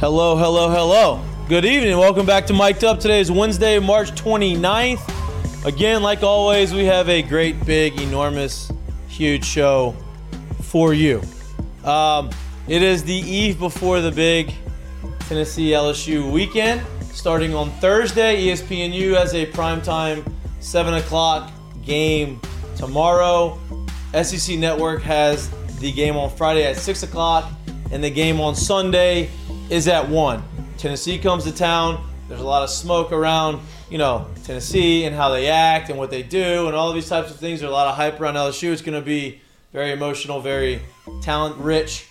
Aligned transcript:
Hello, 0.00 0.36
hello, 0.36 0.70
hello. 0.70 1.20
Good 1.48 1.64
evening. 1.64 1.98
Welcome 1.98 2.24
back 2.24 2.46
to 2.46 2.52
Mic'd 2.52 2.84
Up. 2.84 3.00
Today 3.00 3.18
is 3.18 3.32
Wednesday, 3.32 3.80
March 3.80 4.12
29th. 4.12 5.64
Again, 5.66 6.04
like 6.04 6.22
always, 6.22 6.72
we 6.72 6.84
have 6.84 7.08
a 7.08 7.20
great, 7.20 7.66
big, 7.66 8.00
enormous, 8.00 8.70
huge 9.08 9.44
show 9.44 9.96
for 10.62 10.94
you. 10.94 11.20
Um, 11.82 12.30
it 12.68 12.80
is 12.80 13.02
the 13.02 13.12
eve 13.12 13.58
before 13.58 14.00
the 14.00 14.12
big 14.12 14.54
Tennessee 15.22 15.70
LSU 15.70 16.30
weekend. 16.30 16.80
Starting 17.10 17.52
on 17.52 17.68
Thursday, 17.80 18.46
ESPNU 18.46 19.18
has 19.18 19.34
a 19.34 19.46
primetime 19.46 20.24
7 20.60 20.94
o'clock 20.94 21.50
game 21.84 22.40
tomorrow. 22.76 23.58
SEC 24.22 24.60
Network 24.60 25.02
has 25.02 25.50
the 25.80 25.90
game 25.90 26.16
on 26.16 26.30
Friday 26.30 26.64
at 26.64 26.76
6 26.76 27.02
o'clock, 27.02 27.50
and 27.90 28.04
the 28.04 28.10
game 28.10 28.40
on 28.40 28.54
Sunday 28.54 29.28
is 29.70 29.88
at 29.88 30.08
1. 30.08 30.42
Tennessee 30.76 31.18
comes 31.18 31.44
to 31.44 31.52
town. 31.52 32.06
There's 32.28 32.40
a 32.40 32.44
lot 32.44 32.62
of 32.62 32.70
smoke 32.70 33.12
around, 33.12 33.60
you 33.90 33.98
know, 33.98 34.26
Tennessee 34.44 35.04
and 35.04 35.14
how 35.14 35.30
they 35.30 35.48
act 35.48 35.88
and 35.88 35.98
what 35.98 36.10
they 36.10 36.22
do 36.22 36.66
and 36.66 36.76
all 36.76 36.88
of 36.88 36.94
these 36.94 37.08
types 37.08 37.30
of 37.30 37.38
things. 37.38 37.60
There's 37.60 37.70
a 37.70 37.74
lot 37.74 37.88
of 37.88 37.96
hype 37.96 38.20
around 38.20 38.34
LSU. 38.34 38.72
It's 38.72 38.82
going 38.82 38.98
to 38.98 39.04
be 39.04 39.40
very 39.72 39.92
emotional, 39.92 40.40
very 40.40 40.80
talent 41.22 41.56
rich 41.56 42.06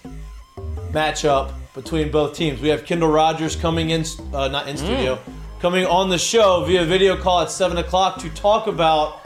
matchup 0.91 1.53
between 1.73 2.11
both 2.11 2.35
teams. 2.35 2.59
We 2.59 2.69
have 2.69 2.85
Kendall 2.85 3.09
Rogers 3.09 3.55
coming 3.55 3.91
in, 3.91 4.03
uh, 4.33 4.47
not 4.47 4.67
in 4.67 4.77
studio, 4.77 5.19
coming 5.59 5.85
on 5.85 6.09
the 6.09 6.17
show 6.17 6.63
via 6.65 6.83
video 6.83 7.15
call 7.15 7.41
at 7.41 7.51
7 7.51 7.77
o'clock 7.77 8.19
to 8.21 8.29
talk 8.31 8.67
about 8.67 9.23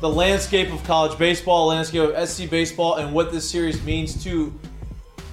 the 0.00 0.08
landscape 0.08 0.72
of 0.72 0.82
college 0.84 1.16
baseball, 1.18 1.66
landscape 1.66 2.10
of 2.10 2.28
SC 2.28 2.48
baseball, 2.50 2.96
and 2.96 3.12
what 3.12 3.30
this 3.30 3.48
series 3.48 3.82
means 3.84 4.22
to 4.24 4.52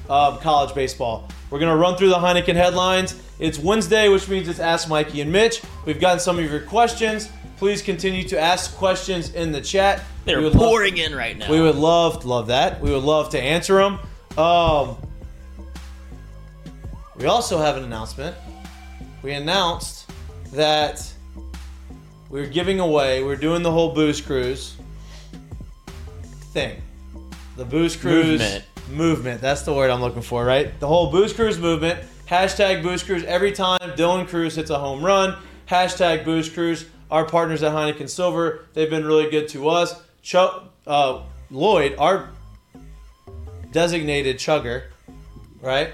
uh, 0.10 0.38
college 0.38 0.74
baseball. 0.74 1.28
We're 1.50 1.60
going 1.60 1.72
to 1.72 1.78
run 1.78 1.96
through 1.96 2.10
the 2.10 2.16
Heineken 2.16 2.56
headlines. 2.56 3.22
It's 3.40 3.58
Wednesday, 3.58 4.10
which 4.10 4.28
means 4.28 4.48
it's 4.48 4.60
Ask 4.60 4.90
Mikey 4.90 5.22
and 5.22 5.32
Mitch. 5.32 5.62
We've 5.86 6.00
gotten 6.00 6.20
some 6.20 6.38
of 6.38 6.50
your 6.50 6.60
questions. 6.62 7.30
Please 7.58 7.82
continue 7.82 8.24
to 8.30 8.40
ask 8.40 8.76
questions 8.76 9.34
in 9.34 9.52
the 9.52 9.62
chat. 9.62 10.04
They're 10.26 10.42
would 10.42 10.54
love- 10.56 10.70
pouring 10.70 10.98
in 10.98 11.16
right 11.16 11.38
now. 11.38 11.50
we 11.50 11.62
would 11.62 11.76
love, 11.76 12.26
love 12.26 12.48
that. 12.48 12.80
We 12.82 12.92
would 12.92 13.04
love 13.04 13.30
to 13.32 13.42
answer 13.42 13.76
them. 13.76 14.00
Um, 14.38 14.98
we 17.18 17.26
also 17.26 17.58
have 17.58 17.76
an 17.78 17.84
announcement. 17.84 18.36
We 19.24 19.34
announced 19.34 20.10
that 20.54 21.12
we're 22.30 22.48
giving 22.48 22.80
away, 22.80 23.24
we're 23.24 23.36
doing 23.36 23.64
the 23.64 23.72
whole 23.72 23.94
booze 23.94 24.22
cruise 24.22 24.78
thing. 26.54 26.82
The 27.58 27.66
booze 27.66 27.98
cruise 27.98 28.40
Movement. 28.40 28.66
Movement. 28.90 29.42
That's 29.42 29.62
the 29.62 29.74
word 29.74 29.90
I'm 29.90 30.02
looking 30.02 30.22
for, 30.22 30.44
right? 30.44 30.78
The 30.80 30.88
whole 30.88 31.12
booze 31.12 31.34
cruise 31.34 31.58
movement. 31.58 32.00
Hashtag 32.28 32.84
booze 32.84 33.04
cruise. 33.04 33.24
Every 33.24 33.52
time 33.52 33.80
Dylan 33.80 34.28
Crews 34.28 34.56
hits 34.56 34.70
a 34.70 34.78
home 34.78 35.04
run, 35.04 35.36
hashtag 35.68 36.26
booze 36.26 36.50
cruise. 36.50 36.86
Our 37.10 37.26
partners 37.26 37.64
at 37.64 37.72
Heineken 37.72 38.08
Silver, 38.08 38.68
they've 38.74 38.90
been 38.90 39.04
really 39.04 39.32
good 39.32 39.48
to 39.50 39.70
us. 39.70 40.00
Chuck, 40.22 40.72
uh, 40.86 41.24
Lloyd, 41.50 41.96
our 41.98 42.30
designated 43.72 44.38
chugger, 44.38 44.84
right? 45.62 45.90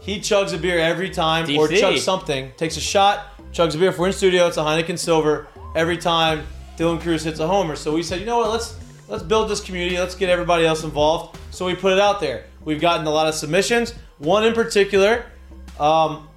He 0.00 0.20
chugs 0.20 0.54
a 0.54 0.58
beer 0.58 0.78
every 0.78 1.10
time 1.10 1.44
or 1.44 1.68
DC. 1.68 1.80
chugs 1.80 1.98
something, 1.98 2.52
takes 2.56 2.76
a 2.76 2.80
shot, 2.80 3.26
chugs 3.52 3.74
a 3.74 3.78
beer. 3.78 3.88
If 3.88 3.98
we're 3.98 4.08
in 4.08 4.12
studio, 4.12 4.46
it's 4.46 4.56
a 4.56 4.62
Heineken 4.62 4.98
Silver 4.98 5.48
every 5.74 5.96
time 5.96 6.46
Dylan 6.76 7.00
Crews 7.00 7.24
hits 7.24 7.40
a 7.40 7.46
homer. 7.46 7.76
So 7.76 7.92
we 7.92 8.02
said, 8.02 8.20
you 8.20 8.26
know 8.26 8.38
what, 8.38 8.50
let's 8.50 8.72
let's 9.10 9.22
build 9.24 9.50
this 9.50 9.60
community, 9.60 9.98
let's 9.98 10.14
get 10.14 10.30
everybody 10.30 10.64
else 10.64 10.84
involved. 10.84 11.38
So 11.50 11.66
we 11.66 11.74
put 11.74 11.92
it 11.92 11.98
out 11.98 12.20
there. 12.20 12.44
We've 12.64 12.80
gotten 12.80 13.06
a 13.06 13.10
lot 13.10 13.26
of 13.26 13.34
submissions. 13.34 13.92
One 14.18 14.44
in 14.44 14.54
particular, 14.54 15.26
um, 15.78 16.28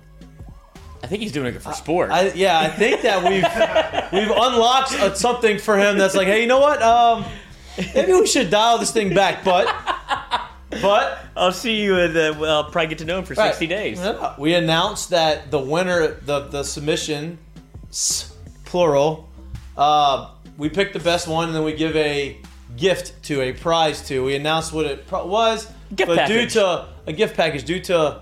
I 1.03 1.07
think 1.07 1.21
he's 1.21 1.31
doing 1.31 1.53
it 1.53 1.61
for 1.61 1.73
sport. 1.73 2.11
I, 2.11 2.31
yeah, 2.31 2.59
I 2.59 2.69
think 2.69 3.01
that 3.01 3.19
we've 3.21 3.43
we've 4.27 4.31
unlocked 4.35 4.93
uh, 4.93 5.13
something 5.13 5.59
for 5.59 5.77
him 5.77 5.97
that's 5.97 6.15
like, 6.15 6.27
hey, 6.27 6.41
you 6.41 6.47
know 6.47 6.59
what? 6.59 6.81
Um, 6.81 7.25
maybe 7.93 8.13
we 8.13 8.25
should 8.25 8.49
dial 8.49 8.77
this 8.77 8.91
thing 8.91 9.13
back, 9.13 9.43
but 9.43 9.67
but 10.81 11.19
I'll 11.35 11.51
see 11.51 11.81
you 11.81 11.99
at 11.99 12.13
the. 12.13 12.35
Well, 12.39 12.63
I'll 12.63 12.71
probably 12.71 12.87
get 12.87 12.99
to 12.99 13.05
know 13.05 13.19
him 13.19 13.25
for 13.25 13.33
Right. 13.33 13.49
60 13.49 13.67
days. 13.67 13.99
Yeah. 13.99 14.33
We 14.39 14.53
announced 14.55 15.09
that 15.09 15.51
the 15.51 15.59
winner, 15.59 16.07
the 16.21 16.47
the 16.47 16.63
submission, 16.63 17.37
plural, 18.63 19.29
uh, 19.75 20.29
we 20.57 20.69
picked 20.69 20.93
the 20.93 20.99
best 20.99 21.27
one, 21.27 21.49
and 21.49 21.55
then 21.55 21.63
we 21.65 21.73
give 21.73 21.95
a 21.97 22.37
gift 22.77 23.23
to 23.23 23.41
a 23.41 23.53
prize 23.53 24.05
to. 24.07 24.23
We 24.23 24.35
announced 24.35 24.73
what 24.73 24.85
it 24.85 25.07
pro- 25.07 25.25
was, 25.25 25.71
Gift 25.95 26.07
but 26.07 26.27
due 26.27 26.47
to 26.49 26.87
a 27.05 27.13
gift 27.13 27.35
package, 27.35 27.63
due 27.63 27.79
to 27.81 28.21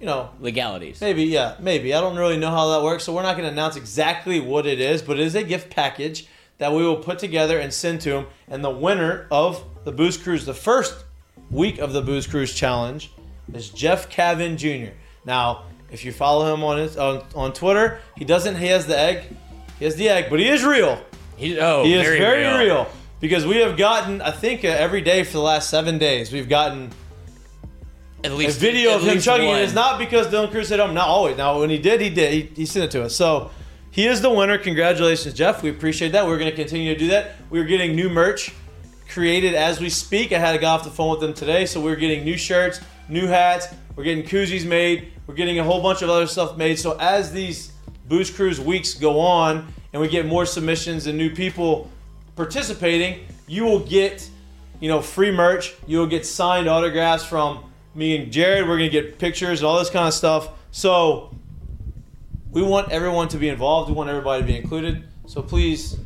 you 0.00 0.06
know 0.06 0.30
Legalities. 0.40 1.00
maybe 1.00 1.24
yeah 1.24 1.56
maybe 1.60 1.94
I 1.94 2.00
don't 2.00 2.16
really 2.16 2.36
know 2.36 2.50
how 2.50 2.70
that 2.70 2.82
works, 2.82 3.04
so 3.04 3.12
we're 3.12 3.22
not 3.22 3.36
going 3.36 3.46
to 3.46 3.52
announce 3.52 3.76
exactly 3.76 4.40
what 4.40 4.66
it 4.66 4.80
is, 4.80 5.02
but 5.02 5.18
it 5.18 5.26
is 5.26 5.34
a 5.34 5.42
gift 5.42 5.70
package 5.70 6.26
that 6.58 6.72
we 6.72 6.82
will 6.82 6.96
put 6.96 7.18
together 7.18 7.58
and 7.58 7.72
send 7.72 8.00
to 8.02 8.16
him, 8.16 8.26
and 8.48 8.64
the 8.64 8.70
winner 8.70 9.26
of 9.30 9.64
the 9.84 9.92
Booze 9.92 10.16
Cruise, 10.16 10.46
the 10.46 10.54
first 10.54 11.04
week 11.50 11.78
of 11.78 11.92
the 11.92 12.00
Booze 12.02 12.26
Cruise 12.26 12.54
Challenge 12.54 13.10
is 13.52 13.68
Jeff 13.68 14.08
Cavan 14.08 14.56
Jr. 14.56 14.92
Now, 15.24 15.64
if 15.90 16.04
you 16.04 16.12
follow 16.12 16.52
him 16.54 16.64
on 16.64 16.78
his, 16.78 16.96
on, 16.96 17.22
on 17.34 17.52
Twitter, 17.52 18.00
he 18.16 18.24
doesn't. 18.24 18.56
He 18.56 18.66
has 18.66 18.86
the 18.86 18.98
egg. 18.98 19.24
He 19.78 19.84
has 19.84 19.96
the 19.96 20.08
egg, 20.08 20.26
but 20.30 20.38
he 20.38 20.48
is 20.48 20.64
real. 20.64 21.00
He, 21.36 21.58
oh, 21.58 21.84
He 21.84 21.94
is 21.94 22.02
very, 22.02 22.18
very, 22.18 22.66
real. 22.66 22.86
Because 23.22 23.46
we 23.46 23.58
have 23.58 23.76
gotten. 23.76 24.20
I 24.20 24.32
think 24.32 24.64
uh, 24.64 24.68
every 24.68 25.00
day 25.00 25.22
for 25.22 25.34
the 25.34 25.42
last 25.42 25.70
seven 25.70 25.96
days, 25.96 26.32
we've 26.32 26.48
gotten 26.48 26.90
At 28.24 28.32
a 28.32 28.34
least 28.34 28.58
video 28.58 28.90
at 28.90 28.96
of 28.96 29.04
him 29.04 29.20
chugging. 29.20 29.46
one. 29.46 29.60
It's 29.60 29.72
not 29.72 29.96
because 30.00 30.26
Dylan 30.26 30.50
Crews 30.50 30.68
hit 30.70 30.80
him. 30.80 30.92
Not 30.92 31.06
always. 31.06 31.36
Now, 31.36 31.60
when 31.60 31.70
he 31.70 31.78
did, 31.78 32.00
he 32.00 32.10
did. 32.10 32.32
He, 32.32 32.40
he 32.56 32.66
sent 32.66 32.86
it 32.86 32.90
to 32.90 33.04
us. 33.04 33.14
So 33.14 33.52
he 33.92 34.08
is 34.08 34.22
the 34.22 34.28
winner. 34.28 34.58
Congratulations, 34.58 35.34
Jeff. 35.34 35.62
We 35.62 35.70
appreciate 35.70 36.10
that. 36.12 36.26
We're 36.26 36.36
going 36.36 36.50
to 36.50 36.56
continue 36.56 36.92
to 36.92 36.98
do 36.98 37.06
that. 37.08 37.36
We're 37.48 37.62
getting 37.62 37.94
new 37.94 38.10
merch 38.10 38.52
created 39.08 39.54
as 39.54 39.78
we 39.78 39.88
speak. 39.88 40.32
I 40.32 40.38
had 40.40 40.52
to 40.52 40.58
go 40.58 40.66
off 40.66 40.82
the 40.82 40.90
phone 40.90 41.12
with 41.12 41.20
them 41.20 41.32
today, 41.32 41.64
so 41.64 41.80
we're 41.80 41.94
getting 41.94 42.24
new 42.24 42.36
shirts, 42.36 42.80
new 43.08 43.28
hats. 43.28 43.68
We're 43.94 44.02
getting 44.02 44.24
koozies 44.24 44.66
made. 44.66 45.12
We're 45.28 45.36
getting 45.36 45.60
a 45.60 45.64
whole 45.64 45.80
bunch 45.80 46.02
of 46.02 46.10
other 46.10 46.26
stuff 46.26 46.56
made. 46.56 46.76
So 46.80 46.96
as 46.98 47.30
these 47.32 47.70
Booze 48.08 48.30
Cruise 48.30 48.58
weeks 48.60 48.94
go 48.94 49.20
on, 49.20 49.72
and 49.92 50.02
we 50.02 50.08
get 50.08 50.26
more 50.26 50.44
submissions 50.44 51.06
and 51.06 51.16
new 51.16 51.32
people 51.32 51.88
participating, 52.36 53.26
you 53.46 53.64
will 53.64 53.80
get, 53.80 54.28
you 54.80 54.88
know, 54.88 55.00
free 55.00 55.30
merch. 55.30 55.74
You 55.86 55.98
will 55.98 56.06
get 56.06 56.26
signed 56.26 56.68
autographs 56.68 57.24
from 57.24 57.70
me 57.94 58.16
and 58.16 58.32
Jared. 58.32 58.68
We're 58.68 58.78
gonna 58.78 58.88
get 58.88 59.18
pictures 59.18 59.60
and 59.60 59.66
all 59.66 59.78
this 59.78 59.90
kind 59.90 60.08
of 60.08 60.14
stuff. 60.14 60.48
So 60.70 61.34
we 62.50 62.62
want 62.62 62.90
everyone 62.90 63.28
to 63.28 63.38
be 63.38 63.48
involved. 63.48 63.90
We 63.90 63.96
want 63.96 64.10
everybody 64.10 64.42
to 64.42 64.46
be 64.46 64.56
included. 64.56 65.04
So 65.26 65.42
please 65.42 65.98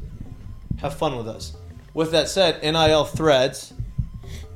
have 0.79 0.95
fun 0.97 1.17
with 1.17 1.29
us. 1.29 1.57
With 1.95 2.11
that 2.13 2.29
said, 2.29 2.63
NIL 2.63 3.05
Threads 3.05 3.73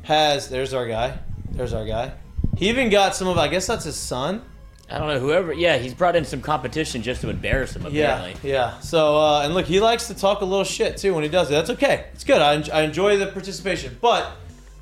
has 0.02 0.48
there's 0.48 0.74
our 0.74 0.86
guy. 0.86 1.18
There's 1.50 1.72
our 1.72 1.86
guy. 1.86 2.12
He 2.56 2.68
even 2.68 2.90
got 2.90 3.14
some 3.14 3.28
of. 3.28 3.38
I 3.38 3.48
guess 3.48 3.66
that's 3.66 3.84
his 3.84 3.96
son. 3.96 4.42
I 4.90 4.98
don't 4.98 5.06
know 5.08 5.20
whoever. 5.20 5.52
Yeah, 5.52 5.76
he's 5.78 5.94
brought 5.94 6.16
in 6.16 6.24
some 6.24 6.40
competition 6.42 7.02
just 7.02 7.20
to 7.20 7.30
embarrass 7.30 7.76
him. 7.76 7.86
Yeah, 7.90 8.16
Apparently. 8.16 8.50
yeah. 8.50 8.80
So 8.80 9.16
uh, 9.18 9.42
and 9.44 9.54
look, 9.54 9.66
he 9.66 9.78
likes 9.80 10.08
to 10.08 10.14
talk 10.14 10.40
a 10.40 10.44
little 10.44 10.64
shit 10.64 10.96
too 10.96 11.14
when 11.14 11.22
he 11.22 11.28
does 11.28 11.48
it. 11.48 11.52
That's 11.52 11.70
okay. 11.70 12.06
It's 12.12 12.24
good. 12.24 12.40
I, 12.42 12.54
en- 12.54 12.70
I 12.72 12.80
enjoy 12.82 13.16
the 13.16 13.28
participation. 13.28 13.96
But 14.00 14.32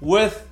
with 0.00 0.46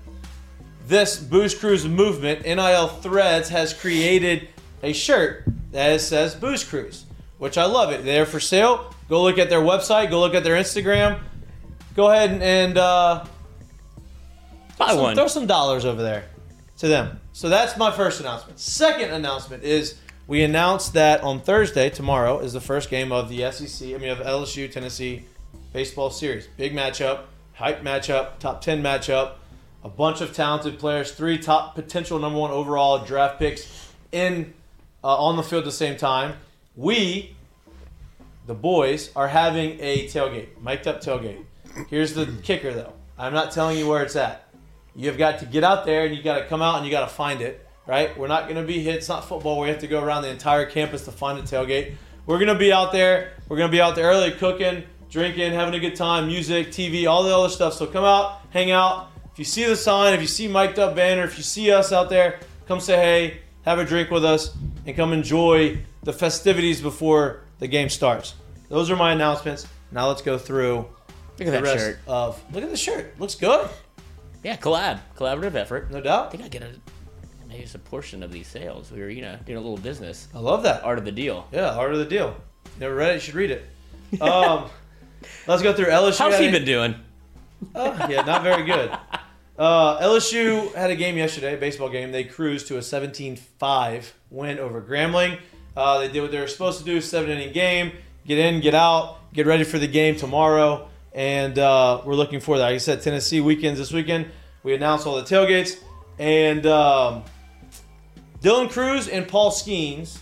this 0.86 1.18
Booze 1.18 1.54
Cruise 1.54 1.86
movement, 1.88 2.44
NIL 2.44 2.88
Threads 2.88 3.48
has 3.48 3.72
created 3.72 4.48
a 4.82 4.92
shirt 4.92 5.44
that 5.72 6.00
says 6.02 6.34
Booze 6.34 6.62
Cruise, 6.62 7.06
which 7.38 7.56
I 7.56 7.64
love 7.64 7.92
it. 7.92 8.04
They're 8.04 8.26
for 8.26 8.40
sale. 8.40 8.92
Go 9.08 9.22
look 9.22 9.38
at 9.38 9.48
their 9.48 9.60
website. 9.62 10.10
Go 10.10 10.20
look 10.20 10.34
at 10.34 10.44
their 10.44 10.56
Instagram. 10.56 11.18
Go 11.94 12.10
ahead 12.10 12.30
and, 12.30 12.42
and 12.42 12.76
uh, 12.78 13.24
Buy 14.78 14.88
some- 14.88 14.98
one. 15.00 15.14
throw 15.16 15.28
some 15.28 15.46
dollars 15.46 15.84
over 15.86 16.02
there 16.02 16.24
to 16.78 16.88
them. 16.88 17.20
So 17.36 17.50
that's 17.50 17.76
my 17.76 17.90
first 17.90 18.18
announcement. 18.20 18.58
Second 18.58 19.10
announcement 19.10 19.62
is 19.62 19.96
we 20.26 20.42
announced 20.42 20.94
that 20.94 21.20
on 21.20 21.38
Thursday, 21.42 21.90
tomorrow, 21.90 22.38
is 22.38 22.54
the 22.54 22.62
first 22.62 22.88
game 22.88 23.12
of 23.12 23.28
the 23.28 23.52
SEC, 23.52 23.88
I 23.88 23.98
mean, 23.98 24.08
of 24.08 24.20
LSU 24.20 24.72
Tennessee 24.72 25.26
baseball 25.74 26.08
series. 26.08 26.46
Big 26.56 26.72
matchup, 26.72 27.24
hype 27.52 27.82
matchup, 27.82 28.38
top 28.38 28.62
10 28.62 28.82
matchup. 28.82 29.32
A 29.84 29.88
bunch 29.90 30.22
of 30.22 30.32
talented 30.32 30.78
players, 30.78 31.12
three 31.12 31.36
top 31.36 31.74
potential 31.74 32.18
number 32.18 32.38
one 32.38 32.52
overall 32.52 33.04
draft 33.04 33.38
picks 33.38 33.92
in 34.12 34.54
uh, 35.04 35.08
on 35.08 35.36
the 35.36 35.42
field 35.42 35.64
at 35.64 35.66
the 35.66 35.72
same 35.72 35.98
time. 35.98 36.36
We, 36.74 37.36
the 38.46 38.54
boys, 38.54 39.10
are 39.14 39.28
having 39.28 39.78
a 39.80 40.06
tailgate, 40.06 40.58
mic'd 40.62 40.88
up 40.88 41.02
tailgate. 41.02 41.44
Here's 41.90 42.14
the 42.14 42.34
kicker, 42.42 42.72
though. 42.72 42.94
I'm 43.18 43.34
not 43.34 43.52
telling 43.52 43.76
you 43.76 43.86
where 43.86 44.02
it's 44.02 44.16
at. 44.16 44.45
You've 44.96 45.18
got 45.18 45.40
to 45.40 45.46
get 45.46 45.62
out 45.62 45.84
there 45.84 46.06
and 46.06 46.16
you 46.16 46.22
got 46.22 46.38
to 46.38 46.46
come 46.46 46.62
out 46.62 46.76
and 46.76 46.86
you 46.86 46.90
got 46.90 47.06
to 47.06 47.14
find 47.14 47.42
it, 47.42 47.68
right? 47.86 48.16
We're 48.18 48.28
not 48.28 48.44
going 48.44 48.56
to 48.56 48.66
be 48.66 48.80
hit. 48.80 48.96
It's 48.96 49.08
not 49.08 49.28
football 49.28 49.60
We 49.60 49.68
have 49.68 49.78
to 49.80 49.86
go 49.86 50.02
around 50.02 50.22
the 50.22 50.30
entire 50.30 50.64
campus 50.64 51.04
to 51.04 51.12
find 51.12 51.38
a 51.38 51.42
tailgate. 51.42 51.94
We're 52.24 52.38
going 52.38 52.48
to 52.48 52.58
be 52.58 52.72
out 52.72 52.92
there. 52.92 53.34
We're 53.48 53.58
going 53.58 53.70
to 53.70 53.72
be 53.72 53.80
out 53.80 53.94
there 53.94 54.06
early 54.06 54.32
cooking, 54.32 54.84
drinking, 55.10 55.52
having 55.52 55.74
a 55.74 55.78
good 55.78 55.96
time, 55.96 56.26
music, 56.26 56.68
TV, 56.68 57.06
all 57.06 57.22
the 57.22 57.36
other 57.36 57.50
stuff. 57.50 57.74
So 57.74 57.86
come 57.86 58.04
out, 58.04 58.40
hang 58.50 58.70
out. 58.70 59.10
If 59.32 59.38
you 59.38 59.44
see 59.44 59.64
the 59.64 59.76
sign, 59.76 60.14
if 60.14 60.22
you 60.22 60.26
see 60.26 60.48
mic'd 60.48 60.78
up 60.78 60.96
banner, 60.96 61.24
if 61.24 61.36
you 61.36 61.44
see 61.44 61.70
us 61.70 61.92
out 61.92 62.08
there, 62.08 62.40
come 62.66 62.80
say 62.80 62.96
hey, 62.96 63.40
have 63.66 63.78
a 63.78 63.84
drink 63.84 64.10
with 64.10 64.24
us, 64.24 64.56
and 64.86 64.96
come 64.96 65.12
enjoy 65.12 65.78
the 66.04 66.12
festivities 66.12 66.80
before 66.80 67.42
the 67.58 67.66
game 67.66 67.90
starts. 67.90 68.34
Those 68.70 68.90
are 68.90 68.96
my 68.96 69.12
announcements. 69.12 69.66
Now 69.92 70.08
let's 70.08 70.22
go 70.22 70.38
through 70.38 70.76
Look 70.76 70.88
at 71.40 71.44
the 71.44 71.50
that 71.50 71.62
rest 71.62 71.76
shirt. 71.76 71.98
of. 72.06 72.42
Look 72.52 72.64
at 72.64 72.70
the 72.70 72.76
shirt. 72.76 73.20
Looks 73.20 73.34
good, 73.34 73.68
Yeah, 74.46 74.56
collab, 74.56 75.00
collaborative 75.16 75.56
effort. 75.56 75.90
no 75.90 76.00
doubt. 76.00 76.26
I 76.26 76.30
think 76.30 76.44
I 76.44 76.48
get 76.48 76.62
a 76.62 76.68
maybe 77.48 77.64
it's 77.64 77.74
a 77.74 77.80
portion 77.80 78.22
of 78.22 78.30
these 78.30 78.46
sales. 78.46 78.92
We 78.92 79.00
were, 79.00 79.08
you 79.08 79.20
know, 79.20 79.36
doing 79.44 79.58
a 79.58 79.60
little 79.60 79.76
business. 79.76 80.28
I 80.32 80.38
love 80.38 80.62
that. 80.62 80.84
Art 80.84 80.98
of 80.98 81.04
the 81.04 81.10
deal. 81.10 81.48
Yeah, 81.50 81.70
art 81.72 81.90
of 81.92 81.98
the 81.98 82.04
deal. 82.04 82.36
Never 82.78 82.94
read 82.94 83.10
it, 83.10 83.14
you 83.14 83.20
should 83.20 83.34
read 83.34 83.50
it. 83.50 84.22
Um, 84.22 84.70
let's 85.48 85.62
go 85.64 85.72
through 85.72 85.86
LSU. 85.86 86.18
How's 86.18 86.38
he 86.38 86.46
a- 86.46 86.52
been 86.52 86.64
doing? 86.64 86.94
Oh, 87.74 88.06
yeah, 88.08 88.22
not 88.22 88.44
very 88.44 88.64
good. 88.64 88.96
Uh, 89.58 89.98
LSU 90.00 90.72
had 90.76 90.92
a 90.92 90.96
game 90.96 91.16
yesterday, 91.16 91.54
a 91.54 91.56
baseball 91.56 91.88
game. 91.88 92.12
They 92.12 92.22
cruised 92.22 92.68
to 92.68 92.76
a 92.76 92.80
17-5 92.80 94.12
win 94.30 94.60
over 94.60 94.80
Grambling. 94.80 95.40
Uh, 95.76 95.98
they 95.98 96.06
did 96.08 96.20
what 96.20 96.30
they 96.30 96.38
were 96.38 96.46
supposed 96.46 96.78
to 96.78 96.84
do, 96.84 97.00
seven 97.00 97.30
inning 97.30 97.52
game. 97.52 97.90
Get 98.24 98.38
in, 98.38 98.60
get 98.60 98.76
out, 98.76 99.32
get 99.32 99.46
ready 99.46 99.64
for 99.64 99.80
the 99.80 99.88
game 99.88 100.14
tomorrow. 100.14 100.88
And 101.12 101.58
uh, 101.58 102.02
we're 102.04 102.14
looking 102.14 102.40
for 102.40 102.58
that. 102.58 102.64
Like 102.64 102.74
I 102.74 102.78
said, 102.78 103.00
Tennessee 103.00 103.40
weekends 103.40 103.80
this 103.80 103.90
weekend. 103.90 104.26
We 104.66 104.74
announced 104.74 105.06
all 105.06 105.14
the 105.14 105.22
tailgates. 105.22 105.78
And 106.18 106.66
um, 106.66 107.22
Dylan 108.40 108.68
Crews 108.68 109.06
and 109.06 109.28
Paul 109.28 109.52
Skenes 109.52 110.18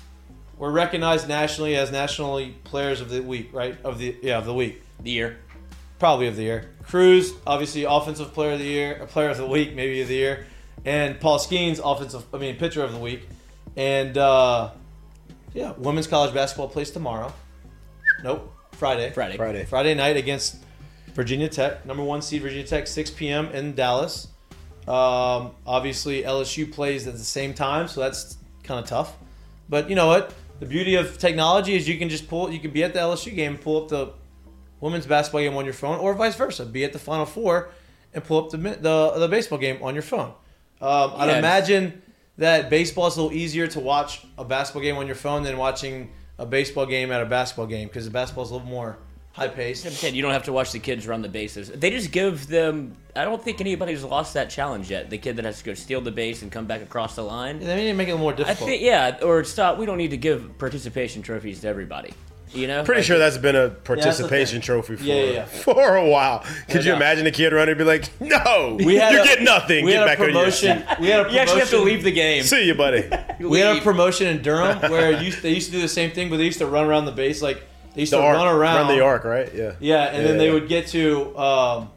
were 0.59 0.71
recognized 0.71 1.27
nationally 1.27 1.77
as 1.77 1.91
nationally 1.91 2.55
players 2.63 3.01
of 3.01 3.09
the 3.09 3.23
week, 3.23 3.49
right? 3.55 3.75
Of 3.83 3.99
the 3.99 4.15
yeah, 4.23 4.37
of 4.37 4.45
the 4.45 4.53
week 4.53 4.83
The 5.01 5.11
year. 5.11 5.39
probably 5.99 6.27
of 6.27 6.37
the 6.37 6.43
year. 6.43 6.69
Crews, 6.83 7.33
obviously 7.47 7.85
offensive 7.85 8.35
player 8.35 8.53
of 8.53 8.59
the 8.59 8.67
year, 8.67 8.99
a 9.01 9.07
player 9.07 9.31
of 9.31 9.39
the 9.39 9.47
week, 9.47 9.75
maybe 9.75 10.03
of 10.03 10.09
the 10.09 10.15
year, 10.15 10.45
and 10.85 11.19
Paul 11.19 11.39
Skenes, 11.39 11.81
offensive, 11.83 12.27
I 12.35 12.37
mean 12.37 12.57
pitcher 12.57 12.85
of 12.85 12.93
the 12.93 12.99
week, 12.99 13.27
and 13.77 14.19
uh, 14.19 14.73
yeah, 15.55 15.73
women's 15.79 16.07
college 16.07 16.35
basketball 16.35 16.69
plays 16.69 16.91
tomorrow. 16.91 17.33
Nope, 18.23 18.55
Friday. 18.73 19.11
Friday. 19.11 19.39
Friday. 19.39 19.65
Friday 19.65 19.95
night 19.95 20.19
against 20.19 20.59
Virginia 21.15 21.49
Tech, 21.49 21.87
number 21.87 22.03
one 22.05 22.21
seed 22.21 22.43
Virginia 22.43 22.67
Tech, 22.67 22.87
6 22.87 23.11
p.m. 23.13 23.47
in 23.47 23.75
Dallas. 23.75 24.29
Um, 24.87 25.53
obviously 25.67 26.23
LSU 26.23 26.71
plays 26.71 27.07
at 27.07 27.15
the 27.15 27.19
same 27.21 27.55
time, 27.55 27.89
so 27.89 28.01
that's 28.01 28.37
kind 28.63 28.81
of 28.83 28.87
tough. 28.89 29.17
But 29.69 29.89
you 29.89 29.97
know 29.97 30.07
what? 30.07 30.35
The 30.61 30.67
beauty 30.67 30.95
of 30.97 31.19
technology 31.19 31.75
is 31.75 31.89
you 31.89 31.99
can 31.99 32.09
just 32.09 32.29
pull. 32.29 32.51
You 32.53 32.61
can 32.61 32.71
be 32.71 32.85
at 32.85 32.93
the 32.93 33.01
LSU 33.01 33.35
game, 33.35 33.57
pull 33.59 33.83
up 33.83 33.89
the 33.89 34.13
women's 34.81 35.07
basketball 35.07 35.41
game 35.41 35.57
on 35.57 35.65
your 35.65 35.75
phone, 35.75 35.99
or 35.99 36.15
vice 36.15 36.35
versa. 36.37 36.65
Be 36.67 36.85
at 36.85 36.93
the 36.93 36.99
Final 36.99 37.27
Four 37.27 37.71
and 38.13 38.23
pull 38.23 38.45
up 38.45 38.51
the 38.51 38.59
the, 38.59 39.13
the 39.19 39.29
baseball 39.29 39.59
game 39.59 39.79
on 39.83 39.95
your 39.95 40.03
phone. 40.03 40.33
Um, 40.81 41.13
I'd 41.17 41.29
Yeah. 41.31 41.39
imagine 41.39 42.03
that 42.37 42.69
baseball 42.69 43.07
is 43.07 43.17
a 43.17 43.23
little 43.23 43.37
easier 43.37 43.67
to 43.69 43.81
watch 43.81 44.25
a 44.37 44.45
basketball 44.45 44.83
game 44.83 44.97
on 44.97 45.07
your 45.07 45.17
phone 45.17 45.43
than 45.45 45.57
watching 45.57 46.11
a 46.39 46.45
baseball 46.45 46.85
game 46.85 47.11
at 47.11 47.23
a 47.23 47.27
basketball 47.27 47.67
game 47.67 47.89
because 47.89 48.05
the 48.05 48.11
basketball 48.11 48.45
is 48.45 48.51
a 48.51 48.55
little 48.55 48.69
more 48.69 48.99
high 49.35 49.49
paced. 49.49 50.01
Ted, 50.01 50.15
you 50.15 50.23
don't 50.23 50.33
have 50.33 50.45
to 50.45 50.53
watch 50.53 50.73
the 50.73 50.79
kids 50.79 51.07
run 51.07 51.21
the 51.23 51.29
bases. 51.29 51.69
They 51.69 51.91
just 51.91 52.11
give 52.11 52.47
them. 52.49 52.97
I 53.15 53.25
don't 53.25 53.43
think 53.43 53.61
anybody's 53.61 54.03
lost 54.03 54.35
that 54.35 54.49
challenge 54.51 54.91
yet. 54.91 55.11
The 55.11 55.19
kid 55.19 55.37
that 55.37 55.45
has 55.45 55.59
to 55.59 55.65
go 55.65 55.75
steal 55.75 56.01
the 56.01 56.11
base 56.11 56.43
and 56.43 56.51
come 56.51 56.65
back 56.67 56.81
across 56.83 57.15
the 57.15 57.23
line. 57.23 57.61
They 57.61 57.77
need 57.77 57.89
to 57.89 57.95
make 57.95 58.09
it 58.09 58.17
more 58.17 58.33
I 58.33 58.37
difficult. 58.37 58.69
think, 58.71 58.83
yeah, 58.83 59.19
or 59.23 59.45
stop. 59.45 59.77
We 59.79 59.87
don't 59.87 59.99
need 59.99 60.11
to 60.11 60.17
give 60.17 60.57
participation 60.59 61.21
trophies 61.23 61.61
to 61.61 61.69
everybody. 61.69 62.13
You 62.53 62.69
know, 62.69 62.85
Pretty 62.85 63.01
Like, 63.01 63.07
sure 63.07 63.19
that's 63.19 63.37
been 63.39 63.57
a 63.57 63.69
participation 63.71 64.61
thing. 64.61 64.67
trophy 64.67 64.95
for 64.95 65.03
Yeah, 65.03 65.15
yeah, 65.15 65.31
yeah. 65.33 65.45
for 65.47 65.97
a 65.97 66.07
while. 66.09 66.45
Could 66.69 66.85
you 66.85 66.93
doubt. 66.93 66.99
imagine 66.99 67.27
a 67.27 67.33
kid 67.33 67.53
running 67.53 67.71
and 67.71 67.79
be 67.79 67.83
like, 67.85 68.09
"No, 68.21 68.77
We 68.81 68.95
had 68.95 69.13
you 69.13 69.23
a- 69.23 69.25
get 69.25 69.43
nothing. 69.43 69.85
We 69.85 69.91
get 69.91 70.01
had 70.07 70.07
back 70.07 70.19
a 70.21 70.25
promotion. 70.27 70.71
on 70.71 70.79
your 70.89 70.97
We 71.01 71.09
had 71.09 71.21
a 71.21 71.23
promotion. 71.25 71.35
You 71.35 71.41
actually 71.41 71.59
have 71.61 71.71
to 71.71 71.79
leave 71.81 72.05
the 72.05 72.13
game. 72.13 72.45
See 72.45 72.65
you, 72.69 72.75
buddy. 72.77 73.09
We 73.41 73.59
had 73.59 73.77
a 73.77 73.81
promotion 73.81 74.29
in 74.29 74.41
Durham 74.43 74.89
where 74.89 75.11
it 75.11 75.23
used, 75.23 75.43
they 75.43 75.53
used 75.53 75.67
to 75.67 75.73
do 75.73 75.81
the 75.81 75.89
same 75.89 76.13
thing, 76.13 76.31
but 76.31 76.37
they 76.37 76.45
used 76.45 76.59
to 76.61 76.67
run 76.67 76.87
around 76.87 77.07
the 77.07 77.13
base 77.13 77.43
like 77.43 77.65
they 77.95 78.03
used 78.03 78.13
The 78.13 78.19
to 78.19 78.23
arc, 78.25 78.37
run 78.37 78.47
around, 78.49 78.87
run 78.89 78.97
the 78.97 79.03
arc, 79.05 79.25
right? 79.25 79.53
Yeah. 79.55 79.73
Yeah, 79.81 80.05
and 80.05 80.25
then 80.27 80.33
Yeah, 80.35 80.39
they 80.39 80.47
yeah. 80.49 80.53
would 80.55 80.69
get 80.69 80.89
to 80.89 81.37
um, 81.39 81.91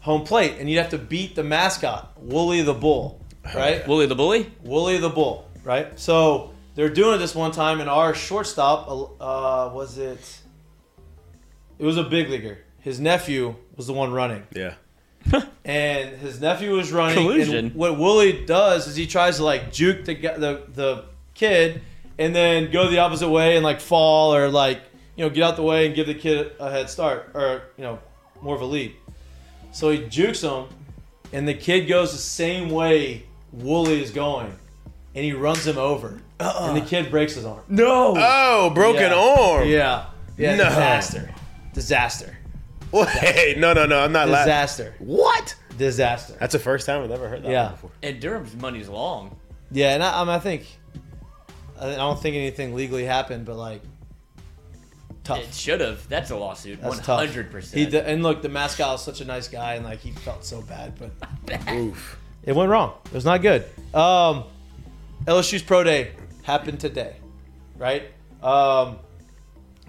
home 0.00 0.24
plate, 0.24 0.56
and 0.58 0.68
you'd 0.70 0.78
have 0.78 0.90
to 0.90 0.98
beat 0.98 1.34
the 1.34 1.42
mascot, 1.44 2.12
Wooly 2.18 2.62
the 2.62 2.74
Bull, 2.74 3.20
right? 3.54 3.86
Wooly 3.88 4.06
the 4.06 4.14
bully. 4.14 4.50
Wooly 4.62 4.98
the 4.98 5.08
Bull, 5.10 5.48
right? 5.64 5.98
So 5.98 6.52
they're 6.74 6.88
doing 6.90 7.14
it 7.16 7.18
this 7.18 7.34
one 7.34 7.52
time, 7.52 7.80
and 7.80 7.88
our 7.90 8.14
shortstop 8.14 8.88
uh, 8.88 9.70
was 9.74 9.98
it? 9.98 10.40
It 11.78 11.84
was 11.84 11.96
a 11.96 12.04
big 12.04 12.28
leaguer. 12.28 12.58
His 12.80 13.00
nephew 13.00 13.56
was 13.76 13.86
the 13.86 13.92
one 13.94 14.12
running, 14.12 14.42
Yeah. 14.54 14.74
and 15.64 16.16
his 16.18 16.40
nephew 16.40 16.72
was 16.76 16.92
running. 16.92 17.14
Collusion. 17.16 17.54
And 17.66 17.74
what 17.74 17.98
Wooly 17.98 18.44
does 18.46 18.86
is 18.86 18.96
he 18.96 19.06
tries 19.06 19.36
to 19.36 19.44
like 19.44 19.72
juke 19.72 20.04
the 20.04 20.14
the 20.14 20.62
the 20.74 21.04
kid, 21.34 21.82
and 22.18 22.34
then 22.34 22.70
go 22.70 22.88
the 22.90 22.98
opposite 22.98 23.28
way 23.28 23.56
and 23.56 23.64
like 23.64 23.80
fall 23.80 24.34
or 24.34 24.48
like 24.48 24.80
you 25.20 25.26
know 25.26 25.30
get 25.30 25.42
out 25.44 25.56
the 25.56 25.62
way 25.62 25.84
and 25.84 25.94
give 25.94 26.06
the 26.06 26.14
kid 26.14 26.52
a 26.58 26.70
head 26.70 26.88
start 26.88 27.32
or 27.34 27.64
you 27.76 27.84
know 27.84 27.98
more 28.40 28.54
of 28.54 28.62
a 28.62 28.64
lead. 28.64 28.94
So 29.70 29.90
he 29.90 30.06
jukes 30.06 30.40
him, 30.40 30.64
and 31.30 31.46
the 31.46 31.52
kid 31.52 31.86
goes 31.86 32.12
the 32.12 32.16
same 32.18 32.70
way 32.70 33.24
Wooly 33.52 34.02
is 34.02 34.12
going, 34.12 34.50
and 35.14 35.22
he 35.22 35.34
runs 35.34 35.66
him 35.66 35.76
over, 35.76 36.22
uh-uh. 36.40 36.68
and 36.68 36.76
the 36.76 36.80
kid 36.88 37.10
breaks 37.10 37.34
his 37.34 37.44
arm. 37.44 37.60
No. 37.68 38.14
Oh, 38.16 38.70
broken 38.70 39.10
Yeah. 39.10 39.14
arm. 39.14 39.68
Yeah, 39.68 40.06
yeah, 40.38 40.56
No. 40.56 40.64
disaster, 40.64 41.34
disaster, 41.74 42.38
Wait, 42.90 43.56
no, 43.58 43.74
no, 43.74 43.84
no. 43.84 44.00
I'm 44.00 44.12
not 44.12 44.26
laughing. 44.30 44.46
disaster, 44.46 44.94
What? 45.00 45.54
disaster. 45.76 46.34
That's 46.40 46.54
the 46.54 46.58
first 46.58 46.86
time 46.86 47.02
I've 47.04 47.10
ever 47.10 47.28
heard 47.28 47.42
that 47.42 47.52
Yeah. 47.52 47.68
before. 47.72 47.90
And 48.02 48.18
Durham's 48.20 48.56
money's 48.56 48.88
long. 48.88 49.36
Yeah, 49.70 49.92
and 49.92 50.02
I, 50.02 50.22
I, 50.22 50.24
mean, 50.24 50.30
I 50.30 50.38
think 50.38 50.64
I 51.78 51.92
I 51.92 51.96
don't 51.96 52.20
think 52.20 52.36
anything 52.36 52.74
legally 52.74 53.04
happened, 53.04 53.44
but 53.44 53.56
like 53.56 53.82
tough. 55.24 55.38
It 55.40 55.54
should 55.54 55.80
have. 55.80 56.08
That's 56.08 56.30
a 56.30 56.36
lawsuit. 56.36 56.80
That's 56.80 56.96
One 56.96 57.04
tough. 57.04 57.18
hundred 57.20 57.46
He 57.46 57.52
percent. 57.52 57.94
and 57.94 58.22
look, 58.22 58.42
the 58.42 58.48
mascot 58.48 58.96
is 58.96 59.00
such 59.02 59.20
a 59.20 59.24
nice 59.24 59.48
guy, 59.48 59.74
and 59.74 59.84
like 59.84 60.00
he 60.00 60.10
felt 60.12 60.44
so 60.44 60.62
bad, 60.62 60.94
but 60.98 61.68
Oof. 61.72 62.18
it 62.44 62.54
went 62.54 62.70
wrong. 62.70 62.94
It 63.06 63.12
was 63.12 63.24
not 63.24 63.42
good. 63.42 63.62
Um, 63.94 64.44
LSU's 65.26 65.62
pro 65.62 65.84
day 65.84 66.12
happened 66.42 66.80
today, 66.80 67.16
right? 67.76 68.04
Um, 68.42 68.98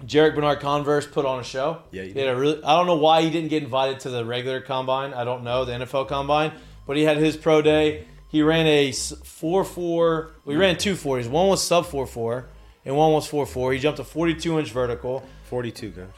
Jarrick 0.04 0.34
Bernard-Converse 0.34 1.06
put 1.06 1.24
on 1.24 1.38
a 1.40 1.44
show. 1.44 1.78
Yeah, 1.92 2.02
he 2.02 2.12
he 2.12 2.18
had 2.18 2.28
a 2.28 2.36
really. 2.36 2.62
I 2.64 2.76
don't 2.76 2.86
know 2.86 2.96
why 2.96 3.22
he 3.22 3.30
didn't 3.30 3.50
get 3.50 3.62
invited 3.62 4.00
to 4.00 4.10
the 4.10 4.24
regular 4.24 4.60
combine. 4.60 5.14
I 5.14 5.24
don't 5.24 5.44
know 5.44 5.64
the 5.64 5.72
NFL 5.72 6.08
combine, 6.08 6.52
but 6.86 6.96
he 6.96 7.04
had 7.04 7.16
his 7.18 7.36
pro 7.36 7.62
day. 7.62 8.06
He 8.28 8.42
ran 8.42 8.66
a 8.66 8.92
four 8.92 9.64
four. 9.64 10.32
We 10.44 10.54
Well, 10.54 10.60
he 10.60 10.66
ran 10.68 10.76
two 10.78 10.96
forties. 10.96 11.28
One 11.28 11.48
was 11.48 11.62
sub 11.62 11.86
four 11.86 12.06
four, 12.06 12.48
and 12.84 12.96
one 12.96 13.12
was 13.12 13.26
four 13.26 13.46
four. 13.46 13.72
He 13.72 13.78
jumped 13.78 13.98
a 13.98 14.04
forty 14.04 14.34
two 14.34 14.58
inch 14.58 14.70
vertical. 14.70 15.24
42, 15.44 15.90
coach. 15.90 16.08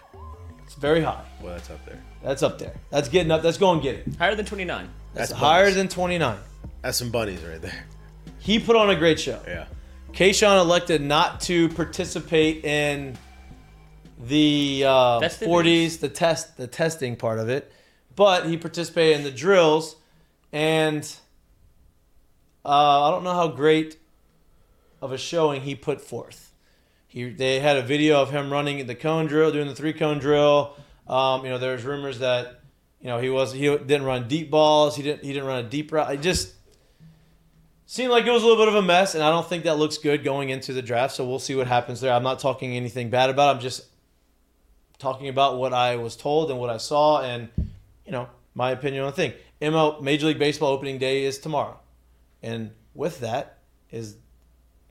It's 0.62 0.75
very 0.75 1.02
high. 1.02 1.25
Well, 1.42 1.54
that's 1.54 1.68
up 1.71 1.85
there. 1.85 2.00
That's 2.23 2.42
up 2.44 2.59
there. 2.61 2.73
That's 2.90 3.09
getting 3.09 3.33
up. 3.33 3.42
That's 3.42 3.59
going 3.59 3.80
to 3.80 3.83
get 3.83 3.94
it. 3.97 4.16
Higher 4.16 4.37
than 4.37 4.47
twenty 4.47 4.64
nine. 4.64 4.88
That's 5.14 5.30
That's 5.30 5.40
higher 5.40 5.64
bunnies. 5.64 5.76
than 5.76 5.88
29. 5.88 6.38
That's 6.83 6.99
some 6.99 7.11
bunnies 7.11 7.40
right 7.42 7.62
there. 7.62 7.87
He 8.38 8.59
put 8.59 8.75
on 8.76 8.90
a 8.90 8.97
great 8.97 9.21
show. 9.21 9.40
Yeah. 9.47 9.66
Kayshon 10.12 10.61
elected 10.61 11.02
not 11.02 11.40
to 11.42 11.68
participate 11.71 12.64
in 12.64 13.16
the 14.26 14.85
uh, 14.87 15.21
40s, 15.21 16.00
the 16.00 16.09
test, 16.09 16.56
the 16.56 16.66
testing 16.66 17.16
part 17.16 17.38
of 17.38 17.49
it, 17.49 17.73
but 18.14 18.47
he 18.47 18.56
participated 18.56 19.16
in 19.18 19.23
the 19.25 19.30
drills, 19.30 19.97
and 20.52 21.02
uh, 22.64 23.09
I 23.09 23.11
don't 23.11 23.25
know 23.25 23.35
how 23.35 23.49
great 23.49 23.97
of 25.00 25.12
a 25.12 25.18
showing 25.18 25.62
he 25.62 25.75
put 25.75 26.00
forth. 26.00 26.52
He, 27.14 27.30
they 27.30 27.61
had 27.61 27.76
a 27.76 27.83
video 27.83 28.21
of 28.21 28.33
him 28.33 28.52
running 28.52 28.85
the 28.88 28.94
cone 28.97 29.26
drill, 29.26 29.52
doing 29.52 29.68
the 29.68 29.75
three 29.75 29.92
cone 29.92 30.18
drill. 30.18 30.75
Um, 31.06 31.44
you 31.44 31.50
know, 31.50 31.59
there's 31.59 31.85
rumors 31.85 32.18
that 32.18 32.61
you 33.00 33.06
know 33.06 33.21
he 33.21 33.30
was 33.30 33.52
he 33.52 33.61
didn't 33.61 34.02
run 34.02 34.26
deep 34.26 34.50
balls. 34.50 34.97
He 34.97 35.04
didn't 35.04 35.23
he 35.23 35.33
didn't 35.33 35.47
run 35.47 35.64
a 35.64 35.68
deep 35.68 35.92
route. 35.92 36.12
It 36.12 36.23
just 36.23 36.54
seemed 37.87 38.11
like 38.11 38.26
it 38.26 38.33
was 38.33 38.42
a 38.42 38.47
little 38.47 38.61
bit 38.61 38.66
of 38.66 38.75
a 38.75 38.83
mess, 38.83 39.14
and 39.14 39.23
I 39.23 39.30
don't 39.30 39.49
think 39.49 39.62
that 39.62 39.78
looks 39.78 39.97
good 39.97 40.25
going 40.25 40.49
into 40.49 40.73
the 40.73 40.83
draft. 40.83 41.14
So 41.14 41.25
we'll 41.25 41.38
see 41.38 41.54
what 41.54 41.68
happens 41.68 42.00
there. 42.00 42.12
I'm 42.12 42.25
not 42.25 42.40
talking 42.40 42.75
anything 42.75 43.11
bad 43.11 43.30
about. 43.30 43.50
It. 43.50 43.59
I'm 43.59 43.62
just 43.62 43.85
talking 44.99 45.28
about 45.28 45.56
what 45.56 45.73
I 45.73 45.94
was 45.94 46.16
told 46.16 46.50
and 46.50 46.59
what 46.59 46.68
I 46.68 46.78
saw, 46.78 47.23
and 47.23 47.49
you 48.04 48.11
know 48.11 48.28
my 48.56 48.73
opinion 48.73 49.04
on 49.04 49.11
the 49.11 49.16
thing. 49.16 49.35
ML 49.62 50.02
Major 50.02 50.26
League 50.26 50.40
Baseball 50.40 50.73
opening 50.73 50.99
day 50.99 51.23
is 51.23 51.38
tomorrow, 51.38 51.78
and 52.42 52.73
with 52.92 53.21
that 53.21 53.59
is 53.92 54.16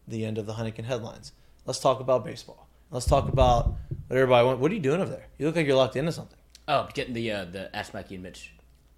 the 0.08 0.24
end 0.24 0.38
of 0.38 0.46
the 0.46 0.54
Heineken 0.54 0.86
headlines. 0.86 1.34
Let's 1.66 1.80
talk 1.80 2.00
about 2.00 2.26
baseball. 2.26 2.68
Let's 2.92 3.06
talk 3.06 3.28
about 3.30 3.68
what 4.08 4.18
everybody 4.18 4.46
wants. 4.46 4.62
What 4.62 4.72
are 4.72 4.76
you 4.76 4.82
doing 4.82 5.02
over 5.02 5.10
there? 5.10 5.28
You 5.38 5.46
look 5.48 5.56
like 5.56 5.66
you're 5.66 5.76
locked 5.76 5.96
into 5.96 6.12
something. 6.12 6.38
Oh, 6.68 6.88
getting 6.94 7.14
the 7.14 7.32
uh, 7.32 7.46
the 7.46 7.76
Ask 7.76 7.94
Mikey 7.94 8.16
and 8.16 8.24
Mitch. 8.24 8.54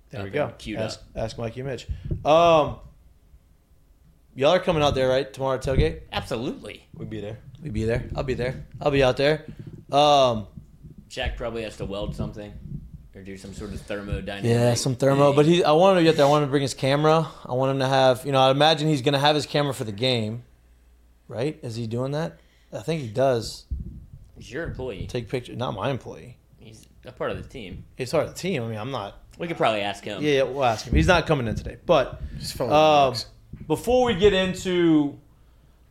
There 0.10 0.22
we 0.24 0.29
up 0.29 0.34
go. 0.34 0.53
Queued 0.57 0.79
ask, 0.79 1.00
up. 1.00 1.24
ask 1.24 1.38
Mikey 1.38 1.62
and 1.62 1.69
Mitch. 1.69 1.88
Um, 2.24 2.77
y'all 4.36 4.51
are 4.51 4.60
coming 4.60 4.84
out 4.84 4.95
there, 4.95 5.10
right? 5.10 5.31
Tomorrow 5.31 5.55
at 5.55 5.63
tailgate. 5.63 6.01
Absolutely. 6.12 6.86
We'd 6.95 7.10
be 7.10 7.22
there. 7.22 7.39
We'd 7.62 7.74
be 7.74 7.86
there. 7.86 8.07
I'll 8.15 8.24
be 8.24 8.34
there. 8.34 8.65
I'll 8.81 8.91
be 8.91 9.03
out 9.03 9.17
there. 9.17 9.45
Um, 9.91 10.48
Jack 11.07 11.38
probably 11.38 11.63
has 11.63 11.77
to 11.77 11.86
weld 11.86 12.15
something 12.15 12.53
or 13.15 13.22
do 13.22 13.38
some 13.38 13.53
sort 13.53 13.74
of 13.74 13.81
thermodynamic. 13.81 14.43
yeah, 14.43 14.74
some 14.74 14.95
thermo. 14.95 15.34
But 15.34 15.45
he, 15.45 15.63
I 15.63 15.72
wanted 15.72 16.00
to 16.01 16.03
get 16.03 16.17
there. 16.17 16.25
I 16.25 16.29
wanted 16.29 16.45
to 16.48 16.51
bring 16.51 16.62
his 16.63 16.74
camera. 16.74 17.27
I 17.45 17.53
want 17.53 17.72
him 17.72 17.79
to 17.79 17.88
have, 17.88 18.25
you 18.25 18.31
know, 18.31 18.41
I 18.41 18.51
imagine 18.51 18.88
he's 18.89 19.01
going 19.01 19.13
to 19.13 19.19
have 19.19 19.36
his 19.36 19.45
camera 19.45 19.74
for 19.74 19.86
the 19.86 19.93
game, 19.93 20.43
right? 21.27 21.57
Is 21.63 21.75
he 21.75 21.88
doing 21.88 22.12
that? 22.12 22.39
I 22.75 22.82
think 22.82 23.01
he 23.01 23.08
does. 23.08 23.65
He's 24.38 24.51
your 24.51 24.63
employee. 24.63 25.08
Take 25.08 25.29
pictures. 25.29 25.58
Not 25.58 25.74
my 25.74 25.89
employee. 25.89 26.38
He's 26.58 26.86
a 27.05 27.12
part 27.12 27.32
of 27.32 27.41
the 27.41 27.48
team. 27.48 27.86
He's 27.96 28.12
part 28.12 28.27
of 28.27 28.34
the 28.34 28.39
team. 28.39 28.63
I 28.63 28.67
mean, 28.67 28.77
I'm 28.77 28.91
not. 28.91 29.22
We 29.38 29.48
could 29.48 29.58
probably 29.58 29.82
ask 29.82 30.03
him. 30.03 30.22
Yeah, 30.24 30.32
yeah, 30.32 30.44
we'll 30.44 30.63
ask 30.63 30.86
him. 30.86 30.94
He's 30.96 31.08
not 31.08 31.27
coming 31.27 31.48
in 31.48 31.55
today. 31.55 31.77
But 31.86 32.22
Just 32.39 32.55
phone 32.55 32.72
um, 32.72 33.10
works. 33.10 33.25
before 33.67 34.05
we 34.08 34.15
get 34.15 34.34
into 34.34 35.17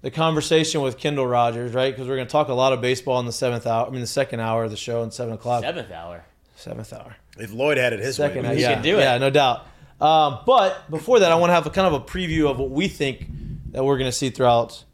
the 0.03 0.11
conversation 0.11 0.81
with 0.83 0.99
Kendall 0.99 1.26
Rogers, 1.26 1.73
right? 1.75 1.93
Because 1.95 2.09
we're 2.09 2.17
going 2.17 2.26
to 2.26 2.33
talk 2.33 2.49
a 2.49 2.55
lot 2.55 2.73
of 2.73 2.81
baseball 2.81 3.21
in 3.21 3.26
the 3.26 3.33
seventh 3.33 3.67
hour. 3.67 3.87
I 3.87 3.91
mean, 3.91 4.00
the 4.00 4.07
second 4.07 4.41
hour 4.41 4.64
of 4.64 4.71
the 4.71 4.76
show, 4.76 5.03
in 5.03 5.11
seven 5.11 5.35
o'clock. 5.35 5.62
Seventh 5.62 5.91
hour. 5.91 6.25
Seventh 6.57 6.93
hour. 6.93 7.17
If 7.38 7.53
Lloyd 7.53 7.79
had 7.79 7.93
it 7.93 8.00
his 8.00 8.17
Second 8.17 8.43
way, 8.43 8.49
hour. 8.49 8.55
we 8.55 8.62
Yeah, 8.62 8.75
could 8.75 8.83
do 8.85 8.97
it. 8.99 9.00
yeah, 9.00 9.19
no 9.19 9.29
doubt. 9.31 9.67
Um, 10.00 10.41
but 10.47 10.91
before 10.91 11.21
that, 11.21 11.31
I 11.33 11.35
want 11.37 11.50
to 11.50 11.55
have 11.55 11.67
a 11.67 11.71
kind 11.71 11.87
of 11.87 11.95
a 11.95 12.05
preview 12.05 12.50
of 12.50 12.59
what 12.59 12.71
we 12.71 12.88
think 12.88 13.26
that 13.73 13.85
we're 13.85 13.99
going 13.99 14.09
to 14.11 14.17
see 14.17 14.31
throughout 14.31 14.85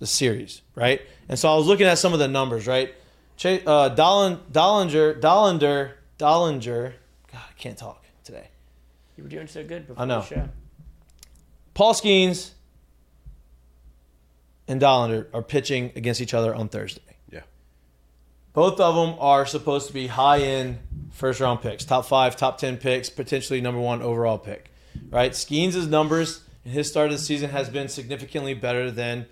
the 0.00 0.06
series, 0.06 0.62
right? 0.74 1.00
And 1.28 1.38
so 1.38 1.52
I 1.52 1.56
was 1.56 1.66
looking 1.66 1.86
at 1.86 1.98
some 1.98 2.12
of 2.12 2.18
the 2.18 2.26
numbers, 2.26 2.66
right? 2.66 2.92
Ch- 3.36 3.62
uh, 3.64 3.90
Dollin, 3.90 4.38
Dollinger, 4.50 5.20
Dollinger, 5.20 5.92
Dollinger. 6.18 6.92
God, 7.32 7.40
I 7.48 7.52
can't 7.56 7.78
talk 7.78 8.04
today. 8.24 8.48
You 9.16 9.22
were 9.22 9.30
doing 9.30 9.46
so 9.46 9.62
good 9.62 9.86
before 9.86 10.02
I 10.02 10.06
know. 10.06 10.20
the 10.20 10.26
show. 10.26 10.48
Paul 11.74 11.94
Skenes 11.94 12.50
and 14.66 14.80
Dollinger 14.80 15.26
are 15.32 15.42
pitching 15.42 15.92
against 15.94 16.20
each 16.20 16.34
other 16.34 16.54
on 16.54 16.68
Thursday. 16.68 17.00
Yeah. 17.30 17.40
Both 18.52 18.80
of 18.80 18.94
them 18.94 19.16
are 19.20 19.46
supposed 19.46 19.86
to 19.88 19.92
be 19.92 20.06
high 20.08 20.40
end 20.40 20.78
first 21.10 21.40
round 21.40 21.60
picks, 21.60 21.84
top 21.84 22.06
five, 22.06 22.36
top 22.36 22.58
10 22.58 22.78
picks, 22.78 23.10
potentially 23.10 23.60
number 23.60 23.80
one 23.80 24.00
overall 24.00 24.38
pick, 24.38 24.70
right? 25.10 25.32
Skenes' 25.32 25.86
numbers 25.88 26.42
in 26.64 26.72
his 26.72 26.88
start 26.88 27.06
of 27.06 27.12
the 27.12 27.22
season 27.22 27.50
has 27.50 27.68
been 27.68 27.88
significantly 27.88 28.54
better 28.54 28.90
than 28.90 29.26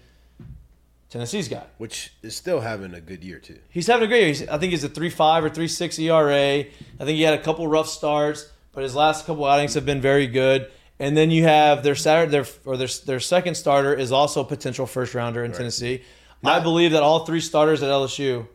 Tennessee's 1.11 1.49
guy. 1.49 1.65
Which 1.79 2.13
is 2.23 2.37
still 2.37 2.61
having 2.61 2.93
a 2.95 3.01
good 3.01 3.25
year 3.25 3.39
too. 3.39 3.59
He's 3.71 3.87
having 3.87 4.05
a 4.05 4.09
great 4.09 4.19
year. 4.21 4.29
He's, 4.29 4.49
I 4.49 4.59
think 4.59 4.73
he's 4.73 4.85
a 4.85 4.89
3.5 4.89 5.43
or 5.45 5.51
3.6 5.51 5.99
ERA. 6.01 6.35
I 6.65 7.05
think 7.05 7.17
he 7.17 7.23
had 7.23 7.35
a 7.35 7.43
couple 7.43 7.67
rough 7.67 7.89
starts, 7.89 8.51
but 8.73 8.83
his 8.83 8.95
last 8.95 9.25
couple 9.27 9.45
outings 9.47 9.75
have 9.75 9.87
been 9.87 10.01
very 10.03 10.27
good. 10.27 10.71
And 11.01 11.17
then 11.17 11.31
you 11.31 11.45
have 11.45 11.83
their 11.83 11.95
Saturday, 11.95 12.31
their 12.33 12.47
or 12.65 12.77
their 12.77 12.89
their 13.07 13.21
second 13.21 13.55
starter 13.55 13.95
is 13.95 14.11
also 14.13 14.41
a 14.41 14.45
potential 14.45 14.85
first 14.85 15.15
rounder 15.15 15.45
in 15.45 15.53
Tennessee. 15.53 16.03
I 16.45 16.59
believe 16.61 16.91
that 16.93 17.03
all 17.03 17.25
three 17.25 17.41
starters 17.41 17.83
at 17.83 17.89
LSU. 17.89 18.47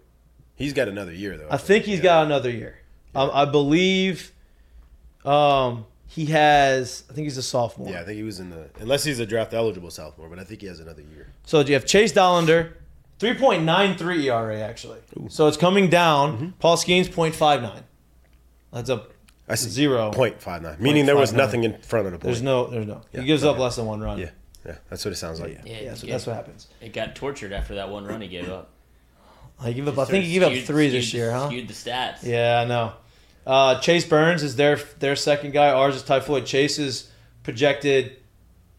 He's 0.55 0.73
got 0.73 0.87
another 0.89 1.13
year 1.13 1.37
though. 1.37 1.47
I 1.49 1.57
think 1.57 1.85
he's 1.85 1.97
Yeah. 1.99 2.03
got 2.03 2.25
another 2.25 2.49
year. 2.51 2.79
Um, 3.15 3.29
I 3.33 3.45
believe 3.45 4.31
um, 5.25 5.85
he 6.13 6.25
has. 6.27 7.03
I 7.09 7.13
think 7.13 7.25
he's 7.25 7.37
a 7.37 7.43
sophomore. 7.43 7.89
Yeah, 7.89 8.01
I 8.01 8.03
think 8.03 8.17
he 8.17 8.23
was 8.23 8.39
in 8.39 8.51
the 8.51 8.69
unless 8.79 9.03
he's 9.03 9.19
a 9.19 9.25
draft 9.25 9.51
eligible 9.53 9.89
sophomore, 9.89 10.29
but 10.29 10.37
I 10.37 10.43
think 10.43 10.61
he 10.61 10.67
has 10.67 10.79
another 10.79 11.01
year. 11.01 11.27
So 11.43 11.61
you 11.61 11.73
have 11.73 11.85
Chase 11.85 12.13
Dollander, 12.13 12.73
3.93 13.19 14.25
ERA 14.25 14.59
actually. 14.59 14.99
So 15.29 15.47
it's 15.47 15.57
coming 15.57 15.89
down. 15.89 16.33
Mm-hmm. 16.33 16.49
Paul 16.59 16.77
Skenes 16.77 17.07
0.59. 17.09 17.81
That's 18.71 18.89
a 18.89 19.07
I 19.49 19.55
see 19.55 19.69
Zero. 19.69 20.11
point 20.11 20.39
five 20.39 20.61
nine, 20.61 20.77
meaning 20.79 21.05
there 21.07 21.15
was 21.17 21.33
0.59. 21.33 21.37
nothing 21.37 21.63
in 21.63 21.81
front 21.81 22.05
of 22.05 22.11
the 22.13 22.19
point. 22.19 22.25
there's 22.25 22.41
no 22.43 22.67
there's 22.67 22.85
no. 22.87 23.01
Yeah, 23.11 23.21
he 23.21 23.27
gives 23.27 23.43
up 23.43 23.57
yeah. 23.57 23.63
less 23.63 23.75
than 23.75 23.85
one 23.87 23.99
run. 24.01 24.19
Yeah, 24.19 24.29
yeah, 24.65 24.75
that's 24.89 25.03
what 25.03 25.11
it 25.11 25.17
sounds 25.17 25.41
like. 25.41 25.53
Yeah, 25.53 25.61
Yeah, 25.65 25.81
yeah, 25.81 25.93
so 25.95 26.05
yeah. 26.07 26.13
that's 26.13 26.27
what 26.27 26.35
happens. 26.35 26.67
It 26.79 26.93
got 26.93 27.15
tortured 27.15 27.51
after 27.53 27.75
that 27.75 27.89
one 27.89 28.05
run 28.05 28.21
he 28.21 28.27
gave 28.27 28.49
up. 28.49 28.69
I 29.59 29.71
give 29.71 29.87
up. 29.87 29.97
I 29.97 30.05
think 30.05 30.25
he 30.25 30.33
gave 30.33 30.43
up 30.43 30.51
Skewed- 30.51 30.65
three 30.65 30.89
this 30.89 31.13
year, 31.13 31.31
huh? 31.31 31.47
Skewed 31.47 31.67
the 31.67 31.73
stats. 31.73 32.23
Yeah, 32.23 32.61
I 32.63 32.65
know. 32.67 32.93
Uh, 33.45 33.79
Chase 33.79 34.05
Burns 34.05 34.41
is 34.43 34.55
their 34.55 34.77
their 34.99 35.15
second 35.15 35.51
guy. 35.51 35.69
Ours 35.69 35.95
is 35.95 36.03
Ty 36.03 36.21
Floyd. 36.21 36.45
Chase's 36.45 37.09
projected 37.43 38.17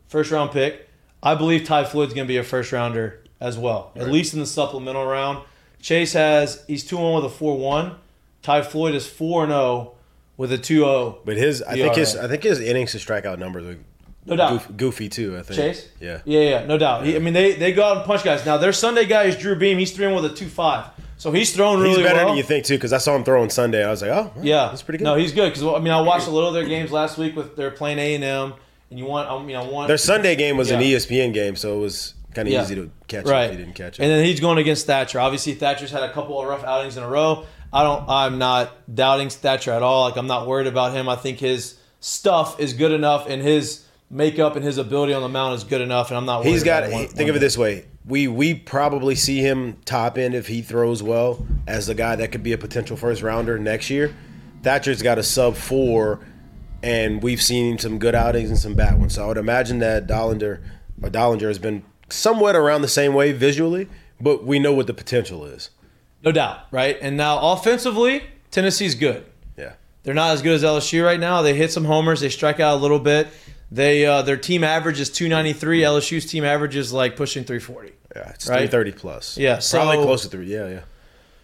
first 0.09 0.30
round 0.30 0.50
pick. 0.52 0.88
I 1.23 1.35
believe 1.35 1.64
Ty 1.64 1.85
Floyd's 1.85 2.14
going 2.14 2.26
to 2.26 2.28
be 2.33 2.37
a 2.38 2.42
first 2.44 2.73
rounder 2.73 3.23
as 3.40 3.59
well, 3.59 3.92
at 3.97 4.09
least 4.11 4.35
in 4.35 4.40
the 4.40 4.47
supplemental 4.47 5.04
round. 5.06 5.44
Chase 5.80 6.12
has 6.14 6.64
he's 6.66 6.85
two 6.85 6.97
one 6.97 7.14
with 7.14 7.25
a 7.25 7.35
four 7.35 7.59
one. 7.59 7.97
Ty 8.42 8.62
Floyd 8.62 8.94
is 8.94 9.06
four 9.06 9.47
zero 9.47 9.92
with 10.37 10.52
a 10.52 10.59
two 10.59 10.78
zero. 10.80 11.18
But 11.25 11.37
his, 11.37 11.62
I 11.62 11.75
think 11.75 11.94
his, 11.97 12.16
I 12.16 12.28
think 12.28 12.42
his 12.42 12.61
innings 12.61 12.92
to 12.92 12.99
strikeout 12.99 13.38
numbers 13.38 13.66
are 13.66 13.78
No 14.26 14.37
doubt. 14.37 14.50
goofy, 14.52 14.73
goofy 14.75 15.09
too. 15.09 15.37
I 15.38 15.42
think 15.42 15.56
Chase? 15.61 15.88
Yeah. 16.00 16.21
Yeah, 16.25 16.40
yeah, 16.40 16.66
no 16.66 16.78
doubt. 16.78 17.04
He, 17.04 17.16
I 17.16 17.18
mean, 17.18 17.35
they, 17.35 17.52
they 17.52 17.73
go 17.73 17.85
out 17.85 17.99
and 17.99 18.06
punch 18.06 18.23
guys. 18.25 18.44
Now, 18.47 18.56
their 18.56 18.73
Sunday 18.73 19.04
guy 19.06 19.25
is 19.25 19.37
Drew 19.37 19.56
Beam. 19.56 19.78
He's 19.78 19.92
throwing 19.92 20.14
with 20.14 20.25
a 20.30 20.35
2 20.35 20.47
5. 20.49 20.85
So 21.25 21.33
he's 21.33 21.54
throwing 21.57 21.81
really 21.81 21.95
He's 21.97 22.02
better 22.04 22.16
well. 22.19 22.26
than 22.28 22.37
you 22.37 22.43
think 22.43 22.66
too, 22.66 22.75
because 22.75 22.93
I 22.93 22.99
saw 22.99 23.16
him 23.16 23.25
throwing 23.25 23.49
Sunday. 23.49 23.83
I 23.83 23.88
was 23.90 24.02
like, 24.02 24.11
oh, 24.11 24.31
well, 24.37 24.45
Yeah, 24.45 24.66
that's 24.66 24.83
pretty 24.83 24.99
good. 24.99 25.04
No, 25.04 25.14
he's 25.14 25.33
good 25.33 25.49
because 25.54 25.62
I 25.62 25.78
mean 25.78 25.90
I 25.95 26.02
watched 26.02 26.26
a 26.26 26.31
little 26.31 26.50
of 26.50 26.54
their 26.54 26.66
games 26.66 26.93
last 26.93 27.16
week 27.16 27.35
with 27.35 27.57
they're 27.57 27.71
playing 27.71 27.99
A 27.99 28.14
and 28.14 28.23
M, 28.23 28.52
and 28.90 28.99
you 28.99 29.07
want 29.07 29.31
I 29.31 29.43
mean 29.43 29.57
I 29.57 29.64
want 29.66 29.88
Their 29.88 29.97
Sunday 29.97 30.37
game 30.37 30.59
was 30.59 30.71
an 30.71 30.83
E 30.83 30.93
ESPN 30.93 31.33
game, 31.33 31.57
so 31.57 31.78
it 31.78 31.81
was 31.81 32.12
kind 32.35 32.47
of 32.47 32.52
Yeah. 32.52 32.62
easy 32.62 32.75
to 32.75 32.90
catch 33.09 33.25
right. 33.25 33.45
if 33.47 33.52
you 33.52 33.57
didn't 33.64 33.75
catch 33.75 33.99
it. 33.99 34.02
And 34.02 34.11
then 34.12 34.23
he's 34.23 34.38
going 34.38 34.59
against 34.59 34.85
Thatcher. 34.85 35.19
Obviously, 35.19 35.54
Thatcher's 35.54 35.90
had 35.90 36.02
a 36.02 36.12
couple 36.12 36.38
of 36.38 36.47
rough 36.47 36.62
outings 36.62 36.99
in 36.99 37.02
a 37.02 37.09
row. 37.09 37.47
I 37.73 37.83
don't. 37.85 38.07
I'm 38.07 38.37
not 38.37 38.73
doubting 38.95 39.31
Thatcher 39.31 39.73
at 39.73 39.83
all. 39.83 40.02
Like 40.07 40.19
I'm 40.19 40.26
not 40.26 40.47
worried 40.47 40.66
about 40.66 40.93
him. 40.93 41.09
I 41.09 41.16
think 41.16 41.38
his 41.38 41.76
stuff 42.00 42.61
is 42.61 42.75
good 42.75 42.93
enough, 42.93 43.26
and 43.31 43.40
his 43.40 43.87
makeup 44.11 44.57
and 44.57 44.64
his 44.64 44.76
ability 44.76 45.14
on 45.14 45.23
the 45.23 45.28
mound 45.31 45.54
is 45.54 45.64
good 45.64 45.81
enough. 45.81 46.11
And 46.11 46.19
I'm 46.19 46.26
not. 46.26 46.40
Worried 46.43 46.50
He's 46.50 46.64
got. 46.64 46.83
About 46.83 46.93
it 46.93 46.95
one- 46.97 47.09
think 47.09 47.31
of 47.31 47.37
it 47.37 47.38
this 47.38 47.57
way: 47.57 47.87
we 48.06 48.28
we 48.28 48.54
probably 48.54 49.14
see 49.14 49.40
him 49.40 49.78
top 49.84 50.18
end 50.18 50.34
if 50.34 50.46
he 50.46 50.62
throws 50.62 51.02
well 51.02 51.46
as 51.66 51.87
the 51.87 51.94
guy 51.94 52.16
that 52.16 52.32
could 52.32 52.42
be 52.42 52.52
a 52.52 52.58
potential 52.58 52.96
first 52.96 53.23
rounder 53.23 53.58
next 53.58 53.90
year. 53.90 54.14
Thatcher's 54.62 55.02
got 55.02 55.18
a 55.18 55.23
sub 55.23 55.56
four, 55.56 56.20
and 56.82 57.23
we've 57.23 57.42
seen 57.42 57.78
some 57.78 57.99
good 57.99 58.14
outings 58.14 58.50
and 58.50 58.58
some 58.58 58.75
bad 58.75 58.99
ones. 58.99 59.14
So 59.14 59.25
I 59.25 59.28
would 59.28 59.37
imagine 59.37 59.78
that 59.78 60.06
Dollinger 60.06 60.62
or 61.02 61.11
Dollinger 61.11 61.49
has 61.49 61.58
been 61.58 61.84
somewhat 62.08 62.56
around 62.56 62.82
the 62.82 62.88
same 62.88 63.14
way 63.14 63.32
visually, 63.32 63.88
but 64.20 64.44
we 64.44 64.58
know 64.58 64.73
what 64.73 64.87
the 64.87 64.94
potential 64.94 65.44
is. 65.44 65.70
No 66.23 66.32
doubt, 66.32 66.61
right? 66.70 66.96
And 67.00 67.16
now 67.16 67.52
offensively, 67.52 68.25
Tennessee's 68.50 68.94
good. 68.94 69.25
Yeah. 69.56 69.75
They're 70.02 70.14
not 70.14 70.32
as 70.32 70.42
good 70.42 70.54
as 70.54 70.62
LSU 70.62 71.04
right 71.04 71.20
now. 71.20 71.42
They 71.42 71.54
hit 71.54 71.73
some 71.73 71.84
homers. 71.84 72.20
They 72.20 72.30
strike 72.30 72.61
out 72.61 72.75
a 72.75 72.80
little 72.80 72.99
bit. 72.99 73.28
They 73.75 74.07
uh, 74.07 74.23
their 74.23 74.37
team 74.37 74.62
average 74.62 75.00
is 75.00 75.11
293. 75.11 75.81
LSU's 75.81 76.26
team 76.26 76.45
average 76.45 76.76
is 76.76 76.93
like 76.93 77.16
pushing 77.16 77.43
340. 77.45 77.93
Yeah, 78.14 78.31
it's 78.31 78.49
Right? 78.49 78.71
330 78.71 78.93
plus. 78.93 79.37
Yeah, 79.37 79.61
probably 79.71 79.97
close 79.97 80.23
to 80.23 80.28
three. 80.28 80.47
Yeah, 80.47 80.69
yeah. 80.69 80.81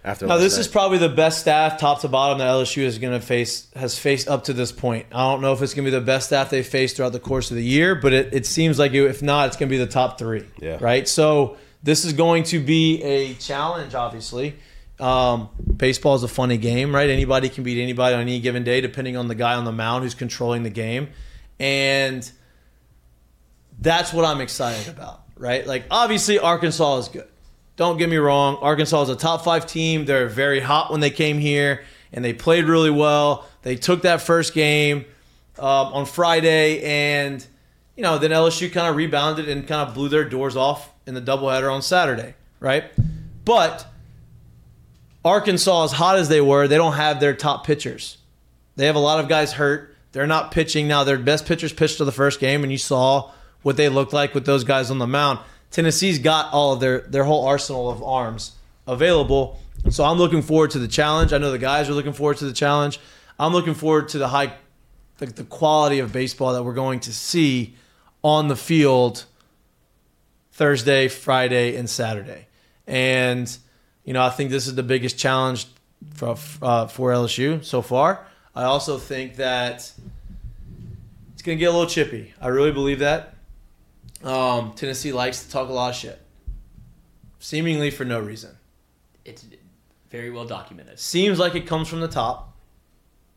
After 0.05 0.27
Now 0.29 0.37
this 0.39 0.55
night. 0.55 0.61
is 0.61 0.69
probably 0.69 0.99
the 0.99 1.09
best 1.09 1.41
staff, 1.41 1.79
top 1.79 2.01
to 2.03 2.09
bottom, 2.09 2.39
that 2.39 2.47
LSU 2.47 2.85
is 2.85 2.99
going 2.99 3.13
to 3.19 3.21
face 3.25 3.67
has 3.75 3.99
faced 3.99 4.29
up 4.29 4.45
to 4.45 4.53
this 4.53 4.71
point. 4.71 5.07
I 5.13 5.31
don't 5.31 5.43
know 5.43 5.53
if 5.53 5.61
it's 5.61 5.75
going 5.75 5.85
to 5.85 5.91
be 5.91 5.95
the 5.99 6.05
best 6.05 6.29
staff 6.29 6.49
they 6.51 6.63
faced 6.63 6.97
throughout 6.97 7.13
the 7.13 7.19
course 7.21 7.51
of 7.51 7.57
the 7.57 7.65
year, 7.65 7.95
but 7.97 8.13
it, 8.13 8.33
it 8.33 8.47
seems 8.47 8.79
like 8.79 8.93
it, 8.95 9.05
if 9.05 9.23
not, 9.23 9.49
it's 9.49 9.57
going 9.57 9.69
to 9.69 9.75
be 9.75 9.77
the 9.79 9.91
top 9.91 10.17
three. 10.19 10.47
Yeah. 10.61 10.79
Right. 10.81 11.07
So 11.09 11.57
this 11.83 12.05
is 12.05 12.13
going 12.15 12.45
to 12.45 12.61
be 12.61 13.03
a 13.03 13.35
challenge. 13.35 13.95
Obviously, 13.95 14.55
um, 15.01 15.49
baseball 15.77 16.15
is 16.15 16.23
a 16.23 16.29
funny 16.29 16.57
game, 16.57 16.95
right? 16.95 17.11
Anybody 17.11 17.49
can 17.49 17.65
beat 17.65 17.83
anybody 17.83 18.15
on 18.15 18.21
any 18.23 18.39
given 18.41 18.63
day, 18.65 18.81
depending 18.81 19.17
on 19.17 19.27
the 19.29 19.35
guy 19.35 19.55
on 19.55 19.65
the 19.65 19.73
mound 19.73 20.05
who's 20.05 20.15
controlling 20.15 20.63
the 20.63 20.71
game, 20.71 21.09
and 21.61 22.29
that's 23.79 24.13
what 24.13 24.25
I'm 24.25 24.41
excited 24.41 24.89
about, 24.89 25.23
right? 25.37 25.65
Like 25.67 25.85
obviously 25.91 26.39
Arkansas 26.39 26.99
is 26.99 27.09
good. 27.09 27.29
Don't 27.77 27.99
get 27.99 28.11
me 28.11 28.17
wrong, 28.17 28.57
Arkansas 28.57 29.03
is 29.03 29.09
a 29.11 29.17
top 29.17 29.45
five 29.45 29.67
team. 29.67 30.05
They're 30.07 30.29
very 30.29 30.61
hot 30.61 30.91
when 30.91 31.01
they 31.01 31.11
came 31.11 31.39
here, 31.39 31.85
and 32.13 32.25
they 32.25 32.33
played 32.33 32.65
really 32.65 32.91
well. 32.91 33.47
They 33.63 33.77
took 33.77 34.03
that 34.03 34.23
first 34.23 34.55
game 34.55 35.05
um, 35.59 35.93
on 35.93 36.07
Friday, 36.07 36.83
and 36.83 37.47
you 37.97 38.03
know 38.03 38.19
then 38.19 38.31
LSU 38.31 38.73
kind 38.73 38.89
of 38.89 38.97
rebounded 38.97 39.49
and 39.49 39.67
kind 39.67 39.87
of 39.87 39.95
blew 39.95 40.09
their 40.09 40.25
doors 40.25 40.57
off 40.57 40.91
in 41.07 41.15
the 41.15 41.23
doubleheader 41.23 41.73
on 41.73 41.83
Saturday, 41.83 42.35
right? 42.59 42.85
But 43.45 43.87
Arkansas, 45.25 45.85
as 45.85 45.93
hot 45.93 46.19
as 46.19 46.29
they 46.29 46.41
were, 46.41 46.69
they 46.69 46.77
don't 46.77 46.95
have 46.95 47.21
their 47.21 47.35
top 47.35 47.67
pitchers. 47.67 48.19
They 48.77 48.87
have 48.87 48.97
a 48.97 49.01
lot 49.01 49.21
of 49.21 49.29
guys 49.29 49.53
hurt. 49.53 49.90
They're 50.13 50.27
not 50.27 50.51
pitching 50.51 50.89
now. 50.89 51.05
Their 51.05 51.19
best 51.19 51.47
pitchers 51.47 51.73
pitched 51.73 51.99
to 51.99 52.05
the 52.05 52.13
first 52.13 52.41
game, 52.41 52.63
and 52.63 52.73
you 52.73 52.79
saw 52.79 53.31
what 53.63 53.77
they 53.77 53.89
looked 53.89 54.13
like 54.13 54.35
with 54.35 54.47
those 54.47 54.65
guys 54.65 54.91
on 54.91 54.99
the 54.99 55.07
mound. 55.07 55.39
Tennessee's 55.71 56.19
got 56.19 56.53
all 56.53 56.73
of 56.73 56.81
their 56.81 57.01
their 57.01 57.25
whole 57.25 57.47
arsenal 57.47 57.91
of 57.91 58.03
arms 58.03 58.53
available, 58.87 59.61
so 59.91 60.05
I'm 60.05 60.19
looking 60.19 60.43
forward 60.43 60.73
to 60.73 60.79
the 60.79 60.89
challenge. 60.89 61.33
I 61.33 61.39
know 61.39 61.53
the 61.53 61.59
guys 61.59 61.89
are 61.89 61.95
looking 61.95 62.13
forward 62.13 62.39
to 62.39 62.45
the 62.45 62.53
challenge. 62.53 62.99
I'm 63.39 63.53
looking 63.53 63.75
forward 63.75 64.09
to 64.11 64.19
the 64.19 64.29
high, 64.29 64.53
the, 65.19 65.27
the 65.27 65.45
quality 65.45 66.01
of 66.01 66.13
baseball 66.13 66.53
that 66.55 66.65
we're 66.65 66.75
going 66.75 67.01
to 67.01 67.13
see 67.13 67.77
on 68.23 68.49
the 68.49 68.57
field 68.57 69.25
Thursday, 70.53 71.09
Friday, 71.09 71.77
and 71.77 71.89
Saturday. 71.89 72.49
And 72.87 73.57
you 74.05 74.13
know, 74.13 74.23
I 74.23 74.31
think 74.31 74.51
this 74.51 74.67
is 74.67 74.75
the 74.75 74.83
biggest 74.83 75.19
challenge 75.19 75.67
for 76.15 76.37
uh, 76.63 76.89
for 76.89 77.13
LSU 77.13 77.65
so 77.65 77.81
far. 77.81 78.27
I 78.55 78.65
also 78.65 78.99
think 78.99 79.37
that 79.37 79.93
it's 81.33 81.43
going 81.43 81.57
to 81.57 81.61
get 81.61 81.67
a 81.67 81.73
little 81.73 81.87
chippy. 81.87 82.35
I 82.41 82.49
really 82.49 82.73
believe 82.73 82.99
that. 82.99 83.35
Um, 84.23 84.73
Tennessee 84.75 85.13
likes 85.13 85.45
to 85.45 85.51
talk 85.51 85.69
a 85.69 85.73
lot 85.73 85.91
of 85.91 85.97
shit, 85.97 86.21
seemingly 87.39 87.91
for 87.91 88.05
no 88.05 88.21
reason. 88.21 88.57
It's 89.25 89.47
very 90.11 90.31
well 90.31 90.45
documented. 90.45 90.99
Seems 90.99 91.39
like 91.39 91.55
it 91.55 91.67
comes 91.67 91.89
from 91.89 92.01
the 92.01 92.09
top, 92.09 92.57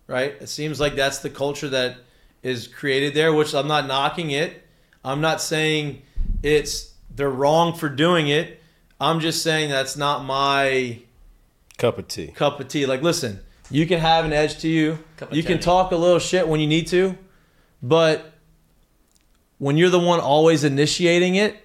right? 0.07 0.35
It 0.41 0.47
seems 0.49 0.79
like 0.79 0.95
that's 0.95 1.19
the 1.19 1.29
culture 1.29 1.69
that 1.69 1.97
is 2.41 2.67
created 2.67 3.13
there, 3.13 3.31
which 3.33 3.53
I'm 3.55 3.67
not 3.67 3.87
knocking 3.87 4.31
it. 4.31 4.61
I'm 5.05 5.21
not 5.21 5.41
saying 5.41 6.01
it's 6.41 6.93
they're 7.15 7.29
wrong 7.29 7.73
for 7.75 7.87
doing 7.87 8.27
it. 8.27 8.59
I'm 8.99 9.19
just 9.19 9.43
saying 9.43 9.69
that's 9.69 9.95
not 9.95 10.25
my 10.25 10.99
Cup 11.77 11.97
of 11.97 12.07
tea. 12.07 12.27
cup 12.27 12.59
of 12.59 12.67
tea. 12.67 12.85
Like, 12.85 13.01
listen, 13.01 13.39
you 13.73 13.85
can 13.87 13.99
have 13.99 14.23
an 14.23 14.31
edge 14.33 14.59
to 14.59 14.67
you. 14.67 14.99
You 15.31 15.43
can 15.43 15.59
talk 15.59 15.91
a 15.91 15.95
little 15.95 16.19
shit 16.19 16.47
when 16.47 16.59
you 16.59 16.67
need 16.67 16.87
to, 16.87 17.17
but 17.81 18.31
when 19.57 19.77
you're 19.77 19.89
the 19.89 19.99
one 19.99 20.19
always 20.19 20.63
initiating 20.63 21.35
it, 21.35 21.53
it 21.55 21.61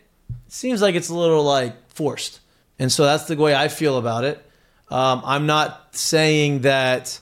seems 0.49 0.81
like 0.81 0.95
it's 0.95 1.09
a 1.09 1.15
little 1.15 1.43
like 1.45 1.91
forced. 1.91 2.41
And 2.79 2.91
so 2.91 3.05
that's 3.05 3.25
the 3.25 3.37
way 3.37 3.55
I 3.55 3.69
feel 3.69 3.99
about 3.99 4.25
it. 4.25 4.45
Um, 4.91 5.23
I'm 5.25 5.47
not 5.47 5.95
saying 5.95 6.61
that. 6.63 7.21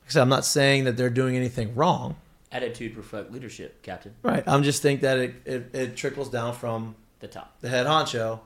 Like 0.00 0.08
I 0.08 0.10
said, 0.12 0.22
I'm 0.22 0.28
not 0.30 0.44
saying 0.44 0.84
that 0.84 0.96
they're 0.96 1.10
doing 1.10 1.36
anything 1.36 1.74
wrong. 1.74 2.16
Attitude 2.50 2.96
reflect 2.96 3.30
leadership, 3.30 3.82
Captain. 3.82 4.14
Right. 4.22 4.42
I'm 4.46 4.62
just 4.62 4.80
think 4.82 5.02
that 5.02 5.18
it, 5.18 5.34
it, 5.44 5.74
it 5.74 5.96
trickles 5.96 6.30
down 6.30 6.54
from 6.54 6.96
The 7.20 7.28
top. 7.28 7.54
the 7.60 7.68
head 7.68 7.86
honcho, 7.86 8.40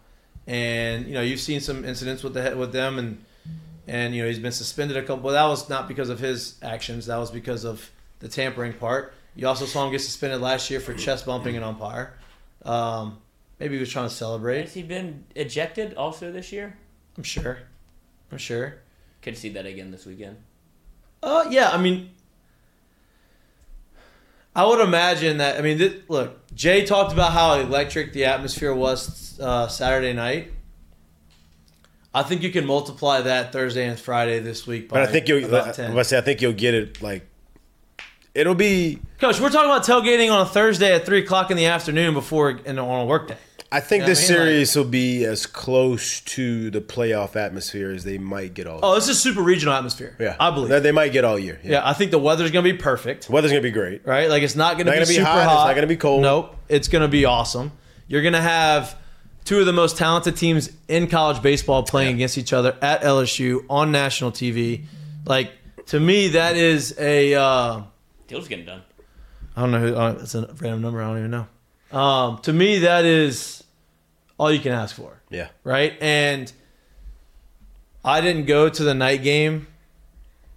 and 0.48 1.06
you 1.06 1.14
know 1.14 1.22
you've 1.22 1.38
seen 1.40 1.60
some 1.60 1.84
incidents 1.84 2.24
with 2.24 2.34
the 2.34 2.42
head, 2.42 2.56
with 2.56 2.72
them, 2.72 2.98
and 2.98 3.24
and 3.86 4.14
you 4.14 4.22
know 4.22 4.28
he's 4.28 4.38
been 4.38 4.52
suspended 4.52 4.96
a 4.96 5.02
couple. 5.02 5.22
But 5.22 5.32
that 5.32 5.46
was 5.46 5.68
not 5.68 5.88
because 5.88 6.08
of 6.08 6.18
his 6.18 6.58
actions. 6.62 7.06
That 7.06 7.16
was 7.16 7.30
because 7.30 7.64
of 7.64 7.90
the 8.20 8.28
tampering 8.28 8.72
part. 8.72 9.14
You 9.34 9.46
also 9.48 9.64
saw 9.64 9.84
him 9.86 9.92
get 9.92 10.00
suspended 10.00 10.40
last 10.40 10.70
year 10.70 10.80
for 10.80 10.94
chest 10.94 11.26
bumping 11.26 11.56
an 11.56 11.62
umpire. 11.62 12.14
Um, 12.64 13.18
maybe 13.58 13.74
he 13.74 13.80
was 13.80 13.90
trying 13.90 14.08
to 14.08 14.14
celebrate. 14.14 14.62
Has 14.62 14.74
he 14.74 14.82
been 14.82 15.24
ejected 15.34 15.94
also 15.94 16.30
this 16.30 16.52
year? 16.52 16.76
I'm 17.16 17.22
sure. 17.22 17.58
I'm 18.30 18.38
sure. 18.38 18.76
Could 19.22 19.36
see 19.36 19.50
that 19.50 19.66
again 19.66 19.90
this 19.90 20.04
weekend. 20.06 20.36
Uh, 21.22 21.46
yeah. 21.50 21.70
I 21.70 21.78
mean, 21.78 22.10
I 24.54 24.66
would 24.66 24.80
imagine 24.80 25.38
that. 25.38 25.58
I 25.58 25.62
mean, 25.62 25.78
this, 25.78 25.94
look, 26.08 26.54
Jay 26.54 26.84
talked 26.84 27.12
about 27.12 27.32
how 27.32 27.54
electric 27.54 28.12
the 28.12 28.26
atmosphere 28.26 28.74
was 28.74 29.40
uh, 29.40 29.68
Saturday 29.68 30.12
night. 30.12 30.52
I 32.14 32.22
think 32.22 32.42
you 32.42 32.50
can 32.50 32.66
multiply 32.66 33.22
that 33.22 33.52
Thursday 33.52 33.86
and 33.86 33.98
Friday 33.98 34.38
this 34.40 34.66
week. 34.66 34.88
By 34.88 35.00
But 35.00 35.08
I 35.08 35.12
think 35.12 35.28
you'll. 35.28 35.44
about 35.44 35.68
I 35.68 35.72
10. 35.72 35.94
was 35.94 36.08
say 36.08 36.18
I 36.18 36.20
think 36.20 36.42
you'll 36.42 36.52
get 36.52 36.74
it. 36.74 37.00
Like, 37.02 37.26
it'll 38.34 38.54
be. 38.54 38.98
Coach, 39.18 39.40
we're 39.40 39.50
talking 39.50 39.70
about 39.70 39.84
tailgating 39.84 40.30
on 40.32 40.40
a 40.42 40.46
Thursday 40.46 40.94
at 40.94 41.06
three 41.06 41.20
o'clock 41.20 41.50
in 41.50 41.56
the 41.56 41.66
afternoon 41.66 42.14
before 42.14 42.60
and 42.66 42.78
on 42.78 43.00
a 43.00 43.04
workday. 43.06 43.36
I 43.74 43.80
think 43.80 44.02
Yeah, 44.02 44.08
this 44.08 44.28
I 44.28 44.32
mean, 44.34 44.38
like- 44.40 44.46
series 44.48 44.76
will 44.76 44.84
be 44.84 45.24
as 45.24 45.46
close 45.46 46.20
to 46.20 46.70
the 46.70 46.82
playoff 46.82 47.36
atmosphere 47.36 47.90
as 47.90 48.04
they 48.04 48.18
might 48.18 48.52
get 48.52 48.66
all. 48.66 48.80
Oh, 48.82 48.94
this 48.96 49.08
is 49.08 49.18
super 49.18 49.40
regional 49.40 49.72
atmosphere. 49.72 50.14
yeah, 50.20 50.36
I 50.38 50.50
believe. 50.50 50.68
that 50.68 50.82
they 50.82 50.92
might 50.92 51.12
get 51.12 51.24
all 51.24 51.38
year. 51.38 51.58
yeah, 51.64 51.80
I 51.82 51.94
think 51.94 52.10
the 52.10 52.18
weather's 52.18 52.50
gonna 52.50 52.64
be 52.64 52.74
perfect. 52.74 53.28
The 53.28 53.32
weather's 53.32 53.50
gonna 53.50 53.62
be 53.62 53.70
great. 53.70 54.06
right? 54.06 54.28
Like 54.28 54.42
it's 54.42 54.56
not 54.56 54.74
going 54.76 54.84
to 54.86 54.92
be 54.92 54.98
be 54.98 55.04
super 55.06 55.24
hot, 55.24 55.44
hot. 55.44 55.52
it's 55.54 55.68
not 55.68 55.74
gonna 55.76 55.86
be 55.86 55.96
cold. 55.96 56.20
Nope. 56.20 56.54
It's 56.68 56.88
going 56.88 57.00
to 57.00 57.08
be 57.08 57.24
awesome. 57.24 57.72
You're 58.08 58.20
going 58.20 58.34
to 58.34 58.42
have 58.42 58.94
two 59.44 59.60
of 59.60 59.66
the 59.66 59.72
most 59.72 59.96
talented 59.96 60.36
teams 60.36 60.70
in 60.88 61.08
college 61.08 61.42
baseball 61.42 61.82
playing 61.82 62.14
against 62.16 62.38
each 62.38 62.52
other 62.52 62.76
at 62.80 63.02
LSU 63.02 63.64
on 63.68 63.92
national 63.92 64.32
TV. 64.32 64.84
Like 65.26 65.52
to 65.86 66.00
me, 66.00 66.28
that 66.28 66.56
is 66.56 66.96
a 66.98 67.34
uh, 67.34 67.82
Deal's 68.28 68.48
getting 68.48 68.66
done. 68.66 68.82
I 69.56 69.60
don't 69.60 69.70
know 69.70 69.80
who. 69.80 69.94
Uh, 69.94 70.18
it's 70.20 70.34
a 70.34 70.46
random 70.60 70.82
number. 70.82 71.02
I 71.02 71.08
don't 71.08 71.18
even 71.18 71.30
know. 71.30 71.98
Um, 71.98 72.38
to 72.42 72.52
me, 72.52 72.80
that 72.80 73.04
is 73.04 73.62
all 74.38 74.50
you 74.50 74.60
can 74.60 74.72
ask 74.72 74.96
for 74.96 75.20
Yeah, 75.28 75.48
right? 75.62 75.94
And 76.00 76.50
I 78.04 78.20
didn't 78.20 78.46
go 78.46 78.68
to 78.68 78.82
the 78.84 78.94
night 78.94 79.22
game 79.22 79.66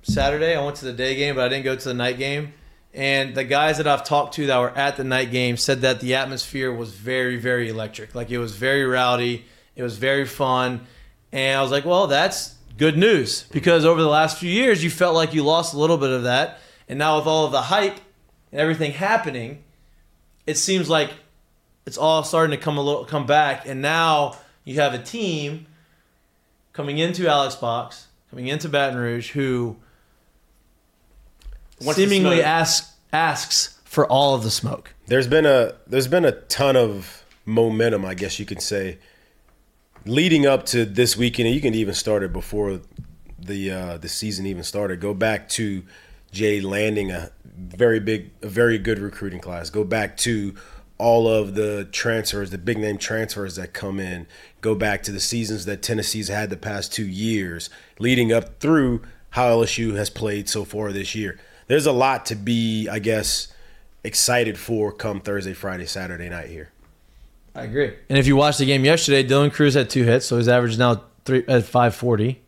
Saturday. 0.03 0.55
I 0.55 0.63
went 0.63 0.77
to 0.77 0.85
the 0.85 0.93
day 0.93 1.15
game, 1.15 1.35
but 1.35 1.45
I 1.45 1.49
didn't 1.49 1.65
go 1.65 1.75
to 1.75 1.87
the 1.87 1.93
night 1.93 2.17
game. 2.17 2.53
And 2.95 3.35
the 3.35 3.43
guys 3.43 3.77
that 3.77 3.87
I've 3.87 4.05
talked 4.05 4.35
to 4.35 4.47
that 4.47 4.57
were 4.57 4.69
at 4.69 4.95
the 4.95 5.03
night 5.03 5.29
game 5.29 5.57
said 5.57 5.81
that 5.81 5.99
the 5.99 6.15
atmosphere 6.15 6.73
was 6.73 6.91
very, 6.91 7.35
very 7.35 7.67
electric. 7.67 8.15
Like 8.15 8.31
it 8.31 8.37
was 8.37 8.55
very 8.55 8.85
rowdy. 8.85 9.43
It 9.75 9.83
was 9.83 9.97
very 9.97 10.25
fun. 10.25 10.87
And 11.33 11.59
I 11.59 11.61
was 11.61 11.71
like, 11.71 11.83
well, 11.83 12.07
that's 12.07 12.55
good 12.77 12.97
news 12.97 13.43
because 13.51 13.83
over 13.83 14.01
the 14.01 14.07
last 14.07 14.37
few 14.39 14.49
years, 14.49 14.81
you 14.81 14.89
felt 14.89 15.13
like 15.13 15.33
you 15.33 15.43
lost 15.43 15.73
a 15.73 15.77
little 15.77 15.97
bit 15.97 16.09
of 16.09 16.23
that. 16.23 16.59
And 16.87 16.97
now 16.97 17.17
with 17.17 17.27
all 17.27 17.45
of 17.45 17.51
the 17.51 17.63
hype 17.63 17.97
and 18.53 18.61
everything 18.61 18.93
happening, 18.93 19.61
it 20.47 20.57
seems 20.57 20.89
like 20.89 21.11
it's 21.85 21.97
all 21.97 22.23
starting 22.23 22.57
to 22.57 22.63
come 22.63 22.77
a 22.77 22.81
little 22.81 23.03
come 23.03 23.25
back 23.25 23.67
and 23.67 23.81
now 23.81 24.37
you 24.63 24.75
have 24.75 24.93
a 24.93 25.03
team 25.03 25.65
coming 26.71 26.97
into 26.97 27.27
Alex 27.27 27.55
Box, 27.55 28.07
coming 28.29 28.47
into 28.47 28.69
Baton 28.69 28.97
Rouge 28.97 29.31
who 29.31 29.75
Wants 31.81 31.97
seemingly 31.97 32.41
asks 32.41 32.93
asks 33.11 33.79
for 33.83 34.07
all 34.07 34.35
of 34.35 34.43
the 34.43 34.51
smoke. 34.51 34.93
there's 35.07 35.27
been 35.27 35.45
a 35.45 35.75
there's 35.87 36.07
been 36.07 36.25
a 36.25 36.31
ton 36.31 36.75
of 36.75 37.23
momentum, 37.45 38.05
I 38.05 38.13
guess 38.13 38.39
you 38.39 38.45
could 38.45 38.61
say, 38.61 38.97
leading 40.05 40.45
up 40.45 40.65
to 40.67 40.85
this 40.85 41.15
weekend. 41.15 41.47
And 41.47 41.55
you 41.55 41.61
can 41.61 41.73
even 41.73 41.93
start 41.93 42.23
it 42.23 42.33
before 42.33 42.81
the 43.39 43.71
uh, 43.71 43.97
the 43.97 44.09
season 44.09 44.45
even 44.45 44.63
started. 44.63 44.99
Go 44.99 45.13
back 45.13 45.49
to 45.49 45.83
Jay 46.31 46.59
landing 46.61 47.11
a 47.11 47.31
very 47.57 47.99
big, 47.99 48.31
a 48.41 48.47
very 48.47 48.77
good 48.77 48.99
recruiting 48.99 49.39
class. 49.39 49.69
Go 49.69 49.83
back 49.83 50.17
to 50.17 50.55
all 50.97 51.27
of 51.27 51.55
the 51.55 51.87
transfers, 51.91 52.51
the 52.51 52.57
big 52.57 52.77
name 52.77 52.97
transfers 52.97 53.55
that 53.55 53.73
come 53.73 53.99
in. 53.99 54.27
Go 54.61 54.75
back 54.75 55.03
to 55.03 55.11
the 55.11 55.19
seasons 55.19 55.65
that 55.65 55.81
Tennessee's 55.81 56.29
had 56.29 56.49
the 56.49 56.57
past 56.57 56.93
two 56.93 57.07
years, 57.07 57.69
leading 57.99 58.31
up 58.31 58.59
through 58.59 59.01
how 59.31 59.49
LSU 59.49 59.95
has 59.95 60.09
played 60.09 60.47
so 60.47 60.63
far 60.63 60.91
this 60.91 61.13
year. 61.13 61.37
There's 61.67 61.85
a 61.85 61.91
lot 61.91 62.25
to 62.27 62.35
be, 62.35 62.87
I 62.89 62.99
guess, 62.99 63.47
excited 64.03 64.57
for 64.57 64.91
come 64.91 65.19
Thursday, 65.21 65.53
Friday, 65.53 65.85
Saturday 65.85 66.29
night 66.29 66.49
here. 66.49 66.69
I 67.55 67.63
agree. 67.63 67.93
And 68.09 68.17
if 68.17 68.27
you 68.27 68.35
watched 68.35 68.59
the 68.59 68.65
game 68.65 68.83
yesterday, 68.85 69.23
Dylan 69.27 69.51
Crews 69.51 69.73
had 69.75 69.89
two 69.89 70.03
hits, 70.03 70.25
so 70.25 70.37
his 70.37 70.47
average 70.47 70.73
is 70.73 70.77
now 70.79 71.03
three 71.23 71.43
at 71.47 71.63
five 71.63 71.95
forty. 71.95 72.41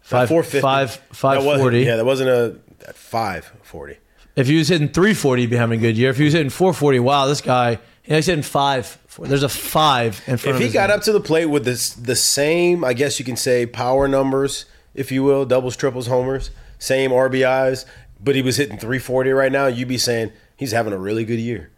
Five, 0.00 0.28
450. 0.28 0.60
five, 0.62 1.00
That 1.08 1.16
five 1.16 1.44
wasn't- 1.44 1.62
forty. 1.62 1.80
Yeah, 1.82 1.96
that 1.96 2.04
wasn't 2.06 2.30
a 2.30 2.56
at 2.88 2.96
540. 2.96 3.98
If 4.36 4.46
he 4.46 4.56
was 4.56 4.68
hitting 4.68 4.88
340, 4.88 5.42
he'd 5.42 5.50
be 5.50 5.56
having 5.56 5.78
a 5.80 5.82
good 5.82 5.98
year. 5.98 6.08
If 6.10 6.16
he 6.16 6.24
was 6.24 6.32
hitting 6.32 6.48
440, 6.48 7.00
wow, 7.00 7.26
this 7.26 7.40
guy, 7.42 7.72
you 7.72 7.76
know, 8.10 8.16
he's 8.16 8.26
hitting 8.26 8.42
five. 8.42 8.96
There's 9.20 9.42
a 9.42 9.48
five 9.50 10.22
in 10.26 10.36
front 10.38 10.40
If 10.40 10.46
of 10.54 10.58
he 10.60 10.64
his 10.66 10.72
got 10.72 10.88
name. 10.88 10.96
up 10.98 11.02
to 11.04 11.12
the 11.12 11.20
plate 11.20 11.46
with 11.46 11.64
this 11.66 11.90
the 11.90 12.14
same, 12.16 12.84
I 12.84 12.94
guess 12.94 13.18
you 13.18 13.24
can 13.26 13.36
say, 13.36 13.66
power 13.66 14.08
numbers, 14.08 14.64
if 14.94 15.12
you 15.12 15.24
will, 15.24 15.44
doubles, 15.44 15.76
triples, 15.76 16.06
homers, 16.06 16.50
same 16.78 17.10
RBIs, 17.10 17.84
but 18.22 18.34
he 18.34 18.42
was 18.42 18.56
hitting 18.56 18.78
340 18.78 19.30
right 19.30 19.52
now, 19.52 19.66
you'd 19.66 19.88
be 19.88 19.98
saying 19.98 20.32
he's 20.56 20.72
having 20.72 20.92
a 20.92 20.98
really 20.98 21.24
good 21.24 21.38
year. 21.38 21.70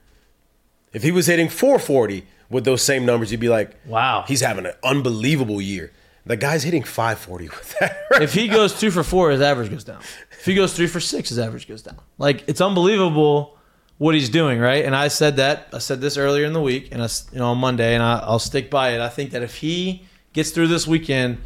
If 0.92 1.02
he 1.02 1.10
was 1.12 1.26
hitting 1.26 1.48
440 1.48 2.26
with 2.48 2.64
those 2.64 2.82
same 2.82 3.06
numbers, 3.06 3.30
you'd 3.30 3.40
be 3.40 3.48
like, 3.48 3.76
Wow. 3.86 4.24
he's 4.26 4.40
having 4.40 4.66
an 4.66 4.72
unbelievable 4.82 5.60
year. 5.60 5.92
The 6.26 6.36
guy's 6.36 6.62
hitting 6.62 6.82
540 6.82 7.48
with 7.48 7.78
that. 7.78 8.06
Right? 8.10 8.22
if 8.22 8.34
he 8.34 8.48
goes 8.48 8.78
two 8.78 8.90
for 8.90 9.02
four, 9.02 9.30
his 9.30 9.40
average 9.40 9.70
goes 9.70 9.84
down. 9.84 10.00
If 10.32 10.44
he 10.44 10.54
goes 10.54 10.74
three 10.74 10.86
for 10.86 11.00
six, 11.00 11.28
his 11.30 11.38
average 11.38 11.66
goes 11.68 11.82
down. 11.82 11.98
Like 12.18 12.44
it's 12.48 12.60
unbelievable 12.60 13.56
what 13.98 14.14
he's 14.14 14.28
doing, 14.30 14.58
right? 14.58 14.84
And 14.84 14.96
I 14.96 15.08
said 15.08 15.36
that 15.36 15.68
I 15.72 15.78
said 15.78 16.00
this 16.00 16.16
earlier 16.16 16.46
in 16.46 16.52
the 16.52 16.60
week, 16.60 16.88
and 16.92 17.02
I, 17.02 17.08
you 17.32 17.38
know 17.38 17.48
on 17.50 17.58
Monday, 17.58 17.94
and 17.94 18.02
I, 18.02 18.18
I'll 18.20 18.38
stick 18.38 18.70
by 18.70 18.90
it. 18.90 19.00
I 19.00 19.08
think 19.08 19.30
that 19.32 19.42
if 19.42 19.56
he 19.56 20.04
gets 20.32 20.50
through 20.50 20.68
this 20.68 20.86
weekend 20.86 21.38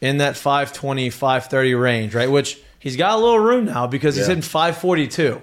in 0.00 0.18
that 0.18 0.36
520, 0.36 1.10
530 1.10 1.74
range, 1.74 2.14
right, 2.14 2.30
which 2.30 2.60
he's 2.86 2.96
got 2.96 3.14
a 3.14 3.20
little 3.20 3.40
room 3.40 3.64
now 3.64 3.88
because 3.88 4.14
he's 4.14 4.26
Yeah. 4.26 4.28
hitting 4.36 4.42
542. 4.42 5.42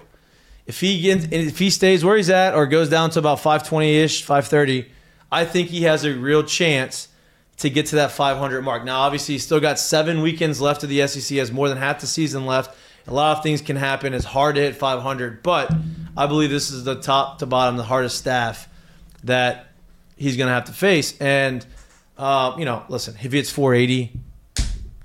If 0.66 0.80
he 0.80 1.02
gets, 1.02 1.28
if 1.30 1.60
he 1.60 1.70
stays 1.70 2.06
where 2.06 2.16
he's 2.16 2.30
at 2.30 2.56
or 2.56 2.66
goes 2.68 2.88
down 2.88 3.10
to 3.12 3.20
about 3.20 3.42
520 3.42 3.96
ish, 3.98 4.24
530, 4.24 4.86
I 5.30 5.44
think 5.44 5.68
he 5.68 5.84
has 5.84 6.06
a 6.06 6.14
real 6.14 6.44
chance 6.44 7.10
to 7.58 7.70
get 7.70 7.88
to 7.88 7.98
that 7.98 8.12
500 8.12 8.62
mark. 8.64 8.86
Now, 8.86 9.02
obviously, 9.02 9.36
he's 9.36 9.44
still 9.44 9.60
got 9.60 9.78
seven 9.78 10.22
weekends 10.22 10.62
left 10.62 10.84
of 10.84 10.90
the 10.90 11.06
SEC. 11.06 11.38
Has 11.38 11.52
more 11.52 11.68
than 11.68 11.78
half 11.78 12.00
the 12.00 12.08
season 12.08 12.46
left. 12.46 12.74
A 13.08 13.14
lot 13.14 13.36
of 13.38 13.44
things 13.44 13.62
can 13.62 13.76
happen. 13.76 14.14
It's 14.14 14.24
hard 14.24 14.56
to 14.56 14.62
hit 14.62 14.78
500, 14.78 15.44
but 15.44 15.70
I 16.16 16.28
believe 16.28 16.50
this 16.50 16.72
is 16.72 16.86
the 16.86 16.96
top 16.96 17.40
to 17.40 17.46
bottom, 17.46 17.76
the 17.76 17.84
hardest 17.84 18.18
staff 18.18 18.70
that 19.26 19.68
he's 20.16 20.38
going 20.38 20.48
to 20.48 20.54
have 20.54 20.66
to 20.66 20.72
face. 20.74 21.14
And 21.20 21.66
uh, 22.18 22.56
you 22.58 22.64
know, 22.64 22.84
listen, 22.88 23.16
if 23.22 23.34
it's 23.34 23.50
480, 23.50 24.14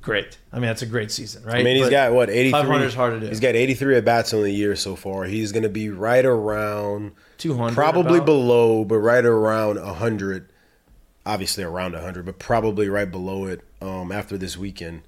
great. 0.02 0.38
I 0.52 0.56
mean, 0.56 0.66
that's 0.66 0.82
a 0.82 0.87
great 0.87 1.11
season, 1.11 1.44
right? 1.44 1.56
I 1.56 1.62
mean, 1.62 1.76
he's 1.76 1.87
But 1.87 1.90
got 1.90 2.12
what 2.12 2.30
83. 2.30 2.50
500 2.52 2.84
is 2.84 2.94
hard 2.94 3.14
to 3.14 3.20
do. 3.20 3.26
He's 3.26 3.40
got 3.40 3.54
83 3.54 3.96
at 3.96 4.04
bats 4.04 4.32
on 4.32 4.42
the 4.42 4.50
year 4.50 4.74
so 4.76 4.96
far. 4.96 5.24
He's 5.24 5.52
going 5.52 5.62
to 5.64 5.68
be 5.68 5.90
right 5.90 6.24
around 6.24 7.12
200, 7.38 7.74
probably 7.74 8.16
about. 8.18 8.26
below, 8.26 8.84
but 8.84 8.98
right 8.98 9.24
around 9.24 9.80
100. 9.82 10.50
Obviously 11.26 11.62
around 11.62 11.92
100, 11.92 12.24
but 12.24 12.38
probably 12.38 12.88
right 12.88 13.11
below 13.11 13.44
it 13.44 13.61
um, 13.82 14.11
after 14.11 14.38
this 14.38 14.56
weekend. 14.56 15.02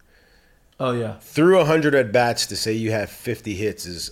Oh 0.79 0.93
yeah, 0.93 1.19
Through 1.21 1.57
100 1.59 1.95
at 1.95 2.13
bats 2.13 2.47
to 2.47 2.57
say 2.57 2.73
you 2.73 2.91
have 2.91 3.11
50 3.11 3.55
hits 3.55 3.87
is 3.87 4.11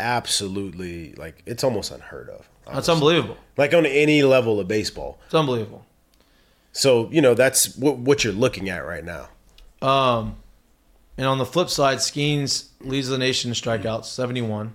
absolutely 0.00 1.14
like 1.14 1.42
it's 1.46 1.64
almost 1.64 1.90
unheard 1.90 2.28
of. 2.30 2.48
that's 2.72 2.88
unbelievable. 2.88 3.36
Like 3.56 3.74
on 3.74 3.86
any 3.86 4.22
level 4.22 4.58
of 4.60 4.68
baseball. 4.68 5.18
It's 5.26 5.34
unbelievable. 5.34 5.84
So 6.72 7.08
you 7.12 7.20
know 7.20 7.34
that's 7.34 7.76
what, 7.76 7.98
what 7.98 8.24
you're 8.24 8.32
looking 8.32 8.68
at 8.68 8.84
right 8.84 9.04
now. 9.04 9.28
Um, 9.84 10.36
and 11.18 11.26
on 11.26 11.38
the 11.38 11.46
flip 11.46 11.68
side, 11.68 11.98
Skenes 11.98 12.68
leads 12.80 13.08
the 13.08 13.18
nation 13.18 13.50
in 13.50 13.54
strikeouts, 13.54 14.06
71, 14.06 14.74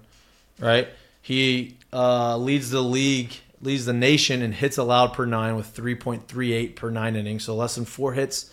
right? 0.60 0.88
He 1.22 1.78
uh, 1.91 2.38
leads 2.38 2.69
the 2.69 2.82
league, 2.82 3.34
leads 3.62 3.86
the 3.86 3.93
nation 3.93 4.41
in 4.41 4.52
hits 4.54 4.78
allowed 4.78 5.13
per 5.13 5.26
nine 5.26 5.56
with 5.56 5.76
3.38 5.76 6.76
per 6.76 6.89
nine 6.89 7.15
innings, 7.15 7.43
so 7.43 7.56
less 7.56 7.76
than 7.76 7.86
four 7.86 8.13
hits 8.13 8.52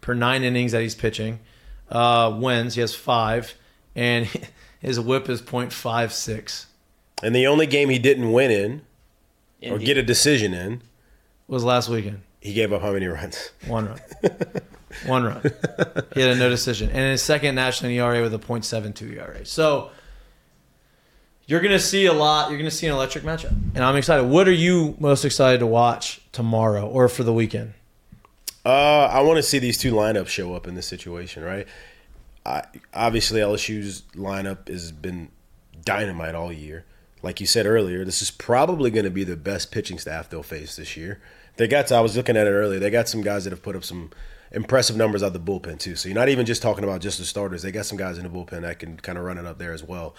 per 0.00 0.14
nine 0.14 0.42
innings 0.42 0.72
that 0.72 0.82
he's 0.82 0.94
pitching. 0.94 1.38
Uh, 1.90 2.36
wins, 2.38 2.74
he 2.74 2.80
has 2.80 2.94
five, 2.94 3.54
and 3.94 4.28
his 4.80 4.98
whip 5.00 5.28
is 5.28 5.40
.56. 5.40 6.66
And 7.22 7.34
the 7.34 7.46
only 7.46 7.66
game 7.66 7.88
he 7.88 7.98
didn't 7.98 8.32
win 8.32 8.50
in 8.50 8.72
or 9.70 9.74
Indeed. 9.74 9.84
get 9.86 9.96
a 9.96 10.02
decision 10.02 10.52
in, 10.52 10.82
Was 11.46 11.64
last 11.64 11.88
weekend. 11.88 12.20
he 12.40 12.52
gave 12.52 12.72
up 12.72 12.82
how 12.82 12.92
many 12.92 13.06
runs? 13.06 13.50
One 13.66 13.86
run. 13.88 14.00
One 15.06 15.24
run. 15.24 15.42
He 16.14 16.20
had 16.20 16.30
a 16.30 16.36
no 16.36 16.48
decision. 16.48 16.90
And 16.90 17.12
his 17.12 17.22
second 17.22 17.54
national 17.54 17.90
ERA 17.92 18.22
with 18.22 18.34
a 18.34 18.38
.72 18.38 19.16
ERA. 19.16 19.44
So 19.44 19.90
you're 21.46 21.60
going 21.60 21.72
to 21.72 21.80
see 21.80 22.06
a 22.06 22.12
lot. 22.12 22.50
You're 22.50 22.58
going 22.58 22.70
to 22.70 22.74
see 22.74 22.86
an 22.86 22.94
electric 22.94 23.24
matchup. 23.24 23.50
And 23.74 23.78
I'm 23.78 23.96
excited. 23.96 24.24
What 24.24 24.48
are 24.48 24.52
you 24.52 24.96
most 24.98 25.24
excited 25.24 25.58
to 25.58 25.66
watch 25.66 26.20
tomorrow 26.32 26.86
or 26.86 27.08
for 27.08 27.22
the 27.22 27.32
weekend? 27.32 27.74
Uh, 28.64 29.08
I 29.12 29.20
want 29.20 29.36
to 29.36 29.42
see 29.42 29.58
these 29.58 29.76
two 29.76 29.92
lineups 29.92 30.28
show 30.28 30.54
up 30.54 30.66
in 30.66 30.74
this 30.74 30.86
situation, 30.86 31.42
right? 31.42 31.68
I, 32.46 32.64
obviously, 32.94 33.40
LSU's 33.40 34.02
lineup 34.14 34.68
has 34.68 34.90
been 34.90 35.28
dynamite 35.84 36.34
all 36.34 36.52
year. 36.52 36.84
Like 37.22 37.40
you 37.40 37.46
said 37.46 37.66
earlier, 37.66 38.04
this 38.04 38.22
is 38.22 38.30
probably 38.30 38.90
going 38.90 39.04
to 39.04 39.10
be 39.10 39.24
the 39.24 39.36
best 39.36 39.70
pitching 39.70 39.98
staff 39.98 40.30
they'll 40.30 40.42
face 40.42 40.76
this 40.76 40.96
year. 40.96 41.20
They 41.56 41.68
got, 41.68 41.92
I 41.92 42.00
was 42.00 42.16
looking 42.16 42.36
at 42.36 42.46
it 42.46 42.50
earlier, 42.50 42.80
they 42.80 42.90
got 42.90 43.08
some 43.08 43.22
guys 43.22 43.44
that 43.44 43.50
have 43.50 43.62
put 43.62 43.76
up 43.76 43.84
some 43.84 44.10
impressive 44.54 44.96
numbers 44.96 45.22
out 45.22 45.32
the 45.32 45.40
bullpen, 45.40 45.78
too. 45.78 45.96
So 45.96 46.08
you're 46.08 46.16
not 46.16 46.28
even 46.28 46.46
just 46.46 46.62
talking 46.62 46.84
about 46.84 47.00
just 47.00 47.18
the 47.18 47.24
starters. 47.24 47.62
They 47.62 47.72
got 47.72 47.86
some 47.86 47.98
guys 47.98 48.18
in 48.18 48.24
the 48.24 48.30
bullpen 48.30 48.62
that 48.62 48.78
can 48.78 48.96
kind 48.96 49.18
of 49.18 49.24
run 49.24 49.38
it 49.38 49.44
up 49.44 49.58
there 49.58 49.72
as 49.72 49.82
well. 49.82 50.14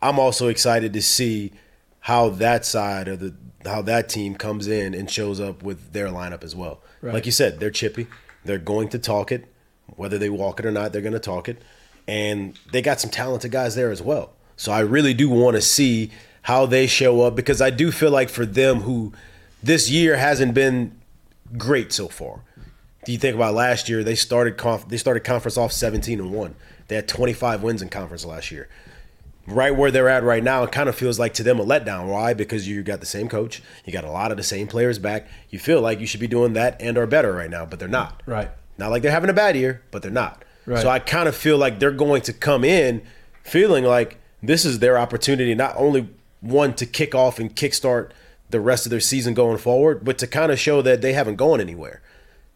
I'm 0.00 0.18
also 0.18 0.48
excited 0.48 0.92
to 0.92 1.02
see 1.02 1.52
how 2.00 2.28
that 2.28 2.64
side 2.64 3.08
of 3.08 3.18
the 3.18 3.34
how 3.64 3.82
that 3.82 4.08
team 4.08 4.36
comes 4.36 4.68
in 4.68 4.94
and 4.94 5.10
shows 5.10 5.40
up 5.40 5.62
with 5.62 5.92
their 5.92 6.06
lineup 6.06 6.44
as 6.44 6.54
well. 6.54 6.80
Right. 7.00 7.14
Like 7.14 7.26
you 7.26 7.32
said, 7.32 7.58
they're 7.58 7.70
chippy. 7.70 8.06
They're 8.44 8.58
going 8.58 8.90
to 8.90 8.98
talk 8.98 9.32
it, 9.32 9.46
whether 9.96 10.16
they 10.16 10.30
walk 10.30 10.60
it 10.60 10.66
or 10.66 10.70
not. 10.70 10.92
They're 10.92 11.02
going 11.02 11.14
to 11.14 11.18
talk 11.18 11.48
it, 11.48 11.60
and 12.06 12.56
they 12.70 12.80
got 12.80 13.00
some 13.00 13.10
talented 13.10 13.50
guys 13.50 13.74
there 13.74 13.90
as 13.90 14.00
well. 14.00 14.32
So 14.56 14.70
I 14.70 14.80
really 14.80 15.14
do 15.14 15.28
want 15.28 15.56
to 15.56 15.62
see 15.62 16.12
how 16.42 16.64
they 16.64 16.86
show 16.86 17.22
up 17.22 17.34
because 17.34 17.60
I 17.60 17.70
do 17.70 17.90
feel 17.90 18.12
like 18.12 18.28
for 18.28 18.46
them 18.46 18.82
who 18.82 19.12
this 19.62 19.90
year 19.90 20.16
hasn't 20.16 20.54
been 20.54 20.96
great 21.58 21.92
so 21.92 22.06
far. 22.06 22.42
Do 23.06 23.12
you 23.12 23.18
think 23.18 23.34
about 23.34 23.54
last 23.54 23.88
year? 23.88 24.04
They 24.04 24.14
started 24.14 24.58
conf- 24.58 24.88
they 24.88 24.98
started 24.98 25.20
conference 25.20 25.56
off 25.56 25.72
17 25.72 26.20
and 26.20 26.32
one. 26.32 26.54
They 26.88 26.96
had 26.96 27.08
25 27.08 27.62
wins 27.62 27.80
in 27.80 27.88
conference 27.88 28.24
last 28.24 28.50
year 28.50 28.68
right 29.46 29.74
where 29.74 29.90
they're 29.90 30.08
at 30.08 30.22
right 30.22 30.42
now, 30.42 30.64
it 30.64 30.72
kind 30.72 30.88
of 30.88 30.94
feels 30.94 31.18
like 31.18 31.34
to 31.34 31.42
them 31.42 31.60
a 31.60 31.64
letdown. 31.64 32.08
Why? 32.08 32.34
Because 32.34 32.68
you 32.68 32.82
got 32.82 33.00
the 33.00 33.06
same 33.06 33.28
coach, 33.28 33.62
you 33.84 33.92
got 33.92 34.04
a 34.04 34.10
lot 34.10 34.30
of 34.30 34.36
the 34.36 34.42
same 34.42 34.66
players 34.66 34.98
back. 34.98 35.28
You 35.50 35.58
feel 35.58 35.80
like 35.80 36.00
you 36.00 36.06
should 36.06 36.20
be 36.20 36.26
doing 36.26 36.54
that 36.54 36.80
and 36.80 36.98
are 36.98 37.06
better 37.06 37.32
right 37.32 37.50
now, 37.50 37.64
but 37.64 37.78
they're 37.78 37.88
not. 37.88 38.22
Right. 38.26 38.50
Not 38.78 38.90
like 38.90 39.02
they're 39.02 39.12
having 39.12 39.30
a 39.30 39.34
bad 39.34 39.56
year, 39.56 39.82
but 39.90 40.02
they're 40.02 40.10
not. 40.10 40.44
Right. 40.66 40.82
So 40.82 40.88
I 40.88 40.98
kind 40.98 41.28
of 41.28 41.36
feel 41.36 41.56
like 41.58 41.78
they're 41.78 41.90
going 41.92 42.22
to 42.22 42.32
come 42.32 42.64
in 42.64 43.02
feeling 43.42 43.84
like 43.84 44.18
this 44.42 44.64
is 44.64 44.80
their 44.80 44.98
opportunity, 44.98 45.54
not 45.54 45.74
only 45.76 46.08
one 46.40 46.74
to 46.74 46.86
kick 46.86 47.14
off 47.14 47.38
and 47.38 47.54
kickstart 47.54 48.10
the 48.50 48.60
rest 48.60 48.86
of 48.86 48.90
their 48.90 49.00
season 49.00 49.34
going 49.34 49.58
forward, 49.58 50.04
but 50.04 50.18
to 50.18 50.26
kind 50.26 50.52
of 50.52 50.58
show 50.58 50.82
that 50.82 51.02
they 51.02 51.12
haven't 51.12 51.36
gone 51.36 51.60
anywhere. 51.60 52.02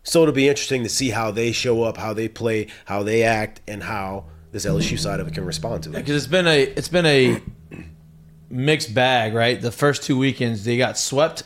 So 0.02 0.22
it'll 0.22 0.34
be 0.34 0.48
interesting 0.48 0.82
to 0.82 0.88
see 0.88 1.10
how 1.10 1.30
they 1.30 1.52
show 1.52 1.82
up, 1.82 1.96
how 1.96 2.12
they 2.14 2.28
play, 2.28 2.68
how 2.86 3.02
they 3.02 3.22
act, 3.22 3.60
and 3.68 3.82
how 3.82 4.24
this 4.52 4.64
LSU 4.64 4.98
side 4.98 5.20
of 5.20 5.28
it 5.28 5.34
can 5.34 5.44
respond 5.44 5.84
to 5.84 5.90
it. 5.90 5.96
Because 5.96 6.16
it's 6.16 6.30
been 6.30 6.46
a 6.46 6.62
it's 6.62 6.88
been 6.88 7.06
a 7.06 7.40
mixed 8.48 8.94
bag, 8.94 9.34
right? 9.34 9.60
The 9.60 9.70
first 9.70 10.02
two 10.02 10.18
weekends 10.18 10.64
they 10.64 10.76
got 10.76 10.98
swept 10.98 11.44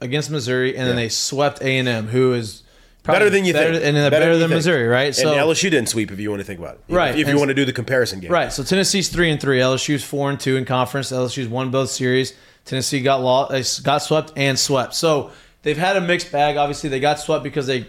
against 0.00 0.30
Missouri, 0.30 0.76
and 0.76 0.86
then 0.86 0.96
they 0.96 1.08
swept 1.08 1.60
A 1.62 1.78
and 1.78 1.88
M, 1.88 2.06
who 2.08 2.34
is 2.34 2.62
probably 3.02 3.20
better 3.20 3.30
than 3.30 3.44
you 3.44 3.52
better, 3.52 3.72
think, 3.72 3.84
and 3.84 3.96
then 3.96 4.10
better, 4.10 4.32
you 4.32 4.38
than 4.38 4.48
think. 4.48 4.58
Missouri, 4.58 4.86
right? 4.86 5.16
and 5.18 5.28
LSU 5.28 5.70
didn't 5.70 5.88
sweep 5.88 6.10
if 6.10 6.20
you 6.20 6.30
want 6.30 6.40
to 6.40 6.44
think 6.44 6.60
about 6.60 6.74
it, 6.74 6.94
Right, 6.94 7.14
If, 7.14 7.26
if 7.26 7.28
you 7.28 7.38
want 7.38 7.48
to 7.48 7.54
do 7.54 7.64
the 7.64 7.72
comparison 7.72 8.20
game, 8.20 8.30
Right. 8.30 8.52
So 8.52 8.62
Tennessee's 8.62 9.08
three 9.08 9.30
and 9.30 9.40
three. 9.40 9.58
LSU's 9.58 10.04
four 10.04 10.30
and 10.30 10.38
two 10.38 10.56
in 10.56 10.64
conference. 10.64 11.10
LSU's 11.12 11.48
won 11.48 11.70
both 11.70 11.90
series. 11.90 12.34
Tennessee 12.64 13.00
got 13.00 13.22
lost, 13.22 13.80
uh, 13.80 13.82
got 13.84 13.98
swept 13.98 14.32
and 14.36 14.58
swept. 14.58 14.94
So 14.94 15.30
they've 15.66 15.76
had 15.76 15.96
a 15.96 16.00
mixed 16.00 16.30
bag. 16.30 16.56
Obviously, 16.56 16.88
they 16.88 17.00
got 17.00 17.18
swept 17.18 17.42
because 17.42 17.66
they 17.66 17.80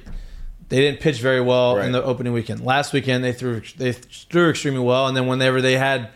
they 0.69 0.81
didn't 0.81 0.99
pitch 0.99 1.19
very 1.21 1.39
well 1.39 1.77
Right. 1.77 1.85
in 1.85 1.91
the 1.93 2.03
opening 2.03 2.33
weekend. 2.33 2.59
Last 2.59 2.91
weekend 2.91 3.23
they 3.23 3.31
threw 3.31 3.61
they 3.77 3.91
threw 3.93 4.49
extremely 4.49 4.81
well, 4.81 5.07
and 5.07 5.15
then 5.15 5.27
whenever 5.27 5.61
they 5.61 5.77
had, 5.77 6.09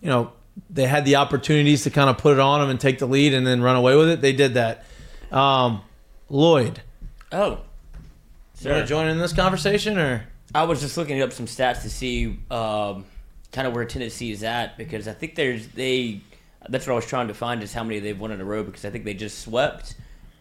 you 0.00 0.08
know, 0.08 0.32
they 0.70 0.86
had 0.86 1.04
the 1.04 1.16
opportunities 1.16 1.82
to 1.84 1.90
kind 1.90 2.08
of 2.10 2.18
put 2.18 2.34
it 2.34 2.38
on 2.38 2.60
them 2.60 2.70
and 2.70 2.78
take 2.78 2.98
the 3.00 3.06
lead 3.06 3.34
and 3.34 3.46
then 3.46 3.62
run 3.62 3.74
away 3.76 3.96
with 3.96 4.08
it. 4.10 4.20
They 4.20 4.32
did 4.32 4.54
that. 4.54 4.84
Um, 5.32 5.80
Lloyd, 6.28 6.82
Oh, 7.32 7.58
you 8.60 8.70
want 8.70 8.82
to 8.82 8.86
join 8.86 9.08
in 9.08 9.18
this 9.18 9.32
conversation 9.32 9.98
or? 9.98 10.26
I 10.54 10.64
was 10.64 10.80
just 10.80 10.96
looking 10.96 11.20
up 11.22 11.32
some 11.32 11.46
stats 11.46 11.82
to 11.82 11.90
see 11.90 12.38
um, 12.50 13.04
kind 13.52 13.66
of 13.66 13.74
where 13.74 13.84
Tennessee 13.84 14.30
is 14.30 14.42
at 14.44 14.76
because 14.78 15.08
I 15.08 15.12
think 15.12 15.34
there's 15.34 15.66
they. 15.68 16.20
That's 16.68 16.86
what 16.86 16.94
I 16.94 16.96
was 16.96 17.06
trying 17.06 17.28
to 17.28 17.34
find 17.34 17.62
is 17.62 17.72
how 17.72 17.82
many 17.84 18.00
they've 18.00 18.18
won 18.18 18.30
in 18.32 18.40
a 18.40 18.44
row 18.44 18.62
because 18.64 18.84
I 18.84 18.90
think 18.90 19.04
they 19.04 19.14
just 19.14 19.38
swept, 19.40 19.94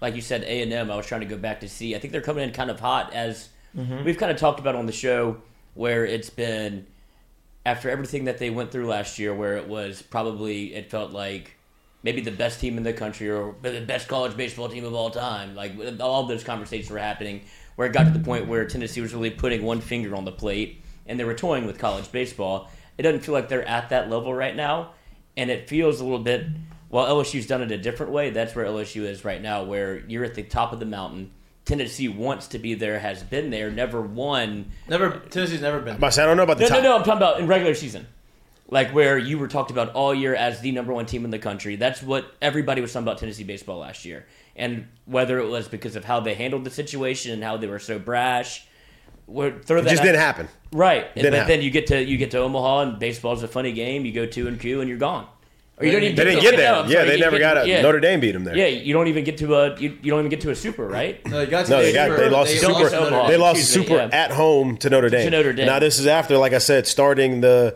like 0.05 0.15
you 0.15 0.21
said, 0.21 0.43
A 0.43 0.61
and 0.61 0.71
M. 0.71 0.91
I 0.91 0.95
was 0.95 1.07
trying 1.07 1.21
to 1.21 1.27
go 1.27 1.35
back 1.35 1.61
to 1.61 1.67
see. 1.67 1.95
I 1.95 1.99
think 1.99 2.11
they're 2.13 2.21
coming 2.21 2.43
in 2.43 2.51
kind 2.51 2.69
of 2.69 2.79
hot 2.79 3.11
as 3.15 3.49
mm-hmm. 3.75 4.03
we've 4.03 4.19
kind 4.19 4.31
of 4.31 4.37
talked 4.37 4.59
about 4.59 4.75
on 4.75 4.85
the 4.85 4.91
show 4.91 5.37
where 5.73 6.05
it's 6.05 6.29
been 6.29 6.85
after 7.65 7.89
everything 7.89 8.25
that 8.25 8.37
they 8.37 8.51
went 8.51 8.71
through 8.71 8.85
last 8.85 9.17
year, 9.17 9.33
where 9.33 9.57
it 9.57 9.67
was 9.67 10.03
probably 10.03 10.75
it 10.75 10.91
felt 10.91 11.11
like 11.11 11.57
maybe 12.03 12.21
the 12.21 12.29
best 12.29 12.59
team 12.59 12.77
in 12.77 12.83
the 12.83 12.93
country 12.93 13.31
or 13.31 13.55
the 13.63 13.81
best 13.81 14.07
college 14.07 14.37
baseball 14.37 14.69
team 14.69 14.85
of 14.85 14.93
all 14.93 15.09
time. 15.09 15.55
Like 15.55 15.73
all 15.99 16.27
those 16.27 16.43
conversations 16.43 16.91
were 16.91 16.99
happening, 16.99 17.41
where 17.75 17.87
it 17.87 17.93
got 17.93 18.03
to 18.03 18.11
the 18.11 18.23
point 18.23 18.47
where 18.47 18.63
Tennessee 18.65 19.01
was 19.01 19.11
really 19.11 19.31
putting 19.31 19.63
one 19.63 19.81
finger 19.81 20.15
on 20.15 20.23
the 20.23 20.31
plate 20.31 20.83
and 21.07 21.19
they 21.19 21.23
were 21.23 21.33
toying 21.33 21.65
with 21.65 21.79
college 21.79 22.11
baseball. 22.11 22.69
It 22.99 23.01
doesn't 23.01 23.21
feel 23.21 23.33
like 23.33 23.49
they're 23.49 23.67
at 23.67 23.89
that 23.89 24.07
level 24.07 24.35
right 24.35 24.55
now, 24.55 24.91
and 25.35 25.49
it 25.49 25.67
feels 25.67 25.99
a 25.99 26.03
little 26.03 26.19
bit. 26.19 26.45
While 26.95 27.07
LSU's 27.21 27.45
done 27.45 27.61
it 27.61 27.73
a 27.73 27.77
different 27.77 28.13
way, 28.13 28.29
that's 28.29 28.55
where 28.55 28.63
LSU 28.65 29.01
is 29.03 29.25
right 29.25 29.41
now, 29.41 29.63
where 29.65 29.97
you're 30.07 30.23
at 30.23 30.33
the 30.33 30.43
top 30.43 30.71
of 30.71 30.79
the 30.79 30.85
mountain. 30.85 31.31
Tennessee 31.65 32.07
wants 32.07 32.47
to 32.47 32.57
be 32.57 32.73
there, 32.73 32.99
has 32.99 33.21
been 33.21 33.49
there, 33.49 33.69
never 33.69 34.01
won. 34.01 34.71
Never 34.87 35.09
Tennessee's 35.29 35.59
never 35.59 35.79
been. 35.81 35.99
There. 35.99 36.09
I 36.09 36.25
don't 36.25 36.37
know 36.37 36.43
about 36.43 36.55
the 36.57 36.63
No, 36.63 36.69
top. 36.69 36.77
no, 36.77 36.83
no. 36.91 36.95
I'm 36.95 37.03
talking 37.03 37.17
about 37.17 37.41
in 37.41 37.47
regular 37.47 37.73
season, 37.75 38.07
like 38.69 38.91
where 38.91 39.17
you 39.17 39.37
were 39.37 39.49
talked 39.49 39.71
about 39.71 39.89
all 39.93 40.13
year 40.15 40.33
as 40.35 40.61
the 40.61 40.71
number 40.71 40.93
one 40.93 41.05
team 41.05 41.25
in 41.25 41.31
the 41.31 41.37
country. 41.39 41.75
That's 41.75 42.01
what 42.01 42.33
everybody 42.41 42.79
was 42.79 42.93
talking 42.93 43.03
about 43.05 43.17
Tennessee 43.17 43.43
baseball 43.43 43.79
last 43.79 44.05
year, 44.05 44.25
and 44.55 44.87
whether 45.03 45.37
it 45.39 45.49
was 45.49 45.67
because 45.67 45.97
of 45.97 46.05
how 46.05 46.21
they 46.21 46.33
handled 46.33 46.63
the 46.63 46.69
situation 46.71 47.33
and 47.33 47.43
how 47.43 47.57
they 47.57 47.67
were 47.67 47.79
so 47.79 47.99
brash, 47.99 48.65
where 49.25 49.59
throw 49.59 49.79
It 49.79 49.81
that 49.81 49.89
just 49.89 50.01
out- 50.01 50.05
didn't 50.05 50.21
happen. 50.21 50.47
Right, 50.71 51.13
Didn't 51.13 51.31
but 51.31 51.37
happen. 51.39 51.47
then 51.49 51.61
you 51.61 51.71
get 51.71 51.87
to 51.87 52.01
you 52.01 52.15
get 52.15 52.31
to 52.31 52.37
Omaha 52.37 52.79
and 52.83 52.99
baseball's 52.99 53.43
a 53.43 53.49
funny 53.49 53.73
game. 53.73 54.05
You 54.05 54.13
go 54.13 54.25
two 54.25 54.47
and 54.47 54.57
Q 54.57 54.79
and 54.79 54.87
you're 54.87 54.97
gone. 54.97 55.27
Or 55.77 55.85
you 55.85 55.91
don't 55.91 56.03
even 56.03 56.15
They 56.15 56.23
get 56.23 56.29
didn't 56.31 56.41
get 56.43 56.55
there. 56.55 56.71
no, 56.71 56.83
yeah, 56.87 56.95
sorry, 56.99 57.09
they 57.09 57.19
never 57.19 57.37
get- 57.37 57.53
got 57.55 57.65
a 57.65 57.67
yeah. 57.67 57.81
Notre 57.81 57.99
Dame 57.99 58.19
beat 58.21 58.31
them 58.31 58.45
there. 58.45 58.55
Yeah, 58.57 58.67
you 58.67 58.93
don't 58.93 59.07
even 59.07 59.25
get 59.25 59.37
to 59.39 59.55
a 59.55 59.77
you, 59.77 59.97
you 60.01 60.09
don't 60.09 60.19
even 60.19 60.29
get 60.29 60.39
to 60.41 60.51
a 60.51 60.55
super, 60.55 60.87
right? 60.87 61.25
No, 61.27 61.39
they 61.39 61.47
got 61.47 61.65
to 61.65 61.71
No, 61.71 61.81
they 61.81 61.91
got 61.91 62.07
super- 62.11 62.21
they 62.21 62.29
lost 62.29 62.49
the 62.49 62.55
they 62.55 62.59
super. 62.61 62.73
lost 62.79 62.93
to 62.93 62.99
Notre 63.01 63.11
Dame. 63.17 63.27
They 63.31 63.37
lost 63.37 63.55
the 63.55 63.59
Excuse 63.61 63.77
me, 63.77 63.83
super 63.85 63.95
yeah. 64.15 64.23
at 64.23 64.31
home 64.31 64.77
to 64.77 64.89
Notre 64.89 65.09
Dame. 65.09 65.25
To 65.25 65.29
Notre 65.31 65.51
Dame. 65.53 65.65
Now 65.65 65.79
this 65.79 65.99
is 65.99 66.07
after, 66.07 66.37
like 66.37 66.53
I 66.53 66.59
said, 66.59 66.87
starting 66.87 67.41
the 67.41 67.75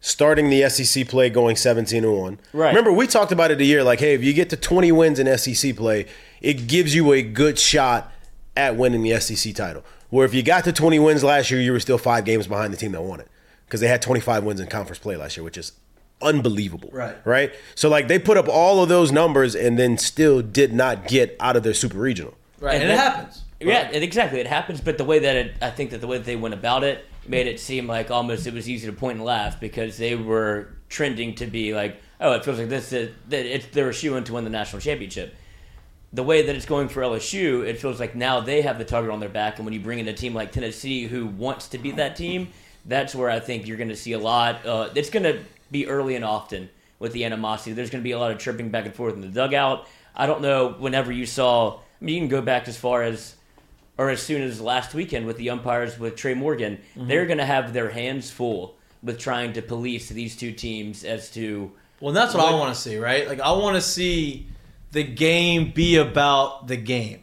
starting 0.00 0.50
the 0.50 0.68
SEC 0.68 1.08
play, 1.08 1.30
going 1.30 1.56
seventeen 1.56 2.04
and 2.04 2.14
one. 2.16 2.40
Right. 2.52 2.68
Remember, 2.68 2.92
we 2.92 3.06
talked 3.06 3.32
about 3.32 3.50
it 3.50 3.60
a 3.60 3.64
year. 3.64 3.82
Like, 3.82 4.00
hey, 4.00 4.14
if 4.14 4.22
you 4.22 4.32
get 4.32 4.50
to 4.50 4.56
twenty 4.56 4.92
wins 4.92 5.18
in 5.18 5.26
SEC 5.38 5.74
play, 5.76 6.06
it 6.42 6.66
gives 6.66 6.94
you 6.94 7.12
a 7.12 7.22
good 7.22 7.58
shot 7.58 8.12
at 8.56 8.76
winning 8.76 9.02
the 9.02 9.18
SEC 9.20 9.54
title. 9.54 9.82
Where 10.10 10.26
if 10.26 10.34
you 10.34 10.42
got 10.42 10.64
to 10.64 10.72
twenty 10.72 10.98
wins 10.98 11.24
last 11.24 11.50
year, 11.50 11.60
you 11.60 11.72
were 11.72 11.80
still 11.80 11.98
five 11.98 12.24
games 12.26 12.46
behind 12.46 12.72
the 12.72 12.76
team 12.76 12.92
that 12.92 13.00
won 13.02 13.20
it 13.20 13.28
because 13.66 13.80
they 13.80 13.88
had 13.88 14.02
twenty 14.02 14.20
five 14.20 14.44
wins 14.44 14.60
in 14.60 14.66
conference 14.66 14.98
play 14.98 15.16
last 15.16 15.36
year, 15.36 15.44
which 15.44 15.56
is 15.56 15.72
unbelievable. 16.22 16.90
Right. 16.92 17.16
Right. 17.24 17.52
So 17.74 17.88
like 17.88 18.08
they 18.08 18.18
put 18.18 18.36
up 18.36 18.48
all 18.48 18.82
of 18.82 18.88
those 18.88 19.10
numbers 19.12 19.54
and 19.54 19.78
then 19.78 19.98
still 19.98 20.42
did 20.42 20.72
not 20.72 21.08
get 21.08 21.36
out 21.40 21.56
of 21.56 21.62
their 21.62 21.74
super 21.74 21.98
regional. 21.98 22.34
Right, 22.60 22.74
and, 22.74 22.84
And 22.84 22.92
it 22.92 22.96
that- 22.96 23.16
happens. 23.16 23.42
Yeah, 23.60 23.90
it- 23.90 24.02
exactly. 24.02 24.40
It 24.40 24.46
happens, 24.46 24.80
but 24.80 24.96
the 24.98 25.04
way 25.04 25.18
that 25.18 25.36
it, 25.36 25.54
I 25.60 25.70
think 25.70 25.90
that 25.90 26.00
the 26.00 26.06
way 26.06 26.16
that 26.18 26.24
they 26.24 26.36
went 26.36 26.54
about 26.54 26.82
it 26.84 27.04
made 27.26 27.46
it 27.46 27.60
seem 27.60 27.86
like 27.86 28.10
almost 28.10 28.46
it 28.46 28.54
was 28.54 28.68
easy 28.68 28.86
to 28.86 28.92
point 28.92 29.16
and 29.16 29.24
laugh 29.24 29.60
because 29.60 29.98
they 29.98 30.14
were 30.14 30.68
trending 30.88 31.34
to 31.36 31.46
be 31.46 31.74
like, 31.74 32.00
oh, 32.20 32.32
it 32.32 32.44
feels 32.44 32.58
like 32.58 32.68
this 32.70 32.92
is 32.92 33.10
that 33.28 33.44
it's 33.46 33.66
they're 33.66 33.92
shooing 33.92 34.24
to 34.24 34.32
win 34.32 34.44
the 34.44 34.50
national 34.50 34.80
championship. 34.80 35.34
The 36.12 36.22
way 36.24 36.42
that 36.42 36.56
it's 36.56 36.64
going 36.66 36.88
for 36.88 37.02
LSU, 37.02 37.64
it 37.64 37.78
feels 37.78 38.00
like 38.00 38.16
now 38.16 38.40
they 38.40 38.62
have 38.62 38.78
the 38.78 38.84
target 38.84 39.10
on 39.12 39.20
their 39.20 39.28
back, 39.28 39.56
and 39.58 39.64
when 39.64 39.72
you 39.74 39.80
bring 39.80 39.98
in 40.00 40.08
a 40.08 40.12
team 40.12 40.34
like 40.34 40.50
Tennessee 40.52 41.06
who 41.06 41.26
wants 41.26 41.68
to 41.68 41.78
be 41.78 41.92
that 41.92 42.16
team, 42.16 42.48
that's 42.86 43.14
where 43.14 43.30
I 43.30 43.38
think 43.40 43.66
you're 43.68 43.76
going 43.76 43.90
to 43.90 43.96
see 43.96 44.12
a 44.14 44.18
lot. 44.18 44.66
Uh, 44.66 44.88
it's 44.94 45.10
going 45.10 45.22
to 45.22 45.38
be 45.70 45.86
early 45.86 46.14
and 46.16 46.24
often 46.24 46.68
with 46.98 47.12
the 47.12 47.24
animosity. 47.24 47.72
There's 47.72 47.90
going 47.90 48.02
to 48.02 48.04
be 48.08 48.12
a 48.12 48.18
lot 48.18 48.30
of 48.30 48.38
tripping 48.38 48.70
back 48.70 48.86
and 48.86 48.94
forth 48.94 49.14
in 49.14 49.20
the 49.20 49.28
dugout. 49.28 49.86
I 50.14 50.26
don't 50.26 50.42
know. 50.42 50.74
Whenever 50.78 51.12
you 51.12 51.26
saw, 51.26 51.76
I 51.78 51.80
mean, 52.04 52.14
you 52.14 52.20
can 52.22 52.28
go 52.28 52.42
back 52.42 52.68
as 52.68 52.76
far 52.76 53.02
as 53.02 53.36
or 53.98 54.08
as 54.08 54.22
soon 54.22 54.40
as 54.40 54.60
last 54.60 54.94
weekend 54.94 55.26
with 55.26 55.36
the 55.36 55.50
umpires 55.50 55.98
with 55.98 56.16
Trey 56.16 56.32
Morgan, 56.34 56.78
Mm-hmm. 56.96 57.08
they're 57.08 57.26
going 57.26 57.38
to 57.38 57.44
have 57.44 57.72
their 57.74 57.90
hands 57.90 58.30
full 58.30 58.74
with 59.02 59.18
trying 59.18 59.52
to 59.54 59.62
police 59.62 60.08
these 60.08 60.36
two 60.36 60.52
teams 60.52 61.04
as 61.04 61.30
to. 61.32 61.70
Well, 62.00 62.14
that's 62.14 62.32
what, 62.34 62.50
I 62.50 62.54
want 62.54 62.74
to 62.74 62.80
see, 62.80 62.96
right? 62.96 63.28
Like 63.28 63.40
I 63.40 63.52
want 63.52 63.76
to 63.76 63.82
see 63.82 64.46
the 64.92 65.04
game 65.04 65.72
be 65.72 65.96
about 65.96 66.66
the 66.66 66.76
game, 66.76 67.22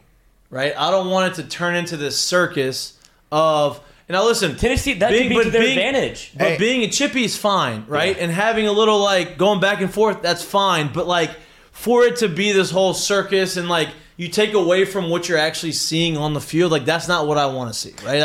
right? 0.50 0.72
I 0.76 0.90
don't 0.92 1.10
want 1.10 1.32
it 1.32 1.42
to 1.42 1.48
turn 1.48 1.74
into 1.74 1.96
this 1.96 2.18
circus 2.18 2.98
of. 3.32 3.80
And 4.08 4.14
now 4.14 4.24
listen, 4.24 4.56
Tennessee 4.56 4.94
that 4.94 5.10
could 5.10 5.28
be 5.28 5.44
to 5.44 5.50
their 5.50 5.62
advantage. 5.62 6.32
But 6.34 6.48
Hey. 6.48 6.58
being 6.58 6.82
a 6.82 6.88
chippy 6.88 7.24
is 7.24 7.36
fine, 7.36 7.84
right? 7.88 8.16
And 8.18 8.32
having 8.32 8.66
a 8.66 8.72
little 8.72 9.00
like 9.00 9.36
going 9.36 9.60
back 9.60 9.82
and 9.82 9.92
forth, 9.92 10.22
that's 10.22 10.42
fine. 10.42 10.90
But 10.92 11.06
like 11.06 11.30
for 11.72 12.04
it 12.04 12.16
to 12.16 12.28
be 12.28 12.52
this 12.52 12.70
whole 12.70 12.94
circus 12.94 13.56
and 13.56 13.68
like 13.68 13.90
you 14.16 14.28
take 14.28 14.54
away 14.54 14.84
from 14.86 15.10
what 15.10 15.28
you're 15.28 15.38
actually 15.38 15.72
seeing 15.72 16.16
on 16.16 16.32
the 16.32 16.40
field, 16.40 16.72
like 16.72 16.86
that's 16.86 17.06
not 17.06 17.26
what 17.26 17.36
I 17.36 17.46
want 17.46 17.72
to 17.72 17.78
see, 17.78 17.94
right? 18.04 18.22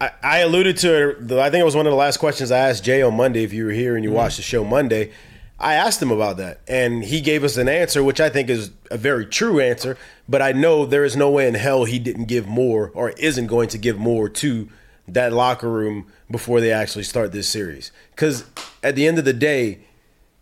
I, 0.00 0.06
I, 0.06 0.10
I 0.22 0.38
alluded 0.38 0.78
to 0.78 1.10
it. 1.10 1.32
I 1.32 1.50
think 1.50 1.60
it 1.60 1.64
was 1.64 1.76
one 1.76 1.86
of 1.86 1.92
the 1.92 1.96
last 1.96 2.16
questions 2.16 2.50
I 2.50 2.70
asked 2.70 2.82
Jay 2.82 3.02
on 3.02 3.14
Monday. 3.14 3.44
If 3.44 3.52
you 3.52 3.66
were 3.66 3.70
here 3.70 3.96
and 3.96 4.04
you 4.04 4.10
mm-hmm. 4.10 4.16
watched 4.16 4.38
the 4.38 4.42
show 4.42 4.64
Monday, 4.64 5.12
I 5.60 5.74
asked 5.74 6.00
him 6.00 6.10
about 6.10 6.38
that, 6.38 6.60
and 6.68 7.04
he 7.04 7.20
gave 7.20 7.44
us 7.44 7.56
an 7.56 7.68
answer, 7.68 8.02
which 8.02 8.20
I 8.20 8.30
think 8.30 8.48
is 8.48 8.70
a 8.90 8.96
very 8.96 9.26
true 9.26 9.60
answer. 9.60 9.98
But 10.28 10.40
I 10.40 10.52
know 10.52 10.86
there 10.86 11.04
is 11.04 11.16
no 11.16 11.30
way 11.30 11.48
in 11.48 11.54
hell 11.54 11.84
he 11.84 11.98
didn't 11.98 12.26
give 12.26 12.46
more 12.46 12.92
or 12.94 13.10
isn't 13.10 13.48
going 13.48 13.68
to 13.70 13.78
give 13.78 13.98
more 13.98 14.28
to 14.28 14.68
that 15.08 15.32
locker 15.32 15.68
room 15.70 16.06
before 16.30 16.60
they 16.60 16.72
actually 16.72 17.04
start 17.04 17.32
this 17.32 17.48
series. 17.48 17.92
Because 18.10 18.44
at 18.82 18.94
the 18.94 19.06
end 19.06 19.18
of 19.18 19.24
the 19.24 19.32
day, 19.32 19.80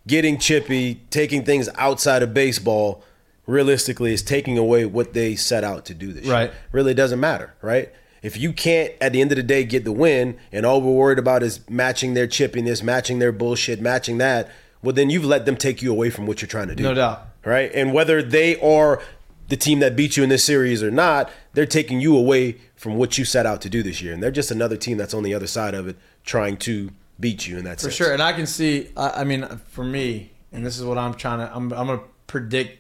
getting 0.07 0.39
chippy, 0.39 1.01
taking 1.11 1.45
things 1.45 1.69
outside 1.77 2.23
of 2.23 2.33
baseball, 2.35 3.03
realistically, 3.47 4.13
is 4.13 4.23
taking 4.23 4.59
away 4.59 4.85
what 4.85 5.13
they 5.13 5.37
set 5.37 5.63
out 5.65 5.85
to 5.87 5.95
do 5.95 6.13
this 6.13 6.27
Right. 6.27 6.45
year. 6.51 6.53
Really 6.73 6.95
doesn't 6.95 7.21
matter, 7.21 7.55
right? 7.63 7.91
If 8.23 8.37
you 8.37 8.53
can't, 8.53 8.93
at 9.01 9.13
the 9.13 9.21
end 9.21 9.31
of 9.31 9.37
the 9.37 9.43
day, 9.43 9.63
get 9.65 9.85
the 9.85 9.93
win, 9.93 10.37
and 10.51 10.67
all 10.67 10.81
we're 10.81 10.93
worried 10.93 11.19
about 11.19 11.43
is 11.43 11.61
matching 11.71 12.15
their 12.15 12.27
chippiness, 12.27 12.83
matching 12.83 13.19
their 13.21 13.31
bullshit, 13.31 13.81
matching 13.81 14.19
that, 14.19 14.51
well, 14.83 14.93
then 14.93 15.11
you've 15.11 15.25
let 15.25 15.47
them 15.47 15.57
take 15.57 15.81
you 15.81 15.93
away 15.93 16.11
from 16.11 16.27
what 16.27 16.41
you're 16.43 16.49
trying 16.49 16.69
to 16.69 16.75
do. 16.75 16.83
No 16.83 16.95
doubt. 16.95 17.23
Right? 17.45 17.71
And 17.73 17.93
whether 17.93 18.23
they 18.23 18.59
are 18.61 19.01
the 19.49 19.57
team 19.57 19.79
that 19.79 19.95
beat 19.95 20.17
you 20.17 20.25
in 20.25 20.29
this 20.29 20.43
series 20.43 20.83
or 20.83 20.91
not, 20.91 21.31
they're 21.55 21.67
taking 21.67 22.01
you 22.01 22.17
away 22.17 22.57
from 22.87 22.95
what 22.95 23.19
you 23.19 23.25
set 23.25 23.47
out 23.47 23.61
to 23.63 23.69
do 23.69 23.83
this 23.83 24.01
year. 24.01 24.15
And 24.15 24.23
they're 24.23 24.31
just 24.31 24.53
another 24.53 24.77
team 24.77 24.97
that's 24.97 25.13
on 25.13 25.25
the 25.25 25.35
other 25.35 25.49
side 25.49 25.75
of 25.75 25.89
it 25.89 25.97
trying 26.25 26.57
to 26.59 26.91
beat 27.19 27.45
you 27.45 27.59
in 27.59 27.65
that 27.65 27.79
For 27.79 27.91
sense. 27.91 27.95
sure, 27.95 28.13
and 28.13 28.23
I 28.23 28.33
can 28.33 28.47
see. 28.47 28.91
I, 28.97 29.23
I 29.23 29.25
mean, 29.25 29.45
for 29.71 29.83
me, 29.83 30.31
and 30.53 30.65
this 30.65 30.79
is 30.79 30.85
what 30.85 30.97
I'm 30.97 31.15
trying 31.15 31.41
to. 31.41 31.53
I'm, 31.53 31.73
I'm 31.73 31.89
gonna 31.89 32.03
predict 32.29 32.79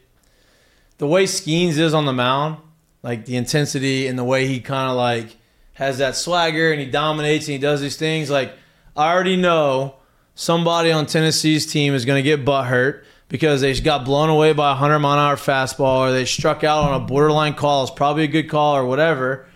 the 0.99 1.09
way 1.09 1.25
Skenes 1.25 1.77
is 1.79 1.93
on 1.93 2.05
the 2.07 2.13
mound, 2.13 2.59
like 3.03 3.25
the 3.25 3.35
intensity 3.35 4.07
and 4.07 4.17
the 4.17 4.23
way 4.23 4.47
he 4.47 4.61
kind 4.61 4.89
of 4.89 4.97
like 4.97 5.37
has 5.73 5.99
that 5.99 6.15
swagger 6.15 6.71
and 6.71 6.81
he 6.81 6.87
dominates 6.87 7.49
and 7.49 7.55
he 7.55 7.59
does 7.59 7.81
these 7.81 7.97
things. 7.97 8.31
Like 8.31 8.53
I 8.97 9.13
already 9.13 9.35
know 9.35 9.97
somebody 10.37 10.93
on 10.93 11.07
Tennessee's 11.07 11.67
team 11.67 11.95
is 11.95 12.05
gonna 12.05 12.23
get 12.23 12.45
butt 12.45 12.67
hurt 12.67 13.05
because 13.27 13.61
they 13.61 13.75
got 13.81 14.05
blown 14.05 14.29
away 14.29 14.53
by 14.53 14.71
a 14.71 14.75
hundred 14.77 15.01
mile 15.01 15.15
an 15.15 15.19
hour 15.19 15.35
fastball 15.35 16.09
or 16.09 16.13
they 16.13 16.27
struck 16.27 16.63
out 16.63 16.85
on 16.85 17.03
a 17.03 17.05
borderline 17.05 17.55
call. 17.55 17.83
It's 17.83 17.91
probably 17.91 18.23
a 18.23 18.29
good 18.29 18.49
call 18.49 18.77
or 18.77 18.87
whatever 18.87 19.47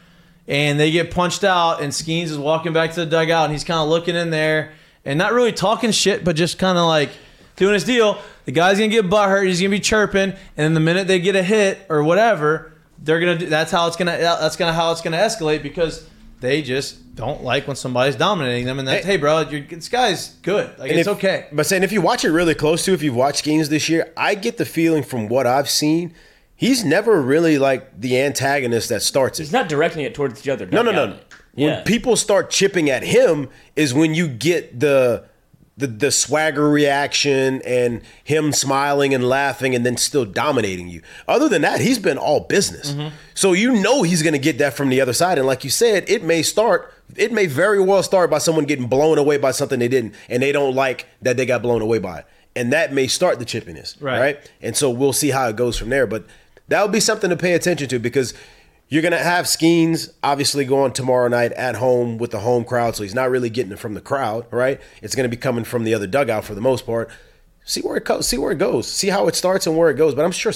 and 0.51 0.81
they 0.81 0.91
get 0.91 1.13
punched 1.13 1.45
out 1.45 1.81
and 1.81 1.93
Skenes 1.93 2.25
is 2.25 2.37
walking 2.37 2.73
back 2.73 2.93
to 2.95 3.05
the 3.05 3.07
dugout 3.07 3.45
and 3.45 3.53
he's 3.53 3.63
kind 3.65 3.79
of 3.81 3.89
looking 3.89 4.17
in 4.17 4.31
there 4.31 4.73
and 5.05 5.17
not 5.17 5.33
really 5.33 5.53
talking 5.53 5.93
shit 5.93 6.25
but 6.25 6.35
just 6.37 6.59
kind 6.59 6.77
of 6.77 6.87
like 6.87 7.11
doing 7.57 7.73
his 7.73 7.85
deal. 7.85 8.19
The 8.45 8.53
guy's 8.53 8.79
gonna 8.79 8.89
get 8.89 9.09
butt 9.09 9.29
hurt 9.29 9.45
he's 9.47 9.61
gonna 9.61 9.71
be 9.71 9.81
chirping 9.81 10.31
and 10.33 10.37
then 10.57 10.75
the 10.75 10.81
minute 10.81 11.07
they 11.07 11.21
get 11.21 11.37
a 11.37 11.43
hit 11.43 11.79
or 11.89 12.03
whatever 12.03 12.73
they're 12.99 13.21
gonna 13.21 13.39
do 13.39 13.47
that's 13.47 13.71
how 13.71 13.87
it's 13.87 13.97
gonna 13.97 14.19
that's 14.19 14.57
gonna 14.57 14.73
how 14.73 14.91
it's 14.91 15.01
gonna 15.01 15.17
escalate 15.17 15.63
because 15.63 16.07
they 16.41 16.63
just 16.63 17.15
don't 17.15 17.45
like 17.45 17.67
when 17.67 17.77
somebody's 17.77 18.17
dominating 18.17 18.65
them 18.65 18.79
and 18.79 18.89
that's 18.89 19.07
hey, 19.07 19.19
bro 19.19 19.41
you're, 19.49 19.61
this 19.61 19.89
guy's 19.89 20.31
good. 20.43 20.77
Like 20.79 20.91
it's 20.91 21.07
if- 21.07 21.17
okay. 21.17 21.47
But 21.53 21.67
saying 21.67 21.85
if 21.85 21.93
you 21.93 22.01
watch 22.01 22.25
it 22.25 22.31
really 22.33 22.55
close 22.55 22.85
to, 22.87 22.93
if 22.93 23.03
you've 23.05 23.15
watched 23.15 23.45
games 23.45 23.69
this 23.69 23.89
year, 23.89 24.13
I 24.17 24.35
get 24.35 24.57
the 24.57 24.65
feeling 24.65 25.03
from 25.05 25.29
what 25.29 25.47
I've 25.47 25.71
seen, 25.71 26.15
he's 26.61 26.85
never 26.85 27.21
really 27.23 27.57
like 27.59 28.01
the 28.01 28.21
antagonist 28.21 28.91
that 28.91 29.01
starts 29.03 29.41
it. 29.41 29.45
He's 29.45 29.53
not 29.53 29.69
directing 29.69 30.03
it 30.05 30.15
towards 30.15 30.43
the 30.43 30.51
other. 30.53 30.67
No, 30.67 30.83
no, 30.83 30.93
no. 30.93 31.17
When 31.55 31.69
Yeah. 31.69 31.83
people 31.83 32.17
start 32.17 32.51
chipping 32.51 32.91
at 32.91 33.03
him 33.03 33.49
is 33.75 33.95
when 33.95 34.15
you 34.15 34.29
get 34.29 34.79
the 34.79 35.25
the 35.79 35.87
the 35.87 36.11
swagger 36.11 36.69
reaction 36.69 37.63
and 37.65 38.03
him 38.23 38.53
smiling 38.53 39.15
and 39.15 39.27
laughing 39.27 39.75
and 39.75 39.87
then 39.87 39.97
still 39.97 40.27
dominating 40.27 40.89
you. 40.89 41.01
Other 41.27 41.49
than 41.49 41.63
that, 41.63 41.81
he's 41.81 41.99
been 41.99 42.19
all 42.19 42.41
business. 42.41 42.93
Mm-hmm. 42.93 43.15
So 43.35 43.55
you 43.55 43.73
know 43.81 44.03
he's 44.03 44.23
going 44.23 44.35
to 44.35 44.39
get 44.39 44.59
that 44.59 44.75
from 44.75 44.91
the 44.91 45.01
other 45.01 45.15
side 45.15 45.39
and 45.39 45.47
like 45.47 45.65
you 45.65 45.71
said, 45.71 46.05
it 46.09 46.23
may 46.23 46.43
start 46.43 46.93
it 47.17 47.33
may 47.33 47.47
very 47.47 47.81
well 47.81 48.03
start 48.03 48.31
by 48.31 48.39
someone 48.39 48.67
getting 48.67 48.87
blown 48.89 49.17
away 49.19 49.39
by 49.39 49.51
something 49.53 49.79
they 49.79 49.89
didn't 49.89 50.15
and 50.29 50.43
they 50.43 50.53
don't 50.53 50.75
like 50.75 51.07
that 51.23 51.37
they 51.39 51.47
got 51.47 51.63
blown 51.63 51.81
away 51.81 51.99
by 51.99 52.19
it. 52.21 52.27
And 52.55 52.73
that 52.73 52.93
may 52.93 53.07
start 53.07 53.39
the 53.39 53.45
chippiness, 53.47 53.97
Right. 54.01 54.21
right? 54.21 54.51
And 54.61 54.77
so 54.77 54.91
we'll 54.91 55.13
see 55.15 55.31
how 55.31 55.49
it 55.49 55.57
goes 55.57 55.79
from 55.79 55.89
there, 55.89 56.07
but 56.07 56.25
that 56.71 56.83
would 56.83 56.93
be 56.93 57.01
something 57.01 57.31
to 57.31 57.37
pay 57.37 57.53
attention 57.53 57.89
to 57.89 57.99
because 57.99 58.33
you're 58.89 59.03
gonna 59.03 59.19
have 59.19 59.45
Skenes 59.45 60.13
obviously 60.23 60.65
going 60.65 60.93
tomorrow 60.93 61.29
night 61.29 61.53
at 61.53 61.77
home 61.77 62.19
with 62.19 62.31
the 62.31 62.41
home 62.41 62.65
crowd, 62.65 62.97
so 62.97 63.03
he's 63.03 63.15
not 63.15 63.31
really 63.31 63.51
getting 63.51 63.73
it 63.73 63.79
from 63.79 63.95
the 63.95 64.01
crowd, 64.01 64.47
right? 64.51 64.81
It's 65.03 65.15
gonna 65.15 65.29
be 65.29 65.37
coming 65.37 65.65
from 65.65 65.85
the 65.85 65.95
other 65.95 66.07
dugout 66.07 66.45
for 66.45 66.55
the 66.55 66.61
most 66.61 66.87
part. 66.87 67.11
See 67.65 67.83
where 67.83 67.97
it 67.97 68.05
goes. 68.05 68.27
See 68.27 68.39
where 68.39 68.53
it 68.53 68.59
goes. 68.59 68.89
See 68.89 69.09
how 69.09 69.29
it 69.29 69.35
starts 69.37 69.67
and 69.67 69.77
where 69.77 69.91
it 69.91 69.95
goes. 69.95 70.15
But 70.15 70.25
I'm 70.25 70.33
sure 70.33 70.53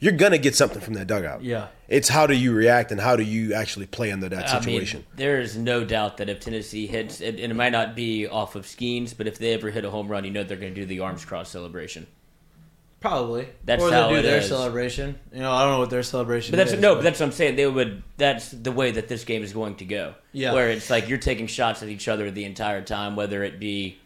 you're 0.00 0.12
gonna 0.12 0.38
get 0.38 0.56
something 0.56 0.80
from 0.80 0.94
that 0.94 1.06
dugout. 1.06 1.42
Yeah. 1.42 1.68
It's 1.88 2.08
how 2.08 2.26
do 2.26 2.34
you 2.34 2.52
react 2.52 2.90
and 2.90 3.00
how 3.00 3.14
do 3.14 3.22
you 3.22 3.54
actually 3.54 3.86
play 3.86 4.10
under 4.10 4.28
that 4.28 4.48
I 4.48 4.54
mean, 4.54 4.62
situation. 4.62 5.04
there 5.14 5.40
is 5.40 5.56
no 5.56 5.84
doubt 5.84 6.16
that 6.16 6.28
if 6.28 6.40
Tennessee 6.40 6.86
hits, 6.86 7.20
and 7.20 7.38
and 7.38 7.52
it 7.52 7.54
might 7.54 7.70
not 7.72 7.94
be 7.94 8.26
off 8.26 8.56
of 8.56 8.66
Skenes, 8.66 9.16
but 9.16 9.28
if 9.28 9.38
they 9.38 9.52
ever 9.52 9.70
hit 9.70 9.84
a 9.84 9.90
home 9.90 10.08
run, 10.08 10.24
you 10.24 10.30
know 10.30 10.42
they're 10.42 10.56
going 10.56 10.74
to 10.74 10.80
do 10.80 10.86
the 10.86 11.00
arms 11.00 11.24
cross 11.24 11.50
celebration. 11.50 12.06
Probably 13.08 13.48
That's 13.64 13.82
or 13.82 13.90
how 13.92 14.08
they 14.08 14.14
do 14.14 14.18
it 14.20 14.22
their 14.22 14.38
is. 14.38 14.48
celebration 14.48 15.18
you 15.32 15.40
know 15.40 15.52
I 15.52 15.62
don't 15.62 15.72
know 15.72 15.78
what 15.80 15.90
their 15.90 16.02
celebration 16.02 16.52
But 16.52 16.56
that's 16.58 16.72
is 16.72 16.80
no, 16.80 16.94
but 16.96 17.04
that's 17.04 17.20
what 17.20 17.26
I'm 17.26 17.32
saying. 17.32 17.56
They 17.56 17.66
would. 17.66 18.02
That's 18.16 18.50
the 18.50 18.72
way 18.72 18.90
that 18.92 19.08
this 19.08 19.24
game 19.24 19.42
is 19.42 19.52
going 19.52 19.76
to 19.76 19.84
go. 19.84 20.14
Yeah. 20.32 20.52
Where 20.54 20.70
it's 20.70 20.90
like 20.90 21.08
you're 21.08 21.18
taking 21.18 21.46
shots 21.46 21.82
at 21.82 21.88
each 21.88 22.08
other 22.08 22.30
the 22.30 22.44
entire 22.44 22.82
time, 22.82 23.16
whether 23.16 23.42
it 23.44 23.58
be, 23.60 23.98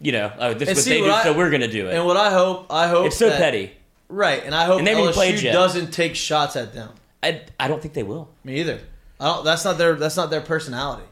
you 0.00 0.12
know, 0.12 0.32
oh, 0.38 0.54
this 0.54 0.68
is 0.68 0.76
what 0.76 0.84
see, 0.84 0.90
they 0.90 1.00
do, 1.00 1.10
I- 1.10 1.22
so 1.24 1.32
we're 1.36 1.50
going 1.50 1.62
to 1.62 1.70
do 1.70 1.88
it. 1.88 1.94
and 1.94 2.04
what 2.06 2.16
I 2.16 2.30
hope 2.30 2.66
I 2.70 2.88
hope 2.88 3.06
it's 3.06 3.16
so 3.16 3.28
that- 3.28 3.38
petty. 3.40 3.72
Right, 4.08 4.44
and 4.44 4.54
I 4.54 4.66
hope 4.66 4.78
And 4.78 4.86
LSU 4.88 5.52
doesn't 5.52 5.90
take 5.92 6.14
shots 6.14 6.54
at 6.54 6.72
them. 6.72 6.90
I, 7.24 7.42
I 7.58 7.66
don't 7.66 7.82
think 7.82 7.92
they 7.94 8.04
will. 8.04 8.28
Me 8.44 8.60
either. 8.60 8.78
I 9.18 9.24
don't. 9.26 9.44
That's 9.44 9.64
not 9.64 9.78
their. 9.78 9.94
That's 9.96 10.16
not 10.16 10.30
their 10.30 10.40
personality. 10.42 11.02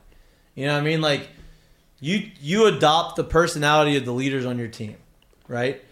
You 0.55 0.66
know 0.66 0.75
what 0.75 0.81
I 0.83 0.85
mean? 0.85 1.01
Like, 1.01 1.29
you 2.01 2.31
you 2.40 2.66
adopt 2.66 3.16
the 3.16 3.25
personality 3.25 3.97
of 3.97 4.05
the 4.05 4.12
leaders 4.12 4.47
on 4.47 4.59
your 4.59 4.68
team, 4.68 4.97
right? 5.49 5.83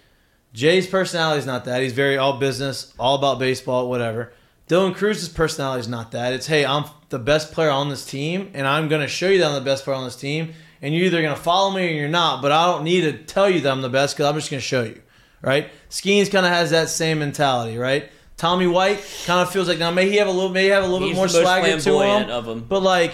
Jay's 0.53 0.87
personality 0.87 1.39
is 1.39 1.47
not 1.47 1.65
that. 1.65 1.83
He's 1.83 1.93
very 1.93 2.17
all 2.19 2.39
business, 2.39 2.93
all 2.99 3.15
about 3.17 3.39
baseball, 3.39 3.89
whatever. 3.89 4.33
Dylan 4.69 4.95
Crews's 4.95 5.29
personality 5.29 5.81
is 5.81 5.89
not 5.89 6.13
that. 6.13 6.33
It's 6.33 6.47
hey, 6.47 6.65
I'm 6.65 6.85
the 7.09 7.19
best 7.19 7.53
player 7.53 7.71
on 7.71 7.89
this 7.89 8.05
team, 8.05 8.51
and 8.55 8.67
I'm 8.67 8.89
gonna 8.89 9.09
show 9.09 9.29
you 9.29 9.39
that 9.39 9.47
I'm 9.47 9.55
the 9.55 9.61
best 9.61 9.85
player 9.85 9.97
on 9.97 10.05
this 10.05 10.17
team, 10.17 10.53
and 10.81 10.95
you're 10.95 11.07
either 11.07 11.23
gonna 11.23 11.37
follow 11.37 11.71
me 11.75 11.89
or 11.89 11.93
you're 11.93 12.09
not. 12.09 12.43
But 12.43 12.53
I 12.53 12.67
don't 12.67 12.85
need 12.85 13.03
to 13.03 13.13
tell 13.13 13.49
you 13.49 13.61
that 13.61 13.71
I'm 13.71 13.83
the 13.83 13.89
best 13.89 14.15
because 14.15 14.27
I'm 14.27 14.35
just 14.35 14.51
gonna 14.51 14.61
show 14.61 14.83
you, 14.83 15.01
right? 15.41 15.69
Skenes 15.91 16.31
kind 16.31 16.47
of 16.47 16.53
has 16.53 16.71
that 16.71 16.89
same 16.89 17.19
mentality, 17.19 17.77
right? 17.79 18.11
Tommy 18.37 18.67
White 18.67 18.99
kind 19.25 19.41
of 19.41 19.53
feels 19.53 19.69
like 19.69 19.79
now 19.79 19.91
may 19.91 20.09
he 20.09 20.17
have 20.17 20.27
a 20.27 20.31
little, 20.31 20.49
may 20.51 20.67
have 20.67 20.85
a 20.85 20.87
little 20.87 21.07
He's 21.07 21.17
bit 21.17 21.21
more 21.21 21.29
swagger 21.29 21.67
to 21.67 21.81
flamboyant 21.81 22.31
him, 22.47 22.65
but 22.69 22.83
like, 22.83 23.13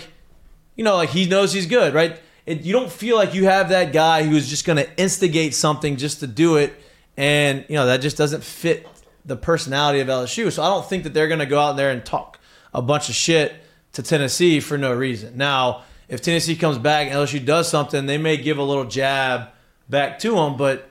you 0.74 0.84
know, 0.84 0.96
like 0.96 1.10
he 1.10 1.26
knows 1.26 1.52
he's 1.52 1.66
good, 1.66 1.92
right? 1.92 2.18
It, 2.46 2.62
you 2.62 2.72
don't 2.72 2.90
feel 2.90 3.16
like 3.16 3.34
you 3.34 3.44
have 3.44 3.68
that 3.68 3.92
guy 3.92 4.22
who's 4.22 4.48
just 4.48 4.64
going 4.64 4.78
to 4.78 4.88
instigate 4.98 5.54
something 5.54 5.96
just 5.96 6.20
to 6.20 6.26
do 6.26 6.56
it, 6.56 6.72
and 7.18 7.66
you 7.68 7.74
know 7.74 7.86
that 7.86 8.00
just 8.00 8.16
doesn't 8.16 8.44
fit 8.44 8.86
the 9.26 9.36
personality 9.36 10.00
of 10.00 10.08
LSU. 10.08 10.50
So 10.50 10.62
I 10.62 10.68
don't 10.68 10.88
think 10.88 11.02
that 11.02 11.12
they're 11.12 11.28
going 11.28 11.40
to 11.40 11.46
go 11.46 11.58
out 11.58 11.76
there 11.76 11.90
and 11.90 12.02
talk 12.02 12.38
a 12.72 12.80
bunch 12.80 13.10
of 13.10 13.14
shit 13.14 13.52
to 13.92 14.02
Tennessee 14.02 14.60
for 14.60 14.78
no 14.78 14.94
reason. 14.94 15.36
Now, 15.36 15.82
if 16.08 16.22
Tennessee 16.22 16.56
comes 16.56 16.78
back 16.78 17.08
and 17.08 17.16
LSU 17.16 17.44
does 17.44 17.68
something, 17.68 18.06
they 18.06 18.16
may 18.16 18.36
give 18.36 18.56
a 18.56 18.62
little 18.62 18.84
jab 18.84 19.48
back 19.88 20.20
to 20.20 20.36
them, 20.36 20.56
but 20.56 20.88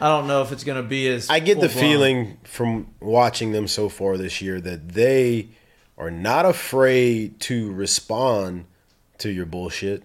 I 0.00 0.08
don't 0.08 0.26
know 0.26 0.42
if 0.42 0.52
it's 0.52 0.64
going 0.64 0.82
to 0.82 0.88
be 0.88 1.06
as. 1.08 1.28
I 1.28 1.38
get 1.40 1.60
the 1.60 1.68
feeling 1.68 2.38
from 2.44 2.88
watching 2.98 3.52
them 3.52 3.68
so 3.68 3.88
far 3.88 4.16
this 4.16 4.40
year 4.40 4.60
that 4.60 4.88
they 4.88 5.50
are 5.98 6.10
not 6.10 6.46
afraid 6.46 7.40
to 7.40 7.72
respond 7.72 8.64
to 9.18 9.30
your 9.30 9.46
bullshit. 9.46 10.04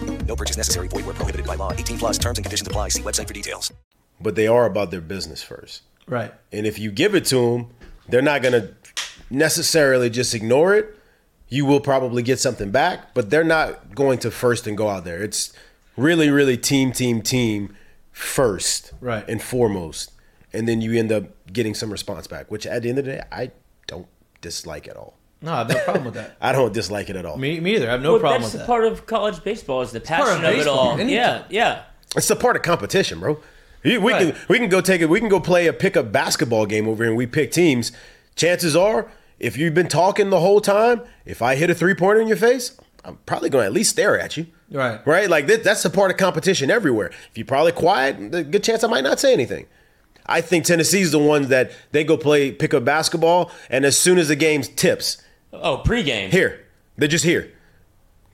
No 0.31 0.35
purchase 0.37 0.55
necessary. 0.55 0.87
Void 0.87 1.05
where 1.05 1.13
prohibited 1.13 1.45
by 1.45 1.55
law. 1.55 1.73
18 1.73 1.97
plus 1.97 2.17
terms 2.17 2.37
and 2.37 2.45
conditions 2.45 2.65
apply. 2.65 2.87
See 2.87 3.01
website 3.01 3.27
for 3.27 3.33
details. 3.33 3.73
But 4.21 4.35
they 4.35 4.47
are 4.47 4.65
about 4.65 4.89
their 4.89 5.01
business 5.01 5.43
first. 5.43 5.81
Right. 6.07 6.33
And 6.53 6.65
if 6.65 6.79
you 6.79 6.89
give 6.89 7.15
it 7.15 7.25
to 7.25 7.35
them, 7.35 7.67
they're 8.07 8.21
not 8.21 8.41
going 8.41 8.53
to 8.53 8.73
necessarily 9.29 10.09
just 10.09 10.33
ignore 10.33 10.73
it. 10.73 10.97
You 11.49 11.65
will 11.65 11.81
probably 11.81 12.23
get 12.23 12.39
something 12.39 12.71
back, 12.71 13.13
but 13.13 13.29
they're 13.29 13.43
not 13.43 13.93
going 13.93 14.19
to 14.19 14.31
first 14.31 14.67
and 14.67 14.77
go 14.77 14.87
out 14.87 15.03
there. 15.03 15.21
It's 15.21 15.51
really, 15.97 16.29
really 16.29 16.55
team, 16.55 16.93
team, 16.93 17.21
team 17.21 17.75
first 18.13 18.93
Right. 19.01 19.27
and 19.27 19.41
foremost. 19.41 20.11
And 20.53 20.65
then 20.65 20.79
you 20.79 20.97
end 20.97 21.11
up 21.11 21.25
getting 21.51 21.73
some 21.73 21.91
response 21.91 22.25
back, 22.27 22.49
which 22.49 22.65
at 22.65 22.83
the 22.83 22.89
end 22.89 22.99
of 22.99 23.03
the 23.05 23.11
day, 23.15 23.23
I 23.33 23.51
don't 23.85 24.07
dislike 24.39 24.87
at 24.87 24.95
all. 24.95 25.17
No, 25.41 25.53
I 25.53 25.57
have 25.59 25.69
no 25.69 25.79
problem 25.83 26.05
with 26.05 26.13
that. 26.15 26.37
I 26.41 26.51
don't 26.51 26.71
dislike 26.73 27.09
it 27.09 27.15
at 27.15 27.25
all. 27.25 27.37
Me, 27.37 27.59
me 27.59 27.75
either. 27.75 27.87
I 27.87 27.93
have 27.93 28.01
no 28.01 28.11
well, 28.13 28.19
problem 28.19 28.41
that's 28.43 28.53
with 28.53 28.61
the 28.61 28.65
that. 28.65 28.67
part 28.67 28.85
of 28.85 29.05
college 29.07 29.43
baseball 29.43 29.81
is 29.81 29.91
the 29.91 29.99
part 29.99 30.21
of 30.21 30.27
passion 30.41 30.45
of, 30.45 30.59
it 30.59 30.67
all. 30.67 30.91
Anything. 30.93 31.09
Yeah, 31.09 31.43
yeah. 31.49 31.83
It's 32.15 32.29
a 32.29 32.35
part 32.35 32.55
of 32.55 32.61
competition, 32.61 33.19
bro. 33.19 33.39
We, 33.83 33.97
we 33.97 34.11
Right. 34.13 34.33
can 34.35 34.45
we 34.47 34.59
can 34.59 34.69
go 34.69 34.81
take 34.81 35.01
it. 35.01 35.09
We 35.09 35.19
can 35.19 35.29
go 35.29 35.39
play 35.39 35.65
a 35.67 35.73
pickup 35.73 36.11
basketball 36.11 36.65
game 36.67 36.87
over 36.87 37.03
here, 37.03 37.09
and 37.11 37.17
we 37.17 37.25
pick 37.25 37.51
teams. 37.51 37.91
Chances 38.35 38.75
are, 38.75 39.09
if 39.39 39.57
you've 39.57 39.73
been 39.73 39.87
talking 39.87 40.29
the 40.29 40.39
whole 40.39 40.61
time, 40.61 41.01
if 41.25 41.41
I 41.41 41.55
hit 41.55 41.69
a 41.71 41.75
three 41.75 41.95
pointer 41.95 42.21
in 42.21 42.27
your 42.27 42.37
face, 42.37 42.77
I'm 43.03 43.17
probably 43.25 43.49
going 43.49 43.63
to 43.63 43.65
at 43.65 43.73
least 43.73 43.89
stare 43.91 44.19
at 44.19 44.37
you. 44.37 44.45
Right. 44.71 45.05
Right. 45.07 45.27
Like 45.29 45.47
that, 45.47 45.63
that's 45.63 45.83
a 45.85 45.89
part 45.89 46.11
of 46.11 46.17
competition 46.17 46.69
everywhere. 46.69 47.07
If 47.31 47.31
you're 47.37 47.45
probably 47.47 47.71
quiet, 47.71 48.31
the 48.31 48.43
good 48.43 48.63
chance 48.63 48.83
I 48.83 48.87
might 48.87 49.03
not 49.03 49.19
say 49.19 49.33
anything. 49.33 49.65
I 50.27 50.41
think 50.41 50.65
Tennessee's 50.65 51.11
the 51.11 51.17
ones 51.19 51.47
that 51.47 51.71
they 51.91 52.03
go 52.03 52.15
play 52.15 52.51
pickup 52.51 52.85
basketball, 52.85 53.51
and 53.71 53.83
as 53.85 53.97
soon 53.97 54.19
as 54.19 54.27
the 54.27 54.35
game 54.35 54.61
tips, 54.61 55.17
Oh, 55.53 55.81
pregame. 55.85 56.29
here. 56.29 56.65
They're 56.97 57.07
just 57.07 57.25
here. 57.25 57.51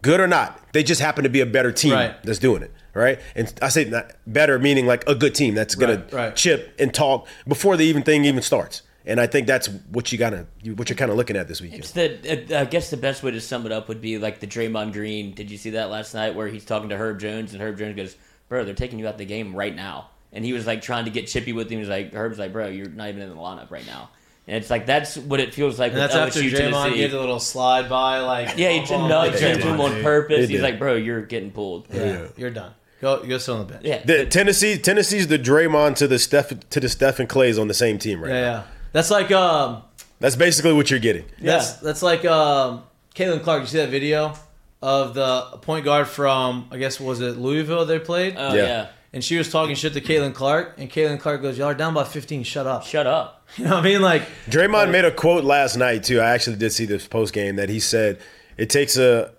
Good 0.02 0.20
or 0.20 0.28
not, 0.28 0.62
they 0.74 0.84
just 0.84 1.02
happen 1.02 1.24
to 1.24 1.30
be 1.30 1.42
a 1.42 1.46
better 1.46 1.72
team 1.72 1.94
Right. 1.94 2.22
that's 2.24 2.40
doing 2.40 2.62
it. 2.62 2.72
Right. 2.94 3.20
And 3.36 3.52
I 3.62 3.70
say 3.70 3.92
better 4.26 4.58
meaning 4.60 4.86
like 4.88 5.08
a 5.08 5.16
good 5.16 5.34
team 5.36 5.54
that's 5.56 5.76
gonna 5.76 5.98
Right, 5.98 6.14
right. 6.14 6.36
chip 6.36 6.74
and 6.80 6.94
talk 6.94 7.28
before 7.48 7.78
the 7.78 7.86
even 7.86 8.04
thing 8.04 8.26
even 8.26 8.42
starts. 8.42 8.82
And 9.06 9.20
I 9.22 9.28
think 9.28 9.48
that's 9.48 9.68
what 9.92 10.12
you 10.12 10.18
gotta 10.18 10.46
what 10.76 10.90
you're 10.90 10.98
kind 10.98 11.10
of 11.12 11.18
looking 11.18 11.38
at 11.38 11.48
this 11.48 11.62
weekend. 11.62 11.80
It's 11.84 11.92
the, 11.92 12.56
uh, 12.58 12.62
I 12.62 12.66
guess 12.66 12.90
the 12.90 12.98
best 12.98 13.24
way 13.24 13.32
to 13.32 13.40
sum 13.42 13.66
it 13.66 13.72
up 13.72 13.88
would 13.88 14.02
be 14.02 14.18
like 14.18 14.40
the 14.40 14.48
Draymond 14.48 14.94
Green. 14.94 15.34
Did 15.34 15.50
you 15.50 15.58
see 15.58 15.70
that 15.72 15.90
last 15.90 16.14
night 16.14 16.36
where 16.36 16.48
he's 16.48 16.66
talking 16.66 16.90
to 16.90 16.98
Herb 16.98 17.20
Jones 17.20 17.54
and 17.54 17.62
Herb 17.62 17.78
Jones 17.78 17.96
goes, 17.96 18.16
"Bro, 18.50 18.66
they're 18.66 18.74
taking 18.74 19.00
you 19.00 19.08
out 19.08 19.18
the 19.18 19.26
game 19.26 19.56
right 19.56 19.76
now." 19.76 20.10
And 20.34 20.44
he 20.44 20.52
was 20.54 20.68
like 20.68 20.82
trying 20.82 21.06
to 21.06 21.12
get 21.12 21.28
chippy 21.28 21.54
with 21.54 21.68
him. 21.68 21.78
He 21.78 21.80
was 21.80 21.88
like, 21.90 22.14
Herb's 22.14 22.38
like, 22.38 22.52
"Bro, 22.52 22.68
you're 22.70 22.90
not 22.90 23.08
even 23.10 23.22
in 23.22 23.30
the 23.30 23.36
lineup 23.36 23.72
right 23.72 23.86
now." 23.86 24.10
And 24.48 24.56
it's 24.56 24.70
like 24.70 24.86
that's 24.86 25.18
what 25.18 25.40
it 25.42 25.54
feels 25.54 25.78
like 25.78 25.92
And 25.92 26.02
with 26.02 26.12
that's 26.12 26.16
after 26.38 26.40
LSU 26.40 26.52
Draymond 26.52 26.72
Tennessee. 26.72 26.98
gave 26.98 27.12
the 27.12 27.20
little 27.20 27.40
slide 27.40 27.90
by, 27.90 28.20
like 28.20 28.58
yeah, 28.58 28.70
he 28.70 28.94
oh, 28.94 29.08
nudged 29.08 29.40
him 29.40 29.60
to 29.60 29.70
on 29.72 30.02
purpose. 30.02 30.48
He's 30.48 30.62
like, 30.62 30.80
"Bro, 30.80 30.96
you're 30.96 31.22
getting 31.24 31.52
pulled." 31.52 31.88
Yeah, 31.94 32.28
you're 32.38 32.50
done. 32.50 32.74
Go, 33.02 33.24
go 33.26 33.38
sit 33.38 33.52
on 33.52 33.60
the 33.60 33.66
bench. 33.66 33.86
Yeah. 33.86 34.02
The, 34.04 34.26
Tennessee 34.26 34.78
Tennessee's 34.78 35.28
the 35.28 35.38
Draymond 35.38 35.96
to 35.98 36.08
the 36.08 36.18
Steph 36.18 36.52
to 36.70 36.80
the 36.80 36.90
Stephen 36.90 37.28
Clays 37.28 37.60
on 37.60 37.68
the 37.68 37.74
same 37.74 38.00
team 38.00 38.22
right 38.24 38.30
yeah, 38.32 38.40
now. 38.42 38.48
yeah. 38.48 38.64
That's 38.94 39.12
like 39.12 39.32
um, 39.32 39.84
That's 40.20 40.36
basically 40.36 40.74
what 40.74 40.90
you're 40.90 41.00
getting. 41.00 41.26
that's 41.42 41.74
that's 41.74 42.02
like 42.02 42.24
um, 42.26 42.84
Caitlin 43.16 43.44
Clark. 43.44 43.62
You 43.62 43.68
see 43.68 43.78
that 43.78 43.90
video 43.90 44.34
of 44.82 45.14
the 45.14 45.42
point 45.62 45.84
guard 45.86 46.08
from 46.08 46.70
I 46.72 46.78
guess 46.78 47.00
was 47.00 47.20
it 47.20 47.38
Louisville 47.38 47.86
they 47.86 48.00
played, 48.00 48.36
Oh 48.38 48.54
Yeah. 48.54 48.64
yeah. 48.64 48.88
And 49.18 49.24
she 49.24 49.36
was 49.36 49.52
talking 49.52 49.74
shit 49.74 49.94
to 49.94 50.00
Caitlin 50.00 50.32
Clark, 50.32 50.76
and 50.78 50.92
Caitlin 50.92 51.20
Clark 51.20 51.42
goes, 51.42 51.58
"Y'all 51.58 51.70
are 51.70 51.74
down 51.74 51.96
by 51.96 52.04
15. 52.04 52.44
Shut 52.44 52.68
up." 52.68 52.86
Shut 52.86 53.08
up. 53.08 53.34
You 53.58 53.64
know 53.64 53.72
what 53.72 53.80
I 53.80 53.84
mean? 53.84 54.02
Like, 54.02 54.24
Draymond 54.48 54.92
made 54.92 55.06
a 55.06 55.12
quote 55.12 55.44
last 55.44 55.76
night 55.76 56.04
too. 56.04 56.20
I 56.20 56.32
actually 56.32 56.58
did 56.58 56.72
see 56.72 56.86
this 56.86 57.08
post 57.08 57.34
game 57.34 57.56
that 57.56 57.70
he 57.70 57.80
said 57.80 58.20
it 58.58 58.70
takes 58.70 58.96
a 58.96 59.32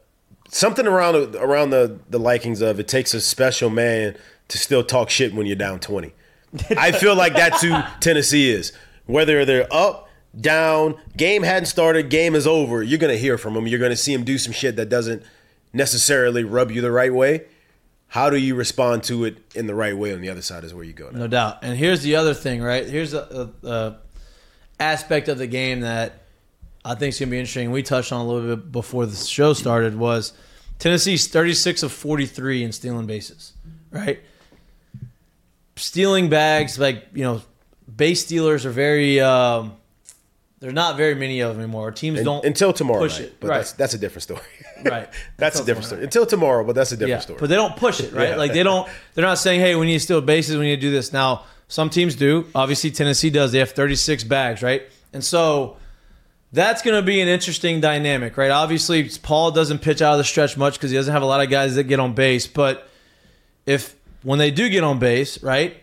something 0.49 0.85
around 0.85 1.37
around 1.37 1.71
the 1.71 2.01
the 2.11 2.19
likings 2.19 2.61
of 2.61 2.81
it 2.81 2.89
takes 2.89 3.15
a 3.15 3.21
special 3.21 3.71
man 3.71 4.17
to 4.49 4.59
still 4.59 4.83
talk 4.83 5.11
shit 5.11 5.33
when 5.33 5.47
you're 5.47 5.55
down 5.55 5.79
20. 5.79 6.13
I 6.77 6.91
feel 6.91 7.15
like 7.15 7.35
that's 7.35 7.63
who 7.63 7.73
Tennessee 8.01 8.51
is. 8.51 8.73
Whether 9.07 9.45
they're 9.45 9.73
up, 9.73 10.09
down, 10.41 10.97
game 11.17 11.45
hadn't 11.45 11.67
started, 11.67 12.11
game 12.11 12.35
is 12.35 12.49
over, 12.49 12.83
you're 12.83 12.99
going 12.99 13.13
to 13.13 13.21
hear 13.21 13.39
from 13.39 13.55
them. 13.55 13.69
You're 13.69 13.79
going 13.79 13.91
to 13.91 13.97
see 13.97 14.17
them 14.17 14.25
do 14.25 14.39
some 14.39 14.53
shit 14.53 14.75
that 14.77 14.89
doesn't 14.89 15.23
necessarily 15.73 16.43
rub 16.43 16.73
you 16.73 16.81
the 16.81 16.91
right 16.91 17.13
way. 17.13 17.45
How 18.09 18.31
do 18.31 18.37
you 18.37 18.55
respond 18.55 19.05
to 19.05 19.25
it 19.25 19.37
in 19.55 19.67
the 19.67 19.75
right 19.75 19.97
way 19.97 20.15
on 20.15 20.21
the 20.21 20.31
other 20.31 20.41
side 20.43 20.65
is 20.65 20.73
where 20.73 20.85
you 20.85 20.95
go. 20.95 21.11
Now. 21.11 21.21
No 21.21 21.27
doubt. 21.29 21.59
And 21.63 21.77
here's 21.77 22.03
the 22.03 22.17
other 22.17 22.33
thing, 22.33 22.63
right? 22.63 22.87
Here's 22.87 23.13
a, 23.13 23.51
a, 23.63 23.69
a 23.69 23.97
aspect 24.81 25.29
of 25.29 25.39
the 25.39 25.47
game 25.47 25.81
that 25.81 26.23
I 26.85 26.95
think 26.95 27.11
is 27.11 27.19
going 27.19 27.29
to 27.29 27.31
be 27.33 27.39
interesting. 27.39 27.71
We 27.71 27.83
touched 27.83 28.13
on 28.13 28.21
a 28.21 28.27
little 28.27 28.57
bit 28.57 28.73
before 28.73 29.05
the 29.05 29.17
show 29.17 29.53
started 29.53 29.97
was 29.99 30.33
Tennessee's 30.79 31.29
36 31.29 31.83
of 31.83 31.93
43 31.93 32.65
in 32.65 32.73
stealing 32.73 33.07
bases, 33.07 33.53
right? 33.91 34.21
Stealing 35.77 36.31
bags, 36.31 36.79
like, 36.79 37.09
you 37.13 37.25
know, 37.25 37.43
base 37.95 38.25
stealers 38.25 38.65
are 38.65 38.71
very, 38.71 39.21
um, 39.21 39.77
there's 40.61 40.75
not 40.75 40.97
very 40.97 41.15
many 41.15 41.41
of 41.41 41.53
them 41.53 41.63
anymore. 41.63 41.91
Teams 41.93 42.19
And- 42.19 42.25
don't 42.25 42.45
until 42.45 42.73
tomorrow 42.73 43.01
push 43.01 43.19
night, 43.19 43.29
it. 43.29 43.41
but 43.41 43.49
right. 43.49 43.57
that's 43.59 43.73
that's 43.73 43.95
a 43.95 43.99
different 43.99 44.23
story. 44.23 44.41
Right. 44.85 45.09
that's 45.37 45.59
a 45.59 45.65
different 45.65 45.87
story. 45.87 46.05
Until 46.05 46.25
tomorrow, 46.25 46.63
but 46.63 46.77
that's 46.77 46.93
a 46.93 46.97
different 46.97 47.11
yeah, 47.11 47.19
story. 47.19 47.41
But 47.41 47.49
they 47.49 47.57
don't 47.57 47.77
push 47.77 47.99
it, 47.99 48.13
right? 48.13 48.29
Yeah. 48.29 48.37
Like 48.37 48.53
they 48.53 48.63
don't. 48.63 48.89
They're 49.15 49.25
not 49.25 49.39
saying, 49.39 49.59
"Hey, 49.59 49.75
we 49.75 49.87
need 49.87 49.95
to 49.95 50.01
steal 50.01 50.21
bases. 50.21 50.57
We 50.57 50.67
need 50.67 50.77
to 50.77 50.81
do 50.81 50.93
this." 50.93 51.13
Now, 51.13 51.47
some 51.67 51.91
teams 51.91 52.15
do. 52.15 52.47
Obviously, 52.55 52.93
Tennessee 52.93 53.29
does. 53.29 53.51
They 53.51 53.59
have 53.59 53.73
36 53.73 54.23
bags, 54.23 54.63
right? 54.63 54.83
And 55.13 55.25
so 55.25 55.79
that's 56.53 56.83
going 56.83 56.95
to 56.95 57.05
be 57.05 57.21
an 57.21 57.27
interesting 57.27 57.81
dynamic, 57.81 58.37
right? 58.37 58.53
Obviously, 58.53 59.11
Paul 59.21 59.51
doesn't 59.51 59.81
pitch 59.81 60.01
out 60.01 60.13
of 60.13 60.19
the 60.19 60.25
stretch 60.25 60.57
much 60.57 60.75
because 60.75 60.93
he 60.93 60.97
doesn't 60.97 61.13
have 61.13 61.23
a 61.23 61.27
lot 61.27 61.41
of 61.41 61.51
guys 61.51 61.75
that 61.75 61.85
get 61.85 61.99
on 61.99 62.15
base. 62.15 62.47
But 62.47 62.89
if 63.67 63.97
when 64.23 64.39
they 64.39 64.53
do 64.53 64.69
get 64.69 64.85
on 64.85 65.01
base, 65.01 65.43
right? 65.43 65.77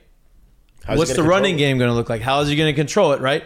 How's 0.85 0.97
what's 0.97 1.15
the 1.15 1.23
running 1.23 1.55
it? 1.55 1.59
game 1.59 1.77
going 1.77 1.89
to 1.89 1.95
look 1.95 2.09
like? 2.09 2.21
How 2.21 2.39
is 2.41 2.47
he 2.49 2.55
going 2.55 2.73
to 2.73 2.79
control 2.79 3.11
it, 3.13 3.19
right? 3.21 3.43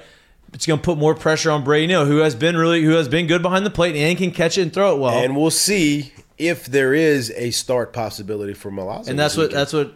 It's 0.53 0.65
going 0.65 0.79
to 0.79 0.83
put 0.83 0.97
more 0.97 1.15
pressure 1.15 1.51
on 1.51 1.63
Brady 1.63 1.87
Neal, 1.87 2.05
who 2.05 2.17
has 2.17 2.35
been 2.35 2.57
really, 2.57 2.81
who 2.83 2.91
has 2.91 3.07
been 3.07 3.27
good 3.27 3.41
behind 3.41 3.65
the 3.65 3.69
plate 3.69 3.95
and 3.95 4.17
can 4.17 4.31
catch 4.31 4.57
it 4.57 4.63
and 4.63 4.73
throw 4.73 4.95
it 4.95 4.99
well. 4.99 5.13
And 5.23 5.35
we'll 5.35 5.51
see 5.51 6.13
if 6.37 6.65
there 6.65 6.93
is 6.93 7.31
a 7.35 7.51
start 7.51 7.93
possibility 7.93 8.53
for 8.53 8.71
Milazzo. 8.71 9.09
and 9.09 9.19
that's 9.19 9.37
what 9.37 9.51
that's 9.51 9.73
what 9.73 9.93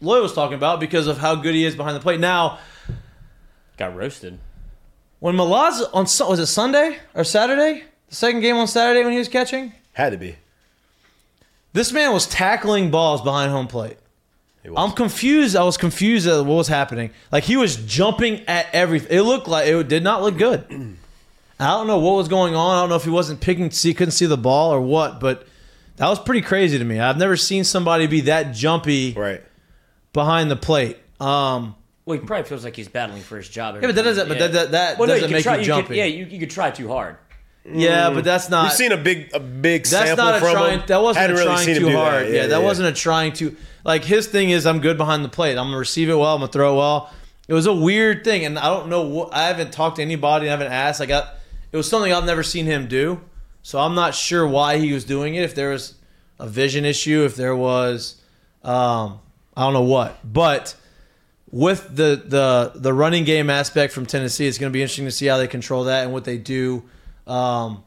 Lloyd 0.00 0.22
was 0.22 0.34
talking 0.34 0.56
about 0.56 0.80
because 0.80 1.06
of 1.06 1.18
how 1.18 1.34
good 1.34 1.54
he 1.54 1.64
is 1.64 1.74
behind 1.76 1.96
the 1.96 2.00
plate. 2.00 2.20
Now, 2.20 2.58
Got 3.76 3.96
roasted. 3.96 4.38
when 5.20 5.34
Milazzo 5.36 5.88
on 5.94 6.04
was 6.28 6.38
it 6.38 6.46
Sunday 6.46 6.98
or 7.14 7.24
Saturday? 7.24 7.84
The 8.08 8.14
second 8.14 8.40
game 8.40 8.56
on 8.56 8.68
Saturday 8.68 9.02
when 9.02 9.12
he 9.12 9.18
was 9.18 9.28
catching. 9.28 9.72
Had 9.94 10.10
to 10.10 10.18
be. 10.18 10.36
This 11.72 11.92
man 11.92 12.12
was 12.12 12.26
tackling 12.26 12.90
balls 12.90 13.22
behind 13.22 13.50
home 13.50 13.66
plate. 13.66 13.96
It 14.64 14.72
was. 14.72 14.82
I'm 14.82 14.96
confused. 14.96 15.54
I 15.56 15.62
was 15.62 15.76
confused 15.76 16.26
at 16.26 16.38
what 16.44 16.54
was 16.54 16.68
happening. 16.68 17.10
Like 17.30 17.44
he 17.44 17.56
was 17.56 17.76
jumping 17.76 18.40
at 18.48 18.66
everything. 18.72 19.16
It 19.18 19.22
looked 19.22 19.46
like 19.46 19.68
it 19.68 19.88
did 19.88 20.02
not 20.02 20.22
look 20.22 20.38
good. 20.38 20.64
I 21.60 21.68
don't 21.68 21.86
know 21.86 21.98
what 21.98 22.16
was 22.16 22.28
going 22.28 22.54
on. 22.56 22.76
I 22.76 22.80
don't 22.82 22.88
know 22.88 22.96
if 22.96 23.04
he 23.04 23.10
wasn't 23.10 23.40
picking, 23.40 23.70
see, 23.70 23.94
couldn't 23.94 24.12
see 24.12 24.26
the 24.26 24.36
ball 24.36 24.72
or 24.72 24.80
what, 24.80 25.20
but 25.20 25.46
that 25.96 26.08
was 26.08 26.18
pretty 26.18 26.40
crazy 26.40 26.78
to 26.78 26.84
me. 26.84 26.98
I've 26.98 27.16
never 27.18 27.36
seen 27.36 27.62
somebody 27.62 28.06
be 28.08 28.22
that 28.22 28.52
jumpy 28.54 29.12
right. 29.12 29.40
behind 30.12 30.50
the 30.50 30.56
plate. 30.56 30.96
Um, 31.20 31.76
Well, 32.06 32.18
he 32.18 32.24
probably 32.26 32.44
feels 32.48 32.64
like 32.64 32.74
he's 32.74 32.88
battling 32.88 33.22
for 33.22 33.36
his 33.36 33.48
job. 33.48 33.76
Yeah, 33.76 33.82
but 33.82 33.94
that 33.94 34.02
doesn't- 34.02 34.28
but 34.28 34.38
that- 34.40 34.52
that- 34.52 34.70
that 34.72 34.98
Well, 34.98 35.06
no, 35.06 35.14
doesn't 35.14 35.28
could 35.28 35.34
make 35.34 35.42
try, 35.44 35.52
you 35.54 35.58
could- 35.60 35.66
jumpy. 35.66 35.96
yeah, 35.96 36.04
you, 36.06 36.24
you 36.24 36.40
could 36.40 36.50
try 36.50 36.70
too 36.72 36.88
hard. 36.88 37.16
Yeah, 37.64 38.10
but 38.10 38.24
that's 38.24 38.50
not. 38.50 38.64
We've 38.64 38.72
seen 38.72 38.92
a 38.92 38.96
big 38.96 39.30
a 39.32 39.40
big 39.40 39.84
That's 39.84 40.08
sample 40.08 40.24
not 40.24 40.36
a 40.36 40.40
from 40.40 40.52
trying. 40.52 40.80
him. 40.80 40.86
That 40.86 41.02
wasn't 41.02 41.30
a 41.30 41.34
really 41.34 41.44
trying 41.44 41.76
too 41.76 41.90
hard. 41.92 42.28
Yeah, 42.28 42.46
that 42.46 42.58
yeah. 42.58 42.64
wasn't 42.64 42.88
a 42.88 42.92
trying 42.92 43.32
to. 43.34 43.56
Like 43.84 44.04
his 44.04 44.26
thing 44.26 44.50
is, 44.50 44.66
I'm 44.66 44.80
good 44.80 44.98
behind 44.98 45.24
the 45.24 45.28
plate. 45.28 45.52
I'm 45.52 45.68
gonna 45.68 45.78
receive 45.78 46.08
it 46.08 46.14
well. 46.14 46.34
I'm 46.34 46.40
gonna 46.40 46.52
throw 46.52 46.74
it 46.74 46.76
well. 46.76 47.10
It 47.48 47.54
was 47.54 47.66
a 47.66 47.74
weird 47.74 48.24
thing, 48.24 48.44
and 48.44 48.58
I 48.58 48.66
don't 48.66 48.88
know. 48.88 49.02
What, 49.02 49.34
I 49.34 49.44
haven't 49.44 49.72
talked 49.72 49.96
to 49.96 50.02
anybody. 50.02 50.46
I 50.46 50.50
haven't 50.50 50.72
asked. 50.72 51.00
I 51.00 51.06
got. 51.06 51.34
It 51.72 51.76
was 51.76 51.88
something 51.88 52.12
I've 52.12 52.24
never 52.24 52.42
seen 52.42 52.66
him 52.66 52.86
do. 52.86 53.20
So 53.62 53.78
I'm 53.80 53.94
not 53.94 54.14
sure 54.14 54.46
why 54.46 54.78
he 54.78 54.92
was 54.92 55.04
doing 55.04 55.34
it. 55.34 55.42
If 55.42 55.54
there 55.54 55.70
was 55.70 55.94
a 56.38 56.46
vision 56.46 56.84
issue, 56.84 57.24
if 57.24 57.34
there 57.34 57.56
was, 57.56 58.20
um, 58.62 59.20
I 59.56 59.62
don't 59.62 59.72
know 59.72 59.82
what. 59.82 60.18
But 60.22 60.76
with 61.50 61.96
the 61.96 62.22
the 62.24 62.72
the 62.74 62.92
running 62.92 63.24
game 63.24 63.48
aspect 63.48 63.92
from 63.94 64.04
Tennessee, 64.06 64.46
it's 64.46 64.58
going 64.58 64.70
to 64.70 64.74
be 64.74 64.82
interesting 64.82 65.06
to 65.06 65.10
see 65.10 65.26
how 65.26 65.38
they 65.38 65.46
control 65.46 65.84
that 65.84 66.04
and 66.04 66.12
what 66.12 66.24
they 66.24 66.36
do. 66.36 66.82
Um, 67.26 67.84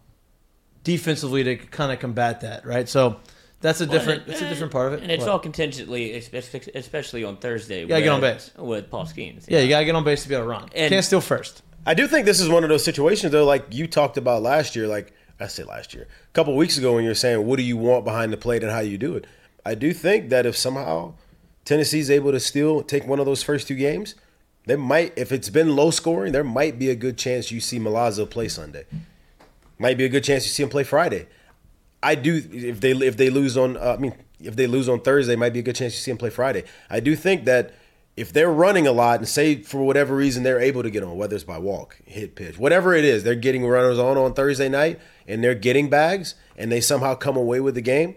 defensively 0.83 1.43
to 1.43 1.55
kind 1.57 1.91
of 1.91 1.99
combat 1.99 2.41
that, 2.41 2.65
right? 2.65 2.87
So 2.87 3.17
that's 3.61 3.81
a 3.81 3.85
different. 3.85 4.19
Well, 4.21 4.27
That's 4.29 4.41
a 4.41 4.49
different 4.49 4.71
part 4.71 4.87
of 4.87 4.93
it. 4.93 5.03
And 5.03 5.11
it's 5.11 5.21
What? 5.21 5.29
all 5.31 5.39
contingently, 5.39 6.13
especially 6.15 6.61
especially 6.75 7.23
on 7.23 7.37
Thursday. 7.37 7.85
gotta 7.85 8.01
get 8.01 8.09
on 8.09 8.21
base. 8.21 8.51
with 8.57 8.89
Paul 8.89 9.05
Skenes. 9.05 9.45
Yeah, 9.47 9.59
you 9.59 9.69
gotta 9.69 9.85
get 9.85 9.95
on 9.95 10.03
base 10.03 10.23
to 10.23 10.29
be 10.29 10.35
able 10.35 10.45
to 10.45 10.49
run. 10.49 10.69
And- 10.75 10.91
Can't 10.91 11.03
steal 11.05 11.21
first. 11.21 11.61
I 11.85 11.93
do 11.93 12.05
think 12.07 12.25
this 12.25 12.39
is 12.41 12.49
one 12.49 12.63
of 12.63 12.69
those 12.69 12.83
situations 12.83 13.31
though, 13.31 13.45
like 13.45 13.65
you 13.71 13.87
talked 13.87 14.17
about 14.17 14.41
last 14.41 14.75
year, 14.75 14.87
like 14.87 15.13
I 15.39 15.47
say 15.47 15.63
last 15.63 15.93
year, 15.93 16.03
a 16.29 16.33
couple 16.33 16.55
weeks 16.55 16.77
ago 16.77 16.93
when 16.95 17.03
you're 17.03 17.15
saying 17.15 17.45
what 17.45 17.57
do 17.57 17.63
you 17.63 17.77
want 17.77 18.03
behind 18.03 18.33
the 18.33 18.37
plate 18.37 18.63
and 18.63 18.71
how 18.71 18.79
you 18.79 18.97
do 18.97 19.15
it. 19.15 19.25
I 19.65 19.75
do 19.75 19.93
think 19.93 20.29
that 20.29 20.45
if 20.45 20.55
somehow 20.57 21.13
Tennessee's 21.65 22.09
able 22.11 22.31
to 22.31 22.39
still 22.39 22.81
take 22.81 23.05
one 23.07 23.19
of 23.19 23.25
those 23.25 23.43
first 23.43 23.67
two 23.67 23.75
games, 23.75 24.15
they 24.65 24.75
might 24.75 25.13
if 25.17 25.31
it's 25.31 25.49
been 25.49 25.75
low 25.75 25.91
scoring, 25.91 26.31
there 26.33 26.43
might 26.43 26.77
be 26.77 26.89
a 26.89 26.95
good 26.95 27.17
chance 27.17 27.51
you 27.51 27.59
see 27.61 27.79
Milazzo 27.79 28.29
play 28.29 28.47
Sunday. 28.49 28.85
Might 29.79 29.97
be 29.97 30.05
a 30.05 30.09
good 30.09 30.23
chance 30.23 30.45
you 30.45 30.51
see 30.51 30.63
him 30.63 30.69
play 30.69 30.83
Friday. 30.83 31.27
I 32.01 32.15
do 32.15 32.41
if 32.51 32.79
they 32.79 32.91
if 32.91 33.17
they 33.17 33.29
lose 33.29 33.57
on 33.57 33.77
uh, 33.77 33.95
I 33.97 33.97
mean 33.97 34.15
if 34.39 34.55
they 34.55 34.67
lose 34.67 34.87
on 34.87 35.01
Thursday, 35.01 35.35
might 35.35 35.53
be 35.53 35.59
a 35.59 35.63
good 35.63 35.75
chance 35.75 35.93
you 35.93 35.99
see 35.99 36.11
him 36.11 36.17
play 36.17 36.29
Friday. 36.29 36.63
I 36.89 36.99
do 36.99 37.15
think 37.15 37.45
that 37.45 37.73
if 38.15 38.33
they're 38.33 38.51
running 38.51 38.87
a 38.87 38.91
lot 38.91 39.19
and 39.19 39.27
say 39.27 39.61
for 39.61 39.83
whatever 39.83 40.15
reason 40.15 40.41
they're 40.43 40.59
able 40.59 40.81
to 40.83 40.89
get 40.89 41.03
on, 41.03 41.15
whether 41.17 41.35
it's 41.35 41.43
by 41.43 41.59
walk, 41.59 41.99
hit 42.05 42.35
pitch, 42.35 42.57
whatever 42.57 42.93
it 42.95 43.05
is, 43.05 43.23
they're 43.23 43.35
getting 43.35 43.65
runners 43.65 43.99
on 43.99 44.17
on 44.17 44.33
Thursday 44.33 44.67
night 44.67 44.99
and 45.27 45.43
they're 45.43 45.55
getting 45.55 45.89
bags 45.89 46.33
and 46.57 46.71
they 46.71 46.81
somehow 46.81 47.13
come 47.13 47.37
away 47.37 47.59
with 47.59 47.75
the 47.75 47.81
game. 47.81 48.15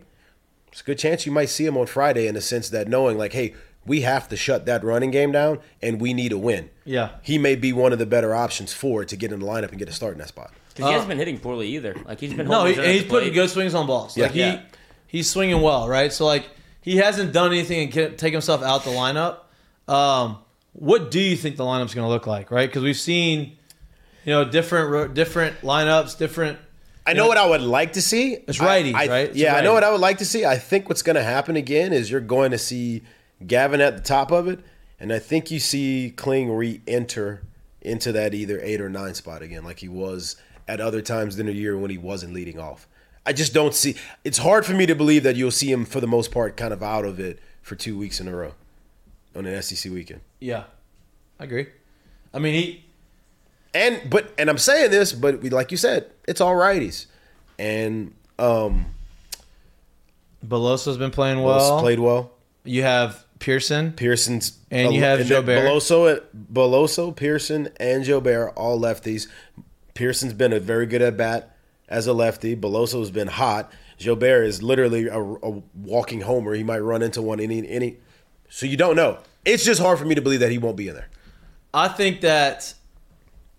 It's 0.73 0.81
a 0.81 0.85
good 0.85 0.99
chance 0.99 1.27
you 1.27 1.33
might 1.33 1.51
see 1.51 1.67
him 1.67 1.77
on 1.77 1.87
Friday 1.87 2.27
in 2.27 2.35
the 2.35 2.41
sense 2.41 2.71
that 2.71 2.89
knowing 2.89 3.19
like, 3.19 3.35
hey, 3.35 3.55
we 3.85 4.03
have 4.03 4.29
to 4.29 4.37
shut 4.37 4.67
that 4.67 4.83
running 4.85 5.11
game 5.11 5.33
down 5.33 5.59
and 5.83 6.01
we 6.01 6.15
need 6.15 6.33
a 6.33 6.39
win. 6.39 6.71
Yeah. 6.85 7.11
He 7.23 7.37
may 7.37 7.55
be 7.55 7.73
one 7.73 7.93
of 7.93 7.99
the 7.99 8.07
better 8.07 8.35
options 8.35 8.73
for 8.73 9.03
it 9.03 9.09
to 9.09 9.17
get 9.17 9.33
in 9.33 9.41
the 9.41 9.47
lineup 9.47 9.71
and 9.71 9.79
get 9.79 9.89
a 9.89 9.93
start 9.93 10.13
in 10.13 10.19
that 10.19 10.29
spot. 10.29 10.53
Because 10.81 10.89
he 10.91 10.93
hasn't 10.95 11.09
been 11.09 11.19
hitting 11.19 11.39
poorly 11.39 11.69
either. 11.69 11.97
Like 12.07 12.21
he's 12.21 12.35
been 12.35 12.49
No, 12.49 12.65
he, 12.65 12.75
and 12.75 12.85
he's 12.85 13.03
the 13.05 13.09
putting 13.09 13.29
plate. 13.31 13.35
good 13.35 13.51
swings 13.51 13.75
on 13.75 13.87
balls. 13.87 14.17
Yeah. 14.17 14.25
Like 14.25 14.33
he, 14.33 14.41
Yeah. 14.41 14.61
he's 15.07 15.29
swinging 15.31 15.61
well, 15.63 15.89
right? 15.89 16.13
So 16.13 16.27
like 16.27 16.49
he 16.81 16.97
hasn't 16.97 17.33
done 17.33 17.53
anything 17.53 17.81
and 17.85 17.93
can 17.93 18.17
take 18.17 18.33
himself 18.33 18.63
out 18.63 18.85
the 18.85 18.91
lineup. 18.91 19.39
Um, 19.93 20.39
what 20.73 21.11
do 21.11 21.21
you 21.21 21.37
think 21.37 21.57
the 21.57 21.65
lineup's 21.65 21.95
going 21.95 22.05
to 22.07 22.09
look 22.11 22.27
like, 22.27 22.51
right? 22.51 22.69
Because 22.69 22.83
we've 22.83 22.97
seen, 22.97 23.57
you 24.25 24.33
know, 24.33 24.45
different 24.45 25.15
different 25.15 25.61
lineups, 25.63 26.17
different. 26.19 26.59
I 27.07 27.13
know 27.15 27.27
what 27.27 27.39
I 27.39 27.47
would 27.47 27.63
like 27.63 27.95
to 27.95 28.03
see. 28.03 28.35
It's 28.47 28.61
I- 28.61 28.83
righties, 28.83 28.95
I- 28.95 29.07
right? 29.09 29.29
It's 29.31 29.37
yeah, 29.37 29.57
I 29.57 29.63
know 29.63 29.73
what 29.73 29.83
I 29.85 29.91
would 29.91 30.01
like 30.01 30.19
to 30.19 30.25
see. 30.25 30.45
I 30.47 30.57
think 30.59 30.89
what's 30.89 31.03
going 31.03 31.17
to 31.17 31.23
happen 31.25 31.57
again 31.57 31.93
is 31.93 32.11
you're 32.11 32.21
going 32.21 32.53
to 32.53 32.59
see 32.59 33.03
Gavin 33.47 33.81
at 33.81 33.97
the 33.97 34.03
top 34.03 34.31
of 34.31 34.47
it, 34.49 34.61
and 35.01 35.13
I 35.13 35.19
think 35.19 35.51
you 35.51 35.59
see 35.59 36.13
Kling 36.15 36.53
re-enter 36.53 37.43
into 37.83 38.13
that 38.13 38.35
either 38.35 38.61
eight 38.63 38.81
or 38.81 38.91
nine 38.91 39.15
spot 39.15 39.41
again, 39.43 39.65
like 39.65 39.79
he 39.81 39.89
was 39.89 40.37
at 40.71 40.81
other 40.81 41.03
times 41.03 41.39
in 41.39 41.47
the 41.47 41.53
year 41.53 41.77
when 41.77 41.91
he 41.91 41.99
wasn't 41.99 42.33
leading 42.33 42.59
off. 42.59 42.87
I 43.27 43.33
just 43.33 43.53
don't 43.53 43.75
see. 43.75 43.97
It's 44.25 44.39
hard 44.39 44.65
for 44.65 44.73
me 44.73 44.87
to 44.87 44.95
believe 44.95 45.25
that 45.25 45.37
you'll 45.37 45.51
see 45.51 45.71
him 45.71 45.85
for 45.85 46.01
the 46.01 46.07
most 46.07 46.31
part 46.31 46.57
kind 46.57 46.73
of 46.73 46.83
out 46.83 47.05
of 47.05 47.19
it 47.19 47.41
for 47.61 47.75
two 47.75 47.99
weeks 47.99 48.21
in 48.21 48.29
a 48.29 48.35
row 48.35 48.55
on 49.35 49.47
an 49.47 49.63
SEC 49.63 49.93
weekend. 49.93 50.21
Yeah, 50.39 50.65
I 51.39 51.45
agree. 51.45 51.67
I 52.33 52.39
mean, 52.39 52.55
he 52.55 52.85
And 53.75 54.09
but 54.09 54.33
and 54.39 54.49
I'm 54.49 54.59
saying 54.59 54.91
this, 54.91 55.13
but 55.13 55.43
we, 55.43 55.51
like 55.51 55.71
you 55.71 55.77
said, 55.77 56.11
it's 56.27 56.41
all 56.41 56.55
righties, 56.55 57.07
and 57.59 58.15
um, 58.39 58.87
Beloso's 60.47 60.99
been 60.99 61.11
playing 61.11 61.43
well. 61.43 61.81
played 61.81 61.99
well. 61.99 62.31
You 62.65 62.85
have 62.85 63.25
Pearson. 63.41 63.93
Pearson's 63.93 64.59
And 64.71 64.95
you 64.95 65.01
have 65.01 65.21
Jobert. 65.21 65.65
Beloso, 65.65 66.23
Beloso, 66.53 67.15
Pearson, 67.15 67.69
and 67.81 68.05
Jobert, 68.05 68.53
all 68.55 68.79
lefties. 68.81 69.27
Pearson's 70.01 70.33
been 70.33 70.55
a 70.55 70.59
very 70.59 70.87
good 70.87 71.03
at 71.03 71.19
bat 71.19 71.55
as 71.87 72.07
a 72.07 72.15
lefty. 72.15 72.55
Beloso's 72.55 73.11
been 73.11 73.29
hot. 73.29 73.71
Jobert 73.99 74.47
is 74.47 74.63
literally 74.63 75.09
a, 75.09 75.21
a 75.21 75.63
walking 75.75 76.23
homer. 76.23 76.55
He 76.55 76.63
might 76.63 76.79
run 76.79 77.03
into 77.03 77.21
one 77.21 77.39
any 77.39 77.69
any. 77.69 77.99
So 78.49 78.65
you 78.65 78.79
don't 78.79 78.97
know. 78.97 79.19
It's 79.45 79.63
just 79.63 79.79
hard 79.79 79.99
for 79.99 80.07
me 80.07 80.15
to 80.15 80.23
believe 80.23 80.41
that 80.41 80.51
he 80.51 80.57
won't 80.57 80.79
be 80.79 80.89
in 80.89 80.95
there. 80.95 81.11
I 81.75 81.89
think 81.89 82.23
that 82.23 82.73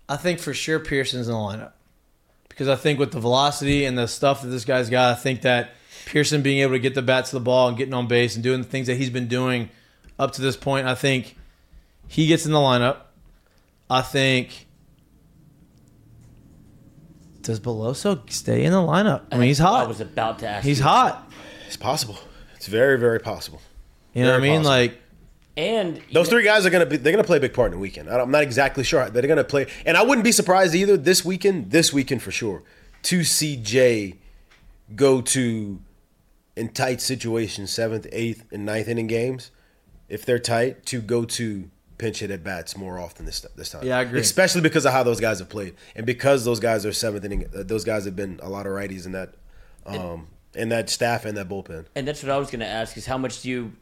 I 0.08 0.16
think 0.16 0.40
for 0.40 0.52
sure 0.52 0.80
Pearson's 0.80 1.28
in 1.28 1.32
the 1.32 1.38
lineup 1.38 1.74
because 2.48 2.66
I 2.66 2.74
think 2.74 2.98
with 2.98 3.12
the 3.12 3.20
velocity 3.20 3.84
and 3.84 3.96
the 3.96 4.08
stuff 4.08 4.42
that 4.42 4.48
this 4.48 4.64
guy's 4.64 4.90
got, 4.90 5.16
I 5.16 5.20
think 5.20 5.42
that 5.42 5.70
Pearson 6.06 6.42
being 6.42 6.58
able 6.58 6.72
to 6.72 6.80
get 6.80 6.96
the 6.96 7.02
bat 7.02 7.26
to 7.26 7.36
the 7.36 7.40
ball 7.40 7.68
and 7.68 7.76
getting 7.76 7.94
on 7.94 8.08
base 8.08 8.34
and 8.34 8.42
doing 8.42 8.62
the 8.62 8.68
things 8.68 8.88
that 8.88 8.96
he's 8.96 9.10
been 9.10 9.28
doing 9.28 9.70
up 10.18 10.32
to 10.32 10.42
this 10.42 10.56
point, 10.56 10.88
I 10.88 10.96
think 10.96 11.36
he 12.08 12.26
gets 12.26 12.46
in 12.46 12.50
the 12.50 12.58
lineup. 12.58 12.96
I 13.88 14.02
think 14.02 14.66
does 17.42 17.60
Beloso 17.60 18.28
stay 18.30 18.64
in 18.64 18.72
the 18.72 18.78
lineup? 18.78 19.22
I 19.30 19.36
mean, 19.36 19.48
he's 19.48 19.58
hot. 19.58 19.84
I 19.84 19.86
was 19.86 20.00
about 20.00 20.38
to 20.40 20.48
ask. 20.48 20.64
He's 20.64 20.78
you. 20.78 20.84
hot. 20.84 21.30
It's 21.66 21.76
possible. 21.76 22.18
It's 22.56 22.66
very 22.66 22.98
very 22.98 23.18
possible. 23.20 23.60
You 24.12 24.24
know 24.24 24.32
what 24.32 24.40
I 24.40 24.42
mean? 24.42 24.62
possible. 24.62 24.70
Like 24.70 25.00
And 25.56 26.00
Those 26.12 26.28
three 26.28 26.44
guys 26.44 26.64
are 26.66 26.70
gonna 26.70 26.86
be 26.86 26.96
they're 26.96 27.12
gonna 27.12 27.24
play 27.24 27.38
a 27.38 27.40
big 27.40 27.54
part 27.54 27.66
in 27.66 27.72
the 27.72 27.78
weekend. 27.78 28.08
I'm 28.08 28.30
not 28.30 28.42
exactly 28.42 28.84
sure. 28.84 29.08
They're 29.10 29.26
gonna 29.26 29.44
play, 29.44 29.66
and 29.84 29.96
I 29.96 30.02
wouldn't 30.02 30.24
be 30.24 30.32
surprised 30.32 30.74
either 30.74 30.96
this 30.96 31.24
weekend. 31.24 31.70
This 31.70 31.92
weekend 31.92 32.22
for 32.22 32.30
sure, 32.30 32.62
to 33.04 33.24
see 33.24 33.56
Jay 33.56 34.18
go 34.94 35.20
to 35.20 35.80
in 36.56 36.68
tight 36.68 37.00
situations, 37.00 37.70
seventh, 37.70 38.06
eighth, 38.12 38.44
and 38.52 38.66
ninth 38.66 38.88
inning 38.88 39.06
games, 39.06 39.50
if 40.08 40.24
they're 40.24 40.38
tight, 40.38 40.84
to 40.86 41.00
go 41.00 41.24
to 41.24 41.70
pinch 42.02 42.18
hit 42.18 42.32
at 42.32 42.42
bats 42.42 42.76
more 42.76 42.98
often 42.98 43.24
this 43.24 43.40
this 43.56 43.70
time. 43.70 43.86
Yeah, 43.86 43.98
I 43.98 44.02
agree. 44.02 44.20
Especially 44.20 44.60
because 44.60 44.84
of 44.84 44.92
how 44.92 45.04
those 45.04 45.20
guys 45.20 45.38
have 45.38 45.48
played, 45.48 45.74
and 45.94 46.04
because 46.04 46.44
those 46.44 46.58
guys 46.58 46.84
are 46.84 46.92
seventh 46.92 47.24
inning. 47.24 47.46
uh, 47.56 47.62
Those 47.62 47.84
guys 47.84 48.04
have 48.04 48.16
been 48.16 48.40
a 48.42 48.48
lot 48.48 48.66
of 48.66 48.72
righties 48.72 49.06
in 49.06 49.12
that, 49.12 49.34
um, 49.86 50.26
in 50.54 50.68
that 50.70 50.90
staff 50.90 51.24
and 51.24 51.36
that 51.36 51.48
bullpen. 51.48 51.86
And 51.94 52.06
that's 52.06 52.22
what 52.22 52.32
I 52.32 52.38
was 52.38 52.50
going 52.50 52.60
to 52.60 52.66
ask: 52.66 52.96
is 52.96 53.06
how 53.06 53.18
much 53.18 53.42
do 53.42 53.48
you? 53.48 53.72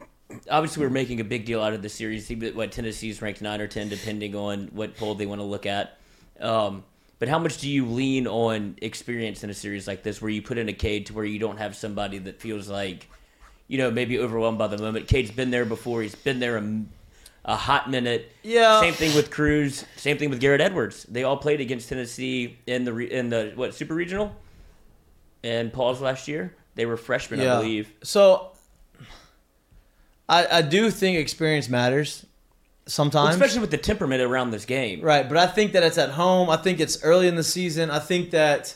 Obviously, 0.49 0.83
we're 0.83 0.91
making 0.91 1.19
a 1.19 1.23
big 1.25 1.45
deal 1.45 1.61
out 1.61 1.73
of 1.73 1.81
the 1.81 1.89
series. 1.89 2.29
What 2.29 2.71
Tennessee's 2.71 3.21
ranked 3.21 3.41
nine 3.41 3.59
or 3.59 3.67
ten, 3.67 3.89
depending 3.89 4.35
on 4.35 4.69
what 4.71 4.95
poll 4.95 5.15
they 5.15 5.25
want 5.25 5.41
to 5.41 5.45
look 5.45 5.65
at. 5.65 5.97
Um, 6.39 6.83
but 7.19 7.27
how 7.27 7.39
much 7.39 7.57
do 7.57 7.69
you 7.69 7.85
lean 7.85 8.27
on 8.27 8.75
experience 8.81 9.43
in 9.43 9.49
a 9.49 9.53
series 9.53 9.87
like 9.87 10.03
this, 10.03 10.21
where 10.21 10.31
you 10.31 10.41
put 10.41 10.57
in 10.57 10.69
a 10.69 10.73
Cade 10.73 11.07
to 11.07 11.13
where 11.13 11.25
you 11.25 11.39
don't 11.39 11.57
have 11.57 11.75
somebody 11.75 12.17
that 12.19 12.39
feels 12.39 12.67
like, 12.69 13.07
you 13.67 13.77
know, 13.77 13.91
maybe 13.91 14.17
overwhelmed 14.17 14.57
by 14.57 14.67
the 14.67 14.77
moment? 14.77 15.07
Cade's 15.07 15.31
been 15.31 15.51
there 15.51 15.65
before. 15.65 16.01
He's 16.01 16.15
been 16.15 16.39
there 16.39 16.57
a, 16.57 16.61
a 17.45 17.55
hot 17.55 17.89
minute. 17.89 18.31
Yeah. 18.43 18.79
Same 18.81 18.93
thing 18.93 19.15
with 19.15 19.31
Crews. 19.31 19.85
Same 19.95 20.17
thing 20.17 20.29
with 20.29 20.39
Garrett 20.39 20.61
Edwards. 20.61 21.03
They 21.09 21.23
all 21.23 21.37
played 21.37 21.61
against 21.61 21.89
Tennessee 21.89 22.57
in 22.67 22.83
the 22.83 22.93
re- 22.93 23.11
in 23.11 23.29
the 23.29 23.51
what 23.55 23.73
super 23.73 23.95
regional, 23.95 24.35
and 25.43 25.71
Paul's 25.73 26.01
last 26.01 26.27
year. 26.27 26.55
They 26.75 26.85
were 26.85 26.97
freshmen, 26.97 27.41
I 27.41 27.57
believe. 27.59 27.91
So 28.03 28.51
I 30.29 30.47
I 30.59 30.61
do 30.61 30.89
think 30.91 31.17
experience 31.17 31.67
matters 31.69 32.25
sometimes. 32.85 33.35
especially 33.35 33.59
with 33.59 33.71
the 33.71 33.77
temperament 33.77 34.21
around 34.21 34.51
this 34.51 34.65
game. 34.65 35.01
Right, 35.01 35.27
but 35.27 35.37
I 35.37 35.47
think 35.47 35.73
that 35.73 35.83
it's 35.83 35.97
at 35.97 36.11
home. 36.11 36.49
I 36.49 36.57
think 36.57 36.79
it's 36.79 37.03
early 37.03 37.27
in 37.27 37.35
the 37.35 37.43
season. 37.43 37.89
I 37.91 37.99
think 37.99 38.31
that 38.31 38.75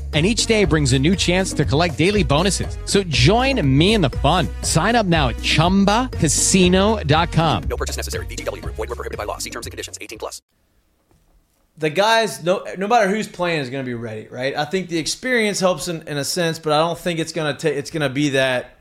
And 0.13 0.25
each 0.25 0.45
day 0.45 0.65
brings 0.65 0.91
a 0.91 0.99
new 0.99 1.15
chance 1.15 1.53
to 1.53 1.63
collect 1.63 1.97
daily 1.97 2.23
bonuses. 2.23 2.77
So 2.83 3.01
join 3.03 3.65
me 3.65 3.93
in 3.93 4.01
the 4.01 4.09
fun. 4.09 4.49
Sign 4.61 4.97
up 4.97 5.05
now 5.05 5.29
at 5.29 5.37
chumbacasino.com. 5.37 7.63
No 7.69 7.77
purchase 7.77 7.95
necessary. 7.95 8.25
VGW 8.25 8.61
Group. 8.61 8.75
Void 8.75 8.89
were 8.89 8.95
prohibited 8.95 9.17
by 9.17 9.23
law. 9.23 9.37
See 9.37 9.49
terms 9.49 9.67
and 9.67 9.71
conditions. 9.71 9.97
18 10.01 10.19
plus. 10.19 10.41
the 11.77 11.89
guys, 11.89 12.43
no, 12.43 12.63
no 12.77 12.87
matter 12.87 13.07
who's 13.09 13.27
playing, 13.27 13.59
is 13.61 13.69
going 13.69 13.83
to 13.83 13.89
be 13.89 13.95
ready, 13.95 14.27
right? 14.27 14.55
I 14.55 14.65
think 14.65 14.89
the 14.89 14.97
experience 14.99 15.59
helps 15.59 15.87
in, 15.87 16.07
in 16.07 16.17
a 16.17 16.25
sense, 16.25 16.59
but 16.59 16.73
I 16.73 16.79
don't 16.79 16.97
think 16.99 17.19
it's 17.19 17.31
going 17.31 17.53
to 17.53 17.59
take. 17.59 17.77
It's 17.77 17.89
going 17.89 18.01
to 18.01 18.09
be 18.09 18.29
that 18.29 18.77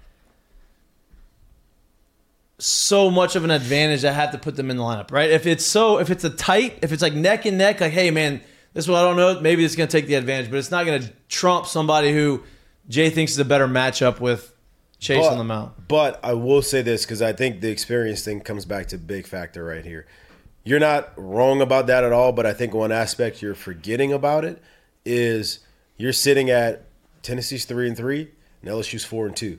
so 2.59 3.11
much 3.11 3.37
of 3.37 3.45
an 3.45 3.51
advantage. 3.51 4.05
I 4.05 4.12
have 4.12 4.33
to 4.33 4.39
put 4.39 4.57
them 4.57 4.70
in 4.70 4.76
the 4.76 4.83
lineup, 4.83 5.11
right? 5.12 5.31
If 5.31 5.47
it's 5.47 5.64
so, 5.64 5.99
if 5.99 6.11
it's 6.11 6.24
a 6.24 6.31
tight, 6.31 6.78
if 6.83 6.93
it's 6.93 7.03
like 7.03 7.14
neck 7.14 7.47
and 7.47 7.57
neck, 7.57 7.81
like, 7.81 7.93
hey 7.93 8.11
man, 8.11 8.43
this 8.75 8.87
one 8.89 8.99
I 8.99 9.03
don't 9.03 9.16
know. 9.16 9.41
Maybe 9.41 9.64
it's 9.64 9.77
going 9.77 9.89
to 9.89 9.93
take 9.93 10.07
the 10.07 10.14
advantage, 10.14 10.51
but 10.51 10.59
it's 10.59 10.71
not 10.71 10.87
going 10.87 11.03
to 11.03 11.12
trump 11.29 11.66
somebody 11.66 12.12
who 12.12 12.43
Jay 12.89 13.11
thinks 13.11 13.33
is 13.33 13.39
a 13.39 13.45
better 13.45 13.66
matchup 13.68 14.21
with 14.21 14.53
Chase 14.99 15.25
But- 15.25 15.33
on 15.33 15.39
the 15.39 15.45
mound. 15.45 15.73
But 15.89 16.21
I 16.23 16.35
will 16.35 16.62
say 16.62 16.83
this 16.83 17.05
because 17.05 17.23
I 17.23 17.33
think 17.33 17.61
the 17.61 17.71
experience 17.71 18.25
thing 18.25 18.41
comes 18.41 18.64
back 18.64 18.89
to 18.89 18.99
big 18.99 19.27
factor 19.27 19.64
right 19.64 19.85
here. 19.85 20.07
You're 20.62 20.79
not 20.81 21.12
wrong 21.16 21.62
about 21.62 21.87
that 21.89 22.05
at 22.05 22.12
all, 22.12 22.33
but 22.33 22.47
I 22.47 22.53
think 22.53 22.75
one 22.75 22.93
aspect 22.93 23.41
you're 23.43 23.55
forgetting 23.55 24.12
about 24.12 24.45
it 24.45 24.62
is 25.05 25.61
you're 25.97 26.12
sitting 26.12 26.51
at 26.51 26.85
Tennessee's 27.23 27.64
three 27.64 27.89
and 27.89 27.97
three, 27.97 28.31
and 28.62 28.71
LSU's 28.71 29.05
four 29.05 29.27
and 29.27 29.35
two. 29.35 29.59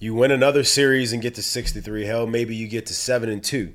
You 0.00 0.14
win 0.14 0.32
another 0.32 0.64
series 0.64 1.12
and 1.12 1.22
get 1.22 1.36
to 1.36 1.42
63. 1.42 2.04
Hell, 2.04 2.26
maybe 2.26 2.56
you 2.56 2.66
get 2.66 2.86
to 2.86 2.94
seven 2.94 3.28
and 3.28 3.42
two. 3.42 3.74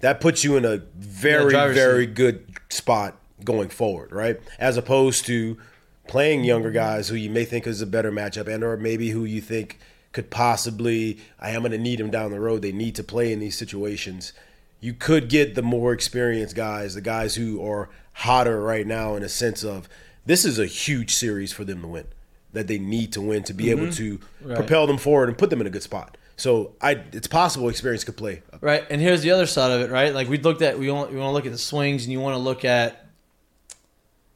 That 0.00 0.20
puts 0.20 0.44
you 0.44 0.56
in 0.58 0.66
a 0.66 0.76
very, 0.96 1.50
driver's 1.50 1.76
very 1.76 2.04
seat. 2.06 2.14
good 2.14 2.46
spot 2.68 3.16
going 3.42 3.68
forward, 3.68 4.12
right? 4.12 4.40
As 4.58 4.76
opposed 4.76 5.26
to 5.26 5.58
playing 6.06 6.44
younger 6.44 6.70
guys 6.70 7.08
who 7.08 7.16
you 7.16 7.30
may 7.30 7.44
think 7.44 7.66
is 7.66 7.80
a 7.80 7.86
better 7.86 8.12
matchup, 8.12 8.46
and 8.46 8.62
or 8.62 8.76
maybe 8.76 9.10
who 9.10 9.24
you 9.24 9.40
think 9.40 9.78
could 10.12 10.30
possibly 10.30 11.18
I 11.40 11.50
am 11.50 11.62
going 11.62 11.72
to 11.72 11.78
need 11.78 11.98
them 11.98 12.10
down 12.10 12.30
the 12.30 12.40
road. 12.40 12.62
They 12.62 12.72
need 12.72 12.94
to 12.96 13.04
play 13.04 13.32
in 13.32 13.40
these 13.40 13.56
situations. 13.56 14.32
You 14.80 14.92
could 14.92 15.28
get 15.28 15.54
the 15.54 15.62
more 15.62 15.92
experienced 15.92 16.54
guys, 16.54 16.94
the 16.94 17.00
guys 17.00 17.34
who 17.34 17.64
are 17.66 17.88
hotter 18.12 18.60
right 18.60 18.86
now 18.86 19.16
in 19.16 19.22
a 19.22 19.28
sense 19.28 19.64
of 19.64 19.88
this 20.26 20.44
is 20.44 20.58
a 20.58 20.66
huge 20.66 21.12
series 21.12 21.52
for 21.52 21.64
them 21.64 21.80
to 21.82 21.88
win 21.88 22.06
that 22.54 22.68
they 22.68 22.78
need 22.78 23.12
to 23.12 23.20
win 23.20 23.42
to 23.42 23.52
be 23.52 23.70
able 23.70 23.86
mm-hmm. 23.86 23.90
to 23.90 24.20
Right. 24.48 24.56
propel 24.56 24.86
them 24.86 24.98
forward 24.98 25.28
and 25.28 25.36
put 25.36 25.50
them 25.50 25.60
in 25.60 25.66
a 25.66 25.70
good 25.70 25.82
spot. 25.82 26.16
So 26.36 26.72
I, 26.80 27.02
it's 27.12 27.26
possible 27.26 27.68
experience 27.68 28.04
could 28.04 28.16
play. 28.16 28.42
Right, 28.60 28.84
and 28.90 29.00
here's 29.00 29.22
the 29.22 29.30
other 29.30 29.46
side 29.46 29.70
of 29.70 29.80
it, 29.80 29.90
right? 29.90 30.14
Like 30.14 30.28
we 30.28 30.38
looked 30.38 30.62
at, 30.62 30.78
we 30.78 30.90
want, 30.90 31.12
we 31.12 31.18
want 31.18 31.30
to 31.30 31.32
look 31.32 31.46
at 31.46 31.52
the 31.52 31.58
swings, 31.58 32.04
and 32.04 32.12
you 32.12 32.20
want 32.20 32.34
to 32.34 32.38
look 32.38 32.64
at 32.64 33.03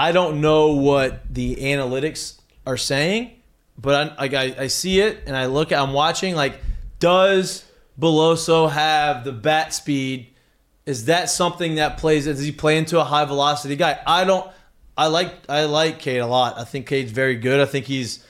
I 0.00 0.12
don't 0.12 0.40
know 0.40 0.68
what 0.68 1.22
the 1.28 1.56
analytics 1.56 2.40
are 2.66 2.78
saying, 2.78 3.32
but 3.76 4.18
I, 4.18 4.24
I, 4.24 4.54
I 4.60 4.66
see 4.68 4.98
it 4.98 5.24
and 5.26 5.36
I 5.36 5.44
look. 5.44 5.74
I'm 5.74 5.92
watching. 5.92 6.34
Like, 6.34 6.58
does 7.00 7.66
Beloso 8.00 8.70
have 8.70 9.24
the 9.24 9.32
bat 9.32 9.74
speed? 9.74 10.28
Is 10.86 11.04
that 11.04 11.28
something 11.28 11.74
that 11.74 11.98
plays? 11.98 12.24
Does 12.24 12.40
he 12.40 12.50
play 12.50 12.78
into 12.78 12.98
a 12.98 13.04
high 13.04 13.26
velocity 13.26 13.76
guy? 13.76 14.00
I 14.06 14.24
don't. 14.24 14.50
I 14.96 15.08
like 15.08 15.34
I 15.50 15.64
like 15.64 15.98
Cade 15.98 16.22
a 16.22 16.26
lot. 16.26 16.58
I 16.58 16.64
think 16.64 16.86
Cade's 16.86 17.12
very 17.12 17.36
good. 17.36 17.60
I 17.60 17.66
think 17.66 17.84
he's 17.84 18.24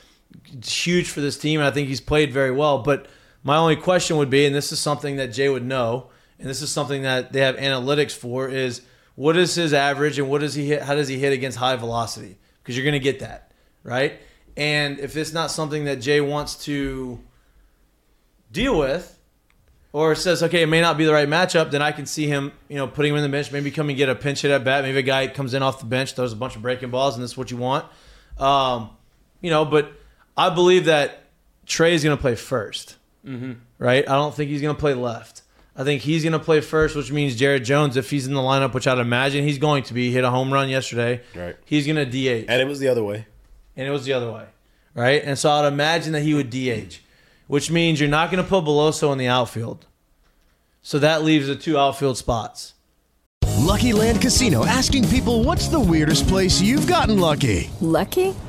huge 0.64 1.08
for 1.08 1.20
this 1.20 1.38
team, 1.38 1.60
and 1.60 1.68
I 1.68 1.70
think 1.70 1.86
he's 1.86 2.00
played 2.00 2.32
very 2.32 2.50
well. 2.50 2.80
But 2.80 3.06
my 3.44 3.56
only 3.56 3.76
question 3.76 4.16
would 4.16 4.28
be, 4.28 4.44
and 4.44 4.52
this 4.52 4.72
is 4.72 4.80
something 4.80 5.18
that 5.18 5.28
Jay 5.28 5.48
would 5.48 5.64
know, 5.64 6.10
and 6.40 6.48
this 6.48 6.62
is 6.62 6.72
something 6.72 7.02
that 7.02 7.32
they 7.32 7.42
have 7.42 7.54
analytics 7.58 8.16
for, 8.16 8.48
is 8.48 8.82
what 9.20 9.36
is 9.36 9.54
his 9.54 9.74
average 9.74 10.18
and 10.18 10.30
what 10.30 10.40
does 10.40 10.54
he 10.54 10.64
hit? 10.66 10.80
How 10.82 10.94
does 10.94 11.06
he 11.08 11.18
hit 11.18 11.34
against 11.34 11.58
high 11.58 11.76
velocity? 11.76 12.38
Because 12.62 12.74
you're 12.74 12.84
going 12.84 12.94
to 12.94 12.98
get 13.10 13.20
that, 13.20 13.52
right? 13.82 14.14
And 14.56 14.98
if 14.98 15.14
it's 15.14 15.34
not 15.34 15.50
something 15.50 15.84
that 15.84 15.96
Jay 16.00 16.22
wants 16.22 16.64
to 16.64 17.20
deal 18.50 18.78
with, 18.78 19.18
or 19.92 20.14
says, 20.14 20.42
okay, 20.44 20.62
it 20.62 20.68
may 20.68 20.80
not 20.80 20.96
be 20.96 21.04
the 21.04 21.12
right 21.12 21.28
matchup, 21.28 21.70
then 21.70 21.82
I 21.82 21.92
can 21.92 22.06
see 22.06 22.26
him, 22.28 22.52
you 22.68 22.76
know, 22.76 22.86
putting 22.86 23.10
him 23.12 23.16
in 23.18 23.22
the 23.24 23.28
bench, 23.28 23.50
maybe 23.52 23.70
come 23.70 23.88
and 23.90 23.98
get 23.98 24.08
a 24.08 24.14
pinch 24.14 24.40
hit 24.42 24.50
at 24.52 24.64
bat. 24.64 24.84
Maybe 24.84 24.98
a 24.98 25.02
guy 25.02 25.26
comes 25.26 25.52
in 25.52 25.62
off 25.62 25.80
the 25.80 25.86
bench, 25.86 26.14
throws 26.14 26.32
a 26.32 26.36
bunch 26.36 26.56
of 26.56 26.62
breaking 26.62 26.90
balls, 26.90 27.14
and 27.16 27.22
this 27.24 27.32
is 27.32 27.36
what 27.36 27.50
you 27.50 27.56
want. 27.58 27.84
Um, 28.38 28.90
you 29.42 29.50
know, 29.50 29.64
but 29.64 29.92
I 30.36 30.48
believe 30.48 30.84
that 30.86 31.24
Trey's 31.66 32.04
going 32.04 32.16
to 32.16 32.20
play 32.20 32.36
1st 32.36 32.96
Mhm. 33.26 33.56
right? 33.78 34.08
I 34.08 34.12
don't 34.12 34.34
think 34.34 34.48
he's 34.50 34.62
going 34.62 34.74
to 34.74 34.80
play 34.80 34.94
left. 34.94 35.42
I 35.80 35.82
think 35.82 36.02
he's 36.02 36.22
going 36.22 36.34
to 36.34 36.38
play 36.38 36.60
first, 36.60 36.94
which 36.94 37.10
means 37.10 37.36
Jared 37.36 37.64
Jones, 37.64 37.96
if 37.96 38.10
he's 38.10 38.26
in 38.26 38.34
the 38.34 38.40
lineup, 38.40 38.74
which 38.74 38.86
I'd 38.86 38.98
imagine 38.98 39.44
he's 39.44 39.56
going 39.56 39.82
to 39.84 39.94
be, 39.94 40.10
hit 40.10 40.24
a 40.24 40.30
home 40.30 40.52
run 40.52 40.68
yesterday. 40.68 41.22
Right. 41.34 41.56
He's 41.64 41.86
going 41.86 41.96
to 41.96 42.04
DH. 42.04 42.50
And 42.50 42.60
it 42.60 42.68
was 42.68 42.80
the 42.80 42.88
other 42.88 43.02
way. 43.02 43.26
And 43.78 43.88
it 43.88 43.90
was 43.90 44.04
the 44.04 44.12
other 44.12 44.30
way, 44.30 44.44
right? 44.92 45.24
And 45.24 45.38
so 45.38 45.48
I'd 45.48 45.66
imagine 45.66 46.12
that 46.12 46.20
he 46.20 46.34
would 46.34 46.50
DH, 46.50 46.98
which 47.46 47.70
means 47.70 47.98
you're 47.98 48.10
not 48.10 48.30
going 48.30 48.44
to 48.44 48.46
put 48.46 48.66
Beloso 48.66 49.10
in 49.10 49.16
the 49.16 49.28
outfield. 49.28 49.86
So 50.82 50.98
that 50.98 51.24
leaves 51.24 51.46
the 51.46 51.56
two 51.56 51.78
outfield 51.78 52.18
spots. 52.18 52.74
Lucky 53.56 53.94
Land 53.94 54.20
Casino 54.20 54.66
asking 54.66 55.08
people 55.08 55.44
what's 55.44 55.68
the 55.68 55.80
weirdest 55.80 56.28
place 56.28 56.60
you've 56.60 56.86
gotten 56.86 57.18
lucky? 57.18 57.70
Lucky? 57.80 58.34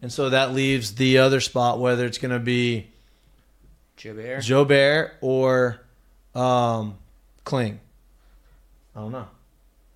And 0.00 0.12
so 0.12 0.30
that 0.30 0.52
leaves 0.54 0.94
the 0.94 1.18
other 1.18 1.40
spot, 1.40 1.80
whether 1.80 2.06
it's 2.06 2.18
going 2.18 2.30
to 2.32 2.38
be 2.38 2.88
Jobert. 3.96 4.42
Joe 4.42 4.64
Bear 4.64 5.16
or 5.20 5.80
um, 6.34 6.96
Kling. 7.44 7.80
I 8.94 9.00
don't 9.00 9.12
know. 9.12 9.26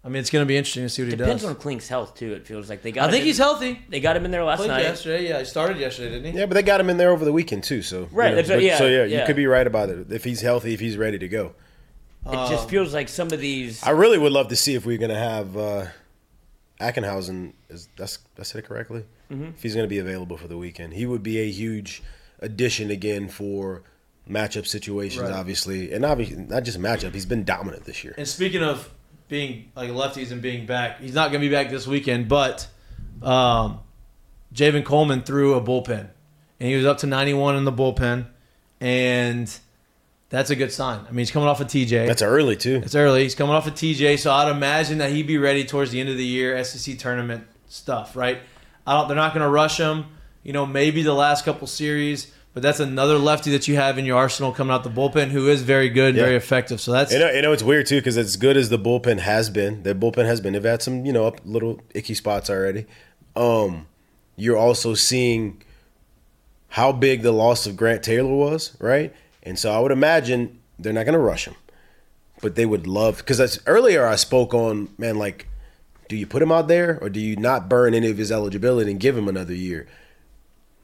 I 0.05 0.09
mean, 0.09 0.16
it's 0.18 0.30
going 0.30 0.42
to 0.42 0.46
be 0.48 0.57
interesting 0.57 0.82
to 0.82 0.88
see 0.88 1.03
what 1.03 1.11
he 1.12 1.16
Depends 1.16 1.42
does. 1.42 1.50
on 1.50 1.55
Kling's 1.57 1.86
health 1.86 2.16
too. 2.16 2.32
It 2.32 2.44
feels 2.44 2.68
like 2.68 2.82
they 2.82 2.90
got. 2.90 3.03
I 3.03 3.07
him 3.07 3.11
think 3.12 3.20
in- 3.22 3.26
he's 3.28 3.38
healthy. 3.38 3.80
They 3.88 4.00
got 4.00 4.16
him 4.16 4.24
in 4.24 4.32
there 4.32 4.42
last 4.42 4.59
Played 4.59 4.68
night. 4.68 4.82
yesterday. 4.82 5.28
Yeah, 5.28 5.38
he 5.38 5.44
started 5.44 5.76
yesterday, 5.78 6.11
didn't 6.16 6.32
he? 6.32 6.38
Yeah, 6.40 6.46
but 6.46 6.55
they 6.55 6.62
got 6.62 6.80
him 6.80 6.90
in 6.90 6.96
there 6.96 7.11
over 7.11 7.24
the 7.24 7.32
weekend 7.32 7.62
too. 7.62 7.82
So 7.82 8.09
Right, 8.11 8.26
you 8.26 8.30
know, 8.30 8.36
that's 8.36 8.48
what- 8.48 8.57
but- 8.57 8.62
yeah, 8.64 8.78
So 8.78 8.86
yeah, 8.88 9.05
yeah. 9.05 9.20
you 9.20 9.26
could 9.26 9.36
be 9.36 9.46
right 9.46 9.66
about 9.66 9.90
it. 9.90 10.11
If 10.11 10.24
he's 10.24 10.40
healthy, 10.40 10.74
if 10.74 10.80
he's 10.80 10.96
ready 10.96 11.18
to 11.20 11.28
go. 11.28 11.53
It 12.26 12.34
Um, 12.34 12.50
just 12.50 12.68
feels 12.68 12.92
like 12.92 13.09
some 13.09 13.28
of 13.32 13.38
these. 13.38 13.80
I 13.84 13.90
really 13.90 14.18
would 14.18 14.32
love 14.32 14.48
to 14.48 14.57
see 14.57 14.74
if 14.74 14.84
we're 14.84 14.98
gonna 14.98 15.14
have 15.18 15.57
uh, 15.57 15.86
Ackenhausen. 16.83 17.53
Is 17.70 17.89
that's 17.97 18.18
I 18.39 18.43
said 18.43 18.61
it 18.61 18.66
correctly? 18.66 19.05
Mhm. 19.30 19.55
If 19.55 19.62
he's 19.62 19.74
gonna 19.74 19.87
be 19.89 19.99
available 19.99 20.37
for 20.37 20.49
the 20.49 20.59
weekend, 20.59 20.95
he 20.95 21.07
would 21.07 21.22
be 21.22 21.39
a 21.39 21.51
huge 21.51 22.03
addition 22.41 22.91
again 22.91 23.28
for 23.28 23.83
matchup 24.28 24.66
situations, 24.66 25.22
Right. 25.22 25.33
obviously, 25.33 25.93
and 25.93 26.05
obviously 26.05 26.37
not 26.37 26.64
just 26.64 26.78
matchup. 26.80 27.12
He's 27.14 27.26
been 27.26 27.45
dominant 27.45 27.85
this 27.85 28.05
year. 28.05 28.14
And 28.18 28.26
speaking 28.28 28.62
of 28.62 28.89
being 29.28 29.70
like 29.74 29.91
lefties 29.91 30.30
and 30.30 30.41
being 30.43 30.66
back, 30.66 31.01
he's 31.01 31.14
not 31.14 31.30
going 31.33 31.41
to 31.43 31.49
be 31.49 31.53
back 31.53 31.70
this 31.70 31.87
weekend, 31.87 32.28
but 32.28 32.68
um, 33.22 33.80
Javen 34.55 34.85
Coleman 34.85 35.22
threw 35.22 35.55
a 35.55 35.61
bullpen, 35.61 36.09
and 36.61 36.68
he 36.68 36.76
was 36.76 36.85
up 36.85 36.99
to 36.99 37.07
91 37.07 37.57
in 37.57 37.64
the 37.64 37.72
bullpen, 37.72 38.26
and 38.80 39.59
that's 40.33 40.49
a 40.51 40.57
good 40.57 40.72
sign. 40.72 41.01
I 41.07 41.11
mean, 41.11 41.18
he's 41.18 41.30
coming 41.30 41.47
off 41.49 41.61
a 41.61 41.64
TJ. 41.64 42.07
That's 42.07 42.22
early 42.22 42.57
too. 42.57 42.80
It's 42.83 42.95
early. 42.95 43.22
He's 43.22 43.35
coming 43.35 43.55
off 43.55 43.66
a 43.66 43.70
TJ, 43.70 44.18
so 44.18 44.33
I'd 44.33 44.51
imagine 44.51 44.97
that 44.99 45.11
he'd 45.11 45.26
be 45.26 45.37
ready 45.37 45.62
towards 45.62 45.91
the 45.91 46.01
end 46.01 46.09
of 46.09 46.16
the 46.16 46.24
year, 46.24 46.62
SEC 46.64 46.99
tournament 46.99 47.47
stuff, 47.68 48.16
right? 48.16 48.39
I 48.87 48.95
don't. 48.97 49.09
They're 49.09 49.16
not 49.16 49.35
going 49.35 49.45
to 49.45 49.51
rush 49.51 49.78
him. 49.78 50.07
You 50.43 50.55
know, 50.55 50.64
maybe 50.64 51.03
the 51.03 51.12
last 51.12 51.45
couple 51.45 51.66
series, 51.66 52.33
but 52.55 52.62
that's 52.62 52.80
another 52.80 53.18
lefty 53.18 53.51
that 53.53 53.68
you 53.68 53.76
have 53.76 53.99
in 53.99 54.07
your 54.07 54.16
arsenal 54.16 54.53
coming 54.53 54.72
out 54.74 54.85
the 54.85 54.91
bullpen 54.91 55.28
who 55.28 55.49
is 55.49 55.62
very 55.62 55.91
good, 55.91 56.16
Yeah. 56.16 56.22
very 56.24 56.37
effective. 56.37 56.80
So 56.80 56.93
that's 56.93 57.12
You 57.12 57.18
know, 57.18 57.30
you 57.30 57.43
know 57.43 57.53
it's 57.53 57.62
weird 57.62 57.87
too 57.87 57.99
because 57.99 58.16
as 58.16 58.37
good 58.37 58.57
as 58.57 58.70
the 58.70 58.78
bullpen 58.78 59.18
has 59.20 59.51
been, 59.51 59.83
the 59.83 59.95
bullpen 59.95 60.24
has 60.24 60.41
been. 60.41 60.55
They've 60.55 60.64
had 60.64 60.80
some, 60.83 61.05
you 61.05 61.12
know, 61.12 61.26
up 61.26 61.41
little 61.45 61.80
icky 61.95 62.14
spots 62.14 62.49
already. 62.51 62.87
Um, 63.37 63.87
you're 64.37 64.57
also 64.57 64.95
seeing 64.95 65.62
how 66.68 66.91
big 66.91 67.22
the 67.22 67.33
loss 67.33 67.66
of 67.66 67.76
Grant 67.76 68.03
Taylor 68.03 68.35
was, 68.35 68.74
right? 68.80 69.14
And 69.43 69.59
so 69.59 69.72
I 69.72 69.78
would 69.80 69.93
imagine 69.93 70.61
they're 70.78 70.93
not 70.93 71.05
going 71.05 71.14
to 71.14 71.18
rush 71.18 71.47
him, 71.47 71.55
but 72.40 72.55
they 72.55 72.66
would 72.66 72.86
love 72.86 73.18
because 73.18 73.61
earlier 73.66 74.07
I 74.07 74.16
spoke 74.16 74.55
on 74.55 74.88
man, 74.99 75.16
like, 75.18 75.49
do 76.09 76.16
you 76.16 76.26
put 76.26 76.43
him 76.43 76.53
out 76.53 76.68
there 76.68 76.99
or 77.01 77.09
do 77.09 77.20
you 77.20 77.36
not 77.36 77.68
burn 77.68 77.95
any 77.95 78.11
of 78.11 78.18
his 78.18 78.30
eligibility 78.30 78.90
and 78.90 79.01
give 79.01 79.16
him 79.16 79.28
another 79.28 79.55
year? 79.55 79.86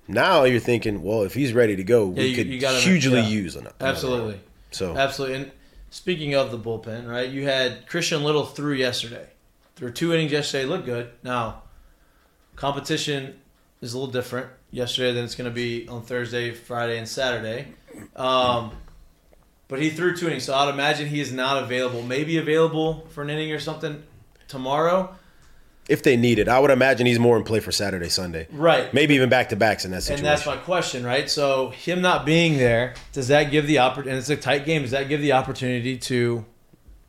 Now 0.06 0.44
you're 0.44 0.58
thinking, 0.60 1.02
well, 1.02 1.22
if 1.22 1.34
he's 1.34 1.52
ready 1.52 1.76
to 1.76 1.84
go, 1.84 2.06
Yeah, 2.10 2.22
we 2.22 2.26
you- 2.28 2.36
could 2.36 2.46
you 2.48 2.60
gotta- 2.60 2.78
hugely 2.80 3.20
yeah. 3.20 3.28
use 3.28 3.56
another. 3.56 3.74
Absolutely. 3.80 4.40
So 4.70 4.96
Absolutely. 4.96 5.36
And 5.36 5.50
speaking 5.90 6.34
of 6.34 6.50
the 6.50 6.58
bullpen, 6.58 7.06
right? 7.08 7.28
You 7.28 7.44
had 7.44 7.86
Christian 7.86 8.22
Little 8.22 8.44
through 8.46 8.74
yesterday. 8.74 9.26
Threw 9.76 9.90
two 9.92 10.12
innings 10.14 10.32
yesterday. 10.32 10.64
Looked 10.64 10.86
good. 10.86 11.10
Now, 11.22 11.62
competition 12.56 13.38
is 13.80 13.92
a 13.92 13.98
little 13.98 14.12
different 14.12 14.48
yesterday 14.70 15.12
than 15.12 15.24
it's 15.24 15.34
going 15.34 15.48
to 15.48 15.54
be 15.54 15.86
on 15.88 16.02
Thursday, 16.02 16.52
Friday, 16.52 16.98
and 16.98 17.08
Saturday. 17.08 17.74
Um, 18.16 18.72
but 19.68 19.80
he 19.82 19.90
threw 19.90 20.16
two 20.16 20.26
innings, 20.26 20.44
so 20.44 20.54
I'd 20.54 20.72
imagine 20.72 21.08
he 21.08 21.20
is 21.20 21.32
not 21.32 21.62
available. 21.62 22.02
Maybe 22.02 22.38
available 22.38 23.06
for 23.10 23.22
an 23.22 23.30
inning 23.30 23.52
or 23.52 23.58
something 23.58 24.02
tomorrow. 24.48 25.14
if 25.88 26.02
they 26.02 26.16
need 26.16 26.38
it. 26.38 26.48
I 26.48 26.58
would 26.58 26.70
imagine 26.70 27.06
he's 27.06 27.18
more 27.18 27.36
in 27.36 27.44
play 27.44 27.60
for 27.60 27.72
Saturday, 27.72 28.08
Sunday. 28.10 28.46
Right. 28.50 28.92
Maybe 28.92 29.14
even 29.14 29.28
back 29.30 29.48
to 29.50 29.56
backs 29.56 29.84
in 29.86 29.90
that 29.92 30.02
situation. 30.02 30.26
And 30.26 30.36
that's 30.36 30.46
my 30.46 30.56
question, 30.56 31.04
right? 31.04 31.28
So 31.30 31.70
him 31.70 32.02
not 32.02 32.26
being 32.26 32.58
there, 32.58 32.94
does 33.12 33.28
that 33.28 33.44
give 33.44 33.66
the 33.66 33.78
opportunity? 33.78 34.10
And 34.10 34.18
it's 34.18 34.28
a 34.30 34.36
tight 34.36 34.66
game. 34.66 34.82
Does 34.82 34.90
that 34.90 35.08
give 35.08 35.20
the 35.22 35.32
opportunity 35.32 35.96
to 35.96 36.44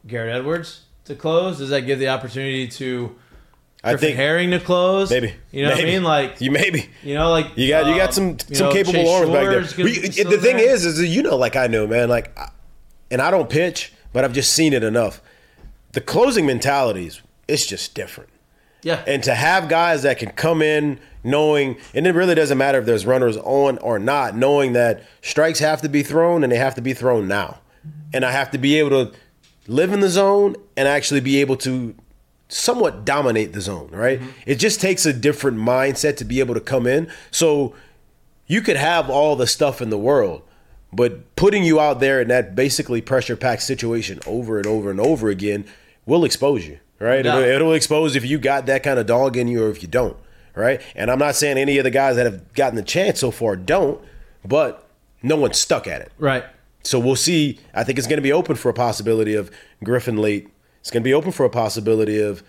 Garrett 0.07 0.33
Edwards 0.35 0.83
to 1.05 1.15
close? 1.15 1.57
Does 1.57 1.69
that 1.69 1.81
give 1.81 1.99
the 1.99 2.07
opportunity 2.09 2.67
to 2.69 3.15
I 3.83 3.91
Griffin 3.91 4.07
think- 4.09 4.17
Herring 4.17 4.51
to 4.51 4.59
close? 4.59 5.09
Maybe. 5.09 5.33
You 5.51 5.63
know 5.63 5.69
what 5.71 5.79
I 5.79 5.83
mean? 5.85 6.03
Like 6.03 6.41
you 6.41 6.51
maybe. 6.51 6.89
You 7.03 7.13
know, 7.13 7.31
like 7.31 7.47
You 7.55 7.69
got 7.69 7.87
you 7.87 7.95
got 7.95 8.09
um, 8.09 8.13
some 8.13 8.37
you 8.49 8.55
some 8.55 8.67
know, 8.67 8.73
capable 8.73 9.09
arms 9.09 9.29
back 9.29 9.75
there. 9.75 9.85
We- 9.85 9.99
the 9.99 10.37
thing 10.37 10.57
there. 10.57 10.73
is, 10.73 10.85
is 10.85 11.03
you 11.03 11.23
know, 11.23 11.37
like 11.37 11.55
I 11.55 11.67
know, 11.67 11.87
man, 11.87 12.09
like, 12.09 12.37
and 13.09 13.21
I 13.21 13.31
don't 13.31 13.49
pitch, 13.49 13.93
but 14.11 14.23
I've 14.25 14.33
just 14.33 14.53
seen 14.53 14.73
it 14.73 14.83
enough. 14.83 15.21
The 15.93 16.01
closing 16.01 16.45
mentalities, 16.45 17.21
it's 17.47 17.65
just 17.65 17.95
different. 17.95 18.29
Yeah. 18.83 19.03
And 19.07 19.23
to 19.23 19.33
have 19.33 19.67
guys 19.69 20.03
that 20.03 20.17
can 20.19 20.31
come 20.31 20.61
in 20.61 20.99
knowing, 21.23 21.77
and 21.93 22.05
it 22.07 22.13
really 22.13 22.35
doesn't 22.35 22.57
matter 22.57 22.79
if 22.79 22.85
there's 22.85 23.05
runners 23.05 23.35
on 23.37 23.77
or 23.79 23.97
not, 23.99 24.35
knowing 24.37 24.73
that 24.73 25.03
strikes 25.21 25.59
have 25.59 25.81
to 25.81 25.89
be 25.89 26.03
thrown 26.03 26.43
and 26.43 26.51
they 26.51 26.57
have 26.57 26.75
to 26.75 26.81
be 26.81 26.93
thrown 26.93 27.27
now. 27.27 27.59
And 28.13 28.23
I 28.23 28.31
have 28.31 28.51
to 28.51 28.57
be 28.57 28.77
able 28.79 28.89
to 28.91 29.11
live 29.67 29.91
in 29.91 29.99
the 29.99 30.09
zone 30.09 30.55
and 30.77 30.87
actually 30.87 31.19
be 31.21 31.41
able 31.41 31.57
to 31.57 31.93
somewhat 32.49 33.05
dominate 33.05 33.53
the 33.53 33.61
zone, 33.61 33.89
right? 33.91 34.19
Mm-hmm. 34.19 34.29
It 34.45 34.55
just 34.55 34.81
takes 34.81 35.05
a 35.05 35.13
different 35.13 35.57
mindset 35.57 36.17
to 36.17 36.25
be 36.25 36.39
able 36.39 36.55
to 36.55 36.59
come 36.59 36.87
in. 36.87 37.09
So 37.31 37.75
you 38.47 38.61
could 38.61 38.75
have 38.75 39.09
all 39.09 39.35
the 39.35 39.47
stuff 39.47 39.81
in 39.81 39.91
the 39.91 39.97
world, 39.97 40.41
but 40.91 41.35
putting 41.35 41.63
you 41.63 41.79
out 41.79 41.99
there 41.99 42.19
in 42.19 42.27
that 42.29 42.55
basically 42.55 43.01
pressure 43.01 43.35
packed 43.35 43.61
situation 43.61 44.19
over 44.25 44.57
and 44.57 44.65
over 44.65 44.89
and 44.89 44.99
over 44.99 45.29
again 45.29 45.65
will 46.07 46.25
expose 46.25 46.67
you, 46.67 46.79
right? 46.97 47.23
It'll, 47.25 47.39
it'll 47.39 47.73
expose 47.73 48.15
if 48.15 48.25
you 48.25 48.39
got 48.39 48.65
that 48.65 48.81
kind 48.81 48.97
of 48.97 49.05
dog 49.05 49.37
in 49.37 49.47
you 49.47 49.63
or 49.63 49.69
if 49.69 49.83
you 49.83 49.87
don't, 49.87 50.17
right? 50.55 50.81
And 50.95 51.11
I'm 51.11 51.19
not 51.19 51.35
saying 51.35 51.59
any 51.59 51.77
of 51.77 51.83
the 51.83 51.91
guys 51.91 52.15
that 52.15 52.25
have 52.25 52.53
gotten 52.53 52.75
the 52.75 52.83
chance 52.83 53.19
so 53.19 53.29
far 53.29 53.55
don't, 53.55 54.01
but 54.43 54.89
no 55.21 55.35
one's 55.35 55.59
stuck 55.59 55.85
at 55.85 56.01
it. 56.01 56.11
Right. 56.17 56.43
So 56.83 56.97
we'll 56.97 57.15
see. 57.15 57.59
I 57.75 57.83
think 57.83 57.99
it's 57.99 58.07
going 58.07 58.17
to 58.17 58.23
be 58.23 58.33
open 58.33 58.55
for 58.55 58.69
a 58.69 58.73
possibility 58.73 59.35
of 59.35 59.51
Griffin 59.83 60.17
late. 60.17 60.49
It's 60.81 60.91
going 60.91 61.03
to 61.03 61.07
be 61.07 61.13
open 61.13 61.31
for 61.31 61.45
a 61.45 61.49
possibility 61.49 62.21
of 62.21 62.43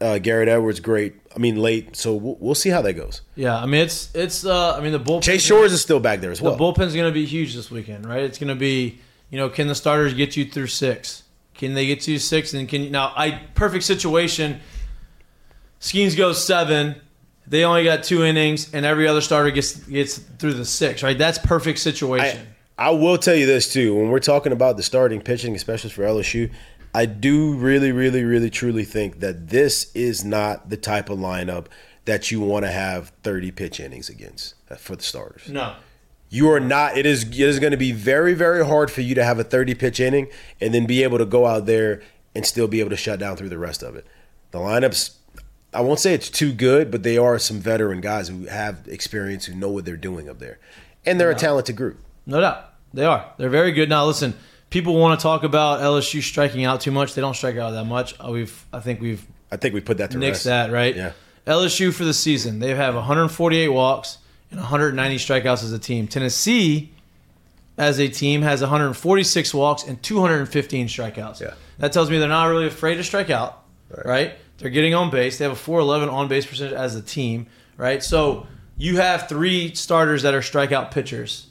uh, 0.00 0.18
Garrett 0.18 0.48
Edwards 0.48 0.80
great. 0.80 1.14
I 1.34 1.38
mean 1.38 1.56
late. 1.56 1.96
So 1.96 2.14
we'll, 2.14 2.36
we'll 2.40 2.54
see 2.54 2.70
how 2.70 2.82
that 2.82 2.94
goes. 2.94 3.22
Yeah, 3.34 3.56
I 3.56 3.66
mean 3.66 3.82
it's 3.82 4.14
it's. 4.14 4.44
Uh, 4.44 4.76
I 4.76 4.80
mean 4.80 4.92
the 4.92 5.00
bullpen. 5.00 5.22
Chase 5.22 5.42
Shores 5.42 5.72
is 5.72 5.82
still 5.82 6.00
back 6.00 6.20
there 6.20 6.30
as 6.30 6.40
well. 6.40 6.52
The 6.52 6.58
bullpen's 6.58 6.94
going 6.94 7.08
to 7.08 7.12
be 7.12 7.26
huge 7.26 7.54
this 7.54 7.70
weekend, 7.70 8.06
right? 8.06 8.22
It's 8.22 8.38
going 8.38 8.48
to 8.48 8.54
be, 8.54 9.00
you 9.30 9.38
know, 9.38 9.48
can 9.48 9.68
the 9.68 9.74
starters 9.74 10.14
get 10.14 10.36
you 10.36 10.44
through 10.44 10.68
six? 10.68 11.24
Can 11.54 11.74
they 11.74 11.86
get 11.86 12.06
you 12.06 12.18
six? 12.18 12.54
And 12.54 12.68
can 12.68 12.82
you 12.82 12.90
now? 12.90 13.12
I 13.16 13.42
perfect 13.54 13.84
situation. 13.84 14.60
Skenes 15.80 16.16
goes 16.16 16.44
seven. 16.44 16.96
They 17.46 17.64
only 17.64 17.84
got 17.84 18.04
two 18.04 18.24
innings, 18.24 18.72
and 18.72 18.86
every 18.86 19.06
other 19.06 19.20
starter 19.20 19.50
gets 19.50 19.76
gets 19.76 20.18
through 20.18 20.54
the 20.54 20.64
six, 20.64 21.02
right? 21.02 21.18
That's 21.18 21.38
perfect 21.38 21.78
situation. 21.78 22.46
I 22.76 22.90
will 22.90 23.18
tell 23.18 23.36
you 23.36 23.46
this 23.46 23.72
too. 23.72 23.94
When 23.94 24.10
we're 24.10 24.18
talking 24.18 24.52
about 24.52 24.76
the 24.76 24.82
starting 24.82 25.20
pitching, 25.20 25.54
especially 25.54 25.90
for 25.90 26.02
LSU, 26.02 26.50
I 26.94 27.06
do 27.06 27.54
really, 27.54 27.90
really, 27.90 28.22
really, 28.22 28.50
truly 28.50 28.84
think 28.84 29.18
that 29.20 29.48
this 29.48 29.90
is 29.94 30.24
not 30.24 30.70
the 30.70 30.76
type 30.76 31.10
of 31.10 31.18
lineup 31.18 31.66
that 32.04 32.30
you 32.30 32.40
want 32.40 32.64
to 32.64 32.70
have 32.70 33.08
30 33.22 33.50
pitch 33.50 33.80
innings 33.80 34.08
against 34.08 34.54
uh, 34.70 34.76
for 34.76 34.94
the 34.94 35.02
starters. 35.02 35.48
no, 35.48 35.74
You 36.30 36.50
are 36.50 36.60
not. 36.60 36.96
It 36.96 37.04
is. 37.04 37.24
It 37.24 37.40
is 37.40 37.58
going 37.58 37.72
to 37.72 37.76
be 37.76 37.92
very, 37.92 38.34
very 38.34 38.64
hard 38.64 38.90
for 38.90 39.00
you 39.00 39.14
to 39.16 39.24
have 39.24 39.38
a 39.38 39.44
30 39.44 39.74
pitch 39.74 39.98
inning 40.00 40.28
and 40.60 40.72
then 40.72 40.86
be 40.86 41.02
able 41.02 41.18
to 41.18 41.26
go 41.26 41.46
out 41.46 41.66
there 41.66 42.00
and 42.34 42.46
still 42.46 42.68
be 42.68 42.80
able 42.80 42.90
to 42.90 42.96
shut 42.96 43.18
down 43.18 43.36
through 43.36 43.48
the 43.48 43.58
rest 43.58 43.82
of 43.82 43.96
it. 43.96 44.06
The 44.52 44.58
lineups. 44.58 45.16
I 45.72 45.80
won't 45.80 45.98
say 45.98 46.14
it's 46.14 46.30
too 46.30 46.52
good, 46.52 46.92
but 46.92 47.02
they 47.02 47.18
are 47.18 47.36
some 47.40 47.58
veteran 47.58 48.00
guys 48.00 48.28
who 48.28 48.46
have 48.46 48.86
experience, 48.86 49.46
who 49.46 49.54
know 49.56 49.68
what 49.68 49.84
they're 49.84 49.96
doing 49.96 50.28
up 50.28 50.38
there, 50.38 50.60
and 51.04 51.18
they're 51.18 51.32
a 51.32 51.34
talented 51.34 51.74
group. 51.74 51.98
no 52.26 52.40
doubt 52.40 52.70
they 52.92 53.04
are. 53.04 53.32
They're 53.38 53.50
very 53.50 53.72
good. 53.72 53.88
Now 53.88 54.06
listen, 54.06 54.34
people 54.74 54.96
want 54.96 55.18
to 55.18 55.22
talk 55.22 55.44
about 55.44 55.80
LSU 55.80 56.20
striking 56.20 56.64
out 56.64 56.80
too 56.80 56.90
much. 56.90 57.14
They 57.14 57.20
don't 57.20 57.34
strike 57.34 57.56
out 57.56 57.70
that 57.70 57.84
much. 57.84 58.12
Uh, 58.18 58.32
We've, 58.32 58.66
I 58.72 58.80
think 58.80 59.00
we've 59.00 59.24
I 59.52 59.56
think 59.56 59.72
we 59.72 59.80
put 59.80 59.98
that 59.98 60.10
to 60.10 60.18
nixed 60.18 60.30
rest. 60.30 60.44
that, 60.44 60.72
right? 60.72 60.96
Yeah. 60.96 61.12
LSU 61.46 61.94
for 61.94 62.04
the 62.04 62.12
season, 62.12 62.58
they 62.58 62.74
have 62.74 62.96
148 62.96 63.68
walks 63.68 64.18
and 64.50 64.58
190 64.58 65.16
strikeouts 65.16 65.62
as 65.62 65.70
a 65.72 65.78
team. 65.78 66.08
Tennessee, 66.08 66.92
as 67.78 68.00
a 68.00 68.08
team, 68.08 68.42
has 68.42 68.62
146 68.62 69.54
walks 69.54 69.84
and 69.84 70.02
215 70.02 70.88
strikeouts. 70.88 71.40
Yeah. 71.40 71.54
That 71.78 71.92
tells 71.92 72.10
me 72.10 72.18
they're 72.18 72.28
not 72.28 72.46
really 72.46 72.66
afraid 72.66 72.96
to 72.96 73.04
strike 73.04 73.30
out, 73.30 73.62
right? 74.04 74.34
They're 74.58 74.70
getting 74.70 74.94
on 74.94 75.08
base. 75.10 75.38
They 75.38 75.44
have 75.44 75.52
a 75.52 75.56
411 75.56 76.08
on 76.12 76.26
base 76.26 76.46
percentage 76.46 76.72
as 76.74 76.96
a 76.96 77.02
team, 77.02 77.46
right? 77.76 78.02
So 78.02 78.48
you 78.76 78.96
have 78.96 79.28
three 79.28 79.72
starters 79.76 80.22
that 80.22 80.34
are 80.34 80.40
strikeout 80.40 80.90
pitchers 80.90 81.46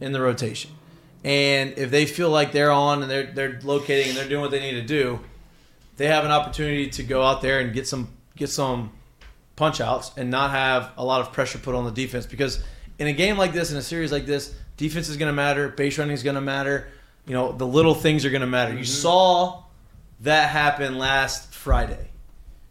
in 0.00 0.12
the 0.12 0.20
rotation. 0.20 0.70
And 1.22 1.74
if 1.76 1.90
they 1.90 2.06
feel 2.06 2.30
like 2.30 2.52
they're 2.52 2.70
on 2.70 3.02
and 3.02 3.10
they're 3.10 3.26
they're 3.26 3.60
locating 3.62 4.08
and 4.08 4.16
they're 4.16 4.28
doing 4.28 4.40
what 4.40 4.50
they 4.50 4.60
need 4.60 4.80
to 4.80 4.86
do, 4.86 5.20
they 5.96 6.06
have 6.06 6.24
an 6.24 6.30
opportunity 6.30 6.88
to 6.88 7.02
go 7.02 7.22
out 7.22 7.42
there 7.42 7.60
and 7.60 7.72
get 7.74 7.86
some 7.86 8.08
get 8.36 8.48
some 8.48 8.92
punch 9.56 9.80
outs 9.80 10.12
and 10.16 10.30
not 10.30 10.50
have 10.50 10.92
a 10.96 11.04
lot 11.04 11.20
of 11.20 11.32
pressure 11.32 11.58
put 11.58 11.74
on 11.74 11.84
the 11.84 11.90
defense. 11.90 12.24
Because 12.24 12.64
in 12.98 13.06
a 13.06 13.12
game 13.12 13.36
like 13.36 13.52
this 13.52 13.70
in 13.70 13.76
a 13.76 13.82
series 13.82 14.12
like 14.12 14.26
this 14.26 14.54
defense 14.76 15.08
is 15.08 15.16
going 15.16 15.28
to 15.28 15.34
matter 15.34 15.68
base 15.68 15.98
running 15.98 16.14
is 16.14 16.22
going 16.22 16.34
to 16.34 16.40
matter 16.40 16.88
you 17.26 17.34
know 17.34 17.52
the 17.52 17.66
little 17.66 17.94
things 17.94 18.24
are 18.24 18.30
going 18.30 18.40
to 18.40 18.46
matter. 18.46 18.72
You 18.72 18.80
mm-hmm. 18.80 18.86
saw 18.86 19.64
that 20.20 20.50
happen 20.50 20.98
last 20.98 21.54
friday. 21.54 22.08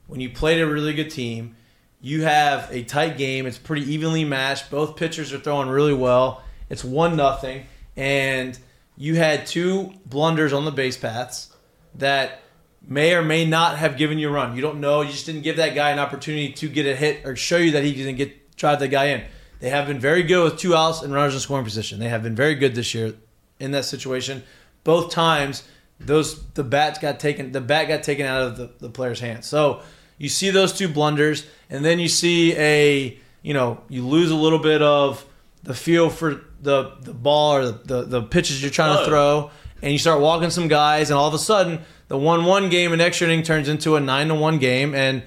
When 0.07 0.19
you 0.19 0.29
played 0.31 0.61
a 0.61 0.67
really 0.67 0.93
good 0.93 1.11
team 1.11 1.55
you 2.01 2.23
have 2.23 2.69
a 2.71 2.83
tight 2.83 3.17
game 3.17 3.45
it's 3.45 3.57
pretty 3.57 3.91
evenly 3.93 4.23
matched 4.23 4.71
both 4.71 4.95
pitchers 4.95 5.33
are 5.33 5.39
throwing 5.39 5.67
really 5.69 5.93
well 5.93 6.41
it's 6.69 6.83
one 6.83 7.15
nothing 7.15 7.65
and 7.99 8.57
you 8.95 9.15
had 9.15 9.45
two 9.45 9.91
blunders 10.05 10.53
on 10.53 10.63
the 10.63 10.71
base 10.71 10.95
paths 10.95 11.53
that 11.95 12.39
may 12.87 13.13
or 13.13 13.21
may 13.21 13.45
not 13.45 13.77
have 13.77 13.97
given 13.97 14.17
you 14.17 14.29
a 14.29 14.31
run. 14.31 14.55
You 14.55 14.61
don't 14.61 14.79
know. 14.79 15.01
You 15.01 15.11
just 15.11 15.25
didn't 15.25 15.41
give 15.41 15.57
that 15.57 15.75
guy 15.75 15.91
an 15.91 15.99
opportunity 15.99 16.53
to 16.53 16.69
get 16.69 16.85
a 16.85 16.95
hit 16.95 17.25
or 17.25 17.35
show 17.35 17.57
you 17.57 17.71
that 17.71 17.83
he 17.83 17.93
can 17.93 18.15
get 18.15 18.55
drive 18.55 18.79
the 18.79 18.87
guy 18.87 19.05
in. 19.07 19.23
They 19.59 19.69
have 19.69 19.85
been 19.85 19.99
very 19.99 20.23
good 20.23 20.45
with 20.45 20.57
two 20.57 20.75
outs 20.75 21.01
and 21.01 21.13
runners 21.13 21.33
in 21.33 21.41
scoring 21.41 21.65
position. 21.65 21.99
They 21.99 22.07
have 22.07 22.23
been 22.23 22.35
very 22.35 22.55
good 22.55 22.73
this 22.73 22.93
year 22.93 23.15
in 23.59 23.71
that 23.71 23.83
situation. 23.83 24.43
Both 24.85 25.11
times, 25.11 25.63
those 25.99 26.41
the 26.53 26.63
bats 26.63 26.99
got 26.99 27.19
taken. 27.19 27.51
The 27.51 27.59
bat 27.59 27.89
got 27.89 28.03
taken 28.03 28.25
out 28.25 28.43
of 28.43 28.55
the, 28.55 28.71
the 28.79 28.89
player's 28.89 29.19
hands. 29.19 29.45
So 29.45 29.81
you 30.17 30.29
see 30.29 30.51
those 30.51 30.71
two 30.71 30.87
blunders, 30.87 31.45
and 31.69 31.83
then 31.83 31.99
you 31.99 32.07
see 32.07 32.55
a 32.55 33.17
you 33.41 33.53
know 33.53 33.81
you 33.89 34.07
lose 34.07 34.31
a 34.31 34.35
little 34.35 34.59
bit 34.59 34.81
of 34.81 35.25
the 35.63 35.73
feel 35.73 36.09
for 36.09 36.45
the 36.61 36.95
the 37.01 37.13
ball 37.13 37.55
or 37.55 37.65
the 37.65 37.71
the, 37.85 38.01
the 38.03 38.21
pitches 38.21 38.61
you're 38.61 38.71
trying 38.71 38.95
to 38.97 39.03
oh. 39.03 39.05
throw, 39.05 39.51
and 39.81 39.91
you 39.91 39.97
start 39.97 40.21
walking 40.21 40.49
some 40.49 40.67
guys, 40.67 41.09
and 41.09 41.17
all 41.17 41.27
of 41.27 41.33
a 41.33 41.39
sudden 41.39 41.81
the 42.07 42.17
one 42.17 42.45
one 42.45 42.69
game 42.69 42.93
in 42.93 43.01
extra 43.01 43.27
inning 43.27 43.43
turns 43.43 43.69
into 43.69 43.95
a 43.95 43.99
nine 43.99 44.27
to 44.27 44.35
one 44.35 44.57
game, 44.57 44.93
and 44.95 45.23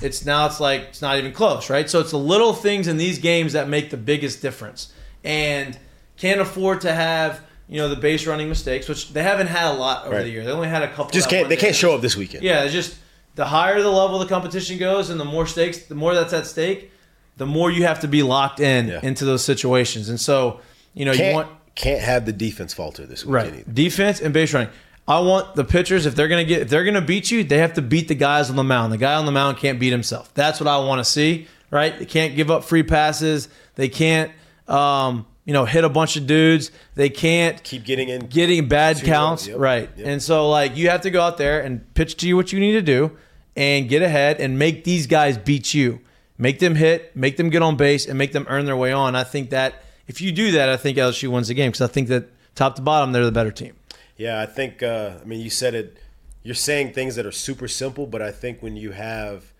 it's 0.00 0.24
now 0.24 0.46
it's 0.46 0.60
like 0.60 0.82
it's 0.82 1.02
not 1.02 1.18
even 1.18 1.32
close, 1.32 1.70
right? 1.70 1.88
So 1.88 2.00
it's 2.00 2.10
the 2.10 2.18
little 2.18 2.52
things 2.52 2.88
in 2.88 2.96
these 2.96 3.18
games 3.18 3.54
that 3.54 3.68
make 3.68 3.90
the 3.90 3.96
biggest 3.96 4.42
difference, 4.42 4.92
and 5.24 5.78
can't 6.16 6.40
afford 6.40 6.82
to 6.82 6.92
have 6.92 7.42
you 7.68 7.78
know 7.78 7.88
the 7.88 7.96
base 7.96 8.26
running 8.26 8.48
mistakes, 8.48 8.88
which 8.88 9.12
they 9.12 9.22
haven't 9.22 9.48
had 9.48 9.72
a 9.72 9.74
lot 9.74 10.06
over 10.06 10.16
Right. 10.16 10.22
the 10.24 10.30
year. 10.30 10.44
They 10.44 10.50
only 10.50 10.68
had 10.68 10.82
a 10.82 10.88
couple. 10.88 11.10
Just 11.10 11.28
can't 11.28 11.48
they 11.48 11.56
day. 11.56 11.62
can't 11.62 11.76
show 11.76 11.94
up 11.94 12.00
this 12.00 12.16
weekend. 12.16 12.44
Yeah, 12.44 12.64
it's 12.64 12.72
just 12.72 12.96
the 13.34 13.46
higher 13.46 13.80
the 13.82 13.90
level 13.90 14.18
the 14.18 14.26
competition 14.26 14.78
goes, 14.78 15.10
and 15.10 15.18
the 15.18 15.24
more 15.24 15.46
stakes, 15.46 15.78
the 15.86 15.94
more 15.94 16.14
that's 16.14 16.32
at 16.32 16.46
stake, 16.46 16.92
the 17.36 17.46
more 17.46 17.70
you 17.70 17.84
have 17.84 18.00
to 18.00 18.08
be 18.08 18.22
locked 18.22 18.60
in 18.60 18.90
into 18.90 19.24
those 19.24 19.44
situations. 19.44 20.08
And 20.08 20.20
so, 20.20 20.60
you 20.96 21.04
know, 21.04 21.12
can't, 21.12 21.28
you 21.28 21.34
want 21.34 21.48
can't 21.76 22.00
have 22.00 22.26
the 22.26 22.32
defense 22.32 22.74
falter 22.74 23.06
this 23.06 23.24
weekend. 23.24 23.54
right 23.56 23.74
defense 23.74 24.20
and 24.20 24.34
base 24.34 24.52
running. 24.52 24.70
I 25.06 25.20
want 25.20 25.54
the 25.54 25.62
pitchers 25.64 26.06
if 26.06 26.16
they're 26.16 26.26
gonna 26.26 26.44
get 26.44 26.62
if 26.62 26.68
they're 26.68 26.84
gonna 26.84 27.00
beat 27.00 27.30
you, 27.30 27.44
they 27.44 27.58
have 27.58 27.74
to 27.74 27.82
beat 27.82 28.08
the 28.08 28.14
guys 28.16 28.50
on 28.50 28.56
the 28.56 28.64
mound. 28.64 28.92
The 28.92 28.98
guy 28.98 29.14
on 29.14 29.26
the 29.26 29.32
mound 29.32 29.58
can't 29.58 29.78
beat 29.78 29.92
himself. 29.92 30.34
That's 30.34 30.58
what 30.58 30.66
I 30.66 30.78
want 30.78 30.98
to 30.98 31.04
see. 31.04 31.46
Right? 31.70 31.96
They 31.96 32.06
can't 32.06 32.34
give 32.34 32.50
up 32.50 32.64
free 32.64 32.82
passes. 32.82 33.48
They 33.76 33.88
can't. 33.88 34.32
Um, 34.66 35.26
you 35.44 35.52
know, 35.52 35.64
hit 35.64 35.84
a 35.84 35.88
bunch 35.88 36.16
of 36.16 36.26
dudes. 36.26 36.72
They 36.96 37.08
can't 37.08 37.62
keep 37.62 37.84
getting 37.84 38.08
in, 38.08 38.26
getting 38.26 38.66
bad 38.66 39.00
counts. 39.02 39.46
yep, 39.46 39.58
Right. 39.58 39.88
And 39.96 40.20
so, 40.20 40.50
like, 40.50 40.76
you 40.76 40.90
have 40.90 41.02
to 41.02 41.10
go 41.10 41.22
out 41.22 41.38
there 41.38 41.60
and 41.60 41.94
pitch 41.94 42.16
to 42.16 42.28
you 42.28 42.34
what 42.34 42.52
you 42.52 42.58
need 42.58 42.72
to 42.72 42.82
do 42.82 43.16
and 43.54 43.88
get 43.88 44.02
ahead 44.02 44.40
and 44.40 44.58
make 44.58 44.82
these 44.82 45.06
guys 45.06 45.38
beat 45.38 45.72
you. 45.72 46.00
Make 46.36 46.58
them 46.58 46.74
hit, 46.74 47.14
make 47.16 47.36
them 47.36 47.48
get 47.48 47.62
on 47.62 47.76
base, 47.76 48.06
and 48.06 48.18
make 48.18 48.32
them 48.32 48.44
earn 48.50 48.66
their 48.66 48.76
way 48.76 48.92
on. 48.92 49.14
I 49.14 49.22
think 49.22 49.50
that 49.50 49.84
if 50.06 50.20
you 50.20 50.32
do 50.32 50.52
that, 50.52 50.68
I 50.68 50.76
think 50.76 50.98
LSU 50.98 51.28
wins 51.28 51.48
the 51.48 51.54
game 51.54 51.70
because 51.70 51.88
I 51.88 51.92
think 51.92 52.08
that 52.08 52.28
top 52.54 52.76
to 52.76 52.82
bottom, 52.82 53.12
they're 53.12 53.24
the 53.24 53.32
better 53.32 53.50
team. 53.50 53.74
Yeah, 54.16 54.40
I 54.40 54.46
think. 54.46 54.82
Uh, 54.82 55.18
I 55.20 55.24
mean, 55.24 55.40
you 55.40 55.50
said 55.50 55.74
it. 55.74 55.96
You're 56.42 56.54
saying 56.54 56.92
things 56.92 57.16
that 57.16 57.26
are 57.26 57.32
super 57.32 57.68
simple, 57.68 58.06
but 58.06 58.22
I 58.22 58.30
think 58.30 58.62
when 58.62 58.76
you 58.76 58.92
have 58.92 59.52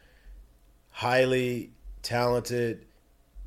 highly 0.90 1.70
talented, 2.02 2.86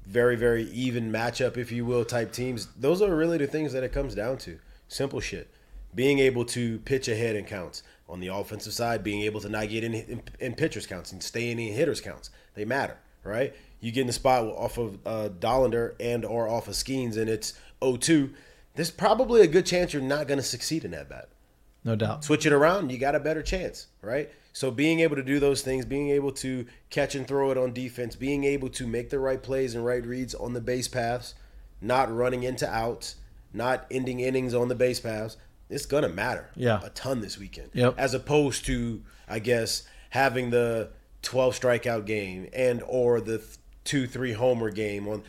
very 0.06 0.36
very 0.36 0.64
even 0.72 1.12
matchup, 1.12 1.58
if 1.58 1.72
you 1.72 1.86
will, 1.86 2.04
type 2.06 2.32
teams, 2.32 2.68
those 2.78 3.02
are 3.02 3.16
really 3.16 3.38
the 3.38 3.48
things 3.48 3.74
that 3.74 3.84
it 3.84 3.92
comes 3.92 4.14
down 4.14 4.38
to. 4.40 4.60
Simple 4.88 5.20
shit. 5.20 5.50
Being 5.96 6.20
able 6.20 6.46
to 6.46 6.80
pitch 6.80 7.08
ahead 7.08 7.36
in 7.36 7.46
counts 7.46 7.82
on 8.08 8.20
the 8.20 8.28
offensive 8.28 8.74
side, 8.74 9.04
being 9.04 9.22
able 9.22 9.40
to 9.42 9.50
not 9.50 9.70
get 9.70 9.84
in 9.84 9.94
in, 9.94 10.22
in 10.40 10.54
pitchers 10.54 10.86
counts 10.86 11.12
and 11.12 11.24
stay 11.24 11.50
in 11.50 11.58
hitters 11.58 12.02
counts, 12.02 12.30
they 12.56 12.66
matter, 12.66 12.98
right? 13.24 13.56
You 13.80 13.92
get 13.92 14.02
in 14.02 14.08
the 14.08 14.14
spot 14.14 14.44
off 14.44 14.78
of 14.78 15.00
uh, 15.06 15.30
Dollander 15.40 15.96
and 16.00 16.26
or 16.26 16.48
off 16.48 16.68
of 16.68 16.74
Skenes, 16.74 17.18
and 17.18 17.30
it's 17.30 17.54
0-2. 17.82 18.34
There's 18.76 18.92
probably 18.92 19.42
a 19.42 19.48
good 19.48 19.66
chance 19.66 19.94
you're 19.94 20.02
not 20.02 20.28
going 20.28 20.38
to 20.38 20.44
succeed 20.44 20.84
in 20.86 20.92
that 20.92 21.10
bat. 21.10 21.30
No 21.84 21.96
doubt. 21.96 22.24
Switch 22.24 22.46
it 22.46 22.52
around, 22.52 22.92
you 22.92 22.98
got 22.98 23.16
a 23.16 23.20
better 23.20 23.42
chance, 23.42 23.88
right? 24.02 24.30
So 24.52 24.72
being 24.72 25.00
able 25.00 25.16
to 25.16 25.24
do 25.24 25.40
those 25.40 25.62
things, 25.62 25.86
being 25.86 26.10
able 26.10 26.32
to 26.34 26.66
catch 26.90 27.16
and 27.16 27.26
throw 27.26 27.52
it 27.52 27.58
on 27.58 27.72
defense, 27.72 28.16
being 28.16 28.44
able 28.44 28.70
to 28.70 28.86
make 28.86 29.10
the 29.10 29.20
right 29.20 29.42
plays 29.42 29.76
and 29.76 29.86
right 29.86 30.06
reads 30.06 30.36
on 30.36 30.54
the 30.54 30.62
base 30.62 30.88
paths, 30.88 31.36
not 31.82 32.14
running 32.14 32.44
into 32.44 32.70
outs, 32.70 33.16
not 33.54 33.86
ending 33.90 34.20
innings 34.20 34.54
on 34.54 34.68
the 34.68 34.76
base 34.76 35.00
paths, 35.00 35.38
it's 35.70 35.86
gonna 35.86 36.10
matter. 36.10 36.50
Yeah. 36.56 36.82
A 36.84 36.90
ton 36.90 37.22
this 37.22 37.38
weekend. 37.38 37.70
Yep. 37.74 37.96
As 37.98 38.14
opposed 38.14 38.66
to, 38.66 39.04
I 39.28 39.40
guess, 39.40 39.84
having 40.10 40.50
the 40.50 40.90
12 41.22 41.60
strikeout 41.60 42.06
game 42.06 42.48
and 42.54 42.84
or 42.88 43.22
the 43.22 43.38
th- 43.38 43.58
two, 43.90 44.06
three 44.06 44.34
homer 44.34 44.70
game 44.70 45.08
on 45.08 45.24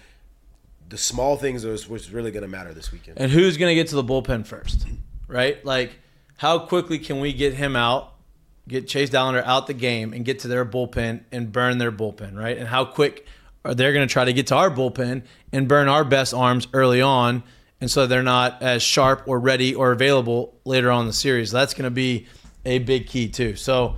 the 0.90 0.98
small 0.98 1.38
things 1.38 1.64
is 1.64 1.88
what's 1.88 2.10
really 2.10 2.30
gonna 2.30 2.46
matter 2.46 2.74
this 2.74 2.92
weekend. 2.92 3.18
And 3.18 3.32
who's 3.32 3.56
going 3.56 3.70
to 3.70 3.74
get 3.74 3.88
to 3.88 3.94
the 3.94 4.04
bullpen 4.04 4.46
first, 4.46 4.86
right? 5.28 5.64
Like, 5.64 5.98
how 6.36 6.58
quickly 6.58 6.98
can 6.98 7.20
we 7.20 7.32
get 7.32 7.54
him 7.54 7.74
out, 7.74 8.12
get 8.68 8.86
Chase 8.86 9.08
Dollander 9.08 9.42
out 9.44 9.66
the 9.66 9.72
game, 9.72 10.12
and 10.12 10.26
get 10.26 10.40
to 10.40 10.48
their 10.48 10.66
bullpen 10.66 11.22
and 11.32 11.50
burn 11.50 11.78
their 11.78 11.90
bullpen, 11.90 12.36
right? 12.36 12.58
And 12.58 12.68
how 12.68 12.84
quick 12.84 13.24
are 13.64 13.74
they 13.74 13.90
going 13.94 14.06
to 14.06 14.12
try 14.12 14.26
to 14.26 14.32
get 14.34 14.48
to 14.48 14.56
our 14.56 14.70
bullpen 14.70 15.22
and 15.52 15.66
burn 15.66 15.88
our 15.88 16.04
best 16.04 16.34
arms 16.34 16.68
early 16.74 17.00
on, 17.00 17.42
and 17.80 17.90
so 17.90 18.06
they're 18.06 18.22
not 18.22 18.60
as 18.60 18.82
sharp 18.82 19.22
or 19.26 19.40
ready 19.40 19.74
or 19.74 19.90
available 19.92 20.54
later 20.66 20.90
on 20.90 21.02
in 21.02 21.06
the 21.06 21.14
series? 21.14 21.50
That's 21.50 21.72
going 21.72 21.84
to 21.84 21.90
be 21.90 22.26
a 22.66 22.78
big 22.78 23.06
key 23.06 23.28
too. 23.28 23.56
So 23.56 23.96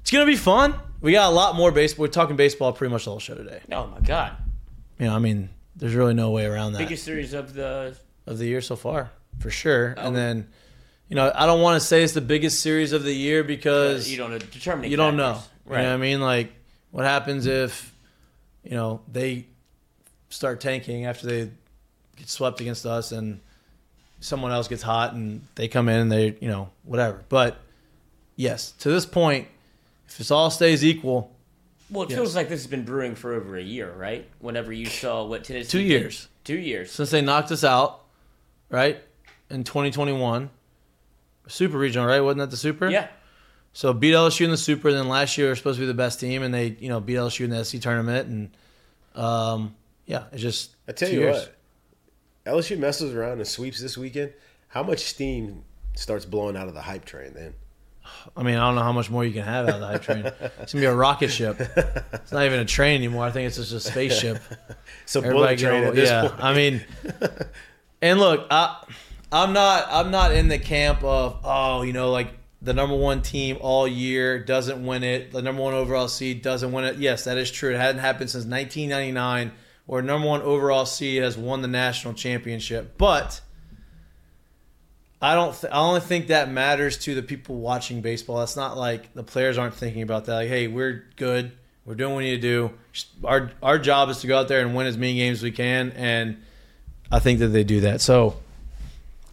it's 0.00 0.10
going 0.10 0.24
to 0.24 0.32
be 0.32 0.38
fun. 0.38 0.74
We 1.04 1.12
got 1.12 1.30
a 1.30 1.34
lot 1.34 1.54
more 1.54 1.70
baseball. 1.70 2.04
We're 2.04 2.10
talking 2.10 2.34
baseball 2.34 2.72
pretty 2.72 2.90
much 2.90 3.04
the 3.04 3.10
whole 3.10 3.20
show 3.20 3.34
today. 3.34 3.60
Oh 3.70 3.88
my 3.88 4.00
god, 4.00 4.38
You 4.98 5.04
know, 5.04 5.14
I 5.14 5.18
mean, 5.18 5.50
there's 5.76 5.94
really 5.94 6.14
no 6.14 6.30
way 6.30 6.46
around 6.46 6.72
that 6.72 6.78
biggest 6.78 7.04
series 7.04 7.34
of 7.34 7.52
the 7.52 7.94
of 8.26 8.38
the 8.38 8.46
year 8.46 8.62
so 8.62 8.74
far, 8.74 9.10
for 9.38 9.50
sure. 9.50 9.94
Oh. 9.98 10.06
And 10.06 10.16
then, 10.16 10.48
you 11.10 11.16
know, 11.16 11.30
I 11.34 11.44
don't 11.44 11.60
want 11.60 11.78
to 11.78 11.86
say 11.86 12.02
it's 12.02 12.14
the 12.14 12.22
biggest 12.22 12.60
series 12.60 12.92
of 12.94 13.02
the 13.02 13.12
year 13.12 13.44
because 13.44 14.10
you 14.10 14.16
don't 14.16 14.30
know 14.30 14.38
determining. 14.38 14.90
you 14.90 14.96
don't 14.96 15.18
know. 15.18 15.42
right? 15.66 15.80
You 15.80 15.82
know 15.82 15.90
what 15.90 15.94
I 15.94 15.98
mean? 15.98 16.22
Like, 16.22 16.54
what 16.90 17.04
happens 17.04 17.44
if, 17.44 17.94
you 18.62 18.70
know, 18.70 19.02
they 19.06 19.44
start 20.30 20.62
tanking 20.62 21.04
after 21.04 21.26
they 21.26 21.50
get 22.16 22.30
swept 22.30 22.62
against 22.62 22.86
us 22.86 23.12
and 23.12 23.40
someone 24.20 24.52
else 24.52 24.68
gets 24.68 24.82
hot 24.82 25.12
and 25.12 25.42
they 25.54 25.68
come 25.68 25.90
in 25.90 26.00
and 26.00 26.10
they, 26.10 26.38
you 26.40 26.48
know, 26.48 26.70
whatever. 26.82 27.22
But 27.28 27.58
yes, 28.36 28.70
to 28.78 28.88
this 28.88 29.04
point, 29.04 29.48
if 30.14 30.18
this 30.18 30.30
all 30.30 30.48
stays 30.48 30.84
equal, 30.84 31.32
Well, 31.90 32.04
it 32.04 32.10
Yes. 32.10 32.18
feels 32.18 32.36
like 32.36 32.48
this 32.48 32.60
has 32.62 32.66
been 32.68 32.84
brewing 32.84 33.14
for 33.16 33.34
over 33.34 33.56
a 33.56 33.62
year, 33.62 33.92
right? 33.92 34.26
Whenever 34.38 34.72
you 34.72 34.86
saw 34.86 35.24
what 35.26 35.42
Tennessee 35.44 35.68
Two 35.70 35.78
did- 35.78 35.88
years. 35.88 36.28
two 36.44 36.56
years. 36.58 36.90
since 36.92 37.10
they 37.10 37.20
knocked 37.20 37.50
us 37.50 37.62
out, 37.64 38.04
right, 38.70 39.02
in 39.50 39.64
2021, 39.64 40.50
Super 41.48 41.76
Regional, 41.76 42.06
right? 42.06 42.20
Wasn't 42.20 42.38
that 42.38 42.50
the 42.50 42.56
Super? 42.56 42.88
Yeah. 42.88 43.08
So 43.72 43.92
beat 43.92 44.14
LSU 44.14 44.44
in 44.44 44.50
the 44.52 44.56
Super. 44.56 44.92
Then 44.92 45.08
last 45.08 45.36
year 45.36 45.48
we 45.48 45.50
were 45.50 45.56
supposed 45.56 45.76
to 45.78 45.80
be 45.82 45.86
the 45.86 45.94
best 45.94 46.20
team, 46.20 46.42
and 46.42 46.54
they, 46.54 46.76
you 46.80 46.88
know, 46.88 47.00
beat 47.00 47.16
LSU 47.16 47.44
in 47.44 47.50
the 47.50 47.56
SC 47.64 47.80
tournament, 47.80 48.28
and 48.28 48.56
um, 49.20 49.74
yeah, 50.06 50.24
it's 50.32 50.40
just. 50.42 50.70
I 50.88 50.92
tell 50.92 51.08
two 51.08 51.14
you 51.16 51.20
years. 51.22 51.48
what, 52.44 52.54
LSU 52.54 52.78
messes 52.78 53.12
around 53.14 53.38
and 53.38 53.46
sweeps 53.48 53.80
this 53.80 53.98
weekend. 53.98 54.32
How 54.68 54.82
much 54.84 55.00
steam 55.00 55.64
starts 55.96 56.24
blowing 56.24 56.56
out 56.56 56.68
of 56.68 56.74
the 56.74 56.82
hype 56.82 57.04
train 57.04 57.34
then? 57.34 57.54
I 58.36 58.42
mean, 58.42 58.56
I 58.56 58.66
don't 58.66 58.74
know 58.74 58.82
how 58.82 58.92
much 58.92 59.10
more 59.10 59.24
you 59.24 59.32
can 59.32 59.42
have 59.42 59.68
out 59.68 59.74
of 59.74 59.80
the 59.80 59.86
hype 59.86 60.02
train. 60.02 60.32
It's 60.60 60.72
gonna 60.72 60.82
be 60.82 60.86
a 60.86 60.94
rocket 60.94 61.28
ship. 61.28 61.56
It's 61.58 62.32
not 62.32 62.44
even 62.44 62.60
a 62.60 62.64
train 62.64 62.96
anymore. 62.96 63.24
I 63.24 63.30
think 63.30 63.46
it's 63.46 63.56
just 63.56 63.72
a 63.72 63.80
spaceship. 63.80 64.40
A 65.14 65.20
bullet 65.20 65.58
train 65.58 65.82
go- 65.82 65.88
at 65.88 65.94
this 65.94 66.08
yeah, 66.08 66.28
point. 66.28 66.42
I 66.42 66.54
mean, 66.54 66.84
and 68.00 68.18
look, 68.18 68.46
I, 68.50 68.82
I'm 69.30 69.52
not, 69.52 69.86
I'm 69.90 70.10
not 70.10 70.32
in 70.32 70.48
the 70.48 70.58
camp 70.58 71.04
of, 71.04 71.40
oh, 71.44 71.82
you 71.82 71.92
know, 71.92 72.10
like 72.10 72.28
the 72.62 72.72
number 72.72 72.96
one 72.96 73.20
team 73.20 73.58
all 73.60 73.86
year 73.86 74.38
doesn't 74.42 74.84
win 74.84 75.04
it. 75.04 75.32
The 75.32 75.42
number 75.42 75.62
one 75.62 75.74
overall 75.74 76.08
seed 76.08 76.40
doesn't 76.40 76.72
win 76.72 76.84
it. 76.84 76.96
Yes, 76.96 77.24
that 77.24 77.36
is 77.36 77.50
true. 77.50 77.74
It 77.74 77.76
hadn't 77.76 78.00
happened 78.00 78.30
since 78.30 78.46
1999, 78.46 79.52
where 79.86 80.00
number 80.00 80.26
one 80.26 80.40
overall 80.40 80.86
seed 80.86 81.22
has 81.22 81.36
won 81.36 81.60
the 81.60 81.68
national 81.68 82.14
championship. 82.14 82.96
But 82.96 83.42
I 85.24 85.34
don't. 85.34 85.58
Th- 85.58 85.72
I 85.72 85.78
only 85.78 86.00
think 86.00 86.26
that 86.28 86.50
matters 86.50 86.98
to 86.98 87.14
the 87.14 87.22
people 87.22 87.56
watching 87.56 88.00
baseball. 88.02 88.38
That's 88.40 88.56
not 88.56 88.76
like 88.76 89.14
the 89.14 89.22
players 89.22 89.56
aren't 89.56 89.74
thinking 89.74 90.02
about 90.02 90.26
that. 90.26 90.34
Like, 90.34 90.48
hey, 90.48 90.66
we're 90.68 91.04
good. 91.16 91.52
We're 91.86 91.94
doing 91.94 92.12
what 92.12 92.18
we 92.18 92.24
need 92.30 92.36
to 92.36 92.42
do. 92.42 92.70
Our 93.24 93.50
our 93.62 93.78
job 93.78 94.10
is 94.10 94.20
to 94.20 94.26
go 94.26 94.38
out 94.38 94.48
there 94.48 94.60
and 94.60 94.74
win 94.74 94.86
as 94.86 94.96
many 94.98 95.14
games 95.14 95.38
as 95.38 95.42
we 95.42 95.50
can, 95.52 95.92
and 95.92 96.42
I 97.10 97.20
think 97.20 97.38
that 97.38 97.48
they 97.48 97.64
do 97.64 97.80
that. 97.80 98.00
So 98.02 98.36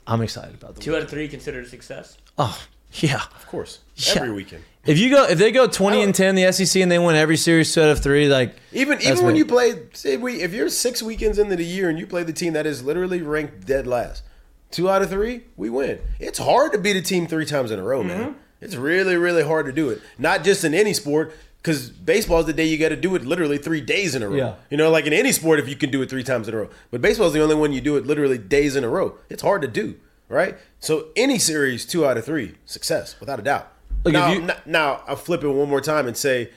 I'm 0.07 0.21
excited 0.21 0.55
about 0.55 0.75
the. 0.75 0.81
Two 0.81 0.95
out 0.95 1.01
of 1.01 1.09
three 1.09 1.27
considered 1.27 1.65
a 1.65 1.67
success. 1.69 2.17
Oh 2.37 2.57
yeah, 2.93 3.21
Of 3.35 3.47
course, 3.47 3.79
Yeah. 3.95 4.13
every 4.21 4.31
weekend. 4.31 4.63
If 4.85 4.97
you 4.97 5.09
go, 5.11 5.25
if 5.25 5.37
they 5.37 5.51
go 5.51 5.67
20 5.67 6.01
and 6.01 6.13
10 6.15 6.35
the 6.35 6.51
SEC 6.51 6.81
and 6.81 6.91
they 6.91 6.99
win 6.99 7.15
every 7.15 7.37
series 7.37 7.73
two 7.73 7.81
out 7.81 7.89
of 7.89 7.99
three, 8.01 8.27
like 8.27 8.55
Even 8.73 8.99
even 9.01 9.23
when 9.23 9.33
me. 9.33 9.39
you 9.39 9.45
play, 9.45 9.75
say 9.93 10.17
we, 10.17 10.41
if 10.41 10.53
you're 10.53 10.69
six 10.69 11.01
weekends 11.03 11.37
into 11.37 11.55
the 11.55 11.63
year 11.63 11.89
and 11.89 11.99
you 11.99 12.07
play 12.07 12.23
the 12.23 12.33
team 12.33 12.53
that 12.53 12.65
is 12.65 12.83
literally 12.83 13.21
ranked 13.21 13.65
dead 13.65 13.85
last, 13.87 14.23
two 14.71 14.89
out 14.89 15.01
of 15.01 15.09
three, 15.09 15.41
we 15.57 15.69
win. 15.69 15.99
It's 16.19 16.39
hard 16.39 16.71
to 16.73 16.77
beat 16.77 16.95
a 16.95 17.01
team 17.01 17.27
three 17.27 17.45
times 17.45 17.71
in 17.71 17.79
a 17.79 17.83
row, 17.83 18.03
man. 18.03 18.21
Mm-hmm. 18.21 18.37
It's 18.61 18.75
really 18.75 19.15
really 19.15 19.43
hard 19.43 19.65
to 19.65 19.71
do 19.71 19.89
it. 19.89 20.01
Not 20.17 20.43
just 20.43 20.63
in 20.63 20.73
any 20.73 20.93
sport, 20.93 21.33
because 21.57 21.89
baseball 21.89 22.39
is 22.39 22.45
the 22.45 22.53
day 22.53 22.65
you 22.65 22.77
got 22.77 22.89
to 22.89 22.95
do 22.95 23.15
it 23.15 23.25
literally 23.25 23.57
three 23.57 23.81
days 23.81 24.15
in 24.15 24.23
a 24.23 24.29
row. 24.29 24.35
Yeah. 24.35 24.55
You 24.69 24.77
know, 24.77 24.89
like 24.89 25.05
in 25.05 25.13
any 25.13 25.31
sport, 25.31 25.59
if 25.59 25.67
you 25.69 25.75
can 25.75 25.89
do 25.91 26.01
it 26.01 26.09
three 26.09 26.23
times 26.23 26.47
in 26.47 26.53
a 26.53 26.57
row, 26.57 26.69
but 26.91 27.01
baseball 27.01 27.27
is 27.27 27.33
the 27.33 27.41
only 27.41 27.55
one 27.55 27.71
you 27.73 27.81
do 27.81 27.97
it 27.97 28.05
literally 28.05 28.37
days 28.37 28.75
in 28.75 28.83
a 28.83 28.89
row. 28.89 29.17
It's 29.29 29.41
hard 29.41 29.61
to 29.63 29.67
do, 29.67 29.95
right? 30.29 30.57
So 30.79 31.07
any 31.15 31.37
series, 31.39 31.85
two 31.85 32.05
out 32.05 32.17
of 32.17 32.25
three, 32.25 32.55
success 32.65 33.19
without 33.19 33.39
a 33.39 33.43
doubt. 33.43 33.71
Like, 34.03 34.13
if 34.15 34.19
now, 34.19 34.31
you- 34.33 34.41
n- 34.43 34.57
now 34.65 35.03
I'll 35.07 35.15
flip 35.15 35.43
it 35.43 35.47
one 35.49 35.69
more 35.69 35.81
time 35.81 36.07
and 36.07 36.17
say, 36.17 36.49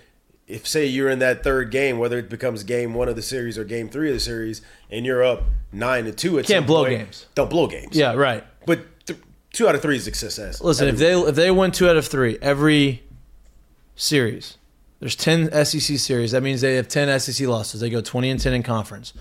if 0.47 0.67
say 0.67 0.87
you're 0.87 1.09
in 1.09 1.21
that 1.21 1.43
third 1.43 1.71
game, 1.71 1.99
whether 1.99 2.19
it 2.19 2.29
becomes 2.29 2.65
game 2.65 2.95
one 2.95 3.09
of 3.09 3.17
the 3.17 3.23
series 3.23 3.57
or 3.57 3.65
game 3.65 3.89
three 3.89 4.09
of 4.09 4.15
the 4.15 4.21
series, 4.21 4.61
and 4.91 5.07
you're 5.07 5.25
up 5.25 5.45
nine 5.73 6.05
to 6.05 6.13
two, 6.13 6.39
at 6.39 6.47
Can't 6.47 6.67
blow 6.67 6.85
point, 6.85 6.99
games. 6.99 7.27
Don't 7.35 7.49
blow 7.51 7.67
games. 7.67 7.97
Yeah, 7.97 8.15
right. 8.15 8.45
But 8.67 9.07
th- 9.07 9.19
two 9.53 9.69
out 9.69 9.75
of 9.75 9.83
three 9.83 9.97
is 9.97 10.05
success. 10.05 10.61
Listen, 10.61 10.89
if 10.89 10.99
they 10.99 11.15
if 11.15 11.35
they 11.35 11.51
win 11.51 11.71
two 11.71 11.89
out 11.89 11.97
of 11.97 12.07
three 12.07 12.39
every 12.43 13.03
series, 13.97 14.59
there's 15.01 15.17
ten 15.17 15.51
SEC 15.65 15.99
series. 15.99 16.33
That 16.33 16.43
means 16.43 16.61
they 16.61 16.77
have 16.77 16.89
ten 16.89 17.19
SEC 17.19 17.47
losses. 17.47 17.81
They 17.81 17.91
go 17.91 18.03
twenty 18.03 18.29
and 18.31 18.41
ten 18.41 18.53
in 18.53 18.63
conference. 18.63 19.15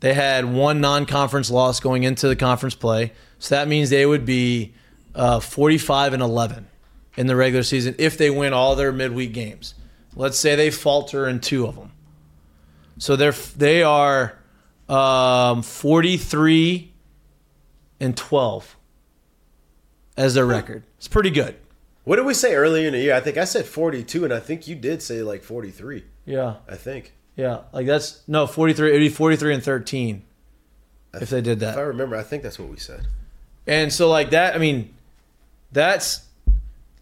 They 0.00 0.12
had 0.12 0.44
one 0.44 0.82
non-conference 0.82 1.50
loss 1.50 1.80
going 1.80 2.02
into 2.02 2.28
the 2.28 2.36
conference 2.36 2.74
play, 2.74 3.12
so 3.38 3.54
that 3.54 3.66
means 3.66 3.88
they 3.88 4.04
would 4.04 4.26
be 4.26 4.74
uh, 5.14 5.38
forty-five 5.40 6.12
and 6.12 6.22
eleven 6.22 6.66
in 7.16 7.28
the 7.28 7.36
regular 7.36 7.62
season 7.62 7.94
if 7.98 8.18
they 8.18 8.30
win 8.30 8.52
all 8.52 8.74
their 8.74 8.92
midweek 8.92 9.32
games. 9.32 9.74
Let's 10.16 10.38
say 10.38 10.56
they 10.56 10.70
falter 10.70 11.28
in 11.28 11.40
two 11.40 11.66
of 11.66 11.76
them, 11.76 11.92
so 12.98 13.14
they're 13.16 13.32
they 13.56 13.82
are 13.82 14.38
um, 14.88 15.62
forty-three 15.62 16.92
and 18.00 18.16
twelve 18.16 18.76
as 20.16 20.34
their 20.34 20.46
record. 20.46 20.82
It's 20.96 21.08
pretty 21.08 21.30
good. 21.30 21.56
What 22.04 22.16
did 22.16 22.24
we 22.24 22.34
say 22.34 22.54
earlier 22.54 22.86
in 22.86 22.94
the 22.94 23.00
year? 23.00 23.14
I 23.14 23.20
think 23.20 23.36
I 23.36 23.44
said 23.44 23.66
42, 23.66 24.22
and 24.24 24.32
I 24.32 24.38
think 24.38 24.68
you 24.68 24.76
did 24.76 25.02
say 25.02 25.22
like 25.22 25.42
43. 25.42 26.04
Yeah. 26.24 26.54
I 26.68 26.76
think. 26.76 27.12
Yeah, 27.34 27.62
like 27.72 27.86
that's 27.86 28.22
no 28.26 28.46
43. 28.46 28.88
It'd 28.88 29.00
be 29.00 29.08
43 29.10 29.54
and 29.54 29.62
13 29.62 30.22
if 31.20 31.30
they 31.30 31.40
did 31.40 31.62
If 31.62 31.76
I 31.76 31.82
remember, 31.82 32.16
I 32.16 32.22
think 32.22 32.42
that's 32.42 32.58
what 32.58 32.68
we 32.68 32.78
said. 32.78 33.06
And 33.66 33.92
so 33.92 34.08
like 34.08 34.30
that, 34.30 34.54
I 34.54 34.58
mean, 34.58 34.94
that's 35.72 36.22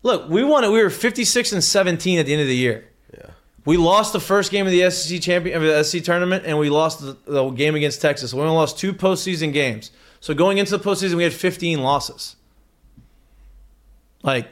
look. 0.03 0.29
We 0.29 0.43
it. 0.65 0.71
We 0.71 0.83
were 0.83 0.91
56 0.91 1.53
and 1.53 1.63
17 1.63 2.19
at 2.19 2.27
the 2.27 2.33
end 2.33 2.43
of 2.43 2.49
the 2.49 2.57
year. 2.57 2.89
Yeah. 3.65 3.71
We 3.71 3.77
lost 3.77 4.13
the 4.13 4.21
first 4.21 4.51
game 4.51 4.67
of 4.67 4.73
the 4.73 4.91
SEC 4.91 5.21
champion 5.21 5.57
of 5.57 5.63
the 5.63 5.83
SEC 5.83 6.05
tournament, 6.05 6.45
and 6.47 6.59
we 6.59 6.71
lost 6.71 7.01
the, 7.01 7.17
the 7.27 7.49
game 7.51 7.75
against 7.75 8.01
Texas. 8.01 8.35
We 8.35 8.41
only 8.41 8.55
lost 8.55 8.79
two 8.79 8.93
postseason 8.93 9.53
games. 9.53 9.91
So 10.21 10.35
going 10.35 10.59
into 10.59 10.77
the 10.77 10.83
postseason, 10.83 11.15
we 11.15 11.23
had 11.23 11.33
15 11.33 11.83
losses. 11.83 12.37
Like, 14.23 14.49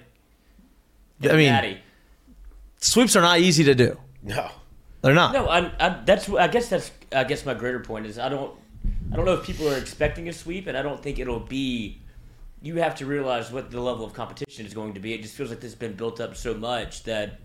I 1.22 1.28
mean, 1.28 1.46
Natty. 1.46 1.78
sweeps 2.78 3.16
are 3.16 3.22
not 3.22 3.40
easy 3.40 3.64
to 3.64 3.74
do. 3.74 3.98
No. 4.22 4.50
They're 5.02 5.14
not. 5.14 5.32
No, 5.32 5.48
I, 5.48 5.72
I, 5.80 6.00
that's. 6.04 6.28
I 6.30 6.46
guess 6.46 6.68
that's. 6.68 6.90
I 7.12 7.24
guess 7.24 7.44
my 7.44 7.54
greater 7.54 7.80
point 7.80 8.06
is 8.06 8.18
I 8.18 8.28
don't. 8.28 8.56
I 9.12 9.16
don't 9.16 9.24
know 9.24 9.34
if 9.34 9.44
people 9.44 9.68
are 9.68 9.76
expecting 9.76 10.28
a 10.28 10.32
sweep, 10.32 10.68
and 10.68 10.76
I 10.76 10.82
don't 10.82 11.02
think 11.02 11.18
it'll 11.18 11.40
be. 11.40 12.00
You 12.62 12.76
have 12.76 12.94
to 12.96 13.06
realize 13.06 13.50
what 13.50 13.72
the 13.72 13.80
level 13.80 14.04
of 14.04 14.12
competition 14.12 14.64
is 14.64 14.72
going 14.72 14.94
to 14.94 15.00
be. 15.00 15.12
It 15.12 15.22
just 15.22 15.34
feels 15.34 15.50
like 15.50 15.58
this 15.58 15.72
has 15.72 15.78
been 15.78 15.94
built 15.94 16.20
up 16.20 16.36
so 16.36 16.54
much 16.54 17.02
that 17.02 17.40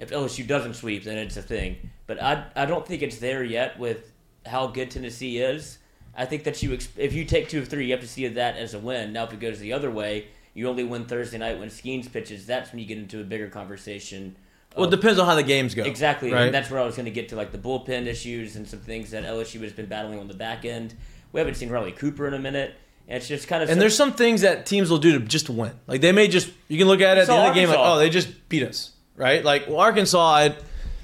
if 0.00 0.10
LSU 0.10 0.46
doesn't 0.46 0.74
sweep, 0.74 1.04
then 1.04 1.16
it's 1.18 1.36
a 1.36 1.42
thing. 1.42 1.76
But 2.06 2.20
I, 2.22 2.44
I 2.56 2.66
don't 2.66 2.86
think 2.86 3.02
it's 3.02 3.18
there 3.18 3.44
yet 3.44 3.78
with 3.78 4.10
how 4.46 4.66
good 4.66 4.90
Tennessee 4.90 5.38
is. 5.38 5.78
I 6.16 6.24
think 6.24 6.42
that 6.44 6.60
you, 6.62 6.76
if 6.96 7.12
you 7.12 7.24
take 7.24 7.48
two 7.48 7.60
of 7.60 7.68
three, 7.68 7.84
you 7.86 7.92
have 7.92 8.00
to 8.00 8.08
see 8.08 8.26
that 8.26 8.56
as 8.56 8.74
a 8.74 8.78
win. 8.78 9.12
Now, 9.12 9.24
if 9.24 9.32
it 9.32 9.38
goes 9.40 9.60
the 9.60 9.72
other 9.72 9.90
way, 9.90 10.26
you 10.54 10.68
only 10.68 10.82
win 10.82 11.04
Thursday 11.04 11.38
night 11.38 11.58
when 11.60 11.68
Skenes 11.68 12.10
pitches. 12.12 12.46
That's 12.46 12.72
when 12.72 12.80
you 12.80 12.86
get 12.86 12.98
into 12.98 13.20
a 13.20 13.24
bigger 13.24 13.48
conversation. 13.48 14.34
Well, 14.76 14.86
it 14.86 14.90
depends 14.90 15.18
on 15.18 15.26
how 15.26 15.34
the 15.34 15.42
games 15.42 15.74
go. 15.74 15.82
Exactly, 15.84 16.32
Right? 16.32 16.46
and 16.46 16.54
that's 16.54 16.70
where 16.70 16.80
I 16.80 16.84
was 16.84 16.96
going 16.96 17.06
to 17.06 17.10
get 17.12 17.28
to, 17.30 17.36
like 17.36 17.52
the 17.52 17.58
bullpen 17.58 18.06
issues 18.06 18.56
and 18.56 18.66
some 18.66 18.80
things 18.80 19.10
that 19.10 19.24
LSU 19.24 19.60
has 19.62 19.72
been 19.72 19.86
battling 19.86 20.18
on 20.18 20.28
the 20.28 20.34
back 20.34 20.64
end. 20.64 20.94
We 21.32 21.40
haven't 21.40 21.54
seen 21.54 21.70
Riley 21.70 21.92
Cooper 21.92 22.26
in 22.26 22.34
a 22.34 22.38
minute, 22.38 22.74
and 23.08 23.16
it's 23.16 23.28
just 23.28 23.48
kind 23.48 23.62
of. 23.62 23.70
And 23.70 23.80
there's 23.80 23.96
some 23.96 24.12
things 24.12 24.40
that 24.42 24.66
teams 24.66 24.90
will 24.90 24.98
do 24.98 25.18
to 25.18 25.24
just 25.24 25.50
win. 25.50 25.72
Like 25.86 26.00
they 26.00 26.12
may 26.12 26.28
just 26.28 26.50
you 26.68 26.78
can 26.78 26.86
look 26.88 27.00
at 27.00 27.18
it 27.18 27.22
at 27.22 27.26
the 27.28 27.32
end 27.34 27.48
of 27.48 27.54
the 27.54 27.60
game 27.60 27.68
like, 27.68 27.78
oh, 27.80 27.98
they 27.98 28.10
just 28.10 28.48
beat 28.48 28.62
us, 28.64 28.92
right? 29.20 29.44
Like 29.44 29.68
well, 29.68 29.78
Arkansas, 29.78 30.18
I, 30.18 30.48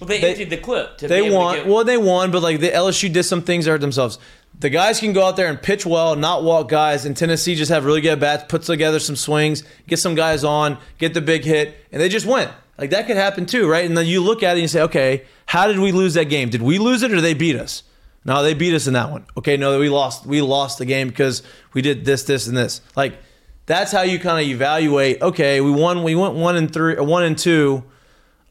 well, 0.01 0.09
they, 0.09 0.21
they- 0.21 0.31
emptied 0.31 0.51
the 0.51 0.57
clip. 0.57 0.99
To 0.99 1.09
they 1.09 1.21
be 1.21 1.27
able 1.27 1.37
to 1.39 1.45
won. 1.45 1.57
get- 1.57 1.67
Well, 1.67 1.85
they 1.85 1.97
won, 1.99 2.31
but 2.31 2.43
like 2.43 2.61
the 2.61 2.71
LSU 2.71 3.13
did 3.13 3.23
some 3.25 3.43
things 3.43 3.67
that 3.67 3.73
hurt 3.73 3.81
themselves. 3.81 4.19
The 4.59 4.71
guys 4.71 5.01
can 5.01 5.13
go 5.13 5.23
out 5.27 5.37
there 5.37 5.49
and 5.49 5.61
pitch 5.61 5.85
well, 5.85 6.17
not 6.17 6.43
walk 6.43 6.71
guys. 6.71 7.05
And 7.05 7.15
Tennessee 7.15 7.55
just 7.55 7.71
have 7.71 7.85
really 7.85 8.01
good 8.01 8.19
bats, 8.19 8.45
put 8.49 8.63
together 8.63 8.99
some 8.99 9.15
swings, 9.15 9.63
get 9.87 9.99
some 9.99 10.15
guys 10.15 10.45
on, 10.45 10.79
get 10.97 11.13
the 11.13 11.21
big 11.21 11.45
hit, 11.45 11.77
and 11.93 12.01
they 12.01 12.09
just 12.09 12.25
win. 12.25 12.49
Like 12.79 12.91
that 12.91 13.07
could 13.07 13.17
happen 13.19 13.45
too, 13.45 13.69
right? 13.69 13.85
And 13.85 13.97
then 13.97 14.07
you 14.07 14.23
look 14.23 14.43
at 14.43 14.51
it 14.51 14.53
and 14.53 14.63
you 14.63 14.69
say, 14.69 14.81
okay, 14.83 15.25
how 15.45 15.67
did 15.67 15.79
we 15.79 15.93
lose 15.93 16.15
that 16.15 16.25
game? 16.31 16.49
Did 16.49 16.63
we 16.63 16.79
lose 16.79 17.03
it 17.03 17.13
or 17.13 17.17
did 17.17 17.25
they 17.25 17.35
beat 17.35 17.57
us? 17.57 17.83
No, 18.25 18.43
they 18.43 18.55
beat 18.55 18.75
us 18.75 18.87
in 18.87 18.95
that 18.95 19.11
one. 19.11 19.25
Okay, 19.37 19.57
no, 19.57 19.79
we 19.79 19.89
lost. 19.89 20.27
We 20.27 20.41
lost 20.41 20.79
the 20.79 20.85
game 20.85 21.09
because 21.09 21.43
we 21.75 21.81
did 21.83 22.05
this, 22.05 22.25
this, 22.25 22.47
and 22.49 22.57
this. 22.57 22.81
Like 22.97 23.19
that's 23.67 23.93
how 23.93 24.03
you 24.03 24.19
kind 24.19 24.45
of 24.45 24.51
evaluate. 24.51 25.21
Okay, 25.23 25.61
we 25.61 25.71
won. 25.71 26.03
We 26.03 26.15
went 26.15 26.35
one 26.35 26.57
and 26.57 26.73
three, 26.73 26.97
one 26.97 27.23
and 27.25 27.37
two 27.39 27.85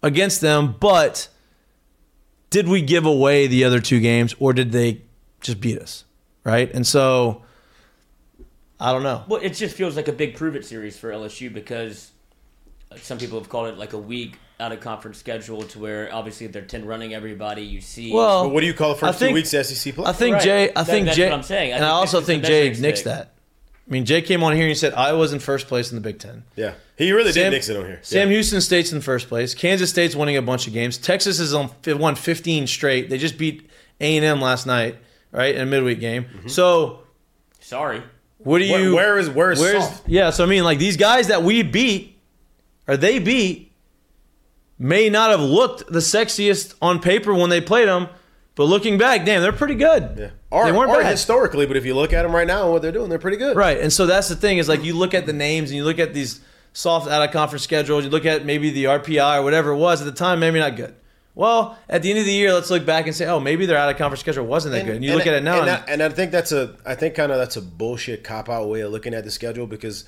against 0.06 0.40
them, 0.42 0.76
but 0.80 1.28
did 2.50 2.68
we 2.70 2.82
give 2.82 3.06
away 3.06 3.48
the 3.48 3.64
other 3.64 3.80
two 3.80 4.00
games 4.00 4.36
or 4.40 4.54
did 4.54 4.72
they 4.72 5.02
just 5.42 5.60
beat 5.60 5.80
us? 5.80 6.06
Right? 6.44 6.72
And 6.74 6.86
so 6.86 7.42
I 8.80 8.92
don't 8.92 9.04
know. 9.04 9.24
Well, 9.28 9.42
it 9.42 9.50
just 9.56 9.76
feels 9.76 9.96
like 9.96 10.08
a 10.08 10.12
big 10.14 10.36
prove 10.36 10.56
it 10.56 10.66
series 10.66 10.98
for 10.98 11.10
LSU 11.12 11.52
because 11.52 12.12
some 12.98 13.18
people 13.18 13.40
have 13.40 13.50
called 13.50 13.68
it 13.68 13.78
like 13.78 13.94
a 13.94 13.98
week 13.98 14.38
out 14.60 14.72
of 14.72 14.80
conference 14.80 15.18
schedule 15.18 15.64
to 15.64 15.80
where 15.80 16.14
obviously 16.14 16.48
they're 16.48 16.62
10 16.62 16.86
running 16.86 17.14
everybody 17.14 17.62
you 17.64 17.82
see. 17.82 18.14
Well, 18.14 18.44
But 18.46 18.50
what 18.54 18.62
do 18.62 18.68
you 18.68 18.74
call 18.74 18.94
the 18.94 19.00
first 19.00 19.20
think- 19.20 19.30
two 19.32 19.34
weeks 19.36 19.54
of 19.54 19.66
SEC 19.66 19.94
play? 19.96 20.06
I 20.06 20.14
think 20.14 20.36
Right. 20.36 20.44
Jay. 20.44 20.70
I 20.70 20.74
That- 20.84 20.86
think 20.86 21.06
that's 21.08 21.18
Jay. 21.18 21.26
what 21.26 21.34
I'm 21.34 21.44
saying. 21.44 21.74
I 21.74 21.76
and 21.78 21.84
I 21.86 21.90
also 21.90 22.22
think 22.22 22.44
Jay 22.46 22.70
measuring 22.70 22.94
nixed 22.94 23.04
that. 23.04 23.34
I 23.88 23.92
mean, 23.92 24.06
Jay 24.06 24.22
came 24.22 24.44
on 24.44 24.54
here 24.54 24.64
and 24.64 24.70
he 24.70 24.76
said 24.76 24.94
Iowa's 24.94 25.32
in 25.32 25.40
first 25.40 25.68
place 25.68 25.92
in 25.92 25.96
the 25.96 26.02
Big 26.02 26.18
Ten. 26.18 26.44
yeah, 26.56 26.74
he 26.98 27.12
really 27.12 27.32
Sam, 27.32 27.52
did 27.52 27.58
mix 27.58 27.70
it 27.70 27.78
on 27.78 27.86
here. 27.86 28.00
Sam 28.02 28.30
yeah. 28.30 28.34
Houston 28.36 28.60
State's 28.62 28.92
in 28.92 29.00
first 29.02 29.28
place. 29.28 29.54
Kansas 29.54 29.90
State's 29.92 30.16
winning 30.16 30.38
a 30.38 30.42
bunch 30.42 30.66
of 30.66 30.74
games. 30.74 30.98
Texas 30.98 31.40
is 31.40 31.54
on 31.54 31.70
won 31.86 32.16
15 32.16 32.66
straight. 32.68 33.10
They 33.12 33.18
just 33.20 33.38
beat 33.38 33.70
A 34.02 34.18
and 34.18 34.26
M 34.26 34.42
last 34.42 34.66
night, 34.66 34.98
right, 35.32 35.54
in 35.54 35.62
a 35.62 35.66
midweek 35.68 36.00
game. 36.00 36.24
Mm-hmm. 36.26 36.48
So 36.48 37.02
Sorry. 37.60 38.02
what 38.40 38.58
do 38.60 38.72
Where- 38.72 38.80
you? 38.82 38.96
where 38.96 39.18
is- 39.20 39.30
where 39.30 39.52
is 39.52 39.60
soft? 39.60 40.08
Yeah, 40.10 40.32
so 40.32 40.44
I 40.44 40.48
mean, 40.48 40.64
like 40.64 40.80
these 40.80 40.98
guys 40.98 41.28
that 41.28 41.44
we 41.44 41.62
beat, 41.62 42.18
or 42.88 42.98
they 42.98 43.20
beat, 43.20 43.72
may 44.80 45.10
not 45.10 45.30
have 45.30 45.42
looked 45.42 45.88
the 45.92 46.00
sexiest 46.00 46.74
on 46.82 47.00
paper 47.00 47.34
when 47.34 47.50
they 47.50 47.62
played 47.62 47.88
them, 47.88 48.08
but 48.56 48.66
looking 48.66 48.98
back, 48.98 49.26
damn, 49.26 49.42
they're 49.42 49.52
pretty 49.52 49.76
good. 49.76 50.16
Yeah. 50.18 50.30
Or, 50.50 50.66
they 50.66 50.72
weren't 50.72 50.90
or 50.90 51.02
bad. 51.02 51.12
historically, 51.12 51.66
but 51.66 51.76
if 51.76 51.86
you 51.86 51.94
look 51.94 52.14
at 52.14 52.24
them 52.24 52.34
right 52.34 52.48
now 52.48 52.64
and 52.64 52.72
what 52.72 52.82
they're 52.82 52.92
doing, 52.92 53.10
they're 53.10 53.20
pretty 53.20 53.38
good. 53.38 53.58
Right. 53.58 53.80
And 53.80 53.92
so 53.92 54.06
that's 54.06 54.30
the 54.30 54.36
thing 54.36 54.58
is 54.58 54.70
like 54.70 54.84
you 54.84 54.96
look 54.96 55.14
at 55.14 55.26
the 55.26 55.34
names 55.34 55.70
and 55.70 55.78
you 55.78 55.84
look 55.84 56.00
at 56.00 56.14
these 56.14 56.40
soft 56.72 57.10
out 57.10 57.22
of 57.22 57.32
conference 57.32 57.64
schedules, 57.64 58.06
you 58.06 58.10
look 58.10 58.26
at 58.26 58.46
maybe 58.46 58.70
the 58.70 58.86
RPI 58.86 59.40
or 59.40 59.44
whatever 59.44 59.72
it 59.72 59.78
was 59.78 60.02
at 60.02 60.06
the 60.06 60.14
time, 60.14 60.40
maybe 60.40 60.60
not 60.60 60.76
good. 60.76 60.96
Well, 61.34 61.78
at 61.90 62.02
the 62.02 62.10
end 62.10 62.20
of 62.20 62.26
the 62.26 62.32
year, 62.32 62.54
let's 62.54 62.70
look 62.70 62.86
back 62.86 63.08
and 63.08 63.16
say, 63.16 63.26
oh, 63.28 63.42
maybe 63.42 63.66
their 63.66 63.78
out 63.78 63.90
of 63.90 63.98
conference 63.98 64.22
schedule 64.22 64.46
wasn't 64.46 64.74
that 64.74 64.86
good. 64.86 64.96
And 64.96 65.04
you 65.04 65.14
look 65.14 65.28
at 65.28 65.34
it 65.34 65.44
now, 65.44 65.60
and, 65.60 65.70
and, 65.70 65.84
I, 65.90 65.92
and 65.92 66.04
I 66.04 66.08
think 66.08 66.32
that's 66.32 66.54
a, 66.54 66.78
I 66.86 66.96
think 66.96 67.14
kind 67.16 67.30
of 67.30 67.38
that's 67.38 67.58
a 67.58 67.62
bullshit 67.62 68.24
cop 68.24 68.50
out 68.50 68.70
way 68.70 68.80
of 68.82 68.92
looking 68.94 69.14
at 69.14 69.26
the 69.26 69.32
schedule 69.32 69.68
because 69.68 70.06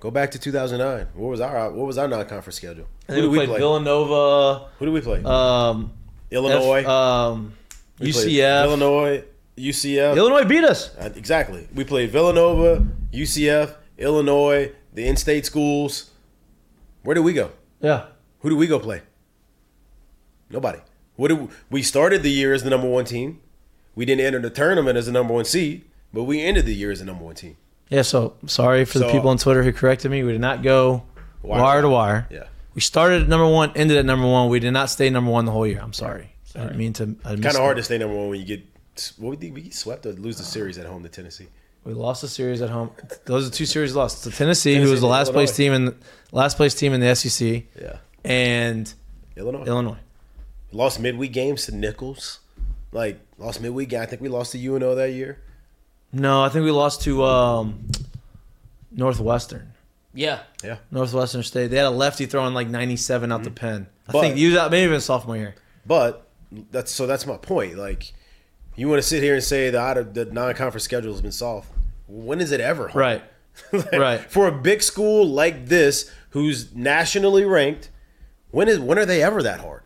go 0.00 0.10
back 0.10 0.30
to 0.30 0.38
2009. 0.38 1.08
What 1.12 1.28
was 1.28 1.42
our, 1.42 1.70
what 1.70 1.86
was 1.86 1.98
our 1.98 2.08
non-conference 2.08 2.56
schedule? 2.56 2.86
I 3.06 3.12
think 3.12 3.30
we, 3.30 3.44
played 3.44 3.58
Villanova, 3.58 4.68
Who 4.78 4.86
do 4.86 4.92
we 4.92 5.02
play? 5.02 5.22
um, 5.24 5.92
Illinois. 6.30 6.80
F- 6.80 6.88
um, 6.88 7.52
We 8.02 8.10
UCF. 8.10 8.64
Illinois, 8.64 9.24
UCF. 9.56 10.16
Illinois 10.16 10.44
beat 10.44 10.64
us. 10.64 10.94
Uh, 10.96 11.10
exactly. 11.14 11.68
We 11.74 11.84
played 11.84 12.10
Villanova, 12.10 12.86
UCF, 13.12 13.76
Illinois, 13.98 14.72
the 14.92 15.06
in-state 15.06 15.46
schools. 15.46 16.10
Where 17.02 17.14
did 17.14 17.20
we 17.20 17.32
go? 17.32 17.50
Yeah. 17.80 18.06
Who 18.40 18.50
do 18.50 18.56
we 18.56 18.66
go 18.66 18.78
play? 18.78 19.02
Nobody. 20.50 20.80
What 21.16 21.28
did 21.28 21.40
we, 21.40 21.48
we 21.70 21.82
started 21.82 22.22
the 22.22 22.30
year 22.30 22.52
as 22.52 22.62
the 22.62 22.70
number 22.70 22.88
one 22.88 23.04
team. 23.04 23.40
We 23.94 24.04
didn't 24.04 24.24
enter 24.24 24.40
the 24.40 24.50
tournament 24.50 24.96
as 24.96 25.06
the 25.06 25.12
number 25.12 25.34
one 25.34 25.44
seed, 25.44 25.84
but 26.12 26.24
we 26.24 26.42
ended 26.42 26.66
the 26.66 26.74
year 26.74 26.90
as 26.90 27.00
the 27.00 27.04
number 27.04 27.24
one 27.24 27.34
team. 27.34 27.56
Yeah, 27.90 28.02
so 28.02 28.34
sorry 28.46 28.86
for 28.86 28.98
the 28.98 29.10
people 29.10 29.28
on 29.28 29.36
Twitter 29.36 29.62
who 29.62 29.72
corrected 29.72 30.10
me. 30.10 30.22
We 30.22 30.32
did 30.32 30.40
not 30.40 30.62
go 30.62 31.02
Wire 31.42 31.60
wire, 31.60 31.76
to 31.78 31.82
to 31.82 31.88
wire. 31.90 32.26
Yeah. 32.30 32.44
We 32.74 32.80
started 32.80 33.22
at 33.22 33.28
number 33.28 33.46
one, 33.46 33.72
ended 33.74 33.98
at 33.98 34.06
number 34.06 34.26
one. 34.26 34.48
We 34.48 34.60
did 34.60 34.70
not 34.70 34.88
stay 34.88 35.10
number 35.10 35.30
one 35.30 35.44
the 35.44 35.52
whole 35.52 35.66
year. 35.66 35.80
I'm 35.82 35.92
sorry. 35.92 36.31
I 36.56 36.62
didn't 36.62 36.76
mean 36.78 36.92
to. 36.94 37.06
Kind 37.24 37.44
of 37.46 37.56
hard 37.56 37.76
to 37.78 37.82
stay 37.82 37.98
number 37.98 38.14
one 38.16 38.28
when 38.28 38.40
you 38.40 38.46
get 38.46 38.62
what 39.18 39.30
we 39.30 39.36
think 39.36 39.54
we 39.54 39.62
get 39.62 39.74
swept 39.74 40.04
or 40.06 40.12
lose 40.12 40.36
the 40.38 40.44
series 40.44 40.76
at 40.78 40.86
home 40.86 41.02
to 41.02 41.08
Tennessee. 41.08 41.48
We 41.84 41.94
lost 41.94 42.22
the 42.22 42.28
series 42.28 42.62
at 42.62 42.70
home. 42.70 42.90
Those 43.24 43.48
are 43.48 43.50
two 43.50 43.66
series 43.66 43.94
lost. 43.96 44.22
To 44.24 44.30
Tennessee, 44.30 44.74
Tennessee 44.74 44.84
who 44.84 44.90
was 44.92 45.00
the 45.00 45.06
and 45.06 45.12
last 45.12 45.32
place 45.32 45.56
team 45.56 45.72
in 45.72 45.96
last 46.30 46.56
place 46.56 46.74
team 46.74 46.92
in 46.92 47.00
the 47.00 47.14
SEC, 47.16 47.64
Yeah. 47.80 47.96
and 48.24 48.92
Illinois. 49.36 49.64
Illinois. 49.64 49.98
Lost 50.70 51.00
midweek 51.00 51.32
games 51.32 51.66
to 51.66 51.74
Nicholls. 51.74 52.38
Like 52.92 53.18
lost 53.38 53.60
midweek 53.60 53.88
game. 53.88 54.00
I 54.02 54.06
think 54.06 54.22
we 54.22 54.28
lost 54.28 54.52
to 54.52 54.58
UNO 54.58 54.94
that 54.94 55.10
year. 55.12 55.38
No, 56.12 56.42
I 56.44 56.50
think 56.50 56.64
we 56.64 56.70
lost 56.70 57.02
to 57.02 57.24
um, 57.24 57.88
Northwestern. 58.90 59.72
Yeah. 60.14 60.40
Yeah. 60.62 60.76
Northwestern 60.90 61.42
State. 61.42 61.68
They 61.68 61.76
had 61.78 61.86
a 61.86 61.90
lefty 61.90 62.26
throwing 62.26 62.54
like 62.54 62.68
97 62.68 63.32
out 63.32 63.44
the 63.44 63.50
pen. 63.50 63.86
I 64.08 64.12
But- 64.12 64.20
think 64.20 64.36
you 64.36 64.52
maybe 64.70 64.78
even 64.84 65.00
sophomore 65.00 65.36
year. 65.36 65.54
But 65.86 66.28
that's 66.70 66.90
so 66.92 67.06
that's 67.06 67.26
my 67.26 67.36
point. 67.36 67.76
Like 67.76 68.12
you 68.76 68.88
want 68.88 69.00
to 69.02 69.06
sit 69.06 69.22
here 69.22 69.34
and 69.34 69.42
say 69.42 69.70
the 69.70 69.80
out 69.80 69.98
of 69.98 70.14
the 70.14 70.24
non-conference 70.26 70.84
schedule 70.84 71.12
has 71.12 71.20
been 71.22 71.32
solved. 71.32 71.68
When 72.08 72.40
is 72.40 72.52
it 72.52 72.60
ever? 72.60 72.88
hard? 72.88 72.94
Right. 72.94 73.22
Like, 73.72 73.92
Right. 73.92 74.20
For 74.30 74.48
a 74.48 74.52
big 74.52 74.82
school 74.82 75.26
like 75.28 75.66
this, 75.66 76.10
who's 76.30 76.74
nationally 76.74 77.44
ranked. 77.44 77.90
When 78.50 78.68
is 78.68 78.78
when 78.78 78.98
are 78.98 79.04
they 79.06 79.22
ever 79.22 79.42
that 79.42 79.60
hard? 79.60 79.82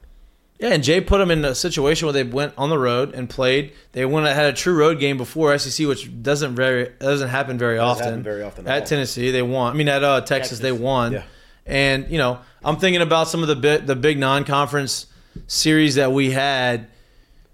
Yeah, 0.58 0.68
and 0.68 0.82
Jay 0.82 1.00
put 1.02 1.18
them 1.18 1.30
in 1.30 1.44
a 1.44 1.54
situation 1.54 2.06
where 2.06 2.12
they 2.14 2.24
went 2.24 2.54
on 2.56 2.70
the 2.70 2.78
road 2.78 3.12
and 3.14 3.28
played. 3.28 3.72
They 3.92 4.06
went 4.06 4.26
had 4.26 4.46
a 4.46 4.52
true 4.54 4.74
road 4.74 4.98
game 4.98 5.18
before 5.18 5.56
SEC, 5.58 5.86
which 5.86 6.22
doesn't 6.22 6.54
very 6.54 6.92
doesn't 6.98 7.28
happen 7.28 7.58
very 7.58 7.76
Doesn't 7.76 7.90
often. 7.90 8.04
happen 8.06 8.22
very 8.22 8.42
often 8.42 8.66
at 8.66 8.82
at. 8.82 8.86
Tennessee, 8.86 9.30
they 9.30 9.42
won. 9.42 9.72
I 9.72 9.76
mean, 9.76 9.88
at 9.88 10.02
uh, 10.02 10.20
Texas, 10.22 10.60
they 10.60 10.72
won. 10.72 11.12
Yeah. 11.12 11.22
And 11.66 12.08
you 12.10 12.18
know, 12.18 12.38
I'm 12.64 12.76
thinking 12.78 13.02
about 13.02 13.28
some 13.28 13.42
of 13.42 13.48
the 13.48 13.56
bit, 13.56 13.86
the 13.86 13.96
big 13.96 14.18
non-conference 14.18 15.06
series 15.46 15.96
that 15.96 16.12
we 16.12 16.30
had. 16.30 16.88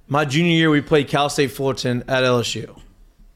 My 0.08 0.24
junior 0.24 0.52
year, 0.52 0.70
we 0.70 0.80
played 0.80 1.08
Cal 1.08 1.28
State 1.28 1.52
Fullerton 1.52 2.04
at 2.08 2.24
LSU. 2.24 2.78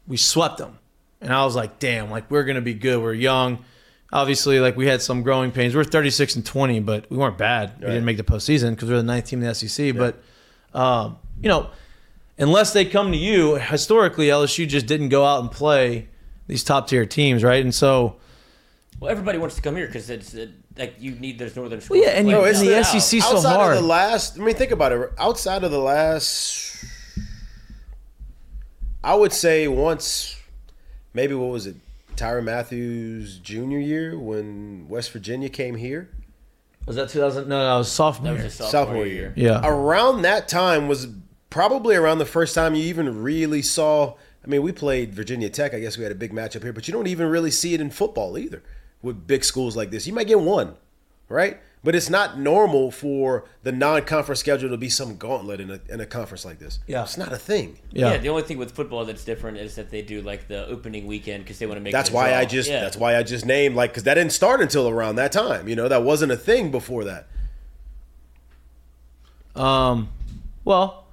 We 0.06 0.16
swept 0.16 0.58
them, 0.58 0.78
and 1.20 1.32
I 1.32 1.44
was 1.44 1.56
like, 1.56 1.78
"Damn! 1.78 2.10
Like 2.10 2.30
we're 2.30 2.44
gonna 2.44 2.60
be 2.60 2.74
good. 2.74 3.02
We're 3.02 3.14
young." 3.14 3.64
Obviously, 4.12 4.60
like 4.60 4.76
we 4.76 4.86
had 4.86 5.02
some 5.02 5.22
growing 5.22 5.50
pains. 5.50 5.74
We 5.74 5.80
are 5.80 5.84
36 5.84 6.36
and 6.36 6.46
20, 6.46 6.80
but 6.80 7.10
we 7.10 7.16
weren't 7.16 7.38
bad. 7.38 7.80
We 7.80 7.86
didn't 7.86 8.04
make 8.04 8.16
the 8.16 8.22
postseason 8.22 8.70
because 8.70 8.88
we 8.88 8.94
we're 8.94 9.00
the 9.00 9.06
ninth 9.06 9.26
team 9.26 9.42
in 9.42 9.48
the 9.48 9.54
SEC. 9.54 9.96
But 9.96 10.22
um, 10.74 11.18
you 11.40 11.48
know, 11.48 11.70
unless 12.38 12.72
they 12.72 12.84
come 12.84 13.10
to 13.12 13.18
you, 13.18 13.56
historically 13.56 14.28
LSU 14.28 14.66
just 14.68 14.86
didn't 14.86 15.08
go 15.08 15.24
out 15.24 15.40
and 15.40 15.50
play 15.50 16.08
these 16.46 16.62
top 16.62 16.88
tier 16.88 17.04
teams, 17.06 17.42
right? 17.42 17.62
And 17.62 17.74
so, 17.74 18.16
Well, 19.00 19.10
everybody 19.10 19.38
wants 19.38 19.56
to 19.56 19.62
come 19.62 19.76
here 19.76 19.86
because 19.86 20.08
it's 20.08 20.34
it, 20.34 20.50
like 20.78 20.94
you 20.98 21.12
need 21.12 21.38
those 21.38 21.56
northern 21.56 21.80
schools. 21.80 22.00
Well, 22.00 22.08
yeah, 22.08 22.18
and 22.18 22.28
you- 22.28 22.36
play 22.36 22.50
and 22.50 22.58
the 22.58 22.78
out. 22.78 22.86
SEC 22.86 23.20
's 23.20 23.24
so 23.24 23.36
outside 23.36 23.56
hard. 23.56 23.76
of 23.76 23.82
the 23.82 23.88
last, 23.88 24.38
I 24.38 24.42
mean, 24.42 24.54
think 24.54 24.70
about 24.72 24.92
it. 24.92 25.10
Outside 25.18 25.64
of 25.64 25.70
the 25.70 25.78
last, 25.78 26.84
I 29.02 29.14
would 29.14 29.32
say 29.32 29.68
once, 29.68 30.36
maybe 31.14 31.34
what 31.34 31.50
was 31.50 31.66
it, 31.66 31.76
Tyron 32.16 32.44
Matthews' 32.44 33.38
junior 33.38 33.78
year 33.78 34.18
when 34.18 34.86
West 34.88 35.10
Virginia 35.12 35.48
came 35.48 35.76
here. 35.76 36.08
was 36.86 36.96
that 36.96 37.08
2000? 37.10 37.48
No, 37.48 37.58
no, 37.58 37.74
I 37.74 37.78
was 37.78 37.90
sophomore. 37.90 38.34
That 38.34 38.42
was 38.42 38.42
year. 38.42 38.50
sophomore, 38.50 38.70
sophomore 38.70 39.06
year. 39.06 39.32
year. 39.36 39.50
Yeah. 39.52 39.60
Around 39.64 40.22
that 40.22 40.48
time 40.48 40.88
was 40.88 41.08
probably 41.50 41.94
around 41.96 42.18
the 42.18 42.24
first 42.26 42.54
time 42.54 42.74
you 42.74 42.84
even 42.84 43.22
really 43.22 43.62
saw. 43.62 44.14
I 44.44 44.48
mean, 44.48 44.62
we 44.62 44.72
played 44.72 45.12
Virginia 45.14 45.48
Tech. 45.50 45.74
I 45.74 45.80
guess 45.80 45.96
we 45.98 46.04
had 46.04 46.12
a 46.12 46.16
big 46.16 46.32
matchup 46.32 46.62
here, 46.62 46.72
but 46.72 46.86
you 46.88 46.92
don't 46.94 47.06
even 47.08 47.28
really 47.28 47.50
see 47.50 47.74
it 47.74 47.80
in 47.80 47.90
football 47.90 48.38
either 48.38 48.62
with 49.02 49.26
big 49.26 49.44
schools 49.44 49.76
like 49.76 49.90
this. 49.90 50.06
You 50.06 50.12
might 50.12 50.26
get 50.26 50.40
one, 50.40 50.74
right? 51.28 51.58
But 51.84 51.94
it's 51.94 52.10
not 52.10 52.36
normal 52.36 52.90
for 52.90 53.44
the 53.62 53.70
non-conference 53.70 54.40
schedule 54.40 54.70
to 54.70 54.76
be 54.76 54.88
some 54.88 55.16
gauntlet 55.16 55.60
in 55.60 55.70
a, 55.70 55.80
in 55.88 56.00
a 56.00 56.06
conference 56.06 56.44
like 56.44 56.58
this. 56.58 56.80
Yeah. 56.88 57.02
it's 57.04 57.16
not 57.16 57.32
a 57.32 57.36
thing. 57.36 57.78
Yeah. 57.92 58.16
the 58.16 58.28
only 58.28 58.42
thing 58.42 58.58
with 58.58 58.72
football 58.72 59.04
that's 59.04 59.24
different 59.24 59.58
is 59.58 59.76
that 59.76 59.90
they 59.90 60.02
do 60.02 60.20
like 60.22 60.48
the 60.48 60.66
opening 60.66 61.06
weekend 61.06 61.44
because 61.44 61.60
they 61.60 61.66
want 61.66 61.76
to 61.76 61.80
make. 61.80 61.92
That's 61.92 62.10
why 62.10 62.30
draw. 62.30 62.38
I 62.38 62.44
just 62.44 62.68
Yeah. 62.68 62.80
that's 62.80 62.96
why 62.96 63.16
I 63.16 63.22
just 63.22 63.46
named 63.46 63.76
like 63.76 63.90
because 63.90 64.02
that 64.02 64.14
didn't 64.14 64.32
start 64.32 64.60
until 64.60 64.88
around 64.88 65.14
that 65.16 65.30
time. 65.30 65.68
You 65.68 65.76
know, 65.76 65.86
that 65.86 66.02
wasn't 66.02 66.32
a 66.32 66.36
thing 66.36 66.72
before 66.72 67.04
that. 67.04 67.28
Um, 69.54 70.10
well, 70.64 71.05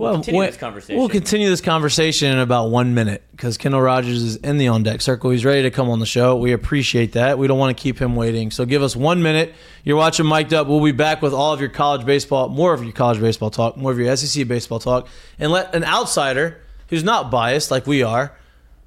well, 0.00 0.14
continue 0.14 0.38
when- 0.38 0.48
this 0.48 0.56
conversation. 0.56 0.98
We'll 0.98 1.08
continue 1.10 1.48
this 1.50 1.60
conversation 1.60 2.32
in 2.32 2.38
about 2.38 2.70
one 2.70 2.94
minute 2.94 3.22
because 3.32 3.58
Kendall 3.58 3.82
Rogers 3.82 4.22
is 4.22 4.36
in 4.36 4.56
the 4.56 4.68
on 4.68 4.82
deck 4.82 5.02
circle. 5.02 5.30
He's 5.30 5.44
ready 5.44 5.62
to 5.62 5.70
come 5.70 5.90
on 5.90 5.98
the 6.00 6.06
show. 6.06 6.36
We 6.36 6.52
appreciate 6.52 7.12
that. 7.12 7.38
We 7.38 7.46
don't 7.46 7.58
want 7.58 7.76
to 7.76 7.80
keep 7.80 7.98
him 7.98 8.16
waiting. 8.16 8.50
So 8.50 8.64
give 8.64 8.82
us 8.82 8.96
one 8.96 9.22
minute. 9.22 9.54
You're 9.84 9.98
watching 9.98 10.24
Mic'd 10.26 10.54
Up. 10.54 10.66
We'll 10.68 10.82
be 10.82 10.92
back 10.92 11.20
with 11.20 11.34
all 11.34 11.52
of 11.52 11.60
your 11.60 11.68
college 11.68 12.06
baseball, 12.06 12.48
more 12.48 12.72
of 12.72 12.82
your 12.82 12.92
college 12.92 13.20
baseball 13.20 13.50
talk, 13.50 13.76
more 13.76 13.92
of 13.92 13.98
your 13.98 14.16
SEC 14.16 14.48
baseball 14.48 14.78
talk, 14.78 15.06
and 15.38 15.52
let 15.52 15.74
an 15.74 15.84
outsider 15.84 16.62
who's 16.88 17.04
not 17.04 17.30
biased 17.30 17.70
like 17.70 17.86
we 17.86 18.02
are 18.02 18.32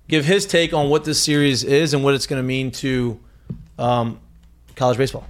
give 0.07 0.25
his 0.25 0.45
take 0.45 0.73
on 0.73 0.89
what 0.89 1.05
this 1.05 1.21
series 1.21 1.63
is 1.63 1.93
and 1.93 2.03
what 2.03 2.13
it's 2.15 2.27
going 2.27 2.39
to 2.39 2.45
mean 2.45 2.71
to 2.71 3.19
um, 3.77 4.19
college 4.75 4.97
baseball. 4.97 5.25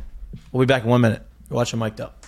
We'll 0.52 0.66
be 0.66 0.72
back 0.72 0.84
in 0.84 0.90
one 0.90 1.02
minute. 1.02 1.22
You're 1.50 1.58
watching 1.58 1.80
Mic'd 1.80 2.02
Up. 2.02 2.23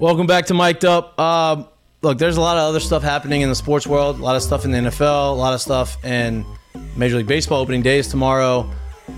Welcome 0.00 0.28
back 0.28 0.46
to 0.46 0.54
Mic'd 0.54 0.84
Up. 0.84 1.18
Um, 1.18 1.66
look, 2.02 2.18
there's 2.18 2.36
a 2.36 2.40
lot 2.40 2.56
of 2.56 2.68
other 2.68 2.78
stuff 2.78 3.02
happening 3.02 3.40
in 3.40 3.48
the 3.48 3.54
sports 3.56 3.84
world. 3.84 4.20
A 4.20 4.22
lot 4.22 4.36
of 4.36 4.42
stuff 4.42 4.64
in 4.64 4.70
the 4.70 4.78
NFL. 4.78 5.32
A 5.32 5.34
lot 5.34 5.54
of 5.54 5.60
stuff 5.60 6.04
in 6.04 6.46
Major 6.94 7.16
League 7.16 7.26
Baseball 7.26 7.60
opening 7.60 7.82
days 7.82 8.06
tomorrow. 8.06 8.70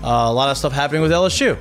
Uh, 0.03 0.07
a 0.07 0.33
lot 0.33 0.49
of 0.49 0.57
stuff 0.57 0.73
happening 0.73 1.03
with 1.03 1.11
LSU. 1.11 1.55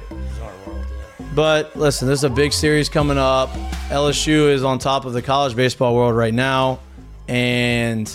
But 1.35 1.77
listen, 1.77 2.07
there's 2.07 2.25
a 2.25 2.31
big 2.31 2.55
series 2.55 2.89
coming 2.89 3.18
up. 3.18 3.51
LSU 3.91 4.49
is 4.49 4.64
on 4.64 4.79
top 4.79 5.05
of 5.05 5.12
the 5.12 5.21
college 5.21 5.55
baseball 5.55 5.95
world 5.95 6.16
right 6.16 6.33
now, 6.33 6.81
and 7.29 8.09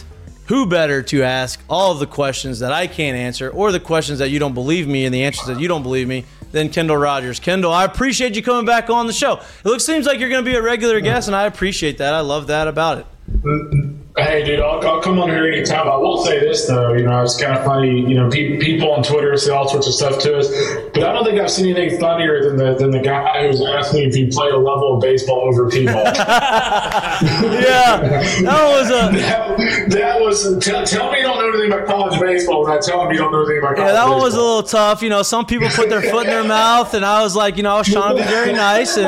who 0.48 0.66
better 0.66 1.04
to 1.04 1.22
ask 1.22 1.62
all 1.70 1.92
of 1.92 2.00
the 2.00 2.08
questions 2.08 2.62
that 2.62 2.72
I 2.72 2.88
can't 2.88 3.16
answer, 3.16 3.52
or 3.52 3.72
the 3.72 3.80
questions 3.80 4.18
that 4.18 4.32
you 4.32 4.40
don't 4.40 4.56
believe 4.56 4.88
me, 4.88 5.06
and 5.06 5.14
the 5.14 5.24
answers 5.26 5.46
that 5.46 5.60
you 5.60 5.68
don't 5.68 5.84
believe 5.84 6.08
me, 6.08 6.26
than 6.56 6.70
Kendall 6.70 6.96
Rogers. 6.96 7.40
Kendall, 7.40 7.74
I 7.74 7.84
appreciate 7.84 8.34
you 8.34 8.42
coming 8.42 8.66
back 8.66 8.90
on 8.90 9.08
the 9.08 9.14
show. 9.14 9.34
It 9.34 9.66
looks 9.66 9.86
seems 9.86 10.06
like 10.06 10.20
you're 10.20 10.30
going 10.30 10.44
to 10.44 10.50
be 10.50 10.56
a 10.56 10.62
regular 10.62 11.02
guest, 11.02 11.28
and 11.28 11.36
I 11.36 11.44
appreciate 11.44 11.98
that. 11.98 12.14
I 12.14 12.22
love 12.22 12.48
that 12.48 12.70
about 12.70 13.00
it. 13.00 14.05
Hey, 14.18 14.46
dude, 14.46 14.62
I'll, 14.62 14.80
I'll 14.88 15.02
come 15.02 15.20
on 15.20 15.28
here 15.28 15.46
anytime. 15.46 15.90
I 15.90 15.98
will 15.98 16.24
say 16.24 16.40
this 16.40 16.66
though, 16.68 16.94
you 16.94 17.04
know, 17.04 17.22
it's 17.22 17.36
kind 17.42 17.58
of 17.58 17.66
funny. 17.66 18.00
You 18.00 18.16
know, 18.16 18.30
pe- 18.30 18.58
people 18.60 18.94
on 18.94 19.04
Twitter 19.04 19.36
say 19.36 19.52
all 19.52 19.68
sorts 19.68 19.88
of 19.88 19.94
stuff 19.94 20.20
to 20.20 20.38
us, 20.38 20.48
but 20.94 21.04
I 21.04 21.12
don't 21.12 21.26
think 21.26 21.38
I've 21.38 21.52
seen 21.52 21.76
anything 21.76 22.00
funnier 22.00 22.42
than 22.42 22.56
the 22.56 22.76
than 22.76 22.92
the 22.92 23.00
guy 23.00 23.46
who's 23.46 23.62
asking 23.62 24.08
if 24.08 24.16
you 24.16 24.28
play 24.30 24.48
a 24.52 24.58
level 24.58 24.96
of 24.96 25.02
baseball 25.02 25.42
over 25.52 25.70
T-ball. 25.70 26.06
yeah, 26.06 28.00
that 28.42 28.68
was 28.70 28.88
a 28.90 29.18
that, 29.20 29.90
that 29.90 30.22
was. 30.22 30.64
Tell, 30.64 30.86
tell 30.86 31.12
me 31.12 31.18
you 31.18 31.24
don't 31.24 31.38
know 31.38 31.50
anything 31.50 31.74
about 31.74 31.86
college 31.86 32.18
baseball 32.20 32.64
when 32.64 32.72
I 32.72 32.80
tell 32.80 33.04
them 33.04 33.12
you 33.12 33.18
don't 33.18 33.34
know 33.34 33.40
anything 33.42 33.58
about 33.60 33.76
college 33.76 33.90
Yeah, 33.90 33.94
that 33.96 34.08
one 34.08 34.22
baseball. 34.22 34.24
was 34.24 34.34
a 34.36 34.38
little 34.42 34.64
tough. 34.64 35.02
You 35.02 35.10
know, 35.10 35.24
some 35.24 35.46
people 35.46 35.68
put 35.70 35.90
their 35.90 36.02
foot 36.02 36.26
in 36.26 36.32
their 36.32 36.44
mouth, 36.48 36.94
and 36.94 37.04
I 37.06 37.22
was 37.22 37.36
like, 37.36 37.58
you 37.58 37.64
know, 37.64 37.76
I 37.76 37.78
was 37.80 37.88
trying 37.92 38.16
to 38.16 38.24
be 38.24 38.30
very 38.30 38.54
nice, 38.54 38.96
and 38.98 39.08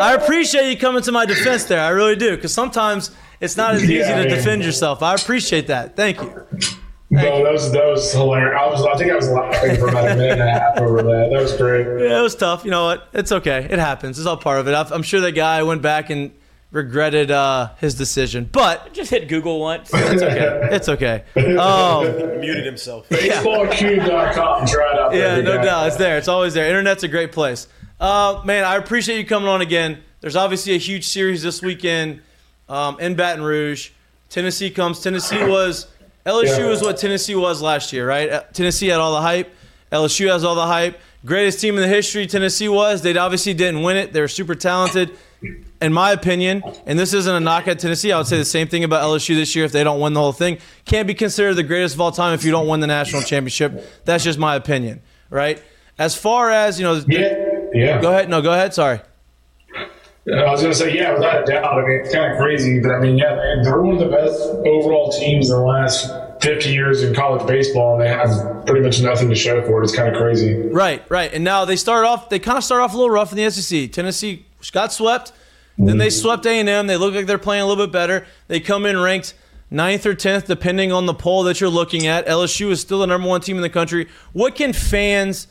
I 0.00 0.14
appreciate 0.14 0.70
you 0.70 0.78
coming 0.78 1.02
to 1.02 1.12
my 1.12 1.26
defense 1.26 1.64
there. 1.64 1.80
I 1.80 1.90
really 1.90 2.16
do, 2.16 2.34
because 2.34 2.54
sometimes 2.54 3.10
it's 3.40 3.56
not 3.56 3.74
as 3.74 3.84
easy 3.84 3.94
Yeah, 3.94 4.22
to 4.22 4.28
man. 4.28 4.28
defend 4.28 4.64
yourself. 4.64 5.02
I 5.02 5.14
appreciate 5.14 5.66
that. 5.68 5.96
Thank 5.96 6.20
you. 6.20 6.44
No, 7.10 7.42
that 7.42 7.52
was 7.52 7.72
that 7.72 7.86
was 7.86 8.12
hilarious. 8.12 8.58
I 8.60 8.66
was 8.66 8.84
I 8.84 8.96
think 8.98 9.10
I 9.10 9.16
was 9.16 9.30
laughing 9.30 9.76
for 9.76 9.88
about 9.88 10.08
a 10.10 10.14
minute 10.16 10.32
and 10.32 10.42
a 10.42 10.50
half 10.50 10.78
over 10.78 11.02
that. 11.02 11.30
That 11.32 11.40
was 11.40 11.56
great. 11.56 11.86
Yeah, 12.02 12.18
it 12.18 12.22
was 12.22 12.34
tough. 12.34 12.64
You 12.66 12.70
know 12.70 12.84
what? 12.84 13.08
It's 13.14 13.32
okay. 13.32 13.66
It 13.70 13.78
happens. 13.78 14.18
It's 14.18 14.26
all 14.26 14.36
part 14.36 14.60
of 14.60 14.68
it. 14.68 14.74
I've- 14.74 14.92
I'm 14.92 15.02
sure 15.02 15.20
that 15.22 15.32
guy 15.32 15.62
went 15.62 15.80
back 15.80 16.10
and 16.10 16.32
regretted 16.70 17.30
uh, 17.30 17.70
his 17.78 17.94
decision, 17.94 18.46
but 18.52 18.92
just 18.92 19.10
hit 19.10 19.26
Google 19.26 19.58
once. 19.58 19.88
it's 19.90 20.22
okay. 20.22 20.68
It's 20.76 20.88
okay. 20.90 21.24
Um, 21.56 22.04
Muted 22.40 22.66
himself. 22.66 23.08
Baseballcube.com. 23.78 24.66
Try 24.66 24.92
it 24.92 24.98
out. 24.98 25.14
Yeah, 25.14 25.40
no 25.40 25.56
guy. 25.56 25.64
doubt. 25.64 25.86
It's 25.88 25.96
there. 25.96 26.18
It's 26.18 26.28
always 26.28 26.52
there. 26.54 26.66
Internet's 26.68 27.04
a 27.04 27.08
great 27.08 27.32
place. 27.32 27.68
Uh, 28.00 28.42
man, 28.44 28.64
I 28.64 28.76
appreciate 28.76 29.18
you 29.18 29.24
coming 29.26 29.48
on 29.48 29.60
again. 29.62 30.02
There's 30.20 30.36
obviously 30.36 30.74
a 30.74 30.78
huge 30.78 31.06
series 31.06 31.42
this 31.42 31.62
weekend 31.62 32.20
um, 32.68 32.98
in 33.00 33.14
Baton 33.14 33.42
Rouge. 33.42 33.90
Tennessee 34.28 34.70
comes. 34.70 35.00
Tennessee 35.00 35.42
was 35.44 35.86
LSU 36.26 36.58
Yeah. 36.58 36.66
was 36.68 36.82
what 36.82 36.96
Tennessee 36.98 37.34
was 37.34 37.62
last 37.62 37.92
year, 37.92 38.06
right? 38.06 38.30
Uh, 38.30 38.42
Tennessee 38.52 38.88
had 38.88 39.00
all 39.00 39.14
the 39.14 39.22
hype. 39.22 39.54
LSU 39.90 40.30
has 40.30 40.44
all 40.44 40.54
the 40.54 40.66
hype. 40.66 40.98
Greatest 41.24 41.60
team 41.60 41.74
in 41.76 41.80
the 41.82 41.88
history 41.88 42.26
Tennessee 42.26 42.68
was. 42.68 43.02
They 43.02 43.16
obviously 43.16 43.54
didn't 43.54 43.82
win 43.82 43.96
it. 43.96 44.12
They 44.12 44.20
were 44.20 44.28
super 44.28 44.54
talented, 44.54 45.10
in 45.80 45.92
my 45.92 46.12
opinion. 46.12 46.62
And 46.86 46.98
this 46.98 47.12
isn't 47.14 47.34
a 47.34 47.40
knock 47.40 47.66
at 47.68 47.78
Tennessee. 47.78 48.12
I 48.12 48.18
would 48.18 48.26
say 48.26 48.36
the 48.36 48.44
same 48.44 48.68
thing 48.68 48.84
about 48.84 49.02
LSU 49.02 49.34
this 49.34 49.56
year 49.56 49.64
if 49.64 49.72
they 49.72 49.82
don't 49.82 49.98
win 49.98 50.12
the 50.12 50.20
whole 50.20 50.32
thing. 50.32 50.58
Can't 50.84 51.06
be 51.08 51.14
considered 51.14 51.54
the 51.54 51.62
greatest 51.62 51.94
of 51.94 52.00
all 52.02 52.12
time 52.12 52.34
if 52.34 52.44
you 52.44 52.50
don't 52.50 52.68
win 52.68 52.80
the 52.80 52.86
national 52.86 53.22
championship. 53.22 53.82
That's 54.04 54.22
just 54.22 54.38
my 54.38 54.54
opinion, 54.54 55.00
right? 55.30 55.60
As 55.98 56.14
far 56.14 56.50
as 56.50 56.78
you 56.78 56.84
know, 56.84 57.02
yeah. 57.08 58.00
Go 58.00 58.10
ahead. 58.10 58.28
No, 58.28 58.40
go 58.42 58.52
ahead. 58.52 58.72
Sorry. 58.74 59.00
I 60.34 60.50
was 60.50 60.60
going 60.60 60.72
to 60.72 60.78
say, 60.78 60.94
yeah, 60.94 61.14
without 61.14 61.42
a 61.42 61.46
doubt. 61.46 61.78
I 61.78 61.86
mean, 61.86 62.00
it's 62.00 62.12
kind 62.12 62.32
of 62.32 62.38
crazy, 62.38 62.80
but 62.80 62.92
I 62.92 62.98
mean, 62.98 63.16
yeah, 63.16 63.34
they- 63.34 63.62
they're 63.64 63.80
one 63.80 63.94
of 63.94 64.00
the 64.00 64.14
best 64.14 64.40
overall 64.40 65.10
teams 65.10 65.50
in 65.50 65.56
the 65.56 65.62
last 65.62 66.12
50 66.42 66.70
years 66.70 67.02
in 67.02 67.14
college 67.14 67.46
baseball, 67.46 67.94
and 67.94 68.02
they 68.02 68.08
have 68.08 68.66
pretty 68.66 68.84
much 68.84 69.00
nothing 69.00 69.28
to 69.30 69.34
show 69.34 69.62
for 69.62 69.80
it. 69.80 69.84
It's 69.84 69.94
kind 69.94 70.14
of 70.14 70.20
crazy. 70.20 70.54
Right, 70.54 71.02
right. 71.10 71.32
And 71.32 71.44
now 71.44 71.64
they 71.64 71.76
start 71.76 72.04
off. 72.04 72.28
They 72.28 72.38
kind 72.38 72.58
of 72.58 72.64
start 72.64 72.82
off 72.82 72.92
a 72.92 72.96
little 72.96 73.10
rough 73.10 73.32
in 73.32 73.36
the 73.36 73.50
SEC. 73.50 73.90
Tennessee 73.90 74.44
got 74.72 74.92
swept. 74.92 75.32
Then 75.78 75.96
they 75.98 76.08
mm-hmm. 76.08 76.22
swept 76.22 76.44
A 76.44 76.50
and 76.50 76.68
M. 76.68 76.88
They 76.88 76.96
look 76.96 77.14
like 77.14 77.26
they're 77.26 77.38
playing 77.38 77.62
a 77.62 77.66
little 77.66 77.86
bit 77.86 77.92
better. 77.92 78.26
They 78.48 78.58
come 78.58 78.84
in 78.84 78.98
ranked 78.98 79.34
ninth 79.70 80.06
or 80.06 80.14
tenth, 80.14 80.46
depending 80.46 80.92
on 80.92 81.06
the 81.06 81.14
poll 81.14 81.44
that 81.44 81.60
you're 81.60 81.70
looking 81.70 82.06
at. 82.06 82.26
LSU 82.26 82.70
is 82.70 82.80
still 82.80 82.98
the 82.98 83.06
number 83.06 83.28
one 83.28 83.40
team 83.40 83.56
in 83.56 83.62
the 83.62 83.70
country. 83.70 84.08
What 84.32 84.56
can 84.56 84.72
fans? 84.72 85.46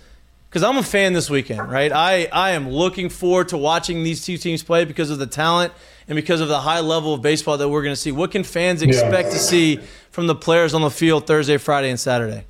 Because 0.58 0.68
I'm 0.68 0.78
a 0.78 0.84
fan 0.84 1.14
this 1.14 1.30
weekend, 1.30 1.70
right? 1.70 1.92
I 1.92 2.28
I 2.32 2.52
am 2.54 2.68
looking 2.68 3.10
forward 3.10 3.50
to 3.50 3.58
watching 3.58 4.02
these 4.02 4.26
two 4.26 4.38
teams 4.38 4.64
play 4.64 4.86
because 4.86 5.12
of 5.12 5.20
the 5.20 5.28
talent 5.28 5.72
and 6.08 6.16
because 6.16 6.42
of 6.42 6.48
the 6.48 6.60
high 6.60 6.80
level 6.80 7.14
of 7.14 7.22
baseball 7.22 7.60
that 7.60 7.70
we're 7.70 7.84
going 7.84 7.94
to 7.94 8.02
see. 8.02 8.12
What 8.12 8.32
can 8.32 8.44
fans 8.44 8.82
expect 8.82 9.34
to 9.34 9.38
see 9.38 9.80
from 10.10 10.26
the 10.26 10.34
players 10.34 10.74
on 10.74 10.82
the 10.82 10.90
field 10.90 11.28
Thursday, 11.28 11.58
Friday, 11.58 11.92
and 11.92 12.00
Saturday? 12.00 12.48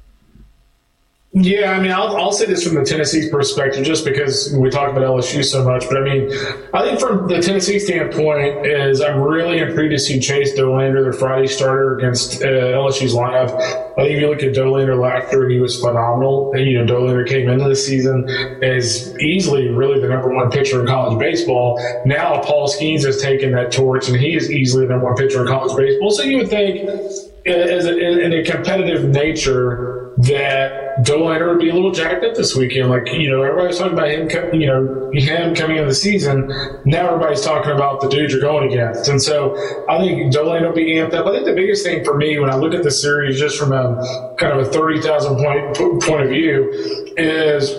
Yeah, 1.40 1.74
I 1.74 1.80
mean, 1.80 1.92
I'll, 1.92 2.18
I'll 2.18 2.32
say 2.32 2.46
this 2.46 2.64
from 2.64 2.74
the 2.74 2.84
Tennessee 2.84 3.30
perspective, 3.30 3.86
just 3.86 4.06
because 4.06 4.52
we 4.56 4.72
talk 4.72 4.90
about 4.90 5.04
LSU 5.04 5.44
so 5.44 5.64
much. 5.64 5.88
But 5.88 5.98
I 5.98 6.02
mean, 6.02 6.32
I 6.74 6.82
think 6.82 7.00
from 7.00 7.28
the 7.28 7.40
Tennessee 7.40 7.78
standpoint, 7.78 8.66
is 8.66 9.02
I'm 9.02 9.22
really 9.22 9.60
intrigued 9.60 9.92
to 9.92 10.00
see 10.00 10.20
Chase 10.20 10.58
Dollander, 10.58 11.04
their 11.04 11.14
Friday 11.14 11.46
starter 11.46 11.96
against 11.96 12.42
uh, 12.42 12.48
LSU's 12.48 13.14
lineup. 13.14 13.52
I 13.52 14.04
think 14.04 14.16
if 14.16 14.22
you 14.22 14.30
look 14.30 14.42
at 14.42 14.54
Dollander 14.54 15.00
last 15.00 15.32
year, 15.32 15.48
he 15.48 15.60
was 15.60 15.80
phenomenal. 15.80 16.54
And, 16.54 16.66
you 16.66 16.84
know, 16.84 16.92
Dollander 16.92 17.28
came 17.28 17.50
into 17.50 17.68
the 17.70 17.76
season 17.76 18.28
as 18.64 19.16
easily 19.20 19.70
really 19.70 20.02
the 20.02 20.08
number 20.08 20.34
one 20.34 20.50
pitcher 20.50 20.82
in 20.82 20.88
college 20.88 21.20
baseball. 21.20 21.80
Now 22.06 22.42
Paul 22.42 22.68
Skenes 22.68 23.06
has 23.06 23.22
taken 23.22 23.52
that 23.52 23.72
torch, 23.72 24.08
and 24.08 24.18
he 24.18 24.36
is 24.36 24.52
easily 24.52 24.88
the 24.88 24.94
number 24.94 25.06
one 25.06 25.16
pitcher 25.16 25.42
in 25.42 25.48
college 25.48 25.78
baseball. 25.78 26.10
So 26.10 26.24
you 26.24 26.38
would 26.38 26.50
think, 26.50 26.90
as 27.46 27.86
a, 27.86 27.98
in 27.98 28.34
a 28.34 28.44
competitive 28.44 29.08
nature, 29.10 29.97
that 30.18 30.98
Dollander 31.06 31.50
would 31.50 31.60
be 31.60 31.70
a 31.70 31.76
little 31.76 31.92
jacked 31.92 32.26
up 32.26 32.34
this 32.34 32.56
weekend. 32.56 32.90
Like, 32.90 33.12
you 33.14 33.30
know, 33.30 33.44
everybody's 33.44 33.78
talking 33.78 33.94
about 33.94 34.10
him, 34.10 34.60
you 34.60 34.66
know, 34.66 35.12
him 35.14 35.54
coming 35.54 35.78
in 35.78 35.88
the 35.88 35.94
season. 35.94 36.48
Now 36.86 37.10
everybody's 37.10 37.42
talking 37.42 37.72
about 37.72 38.02
the 38.02 38.10
dude 38.10 38.32
you're 38.32 38.42
going 38.42 38.72
against. 38.72 39.10
And 39.10 39.22
so 39.22 39.56
I 39.88 40.00
think 40.00 40.34
Dollander 40.34 40.68
will 40.68 40.74
be 40.74 40.96
amped 40.96 41.14
up. 41.14 41.28
I 41.28 41.34
think 41.34 41.46
the 41.46 41.54
biggest 41.54 41.86
thing 41.86 42.04
for 42.04 42.18
me 42.18 42.40
when 42.40 42.50
I 42.50 42.56
look 42.56 42.74
at 42.74 42.82
the 42.82 42.90
series, 42.90 43.40
just 43.40 43.60
from 43.60 43.72
a 43.74 44.36
kind 44.40 44.60
of 44.60 44.68
a 44.68 44.72
30,000 44.72 45.36
point, 45.36 46.02
point 46.02 46.24
of 46.24 46.30
view, 46.30 46.72
is 47.16 47.78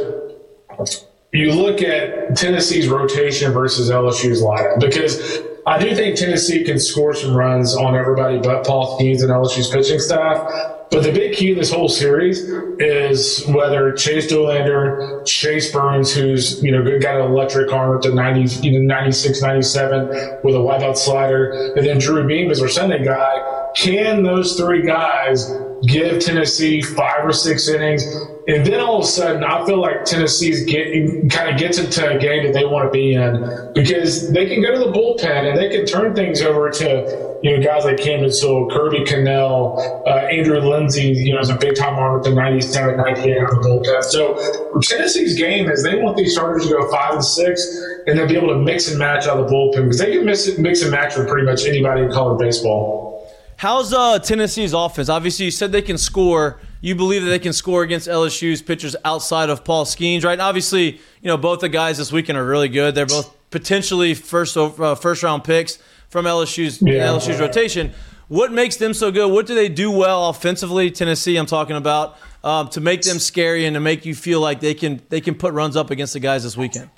you 1.33 1.53
look 1.53 1.83
at 1.83 2.37
Tennessee's 2.37 2.87
rotation 2.87 3.53
versus 3.53 3.91
LSU's 3.91 4.43
lineup 4.43 4.79
because 4.79 5.41
I 5.67 5.79
do 5.79 5.95
think 5.95 6.17
Tennessee 6.17 6.63
can 6.65 6.79
score 6.79 7.15
some 7.15 7.35
runs 7.35 7.77
on 7.77 7.97
everybody 7.97 8.39
but 8.39 8.65
Paul 8.65 8.99
Skenes 8.99 9.23
and 9.23 9.31
LSU's 9.31 9.69
pitching 9.69 9.99
staff. 9.99 10.78
But 10.91 11.03
the 11.03 11.13
big 11.13 11.37
key 11.37 11.53
in 11.53 11.59
this 11.59 11.71
whole 11.71 11.89
series 11.89 12.41
is 12.79 13.45
whether 13.47 13.93
Chase 13.93 14.33
Dollander, 14.33 15.25
Chase 15.27 15.71
Burns, 15.71 16.15
who's 16.15 16.63
you 16.63 16.73
know 16.73 16.99
got 16.99 17.21
an 17.21 17.31
electric 17.31 17.71
arm 17.73 17.97
up 17.97 18.03
to 18.03 18.15
90, 18.15 18.67
you 18.67 18.81
know, 18.81 18.95
96, 18.95 19.43
97 19.43 20.09
with 20.43 20.55
a 20.55 20.59
wipeout 20.59 20.97
slider, 20.97 21.75
and 21.77 21.87
then 21.87 21.99
Drew 21.99 22.27
Beam 22.27 22.51
is 22.51 22.63
our 22.63 22.69
Sunday 22.69 23.05
guy. 23.05 23.58
Can 23.77 24.23
those 24.23 24.57
three 24.57 24.83
guys 24.83 25.51
give 25.87 26.21
Tennessee 26.23 26.83
five 26.83 27.25
or 27.25 27.33
six 27.33 27.69
innings? 27.69 28.05
And 28.49 28.65
then 28.65 28.81
all 28.81 28.99
of 28.99 29.05
a 29.05 29.07
sudden, 29.07 29.45
I 29.45 29.65
feel 29.67 29.81
like 29.81 30.05
Tennessee's 30.05 30.65
getting 30.65 31.29
kind 31.29 31.51
of 31.51 31.59
gets 31.59 31.79
into 31.79 32.09
a 32.09 32.19
game 32.19 32.45
that 32.45 32.55
they 32.55 32.65
want 32.65 32.87
to 32.87 32.91
be 32.91 33.15
in 33.15 33.73
because 33.75 34.33
they 34.33 34.47
can 34.47 34.63
go 34.63 34.73
to 34.73 34.79
the 34.79 34.93
bullpen 34.93 35.51
and 35.51 35.59
they 35.59 35.69
can 35.69 35.87
turn 35.87 36.15
things 36.15 36.41
over 36.41 36.71
to 36.71 37.29
you 37.43 37.57
know, 37.57 37.63
guys 37.63 37.85
like 37.85 37.99
Camden 37.99 38.33
Sewell, 38.33 38.69
Kirby 38.69 39.05
Connell, 39.05 40.03
uh, 40.07 40.11
Andrew 40.11 40.59
Lindsey, 40.59 41.13
you 41.13 41.35
know, 41.35 41.41
is 41.41 41.51
a 41.51 41.57
big 41.57 41.77
time 41.77 41.95
arm 41.95 42.15
with 42.15 42.25
the 42.25 42.35
97, 42.35 42.97
98 42.97 43.39
on 43.39 43.45
the 43.45 43.69
bullpen. 43.69 44.03
So 44.03 44.81
Tennessee's 44.81 45.39
game 45.39 45.71
is 45.71 45.85
they 45.85 46.01
want 46.03 46.17
these 46.17 46.33
starters 46.33 46.67
to 46.67 46.73
go 46.73 46.91
five 46.91 47.15
and 47.15 47.25
six 47.25 47.65
and 48.07 48.19
then 48.19 48.27
be 48.27 48.37
able 48.37 48.49
to 48.49 48.59
mix 48.59 48.89
and 48.89 48.99
match 48.99 49.27
out 49.27 49.39
of 49.39 49.49
the 49.49 49.55
bullpen 49.55 49.85
because 49.85 49.99
they 49.99 50.17
can 50.17 50.25
mix, 50.25 50.59
mix 50.59 50.83
and 50.83 50.91
match 50.91 51.17
with 51.17 51.29
pretty 51.29 51.47
much 51.47 51.65
anybody 51.65 52.03
in 52.03 52.11
college 52.11 52.41
baseball. 52.41 53.18
How's 53.59 53.93
uh, 53.93 54.21
Tennessee's 54.21 54.73
offense? 54.73 55.09
Obviously, 55.09 55.47
you 55.47 55.51
said 55.51 55.73
they 55.73 55.83
can 55.83 55.99
score. 55.99 56.61
You 56.81 56.95
believe 56.95 57.25
that 57.25 57.31
they 57.31 57.41
can 57.41 57.53
score 57.53 57.83
against 57.83 58.07
LSU's 58.07 58.63
pitchers 58.63 58.95
outside 59.05 59.51
of 59.51 59.65
Paul 59.65 59.85
Skenes, 59.85 60.25
right? 60.25 60.35
And 60.35 60.41
obviously, 60.41 60.93
you 60.93 61.25
know 61.25 61.37
both 61.37 61.59
the 61.59 61.69
guys 61.69 61.99
this 61.99 62.13
weekend 62.13 62.39
are 62.39 62.47
really 62.47 62.69
good. 62.69 62.95
They're 62.95 63.05
both 63.05 63.37
potentially 63.51 64.15
first 64.15 64.57
uh, 64.57 64.95
first 64.95 65.25
round 65.25 65.43
picks 65.43 65.81
from 66.09 66.25
LSU's 66.25 66.81
yeah. 66.81 67.09
LSU's 67.09 67.41
rotation. 67.41 67.93
What 68.29 68.53
makes 68.53 68.77
them 68.77 68.95
so 68.95 69.11
good? 69.11 69.27
What 69.27 69.47
do 69.47 69.57
they 69.57 69.69
do 69.69 69.91
well 69.91 70.29
offensively? 70.29 70.93
Tennessee, 70.93 71.37
I'm 71.37 71.47
talking 71.47 71.75
about, 71.75 72.17
um, 72.45 72.69
to 72.69 72.81
make 72.81 73.03
them 73.03 73.19
scary 73.19 73.65
and 73.65 73.75
to 73.75 73.81
make 73.81 74.07
you 74.07 74.15
feel 74.15 74.41
like 74.41 74.61
they 74.61 74.75
can 74.75 75.03
they 75.09 75.21
can 75.21 75.35
put 75.35 75.53
runs 75.53 75.75
up 75.75 75.91
against 75.91 76.13
the 76.13 76.21
guys 76.21 76.45
this 76.45 76.57
weekend. 76.57 76.91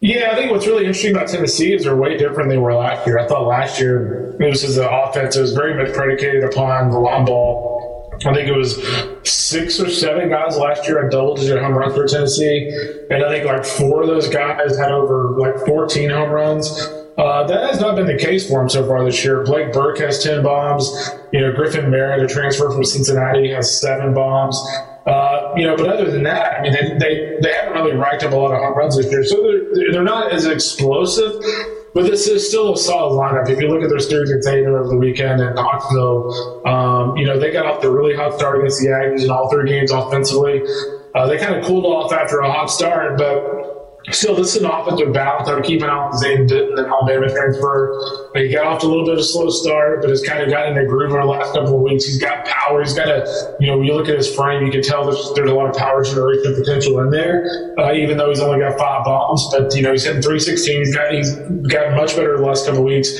Yeah, 0.00 0.32
I 0.32 0.34
think 0.36 0.50
what's 0.50 0.66
really 0.66 0.84
interesting 0.84 1.16
about 1.16 1.28
Tennessee 1.28 1.72
is 1.72 1.84
they're 1.84 1.96
way 1.96 2.16
different 2.18 2.48
than 2.48 2.48
they 2.50 2.58
were 2.58 2.74
last 2.74 3.06
year. 3.06 3.18
I 3.18 3.26
thought 3.26 3.46
last 3.46 3.80
year 3.80 4.34
this 4.38 4.62
was 4.62 4.76
an 4.76 4.86
offense 4.90 5.34
that 5.34 5.40
was 5.40 5.54
very 5.54 5.74
much 5.74 5.94
predicated 5.94 6.44
upon 6.44 6.90
the 6.90 6.98
long 6.98 7.24
ball. 7.24 8.10
I 8.26 8.32
think 8.34 8.48
it 8.48 8.56
was 8.56 8.76
six 9.24 9.80
or 9.80 9.88
seven 9.88 10.28
guys 10.28 10.56
last 10.56 10.86
year 10.86 11.02
had 11.02 11.10
double 11.10 11.34
digit 11.36 11.58
home 11.58 11.74
runs 11.74 11.94
for 11.94 12.06
Tennessee. 12.06 12.68
And 13.10 13.24
I 13.24 13.30
think 13.30 13.46
like 13.46 13.64
four 13.64 14.02
of 14.02 14.08
those 14.08 14.28
guys 14.28 14.76
had 14.76 14.90
over 14.90 15.36
like 15.38 15.56
14 15.66 16.10
home 16.10 16.30
runs. 16.30 16.88
Uh, 17.16 17.46
that 17.46 17.70
has 17.70 17.80
not 17.80 17.94
been 17.96 18.06
the 18.06 18.18
case 18.18 18.48
for 18.48 18.60
him 18.60 18.68
so 18.68 18.86
far 18.86 19.04
this 19.04 19.24
year. 19.24 19.44
Blake 19.44 19.72
Burke 19.72 19.98
has 19.98 20.22
10 20.22 20.42
bombs. 20.42 21.10
You 21.32 21.40
know, 21.40 21.52
Griffin 21.52 21.90
Merritt, 21.90 22.22
a 22.22 22.26
transfer 22.26 22.70
from 22.70 22.84
Cincinnati, 22.84 23.50
has 23.50 23.80
seven 23.80 24.14
bombs. 24.14 24.60
You 25.56 25.66
know, 25.66 25.76
but 25.76 25.88
other 25.88 26.10
than 26.10 26.22
that, 26.24 26.58
I 26.58 26.62
mean, 26.62 26.72
they, 26.72 26.98
they, 26.98 27.38
they 27.40 27.52
haven't 27.52 27.74
really 27.74 27.96
racked 27.96 28.22
up 28.24 28.32
a 28.32 28.36
lot 28.36 28.52
of 28.52 28.58
home 28.58 28.76
runs 28.76 28.96
this 28.96 29.10
year. 29.10 29.24
So 29.24 29.42
they're, 29.42 29.92
they're 29.92 30.02
not 30.02 30.32
as 30.32 30.46
explosive, 30.46 31.32
but 31.94 32.04
this 32.04 32.26
is 32.26 32.48
still 32.48 32.74
a 32.74 32.76
solid 32.76 33.16
lineup. 33.16 33.48
If 33.48 33.60
you 33.60 33.68
look 33.68 33.82
at 33.82 33.88
their 33.88 34.00
series 34.00 34.30
against 34.30 34.48
Taylor 34.48 34.78
over 34.78 34.88
the 34.88 34.96
weekend 34.96 35.40
in 35.40 35.54
Knoxville, 35.54 36.66
um, 36.66 37.16
you 37.16 37.24
know, 37.24 37.38
they 37.38 37.52
got 37.52 37.66
off 37.66 37.80
the 37.80 37.90
really 37.90 38.14
hot 38.14 38.34
start 38.34 38.58
against 38.58 38.80
the 38.80 38.88
Aggies 38.88 39.24
in 39.24 39.30
all 39.30 39.48
three 39.50 39.68
games 39.68 39.90
offensively. 39.90 40.62
Uh, 41.14 41.26
they 41.28 41.38
kind 41.38 41.54
of 41.54 41.64
cooled 41.64 41.84
off 41.84 42.12
after 42.12 42.40
a 42.40 42.50
hot 42.50 42.66
start, 42.66 43.16
but 43.16 43.63
Still, 44.10 44.36
this 44.36 44.54
is 44.54 44.62
an 44.62 44.70
offensive 44.70 45.14
balance. 45.14 45.48
I'm 45.48 45.62
keeping 45.62 45.88
out 45.88 46.14
Zane 46.18 46.46
Denton, 46.46 46.74
the 46.74 46.86
Alabama 46.86 47.26
transfer. 47.28 48.30
He 48.34 48.50
got 48.50 48.66
off 48.66 48.80
to 48.80 48.86
a 48.86 48.88
little 48.88 49.06
bit 49.06 49.14
of 49.14 49.20
a 49.20 49.24
slow 49.24 49.48
start, 49.48 50.02
but 50.02 50.10
has 50.10 50.22
kind 50.22 50.42
of 50.42 50.50
gotten 50.50 50.76
in 50.76 50.84
the 50.84 50.88
groove 50.88 51.12
over 51.12 51.22
the 51.22 51.26
last 51.26 51.54
couple 51.54 51.76
of 51.76 51.80
weeks. 51.80 52.04
He's 52.04 52.18
got 52.18 52.44
power. 52.44 52.82
He's 52.82 52.92
got 52.92 53.08
a, 53.08 53.56
you 53.60 53.66
know, 53.66 53.78
when 53.78 53.86
you 53.86 53.94
look 53.94 54.08
at 54.10 54.16
his 54.16 54.32
frame, 54.34 54.66
you 54.66 54.70
can 54.70 54.82
tell 54.82 55.04
there's, 55.04 55.32
there's 55.34 55.50
a 55.50 55.54
lot 55.54 55.70
of 55.70 55.76
power 55.76 56.04
generation 56.04 56.54
potential 56.54 57.00
in 57.00 57.10
there, 57.10 57.74
uh, 57.78 57.94
even 57.94 58.18
though 58.18 58.28
he's 58.28 58.40
only 58.40 58.60
got 58.60 58.78
five 58.78 59.06
bombs. 59.06 59.48
But, 59.50 59.74
you 59.74 59.82
know, 59.82 59.92
he's 59.92 60.04
hitting 60.04 60.20
316. 60.20 60.78
He's 60.80 60.94
got, 60.94 61.10
he's 61.10 61.34
gotten 61.72 61.96
much 61.96 62.14
better 62.14 62.36
the 62.36 62.44
last 62.44 62.66
couple 62.66 62.80
of 62.80 62.86
weeks. 62.86 63.10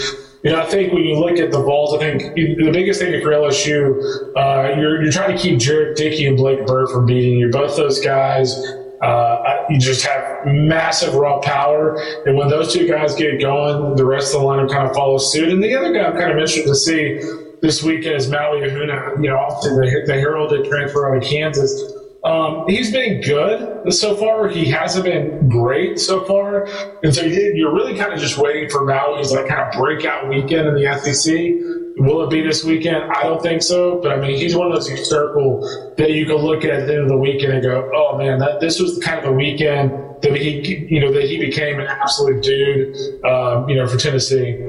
You 0.43 0.53
know, 0.53 0.61
I 0.61 0.67
think 0.67 0.93
when 0.93 1.05
you 1.05 1.19
look 1.19 1.39
at 1.39 1.51
the 1.51 1.61
balls, 1.61 1.95
I 1.95 1.99
think 1.99 2.35
the 2.35 2.71
biggest 2.71 3.01
thing 3.01 3.19
for 3.23 3.31
LSU, 3.31 4.37
uh, 4.37 4.79
you're, 4.79 5.03
you're 5.03 5.13
trying 5.13 5.35
to 5.35 5.43
keep 5.43 5.59
Jared 5.59 5.97
Dickey 5.97 6.27
and 6.27 6.37
Blake 6.37 6.67
Burke 6.67 6.91
from 6.91 7.07
beating 7.07 7.39
you. 7.39 7.49
Both 7.49 7.79
those 7.79 7.99
guys 8.01 8.55
uh, 9.01 9.65
you 9.69 9.79
just 9.79 10.05
have 10.07 10.47
massive 10.47 11.15
raw 11.15 11.41
power. 11.41 12.01
And 12.27 12.37
when 12.37 12.49
those 12.49 12.73
two 12.73 12.89
guys 12.89 13.15
get 13.15 13.41
going, 13.41 13.97
the 13.97 14.05
rest 14.05 14.35
of 14.35 14.41
the 14.41 14.47
lineup 14.47 14.71
kind 14.71 14.89
of 14.89 14.95
follows 14.95 15.33
suit. 15.33 15.49
And 15.49 15.63
the 15.63 15.75
other 15.75 15.93
guy 15.93 16.05
I'm 16.05 16.13
kind 16.13 16.31
of 16.31 16.39
interested 16.39 16.65
to 16.67 16.75
see 16.75 17.21
this 17.61 17.83
weekend 17.83 18.17
is 18.17 18.31
Maui 18.31 18.61
Ahuna. 18.61 19.17
You 19.23 19.31
know, 19.31 19.37
often 19.37 19.77
the, 19.77 20.03
the 20.07 20.15
heralded 20.15 20.67
transfer 20.67 21.11
out 21.11 21.23
of 21.23 21.29
Kansas. 21.29 21.93
Um, 22.25 22.65
he's 22.67 22.91
been 22.91 23.21
good 23.21 23.93
so 23.93 24.17
far. 24.17 24.49
He 24.49 24.65
hasn't 24.71 25.05
been 25.05 25.49
great 25.51 26.01
so 26.01 26.25
far. 26.25 26.67
And 27.03 27.15
so 27.15 27.23
you're 27.23 27.75
really 27.75 27.97
kind 27.97 28.15
of 28.15 28.19
just 28.19 28.39
waiting 28.39 28.71
for 28.71 28.87
Maui's 28.87 29.31
like 29.31 29.47
kind 29.47 29.61
of 29.61 29.79
breakout 29.79 30.31
weekend 30.31 30.69
in 30.69 30.75
the 30.75 30.99
SEC 30.99 31.84
Will 31.97 32.25
it 32.25 32.31
be 32.31 32.41
this 32.41 32.65
weekend? 32.65 32.97
I 33.13 33.23
don't 33.23 33.41
think 33.41 33.63
so. 33.63 34.01
But 34.01 34.13
I 34.13 34.17
mean, 34.21 34.37
he's 34.37 34.57
one 34.57 34.67
of 34.67 34.73
those 34.73 34.89
historical 34.89 35.61
that 35.97 36.11
you 36.11 36.27
can 36.27 36.37
look 36.37 36.65
at 36.65 36.71
at 36.71 36.87
the 36.87 36.95
end 36.95 37.03
of 37.03 37.09
the 37.09 37.17
weekend 37.17 37.53
and 37.53 37.63
go, 37.63 37.91
"Oh 37.95 38.19
man, 38.19 38.39
that 38.41 38.61
this 38.61 38.81
was 38.81 38.99
kind 38.99 39.19
of 39.19 39.25
the 39.25 39.33
weekend 39.33 39.93
that 40.23 40.37
he, 40.37 40.87
you 40.89 41.01
know, 41.01 41.13
that 41.13 41.25
he 41.25 41.39
became 41.39 41.79
an 41.79 41.87
absolute 41.87 42.43
dude, 42.43 43.25
um, 43.25 43.69
you 43.69 43.77
know, 43.77 43.87
for 43.87 43.97
Tennessee." 43.97 44.61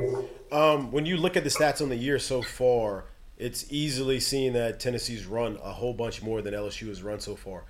Um, 0.52 0.92
when 0.92 1.06
you 1.06 1.18
look 1.18 1.36
at 1.36 1.44
the 1.44 1.50
stats 1.50 1.82
on 1.82 1.90
the 1.90 1.96
year 1.96 2.20
so 2.20 2.42
far, 2.42 3.06
it's 3.38 3.66
easily 3.72 4.20
seen 4.20 4.54
that 4.54 4.80
Tennessee's 4.80 5.26
run 5.26 5.58
a 5.64 5.72
whole 5.72 5.94
bunch 5.94 6.22
more 6.22 6.42
than 6.42 6.54
LSU 6.54 6.88
has 6.88 7.04
run 7.04 7.20
so 7.20 7.36
far. 7.36 7.64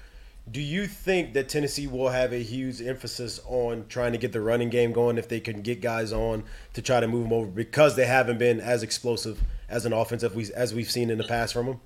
Do 0.49 0.61
you 0.61 0.85
think 0.85 1.33
that 1.33 1.49
Tennessee 1.49 1.87
will 1.87 2.09
have 2.09 2.31
a 2.31 2.43
huge 2.43 2.79
emphasis 2.79 3.39
on 3.47 3.85
trying 3.89 4.11
to 4.11 4.19
get 4.19 4.31
the 4.31 4.41
running 4.41 4.69
game 4.69 4.91
going 4.91 5.17
if 5.17 5.27
they 5.27 5.39
can 5.39 5.61
get 5.61 5.81
guys 5.81 6.13
on 6.13 6.43
to 6.73 6.83
try 6.83 6.99
to 6.99 7.07
move 7.07 7.23
them 7.23 7.33
over 7.33 7.47
because 7.47 7.95
they 7.95 8.05
haven't 8.05 8.37
been 8.37 8.59
as 8.59 8.83
explosive 8.83 9.41
as 9.69 9.85
an 9.85 9.93
offense 9.93 10.23
as, 10.23 10.33
we, 10.33 10.51
as 10.53 10.73
we've 10.73 10.89
seen 10.89 11.09
in 11.09 11.17
the 11.17 11.23
past 11.23 11.53
from 11.53 11.65
them? 11.65 11.79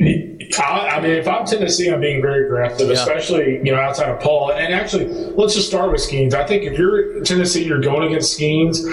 I 0.00 1.00
mean, 1.00 1.10
if 1.10 1.26
I'm 1.26 1.44
Tennessee, 1.44 1.90
I'm 1.90 2.00
being 2.00 2.22
very 2.22 2.46
aggressive, 2.46 2.88
yeah. 2.88 2.94
especially 2.94 3.56
you 3.56 3.72
know 3.72 3.76
outside 3.76 4.08
of 4.08 4.20
Paul. 4.20 4.52
And 4.52 4.72
actually, 4.72 5.06
let's 5.06 5.54
just 5.54 5.66
start 5.66 5.90
with 5.90 6.00
Skenes. 6.00 6.34
I 6.34 6.46
think 6.46 6.62
if 6.62 6.78
you're 6.78 7.20
Tennessee, 7.24 7.64
you're 7.64 7.80
going 7.80 8.06
against 8.06 8.38
Skenes 8.38 8.84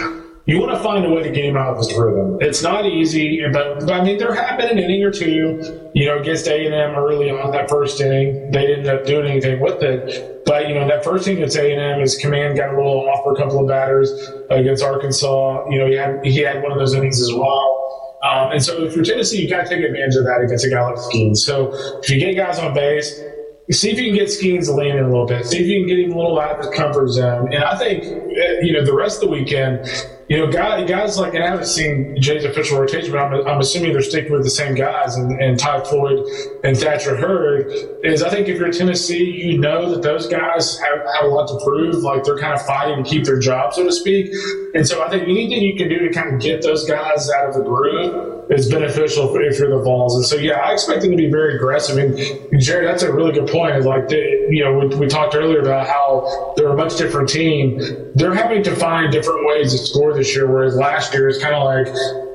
you 0.47 0.59
want 0.59 0.71
to 0.73 0.79
find 0.83 1.03
a 1.03 1.09
way 1.09 1.23
to 1.23 1.31
get 1.31 1.43
him 1.43 1.57
out 1.57 1.73
of 1.73 1.77
his 1.79 1.91
rhythm. 1.97 2.37
It's 2.39 2.61
not 2.61 2.85
easy, 2.85 3.41
but, 3.51 3.79
but 3.79 3.91
I 3.91 4.03
mean, 4.03 4.19
there 4.19 4.33
have 4.33 4.59
been 4.59 4.69
an 4.69 4.77
inning 4.77 5.03
or 5.03 5.09
two, 5.09 5.89
you 5.95 6.05
know, 6.05 6.19
against 6.19 6.47
A 6.47 6.65
and 6.65 6.73
M 6.73 6.95
early 6.95 7.31
on 7.31 7.51
that 7.51 7.67
first 7.67 7.99
inning. 7.99 8.51
They 8.51 8.67
didn't 8.67 8.87
end 8.87 8.99
up 8.99 9.07
doing 9.07 9.25
anything 9.25 9.59
with 9.59 9.81
it, 9.81 10.45
but 10.45 10.69
you 10.69 10.75
know, 10.75 10.87
that 10.87 11.03
first 11.03 11.27
inning 11.27 11.39
against 11.39 11.57
A 11.57 11.71
and 11.71 11.81
M, 11.81 11.99
his 11.99 12.15
command 12.17 12.57
got 12.57 12.73
a 12.73 12.77
little 12.77 13.09
off 13.09 13.23
for 13.23 13.33
a 13.33 13.35
couple 13.35 13.59
of 13.59 13.67
batters 13.67 14.11
against 14.51 14.83
Arkansas. 14.83 15.67
You 15.69 15.79
know, 15.79 15.87
he 15.87 15.95
had 15.95 16.23
he 16.23 16.37
had 16.37 16.61
one 16.61 16.71
of 16.71 16.77
those 16.77 16.93
innings 16.93 17.19
as 17.21 17.33
well. 17.33 17.84
Um, 18.25 18.51
and 18.51 18.63
so, 18.63 18.83
if 18.83 18.95
you're 18.95 19.05
Tennessee, 19.05 19.41
you 19.41 19.49
got 19.49 19.63
to 19.63 19.69
take 19.69 19.83
advantage 19.83 20.15
of 20.15 20.23
that 20.25 20.41
against 20.43 20.65
a 20.65 20.69
guy 20.69 20.81
like. 20.89 21.35
So, 21.35 21.71
if 21.99 22.09
you 22.09 22.19
get 22.19 22.35
guys 22.35 22.57
on 22.57 22.73
base, 22.73 23.21
see 23.71 23.89
if 23.91 23.99
you 23.99 24.05
can 24.05 24.15
get 24.15 24.27
Skenes 24.27 24.65
to 24.65 24.73
lean 24.73 24.95
in 24.95 25.03
a 25.03 25.09
little 25.09 25.25
bit. 25.25 25.45
See 25.45 25.57
if 25.57 25.67
you 25.67 25.79
can 25.79 25.87
get 25.87 25.99
him 25.99 26.11
a 26.11 26.17
little 26.17 26.39
out 26.39 26.59
of 26.59 26.65
his 26.65 26.75
comfort 26.75 27.09
zone. 27.09 27.51
And 27.51 27.63
I 27.63 27.75
think, 27.77 28.03
eh, 28.03 28.59
you 28.61 28.73
know, 28.73 28.85
the 28.85 28.93
rest 28.93 29.23
of 29.23 29.29
the 29.29 29.35
weekend, 29.35 29.87
you 30.29 30.37
know, 30.37 30.51
guys, 30.51 30.87
guys 30.87 31.17
like, 31.17 31.33
and 31.33 31.43
I 31.43 31.47
haven't 31.47 31.65
seen 31.65 32.15
Jay's 32.19 32.45
official 32.45 32.79
rotation, 32.79 33.11
but 33.11 33.19
I'm, 33.19 33.47
I'm 33.47 33.59
assuming 33.59 33.93
they're 33.93 34.01
sticking 34.01 34.31
with 34.31 34.43
the 34.43 34.51
same 34.51 34.75
guys 34.75 35.15
and, 35.15 35.39
and 35.41 35.57
Ty 35.57 35.83
Floyd 35.83 36.25
and 36.63 36.77
Thatcher 36.77 37.15
Hurd. 37.15 37.71
Is 38.03 38.21
I 38.21 38.29
think 38.29 38.47
if 38.47 38.59
you're 38.59 38.71
Tennessee, 38.71 39.23
you 39.23 39.57
know 39.57 39.89
that 39.91 40.03
those 40.03 40.27
guys 40.27 40.79
have, 40.79 40.99
have 41.19 41.25
a 41.25 41.27
lot 41.27 41.47
to 41.47 41.63
prove. 41.65 41.95
Like 41.97 42.23
they're 42.23 42.37
kind 42.37 42.53
of 42.53 42.63
fighting 42.65 43.03
to 43.03 43.09
keep 43.09 43.25
their 43.25 43.39
job, 43.39 43.73
so 43.73 43.83
to 43.83 43.91
speak. 43.91 44.31
And 44.75 44.87
so 44.87 45.03
I 45.03 45.09
think 45.09 45.23
anything 45.23 45.61
you 45.61 45.75
can 45.75 45.89
do 45.89 45.99
to 46.07 46.13
kind 46.13 46.35
of 46.35 46.41
get 46.41 46.61
those 46.61 46.87
guys 46.87 47.29
out 47.31 47.49
of 47.49 47.55
the 47.55 47.63
groove 47.63 48.34
is 48.49 48.69
beneficial 48.69 49.27
for, 49.29 49.41
if 49.41 49.57
you're 49.59 49.69
the 49.69 49.83
Vols. 49.83 50.15
And 50.15 50.25
so, 50.25 50.35
yeah, 50.35 50.59
I 50.59 50.73
expect 50.73 51.01
them 51.01 51.11
to 51.11 51.17
be 51.17 51.29
very 51.29 51.55
aggressive. 51.55 51.97
And 51.97 52.61
Jared, 52.61 52.87
that's 52.87 53.03
a 53.03 53.13
really 53.13 53.31
good 53.31 53.49
point. 53.49 53.83
Like, 53.83 54.09
they, 54.09 54.47
you 54.49 54.63
know, 54.63 54.77
we, 54.77 54.95
we 54.95 55.07
talked 55.07 55.35
earlier 55.35 55.59
about 55.59 55.87
how 55.87 56.53
they're 56.55 56.69
a 56.69 56.77
much 56.77 56.97
different 56.97 57.29
team. 57.29 57.79
They're 58.15 58.35
having 58.35 58.63
to 58.63 58.75
find 58.75 59.11
different 59.11 59.45
ways 59.47 59.71
to 59.71 59.77
score 59.77 60.13
this 60.13 60.35
year, 60.35 60.47
whereas 60.47 60.75
last 60.75 61.13
year 61.13 61.27
it's 61.27 61.41
kind 61.41 61.55
of 61.55 61.63
like, 61.63 61.87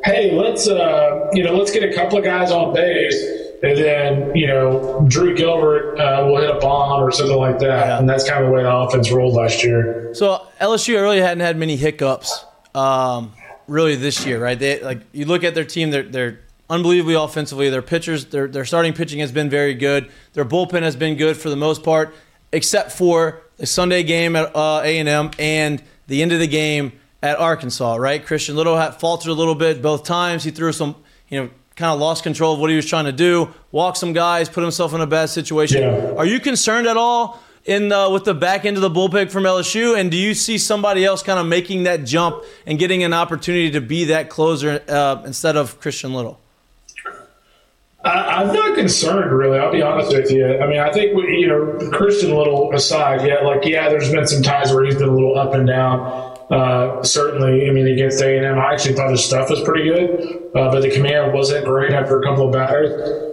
hey, 0.04 0.32
let's 0.32 0.68
uh, 0.68 1.28
you 1.32 1.42
know, 1.42 1.54
let's 1.54 1.70
get 1.70 1.82
a 1.82 1.94
couple 1.94 2.18
of 2.18 2.24
guys 2.24 2.50
on 2.50 2.74
base, 2.74 3.22
and 3.62 3.76
then 3.76 4.34
you 4.34 4.46
know, 4.46 5.04
Drew 5.08 5.36
Gilbert 5.36 5.98
uh, 5.98 6.24
will 6.26 6.40
hit 6.40 6.50
a 6.50 6.58
bomb 6.58 7.02
or 7.02 7.10
something 7.10 7.36
like 7.36 7.58
that, 7.60 7.86
yeah. 7.86 7.98
and 7.98 8.08
that's 8.08 8.28
kind 8.28 8.42
of 8.42 8.50
the 8.50 8.54
way 8.54 8.62
the 8.62 8.74
offense 8.74 9.10
rolled 9.10 9.34
last 9.34 9.62
year. 9.62 10.10
So 10.14 10.46
LSU 10.60 11.00
really 11.00 11.20
hadn't 11.20 11.40
had 11.40 11.56
many 11.56 11.76
hiccups, 11.76 12.44
um, 12.74 13.32
really 13.70 13.94
this 13.94 14.26
year, 14.26 14.42
right? 14.42 14.58
They 14.58 14.82
like 14.82 15.00
you 15.12 15.24
look 15.24 15.44
at 15.44 15.54
their 15.54 15.64
team, 15.64 15.90
they're 15.90 16.02
they're 16.02 16.40
unbelievably 16.68 17.14
offensively. 17.14 17.70
Their 17.70 17.82
pitchers, 17.82 18.26
their 18.26 18.48
their 18.48 18.64
starting 18.64 18.92
pitching 18.92 19.20
has 19.20 19.32
been 19.32 19.48
very 19.48 19.74
good. 19.74 20.10
Their 20.34 20.44
bullpen 20.44 20.82
has 20.82 20.96
been 20.96 21.16
good 21.16 21.36
for 21.36 21.48
the 21.48 21.56
most 21.56 21.82
part, 21.82 22.14
except 22.52 22.92
for 22.92 23.40
the 23.56 23.66
Sunday 23.66 24.02
game 24.02 24.36
at 24.36 24.54
uh, 24.54 24.82
A 24.82 24.98
and 24.98 25.08
M 25.08 25.30
and 25.38 25.82
the 26.08 26.22
end 26.22 26.32
of 26.32 26.40
the 26.40 26.48
game 26.48 26.92
at 27.22 27.38
Arkansas, 27.38 27.96
right? 27.96 28.24
Christian 28.24 28.56
Little 28.56 28.76
had 28.76 28.98
faltered 28.98 29.30
a 29.30 29.34
little 29.34 29.54
bit 29.54 29.80
both 29.80 30.04
times. 30.04 30.42
He 30.42 30.50
threw 30.50 30.72
some, 30.72 30.96
you 31.28 31.40
know, 31.40 31.50
kind 31.76 31.92
of 31.92 32.00
lost 32.00 32.22
control 32.22 32.54
of 32.54 32.60
what 32.60 32.70
he 32.70 32.76
was 32.76 32.86
trying 32.86 33.04
to 33.04 33.12
do, 33.12 33.52
walked 33.70 33.98
some 33.98 34.12
guys, 34.12 34.48
put 34.48 34.62
himself 34.62 34.94
in 34.94 35.00
a 35.00 35.06
bad 35.06 35.26
situation. 35.26 35.82
Yeah. 35.82 36.14
Are 36.16 36.26
you 36.26 36.40
concerned 36.40 36.86
at 36.86 36.96
all 36.96 37.40
in 37.64 37.88
the, 37.88 38.08
with 38.12 38.24
the 38.24 38.34
back 38.34 38.64
end 38.64 38.76
of 38.76 38.82
the 38.82 38.90
bullpen 38.90 39.30
from 39.30 39.44
LSU? 39.44 39.98
And 39.98 40.10
do 40.10 40.16
you 40.16 40.34
see 40.34 40.58
somebody 40.58 41.04
else 41.04 41.22
kind 41.22 41.38
of 41.38 41.46
making 41.46 41.84
that 41.84 42.04
jump 42.04 42.44
and 42.66 42.78
getting 42.78 43.02
an 43.02 43.12
opportunity 43.12 43.70
to 43.70 43.80
be 43.80 44.04
that 44.04 44.28
closer 44.28 44.82
uh, 44.88 45.22
instead 45.24 45.56
of 45.56 45.80
Christian 45.80 46.14
Little? 46.14 46.40
I, 48.02 48.42
am 48.42 48.54
not 48.54 48.76
concerned, 48.76 49.30
really. 49.30 49.58
I'll 49.58 49.72
be 49.72 49.82
honest 49.82 50.12
with 50.12 50.30
you. 50.30 50.58
I 50.58 50.66
mean, 50.66 50.78
I 50.78 50.90
think 50.90 51.12
you 51.12 51.46
know, 51.46 51.90
Christian 51.90 52.34
Little 52.34 52.72
aside, 52.72 53.26
yeah, 53.26 53.40
like 53.40 53.64
yeah, 53.66 53.90
there's 53.90 54.10
been 54.10 54.26
some 54.26 54.42
times 54.42 54.72
where 54.72 54.84
he's 54.84 54.94
been 54.94 55.08
a 55.08 55.14
little 55.14 55.38
up 55.38 55.52
and 55.52 55.66
down. 55.66 56.29
Uh, 56.50 57.00
certainly, 57.04 57.68
I 57.68 57.72
mean, 57.72 57.86
against 57.86 58.20
A&M, 58.20 58.58
I 58.58 58.72
actually 58.72 58.94
thought 58.94 59.10
his 59.10 59.24
stuff 59.24 59.50
was 59.50 59.60
pretty 59.62 59.84
good, 59.84 60.50
uh, 60.56 60.70
but 60.72 60.80
the 60.80 60.90
command 60.90 61.32
wasn't 61.32 61.64
great 61.64 61.92
after 61.92 62.18
a 62.18 62.24
couple 62.24 62.46
of 62.46 62.52
batters. 62.52 62.90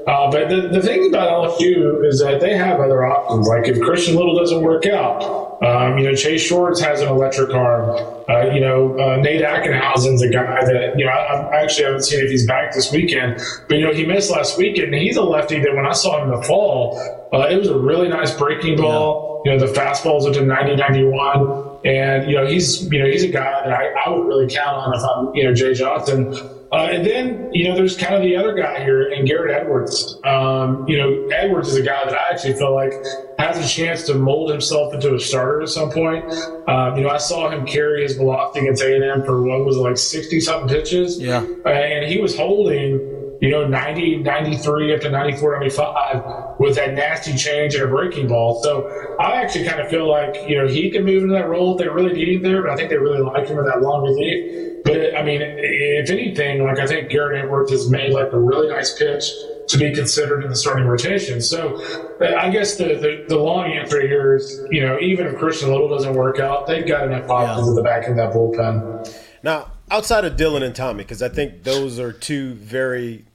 Uh, 0.07 0.29
but 0.29 0.49
the, 0.49 0.69
the 0.71 0.81
thing 0.81 1.09
about 1.09 1.49
LSU 1.49 2.07
is 2.07 2.19
that 2.21 2.39
they 2.39 2.55
have 2.55 2.79
other 2.79 3.03
options. 3.03 3.47
Like 3.47 3.67
if 3.67 3.81
Christian 3.81 4.15
Little 4.15 4.37
doesn't 4.37 4.61
work 4.61 4.85
out, 4.85 5.47
um, 5.63 5.97
you 5.97 6.03
know, 6.03 6.13
Chase 6.13 6.43
Shores 6.43 6.79
has 6.81 7.01
an 7.01 7.07
electric 7.07 7.55
arm. 7.55 7.89
Uh, 8.29 8.53
you 8.53 8.59
know, 8.59 8.95
uh, 8.99 9.15
Nate 9.17 9.41
Ackenhausen's 9.41 10.21
a 10.21 10.29
guy 10.29 10.63
that, 10.63 10.93
you 10.97 11.05
know, 11.05 11.11
I, 11.11 11.57
I, 11.57 11.63
actually 11.63 11.85
haven't 11.85 12.03
seen 12.03 12.23
if 12.23 12.29
he's 12.29 12.45
back 12.45 12.73
this 12.73 12.91
weekend, 12.91 13.41
but, 13.67 13.77
you 13.77 13.85
know, 13.87 13.93
he 13.93 14.05
missed 14.05 14.29
last 14.29 14.57
weekend. 14.57 14.93
And 14.93 15.01
he's 15.01 15.17
a 15.17 15.23
lefty 15.23 15.59
that 15.59 15.75
when 15.75 15.85
I 15.87 15.93
saw 15.93 16.21
him 16.21 16.31
in 16.31 16.39
the 16.39 16.45
fall, 16.45 16.99
uh, 17.33 17.47
it 17.49 17.57
was 17.57 17.69
a 17.69 17.77
really 17.77 18.09
nice 18.09 18.35
breaking 18.35 18.77
ball. 18.77 19.41
Yeah. 19.45 19.53
You 19.53 19.57
know, 19.57 19.65
the 19.65 19.73
fastball's 19.73 20.27
up 20.27 20.33
to 20.33 20.45
90, 20.45 20.75
91. 20.75 21.66
And 21.87 22.29
you 22.29 22.35
know 22.35 22.45
he's 22.45 22.83
you 22.91 22.99
know 22.99 23.05
he's 23.05 23.23
a 23.23 23.29
guy 23.29 23.61
that 23.63 23.71
I, 23.71 23.93
I 24.05 24.09
would 24.09 24.27
really 24.27 24.49
count 24.49 24.75
on 24.75 24.93
if 24.93 25.01
I'm 25.01 25.33
you 25.33 25.45
know 25.45 25.53
Jay 25.53 25.73
Johnson. 25.73 26.33
Uh, 26.69 26.89
and 26.91 27.05
then 27.05 27.49
you 27.53 27.65
know 27.65 27.75
there's 27.75 27.95
kind 27.95 28.13
of 28.13 28.21
the 28.21 28.35
other 28.35 28.53
guy 28.53 28.83
here, 28.83 29.09
and 29.09 29.25
Garrett 29.25 29.55
Edwards. 29.55 30.19
Um, 30.25 30.85
you 30.85 30.97
know 30.97 31.27
Edwards 31.33 31.69
is 31.69 31.77
a 31.77 31.81
guy 31.81 32.03
that 32.03 32.13
I 32.13 32.29
actually 32.29 32.55
feel 32.55 32.75
like 32.75 32.91
has 33.39 33.57
a 33.57 33.65
chance 33.65 34.03
to 34.07 34.15
mold 34.15 34.51
himself 34.51 34.93
into 34.93 35.15
a 35.15 35.19
starter 35.19 35.61
at 35.61 35.69
some 35.69 35.89
point. 35.89 36.25
Um, 36.67 36.97
you 36.97 37.03
know 37.03 37.09
I 37.09 37.19
saw 37.19 37.49
him 37.49 37.65
carry 37.65 38.03
his 38.03 38.17
velocity 38.17 38.65
against 38.65 38.83
A 38.83 38.93
and 38.93 39.03
M 39.05 39.23
for 39.23 39.41
what 39.41 39.63
was 39.63 39.77
it, 39.77 39.79
like 39.79 39.97
sixty 39.97 40.41
something 40.41 40.67
pitches. 40.67 41.17
Yeah, 41.17 41.45
uh, 41.65 41.69
and 41.69 42.11
he 42.11 42.19
was 42.19 42.35
holding 42.35 43.16
you 43.41 43.49
know, 43.49 43.67
90, 43.67 44.17
93 44.17 44.95
up 44.95 45.01
to 45.01 45.09
94, 45.09 45.59
95 45.59 46.59
with 46.59 46.75
that 46.75 46.93
nasty 46.93 47.35
change 47.35 47.75
and 47.75 47.83
a 47.83 47.87
breaking 47.87 48.27
ball. 48.27 48.61
So 48.63 49.15
I 49.19 49.41
actually 49.41 49.65
kind 49.65 49.79
of 49.79 49.89
feel 49.89 50.09
like, 50.09 50.35
you 50.47 50.57
know, 50.57 50.67
he 50.67 50.89
can 50.89 51.05
move 51.05 51.23
into 51.23 51.33
that 51.35 51.47
role 51.47 51.73
if 51.73 51.79
they 51.79 51.87
really 51.87 52.13
need 52.13 52.29
him 52.29 52.43
there, 52.43 52.61
but 52.63 52.71
I 52.71 52.75
think 52.75 52.89
they 52.89 52.97
really 52.97 53.21
like 53.21 53.47
him 53.47 53.57
with 53.57 53.67
that 53.67 53.81
long 53.81 54.03
relief. 54.03 54.83
But 54.83 55.15
I 55.15 55.21
mean, 55.21 55.41
if 55.43 56.09
anything, 56.09 56.63
like 56.63 56.79
I 56.79 56.87
think 56.87 57.09
Garrett 57.09 57.43
Edwards 57.43 57.71
has 57.71 57.89
made 57.89 58.11
like 58.11 58.31
a 58.31 58.39
really 58.39 58.69
nice 58.69 58.97
pitch 58.97 59.31
to 59.67 59.77
be 59.77 59.93
considered 59.93 60.43
in 60.43 60.49
the 60.49 60.55
starting 60.55 60.87
rotation. 60.87 61.41
So 61.41 61.77
I 62.21 62.49
guess 62.49 62.77
the, 62.77 62.95
the, 62.95 63.25
the, 63.27 63.37
long 63.37 63.71
answer 63.73 63.99
here 64.01 64.37
is, 64.37 64.61
you 64.71 64.81
know, 64.81 64.97
even 64.99 65.27
if 65.27 65.37
Christian 65.37 65.69
Little 65.69 65.89
doesn't 65.89 66.13
work 66.13 66.39
out, 66.39 66.67
they've 66.67 66.87
got 66.87 67.05
enough 67.05 67.29
options 67.29 67.67
yeah. 67.67 67.71
at 67.71 67.75
the 67.75 67.83
back 67.83 68.07
of 68.07 68.15
that 68.15 68.31
bullpen. 68.31 69.13
Now, 69.43 69.71
outside 69.91 70.25
of 70.25 70.37
Dylan 70.37 70.63
and 70.63 70.75
Tommy, 70.75 71.03
because 71.03 71.21
I 71.21 71.29
think 71.29 71.63
those 71.63 71.99
are 71.99 72.13
two 72.13 72.53
very 72.53 73.25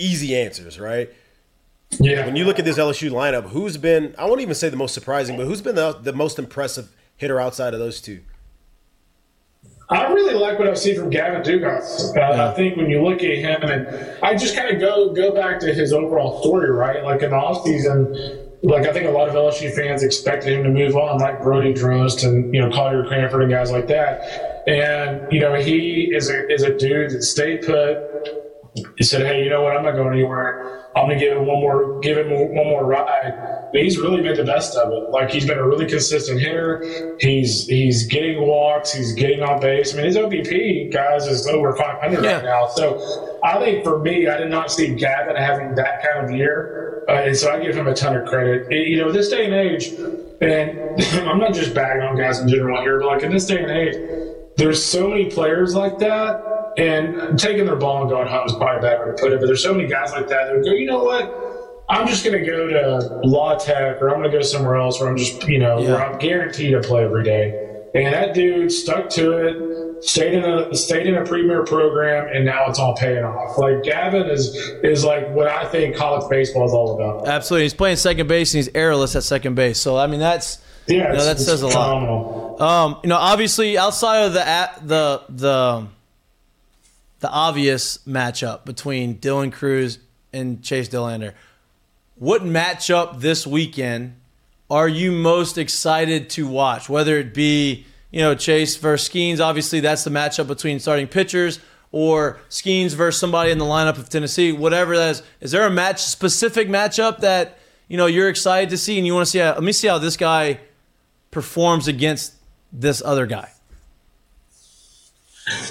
easy 0.00 0.36
answers, 0.36 0.78
right? 0.78 1.10
Yeah. 1.98 2.24
When 2.26 2.36
you 2.36 2.44
look 2.44 2.58
at 2.58 2.64
this 2.64 2.78
LSU 2.78 3.10
lineup, 3.10 3.50
who's 3.50 3.76
been, 3.76 4.14
I 4.16 4.24
won't 4.26 4.40
even 4.40 4.54
say 4.54 4.68
the 4.68 4.76
most 4.76 4.94
surprising, 4.94 5.36
but 5.36 5.46
who's 5.46 5.60
been 5.60 5.74
the, 5.74 5.92
the 5.92 6.12
most 6.12 6.38
impressive 6.38 6.94
hitter 7.16 7.40
outside 7.40 7.74
of 7.74 7.80
those 7.80 8.00
two? 8.00 8.20
I 9.88 10.12
really 10.12 10.34
like 10.34 10.56
what 10.56 10.68
I've 10.68 10.78
seen 10.78 10.94
from 10.94 11.10
Gavin 11.10 11.42
Dugas. 11.42 12.10
Uh, 12.10 12.20
yeah. 12.20 12.48
I 12.48 12.54
think 12.54 12.76
when 12.76 12.88
you 12.88 13.02
look 13.02 13.24
at 13.24 13.38
him, 13.38 13.62
and 13.62 14.22
I 14.22 14.36
just 14.36 14.54
kind 14.54 14.72
of 14.72 14.80
go 14.80 15.12
go 15.12 15.34
back 15.34 15.58
to 15.60 15.74
his 15.74 15.92
overall 15.92 16.40
story, 16.40 16.70
right? 16.70 17.02
Like 17.02 17.22
in 17.22 17.30
the 17.30 17.36
offseason, 17.36 18.46
like 18.62 18.86
I 18.86 18.92
think 18.92 19.06
a 19.06 19.10
lot 19.10 19.28
of 19.28 19.34
LSU 19.34 19.74
fans 19.74 20.04
expected 20.04 20.52
him 20.52 20.62
to 20.62 20.70
move 20.70 20.94
on, 20.94 21.18
like 21.18 21.42
Brody 21.42 21.74
Drost 21.74 22.24
and 22.24 22.54
you 22.54 22.60
know 22.60 22.70
Collier 22.70 23.04
Cranford 23.04 23.42
and 23.42 23.50
guys 23.50 23.72
like 23.72 23.88
that. 23.88 24.62
And 24.68 25.26
you 25.32 25.40
know 25.40 25.54
he 25.54 26.12
is 26.14 26.30
a 26.30 26.48
is 26.48 26.62
a 26.62 26.76
dude 26.76 27.10
that 27.10 27.24
stayed 27.24 27.62
put 27.62 27.98
he 28.96 29.04
said, 29.04 29.26
"Hey, 29.26 29.42
you 29.42 29.50
know 29.50 29.62
what? 29.62 29.76
I'm 29.76 29.84
not 29.84 29.96
going 29.96 30.12
anywhere. 30.12 30.86
I'm 30.94 31.08
gonna 31.08 31.18
give 31.18 31.36
him 31.36 31.46
one 31.46 31.60
more, 31.60 31.98
give 32.00 32.18
him 32.18 32.30
one 32.30 32.66
more 32.66 32.84
ride." 32.84 33.68
But 33.72 33.82
he's 33.82 33.98
really 33.98 34.22
made 34.22 34.36
the 34.36 34.44
best 34.44 34.76
of 34.76 34.92
it. 34.92 35.10
Like 35.10 35.30
he's 35.30 35.46
been 35.46 35.58
a 35.58 35.66
really 35.66 35.86
consistent 35.86 36.40
hitter. 36.40 37.16
He's 37.18 37.66
he's 37.66 38.06
getting 38.06 38.46
walks. 38.46 38.92
He's 38.92 39.12
getting 39.12 39.42
on 39.42 39.60
base. 39.60 39.92
I 39.92 39.96
mean, 39.96 40.06
his 40.06 40.16
OBP 40.16 40.92
guys 40.92 41.26
is 41.26 41.46
over 41.48 41.74
500 41.74 42.22
yeah. 42.22 42.36
right 42.36 42.44
now. 42.44 42.68
So 42.68 43.40
I 43.42 43.58
think 43.58 43.82
for 43.82 43.98
me, 43.98 44.28
I 44.28 44.36
did 44.36 44.50
not 44.50 44.70
see 44.70 44.94
Gavin 44.94 45.36
having 45.36 45.74
that 45.74 46.04
kind 46.04 46.24
of 46.24 46.36
year, 46.36 47.04
uh, 47.08 47.12
and 47.12 47.36
so 47.36 47.50
I 47.50 47.60
give 47.60 47.76
him 47.76 47.88
a 47.88 47.94
ton 47.94 48.16
of 48.16 48.28
credit. 48.28 48.70
It, 48.70 48.88
you 48.88 48.98
know, 48.98 49.10
this 49.10 49.28
day 49.28 49.46
and 49.46 49.54
age, 49.54 49.88
and 50.40 51.00
I'm 51.28 51.38
not 51.38 51.54
just 51.54 51.74
bagging 51.74 52.02
on 52.02 52.16
guys 52.16 52.38
in 52.38 52.48
general 52.48 52.80
here, 52.82 53.00
but 53.00 53.06
like 53.06 53.22
in 53.22 53.32
this 53.32 53.46
day 53.46 53.62
and 53.62 53.70
age, 53.70 53.96
there's 54.56 54.84
so 54.84 55.08
many 55.08 55.28
players 55.30 55.74
like 55.74 55.98
that 55.98 56.59
and 56.76 57.38
taking 57.38 57.66
their 57.66 57.76
ball 57.76 58.02
and 58.02 58.10
going 58.10 58.28
home 58.28 58.46
is 58.46 58.52
probably 58.54 58.78
a 58.78 58.80
bad 58.82 59.00
way 59.00 59.06
to 59.06 59.20
put 59.20 59.32
it, 59.32 59.40
but 59.40 59.46
there's 59.46 59.62
so 59.62 59.74
many 59.74 59.88
guys 59.88 60.12
like 60.12 60.28
that 60.28 60.46
that 60.46 60.56
would 60.56 60.64
go, 60.64 60.72
you 60.72 60.86
know 60.86 61.02
what? 61.04 61.84
I'm 61.88 62.06
just 62.06 62.24
going 62.24 62.38
to 62.38 62.48
go 62.48 62.68
to 62.68 63.20
La 63.24 63.56
Tech 63.56 64.00
or 64.00 64.10
I'm 64.10 64.20
going 64.20 64.30
to 64.30 64.36
go 64.36 64.42
somewhere 64.42 64.76
else 64.76 65.00
where 65.00 65.08
I'm 65.08 65.16
just, 65.16 65.46
you 65.48 65.58
know, 65.58 65.80
yeah. 65.80 65.90
where 65.90 66.06
I'm 66.06 66.18
guaranteed 66.18 66.72
to 66.72 66.80
play 66.80 67.04
every 67.04 67.24
day. 67.24 67.66
And 67.94 68.14
that 68.14 68.34
dude 68.34 68.70
stuck 68.70 69.10
to 69.10 69.32
it, 69.32 70.04
stayed 70.04 70.34
in 70.34 70.44
a 70.44 70.72
stayed 70.74 71.08
in 71.08 71.16
a 71.16 71.24
premier 71.24 71.64
program, 71.64 72.28
and 72.32 72.44
now 72.44 72.66
it's 72.68 72.78
all 72.78 72.94
paying 72.94 73.24
off. 73.24 73.58
Like 73.58 73.82
Gavin 73.82 74.30
is 74.30 74.54
is 74.84 75.04
like 75.04 75.28
what 75.30 75.48
I 75.48 75.66
think 75.66 75.96
college 75.96 76.30
baseball 76.30 76.66
is 76.66 76.72
all 76.72 76.94
about. 76.94 77.26
Absolutely, 77.26 77.64
he's 77.64 77.74
playing 77.74 77.96
second 77.96 78.28
base 78.28 78.54
and 78.54 78.58
he's 78.58 78.72
errorless 78.74 79.16
at 79.16 79.24
second 79.24 79.56
base. 79.56 79.80
So 79.80 79.96
I 79.96 80.06
mean 80.06 80.20
that's 80.20 80.58
yeah, 80.86 81.10
you 81.10 81.18
know, 81.18 81.24
that 81.24 81.40
says 81.40 81.62
a 81.62 81.66
lot. 81.66 82.60
Um, 82.60 83.00
you 83.02 83.08
know, 83.08 83.16
obviously 83.16 83.76
outside 83.76 84.26
of 84.26 84.34
the 84.34 84.70
the 84.84 85.22
the 85.28 85.86
the 87.20 87.30
obvious 87.30 87.98
matchup 88.06 88.64
between 88.64 89.18
Dylan 89.18 89.52
Crews 89.52 89.98
and 90.32 90.62
Chase 90.62 90.88
Dollander. 90.88 91.34
What 92.16 92.42
matchup 92.42 93.20
this 93.20 93.46
weekend 93.46 94.16
are 94.70 94.88
you 94.88 95.12
most 95.12 95.58
excited 95.58 96.30
to 96.30 96.46
watch? 96.46 96.88
Whether 96.88 97.18
it 97.18 97.34
be, 97.34 97.86
you 98.10 98.20
know, 98.20 98.34
Chase 98.34 98.76
versus 98.76 99.08
Skenes, 99.08 99.40
obviously 99.40 99.80
that's 99.80 100.04
the 100.04 100.10
matchup 100.10 100.46
between 100.46 100.78
starting 100.80 101.08
pitchers, 101.08 101.60
or 101.92 102.38
Skenes 102.48 102.92
versus 102.92 103.20
somebody 103.20 103.50
in 103.50 103.58
the 103.58 103.64
lineup 103.64 103.98
of 103.98 104.08
Tennessee, 104.08 104.52
whatever 104.52 104.96
that 104.96 105.10
is. 105.10 105.22
Is 105.40 105.50
there 105.50 105.66
a 105.66 105.70
match 105.70 106.02
specific 106.02 106.68
matchup 106.68 107.18
that, 107.20 107.58
you 107.88 107.96
know, 107.96 108.06
you're 108.06 108.28
excited 108.28 108.70
to 108.70 108.78
see 108.78 108.96
and 108.96 109.06
you 109.06 109.12
want 109.12 109.26
to 109.26 109.30
see 109.30 109.38
how, 109.38 109.54
let 109.54 109.62
me 109.62 109.72
see 109.72 109.88
how 109.88 109.98
this 109.98 110.16
guy 110.16 110.60
performs 111.30 111.88
against 111.88 112.34
this 112.72 113.02
other 113.02 113.26
guy? 113.26 113.50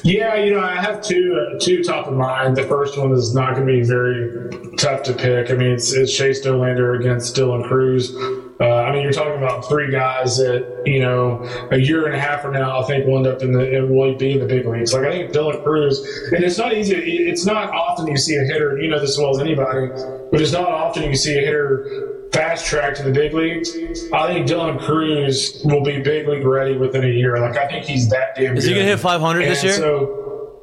Yeah, 0.04 0.36
you 0.36 0.54
know, 0.54 0.62
I 0.62 0.82
have 0.82 1.02
two 1.02 1.38
uh, 1.40 1.60
two 1.60 1.84
top 1.84 2.08
of 2.08 2.14
mind. 2.14 2.58
The 2.58 2.64
first 2.64 2.98
one 2.98 3.12
is 3.12 3.34
not 3.36 3.56
going 3.56 3.68
to 3.68 3.74
be 3.74 3.84
very 3.84 4.76
tough 4.78 5.04
to 5.04 5.14
pick. 5.14 5.52
I 5.52 5.54
mean, 5.54 5.72
it's, 5.72 5.94
it's 5.94 6.16
Chase 6.16 6.44
Dollander 6.46 7.00
against 7.00 7.36
Dylan 7.36 7.68
Crews. 7.68 8.16
Uh, 8.60 8.66
I 8.66 8.92
mean, 8.92 9.04
you're 9.04 9.14
talking 9.14 9.38
about 9.38 9.68
three 9.70 9.92
guys 9.92 10.38
that 10.38 10.84
you 10.86 11.00
know 11.00 11.44
a 11.72 11.78
year 11.78 12.06
and 12.08 12.16
a 12.16 12.20
half 12.20 12.42
from 12.42 12.54
now, 12.54 12.82
I 12.82 12.88
think 12.88 13.06
will 13.06 13.18
end 13.18 13.28
up 13.28 13.42
in 13.42 13.52
the 13.52 13.88
will 13.90 14.16
be 14.16 14.34
in 14.34 14.40
the 14.40 14.48
big 14.48 14.66
leagues. 14.66 14.94
Like 14.94 15.06
I 15.06 15.12
think 15.12 15.32
Dylan 15.32 15.64
Crews, 15.64 16.00
and 16.34 16.44
it's 16.44 16.58
not 16.58 16.74
easy. 16.74 16.96
It's 16.96 17.46
not 17.46 17.70
often 17.70 18.08
you 18.08 18.18
see 18.18 18.36
a 18.36 18.44
hitter. 18.44 18.78
You 18.82 18.90
know 18.90 19.00
this 19.00 19.12
as 19.12 19.18
well 19.18 19.32
as 19.32 19.40
anybody, 19.40 19.88
but 20.32 20.42
it's 20.42 20.52
not 20.52 20.68
often 20.68 21.04
you 21.04 21.16
see 21.16 21.38
a 21.38 21.42
hitter 21.42 22.19
fast 22.32 22.66
track 22.66 22.96
to 22.96 23.04
the 23.04 23.12
big 23.12 23.34
leagues. 23.34 23.72
I 24.14 24.28
think 24.28 24.48
Dylan 24.48 24.80
Crews 24.80 25.62
will 25.66 25.84
be 25.84 26.00
big 26.02 26.28
league 26.28 26.46
ready 26.46 26.78
within 26.78 27.04
a 27.04 27.08
year. 27.08 27.40
Like 27.40 27.58
I 27.58 27.68
think 27.68 27.86
he's 27.86 28.10
that 28.10 28.36
damn. 28.36 28.58
Is 28.58 28.66
he 28.66 28.74
gonna 28.74 28.86
hit 28.86 29.00
500 29.00 29.42
this 29.46 29.64
year? 29.64 29.74
So, 29.74 30.62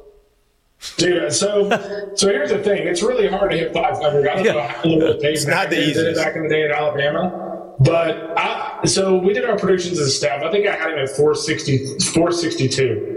dude, 0.97 1.23
uh, 1.23 1.29
so 1.31 1.69
so 2.15 2.27
here's 2.29 2.49
the 2.51 2.59
thing. 2.59 2.87
It's 2.87 3.01
really 3.03 3.27
hard 3.27 3.51
to 3.51 3.57
hit 3.57 3.73
500. 3.73 4.27
I 4.27 4.35
don't 4.35 4.45
know 4.55 4.61
how 4.61 4.81
many 4.83 5.19
days 5.19 5.43
It's 5.43 5.45
not 5.47 5.69
the 5.69 5.75
did 5.75 5.87
it 5.87 5.89
easiest. 5.91 6.21
back 6.23 6.35
in 6.35 6.43
the 6.43 6.49
day 6.49 6.63
at 6.63 6.71
Alabama. 6.71 7.43
But 7.79 8.33
I, 8.37 8.81
so 8.85 9.17
we 9.17 9.33
did 9.33 9.45
our 9.45 9.55
predictions 9.57 9.99
as 9.99 10.07
a 10.07 10.11
staff. 10.11 10.41
I 10.41 10.49
think 10.49 10.65
I 10.65 10.75
had 10.75 10.91
him 10.93 10.97
at 10.97 11.09
460, 11.09 11.99
462. 12.11 13.16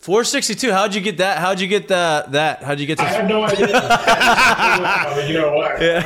462. 0.00 0.72
How'd 0.72 0.94
you 0.94 1.02
get 1.02 1.18
that? 1.18 1.38
How'd 1.38 1.60
you 1.60 1.66
get 1.66 1.88
that? 1.88 2.32
That? 2.32 2.62
How'd 2.62 2.80
you 2.80 2.86
get 2.86 2.96
to? 2.98 3.04
I 3.04 3.08
have 3.08 3.28
no 3.28 3.42
idea. 3.44 3.66
you 5.28 5.34
know 5.34 5.52
what? 5.52 5.80
Yeah. 5.80 5.98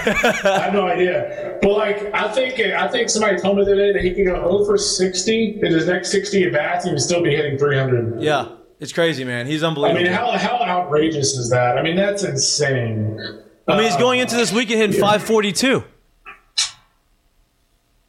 I 0.45 0.59
have 0.65 0.73
no 0.73 0.89
idea. 0.89 1.59
But 1.62 1.71
like, 1.71 2.12
I 2.12 2.27
think 2.33 2.59
uh, 2.59 2.77
I 2.77 2.89
think 2.89 3.09
somebody 3.09 3.39
told 3.39 3.57
me 3.57 3.65
the 3.65 3.71
other 3.71 3.81
day 3.81 3.93
that 3.93 4.03
he 4.03 4.12
can 4.12 4.25
go 4.25 4.35
oh 4.35 4.59
over 4.59 4.77
60 4.77 5.61
in 5.62 5.73
his 5.73 5.87
next 5.87 6.11
60 6.11 6.43
at 6.43 6.53
bats 6.53 6.87
and 6.87 6.95
he'd 6.95 7.01
still 7.01 7.23
be 7.23 7.37
hitting 7.37 7.57
300. 7.57 8.21
Yeah, 8.21 8.49
it's 8.81 8.93
crazy, 8.93 9.23
man. 9.23 9.47
He's 9.47 9.62
unbelievable. 9.62 10.01
I 10.01 10.03
mean, 10.03 10.12
how 10.12 10.33
how 10.39 10.57
outrageous 10.61 11.35
is 11.35 11.51
that? 11.51 11.79
I 11.79 11.83
mean, 11.83 11.95
that's 11.95 12.25
insane. 12.25 13.21
I 13.69 13.77
mean, 13.77 13.85
he's 13.85 13.97
going 13.97 14.19
into 14.19 14.35
this 14.35 14.53
weekend 14.53 14.81
hitting 14.81 15.01
542. 15.01 15.85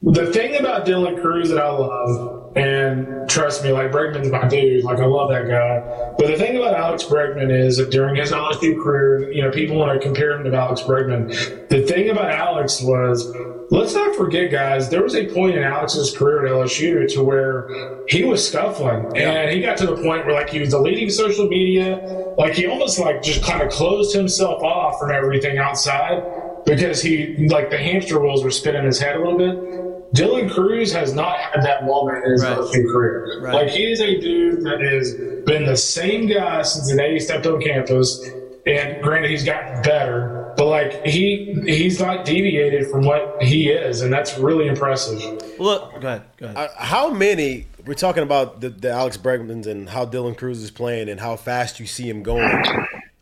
The 0.01 0.31
thing 0.33 0.59
about 0.59 0.85
Dylan 0.85 1.21
Crews 1.21 1.49
that 1.49 1.59
I 1.59 1.69
love, 1.69 2.34
and 2.55 3.29
trust 3.29 3.63
me, 3.63 3.71
like 3.71 3.91
Bregman's 3.91 4.31
my 4.31 4.47
dude, 4.47 4.85
like 4.85 4.99
I 4.99 5.05
love 5.05 5.29
that 5.29 5.47
guy. 5.47 6.13
But 6.17 6.27
the 6.27 6.37
thing 6.37 6.55
about 6.55 6.73
Alex 6.73 7.03
Bregman 7.03 7.51
is 7.51 7.77
that 7.77 7.91
during 7.91 8.15
his 8.15 8.31
LSU 8.31 8.81
career, 8.81 9.29
you 9.31 9.41
know, 9.41 9.51
people 9.51 9.75
want 9.75 9.99
to 9.99 10.05
compare 10.05 10.31
him 10.31 10.49
to 10.49 10.57
Alex 10.57 10.81
Bregman. 10.81 11.67
The 11.67 11.81
thing 11.81 12.09
about 12.09 12.31
Alex 12.31 12.81
was, 12.81 13.29
let's 13.71 13.93
not 13.93 14.15
forget, 14.15 14.51
guys, 14.51 14.89
there 14.89 15.03
was 15.03 15.15
a 15.15 15.25
point 15.33 15.57
in 15.57 15.63
Alex's 15.63 16.15
career 16.15 16.45
at 16.45 16.51
LSU 16.51 17.13
to 17.13 17.23
where 17.23 17.67
he 18.07 18.23
was 18.23 18.47
scuffling, 18.47 19.17
and 19.17 19.51
he 19.51 19.61
got 19.61 19.77
to 19.79 19.85
the 19.85 19.97
point 19.97 20.25
where 20.25 20.33
like 20.33 20.49
he 20.49 20.59
was 20.59 20.69
deleting 20.69 21.09
social 21.09 21.47
media, 21.47 22.33
like 22.37 22.53
he 22.53 22.67
almost 22.67 22.99
like 22.99 23.21
just 23.21 23.43
kind 23.43 23.61
of 23.61 23.69
closed 23.69 24.15
himself 24.15 24.63
off 24.63 24.97
from 24.97 25.11
everything 25.11 25.57
outside 25.57 26.23
because 26.65 27.01
he 27.01 27.47
like 27.49 27.69
the 27.69 27.77
hamster 27.77 28.19
wheels 28.19 28.43
were 28.43 28.51
spinning 28.51 28.85
his 28.85 28.99
head 28.99 29.17
a 29.17 29.19
little 29.19 29.37
bit. 29.37 29.84
Dylan 30.15 30.49
Crews 30.51 30.91
has 30.93 31.13
not 31.13 31.37
had 31.37 31.63
that 31.63 31.85
moment 31.85 32.25
in 32.25 32.31
his 32.31 32.43
Right. 32.43 32.57
LSU 32.57 32.91
career. 32.91 33.39
Right. 33.41 33.53
Like 33.53 33.69
he 33.69 33.91
is 33.91 33.99
a 34.01 34.19
dude 34.19 34.63
that 34.63 34.79
has 34.81 35.13
been 35.45 35.65
the 35.65 35.77
same 35.77 36.27
guy 36.27 36.61
since 36.63 36.89
the 36.89 36.95
day 36.97 37.13
he 37.13 37.19
stepped 37.19 37.45
on 37.45 37.61
campus. 37.61 38.23
And 38.67 39.01
granted, 39.03 39.29
he's 39.29 39.43
gotten 39.43 39.81
better, 39.83 40.51
but 40.57 40.65
like 40.65 41.05
he 41.05 41.55
he's 41.67 41.99
not 41.99 42.25
deviated 42.25 42.89
from 42.89 43.05
what 43.05 43.43
he 43.43 43.69
is, 43.69 44.01
and 44.01 44.11
that's 44.11 44.39
really 44.39 44.65
impressive. 44.65 45.19
Look, 45.59 46.01
go 46.01 46.07
ahead. 46.07 46.23
Go 46.37 46.45
ahead. 46.47 46.57
Uh, 46.57 46.67
how 46.75 47.11
many? 47.11 47.67
We're 47.85 47.93
talking 47.93 48.23
about 48.23 48.61
the, 48.61 48.69
the 48.69 48.89
Alex 48.89 49.17
Bregmans 49.17 49.67
and 49.67 49.87
how 49.89 50.07
Dylan 50.07 50.35
Crews 50.35 50.63
is 50.63 50.71
playing 50.71 51.09
and 51.09 51.19
how 51.19 51.35
fast 51.35 51.79
you 51.79 51.85
see 51.85 52.09
him 52.09 52.23
going. 52.23 52.63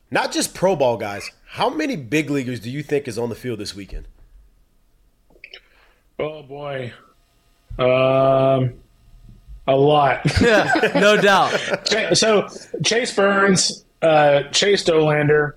Not 0.10 0.32
just 0.32 0.54
pro 0.56 0.78
ball 0.78 0.96
guys. 0.96 1.30
How 1.46 1.70
many 1.70 1.98
big 1.98 2.30
leaguers 2.30 2.62
do 2.62 2.70
you 2.70 2.82
think 2.82 3.10
is 3.10 3.18
on 3.18 3.28
the 3.28 3.36
field 3.36 3.60
this 3.60 3.76
weekend? 3.76 4.08
Oh 6.20 6.44
boy, 6.44 6.94
um, 7.80 8.74
a 9.68 9.76
lot. 9.76 10.22
Yeah, 10.42 10.72
no 10.96 11.18
doubt. 11.20 11.52
so 12.14 12.48
Chase 12.84 13.16
Burns, 13.16 13.84
uh, 14.02 14.44
Chase 14.52 14.84
Dollander, 14.84 15.54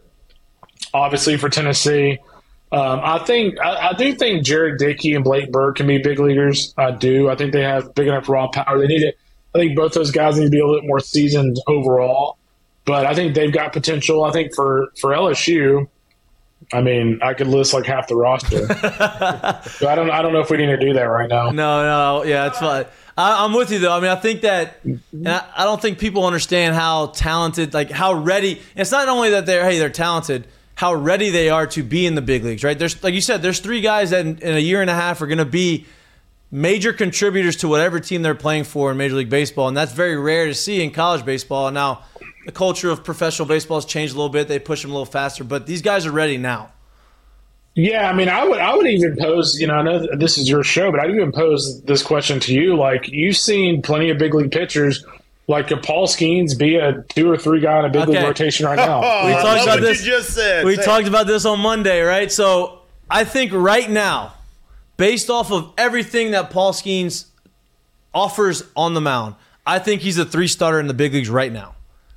obviously 0.94 1.36
for 1.36 1.48
Tennessee. 1.48 2.18
Um, 2.72 3.00
I 3.02 3.18
think 3.24 3.60
I, 3.60 3.90
I 3.90 3.92
do 3.92 4.14
think 4.14 4.44
Jared 4.44 4.78
Dickey 4.78 5.14
and 5.14 5.22
Blake 5.22 5.52
Burke 5.52 5.76
can 5.76 5.86
be 5.86 5.98
big 5.98 6.18
leaguers. 6.18 6.74
I 6.76 6.90
do. 6.90 7.28
I 7.28 7.36
think 7.36 7.52
they 7.52 7.62
have 7.62 7.94
big 7.94 8.08
enough 8.08 8.28
raw 8.28 8.48
power. 8.48 8.78
They 8.80 8.86
need 8.86 9.02
it. 9.02 9.18
I 9.54 9.58
think 9.58 9.76
both 9.76 9.92
those 9.94 10.10
guys 10.10 10.36
need 10.38 10.46
to 10.46 10.50
be 10.50 10.60
a 10.60 10.66
little 10.66 10.80
bit 10.80 10.86
more 10.88 11.00
seasoned 11.00 11.58
overall. 11.66 12.38
But 12.84 13.06
I 13.06 13.14
think 13.14 13.34
they've 13.34 13.52
got 13.52 13.72
potential. 13.72 14.24
I 14.24 14.32
think 14.32 14.54
for 14.54 14.88
for 15.00 15.10
LSU, 15.10 15.88
I 16.72 16.80
mean, 16.80 17.20
I 17.22 17.34
could 17.34 17.46
list 17.46 17.72
like 17.72 17.86
half 17.86 18.08
the 18.08 18.16
roster. 18.16 18.66
I 18.70 19.94
don't. 19.94 20.10
I 20.10 20.20
don't 20.22 20.32
know 20.32 20.40
if 20.40 20.50
we 20.50 20.56
need 20.56 20.66
to 20.66 20.76
do 20.76 20.92
that 20.94 21.04
right 21.04 21.28
now. 21.28 21.50
No, 21.50 21.82
no, 21.82 22.24
yeah, 22.24 22.48
it's 22.48 22.58
fine. 22.58 22.86
I, 23.16 23.44
I'm 23.44 23.54
with 23.54 23.70
you 23.70 23.78
though. 23.78 23.96
I 23.96 24.00
mean, 24.00 24.10
I 24.10 24.16
think 24.16 24.42
that, 24.42 24.80
and 24.84 25.00
I, 25.28 25.44
I 25.56 25.64
don't 25.64 25.80
think 25.80 25.98
people 25.98 26.26
understand 26.26 26.74
how 26.74 27.06
talented, 27.08 27.72
like 27.72 27.90
how 27.90 28.14
ready. 28.14 28.60
It's 28.74 28.90
not 28.90 29.08
only 29.08 29.30
that 29.30 29.46
they're 29.46 29.64
hey 29.64 29.78
they're 29.78 29.90
talented, 29.90 30.46
how 30.74 30.92
ready 30.94 31.30
they 31.30 31.48
are 31.48 31.66
to 31.68 31.82
be 31.82 32.04
in 32.04 32.14
the 32.14 32.22
big 32.22 32.44
leagues. 32.44 32.64
Right? 32.64 32.78
There's 32.78 33.02
like 33.02 33.14
you 33.14 33.20
said, 33.20 33.42
there's 33.42 33.60
three 33.60 33.80
guys 33.80 34.10
that 34.10 34.26
in, 34.26 34.38
in 34.38 34.56
a 34.56 34.60
year 34.60 34.80
and 34.80 34.90
a 34.90 34.94
half 34.94 35.22
are 35.22 35.26
going 35.26 35.38
to 35.38 35.44
be 35.44 35.86
major 36.50 36.92
contributors 36.92 37.56
to 37.56 37.68
whatever 37.68 38.00
team 38.00 38.22
they're 38.22 38.34
playing 38.34 38.64
for 38.64 38.90
in 38.90 38.96
Major 38.96 39.16
League 39.16 39.30
Baseball, 39.30 39.68
and 39.68 39.76
that's 39.76 39.92
very 39.92 40.16
rare 40.16 40.46
to 40.46 40.54
see 40.54 40.82
in 40.82 40.90
college 40.90 41.24
baseball. 41.24 41.70
Now, 41.70 42.04
the 42.46 42.52
culture 42.52 42.90
of 42.90 43.04
professional 43.04 43.46
baseball 43.46 43.76
has 43.78 43.84
changed 43.84 44.14
a 44.14 44.16
little 44.16 44.30
bit. 44.30 44.48
They 44.48 44.58
push 44.58 44.82
them 44.82 44.92
a 44.92 44.94
little 44.94 45.04
faster, 45.04 45.44
but 45.44 45.66
these 45.66 45.82
guys 45.82 46.06
are 46.06 46.12
ready 46.12 46.38
now. 46.38 46.70
Yeah, 47.74 48.08
I 48.08 48.14
mean, 48.14 48.30
I 48.30 48.44
would, 48.44 48.58
I 48.58 48.74
would 48.74 48.86
even 48.86 49.16
pose. 49.16 49.60
You 49.60 49.66
know, 49.66 49.74
I 49.74 49.82
know 49.82 50.16
this 50.16 50.38
is 50.38 50.48
your 50.48 50.62
show, 50.62 50.90
but 50.90 51.00
I'd 51.00 51.10
even 51.10 51.30
pose 51.30 51.82
this 51.82 52.02
question 52.02 52.40
to 52.40 52.54
you. 52.54 52.74
Like, 52.74 53.08
you've 53.08 53.36
seen 53.36 53.82
plenty 53.82 54.08
of 54.08 54.16
big 54.16 54.32
league 54.32 54.50
pitchers. 54.50 55.04
Like, 55.48 55.68
could 55.68 55.82
Paul 55.82 56.06
Skenes 56.06 56.58
be 56.58 56.76
a 56.76 57.02
two 57.10 57.30
or 57.30 57.36
three 57.36 57.60
guy 57.60 57.80
in 57.80 57.84
a 57.84 57.90
big 57.90 58.08
league 58.08 58.22
rotation 58.22 58.64
right 58.64 58.76
now? 58.76 59.00
Oh, 59.04 59.26
we 59.26 59.34
I 59.34 59.42
talked 59.42 59.62
about 59.64 59.80
this. 59.80 60.04
you 60.06 60.12
just 60.12 60.30
said. 60.30 60.64
We 60.64 60.76
Say 60.76 60.84
talked 60.84 61.06
about 61.06 61.26
this 61.26 61.44
on 61.44 61.60
Monday, 61.60 62.00
right? 62.00 62.32
So 62.32 62.78
I 63.10 63.24
think 63.24 63.52
right 63.52 63.88
now, 63.90 64.32
based 64.96 65.28
off 65.28 65.52
of 65.52 65.72
everything 65.76 66.30
that 66.30 66.50
Paul 66.50 66.72
Skenes 66.72 67.26
offers 68.14 68.62
on 68.74 68.94
the 68.94 69.00
mound, 69.02 69.34
I 69.66 69.78
think 69.80 70.00
he's 70.00 70.16
a 70.16 70.24
three 70.24 70.48
starter 70.48 70.80
in 70.80 70.86
the 70.86 70.94
big 70.94 71.12
leagues 71.12 71.28
right 71.28 71.52
now, 71.52 71.74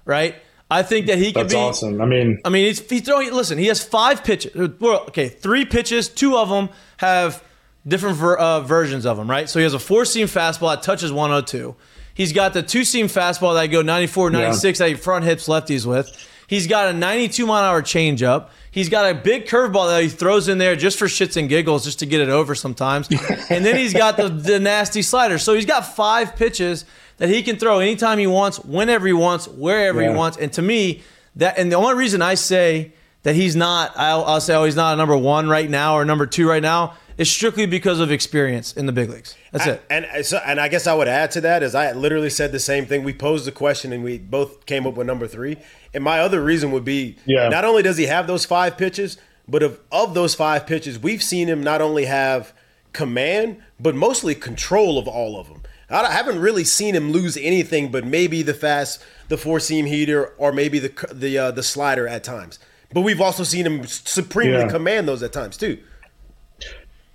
right? 0.10 0.36
I 0.72 0.84
think 0.84 1.08
that 1.08 1.18
he 1.18 1.32
can 1.32 1.44
That's 1.44 1.54
be. 1.54 1.60
awesome. 1.60 2.02
I 2.02 2.06
mean, 2.06 2.42
I 2.44 2.50
mean, 2.50 2.66
he's, 2.66 2.88
he's 2.88 3.02
throwing. 3.02 3.32
Listen, 3.32 3.58
he 3.58 3.68
has 3.68 3.84
five 3.84 4.24
pitches. 4.24 4.78
Well, 4.80 5.02
okay, 5.08 5.30
three 5.30 5.66
pitches. 5.66 6.10
Two 6.10 6.36
of 6.38 6.50
them 6.50 6.70
have 6.98 7.44
different 7.88 8.18
ver, 8.18 8.36
uh, 8.36 8.60
versions 8.62 9.06
of 9.06 9.18
them, 9.18 9.30
right? 9.30 9.50
So 9.50 9.60
he 9.60 9.64
has 9.64 9.74
a 9.74 9.80
four 9.80 10.06
seam 10.06 10.28
fastball 10.28 10.76
that 10.76 10.84
touches 10.84 11.12
102. 11.12 11.76
He's 12.14 12.34
got 12.34 12.54
the 12.54 12.62
two 12.62 12.84
seam 12.84 13.08
fastball 13.08 13.54
that 13.54 13.62
I 13.62 13.68
go 13.68 13.82
94, 13.82 14.32
96 14.32 14.80
that 14.80 14.90
he 14.90 14.96
front 14.96 15.26
hips 15.26 15.48
lefties 15.48 15.86
with. 15.86 16.28
He's 16.48 16.68
got 16.68 16.90
a 16.90 16.94
92 16.94 17.46
mile 17.46 17.64
an 17.64 17.70
hour 17.70 17.82
changeup. 17.82 18.50
He's 18.72 18.90
got 18.90 19.10
a 19.10 19.16
big 19.16 19.46
curveball 19.46 19.90
that 19.90 20.04
he 20.04 20.10
throws 20.10 20.48
in 20.48 20.58
there 20.58 20.76
just 20.76 21.00
for 21.00 21.06
shits 21.06 21.38
and 21.38 21.48
giggles, 21.48 21.84
just 21.86 22.00
to 22.00 22.06
get 22.06 22.22
it 22.22 22.30
over 22.30 22.56
sometimes. 22.56 23.08
and 23.50 23.66
then 23.66 23.76
he's 23.76 23.94
got 23.94 24.18
the, 24.18 24.30
the 24.30 24.60
nasty 24.60 25.02
slider. 25.02 25.38
So 25.38 25.54
he's 25.54 25.66
got 25.66 25.96
five 25.96 26.36
pitches 26.36 26.86
that 27.20 27.30
he 27.30 27.44
can 27.44 27.58
throw 27.58 27.80
anytime 27.80 28.18
he 28.18 28.28
wants, 28.28 28.60
whenever 28.60 29.06
he 29.08 29.14
wants, 29.14 29.48
wherever 29.48 30.02
Yeah. 30.02 30.10
he 30.12 30.16
wants. 30.16 30.38
And 30.38 30.52
to 30.54 30.62
me, 30.62 31.04
that 31.36 31.58
and 31.58 31.72
the 31.72 31.76
only 31.76 31.94
reason 31.94 32.22
I 32.22 32.34
say 32.34 32.92
that 33.24 33.36
he's 33.36 33.56
not, 33.56 33.92
I'll, 33.96 34.24
I'll 34.26 34.42
say, 34.42 34.56
oh, 34.56 34.64
he's 34.64 34.76
not 34.76 34.94
a 34.94 34.98
number 34.98 35.16
one 35.16 35.48
right 35.48 35.70
now 35.70 35.96
or 35.96 36.04
number 36.06 36.26
two 36.26 36.48
right 36.50 36.62
now, 36.64 36.94
is 37.18 37.30
strictly 37.30 37.66
because 37.66 38.00
of 38.00 38.12
experience 38.12 38.72
in 38.74 38.86
the 38.86 38.94
big 38.94 39.10
leagues. 39.10 39.36
That's 39.52 39.68
it. 39.68 39.84
And 39.90 40.06
and 40.06 40.26
so, 40.26 40.38
and 40.46 40.60
I 40.60 40.70
guess 40.70 40.88
I 40.88 40.94
would 40.94 41.10
add 41.10 41.32
to 41.32 41.42
that 41.42 41.62
is 41.64 41.76
I 41.76 41.92
literally 41.92 42.30
said 42.30 42.52
the 42.54 42.60
same 42.60 42.86
thing. 42.86 43.04
We 43.04 43.14
posed 43.14 43.44
the 43.46 43.52
question 43.52 43.92
and 43.94 44.04
we 44.04 44.18
both 44.18 44.66
came 44.66 44.88
up 44.88 44.96
with 44.96 45.06
number 45.06 45.28
three. 45.28 45.58
And 45.94 46.04
my 46.04 46.20
other 46.20 46.42
reason 46.42 46.72
would 46.72 46.86
be, 46.86 47.18
Yeah. 47.26 47.50
not 47.50 47.66
only 47.66 47.84
does 47.84 47.98
he 47.98 48.06
have 48.06 48.26
those 48.28 48.46
five 48.46 48.78
pitches, 48.78 49.18
but 49.50 49.64
of 49.64 49.80
of 49.92 50.14
those 50.14 50.34
five 50.36 50.66
pitches, 50.66 50.98
we've 50.98 51.22
seen 51.24 51.50
him 51.50 51.62
not 51.62 51.82
only 51.82 52.06
have 52.06 52.54
command, 52.94 53.58
but 53.80 53.96
mostly 53.96 54.34
control 54.34 54.98
of 54.98 55.08
all 55.08 55.38
of 55.40 55.48
them. 55.50 55.59
I 55.90 56.12
haven't 56.12 56.40
really 56.40 56.64
seen 56.64 56.96
him 56.96 57.12
lose 57.12 57.36
anything, 57.38 57.92
but 57.92 58.06
maybe 58.06 58.42
the 58.44 58.54
fast, 58.54 59.04
the 59.28 59.38
four 59.38 59.60
seam 59.60 59.86
heater, 59.86 60.34
or 60.38 60.52
maybe 60.52 60.80
the 60.80 61.08
the 61.12 61.38
uh, 61.38 61.52
the 61.52 61.64
slider 61.64 62.08
at 62.08 62.24
times. 62.24 62.60
But 62.94 63.02
we've 63.02 63.22
also 63.22 63.44
seen 63.44 63.66
him 63.66 63.86
supremely 63.86 64.60
Yeah. 64.60 64.68
command 64.70 65.08
those 65.08 65.22
at 65.24 65.32
times 65.34 65.58
too. 65.58 65.78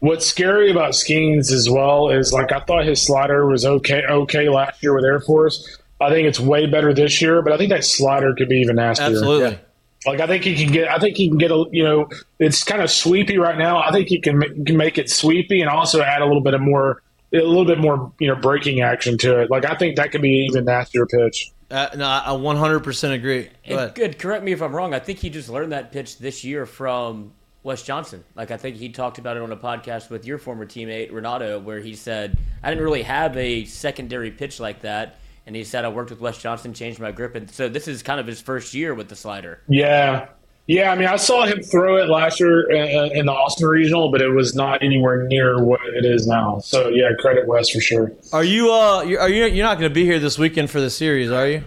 what's 0.00 0.26
scary 0.26 0.70
about 0.70 0.92
Skenes 0.92 1.50
as 1.50 1.68
well 1.70 2.10
is 2.10 2.32
like 2.32 2.52
I 2.52 2.60
thought 2.60 2.84
his 2.84 3.00
slider 3.02 3.46
was 3.46 3.64
okay 3.64 4.02
okay 4.08 4.48
last 4.48 4.82
year 4.82 4.94
with 4.94 5.04
Air 5.04 5.20
Force. 5.20 5.78
I 6.00 6.10
think 6.10 6.26
it's 6.28 6.40
way 6.40 6.66
better 6.66 6.92
this 6.92 7.22
year, 7.22 7.40
but 7.42 7.52
I 7.52 7.56
think 7.56 7.70
that 7.70 7.84
slider 7.84 8.34
could 8.34 8.48
be 8.48 8.56
even 8.60 8.76
nastier. 8.76 9.06
Absolutely. 9.06 9.58
Like 10.06 10.20
I 10.20 10.26
think 10.26 10.44
he 10.44 10.54
can 10.62 10.70
get. 10.72 10.88
I 10.88 10.98
think 10.98 11.16
he 11.16 11.28
can 11.28 11.38
get 11.38 11.50
a. 11.50 11.64
You 11.70 11.82
know, 11.84 12.08
it's 12.38 12.62
kind 12.62 12.82
of 12.82 12.90
sweepy 12.90 13.38
right 13.38 13.56
now. 13.56 13.78
I 13.78 13.90
think 13.90 14.08
he 14.08 14.20
can, 14.20 14.38
ma- 14.38 14.46
can 14.66 14.76
make 14.76 14.98
it 14.98 15.08
sweepy 15.08 15.60
and 15.62 15.70
also 15.70 16.02
add 16.02 16.20
a 16.20 16.26
little 16.26 16.42
bit 16.42 16.52
of 16.52 16.60
more, 16.60 17.00
a 17.42 17.46
little 17.46 17.64
bit 17.64 17.78
more, 17.78 18.12
you 18.18 18.28
know, 18.28 18.36
breaking 18.36 18.80
action 18.80 19.18
to 19.18 19.40
it. 19.40 19.50
Like 19.50 19.64
I 19.64 19.74
think 19.74 19.96
that 19.96 20.12
could 20.12 20.22
be 20.22 20.46
even 20.48 20.64
nastier 20.64 21.06
pitch. 21.06 21.50
Uh, 21.70 21.88
no, 21.96 22.06
I 22.06 22.28
100% 22.28 23.12
agree. 23.12 23.50
Go 23.66 23.90
good. 23.90 24.18
Correct 24.18 24.44
me 24.44 24.52
if 24.52 24.62
I'm 24.62 24.74
wrong. 24.74 24.94
I 24.94 24.98
think 24.98 25.18
he 25.18 25.30
just 25.30 25.48
learned 25.48 25.72
that 25.72 25.90
pitch 25.90 26.18
this 26.18 26.44
year 26.44 26.66
from 26.66 27.32
Wes 27.64 27.82
Johnson. 27.82 28.22
Like 28.36 28.50
I 28.50 28.56
think 28.56 28.76
he 28.76 28.90
talked 28.90 29.18
about 29.18 29.36
it 29.36 29.42
on 29.42 29.50
a 29.50 29.56
podcast 29.56 30.10
with 30.10 30.24
your 30.26 30.38
former 30.38 30.66
teammate 30.66 31.12
Renato, 31.12 31.58
where 31.58 31.80
he 31.80 31.94
said, 31.94 32.38
"I 32.62 32.70
didn't 32.70 32.84
really 32.84 33.02
have 33.02 33.36
a 33.36 33.64
secondary 33.64 34.30
pitch 34.30 34.60
like 34.60 34.82
that." 34.82 35.18
And 35.46 35.56
he 35.56 35.64
said, 35.64 35.84
"I 35.84 35.88
worked 35.88 36.10
with 36.10 36.20
Wes 36.20 36.38
Johnson, 36.38 36.74
changed 36.74 37.00
my 37.00 37.10
grip, 37.10 37.34
and 37.34 37.50
so 37.50 37.68
this 37.68 37.88
is 37.88 38.02
kind 38.02 38.20
of 38.20 38.26
his 38.26 38.40
first 38.40 38.74
year 38.74 38.94
with 38.94 39.08
the 39.08 39.16
slider." 39.16 39.60
Yeah. 39.66 40.28
Yeah, 40.66 40.90
I 40.90 40.96
mean, 40.96 41.08
I 41.08 41.16
saw 41.16 41.44
him 41.44 41.62
throw 41.62 41.98
it 41.98 42.08
last 42.08 42.40
year 42.40 42.70
uh, 42.70 43.10
in 43.10 43.26
the 43.26 43.32
Austin 43.32 43.68
Regional, 43.68 44.10
but 44.10 44.22
it 44.22 44.30
was 44.30 44.54
not 44.54 44.82
anywhere 44.82 45.24
near 45.24 45.62
what 45.62 45.80
it 45.84 46.06
is 46.06 46.26
now. 46.26 46.60
So, 46.60 46.88
yeah, 46.88 47.10
credit 47.18 47.46
Wes 47.46 47.68
for 47.68 47.80
sure. 47.80 48.12
Are 48.32 48.44
you 48.44 48.72
uh 48.72 49.04
are 49.20 49.28
you 49.28 49.44
you're 49.44 49.66
not 49.66 49.78
going 49.78 49.90
to 49.90 49.94
be 49.94 50.04
here 50.04 50.18
this 50.18 50.38
weekend 50.38 50.70
for 50.70 50.80
the 50.80 50.88
series, 50.88 51.30
are 51.30 51.46
you? 51.48 51.64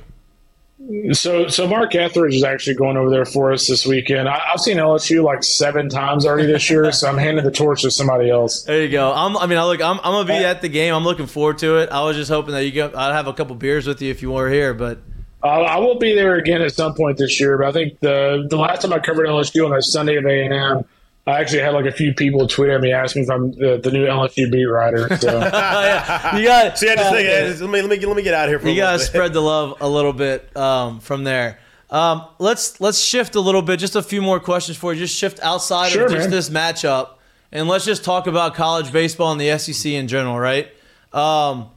So, 1.11 1.47
so 1.47 1.67
Mark 1.67 1.93
Etheridge 1.95 2.35
is 2.35 2.43
actually 2.43 2.75
going 2.75 2.97
over 2.97 3.09
there 3.09 3.25
for 3.25 3.51
us 3.51 3.67
this 3.67 3.85
weekend. 3.85 4.29
I, 4.29 4.41
I've 4.53 4.61
seen 4.61 4.77
LSU 4.77 5.23
like 5.23 5.43
seven 5.43 5.89
times 5.89 6.25
already 6.25 6.45
this 6.45 6.69
year, 6.69 6.91
so 6.91 7.09
I'm 7.09 7.17
handing 7.17 7.43
the 7.43 7.51
torch 7.51 7.81
to 7.81 7.91
somebody 7.91 8.29
else. 8.29 8.63
There 8.63 8.81
you 8.83 8.89
go. 8.89 9.11
I'm, 9.11 9.35
I 9.37 9.47
mean, 9.47 9.57
I 9.57 9.65
look, 9.65 9.81
I'm, 9.81 9.99
I'm 9.99 10.25
gonna 10.25 10.27
be 10.27 10.45
at 10.45 10.61
the 10.61 10.69
game. 10.69 10.93
I'm 10.93 11.03
looking 11.03 11.27
forward 11.27 11.57
to 11.59 11.77
it. 11.77 11.89
I 11.89 12.03
was 12.03 12.15
just 12.15 12.31
hoping 12.31 12.53
that 12.53 12.63
you 12.63 12.71
get, 12.71 12.95
I'd 12.95 13.13
have 13.13 13.27
a 13.27 13.33
couple 13.33 13.55
beers 13.55 13.85
with 13.85 14.01
you 14.01 14.11
if 14.11 14.21
you 14.21 14.31
were 14.31 14.49
here, 14.49 14.73
but 14.73 14.99
Uh, 15.43 15.47
I 15.47 15.77
will 15.77 15.99
be 15.99 16.15
there 16.15 16.35
again 16.35 16.61
at 16.61 16.73
some 16.73 16.93
point 16.95 17.17
this 17.17 17.39
year, 17.39 17.57
but 17.57 17.67
I 17.67 17.71
think 17.71 17.99
the 17.99 18.47
the 18.49 18.57
last 18.57 18.81
time 18.81 18.91
I 18.93 18.99
covered 18.99 19.27
LSU 19.27 19.65
on 19.65 19.77
a 19.77 19.81
Sunday 19.81 20.17
at 20.17 20.25
A 20.25 20.45
and 20.45 20.53
M, 20.53 20.85
I 21.27 21.39
actually 21.39 21.59
had 21.61 21.73
like 21.75 21.85
a 21.85 21.91
few 21.91 22.13
people 22.13 22.47
tweet 22.47 22.69
at 22.71 22.81
me 22.81 22.91
asking 22.91 23.23
if 23.23 23.29
I'm 23.29 23.51
the, 23.51 23.79
the 23.83 23.91
new 23.91 24.05
LSU 24.05 24.51
beat 24.51 24.65
writer. 24.65 25.15
So 25.17 25.35
you 26.37 26.45
got. 26.47 26.77
So 26.77 26.85
See, 26.87 26.91
I 26.91 26.95
just 26.95 27.11
think, 27.11 27.61
uh, 27.61 27.65
let 27.65 27.71
me 27.71 27.81
let 27.81 27.99
me 27.99 28.05
let 28.07 28.15
me 28.17 28.23
get 28.23 28.33
out 28.33 28.45
of 28.45 28.49
here 28.49 28.59
for 28.59 28.67
you 28.67 28.73
a 28.73 28.77
gotta 28.77 28.99
spread 28.99 29.33
the 29.33 29.41
love 29.41 29.77
a 29.79 29.87
little 29.87 30.13
bit 30.13 30.55
um, 30.57 30.99
from 31.01 31.23
there. 31.23 31.59
Um, 31.89 32.25
let's 32.39 32.81
let's 32.81 32.99
shift 32.99 33.35
a 33.35 33.39
little 33.39 33.61
bit. 33.61 33.77
Just 33.79 33.95
a 33.95 34.01
few 34.03 34.21
more 34.21 34.39
questions 34.39 34.77
for 34.77 34.91
you. 34.93 34.99
Just 34.99 35.15
shift 35.15 35.39
outside 35.41 35.91
Sure, 35.91 36.05
of 36.05 36.11
just 36.11 36.23
man. 36.23 36.31
this 36.31 36.49
matchup, 36.49 37.11
and 37.51 37.67
let's 37.67 37.85
just 37.85 38.03
talk 38.03 38.25
about 38.27 38.55
college 38.55 38.91
baseball 38.91 39.31
and 39.31 39.39
the 39.39 39.57
SEC 39.59 39.91
in 39.93 40.07
general, 40.07 40.37
right? 40.39 40.67
Um, 41.13 41.69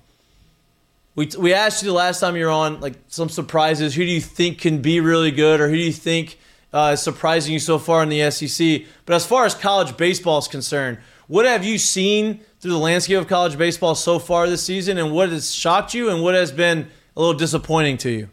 we 1.14 1.28
we 1.38 1.52
asked 1.54 1.82
you 1.82 1.88
the 1.88 1.94
last 1.94 2.20
time 2.20 2.36
you 2.36 2.44
were 2.44 2.50
on, 2.50 2.80
like 2.80 2.94
some 3.08 3.28
surprises. 3.28 3.94
Who 3.94 4.04
do 4.04 4.10
you 4.10 4.20
think 4.20 4.58
can 4.58 4.80
be 4.80 5.00
really 5.00 5.30
good, 5.30 5.60
or 5.60 5.68
who 5.68 5.76
do 5.76 5.82
you 5.82 5.92
think 5.92 6.38
uh, 6.72 6.90
is 6.94 7.02
surprising 7.02 7.52
you 7.52 7.58
so 7.58 7.78
far 7.78 8.02
in 8.02 8.08
the 8.08 8.30
SEC? 8.30 8.82
But 9.06 9.14
as 9.14 9.26
far 9.26 9.44
as 9.44 9.54
college 9.54 9.96
baseball 9.96 10.38
is 10.38 10.48
concerned, 10.48 10.98
what 11.26 11.46
have 11.46 11.64
you 11.64 11.78
seen 11.78 12.40
through 12.60 12.72
the 12.72 12.78
landscape 12.78 13.18
of 13.18 13.26
college 13.26 13.58
baseball 13.58 13.94
so 13.94 14.18
far 14.18 14.48
this 14.48 14.62
season, 14.62 14.98
and 14.98 15.12
what 15.12 15.30
has 15.30 15.52
shocked 15.52 15.94
you, 15.94 16.10
and 16.10 16.22
what 16.22 16.34
has 16.34 16.52
been 16.52 16.88
a 17.16 17.20
little 17.20 17.38
disappointing 17.38 17.98
to 17.98 18.10
you? 18.10 18.28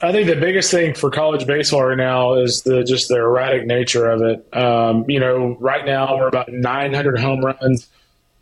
I 0.00 0.12
think 0.12 0.26
the 0.26 0.36
biggest 0.36 0.70
thing 0.70 0.92
for 0.92 1.10
college 1.10 1.46
baseball 1.46 1.84
right 1.84 1.96
now 1.96 2.34
is 2.34 2.62
the 2.62 2.82
just 2.82 3.08
the 3.08 3.16
erratic 3.16 3.64
nature 3.64 4.10
of 4.10 4.22
it. 4.22 4.46
Um, 4.54 5.08
you 5.08 5.20
know, 5.20 5.56
right 5.60 5.86
now 5.86 6.16
we're 6.16 6.28
about 6.28 6.52
900 6.52 7.18
home 7.18 7.44
runs 7.44 7.88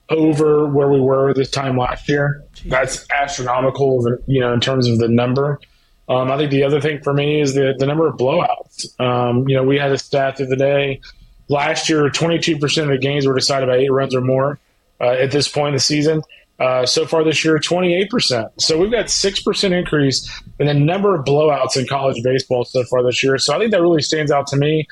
over 0.09 0.67
where 0.67 0.89
we 0.89 1.01
were 1.01 1.33
this 1.35 1.51
time 1.51 1.77
last 1.77 2.09
year. 2.09 2.45
That's 2.67 3.07
astronomical, 3.11 4.19
you 4.27 4.41
know, 4.41 4.53
in 4.53 4.61
terms 4.61 4.89
of 4.89 4.99
the 4.99 5.09
number. 5.09 5.61
Um, 6.09 6.31
I 6.31 6.37
think 6.37 6.51
the 6.51 6.65
other 6.65 6.81
thing 6.81 7.01
for 7.03 7.15
me 7.15 7.41
is 7.41 7.55
the 7.55 7.75
the 7.79 7.87
number 7.87 8.07
of 8.07 8.17
blowouts. 8.17 9.01
Um, 9.01 9.49
you 9.49 9.57
know, 9.57 9.63
we 9.63 9.79
had 9.79 9.93
a 9.93 9.99
stat 9.99 10.37
the 10.37 10.45
other 10.45 10.57
day. 10.57 11.01
Last 11.49 11.89
year, 11.89 12.09
22% 12.09 12.83
of 12.83 12.89
the 12.89 12.99
games 12.99 13.27
were 13.27 13.35
decided 13.35 13.69
by 13.69 13.77
eight 13.77 13.91
runs 13.91 14.15
or 14.15 14.21
more 14.21 14.59
uh, 15.01 15.11
at 15.11 15.31
this 15.31 15.49
point 15.49 15.69
in 15.69 15.75
the 15.75 15.81
season. 15.81 16.23
Uh, 16.59 16.87
so 16.87 17.05
far 17.05 17.25
this 17.25 17.45
year, 17.45 17.59
28%. 17.59 18.51
So 18.59 18.79
we've 18.79 18.91
got 18.91 19.07
6% 19.07 19.73
increase 19.73 20.43
in 20.61 20.67
the 20.67 20.75
number 20.75 21.15
of 21.15 21.25
blowouts 21.25 21.77
in 21.77 21.87
college 21.89 22.23
baseball 22.23 22.65
so 22.65 22.85
far 22.85 23.03
this 23.03 23.23
year. 23.25 23.37
So 23.39 23.55
I 23.55 23.59
think 23.59 23.73
that 23.73 23.83
really 23.83 24.03
stands 24.03 24.31
out 24.31 24.47
to 24.49 24.57
me. 24.57 24.87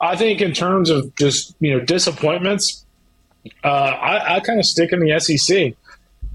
I 0.00 0.16
think 0.16 0.42
in 0.42 0.52
terms 0.52 0.90
of 0.90 1.14
just, 1.14 1.54
you 1.60 1.72
know, 1.72 1.82
disappointments, 1.82 2.83
uh, 3.62 3.68
I, 3.68 4.36
I 4.36 4.40
kind 4.40 4.58
of 4.58 4.66
stick 4.66 4.92
in 4.92 5.00
the 5.00 5.18
SEC. 5.20 5.74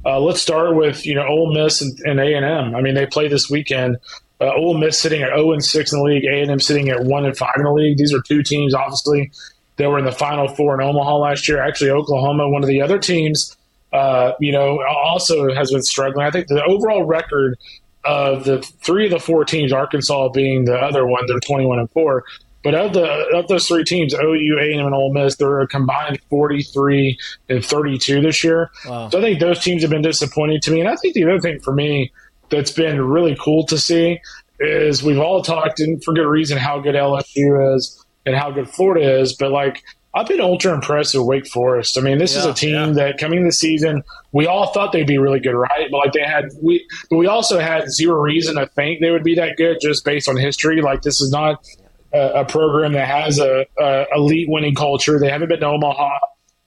Uh, 0.05 0.19
let's 0.19 0.41
start 0.41 0.75
with, 0.75 1.05
you 1.05 1.15
know, 1.15 1.25
Ole 1.27 1.53
Miss 1.53 1.81
and, 1.81 1.99
and 2.01 2.19
A&M. 2.19 2.75
I 2.75 2.81
mean, 2.81 2.95
they 2.95 3.05
play 3.05 3.27
this 3.27 3.49
weekend. 3.49 3.97
Uh, 4.41 4.53
Ole 4.53 4.77
Miss 4.77 4.97
sitting 4.97 5.21
at 5.21 5.29
0 5.29 5.51
and 5.51 5.63
6 5.63 5.93
in 5.93 5.99
the 5.99 6.05
league, 6.05 6.23
A&M 6.23 6.59
sitting 6.59 6.89
at 6.89 7.03
1 7.03 7.25
and 7.25 7.37
5 7.37 7.49
in 7.57 7.63
the 7.63 7.73
league. 7.73 7.97
These 7.97 8.13
are 8.13 8.21
two 8.21 8.41
teams, 8.41 8.73
obviously, 8.73 9.31
that 9.75 9.89
were 9.89 9.99
in 9.99 10.05
the 10.05 10.11
Final 10.11 10.47
Four 10.47 10.79
in 10.79 10.87
Omaha 10.87 11.17
last 11.17 11.47
year. 11.47 11.61
Actually, 11.61 11.91
Oklahoma, 11.91 12.47
one 12.49 12.63
of 12.63 12.69
the 12.69 12.81
other 12.81 12.99
teams, 12.99 13.57
uh, 13.91 14.33
you 14.39 14.53
know, 14.53 14.81
also 14.85 15.53
has 15.53 15.71
been 15.71 15.83
struggling. 15.83 16.25
I 16.25 16.31
think 16.31 16.47
the 16.47 16.63
overall 16.63 17.03
record 17.03 17.57
of 18.05 18.45
the 18.45 18.61
three 18.61 19.05
of 19.05 19.11
the 19.11 19.19
four 19.19 19.43
teams, 19.43 19.73
Arkansas 19.73 20.29
being 20.29 20.65
the 20.65 20.77
other 20.77 21.05
one, 21.05 21.25
they're 21.27 21.39
21 21.39 21.79
and 21.79 21.91
4. 21.91 22.23
But 22.69 22.85
of 22.85 22.93
the 22.93 23.03
of 23.33 23.47
those 23.47 23.67
three 23.67 23.83
teams, 23.83 24.13
OU, 24.13 24.59
A&M, 24.59 24.85
and 24.85 24.93
Ole 24.93 25.11
Miss, 25.11 25.37
they're 25.37 25.59
a 25.59 25.67
combined 25.67 26.19
43 26.29 27.17
and 27.49 27.65
32 27.65 28.21
this 28.21 28.43
year. 28.43 28.69
Wow. 28.87 29.09
So 29.09 29.17
I 29.17 29.21
think 29.23 29.39
those 29.39 29.59
teams 29.59 29.81
have 29.81 29.89
been 29.89 30.03
disappointing 30.03 30.61
to 30.61 30.71
me. 30.71 30.79
And 30.79 30.87
I 30.87 30.95
think 30.95 31.15
the 31.15 31.23
other 31.23 31.39
thing 31.39 31.59
for 31.61 31.73
me 31.73 32.11
that's 32.49 32.69
been 32.69 33.01
really 33.01 33.35
cool 33.41 33.65
to 33.65 33.77
see 33.79 34.19
is 34.59 35.01
we've 35.01 35.17
all 35.17 35.41
talked, 35.41 35.79
and 35.79 36.03
for 36.03 36.13
good 36.13 36.27
reason, 36.27 36.59
how 36.59 36.79
good 36.79 36.93
LSU 36.93 37.75
is 37.75 38.05
and 38.27 38.35
how 38.35 38.51
good 38.51 38.69
Florida 38.69 39.19
is. 39.19 39.33
But 39.33 39.51
like, 39.51 39.81
I've 40.13 40.27
been 40.27 40.41
ultra 40.41 40.71
impressed 40.71 41.15
with 41.15 41.25
Wake 41.25 41.47
Forest. 41.47 41.97
I 41.97 42.01
mean, 42.01 42.19
this 42.19 42.35
is 42.35 42.45
a 42.45 42.53
team 42.53 42.93
that 42.95 43.17
coming 43.17 43.45
this 43.45 43.59
season, 43.59 44.03
we 44.31 44.45
all 44.45 44.67
thought 44.73 44.91
they'd 44.91 45.07
be 45.07 45.17
really 45.17 45.39
good, 45.39 45.55
right? 45.55 45.87
But 45.89 45.97
like 45.97 46.13
they 46.13 46.23
had, 46.23 46.45
we, 46.61 46.85
but 47.09 47.17
we 47.17 47.25
also 47.25 47.59
had 47.59 47.89
zero 47.91 48.19
reason 48.19 48.55
to 48.55 48.67
think 48.67 49.01
they 49.01 49.09
would 49.09 49.23
be 49.23 49.33
that 49.35 49.57
good 49.57 49.77
just 49.81 50.05
based 50.05 50.29
on 50.29 50.37
history. 50.37 50.81
Like 50.81 51.01
this 51.01 51.19
is 51.19 51.31
not 51.31 51.65
a, 52.13 52.41
a 52.41 52.45
program 52.45 52.93
that 52.93 53.07
has 53.07 53.39
a, 53.39 53.65
a 53.79 54.05
elite 54.15 54.47
winning 54.49 54.75
culture. 54.75 55.19
They 55.19 55.29
haven't 55.29 55.49
been 55.49 55.59
to 55.59 55.67
Omaha 55.67 56.19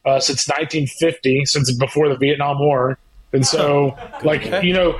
uh, 0.04 0.20
since 0.20 0.48
1950, 0.48 1.44
since 1.46 1.72
before 1.72 2.08
the 2.08 2.16
Vietnam 2.16 2.58
War, 2.58 2.98
and 3.32 3.46
so 3.46 3.96
like 4.24 4.44
you 4.62 4.72
know, 4.72 4.98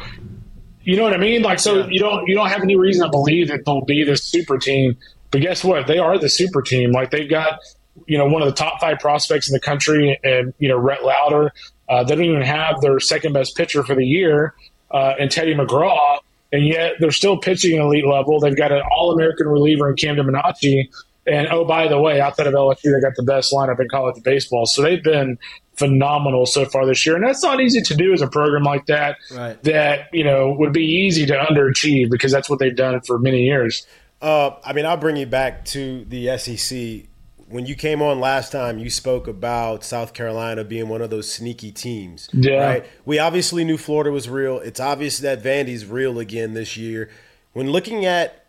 you 0.83 0.97
know 0.97 1.03
what 1.03 1.15
I 1.15 1.19
mean. 1.19 1.43
Like 1.43 1.61
so, 1.61 1.87
you 1.87 2.01
don't 2.01 2.27
you 2.27 2.35
don't 2.35 2.49
have 2.49 2.63
any 2.63 2.77
reason 2.77 3.05
to 3.05 3.11
believe 3.11 3.49
that 3.49 3.65
they'll 3.65 3.85
be 3.85 4.05
this 4.05 4.25
super 4.25 4.59
team. 4.59 4.97
But 5.31 5.41
guess 5.41 5.65
what? 5.65 5.87
They 5.87 5.99
are 5.99 6.19
the 6.19 6.29
super 6.29 6.63
team. 6.63 6.93
Like 6.93 7.11
they've 7.11 7.31
got 7.31 7.61
you 8.07 8.19
know 8.19 8.27
one 8.27 8.43
of 8.43 8.49
the 8.49 8.55
top 8.55 8.81
five 8.81 8.99
prospects 8.99 9.49
in 9.49 9.53
the 9.53 9.61
country, 9.61 10.19
and 10.23 10.55
you 10.59 10.69
know 10.69 10.77
Rhett 10.77 11.05
Lauder. 11.05 11.53
Uh, 11.89 12.05
they 12.05 12.15
don't 12.15 12.25
even 12.25 12.43
have 12.43 12.81
their 12.81 12.99
second 13.01 13.33
best 13.35 13.57
pitcher 13.57 13.83
for 13.83 13.95
the 13.95 14.07
year, 14.07 14.55
uh, 14.91 15.15
and 15.19 15.31
Teddy 15.31 15.55
McGraw, 15.55 16.21
and 16.53 16.67
yet 16.67 16.95
they're 17.01 17.11
still 17.11 17.39
pitching 17.39 17.81
elite 17.81 18.07
level. 18.07 18.39
They've 18.39 18.57
got 18.57 18.73
an 18.73 18.83
All 18.95 19.13
American 19.13 19.49
reliever 19.49 19.91
in 19.91 19.97
Camden 19.97 20.27
Minacci, 20.27 20.91
and 21.27 21.49
oh 21.49 21.65
by 21.65 21.89
the 21.89 22.01
way, 22.01 22.21
outside 22.21 22.47
of 22.47 22.55
LSU, 22.55 22.93
they 22.95 23.01
got 23.01 23.15
the 23.17 23.23
best 23.23 23.53
lineup 23.53 23.81
in 23.81 23.89
college 23.89 24.23
baseball. 24.23 24.67
So 24.67 24.83
they've 24.83 25.03
been 25.03 25.39
phenomenal 25.77 26.47
so 26.47 26.65
far 26.67 26.87
this 26.87 27.05
year, 27.07 27.17
and 27.17 27.27
that's 27.27 27.43
not 27.43 27.61
easy 27.61 27.81
to 27.81 27.95
do 27.95 28.13
as 28.13 28.21
a 28.21 28.29
program 28.29 28.63
like 28.63 28.87
that. 28.87 29.17
Right. 29.33 29.63
That 29.63 30.09
you 30.13 30.25
know 30.25 30.53
would 30.53 30.73
be 30.73 30.85
easy 30.85 31.27
to 31.27 31.35
underachieve 31.35 32.11
because 32.11 32.33
that's 32.33 32.51
what 32.51 32.59
they've 32.59 32.77
done 32.77 33.01
for 33.03 33.19
many 33.19 33.45
years. 33.45 33.87
Uh, 34.21 34.55
I 34.65 34.73
mean, 34.73 34.87
I'll 34.87 34.97
bring 34.97 35.17
you 35.17 35.27
back 35.27 35.65
to 35.67 36.05
the 36.05 36.39
SEC. 36.39 37.09
When 37.53 37.67
you 37.67 37.75
came 37.75 38.01
on 38.01 38.19
last 38.19 38.51
time, 38.51 38.79
you 38.79 38.89
spoke 38.89 39.29
about 39.29 39.85
South 39.85 40.15
Carolina 40.15 40.65
being 40.65 40.89
one 40.89 41.03
of 41.03 41.11
those 41.11 41.31
sneaky 41.31 41.71
teams. 41.71 42.31
Yeah. 42.33 42.67
Right. 42.67 42.87
We 43.05 43.19
obviously 43.19 43.63
knew 43.63 43.77
Florida 43.77 44.11
was 44.11 44.27
real. 44.27 44.59
It's 44.61 44.81
obvious 44.81 45.19
that 45.19 45.43
Vandy's 45.43 45.85
real 45.85 46.19
again 46.19 46.55
this 46.55 46.79
year. 46.79 47.11
When 47.53 47.71
looking 47.71 48.07
at 48.07 48.47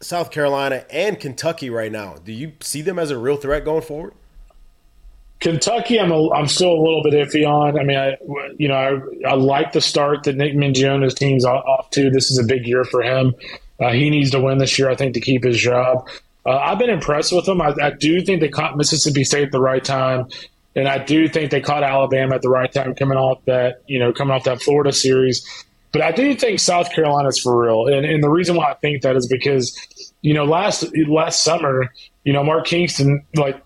South 0.00 0.30
Carolina 0.30 0.84
and 0.90 1.18
Kentucky 1.18 1.70
right 1.70 1.90
now, 1.90 2.16
do 2.22 2.32
you 2.32 2.52
see 2.60 2.82
them 2.82 2.98
as 2.98 3.10
a 3.10 3.16
real 3.16 3.38
threat 3.38 3.64
going 3.64 3.80
forward? 3.80 4.12
Kentucky, 5.40 5.98
I'm 5.98 6.12
a, 6.12 6.30
I'm 6.32 6.46
still 6.46 6.72
a 6.72 6.82
little 6.82 7.02
bit 7.02 7.14
iffy 7.14 7.46
on. 7.46 7.78
I 7.78 7.82
mean, 7.82 7.96
I 7.96 8.16
you 8.58 8.68
know 8.68 8.74
I, 8.74 9.30
I 9.30 9.34
like 9.34 9.72
the 9.72 9.80
start 9.80 10.24
that 10.24 10.36
Nick 10.36 10.54
Mingione's 10.54 11.14
team's 11.14 11.46
off 11.46 11.64
off 11.64 11.90
to. 11.90 12.10
This 12.10 12.30
is 12.30 12.38
a 12.38 12.44
big 12.44 12.66
year 12.66 12.84
for 12.84 13.02
him. 13.02 13.34
Uh, 13.80 13.92
he 13.92 14.10
needs 14.10 14.30
to 14.30 14.40
win 14.40 14.58
this 14.58 14.78
year, 14.78 14.90
I 14.90 14.94
think, 14.94 15.14
to 15.14 15.20
keep 15.20 15.44
his 15.44 15.58
job. 15.58 16.08
Uh, 16.46 16.58
I've 16.58 16.78
been 16.78 16.90
impressed 16.90 17.32
with 17.32 17.46
them. 17.46 17.60
I, 17.60 17.74
I 17.80 17.90
do 17.90 18.20
think 18.20 18.40
they 18.40 18.48
caught 18.48 18.76
Mississippi 18.76 19.24
State 19.24 19.44
at 19.44 19.52
the 19.52 19.60
right 19.60 19.82
time, 19.82 20.28
and 20.76 20.88
I 20.88 20.98
do 20.98 21.28
think 21.28 21.50
they 21.50 21.60
caught 21.60 21.82
Alabama 21.82 22.34
at 22.34 22.42
the 22.42 22.50
right 22.50 22.70
time, 22.70 22.94
coming 22.94 23.16
off 23.16 23.44
that 23.46 23.82
you 23.86 23.98
know 23.98 24.12
coming 24.12 24.34
off 24.34 24.44
that 24.44 24.62
Florida 24.62 24.92
series. 24.92 25.46
But 25.92 26.02
I 26.02 26.12
do 26.12 26.34
think 26.34 26.58
South 26.58 26.92
Carolina's 26.92 27.38
for 27.38 27.56
real, 27.62 27.86
and, 27.86 28.04
and 28.04 28.22
the 28.22 28.28
reason 28.28 28.56
why 28.56 28.72
I 28.72 28.74
think 28.74 29.02
that 29.02 29.16
is 29.16 29.26
because 29.26 30.12
you 30.20 30.34
know 30.34 30.44
last 30.44 30.84
last 31.08 31.42
summer, 31.42 31.92
you 32.24 32.32
know 32.32 32.44
Mark 32.44 32.66
Kingston 32.66 33.24
like 33.36 33.62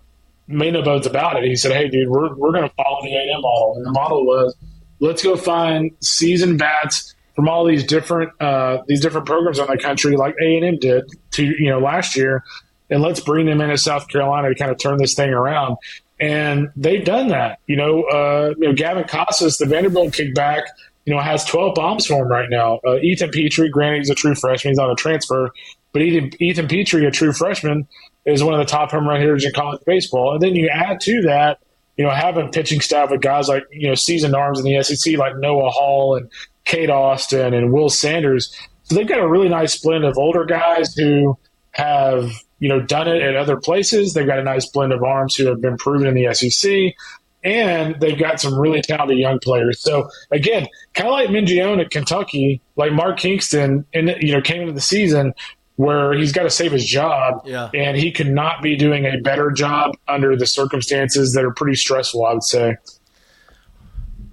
made 0.47 0.73
no 0.73 0.81
bones 0.81 1.05
about 1.05 1.37
it. 1.37 1.43
He 1.47 1.55
said, 1.55 1.71
"Hey, 1.73 1.89
dude, 1.89 2.09
we're 2.09 2.33
we're 2.35 2.51
going 2.51 2.67
to 2.67 2.75
follow 2.75 3.01
the 3.01 3.13
A&M 3.13 3.41
model, 3.41 3.73
and 3.75 3.85
the 3.85 3.91
model 3.91 4.25
was 4.25 4.55
let's 4.99 5.23
go 5.23 5.35
find 5.35 5.91
seasoned 6.01 6.59
bats 6.59 7.15
from 7.35 7.47
all 7.47 7.65
these 7.65 7.85
different 7.85 8.31
uh, 8.41 8.79
these 8.87 9.01
different 9.01 9.25
programs 9.25 9.59
around 9.59 9.69
the 9.69 9.81
country, 9.81 10.15
like 10.15 10.35
A&M 10.41 10.77
did 10.79 11.05
to 11.31 11.43
you 11.43 11.69
know 11.69 11.79
last 11.79 12.15
year, 12.15 12.43
and 12.89 13.01
let's 13.01 13.19
bring 13.19 13.45
them 13.45 13.61
into 13.61 13.77
South 13.77 14.07
Carolina 14.07 14.49
to 14.49 14.55
kind 14.55 14.71
of 14.71 14.77
turn 14.77 14.97
this 14.97 15.13
thing 15.13 15.29
around." 15.29 15.77
And 16.19 16.69
they've 16.75 17.03
done 17.05 17.29
that. 17.29 17.59
You 17.67 17.77
know, 17.77 18.03
uh, 18.03 18.53
you 18.57 18.67
know, 18.67 18.73
Gavin 18.73 19.05
Casas, 19.05 19.57
the 19.57 19.65
Vanderbilt 19.65 20.13
kickback. 20.13 20.63
you 21.05 21.15
know, 21.15 21.21
has 21.21 21.43
12 21.45 21.73
bombs 21.73 22.05
for 22.05 22.21
him 22.21 22.27
right 22.27 22.49
now. 22.49 22.79
Uh, 22.85 22.97
Ethan 22.97 23.31
Petry, 23.31 23.71
granted, 23.71 23.99
he's 23.99 24.09
a 24.11 24.15
true 24.15 24.35
freshman, 24.35 24.71
he's 24.71 24.77
not 24.77 24.91
a 24.91 24.95
transfer, 24.95 25.49
but 25.91 26.03
Ethan, 26.03 26.31
Ethan 26.39 26.67
Petry, 26.67 27.07
a 27.07 27.09
true 27.09 27.33
freshman, 27.33 27.87
is 28.25 28.43
one 28.43 28.53
of 28.53 28.59
the 28.59 28.65
top 28.65 28.91
home 28.91 29.07
run 29.07 29.19
hitters 29.19 29.43
in 29.43 29.51
college 29.53 29.81
baseball. 29.87 30.33
And 30.33 30.41
then 30.41 30.55
you 30.55 30.67
add 30.69 30.99
to 31.01 31.21
that, 31.23 31.59
you 31.97 32.03
know, 32.03 32.11
having 32.11 32.51
pitching 32.51 32.79
staff 32.79 33.09
with 33.09 33.21
guys 33.21 33.47
like, 33.47 33.63
you 33.71 33.87
know, 33.87 33.95
seasoned 33.95 34.35
arms 34.35 34.59
in 34.59 34.65
the 34.65 34.83
SEC 34.83 35.17
like 35.17 35.35
Noah 35.37 35.71
Hall 35.71 36.15
and 36.15 36.29
Kate 36.65 36.91
Austin 36.91 37.53
and 37.55 37.73
Will 37.73 37.89
Sanders. 37.89 38.55
So 38.83 38.93
they've 38.95 39.07
got 39.07 39.19
a 39.19 39.27
really 39.27 39.49
nice 39.49 39.79
blend 39.79 40.03
of 40.03 40.17
older 40.17 40.45
guys 40.45 40.93
who 40.93 41.39
have, 41.71 42.29
you 42.59 42.69
know, 42.69 42.79
done 42.81 43.07
it 43.07 43.21
at 43.21 43.35
other 43.35 43.57
places. 43.57 44.13
They've 44.13 44.27
got 44.27 44.39
a 44.39 44.43
nice 44.43 44.67
blend 44.69 44.93
of 44.93 45.03
arms 45.03 45.35
who 45.35 45.47
have 45.47 45.61
been 45.61 45.77
proven 45.77 46.07
in 46.07 46.13
the 46.15 46.33
SEC. 46.33 46.93
And 47.41 47.97
they've 48.01 48.19
got 48.19 48.41
some 48.41 48.59
really 48.59 48.81
talented 48.81 49.17
young 49.17 49.39
players. 49.39 49.79
So 49.79 50.09
again, 50.29 50.67
kind 50.93 51.07
of 51.07 51.13
like 51.13 51.29
Mingione 51.29 51.79
at 51.79 51.89
Kentucky, 51.89 52.59
like 52.75 52.91
Mark 52.91 53.17
Kingston, 53.17 53.85
and 53.93 54.13
you 54.19 54.33
know, 54.33 54.41
came 54.41 54.59
into 54.61 54.73
the 54.73 54.81
season 54.81 55.33
where 55.77 56.11
he's 56.11 56.33
got 56.33 56.43
to 56.43 56.49
save 56.49 56.73
his 56.73 56.85
job, 56.85 57.41
Yeah. 57.45 57.69
and 57.73 57.95
he 57.95 58.11
could 58.11 58.27
not 58.27 58.61
be 58.61 58.75
doing 58.75 59.05
a 59.05 59.21
better 59.21 59.51
job 59.51 59.95
under 60.09 60.35
the 60.35 60.45
circumstances 60.45 61.31
that 61.33 61.45
are 61.45 61.53
pretty 61.53 61.77
stressful. 61.77 62.25
I 62.25 62.33
would 62.33 62.43
say. 62.43 62.75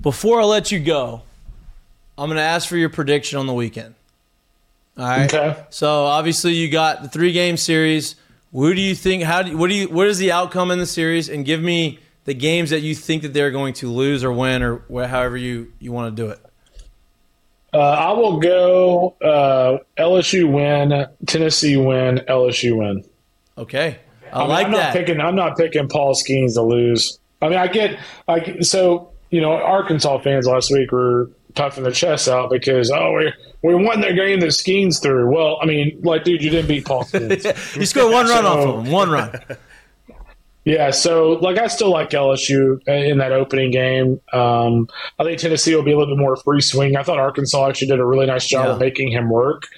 Before 0.00 0.40
I 0.40 0.44
let 0.44 0.72
you 0.72 0.80
go, 0.80 1.22
I'm 2.18 2.28
going 2.28 2.36
to 2.36 2.42
ask 2.42 2.68
for 2.68 2.76
your 2.76 2.88
prediction 2.88 3.38
on 3.38 3.46
the 3.46 3.52
weekend. 3.54 3.94
All 4.98 5.04
right. 5.04 5.32
Okay. 5.32 5.62
So 5.70 6.04
obviously 6.04 6.54
you 6.54 6.70
got 6.70 7.02
the 7.02 7.08
three 7.08 7.32
game 7.32 7.56
series. 7.56 8.16
Who 8.52 8.74
do 8.74 8.80
you 8.80 8.94
think? 8.94 9.22
How 9.22 9.42
do 9.42 9.50
you, 9.50 9.58
what 9.58 9.68
do 9.68 9.74
you? 9.74 9.88
What 9.88 10.06
is 10.06 10.18
the 10.18 10.32
outcome 10.32 10.70
in 10.70 10.78
the 10.78 10.86
series? 10.86 11.28
And 11.28 11.44
give 11.44 11.60
me 11.60 11.98
the 12.24 12.34
games 12.34 12.70
that 12.70 12.80
you 12.80 12.94
think 12.94 13.22
that 13.22 13.34
they're 13.34 13.50
going 13.50 13.74
to 13.74 13.90
lose 13.90 14.24
or 14.24 14.32
win 14.32 14.62
or 14.62 14.82
wh- 14.92 15.08
however 15.08 15.36
you 15.36 15.72
you 15.78 15.92
want 15.92 16.16
to 16.16 16.22
do 16.22 16.30
it. 16.30 16.40
Uh, 17.74 17.78
I 17.78 18.12
will 18.12 18.38
go 18.40 19.16
uh, 19.22 19.78
LSU 19.98 20.50
win, 20.50 21.06
Tennessee 21.26 21.76
win, 21.76 22.18
LSU 22.28 22.78
win. 22.78 23.04
Okay. 23.58 23.98
I, 24.32 24.40
mean, 24.40 24.48
like 24.48 24.66
I'm 24.66 24.72
not 24.72 24.78
that. 24.78 24.92
picking. 24.94 25.20
I'm 25.20 25.36
not 25.36 25.58
picking 25.58 25.88
Paul 25.88 26.14
Skenes 26.14 26.54
to 26.54 26.62
lose. 26.62 27.18
I 27.42 27.48
mean, 27.48 27.58
I 27.58 27.66
get. 27.66 27.98
I 28.26 28.60
so 28.60 29.10
you 29.30 29.40
know, 29.40 29.52
Arkansas 29.52 30.18
fans 30.20 30.46
last 30.46 30.70
week 30.70 30.90
were 30.92 31.30
puffing 31.54 31.84
their 31.84 31.92
chests 31.92 32.28
out 32.28 32.50
because 32.50 32.90
oh 32.90 33.12
we 33.12 33.32
we 33.66 33.74
won 33.74 34.00
their 34.00 34.14
game 34.14 34.40
that 34.40 34.46
Skenes 34.48 35.02
threw. 35.02 35.30
Well, 35.34 35.58
I 35.60 35.66
mean, 35.66 36.00
like 36.02 36.24
dude, 36.24 36.42
you 36.42 36.50
didn't 36.50 36.68
beat 36.68 36.84
Paul 36.84 37.04
Skenes. 37.04 37.76
you 37.76 37.86
scored 37.86 38.12
one 38.12 38.26
run 38.26 38.44
off 38.46 38.58
of 38.58 38.84
him. 38.86 38.92
One 38.92 39.10
run. 39.10 39.32
Yeah, 40.66 40.90
so 40.90 41.34
like 41.34 41.58
I 41.58 41.68
still 41.68 41.90
like 41.92 42.10
LSU 42.10 42.84
in 42.88 43.18
that 43.18 43.30
opening 43.30 43.70
game. 43.70 44.20
Um, 44.32 44.88
I 45.16 45.22
think 45.22 45.38
Tennessee 45.38 45.72
will 45.76 45.84
be 45.84 45.92
a 45.92 45.96
little 45.96 46.16
bit 46.16 46.20
more 46.20 46.34
free 46.34 46.60
swing. 46.60 46.96
I 46.96 47.04
thought 47.04 47.20
Arkansas 47.20 47.68
actually 47.68 47.86
did 47.86 48.00
a 48.00 48.04
really 48.04 48.26
nice 48.26 48.48
job 48.48 48.70
of 48.70 48.80
making 48.80 49.12
him 49.12 49.30
work. 49.30 49.68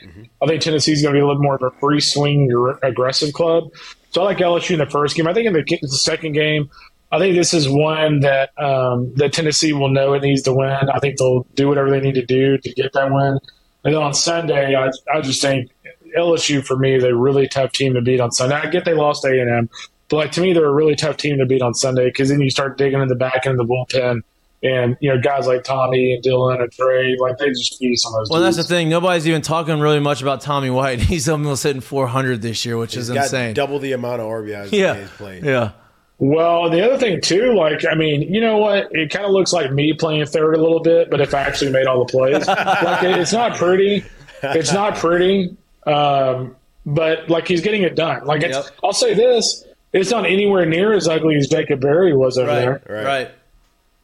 I 0.41 0.47
think 0.47 0.63
Tennessee's 0.63 1.03
going 1.03 1.13
to 1.15 1.19
be 1.19 1.23
a 1.23 1.27
little 1.27 1.43
more 1.43 1.57
of 1.57 1.63
a 1.63 1.71
free 1.79 2.01
swing, 2.01 2.49
gr- 2.49 2.79
aggressive 2.83 3.35
club. 3.35 3.65
So 4.13 4.23
I 4.23 4.25
like 4.25 4.39
LSU 4.39 4.71
in 4.71 4.79
the 4.79 4.87
first 4.87 5.15
game. 5.15 5.29
I 5.29 5.35
think 5.35 5.47
in 5.47 5.53
the, 5.53 5.79
the 5.83 5.89
second 5.89 6.33
game, 6.33 6.71
I 7.13 7.19
think 7.19 7.37
this 7.37 7.53
is 7.53 7.69
one 7.69 8.21
that 8.21 8.59
um, 8.59 9.13
that 9.17 9.35
Tennessee 9.35 9.75
will 9.75 9.91
know 9.91 10.15
it 10.15 10.23
needs 10.23 10.41
to 10.45 10.55
win. 10.55 10.71
I 10.71 10.99
think 11.01 11.19
they'll 11.19 11.43
do 11.55 11.69
whatever 11.69 11.91
they 11.91 12.01
need 12.01 12.15
to 12.15 12.25
do 12.25 12.57
to 12.57 12.73
get 12.73 12.95
that 12.95 13.13
win. 13.13 13.39
And 13.85 13.95
then 13.95 14.03
on 14.03 14.13
Sunday, 14.15 14.75
I, 14.75 14.91
I 15.13 15.21
just 15.21 15.41
think 15.41 15.71
LSU 16.17 16.65
for 16.65 16.77
me 16.77 16.95
is 16.97 17.05
a 17.05 17.15
really 17.15 17.47
tough 17.49 17.73
team 17.73 17.95
to 17.95 18.01
beat 18.01 18.21
on 18.21 18.31
Sunday. 18.33 18.57
I 18.57 18.67
get 18.67 18.85
they 18.85 18.95
lost 18.95 19.25
A 19.25 19.29
and 19.41 19.51
M, 19.51 19.71
but 20.09 20.17
like 20.17 20.33
to 20.33 20.41
me, 20.41 20.53
they're 20.53 20.65
a 20.67 20.73
really 20.75 20.97
tough 20.97 21.17
team 21.17 21.39
to 21.39 21.47
beat 21.47 21.63
on 21.63 21.75
Sunday 21.75 22.07
because 22.07 22.29
then 22.29 22.41
you 22.41 22.51
start 22.51 22.77
digging 22.79 23.01
in 23.01 23.09
the 23.09 23.15
back 23.15 23.47
end 23.47 23.61
of 23.61 23.67
the 23.67 23.73
bullpen, 23.73 24.23
and 24.63 24.97
you 25.01 25.09
know 25.15 25.21
guys 25.21 25.47
like 25.47 25.63
Tommy 25.65 26.15
and 26.15 26.25
Dylan 26.25 26.61
and 26.61 26.73
Trey, 26.73 27.17
like 27.21 27.39
they 27.39 27.49
just 27.51 27.79
feast 27.79 28.05
on 28.07 28.13
those. 28.15 28.29
Well, 28.31 28.41
that's 28.41 28.57
the 28.57 28.65
thing. 28.65 28.89
Nobody's 28.89 29.29
even 29.29 29.43
talking 29.43 29.79
really 29.81 30.01
much 30.01 30.23
about 30.23 30.41
Tommy 30.41 30.71
White. 30.71 31.01
He's 31.01 31.29
almost 31.29 31.63
hitting 31.63 31.81
400 31.81 32.43
this 32.43 32.65
year, 32.65 32.77
which 32.77 32.95
He's 32.95 33.09
is 33.09 33.15
got 33.15 33.25
insane. 33.25 33.55
double 33.55 33.79
the 33.79 33.93
amount 33.93 34.21
of 34.21 34.27
RBIs 34.27 34.73
Yeah. 34.73 34.95
that 34.95 35.01
he's 35.03 35.11
played. 35.11 35.45
Yeah. 35.45 35.73
Well, 36.21 36.69
the 36.69 36.85
other 36.85 36.99
thing 36.99 37.21
too, 37.21 37.55
like 37.55 37.85
I 37.91 37.95
mean, 37.95 38.23
you 38.23 38.41
know 38.41 38.59
what? 38.59 38.89
It 38.91 39.11
kind 39.11 39.25
of 39.25 39.31
looks 39.31 39.53
like 39.53 39.71
me 39.73 39.93
playing 39.93 40.27
third 40.27 40.55
a 40.55 40.61
little 40.61 40.81
bit, 40.81 41.11
but 41.11 41.21
if 41.21 41.33
I 41.33 41.43
actually 41.43 41.71
made 41.71 41.87
all 41.87 42.05
the 42.05 42.11
plays, 42.11 42.47
like 42.47 43.05
it, 43.05 43.19
it's 43.19 43.33
not 43.33 43.57
pretty. 43.57 44.05
It's 44.43 44.73
not 44.73 44.97
pretty, 44.97 45.57
um, 45.87 46.57
but 46.87 47.29
like 47.31 47.47
he's 47.47 47.61
getting 47.61 47.83
it 47.83 47.95
done. 47.95 48.25
Like 48.25 48.43
it's, 48.43 48.57
Yep. 48.57 48.67
I'll 48.83 48.93
say 48.93 49.15
this: 49.15 49.65
it's 49.93 50.11
not 50.11 50.27
anywhere 50.27 50.67
near 50.67 50.93
as 50.93 51.07
ugly 51.07 51.37
as 51.37 51.47
Jacob 51.49 51.81
Berry 51.81 52.15
was 52.17 52.37
over 52.37 52.49
Right. 52.49 52.61
there. 52.87 53.05
Right. 53.05 53.31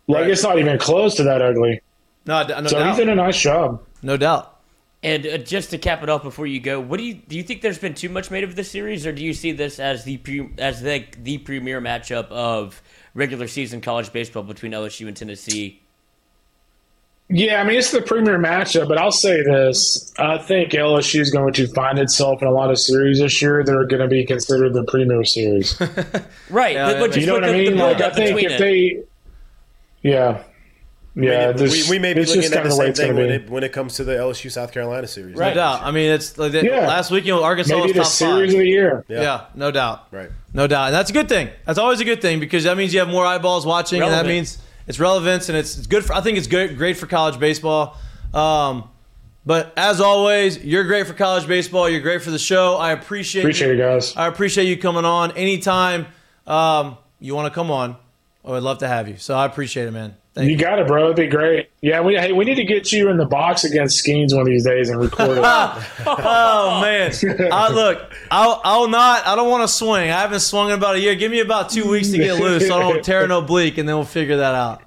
Like 0.07 0.29
it's 0.29 0.43
not 0.45 0.59
even 0.61 0.79
close 0.79 1.17
to 1.17 1.25
that 1.25 1.43
ugly. 1.43 1.81
No, 2.27 2.43
no 2.47 2.67
so 2.69 2.79
doubt. 2.79 2.89
he's 2.91 2.99
done 2.99 3.09
a 3.09 3.15
nice 3.17 3.39
job. 3.41 3.83
No 4.03 4.17
doubt. 4.17 4.54
And 5.05 5.27
uh, 5.27 5.37
just 5.37 5.71
to 5.71 5.79
cap 5.79 6.03
it 6.03 6.09
off 6.09 6.23
before 6.23 6.47
you 6.47 6.61
go, 6.61 6.81
what 6.81 6.97
do 6.97 7.05
you 7.05 7.15
do? 7.15 7.37
You 7.37 7.43
think 7.43 7.61
there's 7.61 7.79
been 7.79 7.93
too 7.93 8.09
much 8.09 8.31
made 8.31 8.43
of 8.43 8.57
this 8.57 8.71
series, 8.71 9.07
or 9.07 9.13
do 9.13 9.23
you 9.23 9.35
see 9.35 9.53
this 9.53 9.79
as 9.79 10.05
the 10.05 10.17
pre, 10.17 10.49
as 10.59 10.81
the 10.81 11.05
the 11.23 11.37
premier 11.39 11.81
matchup 11.81 12.29
of 12.31 12.83
regular 13.13 13.47
season 13.47 13.83
college 13.83 14.13
baseball 14.15 14.43
between 14.43 14.73
LSU 14.73 15.07
and 15.07 15.15
Tennessee? 15.15 15.83
Yeah, 17.29 17.61
I 17.61 17.65
mean 17.65 17.79
it's 17.79 17.91
the 17.91 18.01
premier 18.01 18.39
matchup, 18.39 18.89
but 18.89 18.97
I'll 18.97 19.13
say 19.13 19.43
this: 19.43 20.11
I 20.19 20.39
think 20.39 20.73
LSU 20.73 21.21
is 21.21 21.31
going 21.31 21.53
to 21.53 21.67
find 21.69 21.99
itself 21.99 22.41
in 22.41 22.49
a 22.49 22.53
lot 22.53 22.71
of 22.71 22.79
series 22.79 23.19
this 23.19 23.43
year 23.43 23.63
that 23.63 23.77
are 23.77 23.85
going 23.85 24.03
to 24.03 24.09
be 24.09 24.25
considered 24.25 24.73
the 24.73 24.85
premier 24.85 25.25
series. 25.25 25.81
Right. 26.51 26.77
Yeah, 26.77 26.93
but, 26.93 27.11
but 27.11 27.17
you 27.21 27.27
know 27.27 27.35
with 27.35 27.43
what 27.43 27.51
I 27.51 27.53
mean? 27.53 27.77
the 27.77 27.85
Like 27.85 28.01
I 28.01 28.11
think 28.11 28.43
if 28.43 28.53
it. 28.53 28.59
they, 28.59 29.03
yeah, 30.09 30.43
yeah, 31.17 31.49
we, 31.53 31.53
this- 31.59 31.89
we 31.89 31.99
may 31.99 32.13
be 32.15 32.25
looking 32.25 32.45
at 32.45 32.51
the 32.51 32.63
of 32.63 32.69
the 32.71 32.77
way 32.77 32.87
same 32.87 32.95
thing 32.95 33.17
when 33.17 33.31
it, 33.31 33.49
when 33.51 33.63
it 33.65 33.73
comes 33.73 33.95
to 33.97 34.05
the 34.05 34.13
LSU 34.15 34.51
South 34.51 34.73
Carolina 34.73 35.07
series. 35.07 35.37
No 35.37 35.55
doubt. 35.55 35.83
I 35.83 35.91
mean, 35.91 36.11
it's 36.11 36.37
like 36.39 36.53
the, 36.53 36.65
Yeah. 36.65 36.87
last 36.89 37.11
week, 37.11 37.25
you 37.25 37.33
know, 37.35 37.43
Arkansas 37.45 37.75
Maybe 37.77 37.99
was 37.99 38.09
top 38.09 38.13
series 38.13 38.51
five. 38.53 38.59
of 38.61 38.65
the 38.65 38.69
year. 38.69 39.05
Yeah. 39.09 39.47
no 39.55 39.71
doubt. 39.71 40.09
Right. 40.11 40.31
No 40.53 40.67
doubt. 40.67 40.87
And 40.87 40.95
that's 40.95 41.11
a 41.11 41.13
good 41.13 41.29
thing. 41.29 41.51
That's 41.67 41.79
always 41.79 42.01
a 42.01 42.05
good 42.05 42.21
thing 42.21 42.41
because 42.41 42.65
that 42.65 42.77
means 42.77 42.93
you 42.93 43.01
have 43.01 43.09
more 43.09 43.25
eyeballs 43.27 43.65
watching, 43.67 44.03
and 44.03 44.13
that 44.13 44.27
means 44.27 44.59
it's 44.87 44.99
relevance 45.01 45.49
and 45.49 45.57
it's, 45.57 45.79
it's 45.79 45.87
good 45.87 46.05
for. 46.05 46.15
I 46.15 46.21
think 46.21 46.37
it's 46.39 46.47
good, 46.49 46.77
great 46.77 46.97
for 46.97 47.07
college 47.07 47.39
baseball. 47.39 47.97
Um, 48.33 48.89
but 49.47 49.73
as 49.77 50.01
always, 50.01 50.65
you're 50.65 50.85
great 50.85 51.07
for 51.07 51.13
college 51.13 51.47
baseball. 51.47 51.89
You're 51.89 52.01
great 52.01 52.23
for 52.23 52.31
the 52.31 52.39
show. 52.39 52.77
I 52.77 52.93
appreciate 52.93 53.43
Appreciate 53.43 53.69
you. 53.69 53.75
it, 53.75 53.79
guys. 53.87 54.17
I 54.17 54.27
appreciate 54.27 54.65
you 54.65 54.77
coming 54.79 55.05
on 55.05 55.33
anytime. 55.37 56.07
Um, 56.47 56.97
you 57.21 57.35
want 57.35 57.53
to 57.53 57.55
come 57.55 57.71
on? 57.71 57.97
I 58.45 58.51
would 58.53 58.63
love 58.63 58.79
to 58.79 58.89
have 58.89 59.07
you. 59.09 59.17
So 59.17 59.35
I 59.35 59.45
appreciate 59.47 59.87
it, 59.87 59.91
man. 59.93 60.17
Thank 60.35 60.51
You 60.51 60.57
got 60.57 60.81
it, 60.81 60.89
bro. 60.89 61.05
It'd 61.05 61.17
be 61.17 61.29
great. 61.29 61.71
Yeah, 61.81 62.01
we 62.01 62.17
hey, 62.17 62.33
we 62.33 62.45
need 62.45 62.57
to 62.57 62.65
get 62.65 62.91
you 62.91 63.09
in 63.09 63.19
the 63.19 63.25
box 63.25 63.63
against 63.63 64.05
Skenes 64.05 64.33
one 64.33 64.41
of 64.43 64.47
these 64.49 64.65
days 64.65 64.89
and 64.89 65.01
record 65.01 65.39
it. 65.39 65.45
Oh 66.07 66.81
man! 66.83 67.13
I, 67.53 67.71
look, 67.71 68.13
I'll, 68.31 68.61
I'll 68.65 68.89
not. 68.89 69.27
I 69.27 69.37
don't 69.37 69.49
want 69.49 69.63
to 69.63 69.69
swing. 69.69 70.11
I 70.11 70.21
haven't 70.21 70.41
swung 70.41 70.69
in 70.71 70.75
about 70.75 70.97
a 70.97 71.01
year. 71.01 71.15
Give 71.15 71.31
me 71.31 71.41
about 71.41 71.71
two 71.71 71.89
weeks 71.89 72.11
to 72.11 72.19
get 72.19 72.41
loose, 72.41 72.67
so 72.67 72.77
I 72.77 72.81
don't 72.81 73.05
tear 73.05 73.25
an 73.25 73.31
oblique, 73.31 73.79
and 73.79 73.89
then 73.89 73.95
we'll 73.97 74.05
figure 74.05 74.39
that 74.39 74.55
out. 74.55 74.83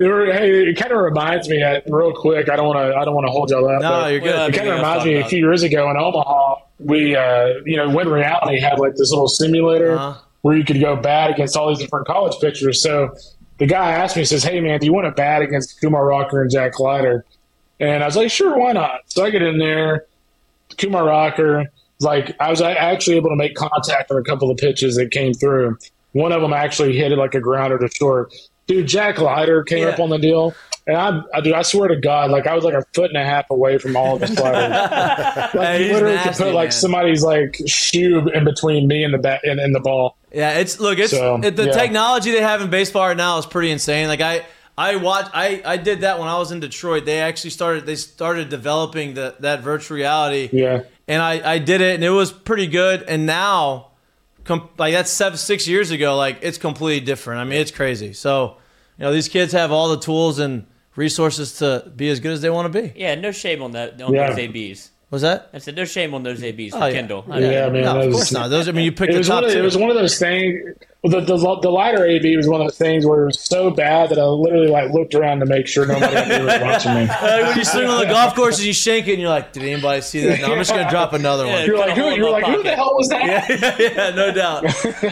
It 0.00 0.32
hey, 0.34 0.70
it 0.70 0.76
kind 0.78 0.92
of 0.92 0.98
reminds 0.98 1.46
me, 1.48 1.62
uh, 1.62 1.82
real 1.86 2.12
quick. 2.14 2.48
I 2.48 2.56
don't 2.56 2.66
want 2.66 2.78
to. 2.78 2.96
I 2.96 3.04
don't 3.04 3.14
want 3.14 3.26
to 3.26 3.30
hold 3.30 3.50
y'all 3.50 3.68
up. 3.68 3.82
No, 3.82 4.06
you're 4.06 4.20
good. 4.20 4.50
It 4.54 4.56
kind 4.56 4.68
of 4.70 4.76
reminds 4.76 5.04
me 5.04 5.16
a 5.16 5.24
few 5.26 5.38
years 5.40 5.62
ago 5.62 5.90
in 5.90 5.96
Omaha. 5.98 6.56
We, 6.78 7.14
uh, 7.14 7.48
you 7.66 7.76
know, 7.76 7.90
when 7.90 8.08
reality 8.08 8.58
had 8.58 8.78
like 8.78 8.96
this 8.96 9.10
little 9.10 9.28
simulator 9.28 9.92
Uh-huh. 9.98 10.18
where 10.40 10.56
you 10.56 10.64
could 10.64 10.80
go 10.80 10.96
bat 10.96 11.30
against 11.30 11.54
all 11.54 11.68
these 11.68 11.78
different 11.80 12.06
college 12.06 12.40
pitchers. 12.40 12.82
So 12.82 13.14
the 13.60 13.66
guy 13.66 13.92
asked 13.92 14.16
me, 14.16 14.22
he 14.22 14.26
says, 14.26 14.42
"Hey 14.42 14.58
man, 14.60 14.80
do 14.80 14.86
you 14.86 14.92
want 14.92 15.06
to 15.06 15.12
bat 15.12 15.42
against 15.42 15.80
Kumar 15.80 16.06
Rocker 16.06 16.42
and 16.42 16.50
Jack 16.50 16.80
Leiter?" 16.80 17.24
And 17.78 18.02
I 18.02 18.06
was 18.06 18.16
like, 18.16 18.30
"Sure, 18.30 18.58
why 18.58 18.72
not?" 18.72 19.02
So 19.06 19.22
I 19.22 19.30
get 19.30 19.42
in 19.42 19.58
there. 19.58 20.06
Kumar 20.78 21.04
Rocker, 21.06 21.70
like 22.00 22.34
I 22.40 22.50
was 22.50 22.62
actually 22.62 23.16
able 23.16 23.28
to 23.28 23.36
make 23.36 23.54
contact 23.54 24.10
on 24.10 24.16
a 24.16 24.22
couple 24.22 24.50
of 24.50 24.56
pitches 24.56 24.96
that 24.96 25.10
came 25.10 25.34
through. 25.34 25.76
One 26.12 26.32
of 26.32 26.40
them 26.40 26.54
actually 26.54 26.96
hit 26.96 27.12
it 27.12 27.16
like 27.16 27.34
a 27.34 27.40
grounder 27.40 27.78
to 27.78 27.88
short. 27.88 28.32
Dude, 28.70 28.86
Jack 28.86 29.18
Leiter 29.18 29.62
came 29.64 29.84
Yeah. 29.84 29.90
up 29.90 29.98
on 30.00 30.10
the 30.10 30.18
deal, 30.18 30.54
and 30.86 30.96
I, 30.96 31.20
I, 31.34 31.40
dude, 31.40 31.54
I 31.54 31.62
swear 31.62 31.88
to 31.88 31.96
God, 31.96 32.30
like 32.30 32.46
I 32.46 32.54
was 32.54 32.62
like 32.64 32.74
a 32.74 32.84
foot 32.94 33.10
and 33.10 33.16
a 33.16 33.24
half 33.24 33.50
away 33.50 33.78
from 33.78 33.96
all 33.96 34.14
of 34.14 34.20
the 34.20 34.28
sliders. 34.28 34.70
like 35.54 35.66
Hey, 35.66 35.86
you 35.88 35.92
literally 35.94 36.14
nasty, 36.14 36.28
could 36.30 36.38
put 36.50 36.54
like 36.54 36.66
man. 36.66 36.72
somebody's 36.72 37.22
like 37.24 37.56
shoe 37.66 38.28
in 38.28 38.44
between 38.44 38.86
me 38.86 39.02
and 39.02 39.12
the 39.12 39.18
bat 39.18 39.40
and, 39.44 39.58
and 39.58 39.74
the 39.74 39.80
ball. 39.80 40.16
Yeah, 40.32 40.58
it's 40.58 40.78
look, 40.78 40.98
it's 41.00 41.10
So, 41.10 41.40
it, 41.42 41.56
the 41.56 41.66
yeah. 41.66 41.72
technology 41.72 42.30
they 42.30 42.40
have 42.42 42.62
in 42.62 42.70
baseball 42.70 43.08
right 43.08 43.16
now 43.16 43.38
is 43.38 43.46
pretty 43.46 43.70
insane. 43.72 44.06
Like 44.06 44.20
I, 44.20 44.46
I 44.78 44.96
watch, 44.96 45.28
I, 45.34 45.60
I 45.64 45.76
did 45.76 46.02
that 46.02 46.20
when 46.20 46.28
I 46.28 46.38
was 46.38 46.52
in 46.52 46.60
Detroit. 46.60 47.04
They 47.04 47.18
actually 47.20 47.50
started, 47.50 47.84
they 47.86 47.96
started 47.96 48.48
developing 48.48 49.14
the 49.14 49.34
that 49.40 49.60
virtual 49.62 49.96
reality. 49.96 50.48
Yeah. 50.52 50.82
and 51.08 51.20
I, 51.20 51.54
I 51.54 51.58
did 51.58 51.80
it, 51.80 51.96
and 51.96 52.04
it 52.04 52.10
was 52.10 52.30
pretty 52.32 52.68
good. 52.68 53.02
And 53.02 53.26
now, 53.26 53.88
com- 54.44 54.68
like 54.78 54.92
that's 54.94 55.10
seven, 55.10 55.36
six 55.36 55.66
years 55.68 55.90
ago, 55.90 56.16
like 56.16 56.38
it's 56.42 56.56
completely 56.58 57.04
different. 57.04 57.40
I 57.40 57.44
mean, 57.44 57.60
it's 57.60 57.72
crazy. 57.72 58.12
So, 58.12 58.56
you 59.00 59.06
know, 59.06 59.12
these 59.12 59.28
kids 59.28 59.52
have 59.54 59.72
all 59.72 59.88
the 59.88 59.98
tools 59.98 60.38
and 60.38 60.66
resources 60.94 61.56
to 61.58 61.90
be 61.96 62.10
as 62.10 62.20
good 62.20 62.32
as 62.32 62.42
they 62.42 62.50
want 62.50 62.70
to 62.70 62.82
be. 62.82 62.92
Yeah, 62.94 63.14
no 63.14 63.32
shame 63.32 63.62
on 63.62 63.72
that 63.72 64.00
on 64.02 64.12
Yeah. 64.12 64.28
those 64.28 64.38
ABs. 64.38 64.90
Was 65.10 65.22
that? 65.22 65.50
I 65.52 65.58
said 65.58 65.74
no 65.74 65.84
shame 65.84 66.14
on 66.14 66.22
those 66.22 66.40
ABs 66.40 66.72
for 66.72 66.84
Oh, 66.84 66.86
yeah. 66.86 66.92
Kendall. 66.92 67.24
I 67.28 67.40
Yeah, 67.40 67.64
mean, 67.64 67.82
man. 67.82 67.96
No, 67.96 68.00
of 68.02 68.12
course 68.12 68.30
not. 68.30 68.48
Those. 68.48 68.68
I 68.68 68.72
mean, 68.72 68.84
you 68.84 68.92
picked 68.92 69.10
It 69.10 69.14
the 69.14 69.18
was, 69.18 69.26
top 69.26 69.36
one 69.42 69.44
of, 69.46 69.52
two. 69.52 69.58
it 69.58 69.62
was 69.62 69.76
one 69.76 69.90
of 69.90 69.96
those 69.96 70.16
things. 70.20 70.60
well, 71.02 71.20
The, 71.20 71.36
the, 71.36 71.58
the 71.62 71.68
Leiter 71.68 72.06
AB 72.06 72.36
was 72.36 72.46
one 72.48 72.60
of 72.60 72.68
those 72.68 72.78
things 72.78 73.04
where 73.04 73.22
it 73.22 73.26
was 73.26 73.40
so 73.40 73.72
bad 73.72 74.10
that 74.10 74.20
I 74.20 74.24
literally 74.24 74.68
like 74.68 74.92
looked 74.92 75.16
around 75.16 75.40
to 75.40 75.46
make 75.46 75.66
sure 75.66 75.84
nobody 75.84 76.14
was 76.44 76.60
watching 76.60 76.94
me. 76.94 77.06
Like 77.08 77.20
when 77.48 77.58
you 77.58 77.64
swing 77.64 77.88
on 77.88 77.98
the 78.06 78.06
golf 78.12 78.36
course 78.36 78.58
and 78.58 78.66
you 78.68 78.72
shake 78.72 79.08
it, 79.08 79.14
and 79.14 79.20
you're 79.20 79.30
like, 79.30 79.52
"Did 79.52 79.64
anybody 79.64 80.00
see 80.00 80.20
that?" 80.26 80.42
No, 80.42 80.52
I'm 80.52 80.58
just 80.58 80.70
gonna 80.70 80.88
drop 80.88 81.12
another 81.12 81.44
one. 81.44 81.66
You're 81.66 81.76
like, 81.78 81.96
who, 81.96 82.10
you're 82.14 82.30
like, 82.30 82.44
who 82.44 82.62
the 82.62 82.76
hell 82.76 82.94
was 82.94 83.08
that? 83.08 83.26
Yeah, 83.26 83.76
yeah, 83.80 83.92
yeah, 84.10 84.10
no 84.14 84.32
doubt, 84.32 84.62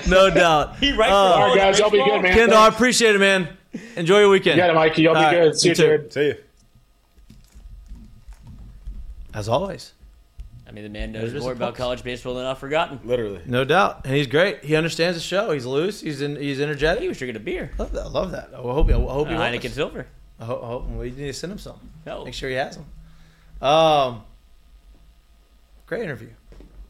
no 0.07 0.31
doubt. 0.31 0.77
He 0.77 0.93
writes 0.93 1.11
Uh, 1.11 1.15
All 1.17 1.49
right, 1.49 1.57
guys, 1.57 1.79
y'all 1.81 1.91
be 1.91 1.99
good, 2.05 2.23
man. 2.23 2.35
Kendall, 2.35 2.59
I 2.59 2.69
appreciate 2.69 3.17
it, 3.17 3.19
man. 3.19 3.49
Enjoy 3.97 4.21
your 4.21 4.29
weekend. 4.31 4.59
You 4.59 4.63
got 4.63 4.71
it, 4.71 4.75
Mikey. 4.75 5.03
Y'all 5.03 5.15
be 5.15 5.19
All 5.19 5.25
right, 5.25 5.35
good. 5.43 5.59
See 5.59 5.71
you, 5.71 5.75
too. 5.75 6.07
See 6.11 6.27
you. 6.27 6.35
As 9.39 9.49
always, 9.49 9.93
I 10.67 10.73
mean, 10.73 10.83
the 10.83 10.91
man 10.91 11.13
knows 11.13 11.31
There's 11.31 11.45
more 11.45 11.53
about 11.53 11.77
college 11.77 12.03
baseball 12.03 12.35
than 12.35 12.45
I've 12.45 12.59
forgotten. 12.59 12.99
Literally. 13.05 13.41
no 13.47 13.63
doubt, 13.63 14.01
and 14.05 14.13
he's 14.17 14.27
great. 14.27 14.65
He 14.65 14.75
understands 14.75 15.17
the 15.17 15.23
show. 15.23 15.53
He's 15.53 15.65
loose. 15.65 16.01
He's 16.01 16.21
in, 16.23 16.35
he's 16.35 16.61
energetic. 16.61 17.03
He 17.03 17.09
was 17.09 17.19
drinking 17.19 17.37
a 17.37 17.45
beer. 17.45 17.71
Love 17.79 17.93
that. 17.93 18.11
Love 18.11 18.33
that. 18.33 18.51
I 18.53 18.57
hope. 18.57 18.67
I 18.67 18.73
hope 18.75 18.89
he 18.89 18.95
Uh, 18.95 18.99
wants. 18.99 19.31
Heineken 19.31 19.71
Silver. 19.71 20.09
I 20.41 20.45
hope, 20.45 20.61
I 20.65 20.67
hope 20.67 20.89
we 20.89 21.11
need 21.13 21.17
to 21.19 21.33
send 21.33 21.53
him 21.53 21.59
some. 21.59 21.79
No. 22.05 22.25
Make 22.25 22.35
sure 22.35 22.51
he 22.51 22.57
has 22.57 22.77
them. 22.79 22.87
Um, 23.67 24.23
great 25.87 26.03
interview. 26.03 26.31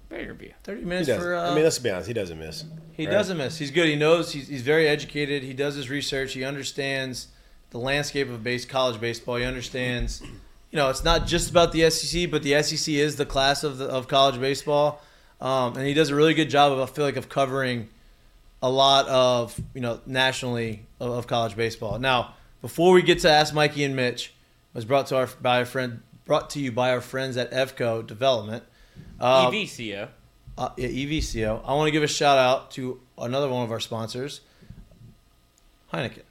Great 0.08 0.22
interview. 0.22 0.52
Thirty 0.64 0.84
minutes 0.86 1.10
for. 1.10 1.34
Uh, 1.34 1.50
I 1.50 1.54
mean, 1.54 1.64
let's 1.64 1.78
be 1.78 1.90
honest. 1.90 2.08
He 2.08 2.14
doesn't 2.14 2.38
miss. 2.38 2.64
He 2.92 3.04
right? 3.04 3.12
doesn't 3.12 3.36
miss. 3.36 3.58
He's 3.58 3.70
good. 3.70 3.88
He 3.88 3.96
knows. 3.96 4.32
He's, 4.32 4.48
he's 4.48 4.62
very 4.62 4.88
educated. 4.88 5.42
He 5.42 5.52
does 5.52 5.74
his 5.74 5.90
research. 5.90 6.32
He 6.32 6.44
understands 6.44 7.28
the 7.72 7.78
landscape 7.78 8.30
of 8.30 8.42
base 8.42 8.64
college 8.64 8.98
baseball. 8.98 9.36
He 9.36 9.44
understands. 9.44 10.22
You 10.70 10.76
know, 10.76 10.90
it's 10.90 11.04
not 11.04 11.26
just 11.26 11.50
about 11.50 11.72
the 11.72 11.88
SEC, 11.90 12.30
but 12.30 12.42
the 12.42 12.62
SEC 12.62 12.92
is 12.94 13.16
the 13.16 13.24
class 13.24 13.64
of 13.64 13.78
the, 13.78 13.86
of 13.86 14.06
college 14.06 14.38
baseball, 14.38 15.00
um, 15.40 15.76
and 15.76 15.86
he 15.86 15.94
does 15.94 16.10
a 16.10 16.14
really 16.14 16.34
good 16.34 16.50
job 16.50 16.72
of 16.72 16.80
I 16.80 16.86
feel 16.92 17.04
like 17.04 17.16
of 17.16 17.28
covering 17.28 17.88
a 18.62 18.70
lot 18.70 19.06
of 19.08 19.58
you 19.74 19.80
know 19.80 20.00
nationally 20.06 20.86
of, 21.00 21.10
of 21.10 21.26
college 21.26 21.56
baseball. 21.56 21.98
Now, 21.98 22.34
before 22.60 22.92
we 22.92 23.02
get 23.02 23.20
to 23.20 23.30
ask 23.30 23.54
Mikey 23.54 23.84
and 23.84 23.96
Mitch, 23.96 24.34
was 24.74 24.84
brought 24.84 25.06
to 25.08 25.16
our 25.16 25.26
by 25.40 25.58
our 25.58 25.64
friend 25.64 26.02
brought 26.24 26.50
to 26.50 26.60
you 26.60 26.70
by 26.70 26.90
our 26.90 27.00
friends 27.00 27.36
at 27.36 27.50
Evco 27.50 28.06
Development. 28.06 28.62
Um, 29.20 29.52
EVCO. 29.52 30.08
uh, 30.56 30.68
yeah, 30.76 30.88
EVCO. 30.88 31.62
I 31.64 31.74
want 31.74 31.88
to 31.88 31.90
give 31.90 32.02
a 32.02 32.08
shout 32.08 32.38
out 32.38 32.70
to 32.72 33.00
another 33.16 33.48
one 33.48 33.64
of 33.64 33.72
our 33.72 33.80
sponsors, 33.80 34.42
Heineken. 35.92 36.22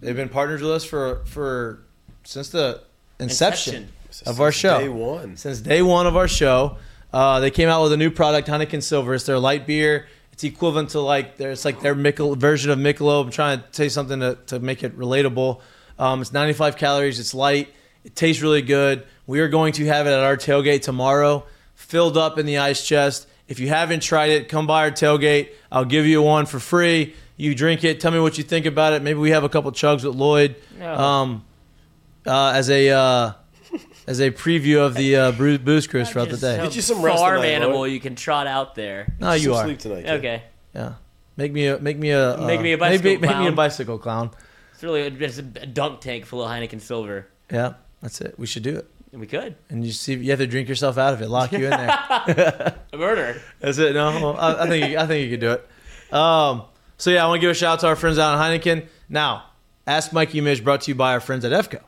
They've 0.00 0.16
been 0.16 0.28
partners 0.28 0.62
with 0.62 0.70
us 0.70 0.84
for 0.84 1.24
for 1.26 1.82
since 2.24 2.48
the 2.48 2.82
inception, 3.18 3.88
Inception. 4.08 4.28
of 4.32 4.40
our 4.40 4.52
show. 4.52 4.78
day 4.80 4.88
one. 4.88 5.36
Since 5.36 5.60
day 5.60 5.82
one 5.82 6.06
of 6.06 6.16
our 6.16 6.28
show, 6.28 6.76
uh, 7.12 7.40
they 7.40 7.50
came 7.50 7.68
out 7.68 7.82
with 7.82 7.92
a 7.92 7.96
new 7.96 8.10
product, 8.10 8.48
Heineken 8.48 8.82
Silver. 8.82 9.14
It's 9.14 9.24
their 9.24 9.38
light 9.38 9.66
beer. 9.66 10.06
It's 10.32 10.44
equivalent 10.44 10.90
to 10.90 11.00
like 11.00 11.38
their, 11.38 11.52
it's 11.52 11.64
like 11.64 11.80
their 11.80 11.94
Michel, 11.94 12.34
version 12.34 12.70
of 12.70 12.78
Michelob. 12.78 13.24
I'm 13.24 13.30
trying 13.30 13.60
to 13.60 13.64
say 13.72 13.88
something 13.88 14.20
to, 14.20 14.36
to 14.48 14.58
make 14.60 14.82
it 14.84 14.96
relatable. 14.98 15.60
Um, 15.98 16.20
it's 16.20 16.32
95 16.32 16.76
calories. 16.76 17.18
It's 17.18 17.32
light. 17.32 17.68
It 18.04 18.14
tastes 18.14 18.42
really 18.42 18.60
good. 18.62 19.06
We 19.26 19.40
are 19.40 19.48
going 19.48 19.72
to 19.74 19.86
have 19.86 20.06
it 20.06 20.10
at 20.10 20.20
our 20.20 20.36
tailgate 20.36 20.82
tomorrow, 20.82 21.44
filled 21.74 22.16
up 22.18 22.38
in 22.38 22.44
the 22.46 22.58
ice 22.58 22.86
chest. 22.86 23.26
If 23.48 23.58
you 23.60 23.68
haven't 23.68 24.00
tried 24.00 24.30
it, 24.30 24.48
come 24.48 24.66
by 24.66 24.84
our 24.84 24.90
tailgate. 24.90 25.50
I'll 25.72 25.84
give 25.86 26.04
you 26.06 26.20
one 26.20 26.44
for 26.46 26.58
free. 26.60 27.14
You 27.38 27.54
drink 27.54 27.82
it. 27.84 27.98
Tell 28.00 28.10
me 28.12 28.20
what 28.20 28.36
you 28.38 28.44
think 28.44 28.66
about 28.66 28.92
it. 28.92 29.02
Maybe 29.02 29.18
we 29.18 29.30
have 29.30 29.44
a 29.44 29.48
couple 29.48 29.70
chugs 29.72 30.04
with 30.04 30.14
Lloyd 30.16 30.56
No. 30.78 30.94
um, 30.94 31.44
uh, 32.26 32.52
as 32.54 32.68
a 32.70 32.90
uh, 32.90 33.32
as 34.06 34.20
a 34.20 34.30
preview 34.30 34.78
of 34.84 34.94
the 34.94 35.16
uh, 35.16 35.32
Bru- 35.32 35.58
booze 35.58 35.86
cruise 35.86 36.10
throughout 36.10 36.28
the 36.30 36.36
day. 36.36 36.56
Get 36.58 36.76
you 36.76 36.82
some 36.82 37.02
rest 37.02 37.18
farm 37.18 37.36
tonight, 37.42 37.48
animal 37.54 37.78
Lloyd. 37.80 37.92
you 37.92 38.00
can 38.00 38.14
trot 38.14 38.46
out 38.46 38.74
there. 38.74 39.14
No, 39.20 39.32
you 39.32 39.44
Some 39.50 39.52
are. 39.54 39.64
Sleep 39.64 39.78
tonight. 39.78 40.02
kid. 40.04 40.10
Okay. 40.18 40.42
Yeah. 40.74 40.94
Make 41.36 41.52
me 41.52 41.66
a 41.66 41.78
make 41.78 41.98
me 41.98 42.10
a 42.10 42.36
Make 42.38 42.60
uh, 42.60 42.62
me 42.62 42.72
a 42.72 42.78
bicycle 42.78 43.10
make, 43.12 43.20
make 43.20 43.30
me 43.30 43.34
a 43.36 43.38
clown. 43.38 43.54
bicycle 43.54 43.98
clown. 43.98 44.30
It's 44.74 44.82
really 44.82 45.02
a, 45.02 45.06
it's 45.06 45.38
a 45.38 45.42
dunk 45.42 46.00
tank 46.00 46.26
full 46.26 46.42
of 46.42 46.50
Heineken 46.50 46.80
Silver. 46.80 47.26
Yeah, 47.50 47.74
that's 48.02 48.20
it. 48.20 48.38
We 48.38 48.46
should 48.46 48.62
do 48.62 48.76
it. 48.76 48.88
We 49.12 49.26
could. 49.26 49.54
And 49.70 49.84
you 49.84 49.92
see, 49.92 50.14
you 50.14 50.30
have 50.30 50.40
to 50.40 50.46
drink 50.46 50.68
yourself 50.68 50.98
out 50.98 51.14
of 51.14 51.22
it. 51.22 51.28
Lock 51.30 51.52
you 51.52 51.64
in 51.64 51.70
there. 51.70 52.74
A 52.92 52.96
murder. 52.98 53.40
That's 53.60 53.78
it. 53.78 53.94
No, 53.94 54.32
I, 54.34 54.64
I 54.64 54.68
think 54.68 54.90
you, 54.90 54.98
I 54.98 55.06
think 55.06 55.24
you 55.24 55.30
could 55.30 55.40
do 55.40 55.52
it. 55.52 56.14
Um, 56.14 56.62
so 56.98 57.10
yeah, 57.10 57.24
I 57.24 57.28
want 57.28 57.38
to 57.38 57.40
give 57.40 57.50
a 57.50 57.54
shout 57.54 57.74
out 57.74 57.80
to 57.80 57.86
our 57.86 57.96
friends 57.96 58.18
out 58.18 58.38
at 58.38 58.40
Heineken. 58.62 58.86
Now, 59.08 59.44
Ask 59.86 60.12
Mikey 60.12 60.40
Mitch 60.40 60.62
brought 60.64 60.82
to 60.82 60.90
you 60.90 60.94
by 60.96 61.12
our 61.12 61.20
friends 61.20 61.44
at 61.44 61.52
EFCO. 61.52 61.80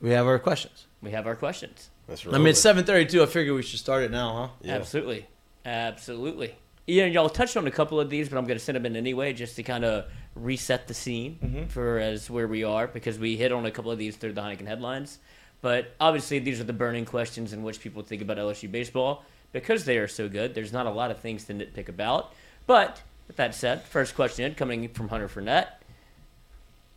We 0.00 0.10
have 0.10 0.26
our 0.26 0.38
questions. 0.38 0.86
We 1.02 1.10
have 1.12 1.26
our 1.26 1.36
questions. 1.36 1.90
That's 2.06 2.24
right. 2.24 2.34
I 2.34 2.38
mean, 2.38 2.48
it's 2.48 2.60
seven 2.60 2.84
thirty-two. 2.84 3.22
I 3.22 3.26
figure 3.26 3.54
we 3.54 3.62
should 3.62 3.78
start 3.80 4.02
it 4.04 4.10
now, 4.10 4.52
huh? 4.64 4.70
Absolutely. 4.70 5.26
Absolutely. 5.64 6.54
Yeah, 6.86 7.04
y'all 7.04 7.28
touched 7.28 7.56
on 7.56 7.66
a 7.66 7.70
couple 7.70 8.00
of 8.00 8.08
these, 8.08 8.28
but 8.30 8.38
I'm 8.38 8.46
going 8.46 8.58
to 8.58 8.64
send 8.64 8.76
them 8.76 8.86
in 8.86 8.96
anyway 8.96 9.34
just 9.34 9.56
to 9.56 9.62
kind 9.62 9.84
of 9.84 10.06
reset 10.34 10.88
the 10.88 10.94
scene 10.94 11.38
Mm-hmm. 11.44 11.64
for 11.66 11.98
as 11.98 12.30
where 12.30 12.48
we 12.48 12.64
are 12.64 12.86
because 12.86 13.18
we 13.18 13.36
hit 13.36 13.52
on 13.52 13.66
a 13.66 13.70
couple 13.70 13.90
of 13.90 13.98
these 13.98 14.16
through 14.16 14.32
the 14.32 14.40
Heineken 14.40 14.66
headlines. 14.66 15.18
But 15.60 15.94
obviously, 16.00 16.38
these 16.38 16.60
are 16.60 16.64
the 16.64 16.72
burning 16.72 17.04
questions 17.04 17.52
in 17.52 17.62
which 17.62 17.80
people 17.80 18.02
think 18.02 18.22
about 18.22 18.38
LSU 18.38 18.70
baseball 18.70 19.24
because 19.52 19.84
they 19.84 19.98
are 19.98 20.08
so 20.08 20.28
good. 20.28 20.54
There's 20.54 20.72
not 20.72 20.86
a 20.86 20.90
lot 20.90 21.10
of 21.10 21.18
things 21.18 21.44
to 21.44 21.54
nitpick 21.54 21.88
about. 21.88 22.32
But 22.66 23.02
with 23.26 23.36
that 23.36 23.54
said, 23.54 23.82
first 23.82 24.14
question 24.14 24.54
coming 24.54 24.88
from 24.88 25.08
Hunter 25.08 25.28
Fournette 25.28 25.68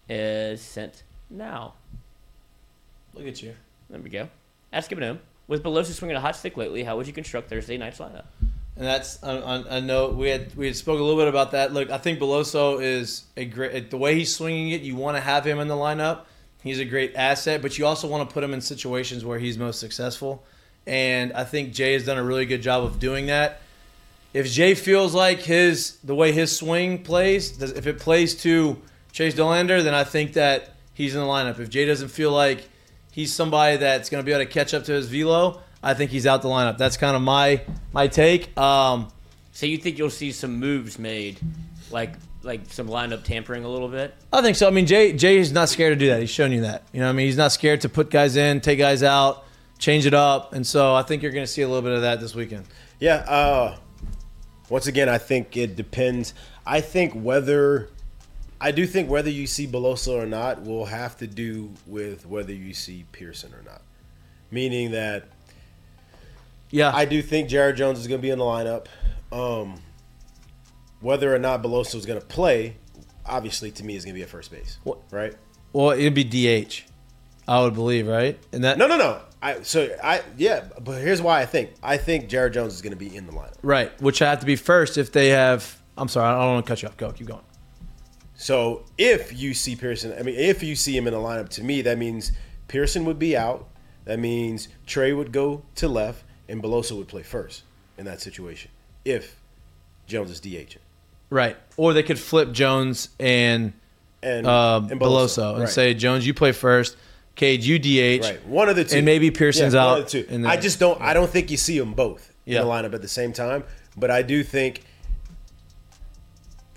is 0.08 0.62
sent 0.62 1.04
now. 1.30 1.74
Look 3.14 3.28
at 3.28 3.42
you. 3.42 3.54
There 3.90 4.00
we 4.00 4.10
go. 4.10 4.30
Ask 4.74 4.92
him. 4.92 5.20
With 5.48 5.64
Beloso 5.64 5.92
swinging 5.92 6.16
a 6.16 6.22
hot 6.22 6.36
stick 6.36 6.56
lately, 6.56 6.84
how 6.84 6.96
would 6.98 7.08
you 7.08 7.14
construct 7.14 7.50
Thursday 7.50 7.78
night's 7.78 8.00
lineup? 8.00 8.24
And 8.78 8.86
that's 8.86 9.22
on, 9.22 9.68
a 9.68 9.82
note 9.82 10.16
we 10.16 10.30
had 10.30 10.56
we 10.56 10.66
had 10.66 10.76
spoke 10.76 11.00
a 11.00 11.04
little 11.04 11.20
bit 11.20 11.28
about 11.28 11.52
that. 11.52 11.74
Look, 11.74 11.92
I 11.92 11.98
think 11.98 12.20
Beloso 12.20 12.82
is 12.82 13.26
a 13.36 13.44
great 13.46 13.92
the 13.92 13.98
way 13.98 14.16
he's 14.16 14.34
swinging 14.34 14.70
it. 14.70 14.82
You 14.82 14.96
want 14.96 15.18
to 15.18 15.22
have 15.22 15.46
him 15.46 15.60
in 15.60 15.68
the 15.68 15.76
lineup. 15.76 16.22
He's 16.64 16.80
a 16.80 16.86
great 16.86 17.16
asset, 17.16 17.62
but 17.62 17.78
you 17.78 17.86
also 17.86 18.08
want 18.08 18.30
to 18.30 18.34
put 18.34 18.44
him 18.44 18.54
in 18.54 18.62
situations 18.62 19.26
where 19.26 19.40
he's 19.40 19.58
most 19.58 19.80
successful. 19.80 20.44
And 20.88 21.34
I 21.34 21.44
think 21.44 21.74
Jay 21.74 21.94
has 21.94 22.06
done 22.06 22.18
a 22.18 22.24
really 22.24 22.46
good 22.46 22.62
job 22.62 22.84
of 22.84 22.98
doing 23.00 23.26
that. 23.28 23.62
If 24.34 24.50
Jay 24.50 24.74
feels 24.74 25.14
like 25.14 25.40
his 25.42 25.98
the 26.04 26.16
way 26.16 26.32
his 26.32 26.56
swing 26.56 27.04
plays, 27.04 27.52
does- 27.52 27.72
if 27.72 27.88
it 27.88 28.00
plays 28.00 28.36
to 28.44 28.82
Chase 29.12 29.36
Dollander, 29.36 29.84
then 29.84 29.94
I 29.94 30.06
think 30.06 30.34
that 30.34 30.76
he's 30.94 31.14
in 31.14 31.20
the 31.20 31.28
lineup. 31.28 31.60
If 31.60 31.70
Jay 31.70 31.86
doesn't 31.86 32.08
feel 32.10 32.32
like 32.32 32.70
he's 33.12 33.34
somebody 33.34 33.78
that's 33.78 34.10
going 34.10 34.24
to 34.24 34.26
be 34.26 34.32
able 34.32 34.46
to 34.46 34.52
catch 34.52 34.74
up 34.74 34.86
to 34.86 34.94
his 34.94 35.08
velo, 35.08 35.62
I 35.84 35.94
think 35.94 36.12
he's 36.12 36.26
out 36.26 36.42
the 36.42 36.48
lineup. 36.48 36.78
That's 36.78 36.98
kind 36.98 37.16
of 37.16 37.22
my 37.22 37.62
my 37.94 38.08
take. 38.08 38.58
Um, 38.58 39.12
So 39.54 39.66
you 39.66 39.78
think 39.78 39.98
you'll 39.98 40.10
see 40.10 40.32
some 40.32 40.58
moves 40.60 40.98
made, 40.98 41.40
like 41.92 42.14
like 42.44 42.62
some 42.70 42.88
lineup 42.88 43.24
tampering 43.24 43.64
a 43.64 43.70
little 43.70 43.88
bit? 43.88 44.16
I 44.34 44.42
think 44.42 44.56
so. 44.58 44.68
I 44.68 44.72
mean, 44.72 44.86
Jay 44.88 45.14
Jay 45.14 45.38
is 45.38 45.52
not 45.52 45.70
scared 45.70 45.94
to 45.94 46.00
do 46.06 46.08
that. 46.10 46.20
He's 46.22 46.30
shown 46.30 46.52
you 46.52 46.62
that. 46.62 46.84
You 46.92 47.00
know, 47.00 47.06
what 47.08 47.12
I 47.12 47.14
mean, 47.14 47.28
he's 47.28 47.38
not 47.38 47.52
scared 47.52 47.82
to 47.82 47.90
put 47.90 48.10
guys 48.10 48.36
in, 48.36 48.62
take 48.62 48.80
guys 48.80 49.04
out, 49.04 49.46
change 49.78 50.06
it 50.06 50.14
up, 50.14 50.54
and 50.54 50.66
so 50.66 50.96
I 50.96 51.04
think 51.04 51.22
you're 51.22 51.32
going 51.32 51.46
to 51.46 51.52
see 51.52 51.62
a 51.62 51.68
little 51.68 51.82
bit 51.84 51.94
of 51.94 52.02
that 52.02 52.20
this 52.20 52.34
weekend. 52.34 52.66
Yeah. 53.00 53.16
Uh, 53.28 53.78
once 54.70 54.88
again, 54.88 55.10
I 55.10 55.18
think 55.18 55.58
it 55.58 55.76
depends. 55.76 56.34
I 56.66 56.80
think 56.82 57.14
whether 57.14 57.90
I 58.64 58.72
do 58.72 58.86
think 58.86 59.10
whether 59.10 59.30
you 59.30 59.48
see 59.48 59.66
Beloso 59.66 60.22
or 60.22 60.28
not 60.28 60.64
will 60.64 60.86
have 60.86 61.18
to 61.18 61.28
do 61.28 61.74
with 61.88 62.28
whether 62.28 62.54
you 62.54 62.76
see 62.76 63.06
Pearson 63.12 63.52
or 63.56 63.64
not. 63.64 63.82
Meaning 64.52 64.92
that, 64.92 65.30
yeah, 66.70 66.92
I 66.94 67.06
do 67.06 67.24
think 67.24 67.50
Jared 67.50 67.76
Jones 67.76 67.98
is 68.00 68.08
going 68.08 68.20
to 68.20 68.22
be 68.22 68.30
in 68.30 68.38
the 68.38 68.46
lineup. 68.46 68.86
Um, 69.32 69.82
whether 71.00 71.34
or 71.34 71.40
not 71.40 71.64
Beloso 71.64 71.96
is 71.96 72.06
going 72.06 72.20
to 72.20 72.26
play, 72.26 72.76
obviously 73.26 73.72
to 73.72 73.84
me 73.84 73.96
is 73.96 74.06
going 74.06 74.14
to 74.14 74.20
be 74.20 74.24
at 74.24 74.30
first 74.30 74.52
base, 74.52 74.78
right? 75.10 75.34
Well, 75.74 75.92
it'd 75.92 76.14
be 76.14 76.24
DH, 76.24 76.84
I 77.48 77.62
would 77.64 77.74
believe, 77.74 78.08
right? 78.08 78.38
And 78.52 78.64
that 78.64 78.78
No, 78.78 78.86
no, 78.86 78.98
no. 78.98 79.22
I 79.42 79.64
so 79.64 79.90
I 80.04 80.22
yeah, 80.38 80.66
but 80.80 81.02
here's 81.02 81.20
why 81.20 81.42
I 81.42 81.48
think 81.48 81.72
I 81.82 81.98
think 81.98 82.30
Jared 82.30 82.54
Jones 82.54 82.76
is 82.76 82.84
going 82.84 82.94
to 82.94 83.00
be 83.00 83.16
in 83.16 83.26
the 83.26 83.34
lineup. 83.34 83.58
right, 83.64 84.00
which 84.00 84.22
I 84.22 84.30
have 84.30 84.42
to 84.42 84.46
be 84.46 84.56
first 84.56 85.00
if 85.00 85.12
they 85.12 85.30
have. 85.30 85.82
I'm 85.98 86.08
sorry, 86.10 86.28
I 86.28 86.40
don't 86.40 86.54
want 86.54 86.66
to 86.66 86.70
cut 86.70 86.82
you 86.84 86.88
off. 86.88 86.98
Go, 86.98 87.12
keep 87.12 87.26
going. 87.26 87.42
So 88.42 88.86
if 88.98 89.40
you 89.40 89.54
see 89.54 89.76
Pearson, 89.76 90.16
I 90.18 90.24
mean, 90.24 90.34
if 90.34 90.64
you 90.64 90.76
see 90.76 90.98
him 90.98 91.06
in 91.06 91.14
the 91.14 91.20
lineup, 91.20 91.50
to 91.50 91.64
me 91.64 91.84
that 91.84 92.00
means 92.00 92.32
Pearson 92.68 93.06
would 93.06 93.20
be 93.20 93.38
out. 93.38 93.68
That 94.06 94.18
means 94.18 94.68
Trey 94.88 95.14
would 95.14 95.32
go 95.32 95.62
to 95.76 95.88
left, 95.88 96.24
and 96.50 96.62
Beloso 96.62 96.98
would 96.98 97.08
play 97.08 97.22
first 97.22 97.62
in 98.00 98.06
that 98.06 98.20
situation. 98.20 98.72
If 99.06 99.40
Jones 100.08 100.32
is 100.32 100.40
DH, 100.40 100.78
Right, 101.30 101.56
or 101.78 101.94
they 101.94 102.02
could 102.02 102.18
flip 102.18 102.52
Jones 102.52 103.10
and 103.20 103.74
and 104.24 104.48
uh, 104.48 104.82
and 104.90 105.00
Beloso, 105.00 105.52
and 105.52 105.60
right. 105.62 105.70
say 105.70 105.94
Jones, 105.94 106.26
you 106.26 106.34
play 106.34 106.52
first. 106.52 106.98
Cage, 107.36 107.66
you 107.66 107.78
DH. 107.80 108.24
right, 108.26 108.46
one 108.48 108.70
of 108.70 108.76
the 108.76 108.84
two, 108.84 108.98
and 108.98 109.06
maybe 109.06 109.30
Pearson's 109.30 109.76
Yeah, 109.76 109.82
out. 109.84 109.90
One 109.92 110.00
of 110.02 110.06
the 110.12 110.24
two. 110.24 110.34
in 110.34 110.46
I 110.48 110.58
just 110.58 110.80
don't. 110.80 111.00
I 111.00 111.14
don't 111.14 111.30
think 111.30 111.52
you 111.52 111.58
see 111.58 111.78
them 111.78 111.94
both 111.94 112.34
Yeah. 112.46 112.62
in 112.62 112.68
the 112.68 112.72
lineup 112.74 112.94
at 112.96 113.02
the 113.04 113.08
same 113.08 113.34
time. 113.34 113.64
But 113.96 114.10
I 114.10 114.24
do 114.24 114.44
think 114.44 114.82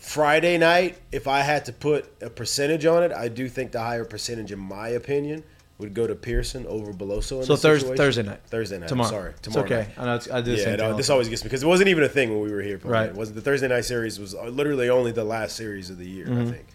Friday 0.08 0.58
night, 0.58 0.98
if 1.12 1.26
I 1.26 1.40
had 1.40 1.64
to 1.64 1.72
put 1.72 2.04
a 2.22 2.28
percentage 2.28 2.84
on 2.84 3.02
it, 3.02 3.10
I 3.10 3.28
do 3.28 3.48
think 3.48 3.72
the 3.72 3.80
higher 3.80 4.04
percentage, 4.04 4.52
in 4.52 4.58
my 4.58 4.88
opinion, 4.88 5.42
would 5.78 5.94
go 5.94 6.06
to 6.06 6.14
Pearson 6.14 6.66
over 6.66 6.92
Beloso. 6.92 7.38
In 7.40 7.44
So 7.44 7.54
this 7.54 7.62
Thurs- 7.62 7.80
situation. 7.80 7.96
Thursday 7.96 8.22
night. 8.22 8.40
Thursday 8.46 8.78
night. 8.78 8.88
Tomorrow. 8.88 9.08
Sorry, 9.10 9.32
It's 9.42 9.56
okay. 9.56 9.74
night. 9.76 9.88
I 9.96 10.04
know 10.04 10.14
it's- 10.16 10.30
I 10.30 10.40
the 10.42 10.50
yeah, 10.52 10.76
no, 10.76 10.94
this 10.96 11.08
always 11.08 11.28
gets 11.30 11.42
me 11.42 11.48
because 11.48 11.62
it 11.62 11.66
wasn't 11.66 11.88
even 11.88 12.04
a 12.04 12.08
thing 12.08 12.30
when 12.30 12.40
we 12.42 12.52
were 12.52 12.60
here. 12.60 12.76
playing. 12.78 12.92
Right. 12.92 13.08
It 13.08 13.14
wasn't 13.14 13.36
the 13.36 13.42
Thursday 13.42 13.66
night 13.66 13.86
series 13.86 14.20
was 14.20 14.34
literally 14.34 14.90
only 14.90 15.10
the 15.10 15.24
last 15.24 15.56
series 15.56 15.88
of 15.88 15.96
the 15.98 16.06
year. 16.06 16.26
I 16.26 16.30
Mhm. 16.30 16.50
think, 16.50 16.66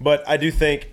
but 0.00 0.22
I 0.28 0.36
do 0.36 0.50
think 0.50 0.90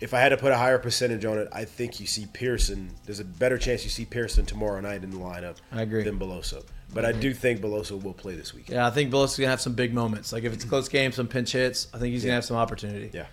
if 0.00 0.14
I 0.14 0.18
had 0.20 0.30
to 0.30 0.36
put 0.38 0.50
a 0.50 0.56
higher 0.56 0.78
percentage 0.78 1.24
on 1.26 1.38
it, 1.38 1.46
I 1.52 1.64
think 1.66 2.00
you 2.00 2.06
see 2.06 2.26
Pearson. 2.32 2.90
There's 3.04 3.20
a 3.20 3.24
better 3.24 3.58
chance 3.58 3.84
you 3.84 3.90
see 3.90 4.04
Pearson 4.06 4.46
tomorrow 4.46 4.80
night 4.80 5.04
in 5.04 5.10
the 5.10 5.18
lineup. 5.18 5.56
I 5.70 5.82
agree. 5.82 6.02
Than 6.04 6.18
Beloso, 6.18 6.64
but 6.92 7.04
I 7.04 7.12
do 7.12 7.32
think 7.34 7.60
Beloso 7.60 8.02
will 8.02 8.12
play 8.12 8.34
this 8.34 8.52
week. 8.54 8.68
Yeah, 8.68 8.86
I 8.86 8.90
think 8.90 9.10
Beloso's 9.10 9.38
gonna 9.38 9.50
have 9.50 9.60
some 9.60 9.74
big 9.74 9.92
moments. 9.94 10.32
Like 10.32 10.44
if 10.44 10.52
it's 10.52 10.64
a 10.64 10.68
close 10.68 10.88
game, 10.88 11.12
some 11.12 11.26
pinch 11.28 11.52
hits. 11.52 11.88
I 11.94 11.98
think 11.98 12.12
he's 12.12 12.24
Yeah. 12.24 12.28
gonna 12.28 12.34
have 12.36 12.44
some 12.44 12.56
opportunity. 12.56 13.10
Yeah. 13.12 13.26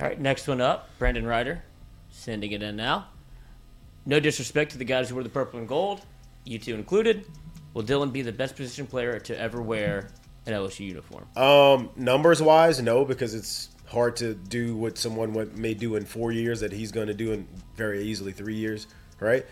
All 0.00 0.06
right, 0.08 0.20
next 0.20 0.46
one 0.48 0.60
up, 0.60 0.88
Brandon 0.98 1.26
Ryder, 1.26 1.62
sending 2.10 2.52
it 2.52 2.62
in 2.62 2.76
now. 2.76 3.08
No 4.06 4.18
disrespect 4.20 4.72
to 4.72 4.78
the 4.78 4.84
guys 4.84 5.08
who 5.08 5.14
wear 5.14 5.24
the 5.24 5.30
purple 5.30 5.58
and 5.58 5.68
gold, 5.68 6.00
you 6.44 6.58
two 6.58 6.74
included. 6.74 7.26
Will 7.74 7.82
Dylan 7.84 8.12
be 8.12 8.22
the 8.22 8.32
best 8.32 8.56
position 8.56 8.86
player 8.86 9.18
to 9.20 9.38
ever 9.38 9.60
wear 9.60 10.08
an 10.46 10.54
LSU 10.54 10.86
uniform? 10.86 11.26
Um, 11.36 11.90
numbers 11.96 12.40
wise, 12.42 12.80
no, 12.80 13.04
because 13.04 13.34
it's 13.34 13.68
hard 13.86 14.16
to 14.16 14.34
do 14.34 14.74
what 14.76 14.96
someone 14.96 15.50
may 15.60 15.74
do 15.74 15.96
in 15.96 16.04
four 16.04 16.32
years 16.32 16.60
that 16.60 16.72
he's 16.72 16.92
going 16.92 17.08
to 17.08 17.14
do 17.14 17.32
in 17.32 17.46
very 17.76 18.02
easily 18.04 18.32
three 18.32 18.54
years, 18.54 18.86
right? 19.20 19.44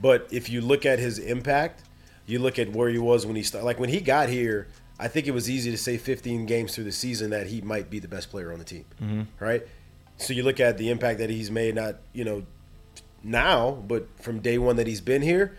But 0.00 0.28
if 0.30 0.48
you 0.50 0.60
look 0.60 0.86
at 0.86 0.98
his 0.98 1.18
impact, 1.18 1.82
you 2.26 2.38
look 2.38 2.58
at 2.58 2.72
where 2.72 2.88
he 2.88 2.98
was 2.98 3.24
when 3.26 3.36
he 3.36 3.42
started. 3.42 3.64
Like 3.64 3.78
when 3.78 3.88
he 3.88 4.00
got 4.00 4.28
here, 4.28 4.66
I 4.98 5.08
think 5.08 5.26
it 5.26 5.32
was 5.32 5.48
easy 5.50 5.70
to 5.70 5.76
say 5.78 5.96
15 5.98 6.46
games 6.46 6.74
through 6.74 6.84
the 6.84 6.92
season 6.92 7.30
that 7.30 7.46
he 7.48 7.60
might 7.60 7.90
be 7.90 7.98
the 7.98 8.08
best 8.08 8.30
player 8.30 8.52
on 8.52 8.58
the 8.58 8.64
team, 8.64 8.84
Mhm. 9.02 9.26
right? 9.40 9.66
So 10.16 10.32
you 10.32 10.42
look 10.42 10.58
at 10.60 10.78
the 10.78 10.90
impact 10.90 11.18
that 11.18 11.28
he's 11.30 11.50
made, 11.50 11.74
not 11.74 11.96
you 12.12 12.24
know 12.24 12.44
now, 13.22 13.72
but 13.86 14.06
from 14.20 14.40
day 14.40 14.56
one 14.58 14.76
that 14.76 14.86
he's 14.86 15.00
been 15.00 15.22
here. 15.22 15.52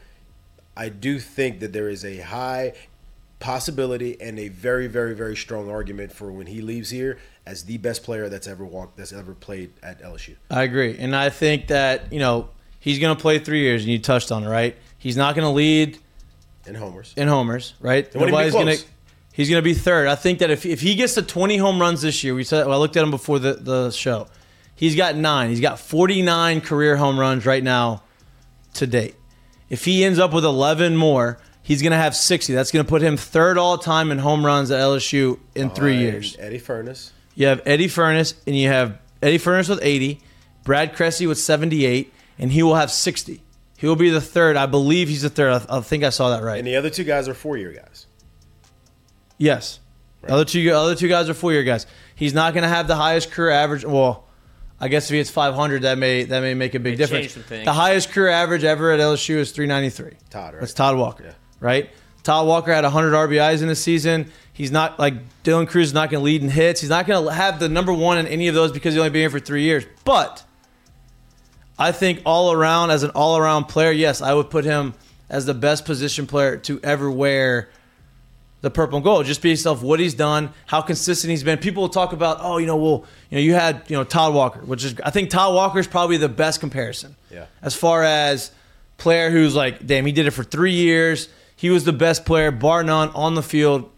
I 0.75 0.89
do 0.89 1.19
think 1.19 1.59
that 1.59 1.73
there 1.73 1.89
is 1.89 2.05
a 2.05 2.17
high 2.19 2.73
possibility 3.39 4.19
and 4.19 4.39
a 4.39 4.47
very, 4.47 4.87
very, 4.87 5.13
very 5.15 5.35
strong 5.35 5.69
argument 5.69 6.11
for 6.11 6.31
when 6.31 6.47
he 6.47 6.61
leaves 6.61 6.89
here 6.89 7.17
as 7.45 7.63
the 7.63 7.77
best 7.77 8.03
player 8.03 8.29
that's 8.29 8.47
ever 8.47 8.65
walked, 8.65 8.97
that's 8.97 9.13
ever 9.13 9.33
played 9.33 9.71
at 9.83 10.01
LSU. 10.01 10.35
I 10.49 10.63
agree, 10.63 10.95
and 10.97 11.15
I 11.15 11.29
think 11.29 11.67
that 11.67 12.11
you 12.11 12.19
know 12.19 12.49
he's 12.79 12.99
gonna 12.99 13.15
play 13.15 13.39
three 13.39 13.61
years, 13.61 13.83
and 13.83 13.91
you 13.91 13.99
touched 13.99 14.31
on 14.31 14.43
it, 14.43 14.49
right? 14.49 14.75
He's 14.97 15.17
not 15.17 15.35
gonna 15.35 15.51
lead 15.51 15.99
in 16.67 16.75
homers. 16.75 17.13
In 17.17 17.27
homers, 17.27 17.73
right? 17.79 18.05
And 18.13 18.21
wouldn't 18.21 18.39
he 18.39 18.45
be 18.45 18.51
gonna. 18.51 18.75
He's 19.33 19.49
gonna 19.49 19.61
be 19.61 19.73
third. 19.73 20.07
I 20.07 20.15
think 20.15 20.39
that 20.39 20.49
if 20.49 20.65
if 20.65 20.81
he 20.81 20.95
gets 20.95 21.13
to 21.15 21.21
20 21.21 21.57
home 21.57 21.79
runs 21.79 22.01
this 22.01 22.23
year, 22.23 22.33
we 22.33 22.43
said 22.43 22.65
well, 22.65 22.75
I 22.75 22.79
looked 22.79 22.97
at 22.97 23.03
him 23.03 23.11
before 23.11 23.39
the 23.39 23.53
the 23.53 23.91
show. 23.91 24.27
He's 24.75 24.95
got 24.95 25.15
nine. 25.15 25.49
He's 25.49 25.59
got 25.59 25.79
49 25.79 26.61
career 26.61 26.97
home 26.97 27.19
runs 27.19 27.47
right 27.47 27.63
now 27.63 28.03
to 28.75 28.85
date. 28.85 29.15
If 29.69 29.85
he 29.85 30.05
ends 30.05 30.19
up 30.19 30.33
with 30.33 30.45
11 30.45 30.95
more, 30.95 31.39
he's 31.63 31.81
going 31.81 31.91
to 31.91 31.97
have 31.97 32.15
60. 32.15 32.53
That's 32.53 32.71
going 32.71 32.85
to 32.85 32.89
put 32.89 33.01
him 33.01 33.17
third 33.17 33.57
all 33.57 33.79
time 33.79 34.11
in 34.11 34.19
home 34.19 34.45
runs 34.45 34.69
at 34.69 34.79
LSU 34.79 35.39
in 35.55 35.71
three 35.71 35.97
Behind 35.97 36.13
years. 36.13 36.37
Eddy 36.39 36.59
Furniss. 36.59 37.11
You 37.33 37.47
have 37.47 37.61
Eddy 37.65 37.87
Furniss, 37.87 38.35
and 38.45 38.55
you 38.55 38.67
have 38.67 38.99
Eddy 39.21 39.39
Furniss 39.39 39.67
with 39.67 39.79
80, 39.81 40.21
Brad 40.63 40.95
Cresse 40.95 41.25
with 41.25 41.39
78, 41.39 42.13
and 42.39 42.51
he 42.51 42.63
will 42.63 42.75
have 42.75 42.91
60. 42.91 43.41
He 43.77 43.87
will 43.87 43.95
be 43.95 44.09
the 44.09 44.19
third. 44.19 44.57
I 44.57 44.65
believe 44.65 45.07
he's 45.07 45.21
the 45.21 45.29
third. 45.29 45.61
I, 45.69 45.77
I 45.77 45.81
think 45.81 46.03
I 46.03 46.09
saw 46.09 46.31
that 46.31 46.43
right. 46.43 46.57
And 46.57 46.67
the 46.67 46.75
other 46.75 46.89
two 46.89 47.03
guys 47.05 47.27
are 47.29 47.33
four 47.33 47.55
year 47.57 47.71
guys. 47.71 48.07
Yes. 49.37 49.79
The 50.23 50.33
Other 50.33 50.45
two 50.45 50.69
other 50.71 50.95
two 50.95 51.07
guys 51.07 51.29
are 51.29 51.33
four 51.33 51.53
year 51.53 51.63
guys. 51.63 51.85
He's 52.15 52.33
not 52.33 52.53
going 52.53 52.63
to 52.63 52.69
have 52.69 52.87
the 52.87 52.95
highest 52.95 53.31
career 53.31 53.51
average. 53.51 53.85
Well, 53.85 54.25
I 54.79 54.87
guess 54.87 55.05
if 55.05 55.11
he 55.11 55.17
hits 55.17 55.29
500, 55.29 55.83
that 55.83 55.97
may 55.97 56.23
that 56.23 56.41
may 56.41 56.53
make 56.55 56.73
a 56.75 56.79
big 56.79 56.93
May 56.93 56.97
difference. 56.97 57.21
change 57.25 57.33
some 57.33 57.43
things. 57.43 57.65
The 57.65 57.73
highest 57.73 58.09
career 58.11 58.29
average 58.29 58.63
ever 58.63 58.91
at 58.91 58.99
LSU 58.99 59.35
is 59.35 59.51
393. 59.51 60.17
Todd, 60.29 60.53
right? 60.53 60.59
That's 60.59 60.73
Todd 60.73 60.97
Walker, 60.97 61.35
right? 61.59 61.89
Todd 62.23 62.47
Walker 62.47 62.73
had 62.73 62.83
100 62.83 63.11
RBIs 63.13 63.61
in 63.61 63.67
the 63.67 63.75
season. 63.75 64.31
He's 64.53 64.71
not 64.71 64.97
like 64.99 65.13
Dylan 65.43 65.67
Crews 65.67 65.89
is 65.89 65.93
not 65.93 66.09
going 66.09 66.19
to 66.21 66.25
lead 66.25 66.41
in 66.41 66.49
hits. 66.49 66.81
He's 66.81 66.89
not 66.89 67.05
going 67.05 67.23
to 67.25 67.31
have 67.31 67.59
the 67.59 67.69
number 67.69 67.93
one 67.93 68.17
in 68.17 68.25
any 68.27 68.47
of 68.47 68.55
those 68.55 68.71
because 68.71 68.95
he's 68.95 68.99
only 68.99 69.11
been 69.11 69.21
here 69.21 69.29
for 69.29 69.39
three 69.39 69.61
years. 69.61 69.85
But 70.03 70.43
I 71.79 71.91
think 71.91 72.21
all 72.25 72.51
around, 72.51 72.91
as 72.91 73.03
an 73.03 73.11
all 73.11 73.37
around 73.37 73.65
player, 73.65 73.91
yes, 73.91 74.21
I 74.21 74.33
would 74.33 74.49
put 74.49 74.65
him 74.65 74.93
as 75.29 75.45
the 75.45 75.53
best 75.53 75.85
position 75.85 76.25
player 76.25 76.57
to 76.57 76.79
ever 76.83 77.11
wear 77.11 77.69
the 78.61 78.71
purple 78.71 78.97
and 78.97 79.03
gold, 79.03 79.25
just 79.25 79.41
based 79.41 79.67
off 79.67 79.83
what 79.83 79.99
he's 79.99 80.15
done, 80.15 80.51
how 80.65 80.81
consistent 80.81 81.29
he's 81.29 81.43
been. 81.43 81.59
People 81.59 81.83
will 81.83 81.89
talk 81.89 82.11
about, 82.11 82.37
oh, 82.41 82.57
you 82.57 82.65
know, 82.65 82.75
well, 82.75 83.05
you 83.29 83.37
know, 83.37 83.41
you 83.41 83.53
had, 83.53 83.83
you 83.87 83.95
know, 83.95 84.03
Todd 84.03 84.33
Walker, 84.33 84.59
which 84.61 84.83
is, 84.83 84.95
I 85.03 85.11
think 85.11 85.29
Todd 85.29 85.53
Walker 85.53 85.77
is 85.77 85.85
probably 85.85 86.17
the 86.17 86.29
best 86.29 86.59
comparison. 86.59 87.15
Yeah. 87.29 87.45
As 87.61 87.75
far 87.75 88.03
as 88.03 88.51
player 88.97 89.29
who's 89.29 89.53
like, 89.53 89.85
damn, 89.85 90.05
he 90.07 90.11
did 90.11 90.25
it 90.25 90.31
for 90.31 90.43
three 90.43 90.73
years. 90.73 91.29
He 91.55 91.69
was 91.69 91.83
the 91.83 91.93
best 91.93 92.25
player, 92.25 92.49
bar 92.49 92.83
none, 92.83 93.09
on 93.09 93.35
the 93.35 93.43
field, 93.43 93.91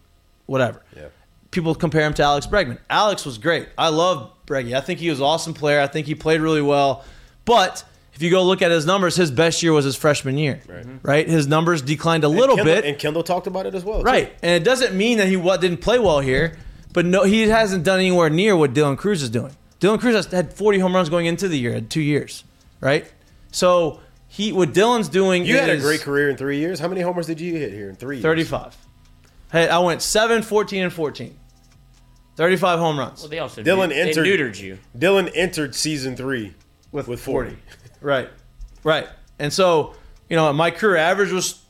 whatever. 0.44 0.82
Yeah. 0.94 1.06
People 1.50 1.74
compare 1.74 2.02
him 2.02 2.14
to 2.14 2.22
Alex 2.22 2.46
Bregman. 2.46 2.78
Alex 2.90 3.24
was 3.24 3.38
great. 3.38 3.68
I 3.78 3.88
love 3.88 4.30
Breggy. 4.46 4.76
I 4.76 4.80
think 4.80 5.00
he 5.00 5.08
was 5.08 5.20
an 5.20 5.24
awesome 5.24 5.54
player. 5.54 5.80
I 5.80 5.86
think 5.86 6.06
he 6.06 6.14
played 6.14 6.40
really 6.40 6.62
well. 6.62 7.04
But 7.50 7.82
if 8.14 8.22
you 8.22 8.30
go 8.30 8.44
look 8.44 8.62
at 8.62 8.70
his 8.70 8.86
numbers, 8.86 9.16
his 9.16 9.32
best 9.32 9.60
year 9.60 9.72
was 9.72 9.84
his 9.84 9.96
freshman 9.96 10.38
year. 10.38 10.60
Right. 10.68 10.86
right? 11.02 11.28
His 11.28 11.48
numbers 11.48 11.82
declined 11.82 12.22
a 12.22 12.28
little 12.28 12.54
Kendall, 12.54 12.74
bit. 12.76 12.84
And 12.84 12.96
Kendall 12.96 13.24
talked 13.24 13.48
about 13.48 13.66
it 13.66 13.74
as 13.74 13.82
well. 13.84 13.98
too. 13.98 14.04
Right. 14.04 14.32
And 14.40 14.52
it 14.52 14.64
doesn't 14.64 14.94
mean 14.94 15.18
that 15.18 15.26
he 15.26 15.36
wa- 15.36 15.56
didn't 15.56 15.78
play 15.78 15.98
well 15.98 16.20
here, 16.20 16.56
but 16.92 17.04
no, 17.04 17.24
he 17.24 17.48
hasn't 17.48 17.82
done 17.82 17.98
anywhere 17.98 18.30
near 18.30 18.54
what 18.54 18.72
Dylan 18.72 18.96
Crews 18.96 19.20
is 19.20 19.30
doing. 19.30 19.50
Dylan 19.80 19.98
Crews 19.98 20.14
has 20.14 20.26
had 20.26 20.52
40 20.52 20.78
home 20.78 20.94
runs 20.94 21.08
going 21.08 21.26
into 21.26 21.48
the 21.48 21.58
year, 21.58 21.72
had 21.72 21.90
two 21.90 22.02
years, 22.02 22.44
right? 22.80 23.10
So 23.50 23.98
he, 24.28 24.52
what 24.52 24.72
Dylan's 24.72 25.08
doing 25.08 25.44
You 25.44 25.56
is 25.56 25.60
had 25.60 25.70
a 25.70 25.80
great 25.80 26.02
career 26.02 26.30
in 26.30 26.36
three 26.36 26.58
years. 26.58 26.78
How 26.78 26.86
many 26.86 27.00
homers 27.00 27.26
did 27.26 27.40
you 27.40 27.56
hit 27.56 27.72
here 27.72 27.88
in 27.88 27.96
three 27.96 28.18
years? 28.18 28.22
35. 28.22 28.76
Hey, 29.50 29.68
I 29.68 29.80
went 29.80 30.02
7, 30.02 30.42
14, 30.42 30.84
and 30.84 30.92
14. 30.92 31.36
35 32.36 32.78
home 32.78 32.96
runs. 32.96 33.22
Well, 33.22 33.28
they 33.28 33.40
also 33.40 33.60
Dylan 33.64 33.88
they 33.88 34.00
entered. 34.02 34.24
neutered 34.24 34.60
you. 34.60 34.78
Dylan 34.96 35.32
entered 35.34 35.74
season 35.74 36.14
three 36.14 36.54
with, 36.92 37.08
with 37.08 37.20
40. 37.20 37.56
Right. 38.02 38.30
Right. 38.82 39.06
And 39.38 39.52
so, 39.52 39.94
you 40.30 40.36
know, 40.36 40.50
my 40.54 40.70
career 40.70 40.96
average 40.96 41.30
was 41.32 41.60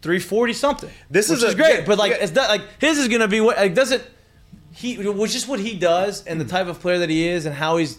340 0.00 0.52
something. 0.54 0.90
This 1.08 1.30
is 1.30 1.44
is, 1.44 1.54
a- 1.54 1.56
great, 1.56 1.78
yeah, 1.78 1.84
but 1.86 1.98
like 1.98 2.10
yeah. 2.10 2.18
it's 2.18 2.34
not 2.34 2.48
like 2.48 2.62
his 2.80 2.98
is 2.98 3.06
going 3.06 3.20
to 3.20 3.28
be 3.28 3.40
what 3.40 3.56
like 3.56 3.74
doesn't 3.74 4.02
he 4.72 4.96
which 4.96 5.36
is 5.36 5.46
what 5.46 5.60
he 5.60 5.76
does 5.76 6.26
and 6.26 6.40
the 6.40 6.44
mm-hmm. 6.44 6.50
type 6.50 6.66
of 6.66 6.80
player 6.80 6.98
that 6.98 7.10
he 7.10 7.28
is 7.28 7.46
and 7.46 7.54
how 7.54 7.76
he's 7.76 7.98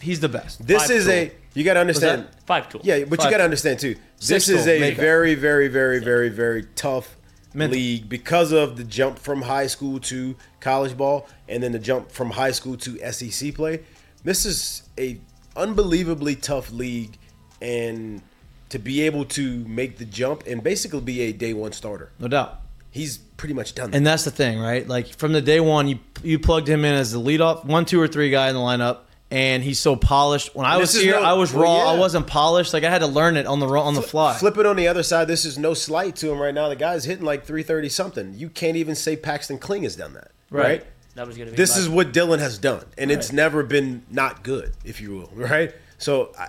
he's 0.00 0.20
the 0.20 0.28
best. 0.30 0.66
This 0.66 0.82
Five 0.82 0.90
is 0.92 1.04
tool. 1.04 1.12
a 1.12 1.32
you 1.54 1.64
got 1.64 1.74
to 1.74 1.80
understand 1.80 2.26
five 2.46 2.68
tool. 2.68 2.80
Yeah, 2.84 3.04
but 3.04 3.18
Five 3.18 3.26
you 3.26 3.30
got 3.30 3.38
to 3.38 3.44
understand 3.44 3.78
too. 3.80 3.96
Six 4.16 4.46
This 4.46 4.48
is 4.48 4.66
a 4.66 4.80
makeup. 4.80 5.00
very, 5.00 5.34
very, 5.34 5.68
very, 5.68 6.00
very, 6.00 6.28
very 6.28 6.64
tough 6.74 7.16
league 7.54 8.08
because 8.08 8.52
of 8.52 8.76
the 8.76 8.84
jump 8.84 9.18
from 9.18 9.42
high 9.42 9.68
school 9.68 10.00
to 10.00 10.34
college 10.60 10.96
ball, 10.96 11.28
and 11.48 11.62
then 11.62 11.72
the 11.72 11.78
jump 11.78 12.10
from 12.10 12.30
high 12.30 12.50
school 12.50 12.76
to 12.78 13.12
SEC 13.12 13.54
play. 13.54 13.80
This 14.24 14.44
is 14.46 14.83
a 14.98 15.18
unbelievably 15.56 16.36
tough 16.36 16.70
league, 16.72 17.16
and 17.62 18.22
to 18.70 18.78
be 18.78 19.02
able 19.02 19.24
to 19.24 19.64
make 19.66 19.98
the 19.98 20.04
jump 20.04 20.44
and 20.46 20.62
basically 20.62 21.00
be 21.00 21.20
a 21.22 21.32
day 21.32 21.52
one 21.52 21.72
starter, 21.72 22.10
No 22.18 22.28
doubt. 22.28 22.60
he's 22.90 23.18
pretty 23.18 23.54
much 23.54 23.74
done 23.74 23.90
that. 23.90 23.96
And 23.96 24.06
that's 24.06 24.24
the 24.24 24.30
thing, 24.30 24.58
right? 24.58 24.86
Like 24.86 25.08
from 25.16 25.32
the 25.32 25.40
day 25.42 25.60
one, 25.60 25.88
you 25.88 25.98
you 26.22 26.38
plugged 26.38 26.68
him 26.68 26.84
in 26.84 26.94
as 26.94 27.12
the 27.12 27.20
leadoff, 27.20 27.64
one, 27.64 27.84
two, 27.84 28.00
or 28.00 28.08
three 28.08 28.30
guy 28.30 28.48
in 28.48 28.54
the 28.54 28.60
lineup, 28.60 28.98
and 29.30 29.62
he's 29.62 29.78
so 29.78 29.94
polished. 29.96 30.54
When 30.56 30.66
I 30.66 30.76
was 30.78 30.94
here, 30.94 31.12
no- 31.12 31.22
I 31.22 31.34
was 31.34 31.52
well, 31.52 31.62
raw. 31.64 31.92
I 31.92 31.98
wasn't 31.98 32.26
polished. 32.26 32.72
Like 32.72 32.84
I 32.84 32.90
had 32.90 33.00
to 33.00 33.06
learn 33.06 33.36
it 33.36 33.46
on 33.46 33.60
the 33.60 33.66
on 33.68 33.94
the 33.94 34.02
fly. 34.02 34.34
Flip 34.34 34.56
it 34.58 34.66
on 34.66 34.76
the 34.76 34.88
other 34.88 35.02
side. 35.02 35.28
This 35.28 35.44
is 35.44 35.56
no 35.58 35.74
slight 35.74 36.16
to 36.16 36.30
him 36.32 36.38
right 36.38 36.54
now. 36.54 36.68
The 36.68 36.76
guy's 36.76 37.04
hitting 37.04 37.24
like 37.24 37.44
330 37.44 37.88
something. 37.90 38.34
You 38.34 38.48
can't 38.48 38.76
even 38.76 38.94
say 38.94 39.14
Paxton 39.16 39.58
Kling 39.58 39.82
has 39.84 39.94
done 39.96 40.14
that. 40.14 40.30
Right. 40.50 40.64
Right. 40.64 40.86
That 41.14 41.26
was 41.26 41.36
going 41.36 41.46
to 41.46 41.52
be 41.52 41.56
This 41.56 41.76
my- 41.76 41.82
is 41.82 41.88
what 41.88 42.12
Dylan 42.12 42.38
has 42.40 42.58
done, 42.58 42.84
and 42.98 43.10
it's 43.10 43.32
never 43.32 43.62
been 43.62 44.02
not 44.10 44.42
good, 44.42 44.72
if 44.84 45.00
you 45.00 45.14
will. 45.14 45.30
Right. 45.34 45.72
So 45.98 46.32
I, 46.38 46.48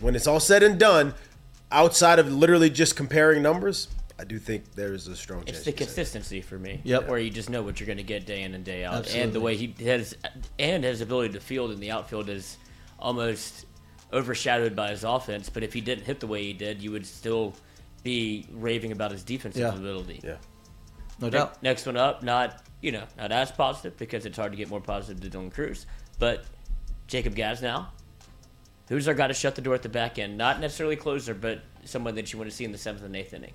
when 0.00 0.14
it's 0.16 0.26
all 0.26 0.40
said 0.40 0.62
and 0.62 0.78
done, 0.78 1.14
outside 1.70 2.18
of 2.18 2.32
literally 2.32 2.70
just 2.70 2.96
comparing 2.96 3.42
numbers, 3.42 3.88
I 4.18 4.24
do 4.24 4.38
think 4.38 4.74
there 4.74 4.92
is 4.92 5.06
a 5.06 5.14
strong 5.16 5.44
chance. 5.44 5.58
It's 5.58 5.64
the 5.64 5.70
you 5.70 5.76
can 5.76 5.86
say 5.86 5.94
consistency 5.94 6.40
for 6.42 6.58
me. 6.58 6.80
Yep. 6.84 7.08
Where 7.08 7.18
you 7.18 7.30
just 7.30 7.48
know 7.50 7.62
what 7.62 7.78
you're 7.80 7.86
going 7.86 7.98
to 7.98 8.02
get 8.02 8.26
day 8.26 8.42
in 8.42 8.54
and 8.54 8.64
day 8.64 8.84
out, 8.84 9.14
and 9.14 9.32
the 9.32 9.40
way 9.40 9.56
he 9.56 9.74
has, 9.84 10.14
and 10.58 10.82
his 10.84 11.00
ability 11.00 11.32
to 11.34 11.40
field 11.40 11.70
in 11.70 11.78
the 11.80 11.90
outfield 11.92 12.28
is 12.28 12.56
almost 12.98 13.64
overshadowed 14.12 14.74
by 14.74 14.90
his 14.90 15.04
offense. 15.04 15.48
But 15.48 15.62
if 15.62 15.72
he 15.72 15.80
didn't 15.80 16.04
hit 16.04 16.18
the 16.20 16.26
way 16.26 16.42
he 16.42 16.52
did, 16.52 16.82
you 16.82 16.90
would 16.90 17.06
still 17.06 17.54
be 18.02 18.46
raving 18.52 18.92
about 18.92 19.12
his 19.12 19.22
defensive 19.22 19.60
Yeah. 19.62 19.74
ability. 19.74 20.20
Yeah. 20.24 20.36
No 21.20 21.30
doubt. 21.30 21.62
Next 21.62 21.86
one 21.86 21.96
up, 21.96 22.22
not 22.22 22.62
you 22.80 22.92
know 22.92 23.04
not 23.18 23.32
as 23.32 23.50
positive 23.52 23.96
because 23.96 24.26
it's 24.26 24.36
hard 24.36 24.52
to 24.52 24.56
get 24.56 24.68
more 24.68 24.80
positive 24.80 25.20
to 25.22 25.38
Dylan 25.38 25.52
Crews, 25.52 25.86
but 26.18 26.44
Jacob 27.06 27.34
Gaznow. 27.34 27.86
Who's 28.88 29.06
our 29.06 29.14
guy 29.14 29.28
to 29.28 29.34
shut 29.34 29.54
the 29.54 29.62
door 29.62 29.74
at 29.74 29.82
the 29.82 29.88
back 29.88 30.18
end? 30.18 30.36
Not 30.36 30.60
necessarily 30.60 30.96
closer, 30.96 31.32
but 31.32 31.60
someone 31.84 32.16
that 32.16 32.32
you 32.32 32.38
want 32.38 32.50
to 32.50 32.56
see 32.56 32.64
in 32.64 32.72
the 32.72 32.78
seventh 32.78 33.04
and 33.04 33.14
eighth 33.14 33.32
inning. 33.32 33.52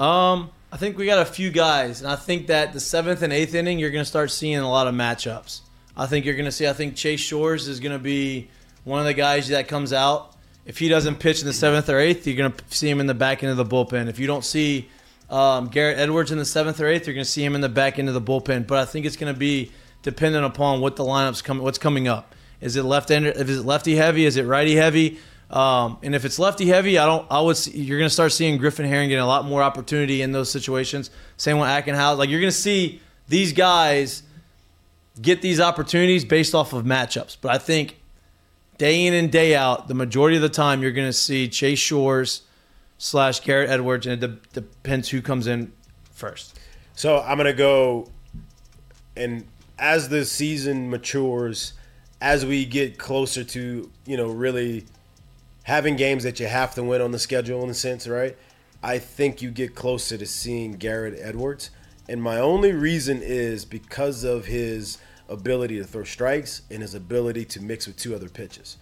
Um, 0.00 0.50
I 0.72 0.76
think 0.76 0.96
we 0.96 1.06
got 1.06 1.18
a 1.18 1.30
few 1.30 1.50
guys, 1.50 2.00
and 2.00 2.10
I 2.10 2.16
think 2.16 2.46
that 2.46 2.72
the 2.72 2.80
seventh 2.80 3.20
and 3.20 3.32
eighth 3.32 3.54
inning, 3.54 3.78
you're 3.78 3.90
going 3.90 4.04
to 4.04 4.08
start 4.08 4.30
seeing 4.30 4.58
a 4.58 4.70
lot 4.70 4.86
of 4.86 4.94
matchups. 4.94 5.60
I 5.96 6.06
think 6.06 6.24
you're 6.24 6.36
going 6.36 6.44
to 6.44 6.52
see. 6.52 6.66
I 6.66 6.72
think 6.72 6.94
Chase 6.94 7.20
Shores 7.20 7.68
is 7.68 7.80
going 7.80 7.92
to 7.92 7.98
be 7.98 8.48
one 8.84 9.00
of 9.00 9.06
the 9.06 9.14
guys 9.14 9.48
that 9.48 9.68
comes 9.68 9.92
out. 9.92 10.34
If 10.64 10.78
he 10.78 10.88
doesn't 10.88 11.16
pitch 11.16 11.40
in 11.40 11.46
the 11.46 11.52
seventh 11.52 11.88
or 11.88 11.98
eighth, 11.98 12.26
you're 12.26 12.36
going 12.36 12.52
to 12.52 12.64
see 12.68 12.88
him 12.88 13.00
in 13.00 13.06
the 13.06 13.14
back 13.14 13.42
end 13.42 13.50
of 13.50 13.56
the 13.56 13.64
bullpen. 13.64 14.08
If 14.08 14.18
you 14.18 14.26
don't 14.26 14.44
see 14.44 14.88
um, 15.30 15.68
Garrett 15.68 15.98
Edwards 15.98 16.32
in 16.32 16.38
the 16.38 16.44
seventh 16.44 16.80
or 16.80 16.86
eighth, 16.86 17.06
you're 17.06 17.14
going 17.14 17.24
to 17.24 17.30
see 17.30 17.44
him 17.44 17.54
in 17.54 17.60
the 17.60 17.68
back 17.68 17.98
end 17.98 18.08
of 18.08 18.14
the 18.14 18.20
bullpen. 18.20 18.66
But 18.66 18.78
I 18.78 18.84
think 18.84 19.06
it's 19.06 19.16
going 19.16 19.32
to 19.32 19.38
be 19.38 19.72
dependent 20.02 20.44
upon 20.44 20.80
what 20.80 20.96
the 20.96 21.04
lineups 21.04 21.44
coming, 21.44 21.62
what's 21.62 21.78
coming 21.78 22.08
up. 22.08 22.34
Is 22.60 22.76
it 22.76 22.82
left 22.84 23.10
end? 23.10 23.26
Is 23.26 23.58
it 23.58 23.64
lefty 23.64 23.94
heavy? 23.94 24.24
Is 24.24 24.36
it 24.36 24.44
righty 24.44 24.74
heavy? 24.74 25.18
Um, 25.50 25.98
and 26.02 26.14
if 26.14 26.24
it's 26.24 26.38
lefty 26.38 26.66
heavy, 26.66 26.98
I 26.98 27.06
don't. 27.06 27.26
I 27.30 27.40
would. 27.40 27.56
See, 27.56 27.78
you're 27.78 27.98
going 27.98 28.08
to 28.08 28.12
start 28.14 28.32
seeing 28.32 28.58
Griffin 28.58 28.86
Herring 28.86 29.08
getting 29.08 29.22
a 29.22 29.26
lot 29.26 29.44
more 29.44 29.62
opportunity 29.62 30.22
in 30.22 30.32
those 30.32 30.50
situations. 30.50 31.10
Same 31.36 31.58
with 31.58 31.68
Ackenhouse. 31.68 32.18
Like 32.18 32.30
you're 32.30 32.40
going 32.40 32.50
to 32.50 32.56
see 32.56 33.00
these 33.28 33.52
guys 33.52 34.22
get 35.20 35.42
these 35.42 35.60
opportunities 35.60 36.24
based 36.24 36.54
off 36.54 36.72
of 36.72 36.84
matchups. 36.84 37.36
But 37.40 37.52
I 37.52 37.58
think 37.58 37.96
day 38.76 39.06
in 39.06 39.14
and 39.14 39.30
day 39.30 39.54
out, 39.54 39.88
the 39.88 39.94
majority 39.94 40.36
of 40.36 40.42
the 40.42 40.48
time, 40.48 40.82
you're 40.82 40.92
going 40.92 41.08
to 41.08 41.12
see 41.12 41.48
Chase 41.48 41.78
Shores 41.78 42.42
slash 42.98 43.40
Garrett 43.40 43.70
Edwards, 43.70 44.06
and 44.06 44.22
it 44.22 44.52
de- 44.52 44.60
depends 44.60 45.08
who 45.08 45.22
comes 45.22 45.46
in 45.46 45.72
first. 46.12 46.58
So 46.94 47.20
I'm 47.20 47.36
gonna 47.36 47.52
go, 47.52 48.10
and 49.16 49.46
as 49.78 50.08
the 50.08 50.24
season 50.24 50.90
matures, 50.90 51.72
as 52.20 52.44
we 52.44 52.64
get 52.64 52.98
closer 52.98 53.44
to 53.44 53.90
you 54.04 54.16
know 54.16 54.28
really 54.28 54.84
having 55.62 55.96
games 55.96 56.24
that 56.24 56.40
you 56.40 56.46
have 56.46 56.74
to 56.74 56.82
win 56.82 57.00
on 57.00 57.12
the 57.12 57.18
schedule 57.18 57.62
in 57.62 57.70
a 57.70 57.74
sense, 57.74 58.08
right? 58.08 58.36
I 58.82 58.98
think 58.98 59.42
you 59.42 59.50
get 59.50 59.74
closer 59.74 60.16
to 60.16 60.26
seeing 60.26 60.72
Garrett 60.72 61.18
Edwards, 61.20 61.70
and 62.08 62.22
my 62.22 62.38
only 62.38 62.72
reason 62.72 63.22
is 63.22 63.64
because 63.64 64.24
of 64.24 64.46
his 64.46 64.98
ability 65.28 65.76
to 65.76 65.84
throw 65.84 66.04
strikes 66.04 66.62
and 66.70 66.82
his 66.82 66.94
ability 66.94 67.44
to 67.44 67.60
mix 67.60 67.86
with 67.86 67.96
two 67.96 68.14
other 68.14 68.28
pitches. 68.28 68.78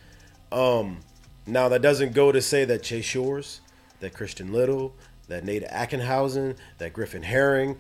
Um, 0.53 0.99
now 1.47 1.69
that 1.69 1.83
doesn't 1.83 2.15
go 2.15 2.31
to 2.31 2.41
say 2.41 2.65
that 2.65 2.83
Chase 2.83 3.05
Shores, 3.05 3.61
that 4.07 4.15
Christian 4.15 4.53
Little, 4.53 4.95
that 5.29 5.45
Nate 5.45 5.65
Ackenhausen, 5.65 6.57
that 6.79 6.93
Griffin 6.93 7.25
Herring, 7.25 7.77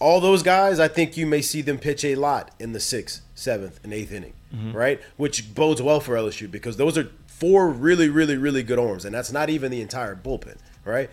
all 0.00 0.20
those 0.20 0.42
guys, 0.42 0.80
I 0.80 0.88
think 0.88 1.16
you 1.16 1.24
may 1.26 1.40
see 1.40 1.62
them 1.62 1.78
pitch 1.78 2.04
a 2.04 2.16
lot 2.16 2.50
in 2.58 2.72
the 2.72 2.80
sixth, 2.80 3.22
seventh, 3.36 3.78
and 3.84 3.92
eighth 3.94 4.12
inning, 4.12 4.32
Mhm. 4.54 4.74
right? 4.74 5.00
Which 5.16 5.54
bodes 5.54 5.80
well 5.80 6.00
for 6.00 6.16
LSU 6.16 6.48
because 6.48 6.76
those 6.76 6.98
are 6.98 7.08
four 7.26 7.68
really, 7.68 8.08
really, 8.08 8.36
really 8.36 8.64
good 8.64 8.78
arms, 8.80 9.04
and 9.04 9.14
that's 9.14 9.30
not 9.32 9.48
even 9.50 9.70
the 9.70 9.80
entire 9.80 10.16
bullpen, 10.16 10.56
right? 10.84 11.08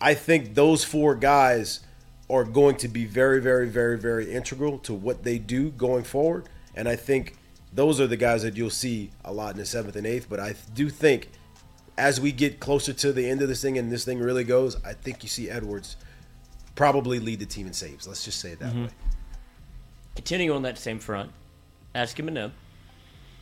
I 0.00 0.14
think 0.14 0.54
those 0.54 0.82
four 0.82 1.14
guys 1.14 1.80
are 2.28 2.42
going 2.44 2.76
to 2.78 2.88
be 2.88 3.04
very, 3.04 3.40
very, 3.40 3.68
very, 3.68 3.96
very 3.98 4.32
integral 4.32 4.78
to 4.78 4.94
what 4.94 5.22
they 5.22 5.38
do 5.38 5.70
going 5.70 6.02
forward. 6.04 6.48
And 6.74 6.88
I 6.88 6.96
think 6.96 7.36
those 7.72 8.00
are 8.00 8.06
the 8.08 8.16
guys 8.16 8.42
that 8.42 8.56
you'll 8.56 8.70
see 8.70 9.10
a 9.24 9.32
lot 9.32 9.52
in 9.52 9.58
the 9.58 9.66
seventh 9.66 9.94
and 9.96 10.06
eighth. 10.06 10.26
But 10.28 10.40
I 10.40 10.54
do 10.74 10.88
think 10.88 11.30
as 11.96 12.20
we 12.20 12.32
get 12.32 12.60
closer 12.60 12.92
to 12.92 13.12
the 13.12 13.28
end 13.28 13.42
of 13.42 13.48
this 13.48 13.62
thing 13.62 13.78
and 13.78 13.90
this 13.90 14.04
thing 14.04 14.18
really 14.18 14.44
goes, 14.44 14.76
I 14.84 14.92
think 14.94 15.22
you 15.22 15.28
see 15.28 15.48
Edwards 15.48 15.96
probably 16.74 17.20
lead 17.20 17.38
the 17.40 17.46
team 17.46 17.66
in 17.66 17.72
saves. 17.72 18.06
Let's 18.08 18.24
just 18.24 18.40
say 18.40 18.50
it 18.52 18.58
that 18.58 18.72
Mhm. 18.72 18.86
way. 18.86 18.90
Continuing 20.16 20.50
on 20.56 20.62
that 20.62 20.78
same 20.78 20.98
front, 20.98 21.30
ask 21.94 22.18
him 22.18 22.28
a 22.28 22.30
no. 22.30 22.50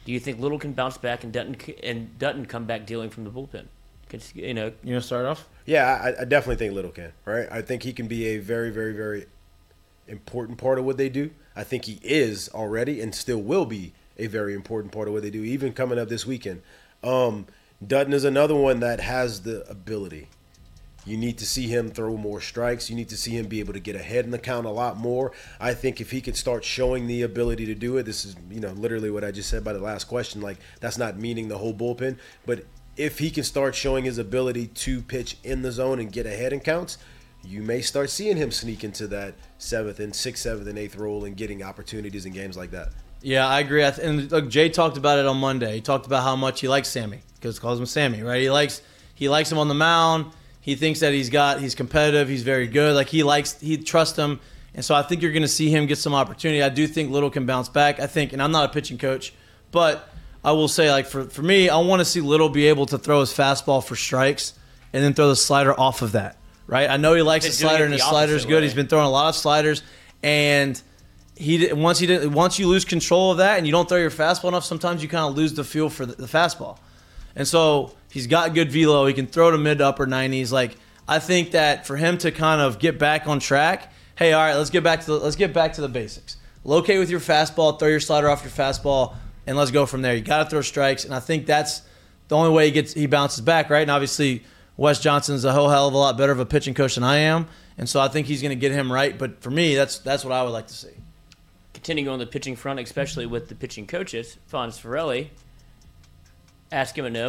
Do 0.05 0.13
you 0.13 0.21
think 0.21 0.41
Little 0.41 0.59
can 0.59 0.73
bounce 0.73 0.99
back 0.99 1.23
and 1.25 1.33
Dutton 1.33 1.57
and 1.83 2.19
Dutton 2.19 2.47
come 2.47 2.65
back 2.67 2.87
dealing 2.87 3.09
from 3.11 3.25
the 3.25 3.31
bullpen? 3.31 3.67
Can, 4.09 4.21
you 4.35 4.53
know, 4.53 4.73
you 4.83 4.93
know, 4.95 5.01
start 5.01 5.25
off. 5.27 5.49
Yeah, 5.65 5.87
I, 5.87 6.23
I 6.23 6.25
definitely 6.25 6.57
think 6.57 6.75
Little 6.75 6.91
can. 6.91 7.13
Right, 7.25 7.49
I 7.51 7.63
think 7.63 7.85
he 7.85 7.93
can 7.93 8.09
be 8.09 8.27
a 8.29 8.39
very, 8.39 8.71
very, 8.71 8.93
very 8.93 9.27
important 10.09 10.59
part 10.59 10.79
of 10.79 10.85
what 10.85 10.97
they 10.97 11.09
do. 11.09 11.31
I 11.55 11.65
think 11.65 11.85
he 11.85 12.01
is 12.03 12.49
already 12.51 13.01
and 13.01 13.15
still 13.15 13.41
will 13.41 13.65
be 13.65 13.93
a 14.19 14.27
very 14.27 14.55
important 14.55 14.93
part 14.93 15.09
of 15.09 15.15
what 15.15 15.23
they 15.23 15.31
do, 15.31 15.45
even 15.45 15.73
coming 15.73 15.99
up 15.99 16.09
this 16.09 16.27
weekend. 16.27 16.63
Um, 17.03 17.47
Dutton 17.87 18.13
is 18.13 18.25
another 18.25 18.55
one 18.55 18.81
that 18.81 19.01
has 19.01 19.43
the 19.43 19.69
ability. 19.69 20.29
You 21.05 21.17
need 21.17 21.39
to 21.39 21.47
see 21.47 21.67
him 21.67 21.91
throw 21.91 22.17
more 22.17 22.41
strikes. 22.41 22.89
You 22.89 22.95
need 22.95 23.09
to 23.09 23.17
see 23.17 23.33
him 23.33 23.47
be 23.47 23.59
able 23.59 23.73
to 23.73 23.81
get 23.81 23.97
ahead 23.97 24.25
in 24.25 24.31
the 24.31 24.39
count 24.39 24.67
a 24.67 24.71
lot 24.71 24.97
more. 24.97 25.33
I 25.59 25.75
think 25.75 26.01
if 26.01 26.13
he 26.13 26.21
could 26.21 26.37
start 26.37 26.65
showing 26.65 27.09
the 27.09 27.23
ability 27.23 27.67
to 27.67 27.75
do 27.75 27.97
it, 27.97 28.05
this 28.05 28.25
is 28.25 28.37
you 28.51 28.61
know 28.61 28.71
literally 28.71 29.11
what 29.11 29.25
I 29.25 29.33
just 29.33 29.51
said 29.51 29.65
by 29.65 29.73
the 29.73 29.81
last 29.81 30.05
question. 30.05 30.41
Like 30.41 30.59
that's 30.81 30.99
not 30.99 31.19
meaning 31.19 31.49
the 31.49 31.59
whole 31.59 31.75
bullpen, 31.75 32.19
but 32.47 32.65
if 32.97 33.19
he 33.19 33.31
can 33.31 33.43
start 33.43 33.75
showing 33.75 34.05
his 34.05 34.19
ability 34.19 34.69
to 34.69 35.03
pitch 35.03 35.39
in 35.43 35.63
the 35.63 35.73
zone 35.73 35.99
and 35.99 36.13
get 36.13 36.27
ahead 36.27 36.53
in 36.53 36.61
counts, 36.61 36.99
you 37.43 37.63
may 37.63 37.81
start 37.81 38.11
seeing 38.11 38.37
him 38.37 38.53
sneak 38.53 38.85
into 38.85 39.09
that 39.09 39.35
seventh 39.59 39.99
and 39.99 40.15
sixth, 40.15 40.45
seventh, 40.45 40.69
and 40.69 40.79
eighth 40.79 40.97
role 40.97 41.25
and 41.25 41.37
getting 41.37 41.65
opportunities 41.65 42.27
in 42.27 42.33
games 42.33 42.57
like 42.57 42.71
that. 42.71 42.91
Yeah, 43.23 43.49
I 43.49 43.61
agree. 43.61 43.83
And 43.83 44.31
look, 44.31 44.49
Jay 44.49 44.69
talked 44.69 44.97
about 44.97 45.19
it 45.19 45.27
on 45.27 45.39
Monday. 45.39 45.75
He 45.77 45.81
talked 45.81 46.07
about 46.07 46.23
how 46.23 46.37
much 46.37 46.61
he 46.61 46.69
likes 46.69 46.89
Sammy 46.89 47.23
because 47.43 47.59
calls 47.59 47.79
him 47.79 47.87
Sammy, 47.87 48.23
right? 48.23 48.41
He 48.41 48.51
likes 48.51 48.81
he 49.15 49.29
likes 49.29 49.51
him 49.51 49.59
on 49.59 49.69
the 49.69 49.75
mound. 49.75 50.33
He 50.61 50.77
thinks 50.77 51.01
that 51.01 51.13
he's 51.13 51.29
got 51.29 51.61
he's 51.61 51.75
competitive. 51.75 52.29
He's 52.29 52.45
very 52.45 52.69
good. 52.69 52.95
Like 52.95 53.09
he 53.09 53.25
likes 53.25 53.61
he 53.61 53.77
trusts 53.77 54.17
him, 54.17 54.41
and 54.75 54.85
so 54.85 54.95
I 54.95 55.03
think 55.03 55.21
you're 55.21 55.33
going 55.33 55.43
to 55.43 55.49
see 55.49 55.69
him 55.69 55.87
get 55.87 55.99
some 55.99 56.15
opportunity. 56.15 56.63
I 56.63 56.69
do 56.69 56.87
think 56.87 57.11
Little 57.11 57.31
can 57.31 57.45
bounce 57.45 57.69
back. 57.69 57.99
I 57.99 58.07
think, 58.07 58.33
and 58.33 58.41
I'm 58.41 58.53
not 58.53 58.71
a 58.71 58.73
pitching 58.73 58.97
coach, 58.97 59.35
but 59.73 60.09
I 60.45 60.53
will 60.53 60.69
say 60.69 60.91
like 60.91 61.07
for 61.07 61.25
for 61.25 61.43
me, 61.43 61.69
I 61.69 61.79
want 61.79 62.01
to 62.01 62.05
see 62.05 62.21
Little 62.21 62.49
be 62.49 62.67
able 62.67 62.87
to 62.87 62.99
throw 62.99 63.21
his 63.21 63.33
fastball 63.33 63.85
for 63.85 63.97
strikes 63.97 64.55
and 64.93 65.03
then 65.03 65.15
throw 65.15 65.29
the 65.29 65.37
slider 65.37 65.79
off 65.79 66.03
of 66.03 66.13
that. 66.13 66.37
Right? 66.69 66.89
I 66.89 66.97
know 66.97 67.15
he 67.15 67.23
likes 67.23 67.45
the 67.45 67.53
slider 67.53 67.85
and 67.85 67.93
the 67.93 67.97
his 67.99 68.07
slider 68.07 68.35
is 68.35 68.47
good. 68.47 68.57
way. 68.57 68.63
He's 68.63 68.75
been 68.75 68.87
throwing 68.87 69.07
a 69.07 69.11
lot 69.11 69.29
of 69.31 69.35
sliders 69.35 69.83
and 70.23 70.81
he 71.35 71.73
once 71.73 71.99
he 71.99 72.07
did, 72.07 72.33
once 72.33 72.59
you 72.59 72.69
lose 72.69 72.85
control 72.85 73.33
of 73.33 73.39
that 73.39 73.59
and 73.59 73.67
you 73.67 73.73
don't 73.73 73.89
throw 73.89 73.99
your 73.99 74.11
fastball 74.11 74.49
enough, 74.49 74.65
sometimes 74.65 75.03
you 75.03 75.09
kind 75.09 75.29
of 75.29 75.37
lose 75.37 75.55
the 75.55 75.65
feel 75.65 75.89
for 75.89 76.07
the, 76.07 76.15
the 76.15 76.27
fastball. 76.27 76.79
And 77.35 77.47
so 77.49 77.95
he's 78.11 78.27
got 78.27 78.55
good 78.55 78.71
velo. 78.71 79.07
He 79.07 79.15
can 79.15 79.27
throw 79.27 79.51
to 79.51 79.59
mid 79.59 79.79
to 79.79 79.87
upper 79.87 80.07
90s. 80.07 80.53
Like 80.53 80.77
I 81.09 81.19
think 81.19 81.53
that 81.53 81.87
for 81.87 81.97
him 81.97 82.19
to 82.19 82.31
kind 82.31 82.61
of 82.61 82.79
get 82.79 82.99
back 82.99 83.27
on 83.27 83.41
track, 83.41 83.93
hey, 84.17 84.33
all 84.33 84.43
right, 84.43 84.55
let's 84.55 84.71
get 84.71 84.85
back 84.85 85.01
to 85.01 85.07
the, 85.07 85.19
let's 85.19 85.37
get 85.37 85.53
back 85.53 85.73
to 85.75 85.81
the 85.81 85.89
basics. 85.89 86.37
Locate 86.65 86.99
with 86.99 87.11
your 87.11 87.21
fastball, 87.21 87.79
throw 87.79 87.89
your 87.89 88.01
slider 88.01 88.31
off 88.31 88.43
your 88.43 88.53
fastball, 88.53 89.17
and 89.47 89.57
let's 89.57 89.73
go 89.73 89.85
from 89.85 90.03
there. 90.03 90.15
You 90.15 90.21
got 90.21 90.45
to 90.45 90.51
throw 90.51 90.61
strikes, 90.61 91.05
and 91.05 91.13
I 91.13 91.19
think 91.19 91.45
that's 91.47 91.83
the 92.29 92.37
only 92.37 92.51
way 92.51 92.67
he 92.67 92.71
gets 92.71 92.93
he 92.93 93.07
bounces 93.07 93.41
back, 93.41 93.69
right? 93.69 93.83
And 93.83 93.91
obviously, 93.91 94.45
Wes 94.77 95.01
Johnson's 95.01 95.45
a 95.45 95.53
whole 95.53 95.69
hell 95.69 95.89
of 95.89 95.95
a 95.95 95.99
lot 95.99 96.17
better 96.17 96.31
of 96.31 96.39
a 96.39 96.47
pitching 96.47 96.75
coach 96.75 96.95
than 96.95 97.03
I 97.03 97.17
am, 97.17 97.49
and 97.77 97.89
so 97.89 98.01
I 98.01 98.07
think 98.07 98.29
he's 98.29 98.43
going 98.43 98.51
to 98.51 98.61
get 98.61 98.71
him 98.71 98.93
right. 98.93 99.19
But 99.19 99.43
for 99.43 99.51
me, 99.51 99.75
that's 99.75 99.99
that's 99.99 100.25
what 100.25 100.33
I 100.33 100.43
would 100.45 100.51
like 100.51 100.69
to 100.69 100.75
see. 100.75 100.95
continuing 101.75 102.13
on 102.13 102.21
the 102.21 102.27
pitching 102.27 102.55
front, 102.55 102.79
especially 102.79 103.27
with 103.27 103.49
the 103.49 103.57
pitching 103.57 103.89
coaches, 103.89 104.39
Fonz 104.51 104.81
Farelli, 104.81 105.31
ask 106.73 106.97
him 106.97 107.05
a 107.05 107.11
no. 107.11 107.29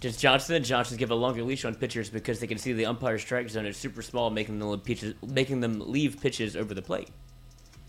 Does 0.00 0.16
Johnson 0.16 0.56
and 0.56 0.64
Johnson 0.64 0.96
give 0.96 1.10
a 1.10 1.14
longer 1.14 1.42
leash 1.42 1.64
on 1.64 1.74
pitchers 1.74 2.10
because 2.10 2.40
they 2.40 2.46
can 2.46 2.58
see 2.58 2.72
the 2.72 2.86
umpire 2.86 3.18
strike 3.18 3.48
zone 3.48 3.66
is 3.66 3.76
super 3.76 4.02
small, 4.02 4.28
making 4.30 4.58
them 4.58 4.68
leave 4.70 4.84
pitches, 4.84 5.14
making 5.26 5.60
them 5.60 5.80
leave 5.80 6.20
pitches 6.20 6.56
over 6.56 6.74
the 6.74 6.82
plate? 6.82 7.08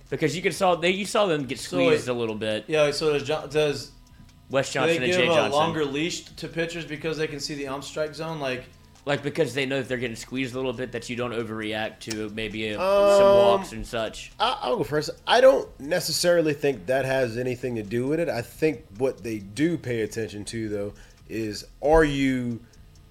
Because 0.09 0.35
you 0.35 0.41
can 0.41 0.51
saw 0.51 0.75
they 0.75 0.91
you 0.91 1.05
saw 1.05 1.25
them 1.25 1.45
get 1.45 1.59
So 1.59 1.77
squeezed 1.77 2.07
wait- 2.07 2.15
a 2.15 2.17
little 2.17 2.35
bit. 2.35 2.65
Yeah. 2.67 2.91
So 2.91 3.13
does 3.13 3.23
John, 3.23 3.49
does 3.49 3.91
Wes 4.49 4.69
do 4.71 4.79
Johnson 4.79 4.99
they 4.99 5.03
and 5.05 5.05
give 5.13 5.21
Jay 5.21 5.27
a 5.27 5.33
Johnson 5.33 5.51
longer 5.51 5.83
leash 5.83 6.21
to 6.25 6.47
pitchers 6.47 6.85
because 6.85 7.17
they 7.17 7.27
can 7.27 7.39
see 7.39 7.55
the 7.55 7.67
ump 7.67 7.83
strike 7.83 8.13
zone? 8.13 8.39
Like 8.39 8.65
like 9.05 9.21
because 9.23 9.53
they 9.53 9.65
know 9.65 9.77
if 9.77 9.87
they're 9.87 9.97
getting 9.97 10.15
squeezed 10.15 10.53
a 10.53 10.57
little 10.57 10.73
bit 10.73 10.91
that 10.93 11.09
you 11.09 11.15
don't 11.15 11.31
overreact 11.31 11.99
to 11.99 12.29
maybe 12.29 12.69
a, 12.69 12.79
Um, 12.79 13.17
some 13.19 13.35
walks 13.37 13.71
and 13.71 13.85
such. 13.85 14.31
I- 14.39 14.57
I'll 14.63 14.77
go 14.77 14.83
first. 14.83 15.11
I 15.27 15.41
don't 15.41 15.67
necessarily 15.79 16.53
think 16.53 16.87
that 16.87 17.05
has 17.05 17.37
anything 17.37 17.75
to 17.75 17.83
do 17.83 18.07
with 18.07 18.19
it. 18.19 18.29
I 18.29 18.41
think 18.41 18.83
what 18.97 19.23
they 19.23 19.37
do 19.39 19.77
pay 19.77 20.01
attention 20.01 20.43
to, 20.45 20.69
though, 20.69 20.93
is 21.29 21.65
are 21.83 22.03
you 22.03 22.59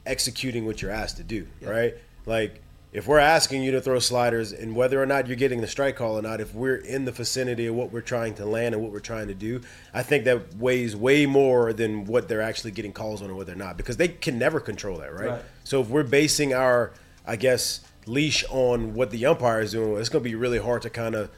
executing 0.06 0.66
what 0.66 0.82
you're 0.82 0.90
asked 0.90 1.16
to 1.18 1.22
do, 1.24 1.46
right? 1.62 1.94
Like, 2.26 2.60
if 2.94 3.08
we're 3.08 3.18
asking 3.18 3.64
you 3.64 3.72
to 3.72 3.80
throw 3.80 3.98
sliders 3.98 4.52
and 4.52 4.76
whether 4.76 5.02
or 5.02 5.04
not 5.04 5.26
you're 5.26 5.36
getting 5.36 5.60
the 5.60 5.66
strike 5.66 5.96
call 5.96 6.16
or 6.16 6.22
not, 6.22 6.40
if 6.40 6.54
we're 6.54 6.76
in 6.76 7.04
the 7.04 7.10
vicinity 7.10 7.66
of 7.66 7.74
what 7.74 7.92
we're 7.92 8.00
trying 8.00 8.34
to 8.34 8.46
land 8.46 8.72
and 8.72 8.82
what 8.82 8.92
we're 8.92 9.00
trying 9.00 9.26
to 9.26 9.34
do, 9.34 9.60
I 9.92 10.04
think 10.04 10.24
that 10.24 10.56
weighs 10.56 10.94
way 10.94 11.26
more 11.26 11.72
than 11.72 12.04
what 12.04 12.28
they're 12.28 12.40
actually 12.40 12.70
getting 12.70 12.92
calls 12.92 13.20
on 13.20 13.30
or 13.30 13.34
what 13.34 13.48
they're 13.48 13.56
not 13.56 13.76
because 13.76 13.96
they 13.96 14.06
can 14.06 14.38
never 14.38 14.60
control 14.60 14.98
that, 14.98 15.12
right? 15.12 15.30
Right. 15.30 15.42
So 15.64 15.80
if 15.80 15.88
we're 15.88 16.04
basing 16.04 16.54
our, 16.54 16.92
I 17.26 17.34
guess, 17.34 17.80
leash 18.06 18.44
on 18.48 18.94
what 18.94 19.10
the 19.10 19.26
umpire 19.26 19.60
is 19.60 19.72
doing, 19.72 19.98
it's 19.98 20.08
going 20.08 20.22
to 20.22 20.30
be 20.30 20.36
really 20.36 20.58
hard 20.58 20.82
to 20.82 20.90
kind 20.90 21.16
of 21.16 21.30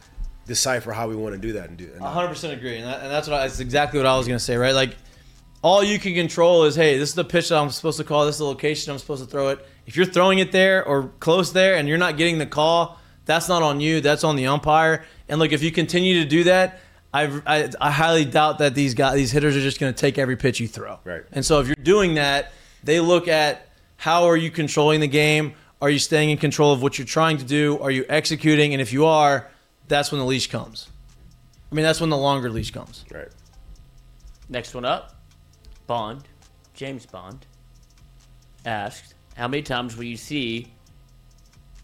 decipher 0.47 0.93
how 0.93 1.09
we 1.09 1.17
want 1.17 1.35
to 1.35 1.41
do 1.41 1.55
that 1.55 1.71
and 1.71 1.79
do. 1.79 1.91
And 1.95 2.05
I 2.05 2.15
100% 2.15 2.53
agree, 2.53 2.77
and, 2.77 2.87
that, 2.87 3.03
and 3.03 3.11
that's 3.11 3.29
what 3.29 3.41
I, 3.41 3.47
that's 3.47 3.61
exactly 3.61 3.99
what 3.99 4.07
I 4.07 4.17
was 4.17 4.27
gonna 4.29 4.39
say, 4.39 4.57
right? 4.57 4.75
Like, 4.75 4.97
all 5.63 5.83
you 5.83 5.99
can 5.99 6.15
control 6.15 6.65
is, 6.65 6.77
hey, 6.77 6.99
this 6.99 7.09
is 7.09 7.15
the 7.15 7.25
pitch 7.25 7.49
that 7.49 7.59
I'm 7.59 7.71
supposed 7.71 7.99
to 7.99 8.05
call. 8.05 8.27
This 8.27 8.37
is 8.37 8.39
the 8.41 8.45
location 8.45 8.93
I'm 8.93 8.99
supposed 8.99 9.25
to 9.25 9.29
throw 9.29 9.49
it. 9.49 9.67
If 9.87 9.97
you're 9.97 10.07
throwing 10.07 10.39
it 10.41 10.53
there 10.53 10.85
or 10.85 11.13
close 11.21 11.53
there, 11.53 11.77
and 11.77 11.89
you're 11.89 11.99
not 11.99 12.17
getting 12.17 12.39
the 12.39 12.47
call, 12.47 12.99
that's 13.25 13.49
not 13.49 13.63
on 13.63 13.81
you. 13.81 14.01
That's 14.01 14.25
on 14.25 14.37
the 14.37 14.47
umpire. 14.47 15.05
And 15.29 15.39
look, 15.39 15.53
if 15.53 15.63
you 15.63 15.73
continue 15.73 16.23
to 16.23 16.29
do 16.29 16.45
that, 16.45 16.81
I, 17.13 17.41
I, 17.47 17.71
I 17.81 17.91
highly 17.91 18.25
doubt 18.25 18.59
that 18.59 18.75
these 18.75 18.95
guys, 18.95 19.15
these 19.15 19.33
hitters, 19.33 19.57
are 19.57 19.61
just 19.61 19.81
gonna 19.81 19.93
take 19.93 20.19
every 20.19 20.37
pitch 20.37 20.61
you 20.61 20.69
throw. 20.69 20.99
Right. 21.05 21.23
And 21.33 21.45
so 21.45 21.61
if 21.61 21.67
you're 21.67 21.77
doing 21.77 22.15
that, 22.15 22.53
they 22.85 23.01
look 23.01 23.27
at 23.29 23.69
how 23.97 24.25
are 24.25 24.37
you 24.37 24.51
controlling 24.51 25.01
the 25.01 25.09
game? 25.09 25.55
Are 25.81 25.91
you 25.91 25.99
staying 25.99 26.31
in 26.31 26.39
control 26.39 26.73
of 26.73 26.83
what 26.83 26.99
you're 26.99 27.07
trying 27.07 27.39
to 27.39 27.45
do? 27.45 27.79
Are 27.81 27.91
you 27.91 28.05
executing? 28.09 28.73
And 28.73 28.81
if 28.81 28.93
you 28.93 29.07
are, 29.07 29.51
that's 29.89 30.13
when 30.13 30.19
the 30.19 30.27
leash 30.27 30.49
comes. 30.49 30.89
I 31.71 31.75
mean, 31.75 31.85
that's 31.85 32.01
when 32.01 32.11
the 32.11 32.17
longer 32.17 32.51
leash 32.51 32.71
comes. 32.71 33.05
Right. 33.13 33.29
Next 34.49 34.75
one 34.75 34.85
up, 34.85 35.17
Bond, 35.87 36.23
James 36.75 37.05
Bond, 37.05 37.45
asked, 38.65 39.15
"How 39.37 39.49
many 39.49 39.63
times 39.63 39.97
will 39.97 40.05
you 40.05 40.17
see? 40.17 40.73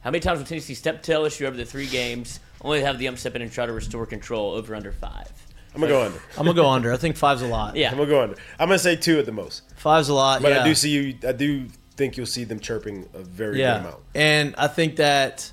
How 0.00 0.10
many 0.10 0.20
times 0.20 0.40
will 0.40 0.46
Tennessee 0.46 0.74
step 0.74 1.02
to 1.04 1.12
LSU 1.12 1.46
over 1.46 1.56
the 1.56 1.64
three 1.64 1.86
games, 1.86 2.40
only 2.60 2.80
to 2.80 2.86
have 2.86 2.98
the 2.98 3.06
ump 3.06 3.18
step 3.18 3.36
in 3.36 3.42
and 3.42 3.52
try 3.52 3.66
to 3.66 3.72
restore 3.72 4.04
control 4.06 4.52
over 4.52 4.74
under 4.74 4.92
five? 4.92 5.30
I'm 5.74 5.80
gonna 5.80 5.92
go 5.92 6.02
under. 6.02 6.18
I'm 6.36 6.44
gonna 6.44 6.54
go 6.54 6.68
under. 6.68 6.92
I 6.92 6.96
think 6.96 7.16
five's 7.16 7.42
a 7.42 7.46
lot. 7.46 7.76
Yeah. 7.76 7.90
I'm 7.90 7.96
gonna 7.96 8.10
go 8.10 8.22
under. 8.22 8.36
I'm 8.58 8.68
gonna 8.68 8.78
say 8.78 8.96
two 8.96 9.18
at 9.18 9.26
the 9.26 9.32
most. 9.32 9.62
Five's 9.76 10.08
a 10.08 10.14
lot. 10.14 10.42
But 10.42 10.52
yeah. 10.52 10.62
I 10.62 10.64
do 10.64 10.74
see 10.74 10.90
you. 10.90 11.14
I 11.26 11.32
do 11.32 11.66
think 11.96 12.16
you'll 12.16 12.26
see 12.26 12.44
them 12.44 12.58
chirping 12.58 13.08
a 13.14 13.20
very 13.20 13.58
good 13.58 13.64
amount. 13.80 14.02
And 14.14 14.54
I 14.58 14.66
think 14.66 14.96
that 14.96 15.50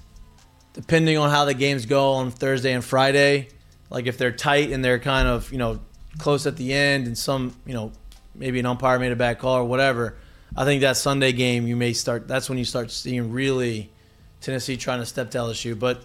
depending 0.73 1.17
on 1.17 1.29
how 1.29 1.45
the 1.45 1.53
games 1.53 1.85
go 1.85 2.13
on 2.13 2.31
Thursday 2.31 2.73
and 2.73 2.83
Friday, 2.83 3.49
like 3.89 4.07
if 4.07 4.17
they're 4.17 4.31
tight 4.31 4.71
and 4.71 4.83
they're 4.83 4.99
kind 4.99 5.27
of, 5.27 5.51
you 5.51 5.57
know, 5.57 5.79
close 6.17 6.45
at 6.47 6.57
the 6.57 6.73
end 6.73 7.07
and 7.07 7.17
some, 7.17 7.55
you 7.65 7.73
know, 7.73 7.91
maybe 8.35 8.59
an 8.59 8.65
umpire 8.65 8.99
made 8.99 9.11
a 9.11 9.15
bad 9.15 9.39
call 9.39 9.55
or 9.55 9.65
whatever, 9.65 10.17
I 10.55 10.65
think 10.65 10.81
that 10.81 10.97
Sunday 10.97 11.31
game 11.31 11.67
you 11.67 11.75
may 11.75 11.93
start 11.93 12.27
that's 12.27 12.49
when 12.49 12.57
you 12.57 12.65
start 12.65 12.91
seeing 12.91 13.31
really 13.31 13.91
Tennessee 14.41 14.77
trying 14.77 14.99
to 14.99 15.05
step 15.05 15.31
to 15.31 15.37
LSU. 15.37 15.77
But 15.77 16.01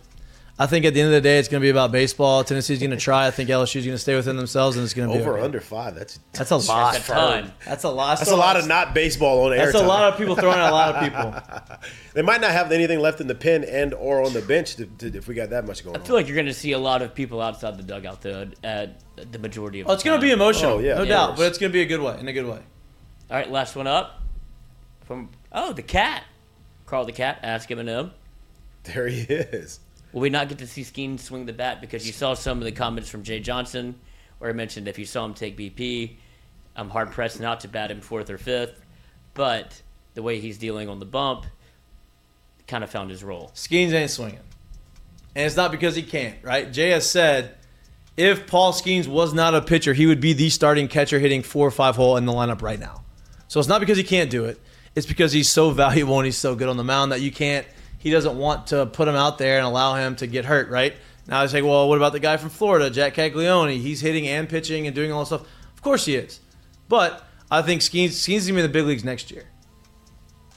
I 0.57 0.67
think 0.67 0.85
at 0.85 0.95
the 0.95 1.01
end 1.01 1.09
of 1.09 1.15
the 1.15 1.21
day, 1.21 1.39
it's 1.39 1.49
going 1.49 1.61
to 1.61 1.65
be 1.65 1.71
about 1.71 1.91
baseball. 1.91 2.45
Tennessee's 2.45 2.79
going 2.79 2.93
to 2.93 2.97
try. 2.97 3.27
I 3.27 3.33
think 3.33 3.51
LSU's 3.51 3.85
going 3.85 3.97
to 3.97 3.99
stay 3.99 4.15
within 4.15 4.37
themselves, 4.37 4.77
and 4.77 4.85
it's 4.85 4.95
going 4.95 5.09
to 5.09 5.15
be 5.15 5.21
Over 5.21 5.35
okay. 5.35 5.45
under 5.45 5.61
five. 5.61 5.97
That's 5.97 6.21
That's 6.33 6.53
a 6.53 6.57
lot. 6.57 6.93
That's 6.95 7.09
a 7.09 7.13
ton. 7.13 7.53
That's 7.65 7.85
a 7.85 7.89
lot. 7.89 8.19
that's 8.19 8.31
a 8.31 8.37
lot 8.37 8.57
of 8.57 8.69
not 8.69 8.95
baseball 8.95 9.47
on 9.47 9.53
air. 9.53 9.67
That's 9.67 9.75
a 9.75 9.85
lot 9.87 10.13
of 10.13 10.19
people 10.19 10.37
throwing 10.37 10.59
at 10.59 10.71
a 10.71 10.73
lot 10.73 10.95
of 10.95 11.03
people. 11.03 11.79
They 12.15 12.23
might 12.23 12.41
not 12.41 12.53
have 12.53 12.71
anything 12.71 13.01
left 13.01 13.21
in 13.21 13.27
the 13.27 13.35
pen 13.35 13.65
and 13.65 13.93
or 13.93 14.23
on 14.23 14.33
the 14.33 14.41
bench 14.41 14.77
to, 14.77 14.87
to, 14.87 15.19
if 15.19 15.27
we 15.27 15.35
got 15.35 15.51
that 15.51 15.67
much 15.67 15.83
going 15.83 15.97
I 15.97 15.99
on. 15.99 16.07
feel 16.07 16.15
like 16.15 16.29
you're 16.29 16.37
going 16.37 16.47
to 16.47 16.55
see 16.55 16.71
a 16.71 16.79
lot 16.79 17.03
of 17.03 17.13
people 17.13 17.41
outside 17.41 17.77
the 17.77 17.83
dugout 17.83 18.23
though 18.23 18.49
at 18.63 19.01
the 19.33 19.41
majority 19.41 19.81
of. 19.81 19.89
Oh, 19.89 19.95
it's 19.95 20.05
going 20.05 20.21
to 20.21 20.25
be 20.25 20.31
emotional. 20.31 20.75
Oh, 20.75 20.79
yeah, 20.79 20.95
no 20.95 21.03
of 21.03 21.09
doubt. 21.09 21.37
But 21.37 21.49
it's 21.49 21.59
going 21.59 21.73
to 21.73 21.77
be 21.77 21.83
a 21.83 21.87
good 21.87 22.01
way, 22.01 22.17
in 22.21 22.29
a 22.29 22.33
good 22.33 22.47
way. 22.47 22.61
All 23.31 23.37
right, 23.37 23.51
last 23.51 23.75
one 23.75 23.89
up 23.89 24.24
from 25.05 25.31
oh 25.53 25.73
the 25.73 25.83
cat, 25.83 26.25
Carl 26.87 27.05
the 27.05 27.13
cat. 27.13 27.41
Ask 27.43 27.71
him 27.71 27.79
and 27.79 27.89
him. 27.89 28.11
There 28.85 29.09
he 29.09 29.23
is. 29.23 29.81
Will 30.13 30.21
we 30.21 30.31
not 30.31 30.49
get 30.49 30.59
to 30.59 30.67
see 30.67 30.83
Skenes 30.83 31.21
swing 31.21 31.47
the 31.47 31.53
bat 31.53 31.81
because 31.81 32.07
you 32.07 32.13
saw 32.13 32.35
some 32.35 32.59
of 32.59 32.65
the 32.65 32.73
comments 32.73 33.09
from 33.09 33.23
Jay 33.23 33.41
Johnson 33.41 33.95
where 34.39 34.51
he 34.51 34.57
mentioned 34.57 34.89
if 34.89 34.99
you 34.99 35.07
saw 35.07 35.25
him 35.25 35.35
take 35.35 35.57
BP, 35.57 36.17
I'm 36.77 36.91
hard 36.91 37.11
pressed 37.11 37.41
not 37.41 37.61
to 37.61 37.69
bat 37.69 37.91
him 37.91 38.01
fourth 38.01 38.31
or 38.31 38.39
fifth, 38.39 38.85
but 39.33 39.81
the 40.15 40.23
way 40.23 40.39
he's 40.39 40.59
dealing 40.59 40.89
on 40.89 40.99
the 40.99 41.07
bump 41.07 41.47
kind 42.67 42.85
of 42.85 42.91
found 42.91 43.11
his 43.11 43.25
role. 43.25 43.51
Skenes 43.55 43.93
ain't 43.93 44.11
swinging. 44.11 44.41
And 45.35 45.47
it's 45.47 45.57
not 45.57 45.73
because 45.73 45.97
he 45.97 46.03
can't, 46.03 46.37
right? 46.43 46.73
Jay 46.73 46.91
has 46.91 47.09
said 47.11 47.57
if 48.17 48.47
Paul 48.47 48.73
Skenes 48.73 49.09
was 49.09 49.35
not 49.35 49.55
a 49.55 49.61
pitcher, 49.61 49.93
he 49.93 50.07
would 50.07 50.21
be 50.21 50.33
the 50.33 50.51
starting 50.51 50.89
catcher 50.89 51.19
hitting 51.19 51.43
four 51.43 51.67
or 51.67 51.73
five 51.73 51.97
hole 51.97 52.17
in 52.17 52.27
the 52.27 52.33
lineup 52.33 52.63
right 52.63 52.79
now. 52.79 53.03
So 53.49 53.59
it's 53.59 53.69
not 53.69 53.81
because 53.81 53.99
he 53.99 54.05
can't 54.05 54.31
do 54.31 54.45
it. 54.45 54.61
It's 54.95 55.07
because 55.07 55.33
he's 55.33 55.49
so 55.49 55.71
valuable 55.71 56.19
and 56.19 56.25
he's 56.25 56.37
so 56.37 56.55
good 56.55 56.69
on 56.69 56.77
the 56.77 56.85
mound 56.85 57.13
that 57.13 57.21
you 57.21 57.33
can't, 57.33 57.67
he 57.99 58.11
doesn't 58.11 58.37
want 58.37 58.69
to 58.69 58.87
put 58.87 59.09
him 59.09 59.15
out 59.15 59.39
there 59.39 59.57
and 59.59 59.67
allow 59.67 59.95
him 59.95 60.15
to 60.17 60.27
get 60.27 60.45
hurt, 60.45 60.69
right? 60.69 60.95
Now 61.27 61.41
I 61.41 61.47
say, 61.47 61.63
well, 61.63 61.89
what 61.89 61.97
about 61.97 62.13
the 62.13 62.21
guy 62.21 62.37
from 62.37 62.51
Florida, 62.51 62.91
Jac 62.91 63.15
Caglianone? 63.15 63.81
He's 63.81 64.01
hitting 64.01 64.29
and 64.29 64.49
pitching 64.49 64.87
and 64.87 64.95
doing 64.95 65.11
all 65.11 65.21
this 65.21 65.29
stuff. 65.29 65.43
Of 65.75 65.83
course 65.83 66.05
he 66.05 66.15
is. 66.15 66.41
But 66.89 67.27
I 67.51 67.63
think 67.63 67.81
Skenes, 67.81 68.11
Skenes 68.11 68.47
to 68.47 68.53
be 68.53 68.59
in 68.59 68.63
the 68.63 68.69
big 68.69 68.85
leagues 68.85 69.05
next 69.05 69.31
year. 69.31 69.45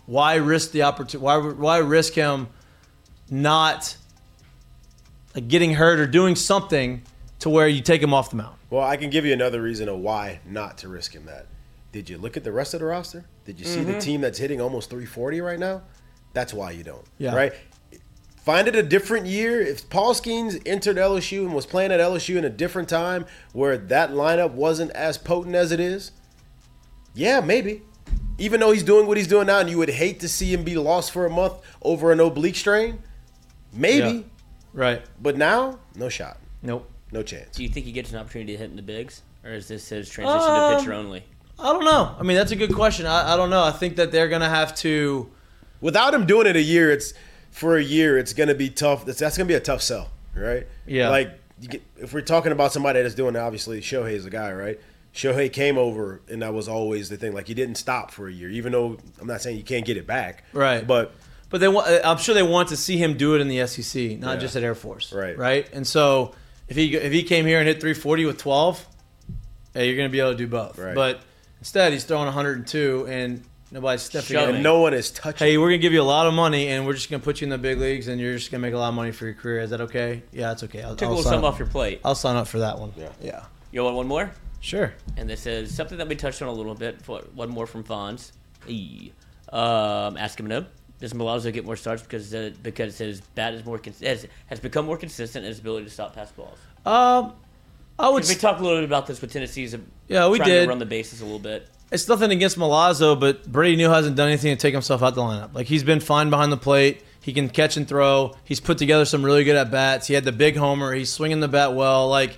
Why 0.06 0.36
risk 0.36 0.72
the 0.72 0.84
opportunity? 0.84 1.24
Why, 1.24 1.38
why 1.38 1.78
risk 1.78 2.14
him 2.14 2.48
not 3.30 3.98
like 5.36 5.48
getting 5.48 5.74
hurt 5.74 6.00
or 6.00 6.08
doing 6.08 6.36
something 6.36 7.02
to 7.40 7.50
where 7.50 7.68
you 7.68 7.82
take 7.82 8.02
him 8.02 8.14
off 8.14 8.30
the 8.30 8.38
mound? 8.38 8.58
Well, 8.70 8.84
I 8.84 8.98
can 8.98 9.10
give 9.10 9.26
you 9.26 9.34
another 9.34 9.62
reason 9.62 9.90
of 9.90 10.00
why 10.00 10.40
not 10.46 10.78
to 10.80 10.90
risk 10.90 11.14
him 11.14 11.26
that. 11.26 11.48
Did 11.98 12.12
you 12.12 12.20
look 12.20 12.38
at 12.38 12.44
the 12.44 12.52
rest 12.52 12.76
of 12.76 12.80
the 12.80 12.86
roster? 12.86 13.26
Did 13.44 13.60
you 13.60 13.66
see 13.66 13.84
the 13.84 13.94
Mhm. 13.94 14.02
team 14.04 14.22
that's 14.22 14.38
hitting 14.38 14.62
almost 14.62 14.92
340 14.92 15.42
right 15.42 15.58
now? 15.58 15.82
That's 16.32 16.54
why 16.54 16.70
you 16.70 16.84
don't. 16.84 17.04
Yeah. 17.18 17.34
Right? 17.36 17.54
Find 18.46 18.68
it 18.68 18.76
a 18.76 18.84
different 18.84 19.26
year. 19.26 19.60
If 19.62 19.90
Paul 19.90 20.14
Skenes 20.14 20.62
entered 20.64 21.00
LSU 21.00 21.44
and 21.44 21.56
was 21.56 21.66
playing 21.66 21.92
at 21.92 22.00
LSU 22.00 22.38
in 22.38 22.46
a 22.46 22.52
different 22.52 22.88
time 22.88 23.26
where 23.52 23.80
that 23.80 24.12
lineup 24.12 24.52
wasn't 24.52 24.92
as 24.92 25.18
potent 25.18 25.56
as 25.56 25.72
it 25.72 25.80
is, 25.80 26.12
yeah, 27.16 27.40
maybe. 27.40 27.82
Even 28.38 28.60
though 28.60 28.72
he's 28.72 28.84
doing 28.84 29.08
what 29.08 29.18
he's 29.18 29.28
doing 29.28 29.48
now 29.48 29.58
and 29.58 29.68
you 29.68 29.80
would 29.80 29.90
hate 29.90 30.20
to 30.20 30.30
see 30.30 30.54
him 30.54 30.64
be 30.64 30.78
lost 30.78 31.10
for 31.12 31.26
a 31.26 31.32
month 31.32 31.54
over 31.82 32.12
an 32.12 32.20
oblique 32.20 32.58
strain, 32.58 33.00
maybe. 33.74 34.18
Yeah. 34.18 34.24
Right. 34.72 35.02
But 35.20 35.36
now, 35.36 35.80
no 35.96 36.10
shot. 36.10 36.38
Nope. 36.62 36.88
No 37.12 37.24
chance. 37.24 37.56
Do 37.58 37.64
you 37.64 37.70
think 37.70 37.88
he 37.88 37.92
gets 37.92 38.12
an 38.12 38.20
opportunity 38.20 38.52
to 38.54 38.60
hit 38.60 38.70
in 38.70 38.76
the 38.76 38.84
bigs, 38.84 39.24
or 39.44 39.50
is 39.54 39.68
this 39.68 39.90
his 39.90 40.08
transition 40.08 40.42
to 40.48 40.54
Um, 40.54 40.78
pitcher 40.80 40.94
only? 40.94 41.24
I 41.60 41.74
don't 41.74 41.86
know. 41.86 42.16
I 42.20 42.24
mean, 42.24 42.38
that's 42.38 42.52
a 42.52 42.56
good 42.56 42.74
question. 42.74 43.06
I, 43.06 43.34
I 43.34 43.36
don't 43.38 43.50
know. 43.50 43.64
I 43.64 43.72
think 43.72 43.96
that 43.96 44.12
they're 44.12 44.28
going 44.30 44.42
to 44.42 44.50
have 44.50 44.76
to. 44.78 45.30
Without 45.82 46.14
him 46.14 46.26
doing 46.26 46.48
it 46.48 46.56
a 46.56 46.62
year, 46.62 46.92
it's 46.92 47.14
for 47.52 47.78
a 47.78 47.84
year. 47.84 48.18
It's 48.18 48.34
going 48.34 48.50
to 48.50 48.56
be 48.56 48.70
tough. 48.70 49.06
That's, 49.06 49.20
that's 49.20 49.38
going 49.38 49.48
to 49.48 49.52
be 49.52 49.56
a 49.56 49.60
tough 49.60 49.82
sell, 49.82 50.10
right? 50.36 50.68
Yeah. 50.86 51.10
Like 51.10 51.32
you 51.60 51.68
get, 51.70 51.84
if 51.98 52.14
we're 52.14 52.22
talking 52.22 52.52
about 52.52 52.74
somebody 52.74 53.02
that's 53.02 53.16
doing 53.16 53.36
it, 53.36 53.40
obviously 53.40 53.82
Shohei's 53.82 54.24
the 54.24 54.30
guy, 54.30 54.52
right? 54.54 54.80
Shohei 55.14 55.52
came 55.52 55.78
over, 55.80 56.22
and 56.30 56.44
that 56.44 56.54
was 56.54 56.68
always 56.68 57.10
the 57.10 57.18
thing. 57.18 57.34
Like 57.34 57.48
he 57.48 57.54
didn't 57.56 57.76
stop 57.76 58.12
for 58.12 58.28
a 58.28 58.32
year, 58.32 58.50
even 58.52 58.72
though 58.72 58.98
I'm 59.20 59.26
not 59.28 59.42
saying 59.42 59.58
you 59.58 59.64
can't 59.64 59.86
get 59.86 59.98
it 59.98 60.06
back, 60.06 60.44
Right. 60.54 60.86
But 60.86 61.12
But 61.50 61.60
they 61.62 61.68
want. 61.68 61.88
Uh, 61.88 62.02
I'm 62.04 62.18
sure 62.18 62.36
they 62.36 62.44
want 62.44 62.70
to 62.70 62.78
see 62.78 62.98
him 62.98 63.18
do 63.18 63.34
it 63.36 63.42
in 63.42 63.48
the 63.48 63.66
SEC, 63.66 64.20
not 64.20 64.36
Yeah. 64.36 64.40
just 64.42 64.56
at 64.56 64.62
Air 64.64 64.76
Force. 64.76 65.12
Right. 65.12 65.36
Right. 65.36 65.68
And 65.74 65.88
so 65.88 66.36
if 66.68 66.76
he 66.76 66.96
if 66.96 67.12
he 67.12 67.24
came 67.24 67.46
here 67.48 67.58
and 67.58 67.68
hit 67.68 67.80
340 67.82 68.26
with 68.26 68.38
12, 68.38 68.86
hey, 69.74 69.88
you're 69.88 69.96
going 69.96 70.08
to 70.10 70.12
be 70.12 70.20
able 70.20 70.32
to 70.34 70.38
do 70.38 70.48
both. 70.48 70.78
Right. 70.78 70.94
But 70.94 71.22
instead, 71.60 71.94
he's 71.94 72.04
throwing 72.04 72.26
102 72.26 73.08
and 73.10 73.44
nobody's 73.72 74.02
stepping 74.04 74.36
Shoving. 74.38 74.56
in. 74.58 74.64
no 74.64 74.80
one 74.80 74.94
is 74.94 75.12
touching. 75.12 75.48
Hey, 75.48 75.58
we're 75.58 75.68
gonna 75.68 75.78
give 75.80 75.94
you 75.94 76.02
a 76.02 76.04
lot 76.04 76.28
of 76.28 76.34
money, 76.34 76.68
and 76.70 76.86
we're 76.86 76.94
just 76.94 77.10
gonna 77.10 77.24
put 77.24 77.42
you 77.42 77.46
in 77.46 77.50
the 77.50 77.58
big 77.58 77.78
leagues, 77.80 78.08
and 78.08 78.20
you're 78.22 78.36
just 78.36 78.52
gonna 78.52 78.62
make 78.62 78.74
a 78.74 78.78
lot 78.78 78.90
of 78.90 78.96
money 78.96 79.12
for 79.12 79.26
your 79.26 79.34
career. 79.34 79.60
Is 79.62 79.70
that 79.72 79.82
okay? 79.82 80.24
Yeah, 80.32 80.48
that's 80.50 80.64
okay. 80.64 80.82
I'll, 80.82 80.96
Took 80.96 81.02
a 81.02 81.06
I'll 81.06 81.10
little 81.12 81.24
sign 81.24 81.32
something 81.34 81.48
up. 81.48 81.54
off 81.54 81.60
your 81.60 81.68
plate. 81.68 82.02
I'll 82.06 82.16
sign 82.16 82.36
up 82.36 82.48
for 82.48 82.60
that 82.60 82.80
one. 82.80 82.94
Yeah. 82.98 83.10
Yeah. 83.22 83.44
You 83.72 83.84
want 83.84 83.96
one 83.96 84.08
more? 84.08 84.32
Sure. 84.60 84.94
And 85.18 85.30
this 85.30 85.46
is 85.46 85.74
something 85.76 85.98
that 86.00 86.08
we 86.08 86.16
touched 86.16 86.42
on 86.42 86.48
a 86.48 86.52
little 86.54 86.74
bit. 86.76 87.02
For 87.04 87.20
one 87.36 87.50
more 87.50 87.68
from 87.68 87.84
Fonz. 87.84 88.32
Eee. 88.68 89.12
Um, 89.52 90.18
ask 90.18 90.40
him 90.40 90.48
no. 90.48 90.66
Does 91.00 91.14
Milazzo 91.14 91.54
get 91.54 91.64
more 91.64 91.76
starts 91.76 92.02
because 92.02 92.34
uh, 92.34 92.50
because 92.64 92.98
his 92.98 93.22
bat 93.22 93.54
is 93.54 93.64
more 93.64 93.78
cons- 93.78 94.00
has, 94.00 94.26
has 94.48 94.60
become 94.60 94.86
more 94.88 94.98
consistent 94.98 95.46
in 95.46 95.50
his 95.50 95.60
ability 95.60 95.86
to 95.86 95.92
stop 95.92 96.16
pass 96.16 96.32
balls? 96.32 96.58
Um, 96.88 97.34
I 98.00 98.10
would. 98.10 98.28
we 98.28 98.36
talked 98.36 98.60
a 98.60 98.64
little 98.64 98.78
bit 98.80 98.86
about 98.86 99.08
this 99.08 99.22
with 99.22 99.32
Tennessee's. 99.34 99.74
uh, 99.74 99.80
Yeah, 100.08 100.28
we 100.30 100.40
did. 100.40 100.64
To 100.64 100.70
run 100.70 100.80
the 100.80 100.86
bases 100.86 101.22
a 101.22 101.24
little 101.26 101.40
bit. 101.40 101.68
It's 101.92 102.08
nothing 102.08 102.32
against 102.32 102.58
Milazzo, 102.58 103.18
but 103.20 103.50
Brady 103.50 103.78
Neal 103.78 103.94
hasn't 103.94 104.16
done 104.18 104.28
anything 104.28 104.54
to 104.56 104.60
take 104.62 104.74
himself 104.74 105.02
out 105.02 105.16
the 105.16 105.22
lineup. 105.22 105.54
Like 105.54 105.68
he's 105.68 105.84
been 105.84 106.00
fine 106.02 106.30
behind 106.30 106.52
the 106.52 106.58
plate. 106.58 107.02
He 107.22 107.34
can 107.34 107.50
catch 107.50 107.78
and 107.78 107.88
throw. 107.88 108.36
He's 108.44 108.60
put 108.60 108.78
together 108.78 109.06
some 109.06 109.24
really 109.24 109.44
good 109.44 109.56
at 109.56 109.72
bats. 109.72 110.08
He 110.08 110.14
had 110.14 110.24
the 110.26 110.32
big 110.34 110.58
homer. 110.58 110.94
He's 110.94 111.12
swinging 111.12 111.40
the 111.40 111.48
bat 111.48 111.74
well. 111.76 112.10
Like 112.10 112.38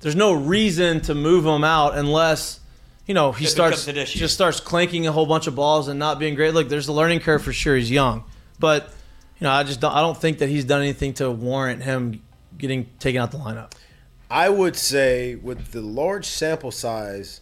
there's 0.00 0.16
no 0.16 0.32
reason 0.32 1.00
to 1.02 1.14
move 1.14 1.46
him 1.46 1.62
out 1.64 1.96
unless 1.96 2.60
you 3.06 3.14
know 3.14 3.32
he 3.32 3.44
It 3.46 3.48
starts 3.48 3.84
becomes 3.84 3.96
an 3.96 4.02
issue. 4.02 4.18
just 4.18 4.34
starts 4.34 4.60
clanking 4.60 5.06
a 5.06 5.12
whole 5.12 5.26
bunch 5.26 5.46
of 5.46 5.54
balls 5.54 5.86
and 5.88 5.98
not 5.98 6.18
being 6.18 6.34
great. 6.34 6.52
Look, 6.54 6.68
there's 6.68 6.88
a 6.88 6.92
learning 6.92 7.20
curve 7.20 7.42
for 7.42 7.52
sure. 7.52 7.76
He's 7.76 7.90
young, 7.90 8.24
but 8.58 8.84
you 9.40 9.44
know 9.44 9.50
I 9.52 9.62
just 9.62 9.80
don't, 9.80 9.94
I 9.94 10.00
don't 10.00 10.16
think 10.20 10.38
that 10.38 10.48
he's 10.48 10.64
done 10.64 10.82
anything 10.82 11.14
to 11.14 11.30
warrant 11.30 11.82
him 11.84 12.20
getting 12.58 12.88
taken 12.98 13.20
out 13.22 13.30
the 13.30 13.38
lineup. 13.38 13.72
I 14.30 14.48
would 14.48 14.76
say 14.76 15.34
with 15.36 15.72
the 15.72 15.80
large 15.80 16.26
sample 16.26 16.70
size 16.70 17.40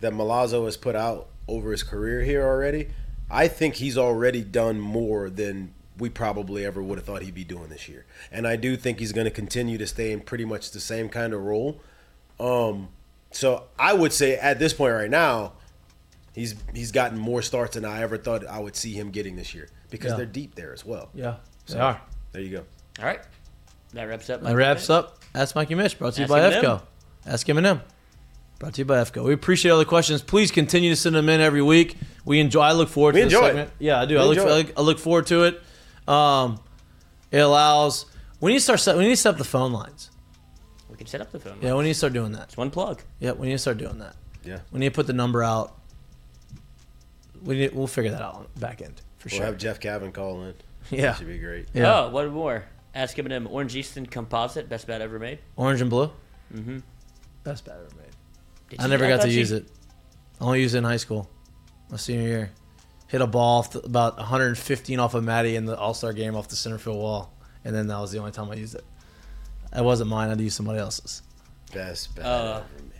that 0.00 0.12
Milazzo 0.12 0.64
has 0.64 0.76
put 0.76 0.96
out 0.96 1.28
over 1.46 1.70
his 1.70 1.82
career 1.82 2.22
here 2.22 2.44
already, 2.44 2.88
I 3.30 3.48
think 3.48 3.76
he's 3.76 3.96
already 3.96 4.42
done 4.42 4.80
more 4.80 5.30
than 5.30 5.72
we 5.98 6.08
probably 6.10 6.64
ever 6.64 6.82
would 6.82 6.98
have 6.98 7.06
thought 7.06 7.22
he'd 7.22 7.34
be 7.34 7.44
doing 7.44 7.68
this 7.68 7.88
year. 7.88 8.04
And 8.32 8.46
I 8.48 8.56
do 8.56 8.76
think 8.76 8.98
he's 8.98 9.12
going 9.12 9.26
to 9.26 9.30
continue 9.30 9.78
to 9.78 9.86
stay 9.86 10.10
in 10.10 10.20
pretty 10.20 10.44
much 10.44 10.72
the 10.72 10.80
same 10.80 11.08
kind 11.08 11.32
of 11.32 11.40
role. 11.42 11.80
Um, 12.40 12.88
so 13.30 13.64
I 13.78 13.92
would 13.92 14.12
say 14.12 14.36
at 14.36 14.58
this 14.58 14.72
point 14.72 14.92
right 14.92 15.10
now, 15.10 15.52
he's 16.34 16.56
he's 16.74 16.90
gotten 16.90 17.16
more 17.16 17.42
starts 17.42 17.74
than 17.74 17.84
I 17.84 18.02
ever 18.02 18.18
thought 18.18 18.44
I 18.46 18.58
would 18.58 18.74
see 18.74 18.92
him 18.92 19.10
getting 19.10 19.36
this 19.36 19.54
year 19.54 19.68
because 19.90 20.10
Yeah. 20.12 20.16
they're 20.16 20.26
deep 20.26 20.56
there 20.56 20.72
as 20.72 20.84
well. 20.84 21.10
Yeah, 21.14 21.36
So, 21.66 21.74
they 21.74 21.80
are. 21.80 22.00
There 22.32 22.42
you 22.42 22.50
go. 22.58 22.64
All 22.98 23.04
right. 23.06 23.20
That 23.92 24.04
wraps 24.04 24.28
up. 24.30 24.42
That 24.42 24.56
wraps 24.56 24.90
up. 24.90 25.20
Ask 25.34 25.54
Mikey 25.54 25.74
Mitch, 25.74 25.98
brought 25.98 26.14
to 26.14 26.20
you 26.20 26.24
Ask 26.24 26.30
by 26.30 26.40
Eminem. 26.40 26.62
EFCO. 26.62 26.82
Ask 27.26 27.46
Eminem. 27.46 27.80
Brought 28.58 28.74
to 28.74 28.80
you 28.80 28.84
by 28.84 28.98
EFCO. 28.98 29.24
We 29.24 29.32
appreciate 29.32 29.72
all 29.72 29.78
the 29.78 29.84
questions. 29.84 30.22
Please 30.22 30.50
continue 30.50 30.90
to 30.90 30.96
send 30.96 31.14
them 31.16 31.28
in 31.28 31.40
every 31.40 31.62
week. 31.62 31.96
We 32.24 32.38
enjoy. 32.40 32.60
I 32.60 32.72
look 32.72 32.88
forward 32.88 33.14
We 33.14 33.22
to 33.22 33.26
this 33.26 33.34
enjoy 33.34 33.48
it. 33.60 33.70
Yeah, 33.78 34.00
I 34.00 34.06
do. 34.06 34.14
We 34.14 34.20
I 34.20 34.24
look, 34.24 34.38
I 34.38 34.44
look. 34.56 34.72
I 34.78 34.80
look 34.82 34.98
forward 34.98 35.26
to 35.26 35.44
it. 35.44 35.60
Um, 36.08 36.60
it 37.32 37.38
allows. 37.38 38.06
We 38.40 38.52
need 38.52 38.58
to 38.58 38.62
start. 38.64 38.80
Set, 38.80 38.96
we 38.96 39.04
need 39.04 39.10
to 39.10 39.16
set 39.16 39.30
up 39.30 39.38
the 39.38 39.44
phone 39.44 39.72
lines. 39.72 40.10
We 40.88 40.96
can 40.96 41.06
set 41.08 41.20
up 41.20 41.32
the 41.32 41.40
phone. 41.40 41.58
Yeah, 41.60 41.74
we 41.74 41.82
need 41.82 41.90
to 41.90 41.94
start 41.98 42.12
doing 42.12 42.32
that. 42.32 42.44
It's 42.44 42.56
one 42.56 42.70
plug. 42.70 43.02
Yeah, 43.18 43.32
we 43.32 43.48
need 43.48 43.54
to 43.54 43.58
start 43.58 43.78
doing 43.78 43.98
that. 43.98 44.14
Yeah. 44.44 44.60
We 44.70 44.78
need 44.78 44.90
to 44.90 44.94
put 44.94 45.06
the 45.08 45.12
number 45.12 45.42
out. 45.42 45.76
We 47.42 47.56
need, 47.56 47.74
we'll 47.74 47.86
figure 47.88 48.12
that 48.12 48.22
out 48.22 48.34
on 48.34 48.46
back 48.58 48.80
end 48.80 49.02
for 49.18 49.28
We'll 49.30 49.38
sure. 49.38 49.46
have 49.46 49.58
Jeff 49.58 49.80
Cavan 49.80 50.12
call 50.12 50.42
in. 50.44 50.54
Yeah. 50.90 51.00
That 51.12 51.18
should 51.18 51.26
be 51.26 51.38
great. 51.38 51.66
Yeah. 51.74 52.00
Oh, 52.04 52.10
one 52.10 52.28
more. 52.28 52.64
Ask 52.94 53.16
Eminem. 53.16 53.50
Orange 53.50 53.74
Easton 53.76 54.06
Composite, 54.06 54.68
best 54.68 54.86
bat 54.86 55.00
ever 55.00 55.18
made. 55.18 55.38
Orange 55.56 55.80
and 55.80 55.90
blue. 55.90 56.10
Mm-hmm. 56.54 56.78
Best 57.42 57.64
bat 57.64 57.76
ever 57.84 57.96
made. 57.96 58.10
Did 58.70 58.80
I 58.80 58.84
you- 58.84 58.88
never 58.90 59.04
I 59.04 59.08
got 59.08 59.16
to 59.16 59.22
thought 59.22 59.30
you- 59.30 59.38
use 59.38 59.52
it. 59.52 59.66
I 60.40 60.44
only 60.44 60.60
used 60.62 60.74
it 60.74 60.78
in 60.78 60.84
high 60.84 60.96
school, 60.96 61.30
my 61.90 61.96
senior 61.96 62.26
year. 62.26 62.50
Hit 63.08 63.20
a 63.20 63.26
ball 63.26 63.58
off 63.60 63.70
the, 63.72 63.80
about 63.80 64.16
115 64.16 64.98
off 64.98 65.14
of 65.14 65.22
Maddie 65.22 65.54
in 65.56 65.64
the 65.66 65.76
All 65.78 65.94
Star 65.94 66.12
game 66.12 66.34
off 66.34 66.48
the 66.48 66.56
center 66.56 66.78
field 66.78 66.96
wall, 66.98 67.32
and 67.64 67.74
then 67.74 67.86
that 67.88 67.98
was 68.00 68.10
the 68.12 68.18
only 68.18 68.32
time 68.32 68.50
I 68.50 68.54
used 68.54 68.74
it. 68.74 68.84
It 69.76 69.82
wasn't 69.84 70.10
mine. 70.10 70.26
I 70.26 70.30
had 70.30 70.38
to 70.38 70.44
use 70.44 70.54
somebody 70.54 70.78
else's. 70.80 71.22
Best 71.72 72.14
bat 72.16 72.24
Uh, 72.26 72.62
ever 72.76 72.84
made. 72.84 72.90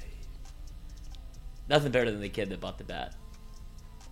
Nothing 1.68 1.92
better 1.92 2.10
than 2.10 2.20
the 2.20 2.28
kid 2.28 2.50
that 2.50 2.60
bought 2.60 2.78
the 2.78 2.84
bat. 2.84 3.14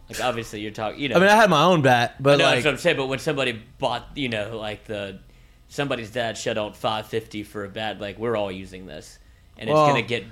Like 0.09 0.21
obviously 0.23 0.61
you're 0.61 0.71
talking. 0.73 1.01
You 1.01 1.09
know. 1.11 1.17
I 1.17 1.21
mean, 1.21 1.29
I 1.29 1.37
had 1.37 1.51
my 1.51 1.63
own 1.65 1.83
bat, 1.83 2.21
but 2.21 2.39
no, 2.39 2.45
like, 2.45 2.55
that's 2.57 2.65
what 2.65 2.71
I'm 2.75 2.79
saying. 2.79 2.97
But 2.97 3.07
when 3.07 3.19
somebody 3.19 3.63
bought, 3.79 4.09
you 4.17 4.29
know, 4.29 4.59
like 4.59 4.85
the 4.85 5.21
somebody's 5.73 6.11
dad 6.11 6.37
shut 6.37 6.59
out 6.59 6.77
550 6.77 7.43
for 7.45 7.65
a 7.65 7.69
bat, 7.69 8.01
like 8.01 8.19
we're 8.19 8.37
all 8.37 8.53
using 8.53 8.87
this, 8.87 9.19
and 9.59 9.69
it's 9.71 9.75
gonna 9.77 10.03
get 10.03 10.25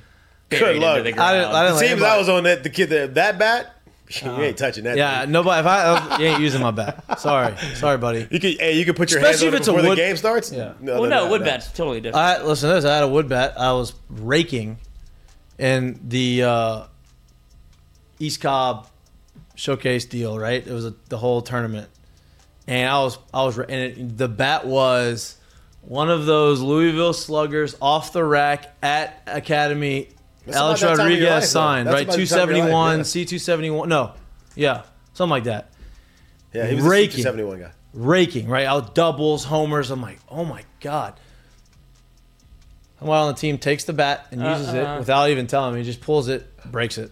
Good 0.50 0.76
luck. 0.76 0.98
into 0.98 1.10
the 1.10 1.12
ground. 1.12 1.28
I 1.30 1.34
didn't- 1.40 1.54
I 1.54 1.62
didn't 1.62 1.70
It 1.76 1.80
like 1.80 1.88
seems 1.88 2.02
I 2.02 2.18
was 2.18 2.28
on 2.28 2.44
that 2.44 2.62
the 2.62 2.70
kid 2.70 2.90
that, 2.90 3.14
that 3.14 3.38
bat. 3.38 3.74
you 4.24 4.30
ain't 4.42 4.58
touching 4.58 4.82
that. 4.84 4.96
yeah, 4.96 5.20
thing. 5.22 5.30
nobody. 5.30 5.60
If 5.60 5.66
I, 5.66 6.18
you 6.18 6.26
ain't 6.26 6.40
using 6.48 6.60
my 6.60 6.72
bat. 6.72 7.20
Sorry, 7.20 7.54
sorry, 7.74 7.96
buddy. 7.98 8.26
You 8.30 8.40
could, 8.40 8.58
hey, 8.58 8.76
you 8.76 8.84
could 8.84 8.96
put 8.96 9.10
your 9.12 9.20
Especially 9.20 9.46
hands 9.46 9.54
if 9.54 9.54
it 9.54 9.56
it's 9.58 9.68
a 9.68 9.70
before 9.70 9.82
the 9.82 9.88
wood- 9.90 9.96
game 9.96 10.16
starts. 10.16 10.50
Yeah. 10.52 10.72
well, 10.80 11.04
no, 11.06 11.30
wood 11.30 11.44
bat's 11.44 11.68
totally 11.72 12.00
different. 12.00 12.24
I 12.26 12.42
listen. 12.42 12.68
to 12.68 12.74
This 12.74 12.84
I 12.84 12.94
had 12.94 13.04
a 13.04 13.08
wood 13.08 13.28
bat. 13.28 13.54
I 13.56 13.72
was 13.72 13.94
raking 14.08 14.78
in 15.58 16.00
the 16.08 16.42
uh, 16.42 16.82
East 18.18 18.40
Cobb 18.40 18.88
showcase 19.54 20.04
deal. 20.06 20.36
Right, 20.38 20.66
it 20.66 20.72
was 20.72 20.86
a, 20.86 20.94
the 21.08 21.18
whole 21.18 21.40
tournament, 21.42 21.88
and 22.66 22.88
I 22.88 23.00
was 23.00 23.18
I 23.32 23.44
was 23.44 23.58
and 23.58 23.70
it, 23.70 24.18
the 24.18 24.28
bat 24.28 24.66
was 24.66 25.36
one 25.82 26.10
of 26.10 26.26
those 26.26 26.60
Louisville 26.60 27.12
Sluggers 27.12 27.76
off 27.80 28.12
the 28.12 28.24
rack 28.24 28.74
at 28.82 29.22
Academy. 29.26 30.08
That's 30.46 30.56
Alex 30.56 30.82
about 30.82 30.90
that 30.90 30.96
time 30.96 31.06
of 31.06 31.12
your 31.12 31.20
Rodriguez 31.20 31.42
life, 31.42 31.44
signed 31.44 31.88
right 31.88 32.02
about 32.04 32.14
two 32.14 32.24
the 32.24 32.34
time 32.34 32.42
of 32.42 32.48
your 32.50 32.56
seventy 32.56 32.60
life, 32.62 32.72
one 32.72 32.98
yeah. 32.98 33.02
C 33.04 33.24
two 33.24 33.38
seventy 33.38 33.70
one. 33.70 33.88
No, 33.88 34.12
yeah, 34.54 34.82
something 35.14 35.30
like 35.30 35.44
that. 35.44 35.70
Yeah, 36.52 36.66
he 36.66 36.74
was 36.74 36.84
a 36.84 36.88
raking, 36.88 37.22
seventy-one 37.22 37.60
guy. 37.60 37.72
raking, 37.94 38.48
right? 38.48 38.66
Out 38.66 38.94
doubles, 38.94 39.44
homers. 39.44 39.90
I'm 39.90 40.02
like, 40.02 40.18
oh 40.28 40.44
my 40.44 40.64
god. 40.80 41.18
Someone 42.98 43.16
on 43.16 43.28
the 43.28 43.34
team 43.34 43.56
takes 43.56 43.84
the 43.84 43.94
bat 43.94 44.26
and 44.30 44.42
uh, 44.42 44.50
uses 44.50 44.68
Uh-uh. 44.68 44.76
it 44.76 44.84
uh-huh. 44.84 44.96
without 44.98 45.30
even 45.30 45.46
telling 45.46 45.74
me. 45.74 45.80
He 45.80 45.86
just 45.86 46.02
pulls 46.02 46.28
it, 46.28 46.46
breaks 46.70 46.98
it. 46.98 47.10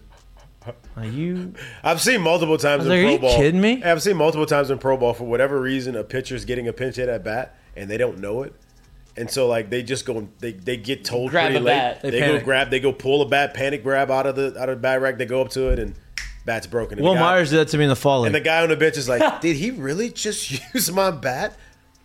Are 0.95 1.05
you? 1.05 1.53
I've 1.83 2.01
seen 2.01 2.21
multiple 2.21 2.57
times 2.57 2.85
I 2.85 2.85
in 2.85 2.89
like, 2.89 2.99
pro 3.01 3.07
are 3.09 3.11
you 3.13 3.19
ball. 3.19 3.37
kidding 3.37 3.61
me? 3.61 3.83
I've 3.83 4.01
seen 4.01 4.17
multiple 4.17 4.45
times 4.45 4.69
in 4.69 4.77
pro 4.77 4.97
ball 4.97 5.13
for 5.13 5.23
whatever 5.23 5.59
reason 5.59 5.95
a 5.95 6.03
pitcher's 6.03 6.45
getting 6.45 6.67
a 6.67 6.73
pinch 6.73 6.97
hit 6.97 7.09
at 7.09 7.23
bat 7.23 7.55
and 7.75 7.89
they 7.89 7.97
don't 7.97 8.19
know 8.19 8.43
it, 8.43 8.53
and 9.15 9.29
so 9.31 9.47
like 9.47 9.69
they 9.69 9.81
just 9.83 10.05
go 10.05 10.27
they 10.39 10.51
they 10.51 10.75
get 10.77 11.05
told 11.05 11.31
Grab 11.31 11.45
pretty 11.51 11.57
a 11.57 11.59
late. 11.61 11.71
bat. 11.73 12.01
They, 12.01 12.09
They 12.11 12.19
go 12.19 12.39
grab 12.41 12.69
they 12.69 12.79
go 12.79 12.91
pull 12.91 13.21
a 13.21 13.27
bat, 13.27 13.53
panic 13.53 13.83
grab 13.83 14.11
out 14.11 14.25
of 14.27 14.35
the 14.35 14.47
out 14.59 14.69
of 14.69 14.77
the 14.77 14.81
bat 14.81 15.01
rack. 15.01 15.17
They 15.17 15.25
go 15.25 15.41
up 15.41 15.49
to 15.51 15.69
it 15.69 15.79
and 15.79 15.95
bat's 16.45 16.67
broken. 16.67 16.97
And 16.99 17.07
Will 17.07 17.13
guy, 17.15 17.21
Myers 17.21 17.51
did 17.51 17.57
that 17.59 17.69
to 17.69 17.77
me 17.77 17.83
in 17.85 17.89
the 17.89 17.95
fall 17.95 18.21
league. 18.21 18.27
and 18.27 18.35
the 18.35 18.39
guy 18.41 18.61
on 18.61 18.69
the 18.69 18.75
bench 18.75 18.97
is 18.97 19.07
like, 19.07 19.39
did 19.41 19.55
he 19.55 19.71
really 19.71 20.09
just 20.09 20.51
use 20.73 20.91
my 20.91 21.09
bat? 21.11 21.55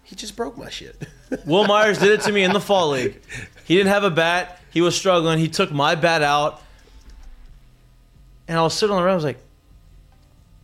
He 0.04 0.14
just 0.14 0.36
broke 0.36 0.56
my 0.56 0.68
shit. 0.70 1.08
Wil 1.46 1.66
Myers 1.66 1.98
did 1.98 2.10
it 2.12 2.20
to 2.22 2.32
me 2.32 2.44
in 2.44 2.52
the 2.52 2.60
fall 2.60 2.90
league. 2.90 3.20
He 3.64 3.74
didn't 3.76 3.90
have 3.90 4.04
a 4.04 4.10
bat. 4.10 4.60
He 4.70 4.80
was 4.82 4.94
struggling. 4.94 5.38
He 5.38 5.48
took 5.48 5.72
my 5.72 5.94
bat 5.94 6.20
out, 6.22 6.62
and 8.48 8.58
I 8.58 8.62
was 8.62 8.74
sitting 8.74 8.92
on 8.94 9.00
the 9.00 9.04
ground. 9.04 9.12
I 9.12 9.16
was 9.16 9.24
like, 9.24 9.38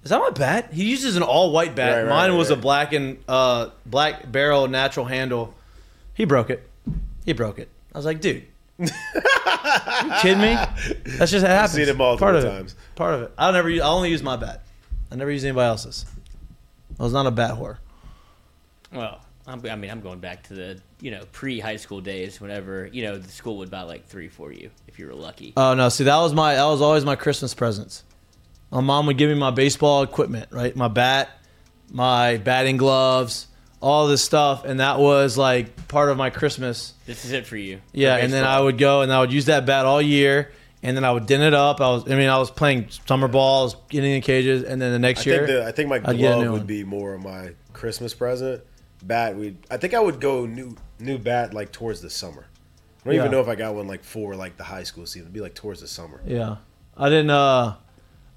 "Is 0.04 0.10
that 0.10 0.18
my 0.20 0.30
bat?" 0.30 0.72
He 0.72 0.84
uses 0.90 1.16
an 1.16 1.22
all 1.22 1.52
white 1.52 1.74
bat. 1.74 1.90
Right, 1.92 2.02
right, 2.02 2.08
Mine 2.08 2.30
right, 2.30 2.36
was 2.36 2.50
a 2.50 2.56
black 2.56 2.92
and 2.92 3.18
uh, 3.28 3.70
black 3.86 4.30
barrel 4.30 4.68
natural 4.68 5.06
handle. 5.06 5.54
He 6.14 6.24
broke 6.24 6.50
it. 6.50 6.68
He 7.24 7.32
broke 7.32 7.58
it. 7.58 7.68
I 7.94 7.98
was 7.98 8.04
like, 8.04 8.20
"Dude, 8.20 8.44
you 8.78 8.86
kidding 10.20 10.40
me?" 10.40 10.54
That's 11.18 11.30
just 11.30 11.44
how 11.46 11.52
it 11.52 11.56
happens. 11.56 11.72
seen 11.74 11.88
it 11.88 11.96
multiple 11.96 12.18
Part 12.26 12.36
of 12.36 12.44
times. 12.44 12.72
It. 12.72 12.78
Part 12.96 13.14
of 13.14 13.22
it. 13.22 13.32
I 13.38 13.50
never. 13.52 13.68
use- 13.68 13.82
I 13.82 13.88
only 13.88 14.10
use 14.10 14.22
my 14.22 14.36
bat. 14.36 14.62
I 15.12 15.16
never 15.16 15.30
use 15.30 15.44
anybody 15.44 15.66
else's. 15.66 16.06
I 16.98 17.02
was 17.02 17.12
not 17.12 17.26
a 17.26 17.30
bat 17.30 17.56
whore. 17.56 17.78
Well, 18.92 19.20
I'm, 19.50 19.64
I 19.66 19.76
mean, 19.76 19.90
I'm 19.90 20.00
going 20.00 20.20
back 20.20 20.44
to 20.44 20.54
the 20.54 20.80
you 21.00 21.10
know 21.10 21.22
pre-high 21.32 21.76
school 21.76 22.00
days. 22.00 22.40
Whenever 22.40 22.86
you 22.92 23.02
know 23.02 23.18
the 23.18 23.28
school 23.28 23.58
would 23.58 23.70
buy 23.70 23.82
like 23.82 24.06
three 24.06 24.28
for 24.28 24.52
you 24.52 24.70
if 24.88 24.98
you 24.98 25.06
were 25.06 25.14
lucky. 25.14 25.52
Oh 25.56 25.74
no! 25.74 25.88
See, 25.88 26.04
that 26.04 26.16
was 26.18 26.32
my 26.32 26.54
that 26.54 26.64
was 26.64 26.80
always 26.80 27.04
my 27.04 27.16
Christmas 27.16 27.54
presents. 27.54 28.04
My 28.70 28.80
mom 28.80 29.06
would 29.06 29.18
give 29.18 29.28
me 29.28 29.34
my 29.34 29.50
baseball 29.50 30.02
equipment, 30.02 30.48
right? 30.52 30.74
My 30.76 30.86
bat, 30.88 31.28
my 31.90 32.36
batting 32.36 32.76
gloves, 32.76 33.48
all 33.80 34.06
this 34.06 34.22
stuff, 34.22 34.64
and 34.64 34.78
that 34.80 34.98
was 34.98 35.36
like 35.36 35.88
part 35.88 36.08
of 36.10 36.16
my 36.16 36.30
Christmas. 36.30 36.94
This 37.06 37.24
is 37.24 37.32
it 37.32 37.46
for 37.46 37.56
you. 37.56 37.80
Yeah, 37.92 38.16
For 38.16 38.22
and 38.24 38.32
then. 38.32 38.44
I 38.44 38.60
would 38.60 38.78
go 38.78 39.00
and 39.02 39.12
I 39.12 39.20
would 39.20 39.32
use 39.32 39.46
that 39.46 39.66
bat 39.66 39.86
all 39.86 40.00
year, 40.00 40.52
and 40.84 40.96
then 40.96 41.04
I 41.04 41.10
would 41.10 41.26
din 41.26 41.40
it 41.40 41.52
up. 41.54 41.80
I 41.80 41.88
was, 41.88 42.04
I 42.08 42.14
mean, 42.14 42.28
I 42.28 42.38
was 42.38 42.50
playing 42.50 42.88
summer 43.06 43.26
ball, 43.26 43.62
I 43.62 43.64
was 43.64 43.76
getting 43.88 44.12
in 44.12 44.22
cages, 44.22 44.62
and 44.62 44.80
then 44.80 44.92
the 44.92 44.98
next 45.00 45.26
I 45.26 45.30
year, 45.30 45.46
think 45.46 45.58
the, 45.58 45.66
I 45.66 45.72
think 45.72 45.88
my 45.88 45.96
I'd 45.96 46.16
get 46.16 46.32
a 46.32 46.34
glove 46.36 46.38
would 46.42 46.50
one. 46.60 46.66
be 46.66 46.84
more 46.84 47.14
of 47.14 47.22
my 47.24 47.54
Christmas 47.72 48.14
present. 48.14 48.62
Bat, 49.02 49.36
we 49.36 49.56
I 49.70 49.76
think 49.76 49.94
I 49.94 50.00
would 50.00 50.20
go 50.20 50.46
new 50.46 50.76
new 50.98 51.18
bat 51.18 51.54
like 51.54 51.72
towards 51.72 52.00
the 52.02 52.10
summer. 52.10 52.46
I 53.02 53.04
don't 53.06 53.14
Yeah. 53.14 53.20
even 53.20 53.30
know 53.32 53.40
if 53.40 53.48
I 53.48 53.54
got 53.54 53.74
one 53.74 53.86
like 53.86 54.04
for 54.04 54.34
like 54.36 54.56
the 54.56 54.64
high 54.64 54.82
school 54.82 55.06
season. 55.06 55.22
It'd 55.22 55.32
be 55.32 55.40
like 55.40 55.54
towards 55.54 55.80
the 55.80 55.88
summer. 55.88 56.20
Yeah, 56.26 56.56
I 56.96 57.08
didn't. 57.08 57.30
uh 57.30 57.76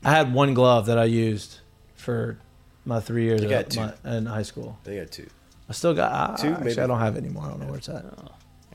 I 0.06 0.12
had 0.12 0.34
one 0.34 0.54
glove 0.54 0.86
that 0.88 0.98
I 0.98 1.06
used 1.06 1.60
for 1.96 2.38
my 2.86 3.00
three 3.00 3.24
years 3.24 3.42
I 3.42 3.48
got 3.50 3.70
two. 3.70 3.80
my, 3.82 4.18
in 4.18 4.26
high 4.26 4.42
school. 4.44 4.78
I 4.82 4.86
think 4.86 4.96
I 4.98 5.00
had 5.02 5.12
two. 5.12 5.30
I 5.70 5.74
still 5.74 5.94
got 5.94 6.12
I, 6.12 6.36
Two, 6.42 6.50
actually, 6.50 6.66
maybe. 6.66 6.82
I 6.82 6.88
don't 6.88 7.00
have 7.00 7.16
it 7.16 7.20
anymore. 7.20 7.46
I 7.46 7.50
don't 7.50 7.60
know 7.62 7.68
where 7.68 7.78
it's 7.78 7.88
at. 7.90 8.06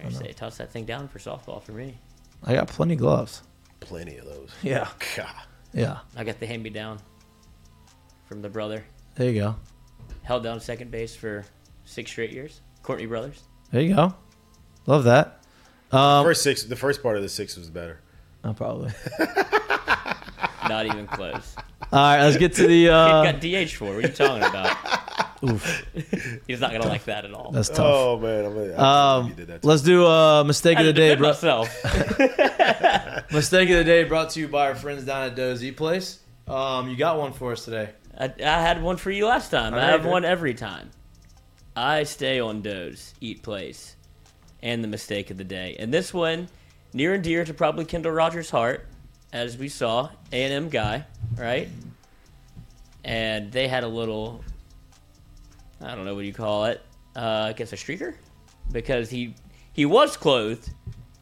I 0.03 0.09
say 0.11 0.33
toss 0.33 0.57
that 0.59 0.71
thing 0.71 0.85
down 0.87 1.09
for 1.09 1.19
softball 1.19 1.63
for 1.63 1.73
me. 1.73 1.99
I 2.45 2.55
got 2.55 2.69
plenty 2.69 2.95
of 2.95 3.01
gloves. 3.01 3.43
Plenty 3.81 4.17
of 4.19 4.25
those. 4.27 4.51
Yeah. 4.63 4.89
God. 5.17 5.27
Yeah. 5.75 5.99
I 6.17 6.25
got 6.25 6.41
the 6.41 6.47
hand 6.47 6.63
me 6.63 6.71
down 6.71 6.99
from 8.27 8.41
the 8.43 8.49
brother. 8.49 8.85
There 9.17 9.31
you 9.31 9.41
go. 9.41 9.57
Held 10.23 10.43
down 10.45 10.61
second 10.61 10.91
base 10.91 11.15
for 11.15 11.45
six 11.89 12.11
straight 12.11 12.33
years. 12.33 12.61
Courtney 12.83 13.07
Brothers. 13.07 13.43
There 13.73 13.83
you 13.83 13.95
go. 13.95 14.15
Love 14.87 15.05
that. 15.05 15.43
Um, 15.93 16.25
first 16.25 16.43
six, 16.43 16.63
the 16.65 16.77
first 16.77 17.03
part 17.03 17.17
of 17.17 17.23
the 17.23 17.29
six 17.29 17.57
was 17.57 17.71
better. 17.71 18.01
oh, 18.45 18.53
probably. 18.55 18.93
Not 20.69 20.87
even 20.87 21.07
close. 21.07 21.55
All 21.93 21.99
right, 21.99 22.23
let's 22.23 22.37
get 22.37 22.53
to 22.55 22.63
the. 22.67 22.85
Kid 22.85 22.91
Uh, 22.91 23.33
got 23.33 23.41
DH 23.41 23.71
for. 23.73 23.87
What 23.87 23.95
are 23.97 24.01
you 24.03 24.09
talking 24.09 24.43
about? 24.43 24.77
oof, 25.45 25.85
He's 26.47 26.61
not 26.61 26.73
gonna 26.73 26.87
like 26.89 27.05
that 27.05 27.25
at 27.25 27.33
all. 27.33 27.53
that's 27.53 27.69
tough. 27.71 27.79
Oh 27.81 28.19
man, 28.19 28.45
I'm 28.45 28.55
gonna, 28.55 28.77
Um, 28.83 29.35
let's 29.63 29.83
do 29.83 30.05
uh, 30.07 30.45
mistake 30.45 30.77
I 30.77 30.81
of 30.81 30.87
the 30.87 30.93
day, 30.93 31.15
bro. 31.15 31.29
myself. 31.29 31.69
Mistake 33.33 33.71
of 33.71 33.77
the 33.79 33.85
day 33.85 34.05
brought 34.05 34.31
to 34.31 34.41
you 34.41 34.49
by 34.49 34.67
our 34.69 34.75
friends 34.75 35.05
down 35.05 35.23
at 35.27 35.37
Dozy 35.37 35.71
Place. 35.73 36.19
Um, 36.47 36.89
you 36.89 36.97
got 36.97 37.19
one 37.19 37.33
for 37.33 37.53
us 37.53 37.65
today. 37.65 37.91
I, 38.19 38.25
I 38.39 38.61
had 38.61 38.83
one 38.83 38.97
for 38.97 39.11
you 39.11 39.27
last 39.27 39.51
time. 39.51 39.75
All 39.75 39.81
I 39.81 39.85
have 39.87 40.05
one 40.05 40.25
every 40.25 40.55
time. 40.55 40.91
I 41.79 42.03
stay 42.03 42.41
on 42.41 42.61
Doze, 42.61 43.15
eat 43.21 43.45
place, 43.45 43.95
and 44.61 44.83
the 44.83 44.89
mistake 44.89 45.31
of 45.31 45.37
the 45.37 45.45
day. 45.45 45.77
And 45.79 45.95
this 45.95 46.13
one, 46.13 46.49
near 46.93 47.15
and 47.15 47.23
dear 47.23 47.45
to 47.45 47.55
probably 47.55 47.85
Kendall 47.85 48.11
Rogers' 48.11 48.51
heart, 48.51 48.89
as 49.33 49.57
we 49.57 49.69
saw, 49.69 50.11
A&M 50.33 50.71
guy, 50.71 51.05
right? 51.37 51.69
And 53.05 53.53
they 53.53 53.69
had 53.69 53.85
a 53.85 53.89
little, 53.89 54.43
I 55.81 55.95
don't 55.95 56.05
know 56.05 56.17
what 56.17 56.25
you 56.25 56.33
call 56.33 56.65
it, 56.65 56.83
uh, 57.15 57.47
I 57.51 57.53
guess 57.53 57.73
a 57.73 57.77
streaker? 57.77 58.17
Because 58.73 59.09
he 59.09 59.37
he 59.73 59.87
was 59.87 60.17
clothed, 60.17 60.71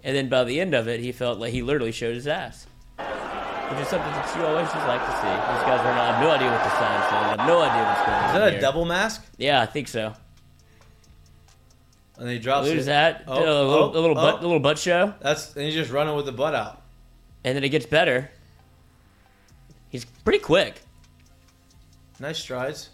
and 0.02 0.16
then 0.16 0.30
by 0.30 0.44
the 0.44 0.58
end 0.58 0.72
of 0.72 0.88
it, 0.88 1.00
he 1.00 1.12
felt 1.12 1.38
like 1.38 1.52
he 1.52 1.60
literally 1.60 1.92
showed 1.92 2.14
his 2.14 2.26
ass. 2.26 2.66
Which 2.96 3.80
is 3.80 3.88
something 3.88 4.10
that 4.10 4.34
you 4.34 4.42
always 4.46 4.72
just 4.72 4.86
like 4.86 5.04
to 5.04 5.12
see. 5.20 5.28
These 5.28 5.66
guys 5.68 5.80
are 5.80 5.94
not, 5.94 6.00
I 6.00 6.12
have 6.14 6.22
no 6.22 6.30
idea 6.30 6.50
what 6.50 6.64
the 6.64 6.70
sign 6.70 7.02
says. 7.02 7.12
I 7.12 7.28
have 7.36 7.46
no 7.46 7.60
idea 7.60 7.84
what's 7.84 8.00
going 8.00 8.16
on. 8.16 8.24
Is 8.24 8.32
that 8.32 8.48
a 8.48 8.50
here. 8.52 8.60
double 8.60 8.84
mask? 8.86 9.26
Yeah, 9.36 9.60
I 9.60 9.66
think 9.66 9.88
so. 9.88 10.14
And 12.18 12.26
then 12.26 12.34
he 12.34 12.38
drops 12.40 12.66
Lose 12.66 12.84
it. 12.84 12.86
that. 12.86 13.24
Oh, 13.26 13.34
a 13.34 13.38
little, 13.38 13.52
oh, 13.72 13.90
a 13.90 14.00
little 14.00 14.14
butt, 14.14 14.36
oh. 14.36 14.40
a 14.40 14.46
little 14.46 14.60
butt 14.60 14.78
show, 14.78 15.12
That's 15.20 15.54
and 15.54 15.64
he's 15.64 15.74
just 15.74 15.90
running 15.90 16.16
with 16.16 16.24
the 16.26 16.32
butt 16.32 16.54
out. 16.54 16.82
and 17.44 17.54
then 17.56 17.62
it 17.64 17.68
gets 17.68 17.84
better. 17.86 18.30
He's 19.90 20.04
pretty 20.04 20.38
quick, 20.40 20.80
Nice 22.18 22.38
strides. 22.38 22.88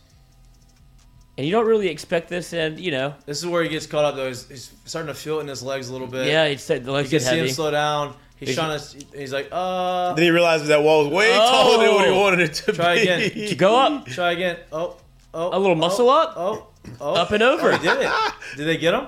and 1.39 1.47
you 1.47 1.53
don't 1.53 1.67
really 1.67 1.89
expect 1.89 2.29
this. 2.29 2.53
And 2.53 2.79
you 2.81 2.91
know, 2.91 3.15
This 3.27 3.39
is 3.39 3.47
where 3.47 3.63
he 3.63 3.69
gets 3.69 3.87
caught 3.87 4.05
up 4.05 4.17
though. 4.17 4.29
He's, 4.29 4.49
he's 4.49 4.73
starting 4.85 5.07
to 5.09 5.15
feel 5.19 5.39
it 5.39 5.43
in 5.43 5.49
his 5.49 5.63
legs 5.63 5.89
a 5.89 5.93
little 5.93 6.07
bit. 6.09 6.27
yeah, 6.27 6.49
he 6.49 6.57
said 6.57 6.83
the 6.85 6.91
You 6.91 6.97
legs 6.97 7.09
can 7.11 7.19
get 7.19 7.23
see 7.23 7.31
him 7.35 7.37
heavy. 7.39 7.51
slow 7.53 7.71
down. 7.71 8.15
He's, 8.39 8.49
He's- 8.49 8.59
trying 8.59 8.79
to. 9.13 9.19
He's 9.19 9.33
like, 9.33 9.49
uh. 9.53 10.15
Then 10.15 10.25
he 10.25 10.31
realizes 10.31 10.67
that 10.69 10.83
wall 10.83 11.05
was 11.05 11.13
way 11.13 11.31
taller 11.31 11.85
than 11.87 11.95
what 11.95 12.07
he 12.07 12.13
Oh. 12.13 12.21
wanted 12.21 12.41
it 12.41 12.55
to 12.55 12.73
Try 12.73 12.95
be. 12.97 13.03
again. 13.09 13.57
Go 13.57 13.77
up, 13.77 14.07
Try 14.07 14.33
again. 14.33 14.57
Oh, 14.73 14.97
oh. 15.33 15.57
a 15.57 15.59
little 15.61 15.77
muscle 15.77 16.11
oh, 16.11 16.21
up, 16.23 16.35
Oh, 16.37 16.67
oh. 17.01 17.15
up 17.15 17.31
and 17.31 17.43
over. 17.43 17.73
Oh, 17.73 17.79
did 17.79 18.01
it. 18.01 18.11
Did 18.57 18.65
they 18.67 18.77
get 18.77 18.95
him? 18.95 19.07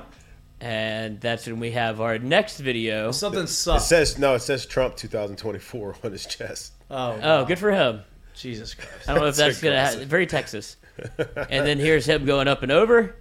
and 0.61 1.21
that's 1.21 1.47
when 1.47 1.59
we 1.61 1.73
have 1.73 2.01
our 2.01 2.19
next 2.19 2.59
video. 2.61 3.11
Something 3.13 3.43
It 3.45 3.49
sucks. 3.49 3.85
says 3.85 4.19
no. 4.19 4.35
It 4.35 4.41
says 4.41 4.65
Trump 4.65 4.97
2024 4.97 5.97
on 6.05 6.13
his 6.13 6.25
chest. 6.25 6.73
Oh, 6.91 7.19
Oh, 7.23 7.45
good 7.45 7.59
for 7.59 7.71
him. 7.73 8.01
Jesus 8.35 8.75
Christ. 8.75 8.91
I 9.09 9.13
don't 9.13 9.23
know 9.23 9.29
if 9.29 9.37
That's 9.37 9.61
that's 9.61 9.63
gonna 9.63 9.75
aggressive. 9.77 10.01
ha- 10.03 10.07
very 10.09 10.27
Texas. 10.27 10.77
And 11.51 11.67
then 11.67 11.79
here's 11.79 12.07
him 12.07 12.25
going 12.25 12.49
up 12.49 12.63
and 12.63 12.73
over. 12.73 13.17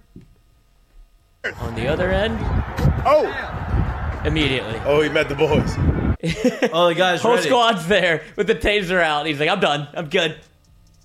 On 1.60 1.74
the 1.74 1.86
other 1.88 2.10
end, 2.10 2.38
Oh, 3.06 4.22
immediately. 4.24 4.80
oh, 4.86 5.02
he 5.02 5.08
met 5.10 5.28
the 5.28 5.34
boys. 5.34 5.74
Oh, 6.72 6.88
the 6.88 6.94
guy's 6.94 7.20
Whole 7.20 7.34
ready. 7.34 7.46
squad's 7.48 7.86
there 7.86 8.22
with 8.36 8.46
the 8.46 8.54
taser 8.54 9.02
out. 9.02 9.26
He's 9.26 9.38
like, 9.38 9.50
I'm 9.50 9.60
done. 9.60 9.86
I'm 9.92 10.08
good. 10.08 10.36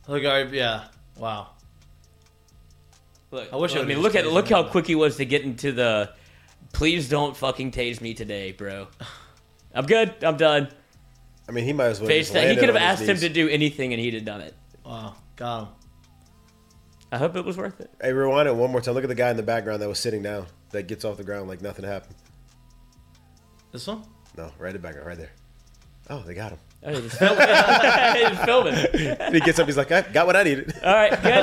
Look, 0.07 0.23
I, 0.23 0.43
yeah. 0.43 0.85
Wow. 1.17 1.49
Look, 3.31 3.53
I 3.53 3.56
wish 3.57 3.76
I 3.76 3.81
I 3.81 3.85
mean, 3.85 3.99
look 3.99 4.15
at 4.15 4.27
look 4.27 4.49
how 4.49 4.64
quick 4.64 4.88
he 4.88 4.95
was 4.95 5.18
to 5.18 5.26
get 5.26 5.43
into 5.43 5.72
the. 5.72 6.11
Please 6.73 7.10
don't 7.10 7.35
fucking 7.35 7.72
tase 7.72 8.01
me 8.01 8.14
today, 8.14 8.51
bro. 8.51 8.88
I'm 9.73 9.85
good. 9.85 10.23
I'm 10.23 10.38
done. 10.38 10.69
I 11.47 11.51
mean, 11.51 11.65
he 11.65 11.73
might 11.73 11.85
as 11.85 11.99
well. 11.99 12.07
Face 12.07 12.27
just 12.27 12.34
that. 12.34 12.49
He 12.49 12.57
could 12.57 12.69
have 12.69 12.77
asked 12.77 13.03
him 13.03 13.18
to 13.18 13.30
do 13.30 13.47
anything, 13.49 13.93
and 13.93 14.01
he'd 14.01 14.14
have 14.14 14.26
done 14.26 14.41
it. 14.41 14.56
Wow. 14.85 15.15
Got 15.35 15.61
him. 15.61 15.68
I 17.11 17.18
hope 17.18 17.35
it 17.35 17.43
was 17.43 17.57
worth 17.57 17.80
it. 17.80 17.89
Hey, 17.99 18.14
rewind 18.14 18.47
it 18.47 18.56
one 18.56 18.72
more 18.72 18.81
time. 18.81 18.93
Look 18.93 19.03
at 19.03 19.07
the 19.07 19.15
guy 19.15 19.31
in 19.31 19.38
the 19.38 19.43
background 19.43 19.81
that 19.81 19.89
was 19.89 19.99
sitting 19.99 20.22
down. 20.22 20.45
That 20.72 20.84
gets 20.84 21.03
off 21.06 21.18
the 21.18 21.23
ground 21.23 21.47
like 21.47 21.61
nothing 21.61 21.85
happened. 21.85 22.15
This 23.72 23.88
one? 23.88 24.03
No, 24.38 24.51
right 24.60 24.69
in 24.69 24.73
the 24.73 24.80
background, 24.80 25.07
right 25.07 25.18
there. 25.18 25.31
Oh, 26.10 26.22
they 26.22 26.35
got 26.35 26.51
him. 26.51 26.60
Oh, 26.81 27.01
he's 27.01 27.14
filming. 27.18 27.47
he's 28.30 28.39
filming. 28.45 28.73
And 29.19 29.35
he 29.35 29.41
gets 29.41 29.60
up. 29.60 29.65
He's 29.68 29.76
like, 29.76 29.91
I 29.91 30.01
got 30.01 30.26
what 30.26 30.38
I 30.38 30.43
needed. 30.43 30.73
All 30.84 30.93
right, 30.93 31.11
good. 31.11 31.41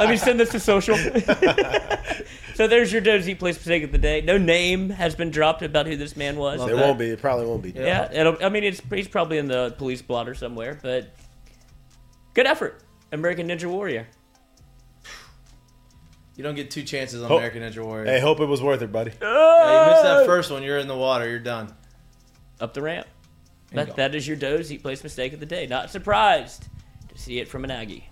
Let 0.00 0.08
me 0.08 0.16
send 0.16 0.40
this 0.40 0.50
to 0.50 0.60
social. 0.60 0.96
so 2.54 2.66
there's 2.66 2.90
your 2.90 3.02
Dozy 3.02 3.34
Place 3.34 3.56
mistake 3.56 3.82
of 3.82 3.92
the 3.92 3.98
day. 3.98 4.22
No 4.22 4.38
name 4.38 4.88
has 4.88 5.14
been 5.14 5.30
dropped 5.30 5.62
about 5.62 5.86
who 5.86 5.96
this 5.96 6.16
man 6.16 6.36
was. 6.36 6.64
There 6.64 6.76
won't 6.76 6.98
be. 6.98 7.10
It 7.10 7.20
probably 7.20 7.44
won't 7.46 7.62
be. 7.62 7.70
Yeah, 7.72 8.10
it'll, 8.10 8.42
I 8.42 8.48
mean, 8.48 8.64
it's 8.64 8.80
he's 8.90 9.08
probably 9.08 9.36
in 9.36 9.46
the 9.46 9.74
police 9.76 10.00
blotter 10.00 10.34
somewhere, 10.34 10.78
but 10.82 11.14
good 12.32 12.46
effort, 12.46 12.82
American 13.12 13.48
Ninja 13.48 13.66
Warrior. 13.66 14.06
You 16.34 16.44
don't 16.44 16.54
get 16.54 16.70
two 16.70 16.84
chances 16.84 17.20
on 17.20 17.28
Hope- 17.28 17.38
American 17.38 17.62
Ninja 17.62 17.84
Warrior. 17.84 18.06
Hey, 18.06 18.20
hope 18.20 18.40
it 18.40 18.46
was 18.46 18.62
worth 18.62 18.80
it, 18.80 18.90
buddy. 18.90 19.10
Yeah, 19.20 19.84
you 19.86 19.90
missed 19.90 20.02
that 20.04 20.24
first 20.24 20.50
one. 20.50 20.62
You're 20.62 20.78
in 20.78 20.88
the 20.88 20.96
water. 20.96 21.28
You're 21.28 21.40
done. 21.40 21.74
Up 22.60 22.72
the 22.72 22.80
ramp. 22.80 23.06
There 23.70 23.84
That, 23.84 23.96
that 23.96 24.14
is 24.14 24.26
your 24.26 24.36
Dozy 24.36 24.78
Place 24.78 25.02
mistake 25.02 25.32
of 25.32 25.40
the 25.40 25.46
day. 25.46 25.66
Not 25.66 25.90
surprised 25.90 26.66
to 27.08 27.18
see 27.18 27.38
it 27.38 27.48
from 27.48 27.64
an 27.64 27.70
Aggie. 27.70 28.08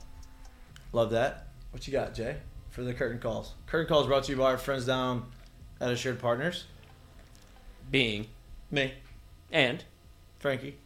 Love 0.93 1.11
that. 1.11 1.49
What 1.71 1.87
you 1.87 1.93
got, 1.93 2.15
Jay, 2.15 2.37
for 2.71 2.83
the 2.83 2.95
curtain 2.95 3.19
calls? 3.19 3.55
Curtain 3.67 3.87
calls 3.89 4.07
brought 4.07 4.25
to 4.25 4.33
you 4.33 4.39
by 4.39 4.45
our 4.53 4.59
friends 4.59 4.87
down 4.87 5.27
at 5.81 5.91
Assured 5.91 6.19
Partners. 6.19 6.65
Being 7.91 8.27
Me, 8.71 8.93
and 9.53 9.85
Frankie. 10.39 10.77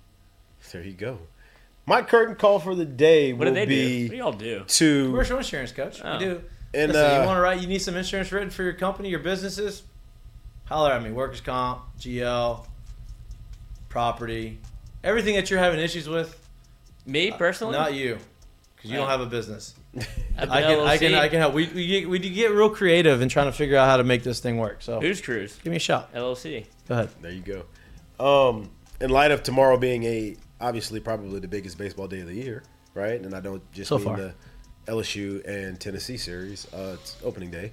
There 0.72 0.82
you 0.82 0.92
go. 0.92 1.18
My 1.86 2.02
curtain 2.02 2.34
call 2.36 2.58
for 2.58 2.74
the 2.74 2.84
day 2.84 3.32
What 3.32 3.46
will 3.46 3.54
do 3.54 3.60
they 3.60 3.66
do? 3.66 3.68
be 3.68 4.04
What 4.04 4.10
do 4.10 4.16
y'all 4.16 4.32
do? 4.32 4.64
to 4.66 5.04
Commercial 5.06 5.38
insurance, 5.38 5.72
coach. 5.72 6.00
Oh. 6.04 6.18
We 6.18 6.24
do. 6.24 6.42
And, 6.72 6.92
Listen, 6.92 7.10
uh, 7.10 7.20
you 7.20 7.26
want 7.26 7.36
to 7.38 7.40
write? 7.40 7.60
You 7.60 7.66
need 7.66 7.80
some 7.80 7.96
insurance 7.96 8.30
written 8.30 8.50
for 8.50 8.62
your 8.62 8.74
company, 8.74 9.08
your 9.08 9.18
businesses. 9.20 9.82
Holler 10.66 10.92
at 10.92 11.02
me. 11.02 11.10
Workers' 11.10 11.40
comp, 11.40 11.82
GL, 11.98 12.64
property, 13.90 14.58
everything 15.04 15.34
that 15.34 15.50
you're 15.50 15.58
having 15.58 15.78
issues 15.80 16.08
with. 16.08 16.34
Me 17.04 17.30
personally, 17.30 17.76
Not 17.76 17.92
you, 17.92 18.18
because 18.76 18.90
you 18.90 18.96
don't 18.96 19.06
Uh, 19.06 19.10
have 19.10 19.20
a 19.20 19.26
business. 19.26 19.74
I've 20.38 20.50
I 20.50 20.60
been 20.62 20.78
can, 20.78 20.86
I 20.88 20.96
can, 20.98 21.14
I 21.14 21.28
can 21.28 21.38
help. 21.40 21.52
We, 21.54 21.66
we, 21.68 21.86
get, 21.86 22.08
we 22.08 22.18
do 22.18 22.30
get 22.30 22.52
real 22.52 22.70
creative 22.70 23.20
in 23.20 23.28
trying 23.28 23.46
to 23.46 23.52
figure 23.52 23.76
out 23.76 23.86
how 23.88 23.96
to 23.98 24.04
make 24.04 24.22
this 24.22 24.40
thing 24.40 24.56
work. 24.58 24.80
So 24.80 25.00
Who's 25.00 25.20
Cruise? 25.20 25.58
give 25.62 25.70
me 25.72 25.76
a 25.76 25.80
shot. 25.80 26.14
LLC. 26.14 26.64
Go 26.88 26.94
ahead. 26.94 27.08
There 27.20 27.32
you 27.32 27.42
go. 28.18 28.48
Um, 28.50 28.70
in 29.00 29.10
light 29.10 29.30
of 29.32 29.42
tomorrow 29.42 29.76
being 29.76 30.04
a 30.04 30.36
obviously 30.60 31.00
probably 31.00 31.40
the 31.40 31.48
biggest 31.48 31.76
baseball 31.78 32.06
day 32.06 32.20
of 32.20 32.26
the 32.28 32.34
year, 32.34 32.62
right? 32.94 33.20
And 33.20 33.34
I 33.34 33.40
don't 33.40 33.62
just 33.72 33.88
So 33.88 33.96
mean 33.98 34.06
far. 34.06 34.16
the 34.18 34.34
LSU 34.86 35.44
and 35.48 35.80
Tennessee 35.80 36.16
series. 36.18 36.66
Uh, 36.72 36.96
it's 37.00 37.16
opening 37.24 37.50
day. 37.50 37.72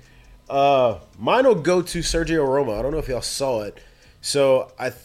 Uh, 0.50 1.00
mine 1.20 1.46
will 1.46 1.56
go 1.56 1.82
to 1.82 2.00
Sergio 2.00 2.48
Romo. 2.48 2.80
I 2.80 2.82
don't 2.82 2.92
know 2.92 2.98
if 3.00 3.10
y'all 3.10 3.22
saw 3.22 3.62
it. 3.64 3.78
So 4.22 4.72
I, 4.80 4.90
th- 4.90 5.02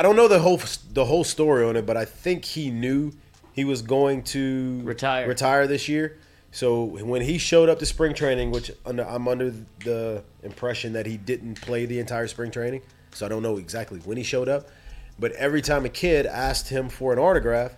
I 0.00 0.02
don't 0.02 0.16
know 0.16 0.28
the 0.28 0.38
whole 0.38 0.58
the 0.94 1.04
whole 1.04 1.24
story 1.24 1.62
on 1.62 1.76
it, 1.76 1.84
but 1.84 1.94
I 1.94 2.06
think 2.06 2.46
he 2.46 2.70
knew 2.70 3.12
he 3.52 3.66
was 3.66 3.82
going 3.82 4.22
to 4.22 4.80
Retire. 4.82 5.28
retire 5.28 5.66
this 5.66 5.90
year. 5.90 6.16
So 6.52 6.84
when 6.84 7.20
he 7.20 7.36
showed 7.36 7.68
up 7.68 7.78
to 7.80 7.84
spring 7.84 8.14
training, 8.14 8.50
which 8.50 8.70
under, 8.86 9.06
I'm 9.06 9.28
under 9.28 9.52
the 9.84 10.24
impression 10.42 10.94
that 10.94 11.04
he 11.04 11.18
didn't 11.18 11.60
play 11.60 11.84
the 11.84 11.98
entire 11.98 12.28
spring 12.28 12.50
training, 12.50 12.80
so 13.12 13.26
I 13.26 13.28
don't 13.28 13.42
know 13.42 13.58
exactly 13.58 14.00
when 14.00 14.16
he 14.16 14.22
showed 14.22 14.48
up. 14.48 14.70
But 15.18 15.32
every 15.32 15.60
time 15.60 15.84
a 15.84 15.90
kid 15.90 16.24
asked 16.24 16.70
him 16.70 16.88
for 16.88 17.12
an 17.12 17.18
autograph, 17.18 17.76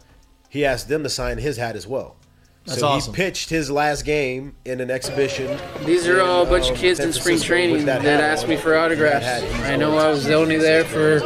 he 0.48 0.64
asked 0.64 0.88
them 0.88 1.02
to 1.02 1.08
sign 1.08 1.38
his 1.38 1.56
hat 1.56 1.74
as 1.74 1.88
well. 1.88 2.14
That's 2.66 2.78
so 2.78 2.86
awesome. 2.86 3.14
he 3.14 3.16
pitched 3.16 3.50
his 3.50 3.68
last 3.68 4.04
game 4.04 4.54
in 4.64 4.80
an 4.80 4.92
exhibition. 4.92 5.58
These 5.84 6.06
are 6.06 6.22
all 6.22 6.44
a 6.44 6.46
bunch 6.46 6.66
um, 6.66 6.74
of 6.74 6.78
kids 6.78 7.00
in 7.00 7.12
spring 7.12 7.40
training 7.40 7.86
that, 7.86 8.02
hat 8.02 8.20
asked 8.20 8.46
me 8.46 8.56
for 8.56 8.76
autographs. 8.76 9.42
I 9.64 9.74
know 9.74 9.98
I 9.98 10.08
was 10.08 10.30
only 10.30 10.58
there 10.58 10.84
for 10.84 11.18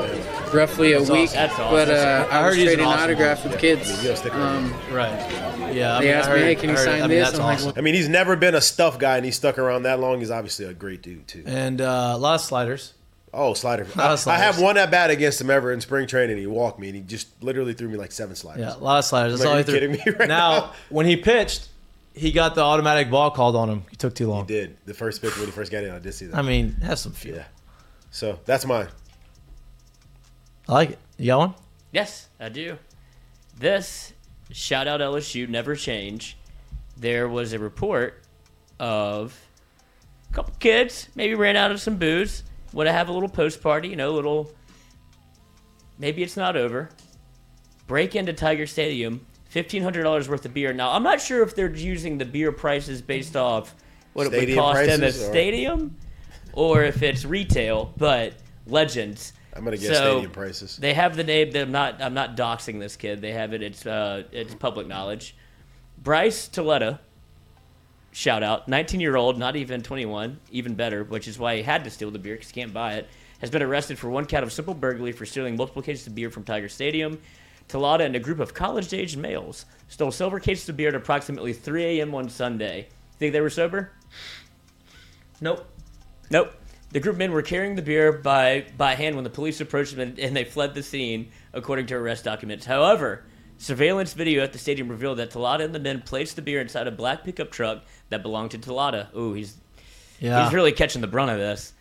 roughly 0.55 0.93
a 0.93 0.99
That's 0.99 1.11
week, 1.11 1.21
awesome. 1.31 1.37
That's 1.37 1.53
awesome. 1.59 1.71
but 1.73 1.89
uh, 1.91 2.29
I 2.31 2.39
I 2.39 2.43
heard 2.43 2.47
was 2.49 2.57
he's 2.57 2.63
an 2.65 2.69
trading 2.75 2.87
awesome 2.87 3.03
autographs 3.05 3.43
with 3.45 3.53
Yeah, 3.55 3.59
kids. 3.59 3.89
I 3.89 3.93
mean, 3.93 4.03
you 4.03 4.09
gotta 4.09 4.17
stick 4.17 4.35
around. 4.35 4.65
Um, 4.73 4.73
Right. 4.93 5.73
Yeah. 5.75 5.97
I 5.97 6.01
They 6.01 6.07
mean, 6.07 6.15
I 6.15 6.19
asked 6.19 6.31
me, 6.31 6.39
"Hey, 6.41 6.55
can 6.55 6.71
you 6.71 6.77
sign 6.77 7.03
I 7.03 7.07
mean, 7.07 7.09
this?" 7.19 7.31
That's 7.33 7.41
I'm 7.61 7.67
like. 7.67 7.79
I 7.79 7.81
mean, 7.81 7.95
he's 7.95 8.09
never 8.09 8.37
been 8.37 8.55
a 8.55 8.61
stuff 8.61 8.99
guy, 8.99 9.17
and 9.17 9.25
he 9.25 9.31
stuck 9.31 9.59
around 9.59 9.83
that 9.85 10.01
long. 10.01 10.19
He's 10.21 10.31
obviously 10.31 10.65
a 10.67 10.73
great 10.75 11.03
dude 11.03 11.27
too. 11.29 11.43
And 11.47 11.81
uh, 11.81 12.13
a 12.15 12.19
lot 12.19 12.35
of 12.37 12.41
sliders. 12.41 12.95
Oh, 13.35 13.53
slider! 13.53 13.85
lot 13.97 14.13
of 14.13 14.27
I, 14.29 14.37
I 14.37 14.39
have 14.39 14.59
one 14.59 14.79
at 14.79 14.91
bat 14.91 15.11
against 15.11 15.41
him 15.41 15.51
ever 15.51 15.71
in 15.71 15.81
spring 15.83 16.07
training. 16.07 16.39
He 16.39 16.47
walked 16.47 16.79
me, 16.79 16.87
and 16.89 16.97
he 16.97 17.03
just 17.03 17.29
literally 17.43 17.75
threw 17.75 17.89
me 17.89 17.99
like 17.99 18.13
seven 18.13 18.35
sliders. 18.35 18.61
Yeah, 18.63 18.77
a 18.77 18.79
lot 18.83 18.99
of 18.99 19.05
sliders. 19.05 19.33
That's 19.41 19.45
Like, 19.45 19.51
all 19.51 19.57
he 19.59 19.63
threw. 19.65 19.75
kidding 19.75 19.91
me 19.93 20.03
right 20.19 20.29
now, 20.29 20.51
now? 20.59 20.73
when 20.89 21.05
he 21.05 21.17
pitched, 21.17 21.69
he 22.15 22.33
got 22.33 22.55
the 22.55 22.63
automatic 22.63 23.11
ball 23.11 23.31
called 23.31 23.55
on 23.57 23.69
him. 23.69 23.83
He 23.91 23.97
took 23.97 24.15
too 24.15 24.29
long. 24.29 24.47
He 24.47 24.55
did 24.55 24.77
the 24.87 24.95
first 24.95 25.21
pitch 25.21 25.37
when 25.37 25.45
he 25.47 25.53
first 25.53 25.71
got 25.71 25.85
in. 25.85 25.91
I 25.91 25.99
did 25.99 26.15
see 26.15 26.27
that. 26.27 26.37
I 26.37 26.41
mean, 26.41 26.77
have 26.83 26.99
some 26.99 27.13
feel. 27.13 27.35
yeah. 27.37 27.45
So 28.11 28.39
that's 28.47 28.65
mine. 28.65 28.87
I 30.69 30.73
like 30.73 30.91
it. 30.91 30.99
You 31.19 31.27
got 31.29 31.39
one? 31.39 31.55
Yes, 31.93 32.29
I 32.41 32.49
do. 32.49 32.79
This 33.59 34.13
shout 34.51 34.87
out 34.89 35.01
LSU 35.01 35.49
never 35.49 35.75
change. 35.75 36.37
There 36.97 37.29
was 37.29 37.53
a 37.53 37.59
report 37.59 38.23
of 38.79 39.39
a 40.31 40.35
couple 40.35 40.55
kids 40.59 41.09
maybe 41.15 41.35
ran 41.35 41.57
out 41.57 41.71
of 41.71 41.81
some 41.81 41.97
booze. 41.97 42.43
Want 42.73 42.89
to 42.89 42.93
have 42.93 43.09
a 43.09 43.13
little 43.13 43.29
post 43.29 43.63
party, 43.63 43.89
you 43.89 43.97
know, 43.97 44.11
a 44.11 44.17
little. 44.17 44.51
Maybe 45.99 46.23
it's 46.23 46.37
not 46.37 46.57
over. 46.57 46.91
Break 47.87 48.15
into 48.17 48.33
Tiger 48.33 48.67
Stadium, 48.67 49.25
fifteen 49.47 49.83
hundred 49.83 50.03
dollars 50.03 50.29
worth 50.29 50.45
of 50.45 50.53
beer. 50.53 50.73
Now 50.73 50.93
I'm 50.93 51.03
not 51.03 51.21
sure 51.21 51.43
if 51.43 51.55
they're 51.55 51.75
using 51.75 52.19
the 52.19 52.25
beer 52.25 52.53
prices 52.53 53.01
based 53.01 53.37
off 53.37 53.75
what 54.13 54.27
it 54.27 54.31
would 54.31 54.37
Stadium 54.39 54.59
cost 54.59 54.81
in 54.81 54.87
the 55.01 55.07
prices, 55.07 55.23
or- 55.23 55.31
stadium, 55.31 55.97
or 56.53 56.83
if 56.83 57.03
it's 57.03 57.25
retail. 57.25 57.95
But 57.97 58.35
legends. 58.67 59.33
I'm 59.57 59.65
gonna 59.65 59.77
guess 59.77 59.97
So, 59.97 60.13
stadium 60.13 60.31
prices. 60.33 60.77
They 60.77 60.95
have 60.95 61.17
the 61.17 61.25
name. 61.25 61.53
I'm 61.55 61.73
not. 61.73 62.03
I'm 62.03 62.15
not 62.15 62.37
doxing 62.37 62.79
this 62.79 62.97
kid. 62.97 63.21
They 63.21 63.33
have 63.33 63.53
it. 63.53 63.63
It's 63.63 63.87
uh, 63.87 64.25
it's 64.33 64.55
public 64.55 64.87
knowledge. 64.87 65.35
Bryce 65.99 66.49
Toledo. 66.49 66.99
Shout 68.13 68.43
out, 68.43 68.67
19 68.67 69.01
year 69.01 69.15
old, 69.15 69.39
not 69.39 69.57
even 69.57 69.83
21, 69.83 70.41
even 70.51 70.75
better, 70.75 71.05
which 71.05 71.29
is 71.29 71.39
why 71.39 71.57
he 71.57 71.63
had 71.63 71.85
to 71.85 71.91
steal 71.91 72.11
the 72.11 72.19
beer 72.19 72.35
because 72.35 72.49
he 72.49 72.59
can't 72.59 72.73
buy 72.73 72.95
it. 72.95 73.09
Has 73.41 73.51
been 73.51 73.63
arrested 73.63 73.99
for 73.99 74.09
one 74.09 74.25
count 74.25 74.43
of 74.43 74.55
simple 74.55 74.73
burglary 74.73 75.13
for 75.13 75.27
stealing 75.27 75.55
multiple 75.55 75.83
cases 75.83 76.07
of 76.07 76.15
beer 76.15 76.31
from 76.31 76.43
Tiger 76.43 76.71
Stadium. 76.71 77.21
Talada 77.69 78.07
and 78.07 78.17
a 78.17 78.19
group 78.19 78.41
of 78.41 78.55
college-aged 78.55 79.19
males 79.19 79.67
stole 79.89 80.11
silver 80.11 80.41
cases 80.41 80.67
of 80.71 80.79
beer 80.79 80.89
at 80.89 80.95
approximately 80.95 81.53
3 81.53 81.85
a.m. 81.85 82.15
on 82.15 82.31
Sunday. 82.31 82.89
Think 83.19 83.35
they 83.35 83.41
were 83.43 83.51
sober? 83.51 83.93
Nope. 85.43 85.67
Nope. 86.31 86.55
The 86.91 87.01
group 87.01 87.15
of 87.15 87.19
men 87.19 87.33
were 87.33 87.43
carrying 87.43 87.75
the 87.75 87.83
beer 87.83 88.13
by, 88.13 88.67
by 88.77 88.95
hand 88.95 89.17
when 89.17 89.25
the 89.25 89.31
police 89.31 89.61
approached 89.61 89.97
them 89.97 90.09
and, 90.09 90.19
and 90.19 90.37
they 90.37 90.45
fled 90.45 90.75
the 90.75 90.83
scene, 90.83 91.31
according 91.53 91.87
to 91.87 91.95
arrest 91.97 92.25
documents. 92.25 92.65
However, 92.65 93.25
surveillance 93.59 94.13
video 94.13 94.43
at 94.43 94.53
the 94.53 94.59
stadium 94.59 94.89
revealed 94.89 95.19
that 95.19 95.31
Talada 95.31 95.65
and 95.65 95.75
the 95.75 95.81
men 95.81 96.01
placed 96.03 96.37
the 96.37 96.43
beer 96.43 96.61
inside 96.61 96.87
a 96.87 96.93
black 96.93 97.25
pickup 97.25 97.51
truck 97.51 97.83
that 98.11 98.23
belonged 98.23 98.53
to 98.53 98.59
Talada. 98.59 99.15
Ooh, 99.17 99.33
he's 99.35 99.57
Yeah. 100.21 100.45
he's 100.45 100.55
really 100.55 100.73
catching 100.73 101.01
the 101.01 101.07
brunt 101.09 101.31
of 101.31 101.39
this. 101.39 101.73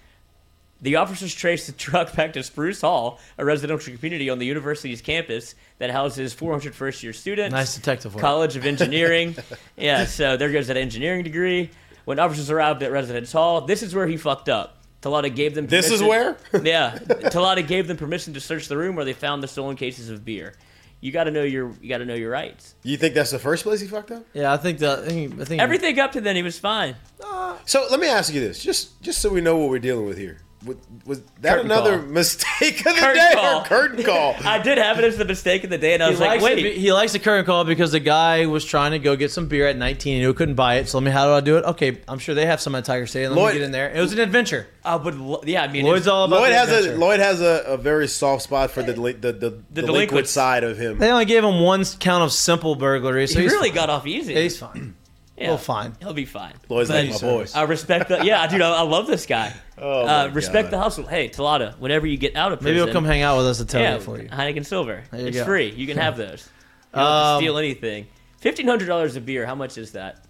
The 0.81 0.97
officers 0.97 1.33
traced 1.33 1.67
the 1.67 1.71
truck 1.73 2.13
back 2.15 2.33
to 2.33 2.43
Spruce 2.43 2.81
Hall, 2.81 3.19
a 3.37 3.45
residential 3.45 3.95
community 3.95 4.29
on 4.29 4.39
the 4.39 4.45
university's 4.45 5.01
campus 5.01 5.55
that 5.77 5.89
houses 5.89 6.33
400 6.33 6.75
first 6.75 7.01
year 7.03 7.13
students. 7.13 7.53
Nice 7.53 7.75
detective 7.75 8.13
work. 8.13 8.21
College 8.21 8.55
of 8.57 8.65
Engineering. 8.65 9.35
yeah, 9.77 10.05
so 10.05 10.35
there 10.35 10.51
goes 10.51 10.67
that 10.67 10.77
engineering 10.77 11.23
degree. 11.23 11.69
When 12.03 12.19
officers 12.19 12.51
arrived 12.51 12.83
at 12.83 12.91
Residence 12.91 13.31
Hall, 13.31 13.61
this 13.61 13.81
is 13.83 13.95
where 13.95 14.05
he 14.07 14.17
fucked 14.17 14.49
up. 14.49 14.77
Talada 15.05 15.33
gave 15.33 15.53
them 15.53 15.67
This 15.67 15.91
is 15.91 16.01
where? 16.01 16.35
yeah, 16.63 16.97
Talada 16.97 17.65
gave 17.65 17.87
them 17.87 17.95
permission 17.95 18.33
to 18.33 18.39
search 18.39 18.67
the 18.67 18.75
room 18.75 18.95
where 18.95 19.05
they 19.05 19.13
found 19.13 19.43
the 19.43 19.47
stolen 19.47 19.75
cases 19.75 20.09
of 20.09 20.25
beer. 20.25 20.55
You 20.99 21.11
got 21.11 21.25
to 21.25 21.31
know 21.31 21.43
your 21.43 21.71
you 21.79 21.89
got 21.89 21.99
to 21.99 22.05
know 22.05 22.15
your 22.15 22.31
rights. 22.31 22.73
You 22.81 22.97
think 22.97 23.13
that's 23.13 23.29
the 23.29 23.37
first 23.37 23.63
place 23.63 23.81
he 23.81 23.87
fucked 23.87 24.09
up? 24.09 24.25
Yeah, 24.33 24.51
I 24.51 24.57
think 24.57 24.79
that. 24.79 24.99
I 24.99 25.07
think, 25.07 25.39
I 25.39 25.45
think 25.45 25.61
Everything 25.61 25.99
up 25.99 26.13
to 26.13 26.21
then 26.21 26.35
he 26.35 26.41
was 26.41 26.57
fine. 26.57 26.95
So 27.65 27.85
let 27.91 27.99
me 27.99 28.07
ask 28.07 28.33
you 28.33 28.39
this, 28.39 28.63
just 28.63 28.99
just 29.03 29.21
so 29.21 29.29
we 29.29 29.41
know 29.41 29.57
what 29.57 29.69
we're 29.69 29.77
dealing 29.77 30.07
with 30.07 30.17
here. 30.17 30.39
Was, 30.65 30.77
was 31.05 31.21
that 31.41 31.55
Curtain 31.57 31.65
another 31.69 31.99
call. 31.99 32.07
mistake 32.07 32.79
of 32.87 32.95
the 32.95 32.99
Curtain 33.01 33.15
day 33.15 33.31
call. 33.35 33.61
or 33.61 33.65
curtain 33.65 34.03
call? 34.03 34.35
I 34.43 34.57
did 34.59 34.77
have 34.79 34.97
it 34.97 35.03
as 35.03 35.15
the 35.17 35.25
mistake 35.25 35.63
of 35.63 35.69
the 35.69 35.77
day, 35.77 35.93
and 35.93 36.01
I 36.01 36.07
He 36.07 36.11
was 36.13 36.19
like, 36.19 36.41
wait. 36.41 36.55
the, 36.55 36.71
he 36.71 36.91
likes 36.91 37.11
the 37.13 37.19
current 37.19 37.45
call 37.45 37.65
because 37.65 37.91
the 37.91 37.99
guy 37.99 38.47
was 38.47 38.65
trying 38.65 38.91
to 38.91 38.99
go 38.99 39.15
get 39.15 39.29
some 39.31 39.47
beer 39.47 39.67
at 39.67 39.77
19 39.77 40.17
and 40.17 40.27
he 40.27 40.33
couldn't 40.33 40.55
buy 40.55 40.75
it. 40.75 40.87
So 40.89 40.97
let 40.97 41.03
me, 41.03 41.11
how 41.11 41.25
do 41.25 41.33
I 41.33 41.41
do 41.41 41.57
it? 41.57 41.65
Okay, 41.65 42.01
I'm 42.07 42.17
sure 42.17 42.33
they 42.33 42.47
have 42.47 42.61
some 42.61 42.73
at 42.73 42.85
Tiger 42.85 43.05
Stadium. 43.05 43.33
Let 43.35 43.41
Lloyd- 43.41 43.53
me 43.53 43.59
get 43.59 43.65
in 43.65 43.71
there. 43.71 43.91
It 43.91 43.99
was 43.99 44.13
an 44.13 44.19
adventure. 44.19 44.65
Uh, 44.83 44.97
but 44.97 45.47
yeah, 45.47 45.63
I 45.63 45.67
mean, 45.67 45.85
Lloyd's 45.85 46.07
all 46.07 46.25
about 46.25 46.39
Lloyd 46.39 46.51
the 46.51 46.55
has 46.55 46.69
a 46.69 46.77
adventure. 46.77 46.97
Lloyd 46.97 47.19
has 47.19 47.41
a, 47.41 47.63
a 47.67 47.77
very 47.77 48.07
soft 48.07 48.43
spot 48.43 48.71
for 48.71 48.81
the 48.81 48.93
the, 48.93 49.33
the, 49.33 49.61
the, 49.71 49.81
delinquent 49.83 50.27
side 50.27 50.63
of 50.63 50.77
him. 50.79 50.97
They 50.97 51.11
only 51.11 51.25
gave 51.25 51.43
him 51.43 51.59
one 51.59 51.83
count 51.99 52.23
of 52.23 52.31
simple 52.31 52.75
burglary. 52.75 53.27
So 53.27 53.39
he 53.39 53.47
really 53.47 53.69
fine. 53.69 53.75
got 53.75 53.89
off 53.91 54.07
easy. 54.07 54.33
He's 54.33 54.57
fine. 54.57 54.95
Yeah. 55.37 55.49
Well, 55.49 55.57
fine. 55.57 55.95
He'll 55.99 56.13
be 56.13 56.23
fine. 56.25 56.53
Lloyd's 56.69 56.89
But 56.89 57.05
like 57.05 57.21
my 57.21 57.27
boy. 57.27 57.45
I 57.53 57.63
respect 57.63 58.07
the 58.07 58.23
yeah, 58.23 58.47
dude. 58.47 58.61
I, 58.61 58.77
I 58.77 58.81
love 58.83 59.07
this 59.07 59.25
guy. 59.25 59.53
Oh, 59.77 60.05
uh, 60.07 60.29
respect 60.31 60.67
God. 60.67 60.71
the 60.71 60.81
hustle. 60.81 61.05
Hey, 61.05 61.27
Talada, 61.27 61.77
whenever 61.79 62.07
you 62.07 62.15
get 62.15 62.37
out 62.37 62.53
of 62.53 62.61
prison, 62.61 62.75
Maybe 62.77 62.85
he'll 62.85 62.93
come 62.93 63.03
hang 63.03 63.23
out 63.23 63.35
with 63.35 63.47
us 63.47 63.57
to 63.57 63.65
tell 63.65 63.81
yeah, 63.81 63.95
you 63.95 63.99
for 63.99 64.17
you. 64.21 64.29
Heineken 64.29 64.65
Silver. 64.65 65.03
You 65.11 65.25
it's 65.27 65.35
go. 65.35 65.43
free. 65.43 65.69
You 65.69 65.85
can 65.85 65.97
have 65.97 66.15
those. 66.15 66.47
You 66.93 67.01
don't 67.01 67.05
Um, 67.11 67.41
steal 67.41 67.57
anything. 67.57 68.07
Fifteen 68.39 68.67
hundred 68.67 68.85
dollars 68.85 69.17
a 69.17 69.21
beer. 69.21 69.45
How 69.45 69.53
much 69.53 69.77
is 69.77 69.91
that? 69.91 70.23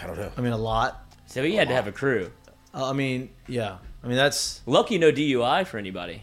I 0.00 0.06
don't 0.06 0.16
know. 0.16 0.30
I 0.36 0.40
mean, 0.40 0.52
a 0.52 0.56
lot. 0.56 1.02
So 1.26 1.42
he 1.42 1.56
had 1.56 1.66
to 1.66 1.74
have 1.74 1.88
a 1.88 1.92
crew. 1.92 2.30
Uh, 2.72 2.88
I 2.88 2.92
mean, 2.92 3.30
yeah. 3.48 3.78
I 4.04 4.06
mean, 4.06 4.16
that's 4.16 4.60
Lucky 4.66 4.98
no 4.98 5.10
DUI 5.10 5.66
for 5.66 5.78
anybody. 5.78 6.22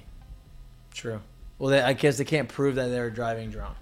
true. 0.93 1.19
Well, 1.59 1.71
they, 1.71 1.81
I 1.81 1.91
guess 1.91 2.17
they 2.17 2.23
can't 2.23 2.47
prove 2.47 2.75
that 2.75 2.88
they 2.88 2.99
were 3.01 3.09
driving 3.09 3.49
drunk. 3.49 3.75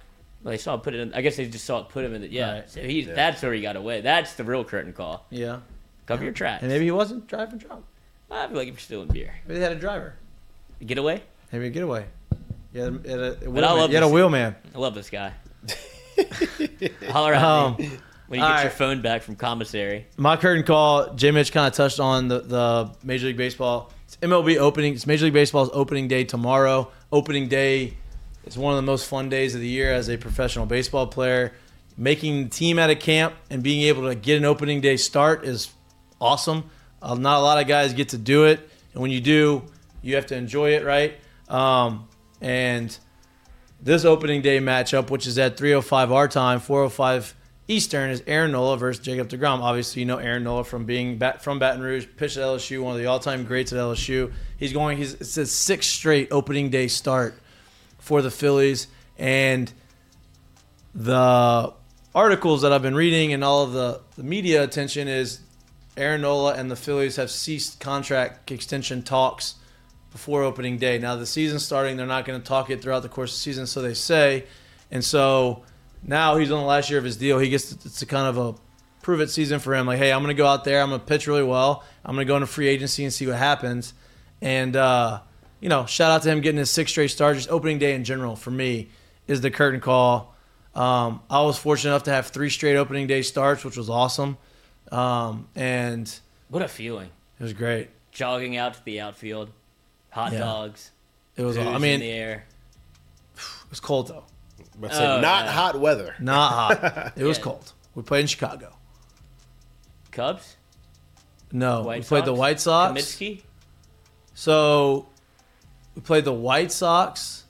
Well, 0.46 0.52
they 0.52 0.58
saw 0.58 0.76
it 0.76 0.84
put 0.84 0.94
it 0.94 1.00
in. 1.00 1.12
I 1.12 1.22
guess 1.22 1.34
they 1.34 1.46
just 1.48 1.64
saw 1.64 1.80
it 1.80 1.88
put 1.88 2.04
him 2.04 2.14
in 2.14 2.20
the 2.20 2.28
yeah. 2.28 2.52
Right. 2.52 2.70
So 2.70 2.80
he 2.80 3.02
that's 3.02 3.42
where 3.42 3.52
he 3.52 3.60
got 3.60 3.74
away. 3.74 4.00
That's 4.00 4.34
the 4.34 4.44
real 4.44 4.62
curtain 4.62 4.92
call. 4.92 5.26
Yeah. 5.28 5.58
Cover 6.06 6.22
your 6.22 6.32
tracks. 6.32 6.62
And 6.62 6.70
maybe 6.70 6.84
he 6.84 6.92
wasn't 6.92 7.26
driving 7.26 7.58
drunk. 7.58 7.84
I 8.30 8.46
feel 8.46 8.56
like 8.56 8.68
if 8.68 8.74
you're 8.74 8.78
stealing 8.80 9.08
beer, 9.08 9.34
Maybe 9.48 9.58
they 9.58 9.64
had 9.64 9.72
a 9.72 9.80
driver. 9.80 10.14
get 10.84 10.98
away. 10.98 11.22
Maybe 11.50 11.66
a 11.66 11.70
getaway. 11.70 12.06
Yeah, 12.72 12.84
had, 12.84 12.92
a- 12.94 12.98
you 13.04 13.10
had 13.10 13.20
a, 13.20 13.50
But 13.50 13.64
I 13.64 13.72
love 13.72 13.90
you 13.90 13.96
had 13.96 14.04
a 14.04 14.06
this- 14.06 14.14
wheelman. 14.14 14.54
I 14.72 14.78
love 14.78 14.94
this 14.94 15.10
guy. 15.10 15.32
Holler 17.10 17.34
at 17.34 17.42
Um, 17.42 17.76
me 17.78 17.90
when 18.28 18.38
you 18.40 18.46
all 18.46 18.52
get 18.54 18.62
your 18.62 18.70
phone 18.70 19.02
back 19.02 19.22
from 19.22 19.36
commissary. 19.36 20.06
My 20.16 20.36
curtain 20.36 20.64
call, 20.64 21.12
Jay 21.14 21.30
Mitch 21.30 21.52
kind 21.52 21.66
of 21.66 21.72
touched 21.74 22.00
on 22.00 22.28
the, 22.28 22.40
the 22.40 22.90
Major 23.02 23.26
League 23.26 23.36
Baseball. 23.36 23.92
It's 24.04 24.16
MLB 24.18 24.58
opening. 24.58 24.94
It's 24.94 25.06
Major 25.06 25.24
League 25.24 25.34
Baseball's 25.34 25.70
opening 25.72 26.06
day 26.08 26.24
tomorrow. 26.24 26.90
Opening 27.12 27.48
day 27.48 27.94
is 28.46 28.56
one 28.56 28.72
of 28.72 28.76
the 28.76 28.82
most 28.82 29.08
fun 29.08 29.28
days 29.28 29.54
of 29.54 29.60
the 29.60 29.68
year 29.68 29.92
as 29.92 30.08
a 30.08 30.16
professional 30.16 30.66
baseball 30.66 31.06
player. 31.06 31.52
Making 31.98 32.44
the 32.44 32.50
team 32.50 32.78
out 32.78 32.90
of 32.90 32.98
camp 32.98 33.34
and 33.50 33.62
being 33.62 33.82
able 33.82 34.08
to 34.08 34.14
get 34.14 34.36
an 34.36 34.44
opening 34.44 34.80
day 34.80 34.96
start 34.96 35.44
is 35.44 35.70
awesome. 36.20 36.70
Uh, 37.02 37.14
not 37.14 37.38
a 37.38 37.42
lot 37.42 37.60
of 37.60 37.66
guys 37.66 37.92
get 37.92 38.10
to 38.10 38.18
do 38.18 38.44
it, 38.44 38.68
and 38.92 39.02
when 39.02 39.10
you 39.10 39.20
do, 39.20 39.64
you 40.02 40.14
have 40.14 40.26
to 40.26 40.36
enjoy 40.36 40.70
it, 40.70 40.84
right? 40.84 41.14
Um, 41.48 42.08
and 42.40 42.96
this 43.80 44.04
opening 44.04 44.42
day 44.42 44.58
matchup, 44.58 45.10
which 45.10 45.26
is 45.26 45.38
at 45.38 45.56
3:05 45.56 46.12
our 46.12 46.28
time, 46.28 46.60
4:05 46.60 47.34
Eastern, 47.68 48.10
is 48.10 48.22
Aaron 48.26 48.52
Nola 48.52 48.76
versus 48.76 49.04
Jacob 49.04 49.28
Degrom. 49.28 49.60
Obviously, 49.60 50.00
you 50.00 50.06
know 50.06 50.18
Aaron 50.18 50.44
Nola 50.44 50.64
from 50.64 50.84
being 50.84 51.18
bat, 51.18 51.42
from 51.42 51.58
Baton 51.58 51.80
Rouge, 51.80 52.06
pitched 52.16 52.36
at 52.36 52.42
LSU, 52.42 52.82
one 52.82 52.94
of 52.94 52.98
the 52.98 53.06
all-time 53.06 53.44
greats 53.44 53.72
at 53.72 53.78
LSU. 53.78 54.32
He's 54.56 54.72
going. 54.72 54.98
He's 54.98 55.14
it's 55.14 55.34
his 55.34 55.52
sixth 55.52 55.90
straight 55.90 56.28
opening 56.30 56.70
day 56.70 56.88
start 56.88 57.38
for 58.06 58.22
the 58.22 58.30
Phillies, 58.30 58.86
and 59.18 59.72
the 60.94 61.72
articles 62.14 62.62
that 62.62 62.72
I've 62.72 62.80
been 62.80 62.94
reading 62.94 63.32
and 63.32 63.42
all 63.42 63.64
of 63.64 63.72
the, 63.72 64.00
the 64.16 64.22
media 64.22 64.62
attention 64.62 65.08
is 65.08 65.40
Aaron 65.96 66.20
Nola 66.20 66.54
and 66.54 66.70
the 66.70 66.76
Phillies 66.76 67.16
have 67.16 67.32
ceased 67.32 67.80
contract 67.80 68.48
extension 68.52 69.02
talks 69.02 69.56
before 70.12 70.44
opening 70.44 70.78
day. 70.78 70.98
Now 70.98 71.16
the 71.16 71.26
season's 71.26 71.64
starting; 71.64 71.96
they're 71.96 72.06
not 72.06 72.24
going 72.24 72.40
to 72.40 72.46
talk 72.46 72.70
it 72.70 72.80
throughout 72.80 73.02
the 73.02 73.08
course 73.08 73.32
of 73.32 73.38
the 73.38 73.40
season, 73.40 73.66
so 73.66 73.82
they 73.82 73.92
say. 73.92 74.44
And 74.92 75.04
so 75.04 75.64
now 76.04 76.36
he's 76.36 76.52
on 76.52 76.60
the 76.60 76.64
last 76.66 76.88
year 76.88 77.00
of 77.00 77.04
his 77.04 77.16
deal. 77.16 77.40
He 77.40 77.48
gets 77.48 77.72
it's 77.72 78.02
a 78.02 78.06
kind 78.06 78.28
of 78.28 78.38
a 78.38 78.54
prove 79.02 79.20
it 79.20 79.30
season 79.30 79.58
for 79.58 79.74
him. 79.74 79.88
Like, 79.88 79.98
hey, 79.98 80.12
I'm 80.12 80.22
going 80.22 80.34
to 80.34 80.40
go 80.40 80.46
out 80.46 80.62
there. 80.62 80.80
I'm 80.80 80.90
going 80.90 81.00
to 81.00 81.06
pitch 81.06 81.26
really 81.26 81.42
well. 81.42 81.82
I'm 82.04 82.14
going 82.14 82.24
to 82.24 82.30
go 82.30 82.36
into 82.36 82.46
free 82.46 82.68
agency 82.68 83.02
and 83.02 83.12
see 83.12 83.26
what 83.26 83.36
happens. 83.36 83.94
And 84.40 84.76
uh, 84.76 85.22
you 85.60 85.68
know, 85.68 85.86
shout 85.86 86.10
out 86.10 86.22
to 86.22 86.30
him 86.30 86.40
getting 86.40 86.58
his 86.58 86.70
sixth 86.70 86.92
straight 86.92 87.10
start. 87.10 87.36
Just 87.36 87.50
opening 87.50 87.78
day 87.78 87.94
in 87.94 88.04
general 88.04 88.36
for 88.36 88.50
me 88.50 88.88
is 89.26 89.40
the 89.40 89.50
curtain 89.50 89.80
call. 89.80 90.34
Um, 90.74 91.20
I 91.30 91.40
was 91.42 91.56
fortunate 91.58 91.90
enough 91.92 92.02
to 92.04 92.10
have 92.12 92.26
three 92.28 92.50
straight 92.50 92.76
opening 92.76 93.06
day 93.06 93.22
starts, 93.22 93.64
which 93.64 93.76
was 93.76 93.88
awesome. 93.88 94.36
Um, 94.92 95.48
and 95.56 96.12
What 96.48 96.62
a 96.62 96.68
feeling! 96.68 97.08
it 97.40 97.42
was 97.42 97.52
great. 97.54 97.88
Jogging 98.12 98.56
out 98.56 98.74
to 98.74 98.84
the 98.84 99.00
outfield, 99.00 99.50
hot 100.10 100.32
Yeah. 100.32 100.40
dogs. 100.40 100.90
It 101.36 101.42
was. 101.42 101.56
booze 101.56 101.66
I 101.66 101.76
in 101.76 101.82
mean, 101.82 102.00
the 102.00 102.10
it 102.12 102.40
was 103.70 103.80
cold 103.80 104.08
though. 104.08 104.24
But 104.78 104.92
Oh, 104.94 105.20
not 105.20 105.46
yeah. 105.46 105.52
hot 105.52 105.80
weather. 105.80 106.14
Not 106.20 106.52
hot. 106.52 107.12
It 107.16 107.24
was 107.24 107.38
Yeah. 107.38 107.44
cold. 107.44 107.72
We 107.94 108.02
played 108.02 108.20
in 108.20 108.26
Chicago. 108.26 108.74
Cubs. 110.12 110.56
No, 111.52 111.82
White 111.82 112.00
we 112.00 112.04
played 112.04 112.24
the 112.26 112.34
White 112.34 112.60
Sox. 112.60 112.92
Comiskey. 112.92 113.42
So 114.34 115.08
we 115.96 116.02
played 116.02 116.24
the 116.24 116.32
White 116.32 116.70
Sox 116.70 117.44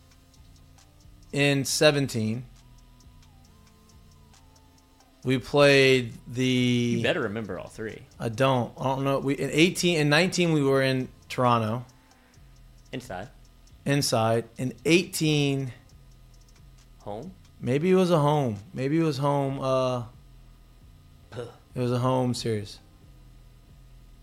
in 1.32 1.64
17. 1.64 2.44
We 5.24 5.38
played 5.38 6.12
the. 6.28 6.44
You 6.44 7.02
better 7.02 7.22
remember 7.22 7.58
all 7.58 7.66
three. 7.66 8.06
I 8.20 8.28
don't. 8.28 8.72
I 8.78 8.84
don't 8.84 9.02
know. 9.02 9.18
We 9.18 9.34
in 9.34 9.50
18 9.50 10.00
and 10.00 10.08
19 10.08 10.52
we 10.52 10.62
were 10.62 10.80
in 10.80 11.08
Toronto 11.28 11.84
Inside. 12.92 13.28
inside. 13.84 14.44
In 14.56 14.72
18 14.84 15.72
Home. 17.00 17.32
maybe 17.60 17.90
it 17.90 17.96
was 17.96 18.12
a 18.12 18.18
home. 18.20 18.58
Maybe 18.72 18.98
it 18.98 19.02
was 19.02 19.18
home 19.18 19.60
uh 19.60 20.04
it 21.32 21.80
was 21.80 21.90
a 21.90 21.98
home 21.98 22.32
series. 22.32 22.78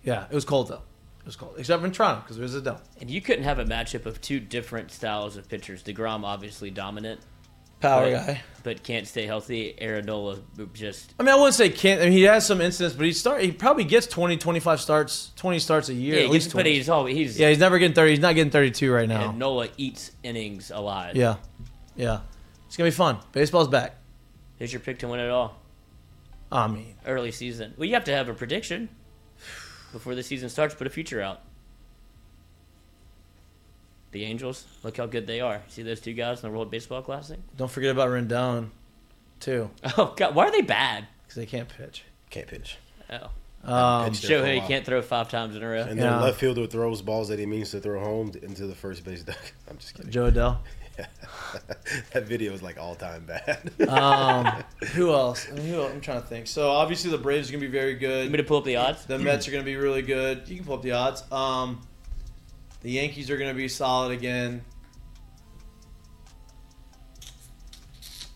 Yeah, 0.04 0.26
it 0.32 0.34
was 0.34 0.46
cold 0.46 0.70
though. 0.70 0.82
It 1.24 1.28
was 1.28 1.36
cold. 1.38 1.56
Except 1.58 1.82
Toronto 1.94 2.22
because 2.22 2.36
there 2.36 2.44
was 2.44 2.54
a 2.54 2.62
dome. 2.62 2.80
And 3.00 3.10
you 3.10 3.22
couldn't 3.22 3.46
have 3.46 3.58
a 3.58 3.64
matchup 3.64 4.06
of 4.06 4.20
two 4.20 4.42
different 4.42 4.92
styles 4.92 5.38
of 5.38 5.48
pitchers. 5.48 5.82
Degrom 5.82 6.26
obviously 6.26 6.70
dominant, 6.70 7.22
Power 7.80 8.12
but, 8.12 8.26
guy. 8.26 8.42
but 8.64 8.84
can't 8.84 9.08
stay 9.08 9.26
healthy. 9.26 9.74
Aaron 9.80 10.06
Nola 10.06 10.40
just 10.74 11.14
I 11.18 11.24
mean, 11.24 11.34
I 11.34 11.36
wouldn't 11.36 11.56
say 11.56 11.70
can't. 11.70 12.02
I 12.02 12.06
mean, 12.06 12.14
he 12.14 12.24
has 12.24 12.46
some 12.46 12.60
incidents, 12.60 12.94
but 12.98 13.06
he 13.06 13.14
start. 13.14 13.42
He 13.42 13.54
probably 13.54 13.86
gets 13.86 14.06
20, 14.08 14.36
25 14.36 14.82
starts, 14.82 15.32
20 15.38 15.60
starts 15.60 15.88
a 15.88 15.94
year. 15.94 16.18
yeah, 16.18 16.26
at 16.26 16.30
least 16.30 16.50
but 16.50 16.64
20. 16.64 16.74
he's 16.74 16.90
always 16.90 17.16
he's 17.16 17.40
yeah, 17.40 17.48
he's 17.48 17.60
never 17.60 17.80
getting 17.80 17.96
30. 17.96 18.12
He's 18.12 18.20
not 18.20 18.36
getting 18.36 18.52
32 18.52 18.92
right 18.92 19.08
now. 19.08 19.30
and 19.30 19.40
Nola 19.40 19.70
eats 19.78 20.12
innings 20.24 20.72
alive. 20.72 21.16
Yeah. 21.16 21.36
Yeah. 21.96 22.20
It's 22.68 22.76
going 22.76 22.90
to 22.90 22.94
be 22.94 22.98
fun. 22.98 23.20
Baseball's 23.32 23.68
back. 23.70 23.96
Who's 24.60 24.74
your 24.74 24.80
pick 24.82 25.00
to 25.00 25.08
win 25.08 25.20
it 25.20 25.30
all? 25.30 25.58
I 26.52 26.68
mean, 26.68 26.96
Early 27.06 27.32
season. 27.32 27.74
Well, 27.78 27.86
you 27.88 27.94
have 27.94 28.04
to 28.06 28.12
have 28.14 28.30
a 28.30 28.34
prediction 28.34 28.90
before 29.94 30.14
the 30.16 30.24
season 30.24 30.50
starts. 30.50 30.76
Put 30.76 30.88
a 30.88 30.90
future 30.90 31.22
out. 31.22 31.40
The 34.12 34.26
Angels. 34.26 34.66
Look 34.84 34.98
how 34.98 35.06
good 35.06 35.26
they 35.26 35.40
are. 35.42 35.62
See 35.70 35.82
those 35.84 36.00
two 36.02 36.14
guys 36.14 36.44
in 36.44 36.50
the 36.50 36.56
World 36.56 36.70
Baseball 36.70 37.02
Classic? 37.02 37.40
don't 37.58 37.72
forget 37.72 37.92
about 37.92 38.10
Rendon, 38.10 38.70
too, 39.40 39.70
Oh 39.98 40.14
God, 40.16 40.36
why 40.36 40.46
are 40.48 40.52
they 40.52 40.62
bad? 40.62 41.08
because 41.24 41.36
they 41.36 41.46
can't 41.46 41.68
pitch. 41.70 42.04
Can't 42.30 42.48
pitch. 42.48 42.78
Oh, 43.10 43.30
Um, 43.74 44.10
Pitched 44.12 44.28
there 44.28 44.42
Shohei 44.44 44.58
while. 44.60 44.68
can't 44.68 44.86
throw 44.86 45.02
five 45.02 45.30
times 45.30 45.56
in 45.56 45.64
a 45.64 45.68
row. 45.70 45.82
And 45.82 45.98
then 45.98 46.06
Yeah. 46.06 46.22
left 46.22 46.40
fielder 46.40 46.68
throws 46.68 47.02
balls 47.02 47.30
that 47.30 47.40
he 47.40 47.46
means 47.46 47.72
to 47.72 47.80
throw 47.80 48.00
home 48.00 48.32
into 48.44 48.68
the 48.68 48.76
first 48.76 49.04
base 49.06 49.24
duck. 49.24 49.38
I'm 49.70 49.78
just 49.78 49.96
kidding. 49.96 50.12
Jo 50.12 50.30
Adell. 50.30 50.58
that 52.14 52.24
video 52.26 52.54
is 52.54 52.62
like 52.62 52.78
all 52.80 52.96
time 52.96 53.26
bad. 53.26 53.72
Um, 53.88 54.64
who 54.94 55.12
else? 55.12 55.48
I 55.52 55.56
mean, 55.56 55.66
who 55.68 55.82
else? 55.82 55.92
I'm 55.92 56.02
trying 56.02 56.22
to 56.22 56.28
think. 56.28 56.48
So 56.48 56.70
obviously 56.70 57.10
the 57.12 57.18
Braves 57.18 57.50
are 57.50 57.54
gonna 57.54 57.62
be 57.62 57.68
very 57.72 57.96
good. 57.96 58.18
You 58.18 58.24
want 58.24 58.32
me 58.32 58.38
to 58.38 58.44
pull 58.44 58.58
up 58.58 58.66
the 58.66 58.76
odds? 58.78 59.06
The 59.06 59.18
Mets 59.20 59.48
are 59.48 59.52
gonna 59.52 59.64
be 59.64 59.76
really 59.76 60.02
good. 60.02 60.48
You 60.48 60.56
can 60.58 60.66
pull 60.66 60.76
up 60.76 60.82
the 60.82 60.92
odds. 60.92 61.24
Um, 61.32 61.82
the 62.82 62.92
Yankees 62.92 63.30
are 63.32 63.38
gonna 63.38 63.54
be 63.54 63.68
solid 63.68 64.12
again. 64.12 64.64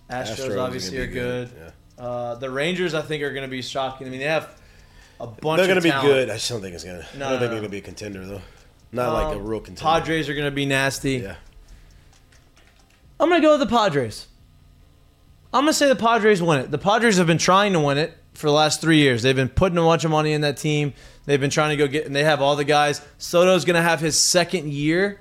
Astros, 0.10 0.48
Astros 0.50 0.60
obviously 0.62 0.98
gonna 0.98 1.04
are 1.04 1.08
be 1.08 1.14
good. 1.14 1.50
good, 1.50 1.74
Uh, 2.04 2.36
the 2.36 2.50
Rangers 2.50 2.94
I 2.94 3.02
think 3.02 3.24
are 3.24 3.34
gonna 3.34 3.48
be 3.48 3.62
shocking. 3.62 4.08
I 4.08 4.10
mean 4.10 4.20
they 4.20 4.26
have 4.28 4.50
a 5.20 5.28
bunch. 5.28 5.58
They're 5.58 5.68
gonna 5.68 5.78
of 5.80 5.84
be 5.84 5.90
talent. 5.90 6.08
good. 6.08 6.30
I 6.30 6.34
just 6.36 6.50
don't 6.50 6.62
think 6.62 6.76
it's 6.76 6.84
gonna. 6.84 7.00
No, 7.00 7.02
I 7.04 7.04
don't 7.04 7.20
no, 7.20 7.30
think 7.30 7.42
no. 7.42 7.48
they're 7.50 7.56
gonna 7.60 7.70
be 7.70 7.78
a 7.80 7.82
contender 7.82 8.26
though. 8.26 8.42
Not 8.94 9.14
like 9.14 9.36
a 9.36 9.40
Um, 9.40 9.46
real 9.46 9.60
contender. 9.60 9.82
Padres 9.82 10.30
are 10.30 10.34
gonna 10.36 10.50
be 10.52 10.66
nasty. 10.66 11.16
Yeah. 11.18 11.36
I'm 13.20 13.30
gonna 13.30 13.42
go 13.42 13.58
with 13.58 13.68
the 13.68 13.76
Padres. 13.76 14.28
I'm 15.54 15.64
gonna 15.64 15.74
say 15.74 15.88
the 15.88 15.96
Padres 15.96 16.42
win 16.42 16.60
it. 16.60 16.72
The 16.72 16.78
Padres 16.78 17.18
have 17.18 17.28
been 17.28 17.38
trying 17.38 17.74
to 17.74 17.80
win 17.80 17.98
it 17.98 18.16
for 18.34 18.48
the 18.48 18.54
last 18.54 18.80
three 18.80 18.98
years. 18.98 19.24
They've 19.24 19.36
been 19.36 19.50
putting 19.50 19.78
a 19.78 19.82
bunch 19.82 20.04
of 20.04 20.12
money 20.12 20.34
in 20.34 20.42
that 20.42 20.58
team. 20.58 20.94
They've 21.26 21.42
been 21.42 21.50
trying 21.50 21.72
to 21.72 21.78
go 21.78 21.88
get, 21.88 22.06
and 22.06 22.16
they 22.16 22.24
have 22.24 22.42
all 22.42 22.56
the 22.56 22.64
guys. 22.64 23.02
Soto's 23.18 23.66
gonna 23.66 23.82
have 23.82 24.00
his 24.00 24.20
second 24.20 24.72
year 24.72 25.20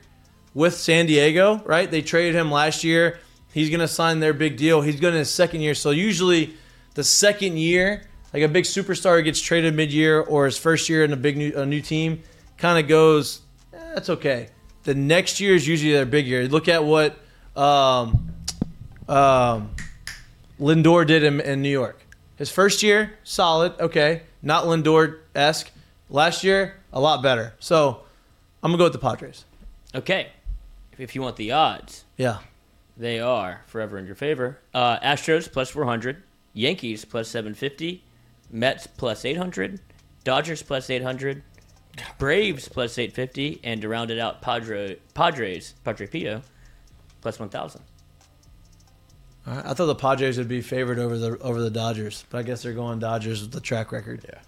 with 0.52 0.74
San 0.74 1.06
Diego, 1.06 1.62
right? 1.64 1.90
They 1.90 2.02
traded 2.02 2.34
him 2.34 2.50
last 2.50 2.84
year. 2.84 3.18
He's 3.52 3.70
gonna 3.70 3.88
sign 3.88 4.20
their 4.20 4.34
big 4.34 4.58
deal. 4.58 4.82
He's 4.82 5.00
going 5.00 5.12
to 5.14 5.18
his 5.20 5.30
second 5.30 5.62
year. 5.62 5.74
So 5.74 5.90
usually, 5.90 6.54
the 6.94 7.04
second 7.04 7.58
year, 7.58 8.02
like 8.34 8.42
a 8.42 8.48
big 8.48 8.64
superstar 8.64 9.24
gets 9.24 9.40
traded 9.40 9.74
mid-year 9.74 10.20
or 10.20 10.44
his 10.44 10.58
first 10.58 10.90
year 10.90 11.04
in 11.04 11.12
a 11.12 11.16
big 11.16 11.38
new, 11.38 11.52
a 11.56 11.64
new 11.64 11.80
team, 11.80 12.22
kind 12.58 12.78
of 12.78 12.86
goes 12.86 13.40
eh, 13.72 13.78
that's 13.94 14.10
okay. 14.10 14.48
The 14.82 14.94
next 14.94 15.40
year 15.40 15.54
is 15.54 15.66
usually 15.66 15.92
their 15.92 16.04
big 16.04 16.26
year. 16.26 16.46
Look 16.48 16.68
at 16.68 16.84
what 16.84 17.18
um, 17.56 18.30
um, 19.08 19.70
Lindor 20.60 21.06
did 21.06 21.22
in, 21.24 21.40
in 21.40 21.62
New 21.62 21.70
York. 21.70 22.00
His 22.36 22.50
first 22.50 22.82
year, 22.82 23.12
solid, 23.24 23.72
okay, 23.80 24.22
not 24.42 24.64
Lindor 24.64 25.20
esque. 25.34 25.70
Last 26.10 26.44
year, 26.44 26.76
a 26.92 27.00
lot 27.00 27.22
better. 27.22 27.54
So 27.58 28.02
I'm 28.62 28.70
gonna 28.70 28.78
go 28.78 28.84
with 28.84 28.92
the 28.92 28.98
Padres. 28.98 29.44
Okay. 29.94 30.28
If, 30.92 31.00
if 31.00 31.14
you 31.14 31.22
want 31.22 31.36
the 31.36 31.52
odds, 31.52 32.04
Yeah. 32.16 32.38
they 32.96 33.18
are 33.20 33.62
forever 33.66 33.98
in 33.98 34.06
your 34.06 34.14
favor. 34.14 34.58
Uh, 34.72 34.98
Astros 35.00 35.50
plus 35.50 35.70
400, 35.70 36.22
Yankees 36.52 37.04
plus 37.04 37.28
750, 37.28 38.02
Mets 38.50 38.86
plus 38.86 39.24
800, 39.24 39.80
Dodgers 40.24 40.62
plus 40.62 40.88
800, 40.90 41.42
Braves 42.18 42.68
plus 42.68 42.98
850, 42.98 43.60
and 43.64 43.80
to 43.82 43.88
round 43.88 44.10
it 44.10 44.18
out, 44.18 44.40
Padre, 44.42 44.96
Padres, 45.14 45.74
Padre 45.84 46.06
Pio, 46.06 46.42
plus 47.26 47.40
1,000. 47.40 47.82
I 49.48 49.74
thought 49.74 49.86
the 49.86 49.96
Padres 49.96 50.38
would 50.38 50.46
be 50.46 50.60
favored 50.60 51.00
over 51.00 51.18
the 51.18 51.38
over 51.38 51.60
the 51.60 51.70
Dodgers, 51.70 52.24
but 52.30 52.38
I 52.38 52.42
guess 52.44 52.62
they're 52.62 52.72
going 52.72 53.00
Dodgers 53.00 53.42
with 53.42 53.50
the 53.50 53.60
track 53.60 53.90
record. 53.90 54.24
Yeah. 54.28 54.38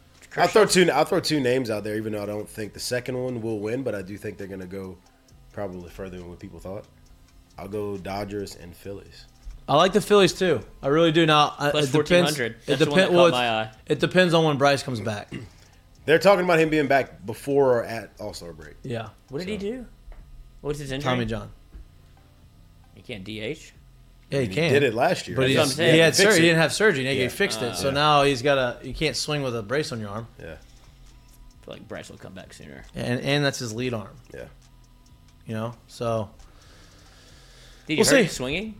I'll 0.42 0.46
throw 0.48 0.64
two. 0.64 0.88
I'll 0.92 1.04
throw 1.04 1.18
two 1.18 1.40
names 1.40 1.70
out 1.70 1.82
there, 1.82 1.96
even 1.96 2.12
though 2.12 2.22
I 2.22 2.26
don't 2.26 2.48
think 2.48 2.72
the 2.72 2.80
second 2.80 3.20
one 3.20 3.40
will 3.42 3.58
win, 3.58 3.82
but 3.82 3.96
I 3.96 4.02
do 4.02 4.16
think 4.16 4.38
they're 4.38 4.46
going 4.46 4.60
to 4.60 4.66
go 4.66 4.96
probably 5.52 5.90
further 5.90 6.18
than 6.18 6.28
what 6.28 6.38
people 6.38 6.60
thought. 6.60 6.84
I'll 7.58 7.66
go 7.68 7.96
Dodgers 7.96 8.54
and 8.54 8.74
Phillies. 8.76 9.24
I 9.68 9.74
like 9.76 9.92
the 9.92 10.00
Phillies 10.00 10.32
too. 10.32 10.60
I 10.80 10.86
really 10.88 11.10
do. 11.12 11.26
Now 11.26 11.54
uh, 11.58 11.70
Plus 11.72 11.86
it 11.88 11.92
depends. 11.92 12.38
1400. 12.38 12.52
It 12.52 12.66
That's 12.66 12.78
depends. 12.78 13.10
Well, 13.12 13.30
caught 13.30 13.38
it's- 13.38 13.40
my 13.40 13.50
eye. 13.62 13.70
it 13.86 13.98
depends 13.98 14.34
on 14.34 14.44
when 14.44 14.56
Bryce 14.56 14.84
comes 14.84 15.00
back. 15.00 15.32
They're 16.06 16.18
talking 16.20 16.44
about 16.44 16.58
him 16.60 16.70
being 16.70 16.86
back 16.86 17.26
before 17.26 17.78
or 17.80 17.84
at 17.84 18.12
All 18.20 18.32
Star 18.34 18.52
break. 18.52 18.74
Yeah. 18.84 19.08
What 19.30 19.40
did 19.40 19.48
he 19.48 19.56
do? 19.58 19.86
What's 20.60 20.78
his 20.78 20.90
injury? 20.92 21.08
Tommy 21.08 21.24
John. 21.24 21.50
He 23.08 23.14
can't 23.14 23.24
DH. 23.24 23.72
Yeah, 24.30 24.40
he 24.40 24.46
He 24.46 24.54
can. 24.54 24.72
did 24.72 24.82
it 24.82 24.92
last 24.92 25.26
year. 25.26 25.36
But 25.36 25.48
he, 25.48 25.56
what 25.56 25.68
he 25.70 25.90
He 25.92 25.98
had 25.98 26.14
surgery. 26.14 26.34
He 26.34 26.40
didn't 26.42 26.58
have 26.60 26.72
surgery. 26.74 27.06
He 27.06 27.22
Yeah. 27.22 27.28
fixed 27.28 27.62
it. 27.62 27.72
Uh, 27.72 27.74
so 27.74 27.88
yeah. 27.88 27.94
now 27.94 28.22
he's 28.24 28.42
got 28.42 28.58
a. 28.58 28.86
You 28.86 28.92
can't 28.92 29.16
swing 29.16 29.42
with 29.42 29.56
a 29.56 29.62
brace 29.62 29.90
on 29.92 30.00
your 30.00 30.10
arm. 30.10 30.26
Yeah. 30.38 30.56
I 30.56 31.64
feel 31.64 31.74
like 31.74 31.88
Bryce 31.88 32.10
will 32.10 32.18
come 32.18 32.34
back 32.34 32.52
sooner. 32.52 32.84
And 32.94 33.20
and 33.22 33.42
that's 33.44 33.58
his 33.58 33.72
lead 33.72 33.94
arm. 33.94 34.14
Yeah. 34.34 34.44
You 35.46 35.54
know. 35.54 35.74
So. 35.86 36.28
Did 37.86 37.94
he 37.94 38.00
We'll 38.02 38.10
hurt 38.10 38.28
see. 38.28 38.34
swinging? 38.34 38.74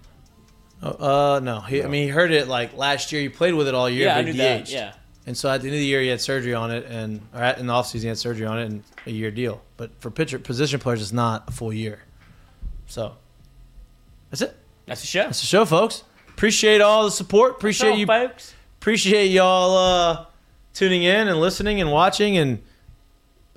Uh, 0.83 0.89
uh, 1.37 1.41
no. 1.43 1.61
He, 1.61 1.83
I 1.83 1.87
mean, 1.87 2.03
he 2.05 2.09
heard 2.11 2.31
it 2.31 2.47
like 2.47 2.77
last 2.77 3.11
year. 3.11 3.23
He 3.23 3.31
played 3.31 3.55
with 3.55 3.67
it 3.69 3.75
all 3.75 3.89
year. 3.89 4.09
Yeah, 4.09 4.19
I 4.19 4.23
knew 4.23 4.33
he 4.33 4.39
that, 4.39 4.65
DH'd. 4.67 4.71
yeah. 4.73 4.93
And 5.27 5.37
so 5.37 5.49
at 5.51 5.61
the 5.63 5.69
end 5.69 5.75
of 5.75 5.81
the 5.81 5.87
year, 5.87 6.01
he 6.03 6.09
had 6.09 6.21
surgery 6.21 6.55
on 6.55 6.71
it, 6.71 6.85
and 6.89 7.21
or 7.35 7.41
at, 7.43 7.59
in 7.59 7.67
the 7.67 7.73
offseason, 7.73 8.01
he 8.03 8.07
had 8.09 8.19
surgery 8.19 8.47
on 8.47 8.59
it, 8.59 8.67
and 8.67 8.83
a 9.07 9.11
year 9.11 9.31
deal. 9.31 9.63
But 9.79 9.91
for 10.01 10.11
pitcher 10.11 10.39
position 10.39 10.79
players, 10.79 11.01
it's 11.03 11.13
not 11.13 11.49
a 11.49 11.53
full 11.53 11.73
year. 11.73 12.01
So 12.87 13.17
that's 14.31 14.43
it. 14.43 14.57
That's 14.87 15.01
the 15.01 15.07
show. 15.07 15.25
That's 15.25 15.41
the 15.41 15.47
show, 15.47 15.65
folks. 15.65 16.05
Appreciate 16.29 16.81
all 16.81 17.05
the 17.05 17.11
support. 17.11 17.53
Appreciate 17.53 17.91
all, 17.91 17.99
you, 17.99 18.07
folks. 18.07 18.55
Appreciate 18.81 19.27
y'all 19.27 19.77
uh, 19.77 20.27
tuning 20.73 21.03
in 21.03 21.29
and 21.29 21.41
listening 21.41 21.81
and 21.81 21.91
watching 21.91 22.39
and 22.39 22.63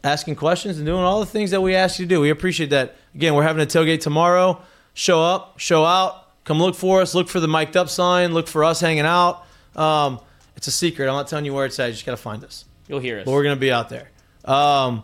asking 0.03 0.35
questions 0.35 0.77
and 0.77 0.85
doing 0.85 1.03
all 1.03 1.19
the 1.19 1.25
things 1.25 1.51
that 1.51 1.61
we 1.61 1.75
ask 1.75 1.99
you 1.99 2.05
to 2.05 2.09
do. 2.09 2.21
We 2.21 2.31
appreciate 2.31 2.71
that. 2.71 2.95
Again, 3.13 3.35
we're 3.35 3.43
having 3.43 3.61
a 3.61 3.65
tailgate 3.67 4.01
tomorrow. 4.01 4.61
Show 4.93 5.21
up, 5.21 5.59
show 5.59 5.85
out. 5.85 6.43
Come 6.43 6.59
look 6.59 6.75
for 6.75 7.01
us. 7.01 7.13
Look 7.13 7.29
for 7.29 7.39
the 7.39 7.47
mic'd 7.47 7.77
up 7.77 7.87
sign. 7.87 8.33
Look 8.33 8.47
for 8.47 8.63
us 8.63 8.79
hanging 8.79 9.05
out. 9.05 9.45
Um, 9.75 10.19
it's 10.57 10.67
a 10.67 10.71
secret. 10.71 11.07
I'm 11.07 11.13
not 11.13 11.27
telling 11.27 11.45
you 11.45 11.53
where 11.53 11.65
it's 11.65 11.79
at. 11.79 11.87
You 11.87 11.93
just 11.93 12.05
got 12.05 12.13
to 12.13 12.17
find 12.17 12.43
us. 12.43 12.65
You'll 12.87 12.99
hear 12.99 13.19
us. 13.19 13.25
But 13.25 13.31
we're 13.31 13.43
going 13.43 13.55
to 13.55 13.59
be 13.59 13.71
out 13.71 13.89
there. 13.89 14.09
Um, 14.43 15.03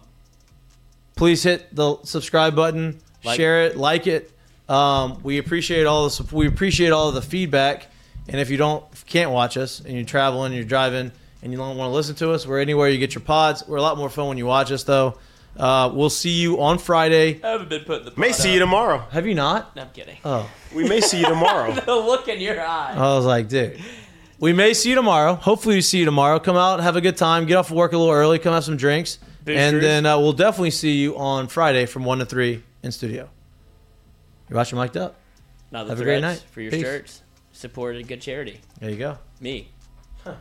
please 1.15 1.44
hit 1.44 1.73
the 1.76 1.98
subscribe 2.03 2.56
button, 2.56 2.99
Like. 3.23 3.38
share 3.38 3.65
it, 3.65 3.77
like 3.77 4.07
it. 4.07 4.31
Um, 4.69 5.19
we 5.23 5.38
appreciate 5.38 5.85
all 5.85 6.06
the 6.06 6.10
sup- 6.11 6.31
we 6.31 6.48
appreciate 6.48 6.91
all 6.91 7.10
of 7.10 7.15
the 7.15 7.22
feedback. 7.22 7.88
And 8.30 8.41
if 8.41 8.49
you 8.49 8.57
don't 8.57 8.84
if 8.91 9.03
you 9.06 9.11
can't 9.11 9.31
watch 9.31 9.56
us 9.57 9.80
and 9.80 9.94
you're 9.94 10.03
traveling, 10.06 10.52
you're 10.53 10.64
driving, 10.65 11.11
and 11.41 11.52
you 11.52 11.57
don't 11.57 11.77
want 11.77 11.89
to 11.89 11.94
listen 11.94 12.15
to 12.15 12.31
us, 12.31 12.45
we're 12.45 12.60
anywhere 12.60 12.89
you 12.89 12.98
get 12.98 13.15
your 13.15 13.22
pods. 13.23 13.64
We're 13.68 13.77
a 13.77 13.81
lot 13.81 13.98
more 13.98 14.10
fun 14.10 14.27
when 14.27 14.38
you 14.38 14.45
watch 14.45 14.72
us, 14.72 14.84
though. 14.84 15.18
Uh, 15.56 15.89
we'll 15.94 16.10
see 16.10 16.31
you 16.31 16.61
on 16.61 16.77
Friday. 16.77 17.41
I 17.44 17.48
haven't 17.52 17.69
been 17.69 17.84
putting 17.84 18.06
the 18.06 18.14
May 18.19 18.31
see 18.31 18.49
up. 18.49 18.53
you 18.56 18.60
tomorrow. 18.60 18.99
Have 19.11 19.26
you 19.26 19.34
not? 19.34 19.76
No, 19.76 19.84
I'm 19.84 19.89
kidding. 19.89 20.18
Oh, 20.23 20.48
We 20.76 20.88
may 20.88 21.02
see 21.02 21.19
you 21.19 21.26
tomorrow. 21.30 21.72
the 21.73 21.95
look 21.95 22.27
in 22.27 22.39
your 22.41 22.61
eye. 22.61 22.94
I 22.95 22.99
was 23.15 23.26
like, 23.26 23.48
dude. 23.48 23.80
We 24.39 24.53
may 24.53 24.76
see 24.76 24.89
you 24.89 24.95
tomorrow. 24.95 25.34
Hopefully, 25.34 25.76
we 25.76 25.81
see 25.81 25.98
you 25.99 26.06
tomorrow. 26.06 26.38
Come 26.39 26.57
out, 26.57 26.80
have 26.81 26.95
a 26.95 27.02
good 27.02 27.18
time, 27.18 27.45
get 27.48 27.56
off 27.56 27.72
of 27.72 27.76
work 27.77 27.94
a 27.94 27.98
little 27.98 28.14
early, 28.14 28.38
come 28.38 28.53
have 28.53 28.64
some 28.65 28.77
drinks, 28.77 29.18
Boosters. 29.45 29.57
and 29.73 29.81
then 29.81 30.06
uh, 30.06 30.19
we'll 30.19 30.34
definitely 30.34 30.69
see 30.72 30.91
you 30.98 31.18
on 31.18 31.48
Friday 31.48 31.88
from 31.88 32.03
one 32.06 32.19
to 32.19 32.26
three 32.27 32.61
in 32.84 32.91
studio. 32.91 33.27
You're 34.49 34.57
watching 34.57 34.78
Mic'd 34.80 34.98
Up. 34.98 35.15
Now 35.72 35.84
the 35.84 35.90
Have 35.90 35.99
a 35.99 36.03
great 36.03 36.22
night. 36.22 36.44
for 36.52 36.61
your 36.61 36.72
Peace. 36.72 36.82
shirts. 36.82 37.22
Support 37.52 37.95
a 37.98 38.03
good 38.03 38.22
charity. 38.22 38.60
There 38.80 38.90
you 38.90 38.95
go. 38.98 39.18
Me. 39.41 39.69
Huh. 40.24 40.36